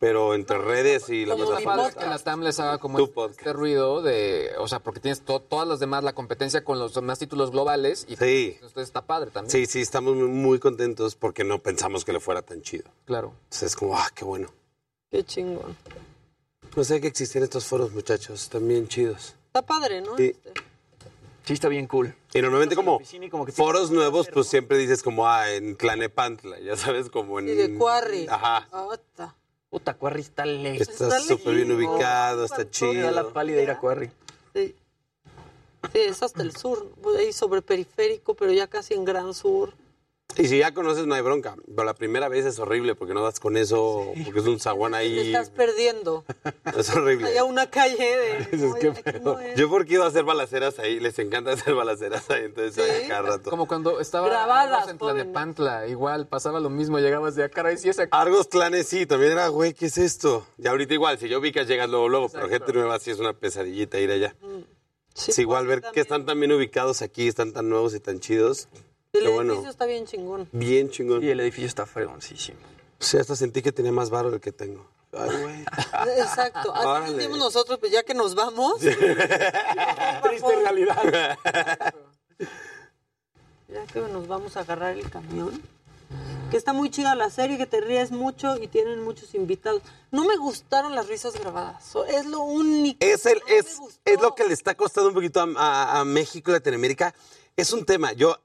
Pero 0.00 0.34
entre 0.34 0.58
redes 0.58 1.08
y 1.08 1.24
la 1.24 1.36
plataforma. 1.36 1.90
que 1.92 2.04
la 2.06 2.18
TAM 2.18 2.42
les 2.42 2.58
haga 2.60 2.78
como 2.78 2.98
este, 2.98 3.24
este 3.30 3.52
ruido 3.52 4.02
de, 4.02 4.50
o 4.58 4.66
sea, 4.68 4.80
porque 4.80 5.00
tienes 5.00 5.20
to- 5.22 5.40
todas 5.40 5.66
las 5.68 5.78
demás, 5.78 6.02
la 6.04 6.12
competencia 6.14 6.62
con 6.64 6.78
los 6.78 6.94
demás 6.94 7.18
títulos 7.18 7.52
globales 7.52 8.04
y 8.08 8.16
Sí. 8.16 8.52
entonces 8.56 8.82
está 8.82 9.02
padre 9.06 9.30
también. 9.30 9.50
Sí, 9.50 9.66
sí, 9.66 9.80
estamos 9.80 10.16
muy- 10.16 10.58
contentos 10.58 11.14
porque 11.14 11.44
no 11.44 11.62
pensamos 11.62 12.04
que 12.04 12.12
le 12.12 12.20
fuera 12.20 12.42
tan 12.42 12.60
chido. 12.60 12.84
Claro. 13.06 13.32
Entonces 13.44 13.70
es 13.70 13.76
como, 13.76 13.96
ah, 13.96 14.08
qué 14.14 14.24
bueno. 14.24 14.48
Qué 15.10 15.24
chingón. 15.24 15.76
Pues 16.74 16.90
hay 16.90 17.00
que 17.00 17.06
existir 17.06 17.42
estos 17.42 17.64
foros, 17.64 17.92
muchachos, 17.92 18.50
bien 18.60 18.88
chidos. 18.88 19.34
Está 19.56 19.64
padre, 19.64 20.00
¿no? 20.00 20.16
Sí. 20.16 20.34
Sí, 21.44 21.52
está 21.52 21.68
bien 21.68 21.86
cool. 21.86 22.12
Y 22.32 22.42
normalmente 22.42 22.74
como 22.74 23.00
y 23.00 23.30
como 23.30 23.46
que 23.46 23.52
foros 23.52 23.92
nuevos, 23.92 24.26
pues 24.26 24.48
siempre 24.48 24.76
dices 24.78 25.00
como, 25.00 25.28
ah, 25.28 25.48
en 25.48 25.76
Tlanepantla, 25.76 26.58
ya 26.58 26.76
sabes, 26.76 27.08
como 27.08 27.38
en... 27.38 27.50
Y 27.50 27.52
de 27.52 27.78
Quarry. 27.78 28.26
Ajá. 28.28 28.66
Ota. 28.72 29.36
Puta, 29.70 29.94
Quarry 29.94 30.22
está 30.22 30.44
lejos. 30.44 30.88
Está 30.88 31.20
súper 31.20 31.54
bien 31.54 31.70
ubicado, 31.70 32.44
está 32.44 32.58
Me 32.58 32.64
da 32.64 32.70
chido. 32.72 33.10
la 33.12 33.28
pálida 33.28 33.62
ir 33.62 33.70
a 33.70 33.78
Quarry. 33.78 34.10
Sí. 34.56 34.74
Sí, 35.92 35.98
es 36.00 36.20
hasta 36.24 36.42
el 36.42 36.56
sur, 36.56 36.90
ahí 37.16 37.32
sobre 37.32 37.62
periférico, 37.62 38.34
pero 38.34 38.50
ya 38.50 38.66
casi 38.66 38.94
en 38.94 39.04
Gran 39.04 39.34
Sur. 39.34 39.72
Y 40.36 40.48
si 40.48 40.58
ya 40.58 40.74
conoces, 40.74 41.06
no 41.06 41.14
hay 41.14 41.22
bronca. 41.22 41.56
Pero 41.66 41.84
la 41.84 41.94
primera 41.94 42.28
vez 42.28 42.44
es 42.44 42.58
horrible 42.58 42.94
porque 42.94 43.14
no 43.14 43.22
das 43.22 43.40
con 43.40 43.56
eso, 43.56 44.12
porque 44.24 44.40
es 44.40 44.46
un 44.46 44.58
zaguán 44.58 44.92
Te 44.92 44.98
ahí. 44.98 45.18
estás 45.18 45.50
perdiendo. 45.50 46.24
Es 46.76 46.90
horrible. 46.90 47.28
Hay 47.28 47.38
una 47.40 47.70
calle 47.70 48.04
de... 48.04 48.46
Dices, 48.52 48.74
¿qué 48.80 48.90
pedo? 48.90 49.38
Yo 49.56 49.68
porque 49.68 49.94
iba 49.94 50.04
a 50.04 50.08
hacer 50.08 50.24
balaceras 50.24 50.78
ahí, 50.78 50.98
les 50.98 51.18
encanta 51.18 51.52
hacer 51.52 51.74
balaceras 51.74 52.28
ahí, 52.30 52.44
entonces 52.44 52.90
ahí 52.90 53.08
cada 53.08 53.22
rato. 53.22 53.50
Como 53.50 53.66
cuando 53.66 54.00
estaba 54.00 54.28
Grabadas, 54.28 54.88
en 54.88 54.98
Tlanepantla, 54.98 55.86
igual 55.86 56.26
pasaba 56.26 56.58
lo 56.60 56.70
mismo, 56.70 56.98
llegabas 56.98 57.36
de 57.36 57.44
acá 57.44 57.70
y 57.72 57.76
sí 57.76 57.88
esa 57.88 58.08
Argos 58.10 58.48
Clanes 58.48 58.88
sí, 58.88 59.06
también 59.06 59.32
era, 59.32 59.48
güey, 59.48 59.72
¿qué 59.72 59.86
es 59.86 59.98
esto? 59.98 60.46
Y 60.58 60.66
ahorita 60.66 60.94
igual, 60.94 61.18
si 61.18 61.28
yo 61.28 61.38
ubicas, 61.38 61.68
llegas 61.68 61.88
luego, 61.88 62.08
luego, 62.08 62.28
pero 62.28 62.48
gente 62.48 62.72
nueva 62.72 62.98
sí 62.98 63.10
es 63.10 63.18
una 63.20 63.32
pesadillita 63.32 63.98
ir 64.00 64.10
allá. 64.10 64.34
es 65.14 65.38
igual 65.38 65.66
ver 65.66 65.82
que 65.92 66.00
están 66.00 66.26
tan 66.26 66.38
bien 66.40 66.52
ubicados 66.52 67.02
aquí, 67.02 67.28
están 67.28 67.52
tan 67.52 67.68
nuevos 67.68 67.94
y 67.94 68.00
tan 68.00 68.20
chidos. 68.20 68.68
El 69.14 69.30
bueno. 69.30 69.52
edificio 69.52 69.70
está 69.70 69.86
bien 69.86 70.06
chingón. 70.06 70.48
Bien 70.52 70.90
chingón. 70.90 71.22
Y 71.22 71.28
el 71.28 71.40
edificio 71.40 71.66
está 71.66 71.86
fregoncísimo. 71.86 72.58
Sí, 72.98 73.16
hasta 73.18 73.34
sentí 73.36 73.62
que 73.62 73.72
tenía 73.72 73.92
más 73.92 74.10
varo 74.10 74.30
del 74.30 74.40
que 74.40 74.52
tengo. 74.52 74.86
Ay, 75.12 75.30
güey. 75.42 75.60
Exacto. 76.18 76.74
Así 76.74 76.86
Órale. 76.86 77.06
sentimos 77.08 77.38
nosotros, 77.38 77.78
pues 77.78 77.92
ya 77.92 78.02
que 78.02 78.14
nos 78.14 78.34
vamos. 78.34 78.78
Triste 78.80 80.56
realidad. 80.62 81.38
Ya 83.68 83.86
que 83.86 84.00
nos 84.00 84.28
vamos 84.28 84.56
a 84.56 84.60
agarrar 84.60 84.96
el 84.96 85.08
camión. 85.10 85.60
Que 86.50 86.56
está 86.56 86.72
muy 86.72 86.90
chida 86.90 87.14
la 87.16 87.30
serie, 87.30 87.58
que 87.58 87.66
te 87.66 87.80
ríes 87.80 88.12
mucho 88.12 88.56
y 88.56 88.68
tienen 88.68 89.02
muchos 89.02 89.34
invitados. 89.34 89.82
No 90.12 90.24
me 90.24 90.36
gustaron 90.36 90.94
las 90.94 91.08
risas 91.08 91.34
grabadas. 91.34 91.92
Es 92.08 92.26
lo 92.26 92.40
único. 92.42 92.98
Es, 93.00 93.26
el, 93.26 93.40
es, 93.48 93.78
es 94.04 94.20
lo 94.20 94.34
que 94.34 94.44
le 94.46 94.54
está 94.54 94.76
costando 94.76 95.08
un 95.08 95.14
poquito 95.14 95.40
a, 95.40 95.48
a- 95.56 96.00
a 96.00 96.04
México 96.04 96.50
y 96.50 96.54
Latinoamérica. 96.54 97.14
Es 97.56 97.72
un 97.72 97.84
tema. 97.84 98.12
Yo 98.12 98.38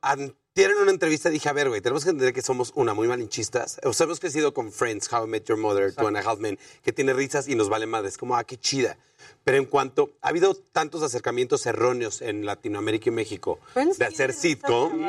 en 0.63 0.77
una 0.77 0.91
entrevista 0.91 1.29
dije, 1.29 1.49
a 1.49 1.53
ver, 1.53 1.69
güey, 1.69 1.81
tenemos 1.81 2.03
que 2.03 2.09
entender 2.09 2.33
que 2.33 2.41
somos 2.41 2.71
una 2.75 2.93
muy 2.93 3.07
malinchistas. 3.07 3.79
O 3.83 3.93
sea, 3.93 4.05
hemos 4.05 4.19
crecido 4.19 4.53
con 4.53 4.71
Friends, 4.71 5.11
How 5.11 5.25
I 5.25 5.29
Met 5.29 5.45
Your 5.45 5.57
Mother, 5.57 5.93
Two 5.93 6.07
and 6.07 6.17
a 6.17 6.21
Half 6.21 6.39
Men, 6.39 6.59
que 6.83 6.91
tiene 6.91 7.13
risas 7.13 7.47
y 7.47 7.55
nos 7.55 7.69
vale 7.69 7.85
madres. 7.85 8.17
Como, 8.17 8.35
ah, 8.35 8.43
qué 8.43 8.57
chida. 8.57 8.97
Pero 9.43 9.57
en 9.57 9.65
cuanto 9.65 10.11
ha 10.21 10.29
habido 10.29 10.55
tantos 10.55 11.03
acercamientos 11.03 11.65
erróneos 11.65 12.21
en 12.21 12.45
Latinoamérica 12.45 13.09
y 13.09 13.11
México 13.11 13.59
Friends 13.73 13.97
de 13.97 14.05
hacer 14.05 14.33
sitcom, 14.33 15.03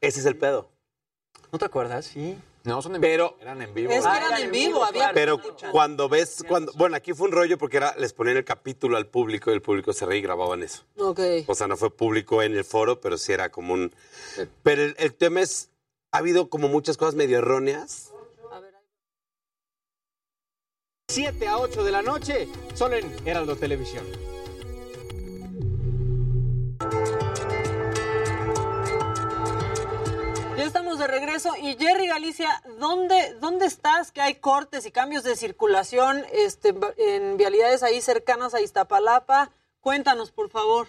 ese 0.00 0.20
es 0.20 0.26
el 0.26 0.36
pedo. 0.36 0.68
¿No 1.52 1.58
te 1.58 1.64
acuerdas? 1.64 2.06
Sí. 2.06 2.36
No, 2.68 2.82
son 2.82 2.96
en 2.96 3.00
pero 3.00 3.38
eran 3.40 3.62
en 3.62 3.72
vivo. 3.72 3.90
Es 3.90 4.04
que 4.04 4.16
eran 4.16 4.42
en 4.42 4.50
vivo, 4.50 4.84
había 4.84 5.10
Pero 5.14 5.40
cuando 5.72 6.08
ves, 6.10 6.44
cuando, 6.46 6.70
bueno, 6.74 6.96
aquí 6.96 7.14
fue 7.14 7.28
un 7.28 7.32
rollo 7.32 7.56
porque 7.56 7.78
era, 7.78 7.96
les 7.96 8.12
ponían 8.12 8.36
el 8.36 8.44
capítulo 8.44 8.98
al 8.98 9.06
público 9.06 9.50
y 9.50 9.54
el 9.54 9.62
público 9.62 9.94
se 9.94 10.04
reía 10.04 10.18
y 10.18 10.22
grababan 10.22 10.62
eso. 10.62 10.84
Ok. 10.98 11.20
O 11.46 11.54
sea, 11.54 11.66
no 11.66 11.78
fue 11.78 11.90
público 11.90 12.42
en 12.42 12.54
el 12.54 12.64
foro, 12.64 13.00
pero 13.00 13.16
sí 13.16 13.32
era 13.32 13.50
como 13.50 13.72
un... 13.72 13.90
Pero 14.62 14.82
el, 14.82 14.94
el 14.98 15.14
tema 15.14 15.40
es, 15.40 15.70
ha 16.12 16.18
habido 16.18 16.50
como 16.50 16.68
muchas 16.68 16.98
cosas 16.98 17.14
medio 17.14 17.38
erróneas. 17.38 18.12
7 21.10 21.48
a 21.48 21.56
8 21.56 21.84
de 21.84 21.90
la 21.90 22.02
noche, 22.02 22.48
solo 22.74 22.96
en 22.96 23.10
Heraldo 23.26 23.56
Televisión. 23.56 24.04
Ya 30.58 30.64
estamos 30.64 30.98
de 30.98 31.06
regreso 31.06 31.54
y 31.62 31.76
Jerry 31.76 32.08
Galicia, 32.08 32.60
¿dónde, 32.80 33.34
dónde 33.34 33.64
estás? 33.66 34.10
Que 34.10 34.20
hay 34.20 34.34
cortes 34.40 34.86
y 34.86 34.90
cambios 34.90 35.22
de 35.22 35.36
circulación 35.36 36.24
este, 36.32 36.74
en 36.96 37.36
vialidades 37.36 37.84
ahí 37.84 38.00
cercanas 38.00 38.54
a 38.54 38.60
Iztapalapa. 38.60 39.52
Cuéntanos, 39.78 40.32
por 40.32 40.50
favor. 40.50 40.88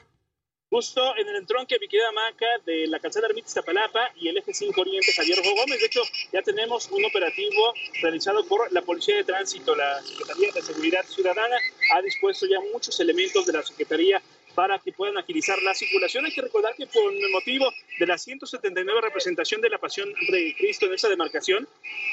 Justo 0.71 1.15
en 1.17 1.27
el 1.27 1.35
entronque, 1.35 1.77
mi 1.79 1.87
querida 1.87 2.11
Maca, 2.11 2.47
de 2.65 2.87
la 2.87 2.99
calzada 2.99 3.27
Ermita 3.27 3.47
Iztapalapa 3.47 4.11
y 4.15 4.29
el 4.29 4.37
eje 4.37 4.55
5 4.55 4.81
Oriente 4.81 5.13
Javier 5.13 5.39
Gómez. 5.43 5.79
De 5.79 5.85
hecho, 5.85 6.01
ya 6.33 6.41
tenemos 6.41 6.89
un 6.89 7.05
operativo 7.05 7.71
realizado 8.01 8.43
por 8.45 8.71
la 8.73 8.81
Policía 8.81 9.17
de 9.17 9.23
Tránsito. 9.23 9.75
La 9.75 10.01
Secretaría 10.01 10.51
de 10.51 10.61
Seguridad 10.63 11.05
Ciudadana 11.05 11.57
ha 11.93 12.01
dispuesto 12.01 12.47
ya 12.47 12.59
muchos 12.73 12.99
elementos 12.99 13.45
de 13.45 13.53
la 13.53 13.61
Secretaría 13.61 14.19
para 14.55 14.79
que 14.79 14.91
puedan 14.91 15.17
agilizar 15.17 15.61
la 15.61 15.73
circulación. 15.73 16.25
Hay 16.25 16.33
que 16.33 16.41
recordar 16.41 16.75
que 16.75 16.87
por 16.87 17.13
motivo 17.31 17.71
de 17.99 18.07
la 18.07 18.17
179 18.17 19.01
representación 19.01 19.61
de 19.61 19.69
la 19.69 19.77
Pasión 19.77 20.09
de 20.29 20.55
Cristo 20.57 20.85
en 20.85 20.93
esa 20.93 21.09
demarcación, 21.09 21.67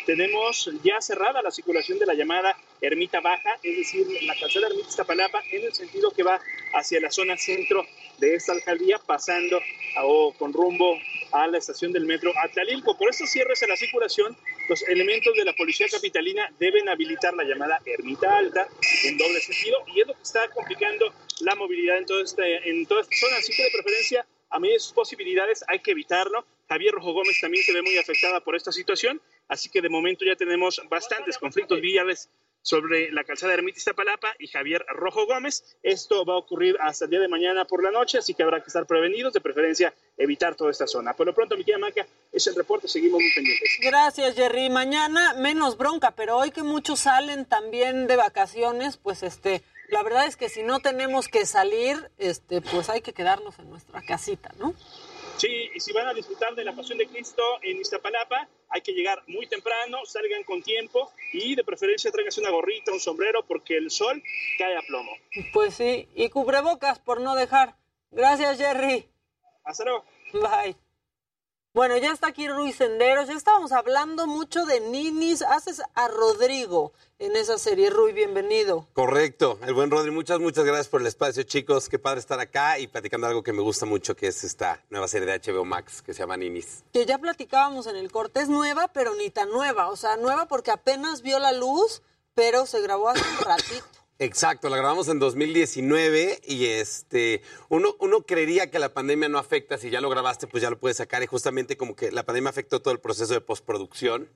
tenemos 0.05 0.71
ya 0.83 1.01
cerrada 1.01 1.43
la 1.43 1.51
circulación 1.51 1.99
de 1.99 2.07
la 2.07 2.15
llamada 2.15 2.57
Ermita 2.81 3.21
Baja, 3.21 3.59
es 3.63 3.77
decir, 3.77 4.07
la 4.23 4.35
calzada 4.39 4.69
Ermita 4.69 4.89
Iztapalapa, 4.89 5.43
en 5.51 5.65
el 5.65 5.75
sentido 5.75 6.11
que 6.11 6.23
va 6.23 6.41
hacia 6.75 7.01
la 7.01 7.11
zona 7.11 7.37
centro 7.37 7.87
de 8.19 8.35
esta 8.35 8.53
alcaldía, 8.53 8.99
pasando 8.99 9.61
o 10.03 10.33
con 10.39 10.53
rumbo 10.53 10.99
a 11.33 11.47
la 11.47 11.59
estación 11.59 11.93
del 11.93 12.07
metro 12.07 12.33
Atlalilco. 12.37 12.97
Por 12.97 13.11
estos 13.11 13.31
cierres 13.31 13.63
a 13.63 13.67
la 13.67 13.77
circulación, 13.77 14.37
los 14.69 14.83
elementos 14.89 15.35
de 15.35 15.45
la 15.45 15.53
policía 15.53 15.87
capitalina 15.91 16.53
deben 16.59 16.89
habilitar 16.89 17.35
la 17.35 17.45
llamada 17.45 17.81
Ermita 17.85 18.37
Alta 18.37 18.69
en 19.05 19.19
doble 19.19 19.41
sentido 19.41 19.79
y 19.95 20.01
es 20.01 20.07
lo 20.07 20.15
que 20.15 20.23
está 20.23 20.49
complicando 20.49 21.13
la 21.41 21.55
movilidad 21.55 21.99
en, 21.99 22.07
todo 22.07 22.23
este, 22.23 22.69
en 22.69 22.87
toda 22.87 23.03
esta 23.03 23.17
zona. 23.17 23.37
Así 23.39 23.55
que 23.55 23.65
de 23.65 23.71
preferencia, 23.71 24.27
a 24.51 24.59
medida 24.59 24.75
de 24.75 24.81
sus 24.81 24.93
posibilidades, 24.93 25.65
hay 25.69 25.81
que 25.81 25.93
evitarlo. 25.93 26.45
Javier 26.69 26.95
Rojo 26.95 27.13
Gómez 27.13 27.39
también 27.41 27.65
se 27.65 27.73
ve 27.73 27.83
muy 27.83 27.97
afectada 27.97 28.41
por 28.41 28.57
esta 28.57 28.73
situación, 28.73 29.21
así 29.49 29.69
que 29.69 29.81
de 29.81 29.89
momento 29.89 30.25
ya 30.25 30.35
tenemos 30.35 30.81
bastantes 30.89 31.39
conflictos 31.39 31.81
viales 31.81 32.29
sobre 32.67 33.13
la 33.13 33.23
calzada 33.23 33.55
Ermita 33.55 33.79
Iztapalapa 33.79 34.35
y 34.41 34.49
Javier 34.49 34.85
Rojo 34.89 35.25
Gómez. 35.25 35.63
Esto 35.85 36.25
va 36.25 36.35
a 36.35 36.39
ocurrir 36.39 36.77
hasta 36.81 37.05
el 37.05 37.13
día 37.13 37.21
de 37.21 37.29
mañana 37.29 37.65
por 37.65 37.81
la 37.81 37.93
noche, 37.93 38.19
así 38.19 38.35
que 38.35 38.43
habrá 38.43 38.61
que 38.61 38.67
estar 38.67 38.87
prevenidos, 38.87 39.33
de 39.33 39.41
preferencia 39.41 39.95
evitar 40.19 40.57
toda 40.57 40.73
esta 40.73 40.89
zona. 40.89 41.13
Por 41.13 41.27
lo 41.27 41.33
pronto, 41.33 41.57
mi 41.57 41.63
tía 41.63 41.79
Maca, 41.79 42.05
es 42.33 42.45
el 42.49 42.57
reporte, 42.57 42.89
seguimos 42.89 43.21
muy 43.21 43.33
pendientes. 43.33 43.71
Gracias, 43.81 44.35
Jerry. 44.35 44.69
Mañana 44.69 45.35
menos 45.35 45.79
bronca, 45.79 46.11
pero 46.11 46.39
hoy 46.39 46.51
que 46.51 46.65
muchos 46.65 46.99
salen 46.99 47.45
también 47.45 48.09
de 48.09 48.17
vacaciones, 48.17 48.97
pues 48.97 49.23
este, 49.23 49.63
la 49.91 50.03
verdad 50.03 50.27
es 50.27 50.37
que 50.37 50.49
si 50.49 50.65
no 50.65 50.81
tenemos 50.81 51.29
que 51.29 51.47
salir, 51.47 52.11
este, 52.19 52.63
pues 52.63 52.91
hay 52.91 53.01
que 53.01 53.13
quedarnos 53.13 53.61
en 53.61 53.71
nuestra 53.71 54.03
casita, 54.03 54.53
¿no? 54.59 54.75
Sí, 55.37 55.71
y 55.75 55.81
si 55.81 55.93
van 55.93 56.09
a 56.09 56.15
disfrutar 56.15 56.55
de 56.55 56.65
la 56.65 56.75
Pasión 56.75 56.97
de 56.97 57.07
Cristo 57.07 57.43
en 57.63 57.79
Iztapalapa, 57.79 58.49
hay 58.71 58.81
que 58.81 58.93
llegar 58.93 59.23
muy 59.27 59.47
temprano, 59.47 59.99
salgan 60.07 60.43
con 60.45 60.63
tiempo 60.63 61.13
y 61.33 61.55
de 61.55 61.63
preferencia 61.63 62.11
tráiganse 62.11 62.41
una 62.41 62.51
gorrita, 62.51 62.93
un 62.93 63.01
sombrero, 63.01 63.45
porque 63.47 63.77
el 63.77 63.91
sol 63.91 64.23
cae 64.59 64.77
a 64.77 64.83
plomo. 64.83 65.13
Pues 65.53 65.75
sí, 65.75 66.09
y 66.15 66.31
cubrebocas 66.31 66.99
por 66.99 67.21
no 67.21 67.35
dejar. 67.35 67.77
Gracias, 68.11 68.59
Jerry. 68.59 69.09
Hasta 69.65 69.85
luego. 69.85 70.05
Bye. 70.33 70.77
Bueno, 71.77 71.99
ya 71.99 72.11
está 72.11 72.29
aquí 72.29 72.49
Ruiz 72.49 72.77
Senderos. 72.77 73.29
Ya 73.29 73.35
estábamos 73.35 73.71
hablando 73.71 74.27
mucho 74.27 74.65
de 74.65 74.81
ninis. 74.81 75.43
Haces 75.43 75.83
a 75.95 76.09
Rodrigo 76.09 76.95
en 77.19 77.37
esa 77.37 77.59
serie. 77.59 77.91
Rui, 77.91 78.15
bienvenido. 78.15 78.87
Correcto, 78.95 79.59
el 79.61 79.75
buen 79.75 79.91
Rodri, 79.91 80.11
muchas, 80.11 80.41
muchas 80.41 80.65
gracias 80.65 80.89
por 80.89 81.03
el 81.03 81.07
espacio, 81.07 81.43
chicos. 81.43 81.91
Qué 81.91 81.99
padre 81.99 82.21
estar 82.21 82.41
acá 82.41 82.79
y 82.79 82.87
platicando 82.87 83.27
algo 83.27 83.43
que 83.43 83.53
me 83.53 83.61
gusta 83.61 83.85
mucho, 83.85 84.17
que 84.17 84.29
es 84.29 84.43
esta 84.43 84.83
nueva 84.89 85.07
serie 85.07 85.27
de 85.31 85.39
HBO 85.39 85.67
Max 85.67 86.01
que 86.01 86.15
se 86.15 86.21
llama 86.21 86.39
Ninis. 86.39 86.83
Que 86.95 87.05
ya 87.05 87.19
platicábamos 87.19 87.87
en 87.89 87.97
el 87.97 88.11
corte. 88.11 88.41
Es 88.41 88.49
nueva, 88.49 88.89
pero 88.89 89.15
ni 89.15 89.29
tan 89.29 89.51
nueva. 89.51 89.91
O 89.91 89.97
sea, 89.97 90.17
nueva 90.17 90.47
porque 90.47 90.71
apenas 90.71 91.21
vio 91.21 91.39
la 91.39 91.53
luz, 91.53 92.01
pero 92.33 92.65
se 92.65 92.81
grabó 92.81 93.11
hace 93.11 93.21
un 93.21 93.45
ratito. 93.45 94.06
Exacto, 94.19 94.71
la 94.71 94.79
grabamos 94.79 95.09
en 95.09 95.19
2019 95.19 96.41
y 96.47 96.67
este 96.67 97.43
uno, 97.69 97.97
uno 97.99 98.23
creería 98.23 98.71
que 98.71 98.79
la 98.79 98.95
pandemia 98.95 99.29
no 99.29 99.37
afecta, 99.37 99.77
si 99.77 99.91
ya 99.91 100.01
lo 100.01 100.09
grabaste 100.09 100.47
pues 100.47 100.63
ya 100.63 100.71
lo 100.71 100.79
puedes 100.79 100.97
sacar 100.97 101.23
y 101.23 101.27
justamente 101.27 101.77
como 101.77 101.95
que 101.95 102.11
la 102.11 102.23
pandemia 102.23 102.49
afectó 102.49 102.81
todo 102.81 102.95
el 102.95 103.01
proceso 103.01 103.35
de 103.35 103.43
postproducción, 103.43 104.31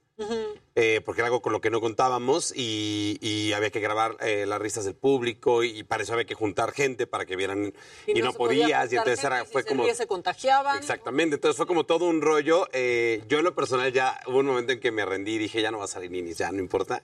eh, 0.75 1.01
porque 1.03 1.23
era 1.23 1.29
algo 1.29 1.41
con 1.41 1.55
lo 1.55 1.63
que 1.63 1.71
no 1.71 1.81
contábamos 1.81 2.53
y, 2.55 3.17
y 3.23 3.55
había 3.55 3.71
que 3.71 3.81
grabar 3.81 4.19
eh, 4.21 4.45
las 4.45 4.61
risas 4.61 4.85
del 4.85 4.97
público 4.97 5.65
y, 5.65 5.83
para 5.83 6.03
eso 6.03 6.13
había 6.13 6.27
que 6.27 6.35
juntar 6.35 6.73
gente 6.73 7.07
para 7.07 7.25
que 7.25 7.37
vieran 7.37 7.73
y, 8.07 8.21
no, 8.21 8.35
podía 8.35 8.65
podías 8.65 8.93
y 8.93 8.97
entonces 8.97 9.25
era, 9.25 9.47
si 9.47 9.53
fue 9.53 9.63
se 9.63 9.69
como... 9.69 9.95
se 9.95 10.07
contagiaban. 10.07 10.77
Exactamente, 10.77 11.37
entonces 11.37 11.57
fue 11.57 11.67
como 11.67 11.87
todo 11.87 12.05
un 12.05 12.21
rollo. 12.21 12.69
Eh, 12.75 13.23
yo 13.29 13.39
en 13.39 13.45
lo 13.45 13.55
personal 13.55 13.91
ya 13.95 14.21
hubo 14.27 14.41
un 14.41 14.47
momento 14.47 14.73
en 14.73 14.81
que 14.81 14.93
me 14.93 15.07
rendí 15.07 15.37
y 15.37 15.39
dije, 15.39 15.63
ya 15.63 15.71
no 15.71 15.79
va 15.79 15.87
a 15.87 15.89
salir 15.89 16.11
Ninis, 16.11 16.37
ya 16.37 16.53
no 16.53 16.59
importa. 16.59 17.03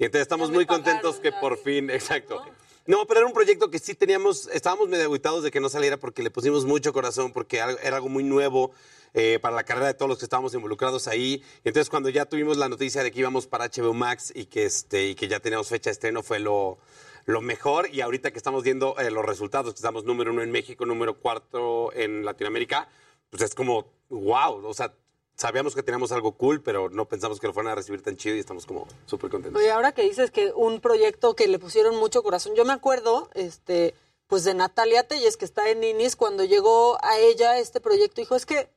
Y 0.00 0.06
entonces 0.06 0.22
estamos 0.22 0.50
muy 0.50 0.64
contentos 0.64 1.20
que 1.20 1.30
por 1.30 1.58
fin, 1.58 1.90
exacto. 1.90 2.42
No, 2.86 3.06
pero 3.06 3.20
era 3.20 3.26
un 3.26 3.34
proyecto 3.34 3.70
que 3.70 3.78
sí 3.78 3.94
teníamos, 3.94 4.48
estábamos 4.48 4.88
medio 4.88 5.04
aguitados 5.04 5.44
de 5.44 5.50
que 5.50 5.60
no 5.60 5.68
saliera 5.68 5.98
porque 5.98 6.22
le 6.22 6.30
pusimos 6.30 6.64
mucho 6.64 6.94
corazón, 6.94 7.34
porque 7.34 7.58
era 7.58 7.96
algo 7.98 8.08
muy 8.08 8.24
nuevo 8.24 8.72
eh, 9.12 9.38
para 9.42 9.54
la 9.54 9.62
carrera 9.62 9.88
de 9.88 9.94
todos 9.94 10.08
los 10.08 10.18
que 10.18 10.24
estábamos 10.24 10.54
involucrados 10.54 11.06
ahí. 11.06 11.44
Y 11.64 11.68
entonces 11.68 11.90
cuando 11.90 12.08
ya 12.08 12.24
tuvimos 12.24 12.56
la 12.56 12.70
noticia 12.70 13.02
de 13.02 13.12
que 13.12 13.20
íbamos 13.20 13.46
para 13.46 13.68
HBO 13.68 13.92
Max 13.92 14.32
y 14.34 14.46
que, 14.46 14.64
este, 14.64 15.08
y 15.08 15.14
que 15.14 15.28
ya 15.28 15.38
teníamos 15.38 15.68
fecha 15.68 15.90
de 15.90 15.92
estreno 15.92 16.22
fue 16.22 16.38
lo, 16.38 16.78
lo 17.26 17.42
mejor. 17.42 17.90
Y 17.92 18.00
ahorita 18.00 18.30
que 18.30 18.38
estamos 18.38 18.64
viendo 18.64 18.98
eh, 18.98 19.10
los 19.10 19.26
resultados, 19.26 19.74
que 19.74 19.78
estamos 19.80 20.04
número 20.04 20.32
uno 20.32 20.42
en 20.42 20.50
México, 20.50 20.86
número 20.86 21.20
cuatro 21.20 21.92
en 21.92 22.24
Latinoamérica, 22.24 22.88
pues 23.28 23.42
es 23.42 23.54
como, 23.54 23.92
wow, 24.08 24.66
o 24.66 24.72
sea, 24.72 24.94
sabíamos 25.40 25.74
que 25.74 25.82
teníamos 25.82 26.12
algo 26.12 26.32
cool, 26.32 26.60
pero 26.60 26.90
no 26.90 27.06
pensamos 27.06 27.40
que 27.40 27.46
lo 27.46 27.54
fueran 27.54 27.72
a 27.72 27.74
recibir 27.74 28.02
tan 28.02 28.14
chido 28.14 28.36
y 28.36 28.40
estamos 28.40 28.66
como 28.66 28.86
súper 29.06 29.30
contentos. 29.30 29.58
Oye, 29.58 29.70
ahora 29.70 29.92
que 29.92 30.02
dices 30.02 30.30
que 30.30 30.52
un 30.54 30.80
proyecto 30.80 31.34
que 31.34 31.48
le 31.48 31.58
pusieron 31.58 31.96
mucho 31.96 32.22
corazón, 32.22 32.54
yo 32.54 32.66
me 32.66 32.74
acuerdo, 32.74 33.30
este, 33.32 33.94
pues 34.26 34.44
de 34.44 34.52
Natalia 34.52 35.08
Telles, 35.08 35.38
que 35.38 35.46
está 35.46 35.70
en 35.70 35.80
Ninis, 35.80 36.14
cuando 36.14 36.44
llegó 36.44 37.02
a 37.02 37.16
ella 37.18 37.58
este 37.58 37.80
proyecto, 37.80 38.20
dijo, 38.20 38.36
es 38.36 38.44
que 38.44 38.68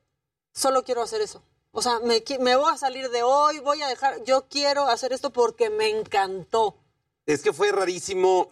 solo 0.54 0.84
quiero 0.84 1.02
hacer 1.02 1.20
eso. 1.20 1.42
O 1.70 1.82
sea, 1.82 2.00
me, 2.00 2.24
me 2.40 2.56
voy 2.56 2.72
a 2.72 2.78
salir 2.78 3.10
de 3.10 3.22
hoy, 3.22 3.58
voy 3.58 3.82
a 3.82 3.88
dejar, 3.88 4.24
yo 4.24 4.46
quiero 4.48 4.88
hacer 4.88 5.12
esto 5.12 5.30
porque 5.30 5.68
me 5.68 5.90
encantó. 5.90 6.76
Es 7.26 7.42
que 7.42 7.52
fue 7.52 7.72
rarísimo. 7.72 8.48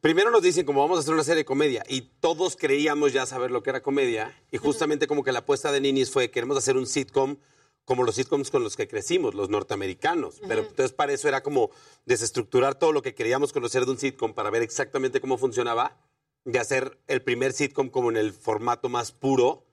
Primero 0.00 0.30
nos 0.30 0.40
dicen 0.40 0.64
como 0.64 0.80
vamos 0.80 0.96
a 0.96 1.00
hacer 1.00 1.12
una 1.12 1.24
serie 1.24 1.40
de 1.40 1.44
comedia 1.44 1.84
y 1.86 2.00
todos 2.20 2.56
creíamos 2.56 3.12
ya 3.12 3.26
saber 3.26 3.50
lo 3.50 3.62
que 3.62 3.68
era 3.68 3.82
comedia 3.82 4.34
y 4.50 4.56
justamente 4.56 5.06
como 5.06 5.22
que 5.22 5.30
la 5.30 5.40
apuesta 5.40 5.70
de 5.72 5.80
Ninis 5.80 6.10
fue 6.10 6.30
queremos 6.30 6.56
hacer 6.56 6.78
un 6.78 6.86
sitcom 6.86 7.36
como 7.84 8.04
los 8.04 8.14
sitcoms 8.14 8.50
con 8.50 8.62
los 8.62 8.76
que 8.76 8.88
crecimos, 8.88 9.34
los 9.34 9.50
norteamericanos. 9.50 10.40
Pero 10.46 10.62
entonces 10.62 10.92
para 10.92 11.12
eso 11.12 11.28
era 11.28 11.42
como 11.42 11.70
desestructurar 12.06 12.76
todo 12.76 12.92
lo 12.92 13.02
que 13.02 13.14
queríamos 13.14 13.52
conocer 13.52 13.84
de 13.84 13.90
un 13.90 13.98
sitcom 13.98 14.32
para 14.32 14.48
ver 14.48 14.62
exactamente 14.62 15.20
cómo 15.20 15.36
funcionaba 15.36 15.96
y 16.46 16.56
hacer 16.56 16.98
el 17.06 17.20
primer 17.20 17.52
sitcom 17.52 17.90
como 17.90 18.10
en 18.10 18.16
el 18.16 18.32
formato 18.32 18.88
más 18.88 19.12
puro, 19.12 19.66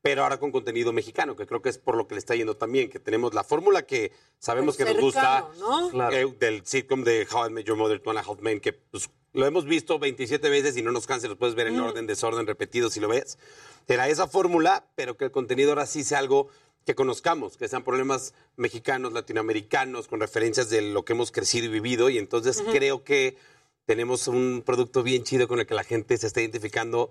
pero 0.00 0.22
ahora 0.22 0.38
con 0.38 0.52
contenido 0.52 0.92
mexicano, 0.92 1.36
que 1.36 1.46
creo 1.46 1.60
que 1.60 1.68
es 1.68 1.78
por 1.78 1.96
lo 1.96 2.06
que 2.06 2.14
le 2.14 2.20
está 2.20 2.34
yendo 2.34 2.56
también, 2.56 2.88
que 2.88 3.00
tenemos 3.00 3.34
la 3.34 3.44
fórmula 3.44 3.82
que 3.82 4.12
sabemos 4.38 4.76
que 4.76 4.84
nos 4.84 4.98
gusta 4.98 5.46
¿no? 5.58 6.10
eh, 6.12 6.34
del 6.38 6.64
sitcom 6.64 7.02
de 7.02 7.26
How 7.30 7.48
I 7.48 7.50
Met 7.50 7.66
Your 7.66 7.76
Mother, 7.76 8.00
Two 8.00 8.10
and 8.10 8.20
a 8.20 8.22
Half 8.22 8.40
Men, 8.40 8.60
que 8.60 8.72
pues, 8.72 9.10
lo 9.36 9.46
hemos 9.46 9.66
visto 9.66 9.98
27 9.98 10.48
veces 10.48 10.76
y 10.78 10.82
no 10.82 10.92
nos 10.92 11.06
cansa, 11.06 11.28
los 11.28 11.36
puedes 11.36 11.54
ver 11.54 11.66
en 11.66 11.76
Mm. 11.76 11.82
orden, 11.84 12.06
desorden, 12.06 12.46
repetido 12.46 12.88
si 12.88 13.00
lo 13.00 13.08
ves. 13.08 13.38
Era 13.86 14.08
esa 14.08 14.26
fórmula, 14.26 14.86
pero 14.94 15.16
que 15.18 15.26
el 15.26 15.30
contenido 15.30 15.70
ahora 15.70 15.86
sí 15.86 16.04
sea 16.04 16.20
algo 16.20 16.48
que 16.86 16.94
conozcamos, 16.94 17.56
que 17.58 17.68
sean 17.68 17.84
problemas 17.84 18.32
mexicanos, 18.56 19.12
latinoamericanos, 19.12 20.08
con 20.08 20.20
referencias 20.20 20.70
de 20.70 20.80
lo 20.80 21.04
que 21.04 21.12
hemos 21.12 21.32
crecido 21.32 21.66
y 21.66 21.68
vivido. 21.68 22.08
Y 22.08 22.16
entonces 22.16 22.62
creo 22.72 23.04
que 23.04 23.36
tenemos 23.84 24.26
un 24.26 24.62
producto 24.64 25.02
bien 25.02 25.22
chido 25.22 25.48
con 25.48 25.60
el 25.60 25.66
que 25.66 25.74
la 25.74 25.84
gente 25.84 26.16
se 26.16 26.26
está 26.28 26.40
identificando, 26.40 27.10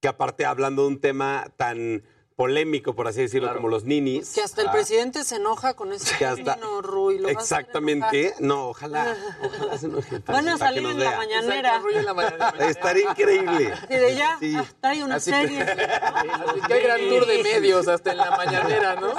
que 0.00 0.08
aparte 0.08 0.44
hablando 0.46 0.82
de 0.82 0.88
un 0.88 1.00
tema 1.00 1.52
tan 1.56 2.02
polémico, 2.36 2.94
por 2.94 3.06
así 3.06 3.20
decirlo, 3.22 3.52
como 3.54 3.68
los 3.68 3.84
ninis. 3.84 4.34
Que 4.34 4.42
hasta 4.42 4.62
el 4.62 4.68
ah, 4.68 4.72
presidente 4.72 5.22
se 5.24 5.36
enoja 5.36 5.74
con 5.74 5.92
ese 5.92 6.16
Que 6.16 6.24
hasta- 6.26 6.58
Rui. 6.82 7.18
lo 7.18 7.28
Exactamente. 7.28 8.34
No, 8.40 8.68
ojalá. 8.70 9.16
ojalá 9.42 9.78
se 9.78 9.86
enoje. 9.86 10.18
Van 10.26 10.48
a 10.48 10.58
salir 10.58 10.84
en 10.84 10.98
la 10.98 11.16
mañanera. 11.16 11.80
Estaría 12.68 13.10
increíble. 13.10 13.72
Y 13.88 13.94
de 13.94 14.14
ya, 14.16 14.36
Sí. 14.40 14.54
ah, 14.56 14.64
trae 14.80 15.04
una 15.04 15.16
Así- 15.16 15.30
serie. 15.30 15.62
Así 15.62 16.60
que 16.66 16.74
hay 16.74 16.82
gran 16.82 17.00
tour 17.08 17.26
de 17.26 17.42
medios 17.42 17.86
hasta 17.88 18.10
en 18.12 18.16
la 18.18 18.30
mañanera, 18.36 18.94
¿no? 18.96 19.14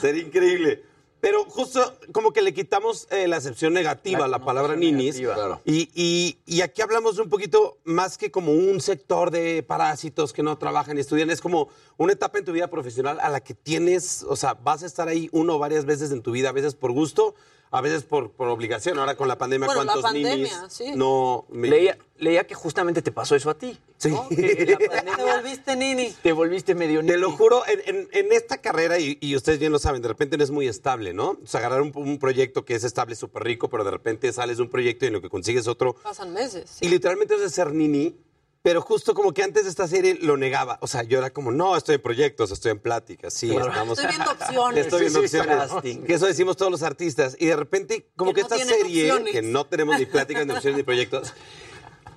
Sería 0.00 0.22
increíble. 0.22 0.84
Pero 1.22 1.44
justo 1.44 1.80
como 2.10 2.32
que 2.32 2.42
le 2.42 2.52
quitamos 2.52 3.06
eh, 3.12 3.28
la 3.28 3.36
acepción 3.36 3.72
negativa 3.72 4.24
a 4.24 4.28
la 4.28 4.40
palabra 4.44 4.74
ninis. 4.74 5.20
Claro. 5.20 5.60
Y, 5.64 5.88
y- 5.94 6.36
y 6.46 6.62
aquí 6.62 6.82
hablamos 6.82 7.16
un 7.20 7.28
poquito 7.28 7.78
más 7.84 8.18
que 8.18 8.32
como 8.32 8.50
un 8.50 8.80
sector 8.80 9.30
de 9.30 9.62
parásitos 9.62 10.32
que 10.32 10.42
no 10.42 10.58
trabajan 10.58 10.98
y 10.98 11.00
estudian. 11.00 11.30
Es 11.30 11.40
como 11.40 11.68
una 11.96 12.12
etapa 12.12 12.38
en 12.40 12.44
tu 12.44 12.50
vida 12.50 12.66
profesional 12.68 13.20
a 13.20 13.28
la 13.28 13.38
que 13.38 13.54
tienes, 13.54 14.24
o 14.28 14.34
sea, 14.34 14.54
vas 14.54 14.82
a 14.82 14.86
estar 14.86 15.06
ahí 15.06 15.28
uno 15.30 15.54
o 15.54 15.58
varias 15.60 15.84
veces 15.84 16.10
en 16.10 16.22
tu 16.22 16.32
vida, 16.32 16.48
a 16.48 16.52
veces 16.52 16.74
por 16.74 16.90
gusto, 16.90 17.36
a 17.72 17.80
veces 17.80 18.04
por, 18.04 18.30
por 18.30 18.48
obligación. 18.48 18.98
Ahora 18.98 19.16
con 19.16 19.26
la 19.26 19.36
pandemia, 19.38 19.66
Bueno, 19.66 19.82
la 19.82 19.92
¿cuántos 19.94 20.02
pandemia, 20.12 20.36
ninis 20.36 20.52
sí. 20.68 20.92
no... 20.94 21.46
me- 21.50 21.68
Leía, 21.68 21.98
leía 22.18 22.46
que 22.46 22.54
justamente 22.54 23.02
te 23.02 23.10
pasó 23.10 23.34
eso 23.34 23.50
a 23.50 23.54
ti. 23.58 23.76
Sí. 23.96 24.10
¿no? 24.10 24.28
Que 24.28 24.76
la 24.80 24.88
pandemia 24.88 25.16
Te 25.16 25.22
volviste 25.24 25.76
nini. 25.76 26.14
te 26.22 26.32
volviste 26.32 26.74
medio 26.74 27.04
Te 27.04 27.16
lo 27.16 27.32
juro, 27.32 27.62
en, 27.66 27.80
en- 27.96 28.08
en 28.12 28.32
esta 28.32 28.58
carrera, 28.58 28.98
y, 28.98 29.16
y 29.20 29.34
ustedes 29.36 29.58
bien 29.58 29.72
lo 29.72 29.78
saben, 29.78 30.02
de 30.02 30.08
repente 30.08 30.36
no 30.36 30.44
es 30.44 30.50
muy 30.50 30.68
estable, 30.68 31.12
¿no? 31.14 31.30
O 31.42 31.46
sea, 31.46 31.60
agarrar 31.60 31.80
un, 31.82 31.92
un 31.94 32.18
proyecto 32.18 32.64
que 32.64 32.74
es 32.74 32.84
estable, 32.84 33.16
súper 33.16 33.42
rico, 33.44 33.68
pero 33.70 33.82
de 33.84 33.90
repente 33.90 34.32
sales 34.32 34.58
de 34.58 34.62
un 34.64 34.68
proyecto 34.70 35.04
y 35.04 35.08
en 35.08 35.14
lo 35.14 35.22
que 35.22 35.30
consigues 35.30 35.66
otro. 35.66 35.94
Pasan 35.94 36.32
meses. 36.32 36.76
Y 36.82 36.88
literalmente 36.88 37.34
es 37.36 37.40
de 37.40 37.48
ser 37.50 37.72
nini, 37.72 38.14
pero 38.62 38.80
justo 38.80 39.12
como 39.14 39.34
que 39.34 39.42
antes 39.42 39.64
de 39.64 39.70
esta 39.70 39.88
serie 39.88 40.16
lo 40.20 40.36
negaba. 40.36 40.78
O 40.82 40.86
sea, 40.86 41.02
yo 41.02 41.18
era 41.18 41.30
como, 41.30 41.50
no, 41.50 41.76
estoy 41.76 41.96
en 41.96 42.02
proyectos, 42.02 42.50
estoy 42.52 42.70
en 42.72 42.78
pláticas, 42.78 43.34
sí, 43.34 43.48
Claro. 43.50 43.68
estamos... 43.68 43.98
Estoy 43.98 44.16
viendo 44.16 44.32
opciones. 44.40 44.84
Estoy 44.86 45.00
viendo 45.00 45.20
Sí, 45.22 45.28
sí, 45.28 45.38
opciones. 45.38 45.98
Que 46.06 46.14
eso 46.14 46.26
decimos 46.26 46.56
todos 46.56 46.70
los 46.70 46.82
artistas. 46.82 47.36
Y 47.40 47.46
de 47.46 47.56
repente, 47.56 48.10
como 48.16 48.32
Que 48.32 48.42
que, 48.42 48.48
no 48.48 48.54
esta 48.56 48.68
serie, 48.74 49.10
opciones. 49.10 49.32
que 49.32 49.42
no 49.42 49.66
tenemos 49.66 49.98
ni 49.98 50.06
pláticas, 50.06 50.46
ni 50.46 50.52
opciones, 50.52 50.76
ni 50.78 50.82
proyectos. 50.84 51.32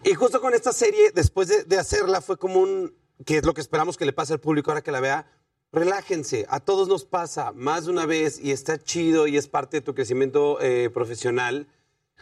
Y 0.03 0.13
justo 0.13 0.39
con 0.39 0.53
esta 0.53 0.71
serie, 0.71 1.11
después 1.15 1.47
de, 1.47 1.63
de 1.63 1.79
hacerla, 1.79 2.21
fue 2.21 2.37
como 2.37 2.59
un, 2.59 2.93
que 3.25 3.37
es 3.37 3.43
lo 3.45 3.55
que 3.55 3.61
esperamos 3.61 3.97
que 3.97 4.05
le 4.05 4.13
pase 4.13 4.33
al 4.33 4.39
público 4.39 4.69
ahora 4.69 4.83
que 4.83 4.91
la 4.91 4.99
vea, 4.99 5.27
relájense, 5.71 6.45
a 6.49 6.59
todos 6.59 6.87
nos 6.87 7.05
pasa 7.05 7.51
más 7.53 7.85
de 7.85 7.91
una 7.91 8.05
vez 8.05 8.39
y 8.39 8.51
está 8.51 8.77
chido 8.77 9.25
y 9.27 9.35
es 9.35 9.47
parte 9.47 9.77
de 9.77 9.81
tu 9.81 9.95
crecimiento 9.95 10.59
eh, 10.61 10.89
profesional. 10.93 11.67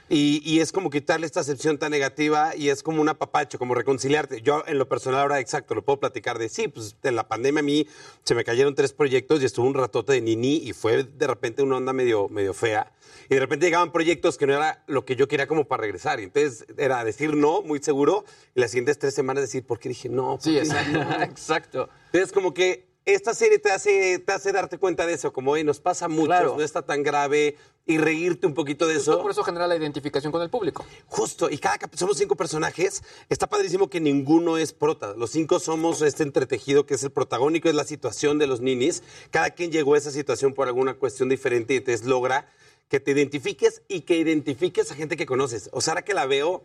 Y, 0.09 0.41
y 0.43 0.59
es 0.59 0.72
como 0.72 0.90
quitarle 0.90 1.25
esta 1.25 1.40
acepción 1.40 1.77
tan 1.77 1.91
negativa 1.91 2.56
y 2.56 2.69
es 2.69 2.83
como 2.83 3.01
un 3.01 3.09
apapacho, 3.09 3.57
como 3.57 3.73
reconciliarte. 3.73 4.41
Yo 4.41 4.64
en 4.67 4.77
lo 4.77 4.88
personal 4.88 5.22
ahora 5.22 5.40
exacto, 5.40 5.75
lo 5.75 5.83
puedo 5.83 5.99
platicar 5.99 6.38
de 6.40 6.49
sí, 6.49 6.67
pues 6.67 6.95
en 7.03 7.15
la 7.15 7.27
pandemia 7.27 7.61
a 7.61 7.64
mí 7.64 7.88
se 8.23 8.35
me 8.35 8.43
cayeron 8.43 8.75
tres 8.75 8.93
proyectos 8.93 9.41
y 9.41 9.45
estuvo 9.45 9.65
un 9.65 9.73
ratote 9.73 10.14
de 10.14 10.22
nini 10.22 10.57
y 10.57 10.73
fue 10.73 11.03
de 11.03 11.27
repente 11.27 11.64
una 11.64 11.77
onda 11.77 11.93
medio, 11.93 12.27
medio 12.30 12.53
fea. 12.53 12.91
Y 13.30 13.35
de 13.35 13.40
repente 13.40 13.65
llegaban 13.65 13.91
proyectos 13.91 14.38
que 14.38 14.45
no 14.45 14.53
era 14.53 14.83
lo 14.88 15.06
que 15.06 15.15
yo 15.15 15.27
quería 15.27 15.48
como 15.48 15.65
para 15.65 15.82
regresar. 15.82 16.19
Y 16.19 16.23
entonces 16.23 16.65
era 16.77 17.03
decir 17.03 17.35
no, 17.35 17.61
muy 17.61 17.80
seguro, 17.80 18.25
y 18.53 18.59
las 18.59 18.72
siguientes 18.72 18.99
tres 18.99 19.14
semanas 19.14 19.43
decir, 19.43 19.65
¿por 19.65 19.80
qué 19.80 19.90
dije 19.90 20.09
no? 20.09 20.33
¿Por 20.33 20.41
Sí, 20.41 20.57
exacto. 20.57 20.91
no? 20.91 21.23
exacto. 21.23 21.90
Entonces, 22.07 22.32
como 22.32 22.53
que 22.53 22.92
esta 23.06 23.33
serie 23.33 23.59
te 23.59 23.72
hace, 23.72 24.19
te 24.19 24.32
hace 24.32 24.51
darte 24.51 24.77
cuenta 24.77 25.06
de 25.06 25.14
eso, 25.14 25.33
como, 25.33 25.51
oye, 25.51 25.64
nos 25.64 25.80
pasa 25.80 26.07
mucho, 26.07 26.27
Claro. 26.27 26.56
no 26.57 26.64
está 26.64 26.82
tan 26.83 27.03
grave, 27.03 27.57
y 27.85 27.98
reírte 27.98 28.48
un 28.48 28.53
poquito 28.53 28.88
de 28.88 28.95
Justo 28.95 29.11
eso. 29.11 29.22
por 29.22 29.32
eso 29.32 29.43
genera 29.43 29.67
la 29.67 29.75
identificación 29.75 30.32
con 30.32 30.41
el 30.41 30.49
público. 30.49 30.85
Justo, 31.07 31.49
y 31.49 31.57
cada 31.57 31.77
somos 31.95 32.17
cinco 32.17 32.38
personajes. 32.38 33.03
Está 33.27 33.48
padrísimo 33.48 33.90
que 33.90 33.99
ninguno 33.99 34.57
es 34.57 34.72
prota. 34.72 35.15
Los 35.17 35.32
cinco 35.32 35.59
somos 35.59 36.01
este 36.01 36.23
entretejido 36.23 36.85
que 36.85 36.93
es 36.93 37.03
el 37.03 37.11
protagónico, 37.11 37.67
es 37.67 37.75
la 37.75 37.83
situación 37.83 38.40
de 38.40 38.48
los 38.48 38.61
ninis. 38.61 39.03
Cada 39.32 39.49
quien 39.49 39.69
llegó 39.69 39.95
a 39.95 39.98
esa 39.98 40.11
situación 40.11 40.53
por 40.53 40.67
alguna 40.69 40.93
cuestión 40.93 41.27
diferente 41.27 41.73
y 41.73 41.77
entonces 41.77 42.06
logra 42.06 42.48
que 42.88 43.01
te 43.01 43.11
identifiques 43.11 43.82
y 43.90 44.01
que 44.01 44.15
identifiques 44.15 44.90
a 44.90 44.95
gente 44.95 45.17
que 45.17 45.25
conoces. 45.25 45.69
O 45.73 45.82
sea, 45.82 45.91
ahora 45.91 46.06
que 46.06 46.14
la 46.14 46.25
veo 46.25 46.64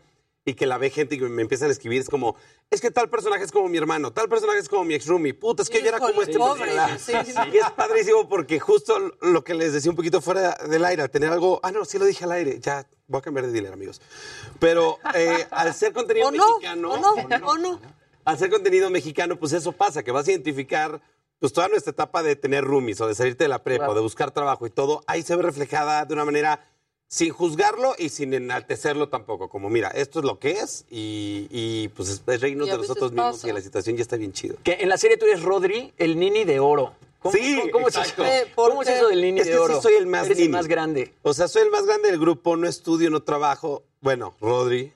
y 0.49 0.55
que 0.55 0.67
la 0.67 0.78
ve 0.78 0.89
gente 0.91 1.15
y 1.15 1.20
me 1.20 1.43
empiezan 1.43 1.68
a 1.68 1.73
escribir, 1.73 2.01
es 2.01 2.09
como, 2.09 2.35
es 2.70 2.81
que 2.81 2.91
tal 2.91 3.10
personaje 3.10 3.44
es 3.44 3.52
como 3.52 3.68
mi 3.68 3.77
hermano, 3.77 4.12
tal 4.12 4.28
personaje 4.28 4.59
es 4.60 4.68
como 4.68 4.85
mi 4.85 4.94
ex 4.94 5.07
roomie, 5.07 5.35
puta, 5.35 5.62
es 5.62 5.68
que 5.68 5.83
yo 5.83 5.89
era 5.89 5.99
como 5.99 6.23
este 6.23 6.39
pobre, 6.39 6.70
sí, 6.99 7.12
sí. 7.27 7.33
Y 7.52 7.57
es 7.59 7.70
padrísimo 7.77 8.28
porque 8.28 8.59
justo 8.59 8.99
lo 9.20 9.44
que 9.44 9.52
les 9.55 9.75
decía 9.75 9.91
un 9.91 9.97
poquito 9.97 10.20
fuera 10.23 10.57
del 10.68 10.85
aire, 10.86 11.02
al 11.02 11.10
tener 11.10 11.31
algo, 11.31 11.60
ah, 11.62 11.70
no, 11.70 11.85
sí 11.85 11.99
lo 11.99 12.07
dije 12.07 12.25
al 12.25 12.33
aire, 12.33 12.59
ya 12.60 12.86
voy 13.07 13.18
a 13.18 13.23
cambiar 13.23 13.47
de 13.47 13.52
dealer, 13.52 13.73
amigos. 13.75 14.01
Pero 14.59 14.99
eh, 15.15 15.47
al 15.51 15.75
ser 15.75 15.93
contenido 15.93 16.28
¿O 16.28 16.31
no? 16.31 16.47
mexicano, 16.57 16.93
¿O 16.93 16.97
no? 16.99 17.12
¿O 17.47 17.59
no? 17.59 17.81
al 18.25 18.39
ser 18.39 18.51
contenido 18.51 18.89
mexicano, 18.91 19.36
pues 19.36 19.52
eso 19.52 19.73
pasa, 19.73 20.02
que 20.02 20.10
vas 20.12 20.27
a 20.28 20.31
identificar 20.31 21.01
pues 21.41 21.52
toda 21.52 21.68
nuestra 21.68 21.93
etapa 21.93 22.23
de 22.23 22.36
tener 22.36 22.65
roomies 22.65 23.01
o 23.01 23.07
de 23.07 23.15
salirte 23.15 23.44
de 23.44 23.49
la 23.49 23.62
prepa 23.62 23.81
Claro. 23.85 23.93
o 23.93 23.94
de 23.97 24.01
buscar 24.01 24.31
trabajo 24.33 24.67
y 24.67 24.70
todo, 24.70 25.05
ahí 25.07 25.23
se 25.23 25.36
ve 25.36 25.43
reflejada 25.43 26.05
de 26.05 26.12
una 26.15 26.25
manera 26.25 26.67
sin 27.09 27.33
juzgarlo 27.33 27.95
y 27.99 28.11
sin 28.11 28.35
enaltecerlo 28.35 29.09
tampoco. 29.09 29.49
Como, 29.49 29.70
mira, 29.70 29.89
esto 29.89 30.19
es 30.20 30.25
lo 30.27 30.39
que 30.39 30.53
es 30.53 30.85
y, 30.91 31.49
y, 31.51 31.89
pues 31.89 32.09
es, 32.11 32.23
es 32.27 32.41
reírnos 32.41 32.69
de 32.69 32.77
nosotros 32.77 33.12
mismos 33.12 33.37
pasa. 33.37 33.49
y 33.49 33.53
la 33.53 33.61
situación 33.62 33.97
ya 33.97 34.03
está 34.03 34.17
bien 34.17 34.33
chido. 34.33 34.57
Que 34.62 34.75
en 34.81 34.89
la 34.89 34.99
serie 34.99 35.17
tú 35.17 35.25
eres 35.27 35.43
Rodri, 35.43 35.93
el 35.97 36.19
nini 36.19 36.45
de 36.45 36.61
oro. 36.61 36.93
¿Cómo, 37.20 37.35
Sí, 37.35 37.57
cómo- 37.59 37.73
cómo 37.73 37.89
es 37.89 37.97
eso? 37.97 38.23
¿Cómo 38.55 38.83
es 38.83 38.89
eso 38.89 39.09
del 39.09 39.20
nini 39.23 39.41
Es 39.41 39.47
de 39.47 39.53
que 39.53 39.59
sí 39.59 39.62
oro? 39.65 39.83
soy 39.83 39.95
el 39.95 40.07
más 40.07 40.27
Eres 40.27 40.39
el 40.39 40.45
nini. 40.45 40.53
más 40.53 40.69
grande. 40.69 41.15
O 41.23 41.35
sea, 41.35 41.49
soy 41.49 41.62
el 41.62 41.70
más 41.70 41.85
grande 41.87 42.11
del 42.11 42.20
grupo, 42.20 42.57
no 42.57 42.69
estudio, 42.69 43.11
no 43.11 43.23
trabajo. 43.23 43.83
Bueno, 44.01 44.37
Rodri 44.41 44.93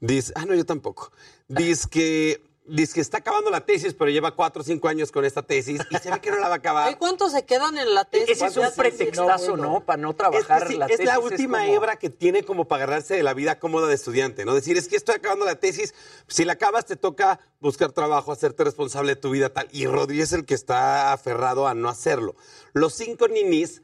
dice, 0.00 0.32
ah, 0.34 0.44
no, 0.46 0.54
yo 0.54 0.64
tampoco. 0.66 1.12
Dice 1.46 1.86
que, 1.90 2.42
dice 2.68 2.94
que 2.94 3.00
está 3.00 3.18
acabando 3.18 3.50
la 3.50 3.60
tesis, 3.64 3.94
pero 3.94 4.10
lleva 4.10 4.34
cuatro 4.34 4.62
o 4.62 4.64
cinco 4.64 4.88
años 4.88 5.10
con 5.10 5.24
esta 5.24 5.42
tesis 5.42 5.80
y 5.90 5.96
se 5.96 6.10
ve 6.10 6.20
que 6.20 6.30
no 6.30 6.38
la 6.38 6.48
va 6.48 6.54
a 6.54 6.58
acabar. 6.58 6.88
Ay, 6.88 6.94
¿Cuántos 6.96 7.32
se 7.32 7.44
quedan 7.44 7.76
en 7.78 7.94
la 7.94 8.04
tesis? 8.04 8.30
Ese 8.30 8.46
es 8.46 8.56
un 8.56 8.66
pretextazo, 8.76 9.56
¿no? 9.56 9.80
Para 9.80 10.00
no 10.02 10.14
trabajar 10.14 10.62
es, 10.64 10.68
sí, 10.68 10.76
la 10.76 10.86
es 10.86 11.00
la 11.04 11.18
última 11.18 11.60
como- 11.60 11.72
hebra 11.74 11.96
que 11.96 12.10
tiene 12.10 12.42
como 12.44 12.66
para 12.66 12.84
agarrarse 12.84 13.14
de 13.14 13.22
la 13.22 13.34
vida 13.34 13.58
cómoda 13.58 13.86
de 13.88 13.94
estudiante, 13.94 14.44
¿no? 14.44 14.54
Decir, 14.54 14.76
es 14.76 14.88
que 14.88 14.96
estoy 14.96 15.16
acabando 15.16 15.44
la 15.44 15.56
tesis, 15.56 15.94
si 16.26 16.44
la 16.44 16.52
acabas 16.54 16.86
te 16.86 16.96
toca 16.96 17.40
buscar 17.60 17.92
trabajo, 17.92 18.32
hacerte 18.32 18.64
responsable 18.64 19.14
de 19.14 19.20
tu 19.20 19.30
vida 19.30 19.48
tal. 19.48 19.68
Y 19.72 19.86
Rodri 19.86 20.20
es 20.20 20.32
el 20.32 20.44
que 20.44 20.54
está 20.54 21.12
aferrado 21.12 21.66
a 21.66 21.74
no 21.74 21.88
hacerlo. 21.88 22.36
Los 22.72 22.94
cinco 22.94 23.28
ninis 23.28 23.82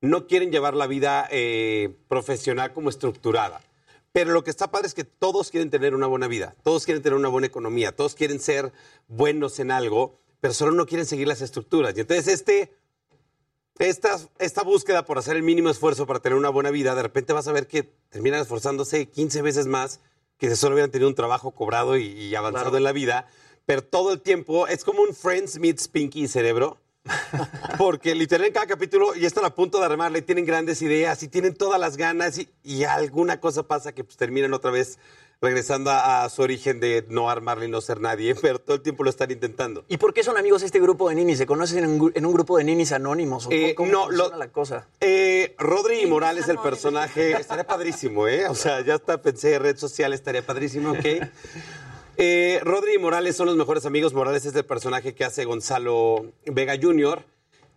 no 0.00 0.26
quieren 0.26 0.50
llevar 0.50 0.74
la 0.74 0.86
vida 0.86 1.28
eh, 1.30 1.94
profesional 2.08 2.72
como 2.72 2.88
estructurada. 2.90 3.60
Pero 4.12 4.32
lo 4.32 4.44
que 4.44 4.50
está 4.50 4.70
padre 4.70 4.88
es 4.88 4.94
que 4.94 5.04
todos 5.04 5.50
quieren 5.50 5.70
tener 5.70 5.94
una 5.94 6.06
buena 6.06 6.28
vida, 6.28 6.54
todos 6.62 6.84
quieren 6.84 7.02
tener 7.02 7.18
una 7.18 7.28
buena 7.28 7.46
economía, 7.46 7.92
todos 7.92 8.14
quieren 8.14 8.40
ser 8.40 8.72
buenos 9.08 9.58
en 9.58 9.70
algo, 9.70 10.18
pero 10.40 10.52
solo 10.52 10.72
no 10.72 10.86
quieren 10.86 11.06
seguir 11.06 11.26
las 11.28 11.40
estructuras. 11.40 11.96
Y 11.96 12.00
entonces 12.00 12.28
este, 12.28 12.74
esta, 13.78 14.18
esta 14.38 14.62
búsqueda 14.62 15.04
por 15.06 15.18
hacer 15.18 15.36
el 15.36 15.42
mínimo 15.42 15.70
esfuerzo 15.70 16.06
para 16.06 16.20
tener 16.20 16.36
una 16.36 16.50
buena 16.50 16.70
vida, 16.70 16.94
de 16.94 17.02
repente 17.02 17.32
vas 17.32 17.48
a 17.48 17.52
ver 17.52 17.66
que 17.66 17.84
terminan 18.10 18.40
esforzándose 18.40 19.06
15 19.08 19.40
veces 19.42 19.66
más 19.66 20.00
que 20.36 20.50
si 20.50 20.56
solo 20.56 20.74
hubieran 20.74 20.90
tenido 20.90 21.08
un 21.08 21.14
trabajo 21.14 21.52
cobrado 21.52 21.96
y, 21.96 22.04
y 22.08 22.34
avanzado 22.34 22.64
Claro. 22.64 22.76
en 22.78 22.84
la 22.84 22.92
vida. 22.92 23.28
Pero 23.64 23.82
todo 23.82 24.12
el 24.12 24.20
tiempo 24.20 24.66
es 24.66 24.84
como 24.84 25.02
un 25.02 25.14
Friends 25.14 25.58
meets 25.58 25.86
Pinky 25.88 26.24
y 26.24 26.28
Cerebro. 26.28 26.78
Porque 27.78 28.14
literal 28.14 28.46
en 28.46 28.52
cada 28.52 28.66
capítulo 28.66 29.14
ya 29.14 29.26
están 29.26 29.44
a 29.44 29.54
punto 29.54 29.78
de 29.80 29.86
armarle, 29.86 30.20
y 30.20 30.22
tienen 30.22 30.46
grandes 30.46 30.82
ideas 30.82 31.22
y 31.22 31.28
tienen 31.28 31.54
todas 31.54 31.80
las 31.80 31.96
ganas 31.96 32.38
y, 32.38 32.48
y 32.62 32.84
alguna 32.84 33.40
cosa 33.40 33.64
pasa 33.64 33.92
que 33.92 34.04
pues, 34.04 34.16
terminan 34.16 34.52
otra 34.54 34.70
vez 34.70 34.98
regresando 35.40 35.90
a, 35.90 36.22
a 36.22 36.30
su 36.30 36.40
origen 36.42 36.78
de 36.78 37.04
no 37.08 37.28
armarle 37.28 37.66
y 37.66 37.68
no 37.68 37.80
ser 37.80 38.00
nadie, 38.00 38.34
pero 38.40 38.60
todo 38.60 38.76
el 38.76 38.82
tiempo 38.82 39.02
lo 39.02 39.10
están 39.10 39.32
intentando. 39.32 39.84
¿Y 39.88 39.96
por 39.96 40.14
qué 40.14 40.22
son 40.22 40.36
amigos 40.36 40.62
este 40.62 40.78
grupo 40.78 41.08
de 41.08 41.16
ninis? 41.16 41.38
¿Se 41.38 41.46
conocen 41.46 41.78
en 41.82 41.90
un, 41.90 41.98
gru- 42.00 42.12
en 42.14 42.24
un 42.26 42.32
grupo 42.32 42.56
de 42.58 42.62
ninis 42.64 42.92
anónimos? 42.92 43.46
¿O 43.46 43.50
Eh, 43.50 43.74
cómo 43.74 43.90
no, 43.90 44.08
lo- 44.10 44.36
la 44.36 44.48
cosa? 44.52 44.86
Eh, 45.00 45.56
Rodri 45.58 46.06
Morales, 46.06 46.48
el 46.48 46.58
personaje, 46.58 47.32
estaría 47.32 47.66
padrísimo, 47.66 48.28
¿eh? 48.28 48.46
O 48.46 48.54
sea, 48.54 48.80
ya 48.82 48.94
hasta 48.94 49.20
pensé 49.20 49.58
red 49.58 49.76
social, 49.76 50.12
estaría 50.12 50.46
padrísimo, 50.46 50.92
¿ok? 50.92 50.98
Eh, 52.16 52.60
Rodri 52.62 52.94
y 52.94 52.98
Morales 52.98 53.36
son 53.36 53.46
los 53.46 53.56
mejores 53.56 53.86
amigos. 53.86 54.12
Morales 54.12 54.44
es 54.46 54.54
el 54.54 54.64
personaje 54.64 55.14
que 55.14 55.24
hace 55.24 55.44
Gonzalo 55.44 56.32
Vega 56.46 56.74
Jr. 56.80 57.24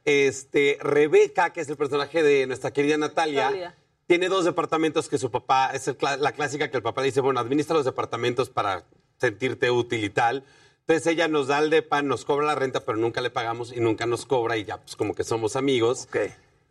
Este, 0.03 0.77
Rebeca, 0.81 1.51
que 1.53 1.61
es 1.61 1.69
el 1.69 1.77
personaje 1.77 2.21
de 2.21 2.45
nuestra 2.45 2.71
querida 2.71 2.97
Natalia, 2.97 3.45
Natalia. 3.45 3.75
tiene 4.07 4.29
dos 4.29 4.45
departamentos 4.45 5.09
que 5.09 5.17
su 5.17 5.31
papá, 5.31 5.71
es 5.73 5.87
el 5.87 5.97
la 6.19 6.31
clásica 6.33 6.69
que 6.69 6.77
el 6.77 6.83
papá 6.83 7.01
le 7.01 7.07
dice, 7.07 7.21
bueno, 7.21 7.39
administra 7.39 7.75
los 7.75 7.85
departamentos 7.85 8.49
para 8.49 8.85
sentirte 9.17 9.71
útil 9.71 10.03
y 10.03 10.09
tal. 10.09 10.43
Entonces 10.81 11.07
ella 11.07 11.27
nos 11.27 11.47
da 11.47 11.57
el 11.59 11.71
depa, 11.71 12.03
nos 12.03 12.25
cobra 12.25 12.45
la 12.45 12.53
renta, 12.53 12.85
pero 12.85 12.99
nunca 12.99 13.21
le 13.21 13.31
pagamos 13.31 13.73
y 13.75 13.79
nunca 13.79 14.05
nos 14.05 14.27
cobra 14.27 14.57
y 14.57 14.65
ya 14.65 14.77
pues 14.77 14.95
como 14.95 15.15
que 15.15 15.23
somos 15.23 15.55
amigos. 15.55 16.07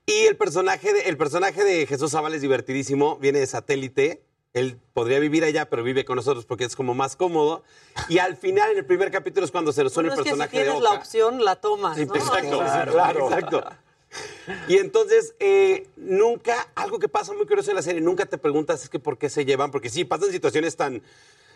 Y 0.06 0.26
el 0.26 0.36
personaje, 0.36 0.92
de, 0.92 1.08
el 1.08 1.16
personaje 1.16 1.64
de 1.64 1.86
Jesús 1.86 2.12
Zavala 2.12 2.36
es 2.36 2.42
divertidísimo, 2.42 3.16
viene 3.16 3.40
de 3.40 3.46
satélite. 3.48 4.22
Él 4.54 4.78
podría 4.92 5.18
vivir 5.18 5.42
allá, 5.42 5.68
pero 5.68 5.82
vive 5.82 6.04
con 6.04 6.14
nosotros 6.14 6.46
porque 6.46 6.64
es 6.64 6.76
como 6.76 6.94
más 6.94 7.16
cómodo. 7.16 7.64
Y 8.08 8.18
al 8.18 8.36
final, 8.36 8.70
en 8.70 8.78
el 8.78 8.86
primer 8.86 9.10
capítulo, 9.10 9.44
es 9.44 9.50
cuando 9.50 9.72
se 9.72 9.82
resuelve 9.82 10.10
Bueno, 10.10 10.22
el 10.22 10.28
es 10.28 10.32
que 10.32 10.36
si 10.36 10.40
personaje 10.40 10.58
de 10.58 10.70
tienes 10.72 10.82
la 10.82 10.96
opción, 10.96 11.44
la 11.44 11.56
tomas, 11.56 11.98
¿no? 11.98 12.14
Exacto, 12.14 12.58
Claro. 12.60 12.92
claro, 12.92 13.24
exacto. 13.26 13.64
Y 14.68 14.76
entonces, 14.78 15.34
eh, 15.40 15.88
nunca, 15.96 16.68
algo 16.76 17.00
que 17.00 17.08
pasa 17.08 17.32
muy 17.32 17.46
curioso 17.46 17.70
en 17.72 17.76
la 17.76 17.82
serie, 17.82 18.00
nunca 18.00 18.26
te 18.26 18.38
preguntas 18.38 18.84
es 18.84 18.88
que 18.88 19.00
por 19.00 19.18
qué 19.18 19.28
se 19.28 19.44
llevan, 19.44 19.72
porque 19.72 19.90
sí, 19.90 20.04
pasan 20.04 20.30
situaciones 20.30 20.76
tan 20.76 21.02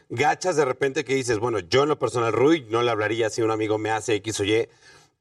gachas 0.09 0.57
de 0.57 0.65
repente 0.65 1.05
que 1.05 1.15
dices, 1.15 1.39
bueno, 1.39 1.61
yo 1.61 1.85
en 1.85 1.91
lo 1.91 2.01
personal, 2.01 2.33
Rui, 2.33 2.67
no 2.69 2.83
le 2.83 2.91
hablaría 2.91 3.31
si 3.31 3.43
un 3.43 3.53
amigo 3.53 3.79
me 3.79 3.93
hace 3.93 4.17
X 4.17 4.41
o 4.41 4.45
Y, 4.45 4.69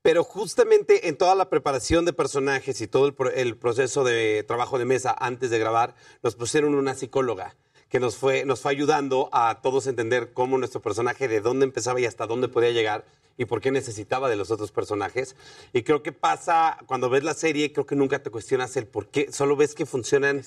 pero 0.01 0.23
justamente 0.23 1.09
en 1.09 1.15
toda 1.17 1.35
la 1.35 1.47
preparación 1.49 2.05
de 2.05 2.13
personajes 2.13 2.81
y 2.81 2.87
todo 2.87 3.05
el, 3.05 3.13
pro- 3.13 3.29
el 3.31 3.55
proceso 3.55 4.03
de 4.03 4.43
trabajo 4.47 4.79
de 4.79 4.85
mesa 4.85 5.15
antes 5.19 5.51
de 5.51 5.59
grabar, 5.59 5.93
nos 6.23 6.33
pusieron 6.35 6.73
una 6.73 6.95
psicóloga 6.95 7.55
que 7.89 7.99
nos 7.99 8.17
fue, 8.17 8.45
nos 8.45 8.61
fue 8.61 8.71
ayudando 8.71 9.29
a 9.31 9.59
todos 9.61 9.87
entender 9.87 10.33
cómo 10.33 10.57
nuestro 10.57 10.81
personaje, 10.81 11.27
de 11.27 11.41
dónde 11.41 11.65
empezaba 11.65 11.99
y 11.99 12.05
hasta 12.05 12.27
dónde 12.27 12.47
podía 12.47 12.71
llegar 12.71 13.05
y 13.37 13.45
por 13.45 13.61
qué 13.61 13.71
necesitaba 13.71 14.29
de 14.29 14.35
los 14.35 14.51
otros 14.51 14.71
personajes. 14.71 15.35
Y 15.71 15.83
creo 15.83 16.01
que 16.01 16.11
pasa, 16.11 16.77
cuando 16.87 17.09
ves 17.09 17.23
la 17.23 17.33
serie, 17.33 17.71
creo 17.71 17.85
que 17.85 17.95
nunca 17.95 18.19
te 18.19 18.31
cuestionas 18.31 18.75
el 18.77 18.87
por 18.87 19.07
qué, 19.07 19.31
solo 19.31 19.55
ves 19.55 19.75
que 19.75 19.85
funcionan 19.85 20.41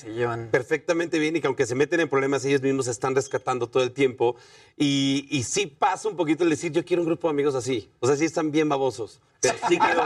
perfectamente 0.51 1.19
bien 1.19 1.37
y 1.37 1.41
que 1.41 1.47
aunque 1.47 1.67
se 1.67 1.75
meten 1.75 2.01
en 2.01 2.09
problemas, 2.09 2.45
ellos 2.45 2.63
mismos 2.63 2.87
se 2.87 2.91
están 2.91 3.15
rescatando 3.15 3.69
todo 3.69 3.83
el 3.85 3.93
tiempo. 3.93 4.37
Y, 4.77 5.27
y 5.31 5.45
sí 5.45 5.67
pasa 5.67 6.09
un 6.09 6.17
poquito 6.17 6.43
el 6.43 6.51
decir, 6.51 6.73
yo 6.73 6.85
quiero 6.85 7.03
un 7.03 7.07
grupo 7.07 7.29
de 7.29 7.33
amigos 7.33 7.55
así. 7.55 7.89
O 8.01 8.07
sea, 8.07 8.17
sí 8.17 8.25
están 8.25 8.51
bien 8.51 8.69
babosos. 8.69 9.21
Pero 9.41 9.55
sí 9.69 9.79
quiero 9.79 10.03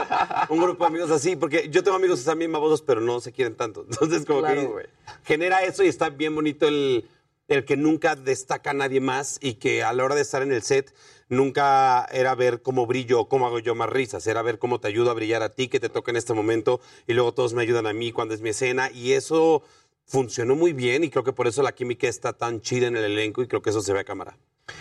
un 0.49 0.61
grupo 0.61 0.83
de 0.83 0.87
amigos 0.87 1.11
así, 1.11 1.35
porque 1.35 1.69
yo 1.69 1.83
tengo 1.83 1.97
amigos 1.97 2.17
que 2.17 2.21
están 2.21 2.39
bien 2.39 2.51
babosos, 2.51 2.81
pero 2.81 3.01
no 3.01 3.19
se 3.19 3.31
quieren 3.31 3.55
tanto. 3.55 3.81
Entonces, 3.89 4.25
como 4.25 4.41
Claro, 4.41 4.77
que 4.77 4.89
genera 5.23 5.63
eso 5.63 5.83
y 5.83 5.87
está 5.87 6.09
bien 6.09 6.35
bonito 6.35 6.67
el, 6.67 7.05
el 7.47 7.65
que 7.65 7.77
nunca 7.77 8.15
destaca 8.15 8.71
a 8.71 8.73
nadie 8.73 9.01
más 9.01 9.37
y 9.41 9.55
que 9.55 9.83
a 9.83 9.93
la 9.93 10.03
hora 10.03 10.15
de 10.15 10.21
estar 10.21 10.41
en 10.41 10.51
el 10.51 10.63
set 10.63 10.93
nunca 11.29 12.05
era 12.11 12.35
ver 12.35 12.61
cómo 12.61 12.85
brillo 12.85 13.21
o 13.21 13.29
cómo 13.29 13.47
hago 13.47 13.59
yo 13.59 13.75
más 13.75 13.89
risas, 13.89 14.25
era 14.27 14.41
ver 14.41 14.59
cómo 14.59 14.79
te 14.79 14.87
ayudo 14.87 15.11
a 15.11 15.13
brillar 15.13 15.43
a 15.43 15.53
ti, 15.53 15.67
que 15.67 15.79
te 15.79 15.89
toca 15.89 16.11
en 16.11 16.17
este 16.17 16.33
momento 16.33 16.81
y 17.07 17.13
luego 17.13 17.33
todos 17.33 17.53
me 17.53 17.61
ayudan 17.61 17.87
a 17.87 17.93
mí 17.93 18.11
cuando 18.11 18.33
es 18.33 18.41
mi 18.41 18.49
escena 18.49 18.91
y 18.91 19.13
eso 19.13 19.63
funcionó 20.05 20.55
muy 20.55 20.73
bien 20.73 21.03
y 21.03 21.09
creo 21.09 21.23
que 21.23 21.33
por 21.33 21.47
eso 21.47 21.63
la 21.63 21.73
química 21.73 22.07
está 22.07 22.33
tan 22.33 22.61
chida 22.61 22.87
en 22.87 22.95
el 22.95 23.05
elenco 23.05 23.41
y 23.41 23.47
creo 23.47 23.61
que 23.61 23.71
eso 23.71 23.81
se 23.81 23.93
ve 23.93 23.99
a 23.99 24.03
cámara. 24.03 24.37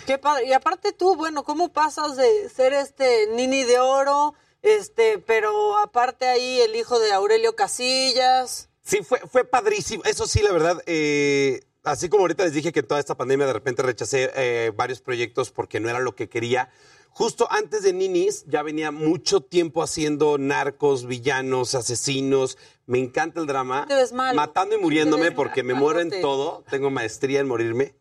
Qué 0.07 0.19
padre. 0.19 0.47
Y 0.47 0.53
aparte 0.53 0.93
tú, 0.93 1.17
bueno, 1.17 1.45
¿cómo 1.45 1.73
pasas 1.73 2.17
de 2.17 2.49
ser 2.49 2.73
este 2.73 3.29
Nini 3.29 3.65
de 3.65 3.79
oro, 3.79 4.35
este, 4.63 5.19
pero 5.19 5.79
aparte 5.79 6.27
ahí 6.27 6.61
el 6.61 6.77
hijo 6.77 6.99
de 6.99 7.13
Aurelio 7.13 7.55
Casillas? 7.55 8.69
Sí, 8.83 9.03
fue, 9.03 9.19
fue 9.21 9.45
padrísimo. 9.45 10.05
Eso 10.05 10.27
sí, 10.27 10.43
la 10.43 10.53
verdad, 10.53 10.83
eh, 10.87 11.61
así 11.85 12.09
como 12.09 12.23
ahorita 12.23 12.45
les 12.45 12.53
dije 12.53 12.73
que 12.73 12.83
toda 12.83 13.01
esta 13.01 13.17
pandemia 13.17 13.47
de 13.47 13.53
repente 13.53 13.83
rechacé 13.83 14.31
eh, 14.35 14.73
varios 14.75 15.01
proyectos 15.01 15.51
porque 15.51 15.81
no 15.81 15.89
era 15.89 16.01
lo 16.01 16.15
que 16.15 16.29
quería. 16.29 16.71
Justo 17.11 17.47
antes 17.53 17.85
de 17.85 17.93
Ninis 17.93 18.45
ya 18.49 18.63
venía 18.63 18.91
mucho 18.91 19.41
tiempo 19.41 19.85
haciendo 19.85 20.37
narcos, 20.37 21.07
villanos, 21.07 21.77
asesinos. 21.77 22.59
Me 22.87 22.99
encanta 22.99 23.41
el 23.41 23.47
drama. 23.47 23.87
Te 23.87 23.95
ves 23.95 24.13
mal. 24.13 24.35
Matando 24.35 24.75
y 24.75 24.79
muriéndome 24.79 25.31
porque 25.31 25.63
me 25.63 25.75
muero 25.75 26.01
en 26.01 26.11
todo. 26.21 26.65
Tengo 26.69 26.91
maestría 26.91 27.39
en 27.39 27.47
morirme. 27.47 27.95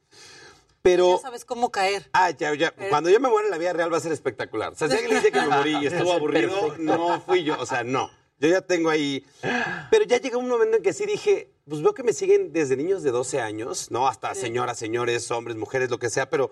Pero 0.82 1.18
Ya 1.18 1.22
sabes 1.22 1.46
cómo 1.46 1.72
caer. 1.72 2.10
Ah, 2.12 2.32
ya, 2.32 2.56
ya. 2.56 2.74
Cuando 2.90 3.12
yo 3.12 3.20
me 3.20 3.30
muera 3.30 3.46
en 3.48 3.52
la 3.52 3.60
vida 3.60 3.72
real 3.72 3.94
va 3.94 3.98
a 3.98 4.02
ser 4.02 4.12
espectacular. 4.12 4.74
O 4.74 4.76
sea, 4.76 4.90
si 4.90 4.96
alguien 4.96 5.16
dice 5.18 5.32
que 5.32 5.42
me 5.42 5.48
morí 5.48 5.78
y 5.78 5.86
estuvo 5.86 6.12
aburrido, 6.14 6.76
no 6.80 7.22
fui 7.22 7.44
yo. 7.44 7.56
O 7.60 7.66
sea, 7.68 7.84
no. 7.84 8.10
Yo 8.40 8.50
ya 8.50 8.62
tengo 8.62 8.90
ahí. 8.90 9.24
Pero 9.92 10.06
ya 10.06 10.18
llegó 10.18 10.40
un 10.40 10.50
momento 10.50 10.76
en 10.78 10.84
que 10.84 10.92
sí 10.92 11.06
dije, 11.06 11.53
pues 11.70 11.82
veo 11.82 11.94
que 11.94 12.04
me 12.04 12.14
siguen 12.14 12.52
desde 12.52 12.76
niños 12.76 13.04
de 13.04 13.12
12 13.12 13.40
años, 13.40 13.90
¿no? 13.92 14.08
Hasta 14.08 14.36
señoras, 14.36 14.78
señores, 14.78 15.30
hombres, 15.32 15.56
mujeres, 15.58 15.90
lo 15.90 16.00
que 16.00 16.10
sea, 16.10 16.30
pero 16.30 16.52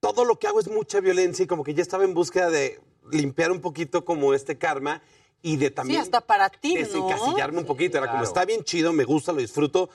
todo 0.00 0.24
lo 0.24 0.38
que 0.38 0.46
hago 0.46 0.60
es 0.60 0.68
mucha 0.68 1.00
violencia 1.00 1.44
y 1.44 1.46
como 1.46 1.62
que 1.62 1.74
ya 1.74 1.82
estaba 1.82 2.04
en 2.04 2.14
búsqueda 2.14 2.50
de 2.50 2.80
limpiar 3.12 3.52
un 3.52 3.60
poquito 3.60 4.04
como 4.04 4.34
este 4.34 4.58
karma 4.58 5.02
y 5.42 5.56
de 5.56 5.66
Sí, 5.66 5.72
también 5.72 6.00
hasta 6.00 6.20
para 6.20 6.48
ti, 6.48 6.74
¿no? 6.74 6.80
desencasillarme 6.80 7.58
un 7.58 7.66
poquito. 7.66 7.98
Era 7.98 8.06
como, 8.06 8.20
claro. 8.20 8.28
está 8.28 8.44
bien 8.44 8.64
chido, 8.64 8.92
me 8.92 9.04
gusta, 9.04 9.32
lo 9.32 9.40
disfruto, 9.40 9.88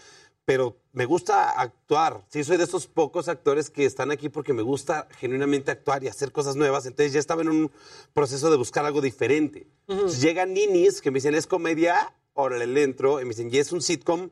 pero 0.45 0.77
me 0.93 1.05
gusta 1.05 1.51
actuar. 1.59 2.23
Sí, 2.29 2.43
soy 2.43 2.57
de 2.57 2.63
esos 2.63 2.87
pocos 2.87 3.27
actores 3.27 3.69
que 3.69 3.85
están 3.85 4.11
aquí 4.11 4.29
porque 4.29 4.53
me 4.53 4.61
gusta 4.61 5.07
genuinamente 5.17 5.71
actuar 5.71 6.03
y 6.03 6.07
hacer 6.07 6.31
cosas 6.31 6.55
nuevas. 6.55 6.85
Entonces 6.85 7.13
ya 7.13 7.19
estaba 7.19 7.41
en 7.41 7.49
un 7.49 7.71
proceso 8.13 8.49
de 8.49 8.57
buscar 8.57 8.85
algo 8.85 9.01
diferente. 9.01 9.67
Entonces 9.87 10.21
llegan 10.21 10.53
ninis 10.53 11.01
que 11.01 11.11
me 11.11 11.15
dicen, 11.15 11.35
¿es 11.35 11.45
comedia? 11.45 12.13
Órale, 12.33 12.67
le 12.67 12.83
entro. 12.83 13.19
Y 13.19 13.23
me 13.23 13.29
dicen, 13.29 13.49
¿y 13.51 13.57
es 13.57 13.71
un 13.71 13.81
sitcom? 13.81 14.29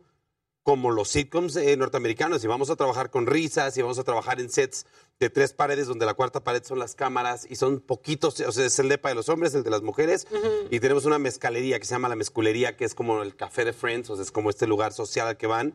Como 0.64 0.92
los 0.92 1.10
sitcoms 1.10 1.56
eh, 1.58 1.76
norteamericanos 1.76 2.44
y 2.44 2.48
vamos 2.48 2.70
a 2.70 2.76
trabajar 2.76 3.10
con 3.10 3.28
risas 3.28 3.78
y 3.78 3.82
vamos 3.82 4.00
a 4.00 4.04
trabajar 4.04 4.40
en 4.40 4.50
sets 4.50 4.86
de 5.20 5.30
tres 5.30 5.54
paredes 5.54 5.88
donde 5.88 6.06
la 6.06 6.14
cuarta 6.14 6.44
pared 6.44 6.64
son 6.64 6.80
las 6.80 6.96
cámaras 6.96 7.46
y 7.50 7.58
son 7.58 7.82
poquitos, 7.82 8.40
o 8.40 8.52
sea, 8.52 8.66
es 8.66 8.80
el 8.80 8.90
depa 8.90 9.10
de 9.10 9.16
los 9.16 9.30
hombres, 9.30 9.54
el 9.54 9.64
de 9.64 9.70
las 9.70 9.82
mujeres 9.82 10.26
y 10.70 10.80
tenemos 10.80 11.06
una 11.06 11.20
mezcalería 11.20 11.80
que 11.80 11.86
se 11.86 11.94
llama 11.94 12.08
la 12.08 12.16
mezculería 12.16 12.78
que 12.78 12.86
es 12.86 12.96
como 12.96 13.22
el 13.22 13.36
café 13.36 13.66
de 13.66 13.74
Friends, 13.74 14.10
o 14.10 14.16
sea, 14.16 14.24
es 14.24 14.32
como 14.32 14.50
este 14.50 14.66
lugar 14.66 14.94
social 14.94 15.28
al 15.28 15.38
que 15.38 15.48
van 15.48 15.74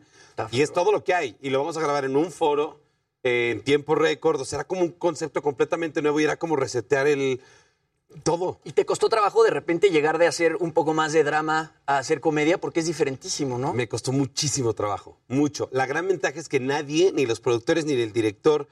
y 0.51 0.61
es 0.61 0.73
todo 0.73 0.91
lo 0.91 1.03
que 1.03 1.13
hay 1.13 1.37
y 1.41 1.51
lo 1.51 1.59
vamos 1.59 1.77
a 1.77 1.81
grabar 1.81 2.05
en 2.05 2.15
un 2.15 2.31
foro 2.31 2.79
eh, 3.21 3.51
en 3.51 3.61
tiempo 3.61 3.95
récord, 3.95 4.39
o 4.39 4.45
sea, 4.45 4.59
era 4.59 4.67
como 4.67 4.81
un 4.81 4.91
concepto 4.91 5.41
completamente 5.41 6.01
nuevo 6.01 6.19
y 6.19 6.23
era 6.23 6.37
como 6.37 6.55
resetear 6.55 7.05
el 7.05 7.41
todo. 8.23 8.59
¿Y 8.63 8.71
te 8.71 8.85
costó 8.85 9.09
trabajo 9.09 9.43
de 9.43 9.51
repente 9.51 9.89
llegar 9.89 10.17
de 10.17 10.27
hacer 10.27 10.55
un 10.57 10.71
poco 10.71 10.93
más 10.93 11.13
de 11.13 11.23
drama 11.23 11.75
a 11.85 11.99
hacer 11.99 12.19
comedia? 12.21 12.59
Porque 12.59 12.79
es 12.79 12.85
diferentísimo, 12.85 13.57
¿no? 13.57 13.73
Me 13.73 13.87
costó 13.87 14.11
muchísimo 14.11 14.73
trabajo, 14.73 15.17
mucho. 15.27 15.69
La 15.71 15.85
gran 15.85 16.07
ventaja 16.07 16.39
es 16.39 16.49
que 16.49 16.59
nadie, 16.59 17.11
ni 17.13 17.25
los 17.25 17.39
productores, 17.39 17.85
ni 17.85 17.93
el 17.93 18.11
director, 18.13 18.67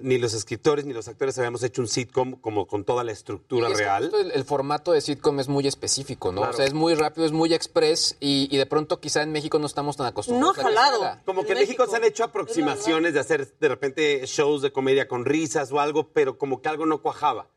ni 0.00 0.16
los 0.16 0.32
escritores, 0.32 0.86
ni 0.86 0.94
los 0.94 1.06
actores 1.08 1.36
habíamos 1.38 1.62
hecho 1.62 1.82
un 1.82 1.88
sitcom 1.88 2.36
como 2.36 2.66
con 2.66 2.84
toda 2.84 3.04
la 3.04 3.12
estructura 3.12 3.68
Y 3.68 3.72
es 3.72 3.78
que 3.78 3.84
real. 3.84 4.10
El, 4.18 4.30
el 4.30 4.44
formato 4.44 4.92
de 4.92 5.02
sitcom 5.02 5.38
es 5.40 5.48
muy 5.48 5.66
específico, 5.66 6.32
¿no? 6.32 6.40
Claro. 6.40 6.54
O 6.54 6.56
sea, 6.56 6.64
es 6.64 6.72
muy 6.72 6.94
rápido, 6.94 7.26
es 7.26 7.32
muy 7.32 7.52
express 7.52 8.16
y, 8.18 8.48
y 8.50 8.56
de 8.56 8.64
pronto 8.66 9.00
quizá 9.00 9.22
en 9.22 9.32
México 9.32 9.58
no 9.58 9.66
estamos 9.66 9.96
tan 9.96 10.06
acostumbrados. 10.06 10.56
la 10.56 10.70
escala. 10.70 11.22
Como 11.26 11.44
que 11.44 11.52
en 11.52 11.58
México, 11.58 11.86
se 11.86 11.96
han 11.96 12.04
hecho 12.04 12.24
aproximaciones 12.24 13.12
de 13.12 13.20
hacer 13.20 13.52
de 13.58 13.68
repente 13.68 14.22
shows 14.26 14.62
de 14.62 14.72
comedia 14.72 15.08
con 15.08 15.26
risas 15.26 15.70
o 15.72 15.80
algo, 15.80 16.08
pero 16.12 16.38
como 16.38 16.62
que 16.62 16.68
algo 16.70 16.86
no 16.86 17.02
cuajaba. 17.02 17.48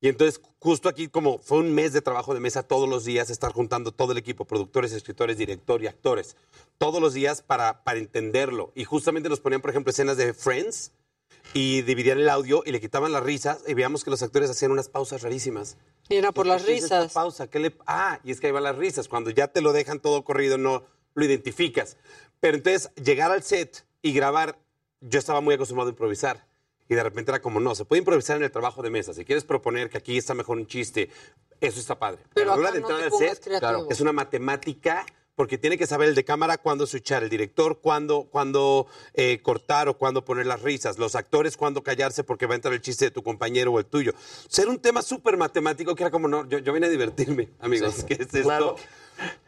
Y 0.00 0.08
entonces, 0.08 0.40
justo 0.60 0.88
aquí, 0.88 1.08
como 1.08 1.38
fue 1.38 1.58
un 1.58 1.74
mes 1.74 1.92
de 1.92 2.00
trabajo 2.00 2.32
de 2.32 2.40
mesa 2.40 2.62
todos 2.62 2.88
los 2.88 3.04
días, 3.04 3.30
estar 3.30 3.52
juntando 3.52 3.90
todo 3.92 4.12
el 4.12 4.18
equipo, 4.18 4.44
productores, 4.44 4.92
escritores, 4.92 5.38
director 5.38 5.82
y 5.82 5.88
actores, 5.88 6.36
todos 6.78 7.00
los 7.00 7.14
días 7.14 7.42
para, 7.42 7.82
para 7.82 7.98
entenderlo. 7.98 8.72
Y 8.76 8.84
justamente 8.84 9.28
nos 9.28 9.40
ponían, 9.40 9.60
por 9.60 9.70
ejemplo, 9.70 9.90
escenas 9.90 10.16
de 10.16 10.34
Friends 10.34 10.92
y 11.52 11.82
dividían 11.82 12.18
el 12.18 12.28
audio 12.28 12.62
y 12.64 12.70
le 12.72 12.80
quitaban 12.80 13.10
las 13.12 13.22
risas 13.22 13.64
y 13.66 13.74
veíamos 13.74 14.04
que 14.04 14.10
los 14.10 14.22
actores 14.22 14.50
hacían 14.50 14.70
unas 14.70 14.88
pausas 14.88 15.22
rarísimas. 15.22 15.76
Y 16.08 16.16
era 16.16 16.32
por 16.32 16.46
las 16.46 16.62
¿Qué 16.62 16.76
es 16.76 16.84
esta 16.84 17.00
risas. 17.00 17.12
pausa? 17.12 17.48
¿Qué 17.48 17.58
le... 17.58 17.74
Ah, 17.86 18.20
y 18.22 18.30
es 18.30 18.40
que 18.40 18.46
ahí 18.46 18.52
van 18.52 18.62
las 18.62 18.76
risas. 18.76 19.08
Cuando 19.08 19.30
ya 19.30 19.48
te 19.48 19.60
lo 19.60 19.72
dejan 19.72 20.00
todo 20.00 20.24
corrido, 20.24 20.58
no 20.58 20.84
lo 21.14 21.24
identificas. 21.24 21.96
Pero 22.40 22.56
entonces, 22.56 22.90
llegar 22.94 23.32
al 23.32 23.42
set 23.42 23.84
y 24.00 24.12
grabar, 24.12 24.58
yo 25.00 25.18
estaba 25.18 25.40
muy 25.40 25.54
acostumbrado 25.54 25.88
a 25.88 25.92
improvisar. 25.92 26.47
Y 26.88 26.94
de 26.94 27.02
repente 27.02 27.30
era 27.30 27.40
como, 27.40 27.60
no, 27.60 27.74
se 27.74 27.84
puede 27.84 27.98
improvisar 27.98 28.36
en 28.36 28.44
el 28.44 28.50
trabajo 28.50 28.82
de 28.82 28.90
mesa. 28.90 29.12
Si 29.12 29.24
quieres 29.24 29.44
proponer 29.44 29.90
que 29.90 29.98
aquí 29.98 30.16
está 30.16 30.34
mejor 30.34 30.58
un 30.58 30.66
chiste, 30.66 31.10
eso 31.60 31.80
está 31.80 31.98
padre. 31.98 32.22
Pero, 32.34 32.52
a 32.52 32.56
la 32.56 32.60
hora 32.60 32.72
de 32.72 32.80
no 32.80 32.88
al 32.88 33.12
set, 33.12 33.42
creativo. 33.42 33.88
es 33.90 34.00
una 34.00 34.12
matemática 34.12 35.04
porque 35.38 35.56
tiene 35.56 35.78
que 35.78 35.86
saber 35.86 36.08
el 36.08 36.16
de 36.16 36.24
cámara 36.24 36.58
cuándo 36.58 36.84
switchar, 36.84 37.22
el 37.22 37.30
director 37.30 37.78
cuándo, 37.78 38.24
cuándo 38.24 38.88
eh, 39.14 39.40
cortar 39.40 39.88
o 39.88 39.96
cuándo 39.96 40.24
poner 40.24 40.46
las 40.46 40.62
risas, 40.62 40.98
los 40.98 41.14
actores 41.14 41.56
cuándo 41.56 41.84
callarse 41.84 42.24
porque 42.24 42.46
va 42.46 42.54
a 42.54 42.56
entrar 42.56 42.74
el 42.74 42.80
chiste 42.80 43.04
de 43.04 43.10
tu 43.12 43.22
compañero 43.22 43.70
o 43.70 43.78
el 43.78 43.86
tuyo. 43.86 44.14
Era 44.56 44.68
un 44.68 44.80
tema 44.80 45.00
súper 45.00 45.36
matemático 45.36 45.94
que 45.94 46.02
era 46.02 46.10
como, 46.10 46.26
no, 46.26 46.48
yo, 46.48 46.58
yo 46.58 46.72
vine 46.72 46.86
a 46.86 46.90
divertirme, 46.90 47.50
amigos, 47.60 48.02
¿qué 48.02 48.14
es 48.14 48.34
esto? 48.34 48.74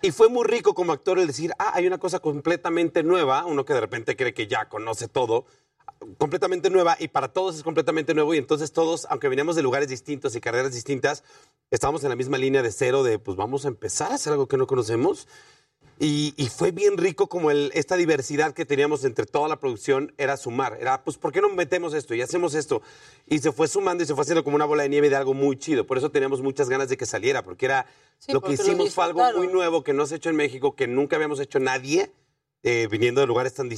Y 0.00 0.12
fue 0.12 0.28
muy 0.28 0.44
rico 0.44 0.74
como 0.74 0.92
actor 0.92 1.18
el 1.18 1.26
decir, 1.26 1.52
ah, 1.58 1.72
hay 1.74 1.88
una 1.88 1.98
cosa 1.98 2.20
completamente 2.20 3.02
nueva, 3.02 3.44
uno 3.44 3.64
que 3.64 3.74
de 3.74 3.80
repente 3.80 4.14
cree 4.14 4.32
que 4.32 4.46
ya 4.46 4.68
conoce 4.68 5.08
todo, 5.08 5.44
completamente 6.18 6.70
nueva 6.70 6.96
y 6.98 7.08
para 7.08 7.32
todos 7.32 7.56
es 7.56 7.62
completamente 7.62 8.14
nuevo 8.14 8.34
y 8.34 8.38
entonces 8.38 8.72
todos, 8.72 9.06
aunque 9.10 9.28
veníamos 9.28 9.56
de 9.56 9.62
lugares 9.62 9.88
distintos 9.88 10.34
y 10.36 10.40
carreras 10.40 10.74
distintas, 10.74 11.24
estábamos 11.70 12.02
en 12.04 12.10
la 12.10 12.16
misma 12.16 12.38
línea 12.38 12.62
de 12.62 12.72
cero 12.72 13.02
de 13.02 13.18
pues 13.18 13.36
vamos 13.36 13.64
a 13.64 13.68
empezar 13.68 14.12
a 14.12 14.14
hacer 14.14 14.32
algo 14.32 14.46
que 14.48 14.56
no 14.56 14.66
conocemos. 14.66 15.28
Y, 16.02 16.32
y 16.38 16.48
fue 16.48 16.70
bien 16.70 16.96
rico 16.96 17.28
como 17.28 17.50
el, 17.50 17.70
esta 17.74 17.94
diversidad 17.94 18.54
que 18.54 18.64
teníamos 18.64 19.04
entre 19.04 19.26
toda 19.26 19.48
la 19.48 19.60
producción 19.60 20.14
era 20.16 20.38
sumar. 20.38 20.78
Era, 20.80 21.04
pues, 21.04 21.18
¿por 21.18 21.30
qué 21.30 21.42
no 21.42 21.50
metemos 21.50 21.92
esto 21.92 22.14
y 22.14 22.22
hacemos 22.22 22.54
esto? 22.54 22.80
Y 23.26 23.40
se 23.40 23.52
fue 23.52 23.68
sumando 23.68 24.02
y 24.02 24.06
se 24.06 24.14
fue 24.14 24.22
haciendo 24.22 24.42
como 24.42 24.56
una 24.56 24.64
bola 24.64 24.84
de 24.84 24.88
nieve 24.88 25.10
de 25.10 25.16
algo 25.16 25.34
muy 25.34 25.58
chido. 25.58 25.86
Por 25.86 25.98
eso 25.98 26.10
teníamos 26.10 26.40
muchas 26.40 26.70
ganas 26.70 26.88
de 26.88 26.96
que 26.96 27.04
saliera, 27.04 27.42
porque 27.42 27.66
era 27.66 27.86
Sí, 28.18 28.32
lo 28.32 28.40
que 28.40 28.48
porque 28.48 28.62
hicimos 28.62 28.94
fue 28.94 29.04
algo 29.04 29.22
muy 29.36 29.48
nuevo 29.48 29.84
que 29.84 29.92
no 29.92 30.06
se 30.06 30.14
ha 30.14 30.16
hecho 30.16 30.30
en 30.30 30.36
México, 30.36 30.74
que 30.74 30.86
nunca 30.86 31.16
habíamos 31.16 31.38
hecho 31.38 31.58
nadie, 31.58 32.10
eh, 32.62 32.88
viniendo 32.90 33.20
de 33.20 33.26
lugares 33.26 33.52
tan, 33.52 33.68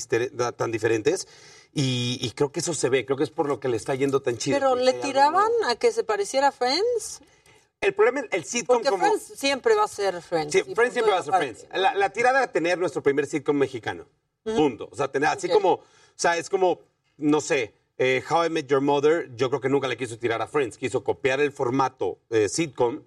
tan 0.56 0.70
diferentes. 0.70 1.26
Y, 1.74 2.18
y 2.20 2.30
creo 2.32 2.52
que 2.52 2.60
eso 2.60 2.74
se 2.74 2.88
ve, 2.90 3.06
creo 3.06 3.16
que 3.16 3.24
es 3.24 3.30
por 3.30 3.48
lo 3.48 3.58
que 3.58 3.68
le 3.68 3.76
está 3.76 3.94
yendo 3.94 4.20
tan 4.20 4.36
chido. 4.36 4.58
Pero 4.58 4.74
le 4.74 4.90
algo 4.90 5.02
tiraban 5.02 5.50
a 5.66 5.76
que 5.76 5.90
se 5.90 6.04
pareciera 6.04 6.48
a 6.48 6.52
Friends. 6.52 7.22
El 7.80 7.94
problema 7.94 8.20
es 8.20 8.26
el 8.30 8.44
sitcom 8.44 8.76
Porque 8.76 8.90
como... 8.90 9.04
Friends 9.04 9.32
siempre 9.36 9.74
va 9.74 9.84
a 9.84 9.88
ser 9.88 10.20
Friends. 10.22 10.52
Sí, 10.52 10.62
Friends 10.74 10.92
siempre 10.92 11.12
va 11.12 11.20
a 11.20 11.22
ser. 11.22 11.34
Friends. 11.34 11.66
La, 11.72 11.94
la 11.94 12.10
tirada 12.10 12.38
era 12.38 12.52
tener 12.52 12.78
nuestro 12.78 13.02
primer 13.02 13.26
sitcom 13.26 13.56
mexicano. 13.56 14.06
Punto. 14.44 14.88
O 14.90 14.96
sea, 14.96 15.08
tener, 15.08 15.28
así 15.28 15.48
como, 15.48 15.72
o 15.74 15.82
sea, 16.14 16.36
es 16.36 16.50
como, 16.50 16.80
no 17.16 17.40
sé, 17.40 17.74
eh, 17.98 18.22
How 18.28 18.46
I 18.46 18.50
Met 18.50 18.66
Your 18.66 18.80
Mother, 18.80 19.34
yo 19.34 19.48
creo 19.48 19.60
que 19.60 19.68
nunca 19.68 19.88
le 19.88 19.96
quiso 19.96 20.18
tirar 20.18 20.42
a 20.42 20.46
Friends. 20.46 20.76
Quiso 20.76 21.02
copiar 21.02 21.40
el 21.40 21.52
formato 21.52 22.18
eh, 22.30 22.48
sitcom 22.48 23.02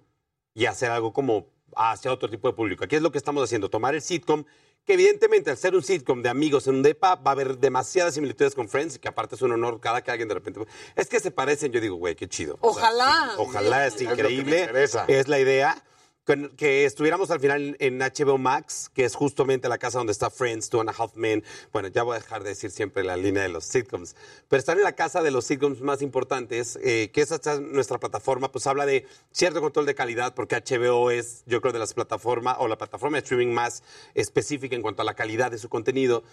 y 0.54 0.66
hacer 0.66 0.90
algo 0.90 1.12
como 1.12 1.46
hacia 1.76 2.12
otro 2.12 2.28
tipo 2.28 2.48
de 2.48 2.54
público. 2.54 2.84
Aquí 2.84 2.96
es 2.96 3.02
lo 3.02 3.12
que 3.12 3.18
estamos 3.18 3.44
haciendo, 3.44 3.68
tomar 3.68 3.94
el 3.94 4.02
sitcom, 4.02 4.44
que 4.86 4.94
evidentemente 4.94 5.50
al 5.50 5.56
ser 5.56 5.74
un 5.74 5.82
sitcom 5.82 6.22
de 6.22 6.28
amigos 6.28 6.68
en 6.68 6.76
un 6.76 6.82
depa 6.82 7.16
va 7.16 7.32
a 7.32 7.34
haber 7.34 7.58
demasiadas 7.58 8.14
similitudes 8.14 8.54
con 8.54 8.68
Friends, 8.68 8.98
que 8.98 9.08
aparte 9.08 9.34
es 9.34 9.42
un 9.42 9.50
honor 9.50 9.80
cada 9.80 10.02
que 10.02 10.12
alguien 10.12 10.28
de 10.28 10.34
repente... 10.34 10.60
Es 10.94 11.08
que 11.08 11.18
se 11.18 11.32
parecen, 11.32 11.72
yo 11.72 11.80
digo, 11.80 11.96
güey, 11.96 12.14
qué 12.14 12.28
chido. 12.28 12.56
O 12.60 12.72
sea, 12.72 12.84
Ojalá. 12.84 13.32
sí, 13.34 13.42
ojalá, 13.42 13.86
es 13.88 14.00
increíble. 14.00 14.70
Es 15.08 15.28
la 15.28 15.40
idea. 15.40 15.82
Que 16.56 16.84
estuviéramos 16.84 17.30
al 17.30 17.38
final 17.38 17.76
en 17.78 17.98
HBO 17.98 18.36
Max, 18.36 18.90
que 18.92 19.04
es 19.04 19.14
justamente 19.14 19.68
la 19.68 19.78
casa 19.78 19.98
donde 19.98 20.12
está 20.12 20.28
Friends, 20.28 20.68
Two 20.68 20.80
and 20.80 20.90
a 20.90 20.92
Half 20.92 21.14
Men. 21.14 21.44
Bueno, 21.72 21.88
ya 21.88 22.02
voy 22.02 22.16
a 22.16 22.18
dejar 22.18 22.42
de 22.42 22.48
decir 22.50 22.72
siempre 22.72 23.04
la 23.04 23.16
línea 23.16 23.44
de 23.44 23.48
los 23.48 23.64
sitcoms. 23.64 24.16
Pero 24.48 24.58
estar 24.58 24.76
en 24.76 24.82
la 24.82 24.94
casa 24.94 25.22
de 25.22 25.30
los 25.30 25.44
sitcoms 25.44 25.80
más 25.80 26.02
importantes, 26.02 26.78
eh, 26.82 27.10
que 27.12 27.20
es 27.20 27.30
nuestra 27.60 27.98
plataforma, 27.98 28.50
pues 28.50 28.66
habla 28.66 28.86
de 28.86 29.06
cierto 29.30 29.60
control 29.60 29.86
de 29.86 29.94
calidad, 29.94 30.34
porque 30.34 30.56
HBO 30.56 31.12
es, 31.12 31.44
yo 31.46 31.60
creo, 31.60 31.72
de 31.72 31.78
las 31.78 31.94
plataformas 31.94 32.56
o 32.58 32.66
la 32.66 32.76
plataforma 32.76 33.18
de 33.18 33.22
streaming 33.22 33.54
más 33.54 33.84
específica 34.14 34.74
en 34.74 34.82
cuanto 34.82 35.02
a 35.02 35.04
la 35.04 35.14
calidad 35.14 35.52
de 35.52 35.58
su 35.58 35.68
contenido. 35.68 36.24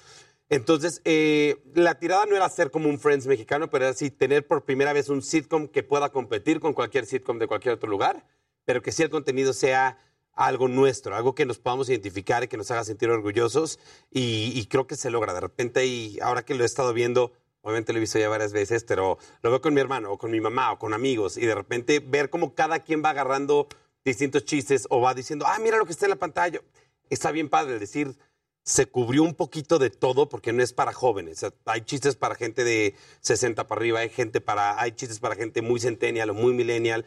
Entonces, 0.49 1.01
eh, 1.05 1.57
la 1.75 1.99
tirada 1.99 2.25
no 2.25 2.35
era 2.35 2.49
ser 2.49 2.71
como 2.71 2.89
un 2.89 2.99
Friends 2.99 3.27
mexicano, 3.27 3.69
pero 3.69 3.85
era 3.85 3.93
sí 3.93 4.09
tener 4.09 4.47
por 4.47 4.65
primera 4.65 4.91
vez 4.91 5.09
un 5.09 5.21
sitcom 5.21 5.67
que 5.67 5.83
pueda 5.83 6.09
competir 6.09 6.59
con 6.59 6.73
cualquier 6.73 7.05
sitcom 7.05 7.37
de 7.37 7.47
cualquier 7.47 7.75
otro 7.75 7.89
lugar, 7.89 8.25
pero 8.65 8.81
que 8.81 8.91
sí 8.91 9.03
el 9.03 9.09
contenido 9.09 9.53
sea 9.53 9.97
algo 10.33 10.67
nuestro, 10.67 11.15
algo 11.15 11.35
que 11.35 11.45
nos 11.45 11.59
podamos 11.59 11.89
identificar 11.89 12.43
y 12.43 12.47
que 12.47 12.57
nos 12.57 12.71
haga 12.71 12.83
sentir 12.83 13.09
orgullosos. 13.09 13.79
Y, 14.11 14.65
creo 14.67 14.87
que 14.87 14.95
se 14.95 15.11
logra. 15.11 15.33
De 15.33 15.41
repente, 15.41 15.85
y 15.85 16.19
ahora 16.21 16.43
que 16.43 16.55
lo 16.55 16.63
he 16.63 16.65
estado 16.65 16.93
viendo, 16.93 17.33
obviamente 17.61 17.93
lo 17.93 17.97
he 17.97 18.01
visto 18.01 18.19
ya 18.19 18.29
varias 18.29 18.53
veces, 18.53 18.83
pero 18.83 19.17
lo 19.41 19.49
veo 19.49 19.61
con 19.61 19.73
mi 19.73 19.81
hermano 19.81 20.11
o 20.11 20.17
con 20.17 20.31
mi 20.31 20.41
mamá 20.41 20.71
o 20.71 20.79
con 20.79 20.93
amigos, 20.93 21.37
y 21.37 21.45
de 21.45 21.55
repente 21.55 21.99
ver 21.99 22.29
cómo 22.29 22.55
cada 22.55 22.79
quien 22.79 23.03
va 23.03 23.11
agarrando 23.11 23.67
distintos 24.03 24.45
chistes 24.45 24.87
o 24.89 25.01
va 25.01 25.13
diciendo, 25.13 25.45
ah, 25.47 25.59
mira 25.59 25.77
lo 25.77 25.85
que 25.85 25.91
está 25.91 26.05
en 26.05 26.11
la 26.11 26.17
pantalla. 26.17 26.61
Está 27.09 27.31
bien 27.31 27.49
padre 27.49 27.79
decir, 27.79 28.17
se 28.63 28.85
cubrió 28.85 29.23
un 29.23 29.35
poquito 29.35 29.77
de 29.77 29.89
todo 29.89 30.29
porque 30.29 30.53
no 30.53 30.63
es 30.63 30.73
para 30.73 30.93
jóvenes. 30.93 31.45
Hay 31.65 31.81
chistes 31.81 32.15
para 32.15 32.35
gente 32.35 32.63
de 32.63 32.95
60 33.19 33.67
para 33.67 33.79
arriba, 33.79 33.99
hay 33.99 34.09
gente 34.09 34.41
para, 34.41 34.79
hay 34.81 34.93
chistes 34.93 35.19
para 35.19 35.35
gente 35.35 35.61
muy 35.61 35.79
centennial 35.79 36.29
o 36.29 36.33
muy 36.33 36.53
millennial. 36.53 37.05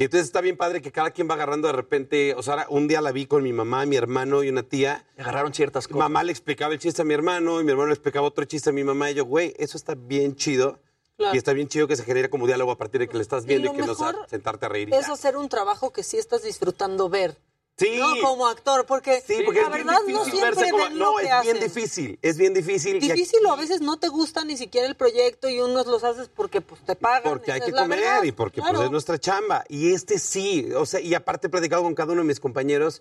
Y 0.00 0.04
entonces 0.04 0.28
está 0.28 0.40
bien 0.40 0.56
padre 0.56 0.80
que 0.80 0.90
cada 0.92 1.10
quien 1.10 1.28
va 1.28 1.34
agarrando 1.34 1.68
de 1.68 1.74
repente, 1.74 2.34
o 2.34 2.42
sea, 2.42 2.64
un 2.70 2.88
día 2.88 3.02
la 3.02 3.12
vi 3.12 3.26
con 3.26 3.42
mi 3.42 3.52
mamá, 3.52 3.84
mi 3.84 3.96
hermano 3.96 4.42
y 4.42 4.48
una 4.48 4.62
tía. 4.62 5.04
Agarraron 5.18 5.52
ciertas 5.52 5.86
cosas. 5.86 5.98
Mamá 5.98 6.22
le 6.22 6.32
explicaba 6.32 6.72
el 6.72 6.78
chiste 6.78 7.02
a 7.02 7.04
mi 7.04 7.12
hermano 7.12 7.60
y 7.60 7.64
mi 7.64 7.70
hermano 7.72 7.88
le 7.88 7.92
explicaba 7.92 8.26
otro 8.26 8.46
chiste 8.46 8.70
a 8.70 8.72
mi 8.72 8.82
mamá 8.82 9.10
y 9.10 9.14
yo, 9.16 9.26
güey, 9.26 9.52
eso 9.58 9.76
está 9.76 9.94
bien 9.94 10.36
chido. 10.36 10.78
Claro. 11.18 11.34
Y 11.34 11.36
está 11.36 11.52
bien 11.52 11.68
chido 11.68 11.86
que 11.86 11.96
se 11.96 12.04
genere 12.04 12.30
como 12.30 12.46
diálogo 12.46 12.72
a 12.72 12.78
partir 12.78 13.02
de 13.02 13.08
que 13.08 13.16
le 13.18 13.20
estás 13.20 13.44
viendo 13.44 13.74
y, 13.74 13.76
que 13.76 13.82
no 13.82 13.94
sentarte 14.26 14.64
a 14.64 14.68
reír. 14.70 14.88
Es 14.94 15.10
hacer 15.10 15.36
un 15.36 15.50
trabajo 15.50 15.92
que 15.92 16.02
sí 16.02 16.16
estás 16.16 16.44
disfrutando 16.44 17.10
ver. 17.10 17.36
Sí. 17.80 17.96
No 17.98 18.12
como 18.20 18.46
actor, 18.46 18.84
porque, 18.84 19.22
Sí, 19.26 19.38
porque 19.44 19.62
la 19.62 19.70
verdad 19.70 19.96
no 20.06 20.24
siempre 20.24 20.50
verse 20.50 20.70
como- 20.70 20.84
ven 20.84 20.98
No, 20.98 21.16
que 21.16 21.26
es 21.28 21.42
bien 21.42 21.60
difícil, 21.60 22.18
es 22.20 22.36
bien 22.36 22.52
difícil. 22.52 23.00
Difícil 23.00 23.44
o 23.46 23.52
a 23.52 23.56
veces 23.56 23.80
no 23.80 23.96
te 23.98 24.08
gusta 24.08 24.44
ni 24.44 24.56
siquiera 24.58 24.86
el 24.86 24.96
proyecto 24.96 25.48
y 25.48 25.60
unos 25.60 25.86
los 25.86 26.04
haces 26.04 26.28
porque 26.28 26.60
pues 26.60 26.82
te 26.84 26.94
pagan. 26.94 27.22
Porque 27.22 27.52
hay 27.52 27.60
que 27.62 27.72
comer 27.72 28.24
y 28.26 28.32
porque 28.32 28.60
Claro. 28.60 28.76
pues, 28.76 28.84
es 28.86 28.90
nuestra 28.92 29.18
chamba. 29.18 29.64
Y 29.68 29.92
este 29.94 30.18
sí, 30.18 30.68
o 30.76 30.84
sea, 30.84 31.00
y 31.00 31.14
aparte 31.14 31.46
he 31.46 31.50
platicado 31.50 31.82
con 31.82 31.94
cada 31.94 32.12
uno 32.12 32.20
de 32.20 32.28
mis 32.28 32.38
compañeros, 32.40 33.00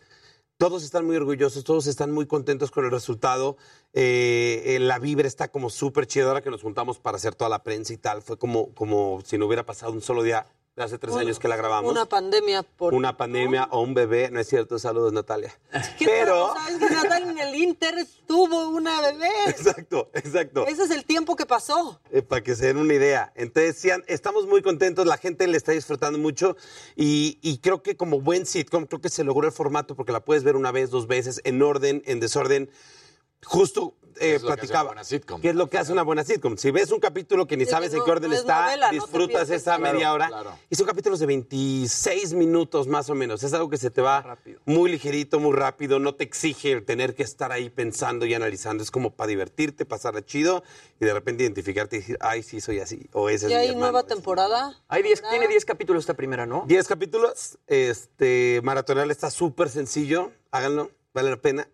todos 0.58 0.84
están 0.84 1.06
muy 1.06 1.16
orgullosos, 1.18 1.64
todos 1.64 1.88
están 1.88 2.12
muy 2.12 2.26
contentos 2.28 2.72
con 2.72 2.86
el 2.86 2.92
resultado. 2.92 3.58
Eh, 3.94 4.62
eh, 4.66 4.80
la 4.80 5.00
vibra 5.00 5.28
está 5.28 5.50
como 5.50 5.70
súper 5.70 6.06
chida 6.08 6.28
ahora 6.28 6.42
que 6.42 6.50
nos 6.52 6.62
juntamos 6.62 7.00
para 7.00 7.18
hacer 7.18 7.36
toda 7.36 7.50
la 7.50 7.64
prensa 7.64 7.92
y 7.94 7.98
tal. 7.98 8.22
Fue 8.22 8.38
como, 8.38 8.74
como 8.76 9.22
si 9.26 9.38
no 9.38 9.46
hubiera 9.46 9.66
pasado 9.66 9.92
un 9.94 10.02
solo 10.02 10.22
día 10.24 10.46
hace 10.84 10.98
tres 10.98 11.14
Una- 11.14 11.22
años 11.24 11.40
que 11.40 11.48
la 11.48 11.56
grabamos. 11.56 11.92
Una 11.92 12.06
pandemia 12.06 12.64
por... 12.64 12.94
Una 12.94 13.18
pandemia 13.18 13.68
o 13.72 13.82
un 13.82 13.94
bebé, 13.94 14.30
no 14.32 14.40
es 14.40 14.48
cierto, 14.48 14.80
saludos 14.80 15.14
Natalia. 15.14 15.58
¿Qué 15.98 16.06
Pero? 16.06 16.54
¿Sabes 16.56 16.78
que 16.80 16.94
Natal 16.96 17.30
en 17.30 17.40
el 17.40 17.56
Inter 17.56 17.96
tuvo 18.28 18.70
una 18.70 19.02
bebé? 19.02 19.30
exacto, 19.48 20.10
exacto. 20.14 20.66
Ese 20.68 20.84
es 20.84 20.92
el 20.92 21.06
tiempo 21.06 21.36
que 21.36 21.46
pasó. 21.46 22.00
Eh, 22.12 22.22
para 22.22 22.42
que 22.44 22.56
se 22.56 22.68
den 22.68 22.78
una 22.78 22.94
idea. 22.94 23.32
Entonces, 23.36 23.78
sí, 23.78 23.90
estamos 24.08 24.48
muy 24.48 24.62
contentos, 24.62 25.06
la 25.06 25.18
gente 25.18 25.48
le 25.48 25.58
está 25.58 25.72
disfrutando 25.72 26.18
mucho 26.20 26.56
y, 26.96 27.40
y 27.42 27.60
creo 27.60 27.82
que 27.84 27.98
como 27.98 28.22
buen 28.22 28.46
sitcom, 28.46 28.86
creo 28.86 29.02
que 29.02 29.10
se 29.10 29.24
logró 29.24 29.48
el 29.48 29.54
formato 29.54 29.96
porque 29.96 30.12
la 30.12 30.24
puedes 30.24 30.44
ver 30.44 30.56
una 30.56 30.72
vez, 30.72 30.90
dos 30.90 31.08
veces, 31.08 31.42
en 31.44 31.62
orden, 31.62 32.02
en 32.06 32.20
desorden. 32.20 32.70
Justo 33.46 33.96
eh, 34.20 34.36
Es 34.36 34.42
lo 34.44 34.48
que 34.50 34.54
hace 34.54 34.54
una 34.54 34.56
platicaba. 34.56 34.84
buena 34.90 35.04
sitcom. 35.04 35.42
¿Qué 35.42 35.50
es 35.50 35.56
lo 35.56 35.70
que 35.70 35.78
hace 35.78 35.92
una 35.92 36.04
buena 36.04 36.24
sitcom? 36.24 36.58
Si 36.58 36.72
ves 36.72 36.92
un 36.92 37.00
capítulo 37.00 37.48
que 37.48 37.58
ni 37.58 37.66
Sí, 37.66 37.72
sabes 37.72 37.92
que 37.92 37.98
en 37.98 38.04
qué 38.04 38.12
orden 38.12 38.30
no 38.30 38.36
es 38.36 38.42
está, 38.42 38.66
novela, 38.66 38.90
disfrutas 38.92 39.50
esa 39.50 39.78
media 39.78 40.14
hora. 40.14 40.28
Claro. 40.28 40.52
Y 40.70 40.76
son 40.76 40.86
capítulos 40.86 41.20
de 41.20 41.26
26 41.26 42.34
minutos 42.34 42.88
más 42.88 43.10
o 43.10 43.16
menos. 43.16 43.44
Es 43.44 43.54
algo 43.54 43.70
que 43.70 43.78
se 43.78 43.90
te 43.92 44.02
va 44.02 44.38
muy 44.66 44.92
ligerito, 44.92 45.40
muy 45.40 45.56
rápido. 45.56 46.00
No 46.00 46.16
te 46.16 46.24
exige 46.24 46.72
el 46.72 46.86
tener 46.86 47.16
que 47.16 47.24
estar 47.24 47.52
ahí 47.52 47.70
pensando 47.70 48.26
y 48.26 48.34
analizando. 48.34 48.84
Es 48.84 48.92
como 48.92 49.12
para 49.12 49.28
divertirte, 49.28 49.86
pasarla 49.86 50.24
chido 50.26 50.64
y 51.00 51.06
de 51.06 51.14
repente 51.14 51.44
identificarte 51.44 51.98
y 51.98 52.00
decir, 52.00 52.18
ay, 52.22 52.44
sí, 52.44 52.62
soy 52.62 52.80
así. 52.80 53.08
O 53.14 53.30
ese 53.30 53.46
es 53.48 53.52
¿Y 53.52 53.56
mi 53.56 53.60
hay 53.62 53.68
hermano. 53.70 53.92
nueva 53.92 54.04
temporada? 54.08 54.76
Hay 54.88 55.04
diez, 55.04 55.22
tiene 55.30 55.48
10 55.48 55.66
capítulos 55.66 56.04
esta 56.04 56.14
primera, 56.14 56.46
¿no? 56.46 56.64
10 56.68 56.88
capítulos. 56.88 57.58
Este, 57.68 58.62
maratonear 58.64 59.10
está 59.12 59.30
súper 59.32 59.70
sencillo. 59.70 60.32
Háganlo, 60.52 60.92
vale 61.14 61.30
la 61.30 61.38
pena. 61.38 61.68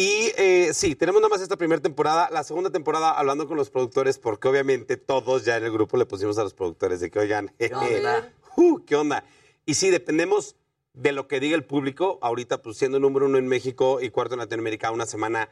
Y 0.00 0.30
eh, 0.36 0.74
sí, 0.74 0.94
tenemos 0.94 1.20
nada 1.20 1.28
más 1.28 1.40
esta 1.40 1.56
primera 1.56 1.82
temporada. 1.82 2.30
La 2.30 2.44
segunda 2.44 2.70
temporada 2.70 3.18
hablando 3.18 3.48
con 3.48 3.56
los 3.56 3.68
productores, 3.68 4.20
porque 4.20 4.46
obviamente 4.46 4.96
todos 4.96 5.44
ya 5.44 5.56
en 5.56 5.64
el 5.64 5.72
grupo 5.72 5.96
le 5.96 6.06
pusimos 6.06 6.38
a 6.38 6.44
los 6.44 6.54
productores 6.54 7.00
de 7.00 7.10
que, 7.10 7.18
oigan, 7.18 7.52
onda? 7.58 8.32
uh, 8.56 8.78
¿qué 8.84 8.94
onda? 8.94 9.24
Y 9.66 9.74
sí, 9.74 9.90
dependemos 9.90 10.54
de 10.92 11.10
lo 11.10 11.26
que 11.26 11.40
diga 11.40 11.56
el 11.56 11.64
público. 11.64 12.20
Ahorita, 12.22 12.62
pues 12.62 12.76
siendo 12.76 13.00
número 13.00 13.26
uno 13.26 13.38
en 13.38 13.48
México 13.48 14.00
y 14.00 14.10
cuarto 14.10 14.34
en 14.34 14.38
Latinoamérica, 14.38 14.92
una 14.92 15.04
semana, 15.04 15.48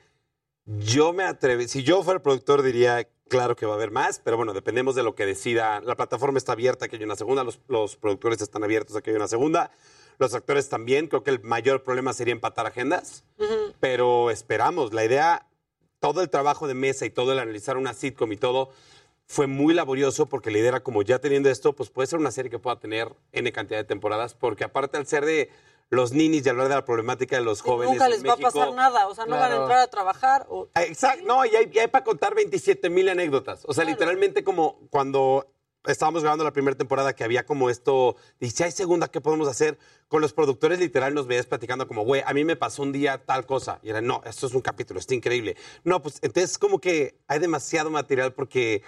yo 0.65 1.12
me 1.12 1.25
atrevo, 1.25 1.66
si 1.66 1.83
yo 1.83 2.05
fuera 2.05 2.18
el 2.18 2.23
productor 2.23 2.62
diría, 2.62 3.08
claro 3.26 3.57
que 3.57 3.66
va 3.66 3.73
a 3.73 3.76
haber 3.76 3.91
más, 3.91 4.20
pero 4.20 4.36
bueno, 4.36 4.52
dependemos 4.52 4.94
de 4.94 5.02
lo 5.02 5.16
que 5.16 5.26
decida. 5.26 5.81
La 5.81 5.97
plataforma 5.97 6.39
está 6.39 6.52
abierta, 6.52 6.86
que 6.86 6.94
hay 6.94 7.02
una 7.02 7.16
segunda, 7.16 7.42
los, 7.42 7.58
los 7.66 7.97
productores 7.97 8.41
están 8.41 8.62
abiertos 8.62 8.94
a 8.94 9.02
que 9.02 9.10
hay 9.10 9.16
una 9.16 9.26
segunda, 9.26 9.73
los 10.18 10.34
actores 10.34 10.68
también, 10.68 11.08
creo 11.08 11.22
que 11.22 11.30
el 11.30 11.42
mayor 11.42 11.82
problema 11.82 12.12
sería 12.12 12.32
empatar 12.32 12.66
agendas, 12.66 13.24
pero 13.80 14.30
esperamos, 14.30 14.92
la 14.92 15.04
idea, 15.04 15.46
todo 16.00 16.22
el 16.22 16.30
trabajo 16.30 16.66
de 16.68 16.74
mesa 16.74 17.04
y 17.06 17.10
todo 17.10 17.32
el 17.32 17.38
analizar 17.38 17.76
una 17.76 17.94
sitcom 17.94 18.32
y 18.32 18.36
todo, 18.36 18.70
fue 19.26 19.46
muy 19.46 19.74
laborioso 19.74 20.26
porque 20.26 20.50
la 20.50 20.58
idea 20.58 20.68
era 20.68 20.80
como 20.80 21.02
ya 21.02 21.18
teniendo 21.18 21.50
esto, 21.50 21.72
pues 21.74 21.90
puede 21.90 22.06
ser 22.06 22.18
una 22.18 22.30
serie 22.30 22.50
que 22.50 22.58
pueda 22.58 22.78
tener 22.78 23.12
N 23.32 23.50
cantidad 23.52 23.78
de 23.78 23.84
temporadas, 23.84 24.34
porque 24.34 24.64
aparte 24.64 24.96
al 24.98 25.06
ser 25.06 25.24
de 25.24 25.50
los 25.88 26.12
ninis 26.12 26.44
y 26.44 26.48
hablar 26.48 26.68
de 26.68 26.74
la 26.74 26.84
problemática 26.84 27.36
de 27.36 27.44
los 27.44 27.60
jóvenes 27.60 27.92
Nunca 27.92 28.06
en 28.06 28.10
les 28.12 28.26
va 28.26 28.32
a 28.32 28.36
pasar 28.36 28.72
nada, 28.72 29.06
o 29.06 29.14
sea, 29.14 29.24
no 29.26 29.32
van 29.36 29.44
a 29.44 29.46
Claro. 29.48 29.62
entrar 29.62 29.78
a 29.80 29.86
trabajar. 29.88 30.46
O... 30.48 30.68
Ah, 30.74 30.82
Exacto, 30.84 31.24
no, 31.26 31.44
y 31.44 31.54
hay, 31.54 31.70
y 31.72 31.78
hay 31.78 31.86
para 31.88 32.04
contar 32.04 32.34
27 32.34 32.90
mil 32.90 33.08
anécdotas. 33.08 33.64
O 33.66 33.72
sea, 33.74 33.84
literalmente 33.84 34.42
como 34.42 34.80
cuando 34.90 35.46
estábamos 35.86 36.23
grabando 36.23 36.44
la 36.44 36.52
primera 36.52 36.76
temporada 36.76 37.15
que 37.15 37.24
había 37.24 37.47
como 37.47 37.70
esto, 37.70 38.16
y 38.40 38.50
si 38.50 38.62
hay 38.62 38.70
segunda, 38.73 39.08
¿qué 39.08 39.20
podemos 39.20 39.48
hacer? 39.48 39.78
Con 40.08 40.20
los 40.20 40.32
productores 40.32 40.78
literal 40.78 41.15
nos 41.15 41.26
veías 41.26 41.47
platicando 41.47 41.89
como, 41.89 42.05
güey, 42.05 42.23
a 42.26 42.32
mí 42.32 42.44
me 42.44 42.56
pasó 42.56 42.82
un 42.82 42.92
día 42.92 43.24
tal 43.24 43.47
cosa. 43.47 43.81
Y 43.82 43.90
era, 43.90 44.00
no, 44.00 44.23
esto 44.24 44.47
es 44.47 44.55
un 44.55 44.60
capítulo, 44.60 45.00
está 45.00 45.15
increíble. 45.15 45.56
No, 45.84 46.02
pues 46.02 46.18
entonces 46.23 46.58
como 46.58 46.81
que 46.81 47.18
hay 47.26 47.39
demasiado 47.39 47.90
material 47.90 48.32
porque 48.34 48.82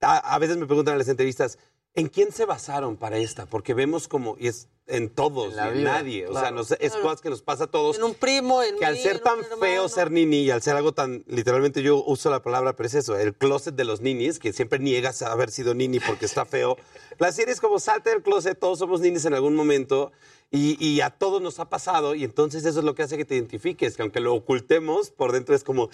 a, 0.00 0.34
a 0.34 0.38
veces 0.38 0.56
me 0.56 0.66
preguntan 0.66 0.92
en 0.94 0.98
las 0.98 1.08
entrevistas, 1.08 1.58
¿en 1.94 2.08
quién 2.08 2.32
se 2.32 2.44
basaron 2.46 2.96
para 2.96 3.18
esta? 3.18 3.46
Porque 3.46 3.74
vemos 3.74 4.08
como, 4.08 4.36
y 4.38 4.48
es 4.48 4.68
en 4.88 5.08
todos, 5.10 5.50
En 5.50 5.56
la 5.56 5.66
y 5.66 5.68
en 5.70 5.78
vida, 5.78 5.92
nadie. 5.92 6.26
O 6.26 6.32
sea, 6.32 6.50
nos- 6.50 6.72
es 6.72 6.78
Claro. 6.92 7.02
cosas 7.02 7.20
que 7.20 7.30
nos 7.30 7.40
pasa 7.40 7.64
a 7.64 7.66
todos 7.68 7.96
En 7.98 8.02
un 8.04 8.14
primo, 8.14 8.62
en 8.62 8.76
que 8.76 8.84
al 8.84 8.94
mí, 8.94 9.00
ser 9.00 9.20
tan 9.20 9.38
feo 9.60 9.88
ser 9.88 10.10
nini 10.10 10.38
y 10.42 10.50
al 10.50 10.60
ser 10.60 10.74
algo 10.76 10.92
tan, 10.92 11.22
literalmente 11.28 11.82
yo 11.82 12.02
uso 12.04 12.30
la 12.30 12.42
palabra, 12.42 12.74
pero 12.74 12.88
es 12.88 12.94
eso, 12.94 13.16
el 13.16 13.32
closet 13.34 13.74
de 13.76 13.84
los 13.84 14.00
ninis, 14.00 14.38
que 14.40 14.52
siempre 14.52 14.80
niegas 14.80 15.22
a 15.22 15.30
haber 15.32 15.50
sido 15.50 15.72
nini 15.74 16.00
porque 16.00 16.26
está 16.26 16.44
feo. 16.44 16.76
La 17.18 17.30
serie 17.30 17.52
es 17.54 17.60
como 17.60 17.78
salta 17.78 18.10
del 18.10 18.22
closet, 18.22 18.58
todos 18.58 18.78
somos 18.80 19.00
ninis 19.00 19.24
en 19.24 19.34
algún 19.34 19.54
momento 19.54 20.10
y, 20.50 20.82
y 20.84 21.00
a 21.00 21.10
todos 21.10 21.40
nos 21.40 21.60
ha 21.60 21.68
pasado 21.70 22.14
y 22.14 22.24
entonces 22.24 22.64
eso 22.64 22.80
es 22.80 22.84
lo 22.84 22.94
que 22.94 23.04
hace 23.04 23.16
que 23.16 23.24
te 23.24 23.36
identifiques, 23.36 23.96
que 23.96 24.02
aunque 24.02 24.20
lo 24.20 24.34
ocultemos, 24.34 25.10
por 25.10 25.30
dentro 25.32 25.54
es 25.54 25.62
como, 25.62 25.88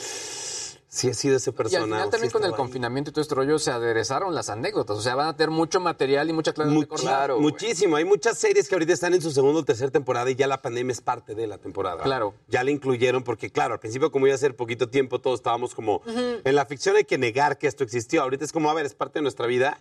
sí 0.88 1.08
he 1.08 1.14
sido 1.14 1.36
ese 1.36 1.50
Y 1.50 1.52
persona. 1.52 1.80
al 1.82 1.84
final 1.90 2.10
también 2.10 2.30
sí 2.30 2.32
con 2.32 2.42
el 2.42 2.46
estaba 2.48 2.56
ahí". 2.56 2.66
confinamiento 2.66 3.10
y 3.10 3.12
todo 3.12 3.22
este 3.22 3.34
rollo 3.34 3.58
se 3.58 3.70
aderezaron 3.70 4.34
las 4.34 4.48
anécdotas. 4.50 4.96
O 4.96 5.02
sea, 5.02 5.14
van 5.14 5.28
a 5.28 5.36
tener 5.36 5.50
mucho 5.50 5.80
material 5.80 6.28
y 6.30 6.32
mucha 6.32 6.52
clase 6.52 6.70
de 6.70 6.76
Muchi- 6.76 6.82
recordar. 6.82 7.36
muchísimo. 7.36 7.96
Hay 7.96 8.04
muchas 8.04 8.38
series 8.38 8.68
que 8.68 8.74
ahorita 8.74 8.92
están 8.92 9.14
en 9.14 9.20
su 9.22 9.30
segunda 9.30 9.60
o 9.60 9.64
tercera 9.64 9.90
temporada 9.90 10.30
y 10.30 10.34
ya 10.34 10.46
la 10.46 10.62
pandemia 10.62 10.92
es 10.92 11.00
parte 11.00 11.34
de 11.34 11.46
la 11.46 11.58
temporada. 11.58 12.02
Claro. 12.02 12.34
Ya 12.48 12.64
la 12.64 12.70
incluyeron 12.70 13.22
porque, 13.22 13.50
claro, 13.50 13.74
al 13.74 13.80
principio, 13.80 14.10
como 14.10 14.26
iba 14.26 14.34
a 14.34 14.38
ser 14.38 14.56
poquito 14.56 14.88
tiempo, 14.88 15.20
todos 15.20 15.40
estábamos 15.40 15.74
como. 15.74 16.02
En 16.06 16.54
la 16.54 16.64
ficción 16.66 16.96
hay 16.96 17.04
que 17.04 17.18
negar 17.18 17.58
que 17.58 17.66
esto 17.66 17.84
existió. 17.84 18.22
Ahorita 18.22 18.44
es 18.44 18.52
como, 18.52 18.70
a 18.70 18.74
ver, 18.74 18.86
es 18.86 18.94
parte 18.94 19.18
de 19.18 19.22
nuestra 19.22 19.46
vida. 19.46 19.78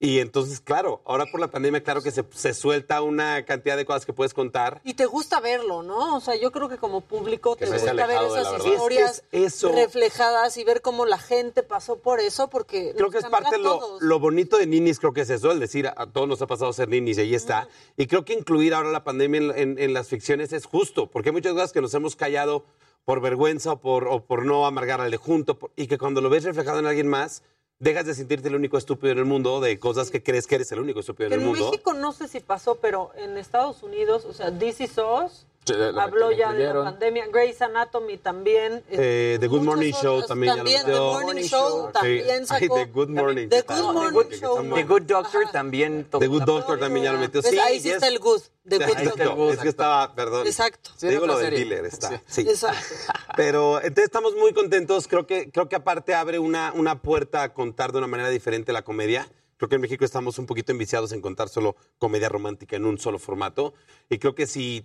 Y 0.00 0.20
entonces, 0.20 0.60
claro, 0.60 1.02
ahora 1.06 1.26
por 1.26 1.40
la 1.40 1.48
pandemia, 1.50 1.82
claro 1.82 2.02
que 2.02 2.12
se, 2.12 2.24
se 2.30 2.54
suelta 2.54 3.02
una 3.02 3.44
cantidad 3.44 3.76
de 3.76 3.84
cosas 3.84 4.06
que 4.06 4.12
puedes 4.12 4.32
contar. 4.32 4.80
Y 4.84 4.94
te 4.94 5.06
gusta 5.06 5.40
verlo, 5.40 5.82
¿no? 5.82 6.14
O 6.16 6.20
sea, 6.20 6.36
yo 6.36 6.52
creo 6.52 6.68
que 6.68 6.76
como 6.76 7.00
público 7.00 7.56
Que 7.56 7.66
te 7.66 7.72
gusta 7.72 7.92
ver 8.06 8.22
esas 8.22 8.64
historias 8.64 9.24
Es 9.32 9.54
eso. 9.54 9.72
reflejadas 9.72 10.56
y 10.56 10.62
ver 10.62 10.82
cómo 10.82 11.04
la 11.04 11.18
gente 11.18 11.64
pasó 11.64 11.96
por 11.98 12.20
eso, 12.20 12.48
porque 12.48 12.92
Creo 12.96 13.10
que 13.10 13.18
es 13.18 13.24
parte 13.24 13.58
lo, 13.58 13.98
lo 13.98 14.18
bonito 14.20 14.56
de 14.56 14.66
Ninis, 14.68 15.00
creo 15.00 15.12
que 15.12 15.22
es 15.22 15.30
eso, 15.30 15.50
el 15.50 15.58
decir, 15.58 15.88
a, 15.88 16.06
todos 16.06 16.28
nos 16.28 16.40
ha 16.42 16.46
pasado 16.46 16.72
ser 16.72 16.88
Ninis 16.88 17.18
y 17.18 17.22
ahí 17.22 17.34
está. 17.34 17.66
Y 17.96 18.06
creo 18.06 18.24
que 18.24 18.34
incluir 18.34 18.74
ahora 18.74 18.92
la 18.92 19.02
pandemia 19.02 19.40
en, 19.40 19.50
en- 19.58 19.78
en 19.80 19.94
las 19.94 20.06
ficciones 20.06 20.52
es 20.52 20.64
justo, 20.66 21.08
porque 21.10 21.30
hay 21.30 21.32
muchas 21.32 21.54
cosas 21.54 21.72
que 21.72 21.80
nos 21.80 21.92
hemos 21.94 22.14
callado 22.14 22.64
por 23.04 23.20
vergüenza 23.20 23.72
o 23.72 23.80
por, 23.80 24.06
o 24.06 24.20
por 24.24 24.44
no 24.46 24.64
amargar 24.64 25.00
al 25.00 25.10
de 25.10 25.16
junto, 25.16 25.58
y 25.74 25.88
que 25.88 25.98
cuando 25.98 26.20
lo 26.20 26.30
ves 26.30 26.44
reflejado 26.44 26.78
en 26.78 26.86
alguien 26.86 27.08
más, 27.08 27.42
dejas 27.78 28.06
de 28.06 28.14
sentirte 28.14 28.48
el 28.48 28.54
único 28.54 28.78
estúpido 28.78 29.12
en 29.12 29.18
el 29.18 29.24
mundo 29.24 29.60
de 29.60 29.78
cosas 29.78 30.10
que 30.10 30.22
crees 30.22 30.46
que 30.46 30.56
eres 30.56 30.70
el 30.72 30.80
único 30.80 31.00
estúpido 31.00 31.28
en 31.28 31.34
el 31.34 31.40
en 31.40 31.46
mundo. 31.46 31.70
México 31.70 31.92
no 31.94 32.12
sé 32.12 32.28
si 32.28 32.40
pasó, 32.40 32.76
pero 32.76 33.12
en 33.16 33.36
Estados 33.38 33.82
Unidos, 33.82 34.24
o 34.24 34.32
sea, 34.32 34.50
DC 34.50 34.88
SOS, 34.88 35.46
habló 35.70 36.32
ya 36.32 36.52
de 36.52 36.66
la 36.72 36.84
pandemia. 36.84 37.26
Grey's 37.28 37.60
Anatomy 37.62 38.18
también. 38.18 38.82
Eh, 38.90 39.36
The 39.40 39.46
Good 39.46 39.62
Morning 39.62 39.92
Show 39.92 40.26
también, 40.26 40.56
También 40.56 40.80
ya 40.80 40.84
The 40.86 40.92
lo 40.92 41.12
Morning 41.12 41.34
metió. 41.42 41.48
Show 41.58 41.92
también 41.92 42.26
Ay, 42.30 42.46
sacó. 42.46 42.74
The 42.74 42.84
Good 42.86 43.08
Morning. 43.08 43.48
The 43.48 43.62
Good 43.62 43.92
Morning 43.92 44.30
Show. 44.38 44.74
The 44.74 44.82
Good 44.84 45.02
Doctor 45.02 45.50
también 45.52 46.04
tocó 46.04 46.20
The 46.20 46.26
Good 46.28 46.38
la- 46.40 46.44
Doctor 46.46 46.78
también 46.80 47.04
ya 47.04 47.12
lo 47.12 47.18
metió. 47.18 47.42
Sí, 47.42 47.58
Ahí 47.58 47.80
sí 47.80 47.90
está 47.90 48.06
es- 48.06 48.12
el 48.12 48.18
good. 48.18 48.40
The 48.68 48.78
good 48.78 48.98
doctor. 49.16 49.52
Es 49.54 49.58
que 49.60 49.68
estaba, 49.68 50.14
perdón. 50.14 50.46
Exacto. 50.46 50.90
Digo 51.00 51.26
lo 51.26 51.38
del 51.38 51.54
dealer, 51.54 51.86
está. 51.86 52.22
Sí. 52.26 52.42
Exacto. 52.42 52.78
Pero 53.36 53.76
entonces 53.78 54.04
estamos 54.04 54.34
muy 54.36 54.52
contentos. 54.52 55.08
Creo 55.08 55.26
que, 55.26 55.50
creo 55.50 55.68
que 55.70 55.76
aparte 55.76 56.14
abre 56.14 56.38
una, 56.38 56.72
una 56.74 57.00
puerta 57.00 57.42
a 57.42 57.54
contar 57.54 57.92
de 57.92 57.98
una 57.98 58.06
manera 58.06 58.28
diferente 58.28 58.72
la 58.74 58.82
comedia. 58.82 59.26
Creo 59.56 59.68
que 59.70 59.76
en 59.76 59.80
México 59.80 60.04
estamos 60.04 60.38
un 60.38 60.46
poquito 60.46 60.70
enviciados 60.70 61.12
en 61.12 61.20
contar 61.20 61.48
solo 61.48 61.76
comedia 61.98 62.28
romántica 62.28 62.76
en 62.76 62.84
un 62.84 62.98
solo 62.98 63.18
formato. 63.18 63.72
Y 64.10 64.18
creo 64.18 64.34
que 64.34 64.46
si 64.46 64.84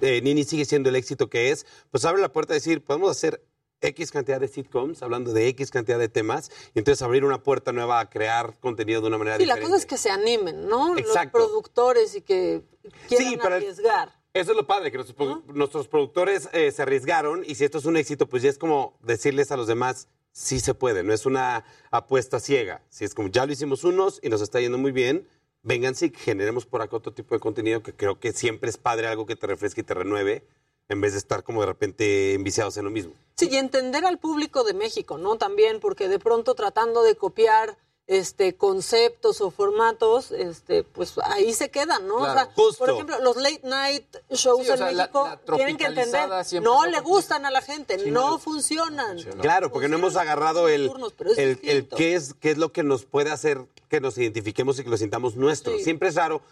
eh, 0.00 0.20
Nini 0.22 0.44
sigue 0.44 0.64
siendo 0.64 0.88
el 0.88 0.96
éxito 0.96 1.28
que 1.28 1.50
es, 1.50 1.66
pues 1.90 2.04
abre 2.04 2.20
la 2.22 2.32
puerta 2.32 2.52
a 2.52 2.54
decir, 2.54 2.82
podemos 2.84 3.10
hacer 3.10 3.42
X 3.82 4.10
cantidad 4.10 4.38
de 4.38 4.48
sitcoms, 4.48 5.02
hablando 5.02 5.32
de 5.32 5.48
X 5.48 5.70
cantidad 5.70 5.98
de 5.98 6.08
temas, 6.10 6.50
y 6.74 6.78
entonces 6.80 7.00
abrir 7.02 7.24
una 7.24 7.42
puerta 7.42 7.72
nueva 7.72 7.98
a 8.00 8.10
crear 8.10 8.58
contenido 8.60 9.00
de 9.00 9.06
una 9.06 9.16
manera 9.18 9.38
Sí, 9.38 9.46
la 9.46 9.54
diferente. 9.54 9.70
cosa 9.70 9.80
es 9.82 9.86
que 9.86 9.96
se 9.96 10.10
animen, 10.10 10.68
¿no? 10.68 10.98
Exacto. 10.98 11.38
Los 11.38 11.46
productores 11.48 12.14
y 12.14 12.20
que 12.20 12.62
quieran 13.08 13.34
pero 13.42 13.56
el- 13.56 13.62
arriesgar. 13.62 14.20
Eso 14.32 14.52
es 14.52 14.56
lo 14.56 14.66
padre, 14.66 14.92
que 14.92 14.98
nuestros, 14.98 15.44
nuestros 15.46 15.88
productores 15.88 16.48
eh, 16.52 16.70
se 16.70 16.82
arriesgaron 16.82 17.42
y 17.44 17.56
si 17.56 17.64
esto 17.64 17.78
es 17.78 17.84
un 17.84 17.96
éxito, 17.96 18.28
pues 18.28 18.42
ya 18.44 18.50
es 18.50 18.58
como 18.58 18.96
decirles 19.02 19.50
a 19.50 19.56
los 19.56 19.66
demás, 19.66 20.06
sí 20.30 20.60
se 20.60 20.72
puede, 20.74 21.02
no 21.02 21.12
es 21.12 21.26
una 21.26 21.64
apuesta 21.90 22.38
ciega. 22.38 22.84
Si 22.90 23.04
es 23.04 23.12
como, 23.14 23.28
ya 23.28 23.44
lo 23.44 23.52
hicimos 23.52 23.82
unos 23.82 24.20
y 24.22 24.28
nos 24.28 24.40
está 24.40 24.60
yendo 24.60 24.78
muy 24.78 24.92
bien, 24.92 25.26
vénganse 25.62 26.06
y 26.06 26.12
generemos 26.14 26.66
por 26.66 26.82
acá 26.82 26.96
otro 26.96 27.12
tipo 27.12 27.34
de 27.34 27.40
contenido 27.40 27.82
que 27.82 27.94
creo 27.94 28.18
que 28.18 28.32
siempre 28.32 28.70
es 28.70 28.76
padre, 28.76 29.06
algo 29.06 29.26
que 29.26 29.36
te 29.36 29.46
refresque 29.46 29.82
y 29.82 29.84
te 29.84 29.94
renueve, 29.94 30.44
en 30.88 31.00
vez 31.00 31.12
de 31.12 31.18
estar 31.18 31.42
como 31.44 31.60
de 31.60 31.66
repente 31.66 32.34
enviciados 32.34 32.76
en 32.76 32.84
lo 32.84 32.90
mismo. 32.90 33.14
Sí, 33.36 33.48
y 33.50 33.56
entender 33.56 34.04
al 34.04 34.18
público 34.18 34.64
de 34.64 34.74
México, 34.74 35.18
¿no? 35.18 35.36
También, 35.36 35.80
porque 35.80 36.08
de 36.08 36.18
pronto 36.18 36.54
tratando 36.54 37.02
de 37.02 37.16
copiar 37.16 37.78
este 38.10 38.56
conceptos 38.56 39.40
o 39.40 39.52
formatos, 39.52 40.32
este, 40.32 40.82
pues 40.82 41.14
ahí 41.22 41.54
se 41.54 41.70
quedan, 41.70 42.08
¿no? 42.08 42.16
Claro. 42.18 42.32
o 42.32 42.34
sea, 42.34 42.52
Justo. 42.56 42.78
por 42.84 42.90
ejemplo, 42.90 43.20
los 43.20 43.36
late 43.36 43.60
night 43.62 44.04
shows 44.30 44.66
Sí, 44.66 44.72
en 44.72 44.78
sea, 44.78 44.86
México 44.92 45.28
la 45.28 45.56
tienen 45.56 45.76
que 45.76 45.84
entender, 45.84 46.28
no 46.60 46.86
le 46.86 47.00
gustan 47.00 47.46
a 47.46 47.52
la 47.52 47.62
gente, 47.62 47.98
no, 48.10 48.40
funcionan. 48.40 49.16
Claro, 49.40 49.70
porque 49.70 49.88
no 49.88 49.96
hemos 49.96 50.16
agarrado 50.16 50.68
el, 50.68 50.88
turnos, 50.88 51.14
el, 51.36 51.60
qué, 51.60 52.16
es, 52.16 52.34
qué 52.34 52.50
es 52.50 52.58
lo 52.58 52.72
que 52.72 52.82
nos 52.82 53.04
puede 53.04 53.30
hacer 53.30 53.64
que 53.88 54.00
nos 54.00 54.18
identifiquemos 54.18 54.80
y 54.80 54.84
que 54.84 54.90
lo 54.90 54.96
sintamos 54.96 55.36
nuestro. 55.36 55.76
Sí. 55.78 55.84
Siempre 55.84 56.08
es 56.08 56.16
raro. 56.16 56.42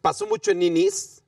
Pasó 0.00 0.26
mucho 0.26 0.52
en 0.52 0.60
Ninis. 0.60 1.22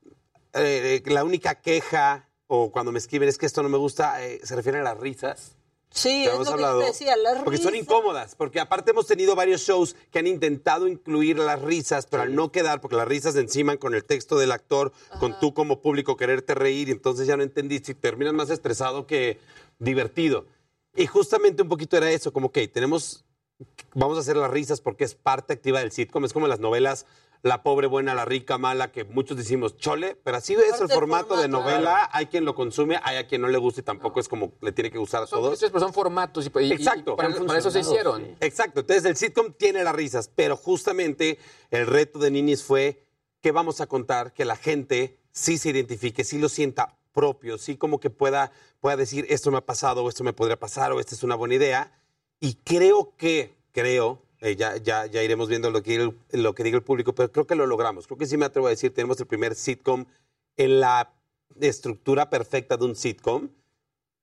eh, 0.55 1.03
la 1.05 1.23
única 1.23 1.57
queja 1.57 2.27
o 2.47 2.71
cuando 2.71 2.93
me 2.93 2.99
escriben 2.99 3.29
es 3.29 3.39
que 3.39 3.47
esto 3.47 3.63
no 3.63 3.69
me 3.69 3.79
gusta, 3.79 4.25
eh, 4.25 4.41
se 4.43 4.57
refieren 4.57 4.81
a 4.83 4.85
las 4.85 4.99
risas. 4.99 5.56
Sí, 5.91 6.25
es 6.25 6.35
hemos 6.35 6.47
lo 6.47 6.53
hablado, 6.55 6.79
que 6.81 6.87
te 6.87 6.93
decía, 6.93 7.17
las 7.17 7.43
porque 7.43 7.59
son 7.59 7.75
incómodas, 7.75 8.35
porque 8.35 8.61
aparte 8.61 8.91
hemos 8.91 9.07
tenido 9.07 9.35
varios 9.35 9.63
shows 9.63 9.97
que 10.11 10.19
han 10.19 10.27
intentado 10.27 10.89
incluir 10.89 11.39
las 11.39 11.63
risas, 11.63 12.07
pero 12.07 12.23
al 12.23 12.35
no 12.35 12.53
quedar, 12.53 12.81
porque 12.81 12.97
las 12.97 13.09
risas 13.09 13.35
se 13.35 13.41
enciman 13.41 13.79
con 13.79 13.95
el 13.95 14.05
texto 14.05 14.37
del 14.37 14.53
actor, 14.53 14.93
con 15.21 15.39
tú 15.41 15.55
como 15.55 15.81
público 15.81 16.17
quererte 16.17 16.55
reír, 16.55 16.89
y 16.89 16.93
entonces 16.93 17.27
ya 17.27 17.37
no 17.37 17.43
entendiste 17.43 17.93
y 17.93 17.95
terminas 17.95 18.35
más 18.35 18.51
estresado 18.51 19.07
que 19.07 19.39
divertido. 19.79 20.47
Y 20.95 21.07
justamente 21.07 21.63
un 21.63 21.69
poquito 21.69 21.97
era 21.97 22.11
eso, 22.11 22.33
como 22.33 22.53
que 22.53 22.69
tenemos, 22.69 23.25
vamos 23.95 24.19
a 24.19 24.21
hacer 24.21 24.37
las 24.37 24.51
risas 24.51 24.81
porque 24.81 25.05
es 25.05 25.15
parte 25.15 25.55
activa 25.55 25.81
del 25.81 25.93
sitcom, 25.93 26.25
es 26.25 26.33
como 26.33 26.47
en 26.47 26.51
las 26.51 26.61
novelas 26.61 27.07
La 27.43 27.63
pobre, 27.63 27.87
buena, 27.87 28.15
la 28.15 28.25
rica, 28.25 28.59
mala, 28.59 28.91
que 28.91 29.05
muchos 29.05 29.37
decimos 29.37 29.77
chole, 29.77 30.17
pero 30.25 30.39
así 30.39 30.55
es 30.55 30.81
el 30.81 30.89
formato 30.89 31.37
de 31.41 31.49
novela, 31.49 32.09
hay 32.13 32.27
quien 32.27 32.45
lo 32.45 32.55
consume, 32.55 32.99
hay 33.03 33.17
a 33.19 33.27
quien 33.29 33.43
no 33.43 33.49
le 33.49 33.59
gusta 33.59 33.81
y 33.81 33.85
tampoco 33.85 34.19
es 34.21 34.29
como 34.29 34.53
le 34.61 34.73
tiene 34.73 34.91
que 34.91 34.99
gustar 34.99 35.23
a 35.23 35.27
Son 35.27 35.39
todos. 35.41 35.51
clichés, 35.53 35.71
pero 35.71 35.81
son 35.85 35.93
formatos 35.93 36.47
y, 36.47 36.59
y- 36.61 36.65
y 36.65 36.73
Exacto. 36.73 37.15
para, 37.15 37.33
para 37.47 37.59
eso 37.59 37.71
se 37.71 37.81
hicieron. 37.81 38.37
Exacto. 38.41 38.81
Entonces 38.81 39.05
el 39.05 39.17
sitcom 39.17 39.53
tiene 39.53 39.85
las 39.85 39.95
risas, 39.95 40.29
pero 40.35 40.57
justamente 40.57 41.39
el 41.71 41.87
reto 41.87 42.19
de 42.19 42.31
Ninis 42.31 42.63
fue 42.65 43.05
que 43.41 43.53
vamos 43.53 43.81
a 43.81 43.87
contar 43.87 44.33
que 44.33 44.45
la 44.45 44.57
gente 44.57 45.19
sí 45.31 45.59
se 45.59 45.69
identifique, 45.69 46.25
sí 46.25 46.39
lo 46.39 46.49
sienta 46.49 46.97
propio, 47.13 47.59
sí 47.59 47.77
como 47.77 48.01
que 48.01 48.11
pueda, 48.11 48.51
pueda 48.81 48.97
decir 48.97 49.25
esto 49.29 49.51
me 49.51 49.59
ha 49.59 49.65
pasado 49.65 50.03
o 50.05 50.09
esto 50.09 50.25
me 50.25 50.33
podría 50.33 50.59
pasar 50.59 50.93
o 50.93 51.01
esta 51.01 51.15
es 51.15 51.23
una 51.23 51.35
buena 51.37 51.55
idea. 51.55 51.93
Y 52.41 52.55
creo 52.55 53.15
que, 53.17 53.55
creo, 53.73 54.23
eh, 54.41 54.57
ya, 54.57 54.77
ya, 54.77 55.07
ya 55.07 55.23
iremos 55.23 55.49
viendo 55.49 55.71
lo 55.71 55.83
que, 55.83 55.93
diga 55.93 56.13
el- 56.31 56.43
lo 56.43 56.55
que 56.55 56.63
diga 56.65 56.77
el 56.77 56.83
público, 56.83 57.15
pero 57.15 57.31
creo 57.33 57.47
que 57.47 57.55
lo 57.55 57.67
logramos. 57.67 58.07
Creo 58.07 58.19
que 58.19 58.27
sí 58.27 58.37
me 58.37 58.45
atrevo 58.47 58.67
a 58.67 58.71
decir, 58.71 58.93
tenemos 58.95 59.19
el 59.21 59.27
primer 59.27 59.55
sitcom 59.55 60.05
en 60.57 60.81
la 60.81 61.13
estructura 61.61 62.29
perfecta 62.31 62.77
de 62.77 62.85
un 62.85 62.97
sitcom. 62.97 63.49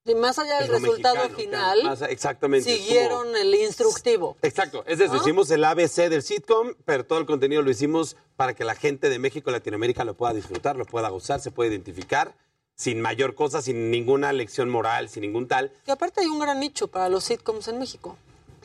Y 0.05 0.15
más 0.15 0.37
allá 0.37 0.59
del 0.59 0.67
resultado 0.67 1.15
mexicano, 1.15 1.37
final, 1.37 1.79
claro. 1.79 1.89
Más- 1.99 2.09
exactamente. 2.11 2.65
como- 2.69 2.77
siguieron 2.85 3.35
el 3.37 3.55
instructivo. 3.55 4.35
Exacto, 4.41 4.83
es 4.85 4.99
eso, 4.99 5.13
¿No? 5.13 5.21
hicimos 5.21 5.49
el 5.51 5.63
ABC 5.63 6.09
del 6.09 6.21
sitcom, 6.23 6.73
pero 6.83 7.05
todo 7.05 7.19
el 7.19 7.25
contenido 7.25 7.61
lo 7.61 7.71
hicimos 7.71 8.17
para 8.35 8.53
que 8.53 8.65
la 8.65 8.75
gente 8.75 9.09
de 9.09 9.17
México 9.17 9.49
y 9.49 9.53
Latinoamérica 9.53 10.03
lo 10.03 10.15
pueda 10.15 10.33
disfrutar, 10.33 10.75
lo 10.75 10.85
pueda 10.85 11.07
gozar, 11.09 11.39
se 11.39 11.51
pueda 11.51 11.69
identificar, 11.71 12.35
sin 12.75 12.99
mayor 12.99 13.33
cosa, 13.33 13.61
sin 13.61 13.91
ninguna 13.91 14.33
lección 14.33 14.69
moral, 14.69 15.07
sin 15.07 15.21
ningún 15.21 15.47
tal. 15.47 15.71
Que 15.85 15.91
aparte 15.93 16.19
hay 16.19 16.27
un 16.27 16.39
gran 16.39 16.59
nicho 16.59 16.89
para 16.89 17.07
los 17.07 17.23
sitcoms 17.23 17.69
en 17.69 17.79
México. 17.79 18.17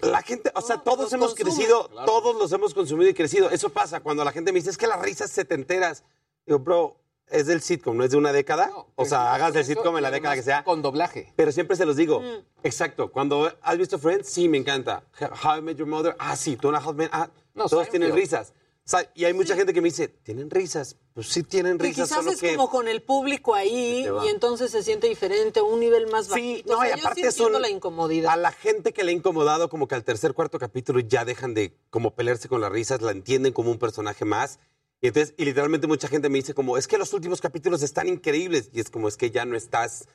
La 0.02 0.22
gente, 0.22 0.50
o 0.54 0.60
sea, 0.60 0.78
todos 0.78 1.12
hemos 1.12 1.34
crecido, 1.34 1.88
todos 2.06 2.36
los 2.36 2.52
hemos 2.52 2.74
consumido 2.74 3.10
y 3.10 3.14
crecido. 3.14 3.50
Eso 3.50 3.70
pasa 3.70 4.00
cuando 4.00 4.24
la 4.24 4.32
gente 4.32 4.52
me 4.52 4.58
dice, 4.58 4.70
es 4.70 4.78
que 4.78 4.86
las 4.86 5.00
risas 5.00 5.30
se 5.30 5.44
te 5.44 5.54
enteras. 5.54 6.04
Digo, 6.46 6.58
bro, 6.60 6.96
es 7.30 7.46
del 7.46 7.60
sitcom, 7.60 7.96
no 7.96 8.04
es 8.04 8.10
de 8.10 8.16
una 8.16 8.32
década. 8.32 8.70
o 8.94 9.04
sea, 9.04 9.34
hagas 9.34 9.54
el 9.56 9.64
sitcom 9.64 9.96
en 9.96 10.02
la 10.02 10.10
década 10.10 10.34
que 10.34 10.42
sea. 10.42 10.64
Con 10.64 10.82
doblaje. 10.82 11.32
Pero 11.36 11.52
siempre 11.52 11.76
se 11.76 11.84
los 11.84 11.96
digo. 11.96 12.20
Mm. 12.20 12.44
Exacto. 12.62 13.10
Cuando 13.10 13.52
has 13.62 13.78
visto 13.78 13.98
Friends, 13.98 14.28
sí, 14.28 14.48
me 14.48 14.58
encanta. 14.58 15.02
How 15.42 15.58
I 15.58 15.62
Met 15.62 15.76
Your 15.76 15.88
Mother, 15.88 16.16
ah, 16.18 16.36
sí. 16.36 16.58
A 16.62 16.76
Half 16.76 16.94
Men, 16.94 17.08
ah. 17.12 17.28
No, 17.54 17.68
todos 17.68 17.88
tienen 17.88 18.14
risas. 18.14 18.52
O 18.88 18.90
sea, 18.90 19.12
y 19.14 19.26
hay 19.26 19.34
mucha 19.34 19.54
gente 19.54 19.74
que 19.74 19.82
me 19.82 19.88
dice, 19.90 20.08
¿tienen 20.08 20.48
risas? 20.48 20.96
Pues 21.12 21.28
sí 21.28 21.42
tienen 21.42 21.78
risas, 21.78 22.08
quizás 22.08 22.18
solo 22.20 22.30
es 22.30 22.40
que... 22.40 22.56
como 22.56 22.70
con 22.70 22.88
el 22.88 23.02
público 23.02 23.54
ahí 23.54 24.08
y 24.24 24.28
entonces 24.28 24.70
se 24.70 24.82
siente 24.82 25.08
diferente, 25.08 25.60
un 25.60 25.78
nivel 25.78 26.06
más 26.06 26.24
Sí, 26.24 26.30
bajito. 26.30 26.72
no, 26.72 26.78
O 26.78 26.80
sea, 26.80 26.88
y 26.88 26.90
yo 26.92 26.96
sí 27.20 27.42
aparte 27.42 27.60
la 27.60 27.68
incomodidad. 27.68 28.32
A 28.32 28.36
la 28.38 28.50
gente 28.50 28.94
que 28.94 29.04
le 29.04 29.10
ha 29.12 29.14
incomodado, 29.14 29.68
como 29.68 29.88
que 29.88 29.94
al 29.94 30.04
tercer, 30.04 30.32
cuarto 30.32 30.58
capítulo 30.58 31.00
ya 31.00 31.26
dejan 31.26 31.52
de 31.52 31.76
como 31.90 32.14
pelearse 32.14 32.48
con 32.48 32.62
las 32.62 32.72
risas, 32.72 33.02
la 33.02 33.10
entienden 33.10 33.52
como 33.52 33.70
un 33.70 33.78
personaje 33.78 34.24
más. 34.24 34.58
Y 35.02 35.08
entonces, 35.08 35.34
y 35.36 35.44
literalmente 35.44 35.86
mucha 35.86 36.08
gente 36.08 36.30
me 36.30 36.38
dice 36.38 36.54
como, 36.54 36.78
es 36.78 36.88
que 36.88 36.96
los 36.96 37.12
últimos 37.12 37.42
capítulos 37.42 37.82
están 37.82 38.08
increíbles. 38.08 38.70
Y 38.72 38.80
es 38.80 38.88
como, 38.88 39.06
es 39.08 39.18
que 39.18 39.30
ya 39.30 39.44
no 39.44 39.54
estás 39.54 40.08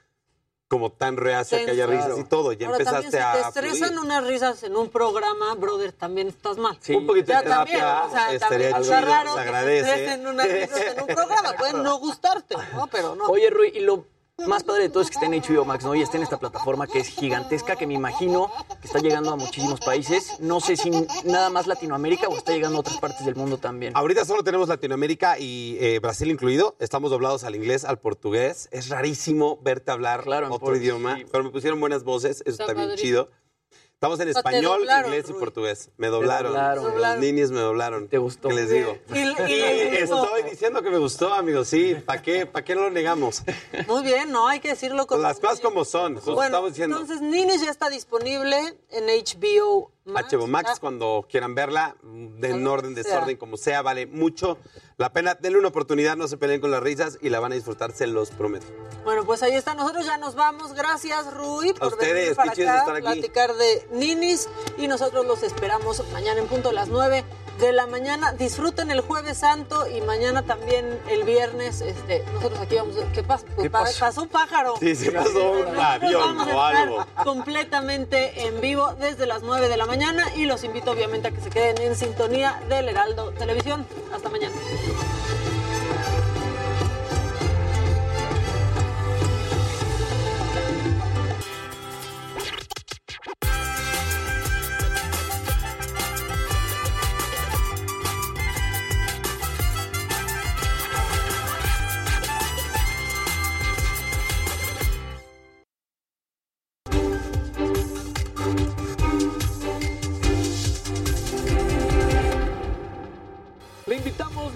como 0.74 0.92
tan 0.92 1.18
reacio 1.18 1.58
a 1.58 1.66
que 1.66 1.72
haya 1.72 1.88
Tenso. 1.88 2.08
risas 2.08 2.20
y 2.20 2.24
todo. 2.24 2.52
Ya 2.54 2.68
Ahora 2.68 2.84
también, 2.84 3.06
empezaste 3.06 3.18
si 3.18 3.24
a 3.24 3.52
te 3.52 3.60
estresan 3.60 3.90
fluir. 3.90 4.06
unas 4.06 4.28
risas 4.28 4.64
en 4.64 4.76
un 4.76 4.90
programa, 4.90 5.54
brother, 5.54 5.92
también 5.92 6.30
estás 6.30 6.58
mal. 6.58 6.78
Sí. 6.82 6.96
Un 6.96 7.06
poquito 7.06 7.28
de 7.28 7.34
Ya 7.34 7.44
también, 7.44 7.78
terapia 7.80 8.04
o 8.06 8.10
sea, 8.12 8.34
estaría 8.34 8.72
también 8.72 8.92
está 8.92 9.00
chido, 9.00 9.12
raro 9.14 9.34
se 9.38 9.44
que 9.46 9.52
te 9.52 9.80
estresen 9.80 10.28
unas 10.28 10.48
risas 10.52 10.82
en 10.82 11.00
un 11.02 11.08
programa. 11.08 11.54
Pueden 11.58 11.84
no 11.84 11.98
gustarte, 12.00 12.56
¿no? 12.74 12.88
Pero 12.88 13.16
no. 13.16 13.26
Oye, 13.26 13.50
Rui, 13.52 13.72
y 13.76 13.82
lo 13.82 14.06
más 14.48 14.64
padre 14.64 14.84
de 14.84 14.90
todo 14.90 15.04
es 15.04 15.10
que 15.10 15.14
está 15.14 15.26
en 15.28 15.32
HBO 15.42 15.64
Max, 15.64 15.86
¿no? 15.86 15.94
Y 15.96 16.02
está 16.02 16.18
en 16.18 16.24
esta 16.24 16.38
plataforma 16.38 16.88
que 16.88 17.00
es 17.00 17.08
gigantesca, 17.08 17.76
que 17.76 17.86
me 17.88 17.94
imagino 17.94 18.52
que 18.82 18.88
está 18.88 19.00
llegando 19.00 19.32
a 19.32 19.36
muchísimos 19.36 19.80
países. 19.80 20.40
No 20.40 20.60
sé 20.60 20.76
si 20.76 20.90
nada 21.24 21.50
más 21.50 21.68
Latinoamérica 21.68 22.28
o 22.28 22.36
está 22.36 22.52
llegando 22.52 22.78
a 22.78 22.80
otras 22.82 22.98
partes 22.98 23.26
del 23.26 23.36
mundo 23.36 23.58
también. 23.58 23.96
Ahorita 23.96 24.26
solo 24.26 24.44
tenemos 24.44 24.68
Latinoamérica 24.70 25.38
y 25.40 25.78
eh, 25.80 26.00
Brasil 26.00 26.30
incluido. 26.32 26.76
Estamos 26.80 27.12
doblados 27.12 27.44
al 27.44 27.56
inglés, 27.56 27.86
al 27.86 28.00
portugués. 28.00 28.68
Es 28.72 28.90
rarísimo 28.90 29.60
verte 29.62 29.92
hablar 29.92 30.22
otro 30.50 30.60
por- 30.60 30.78
idioma, 30.78 31.20
pero 31.32 31.44
me 31.44 31.52
pusieron 31.52 31.80
buenas 31.80 32.04
voces. 32.04 32.42
Eso 32.42 32.50
Está 32.64 32.64
está 32.64 32.74
bien 32.74 32.96
chido. 32.98 33.30
Estamos 34.04 34.20
en 34.20 34.28
español, 34.28 34.80
doblaron, 34.82 35.14
inglés 35.14 35.30
y 35.30 35.34
portugués. 35.34 35.90
Me 35.96 36.08
doblaron. 36.10 36.52
doblaron. 36.52 37.02
Los 37.02 37.20
niños 37.20 37.52
me 37.52 37.62
doblaron. 37.62 38.10
¿Te 38.10 38.18
gustó? 38.18 38.50
¿Qué 38.50 38.56
les 38.56 38.70
digo? 38.70 38.98
Y- 39.14 39.20
y 39.20 39.62
estoy 39.98 40.44
diciendo 40.44 40.82
que 40.82 40.90
me 40.90 40.98
gustó, 40.98 41.34
amigos. 41.34 41.70
Sí, 41.70 41.96
¿para 42.06 42.22
qué, 42.22 42.46
¿para 42.46 42.66
qué 42.66 42.76
no 42.76 42.82
lo 42.82 42.90
negamos? 42.90 43.44
Muy 43.88 44.04
bien, 44.04 44.30
no 44.30 44.46
hay 44.50 44.60
que 44.60 44.68
decirlo 44.68 45.08
como 45.08 45.22
Las 45.22 45.40
cosas 45.40 45.62
como 45.62 45.86
son. 45.86 46.20
Bueno, 46.26 46.44
estamos 46.44 46.72
diciendo. 46.72 47.00
entonces 47.00 47.22
Ninis 47.22 47.62
ya 47.62 47.72
está 47.72 47.90
disponible 47.90 48.58
en 48.90 49.06
HBO 49.06 49.94
Max. 50.04 50.34
HBO 50.34 50.48
Max, 50.48 50.64
¿verdad? 50.66 50.82
cuando 50.82 51.26
quieran 51.30 51.56
verla, 51.56 51.96
de 52.04 52.50
en 52.50 52.68
orden, 52.68 52.96
desorden, 52.96 53.38
como 53.38 53.56
sea, 53.56 53.82
vale 53.84 54.06
mucho 54.06 54.58
la 54.98 55.12
pena. 55.12 55.36
Denle 55.40 55.60
una 55.60 55.70
oportunidad, 55.70 56.16
no 56.16 56.28
se 56.28 56.38
peleen 56.38 56.62
con 56.62 56.72
las 56.72 56.82
risas 56.82 57.18
y 57.22 57.30
la 57.30 57.40
van 57.40 57.52
a 57.52 57.56
disfrutar, 57.56 57.92
se 57.92 58.08
los 58.08 58.32
prometo. 58.32 58.66
Bueno, 59.04 59.26
pues 59.26 59.44
ahí 59.44 59.56
está. 59.56 59.74
Nosotros 59.74 60.06
ya 60.06 60.18
nos 60.18 60.36
vamos. 60.36 60.74
Gracias, 60.74 61.34
Rui, 61.34 61.74
por 61.74 61.94
ustedes, 61.94 62.14
venir 62.14 62.36
para 62.36 62.52
acá, 62.52 62.80
estar 62.80 62.96
aquí. 62.96 63.06
platicar 63.06 63.54
de 63.54 63.88
Ninis. 63.92 64.48
Y 64.78 64.88
nosotros 64.88 65.26
los 65.26 65.44
esperamos 65.44 66.04
mañana 66.12 66.40
en 66.40 66.48
punto 66.48 66.70
a 66.70 66.74
las 66.74 66.88
9 66.88 67.24
de 67.60 67.72
la 67.74 67.88
mañana. 67.88 68.34
Disfruten 68.34 68.92
el 68.92 69.02
Jueves 69.02 69.38
Santo 69.40 69.88
y 69.88 70.02
mañana 70.02 70.44
también 70.44 71.00
el 71.10 71.24
viernes. 71.24 71.82
Este, 71.82 72.24
nosotros 72.34 72.60
aquí 72.62 72.76
vamos. 72.76 72.96
¿Qué 73.14 73.24
pasa? 73.24 73.46
Pues 73.56 73.64
¿Qué 73.64 73.70
pa- 73.70 73.82
pasó? 73.84 74.00
pasó 74.00 74.22
un 74.24 74.30
pájaro. 74.30 74.76
Sí, 74.80 74.96
sí 74.96 75.12
pasó 75.12 75.52
un 75.52 75.78
avión 75.80 76.40
o 76.40 76.62
algo. 76.62 77.06
completamente 77.24 78.46
en 78.48 78.60
vivo 78.62 78.94
desde 79.00 79.26
las 79.26 79.44
9 79.44 79.70
de 79.70 79.78
la 79.78 79.86
mañana 79.86 80.26
y 80.36 80.46
los 80.46 80.64
invito 80.64 80.92
obviamente 80.92 81.28
a 81.28 81.32
que 81.32 81.42
se 81.42 81.50
queden 81.50 81.78
en 81.82 81.96
sintonía 81.96 82.62
del 82.70 82.90
Heraldo 82.90 83.32
Televisión. 83.32 83.86
Hasta 84.14 84.30
mañana. 84.30 84.56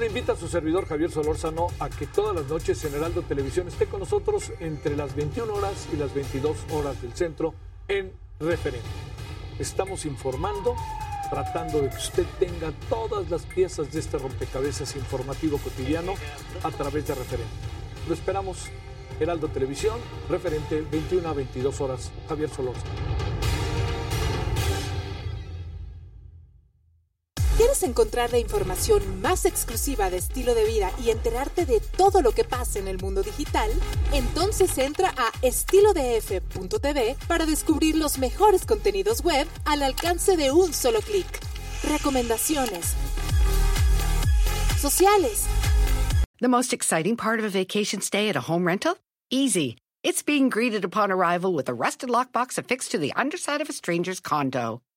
Invita 0.08 0.34
a 0.34 0.36
su 0.38 0.48
servidor 0.48 0.88
Javier 0.88 1.12
Solórzano 1.12 1.68
a 1.80 1.90
que 1.90 2.08
todas 2.08 2.34
las 2.34 2.46
noches 2.48 2.84
en 2.86 2.96
Heraldo 2.96 3.24
Televisión 3.24 3.68
esté 3.68 3.88
con 3.88 4.00
nosotros 4.00 4.54
entre 4.60 4.96
las 4.96 5.16
21 5.16 5.54
horas 5.54 5.88
y 5.92 5.98
las 5.98 6.14
22 6.14 6.58
horas 6.72 7.02
del 7.02 7.14
centro 7.14 7.54
en 7.90 8.14
referente. 8.40 8.88
Estamos 9.60 10.06
informando, 10.06 10.76
tratando 11.30 11.82
de 11.82 11.90
que 11.90 11.98
usted 11.98 12.26
tenga 12.40 12.72
todas 12.90 13.30
las 13.30 13.44
piezas 13.44 13.92
de 13.92 14.00
este 14.00 14.18
rompecabezas 14.18 14.96
informativo 14.96 15.58
cotidiano 15.58 16.14
a 16.64 16.72
través 16.72 17.08
de 17.08 17.16
referente. 17.16 17.52
Lo 18.08 18.14
esperamos, 18.14 18.70
Heraldo 19.20 19.50
Televisión, 19.50 20.00
referente 20.30 20.86
21 20.90 21.28
a 21.28 21.34
22 21.34 21.82
horas, 21.82 22.12
Javier 22.30 22.50
Solórzano. 22.50 23.47
¿Quieres 27.58 27.82
encontrar 27.82 28.32
la 28.32 28.38
información 28.38 29.20
más 29.20 29.46
exclusiva 29.46 30.12
de 30.12 30.18
estilo 30.18 30.54
de 30.54 30.64
vida 30.64 30.92
y 31.04 31.10
enterarte 31.10 31.66
de 31.66 31.80
todo 31.80 32.22
lo 32.22 32.32
que 32.32 32.44
pasa 32.44 32.78
en 32.78 32.88
el 32.88 33.00
mundo 33.00 33.24
digital? 33.24 33.72
Entonces 34.14 34.78
entra 34.78 35.12
a 35.18 35.32
estilodef.tv 35.42 37.16
para 37.28 37.48
descubrir 37.48 37.96
los 37.96 38.20
mejores 38.20 38.64
contenidos 38.64 39.24
web 39.24 39.48
al 39.66 39.82
alcance 39.82 40.38
de 40.38 40.52
un 40.52 40.72
solo 40.72 41.00
clic. 41.02 41.26
Recomendaciones. 41.90 42.94
Sociales. 44.80 45.48
The 46.40 46.48
most 46.48 46.74
exciting 46.74 47.18
part 47.18 47.40
of 47.40 47.46
a 47.46 47.50
vacation 47.50 48.02
stay 48.02 48.30
at 48.30 48.36
a 48.36 48.42
home 48.42 48.68
rental? 48.68 49.00
Easy. 49.32 49.78
It's 50.04 50.22
being 50.22 50.50
greeted 50.50 50.86
upon 50.86 51.12
arrival 51.12 51.56
with 51.56 51.68
a 51.70 51.74
rusted 51.74 52.10
lockbox 52.10 52.60
affixed 52.60 52.92
to 52.92 53.00
the 53.00 53.12
underside 53.16 53.62
of 53.62 53.70
a 53.70 53.74
stranger's 53.74 54.20
condo. 54.20 54.84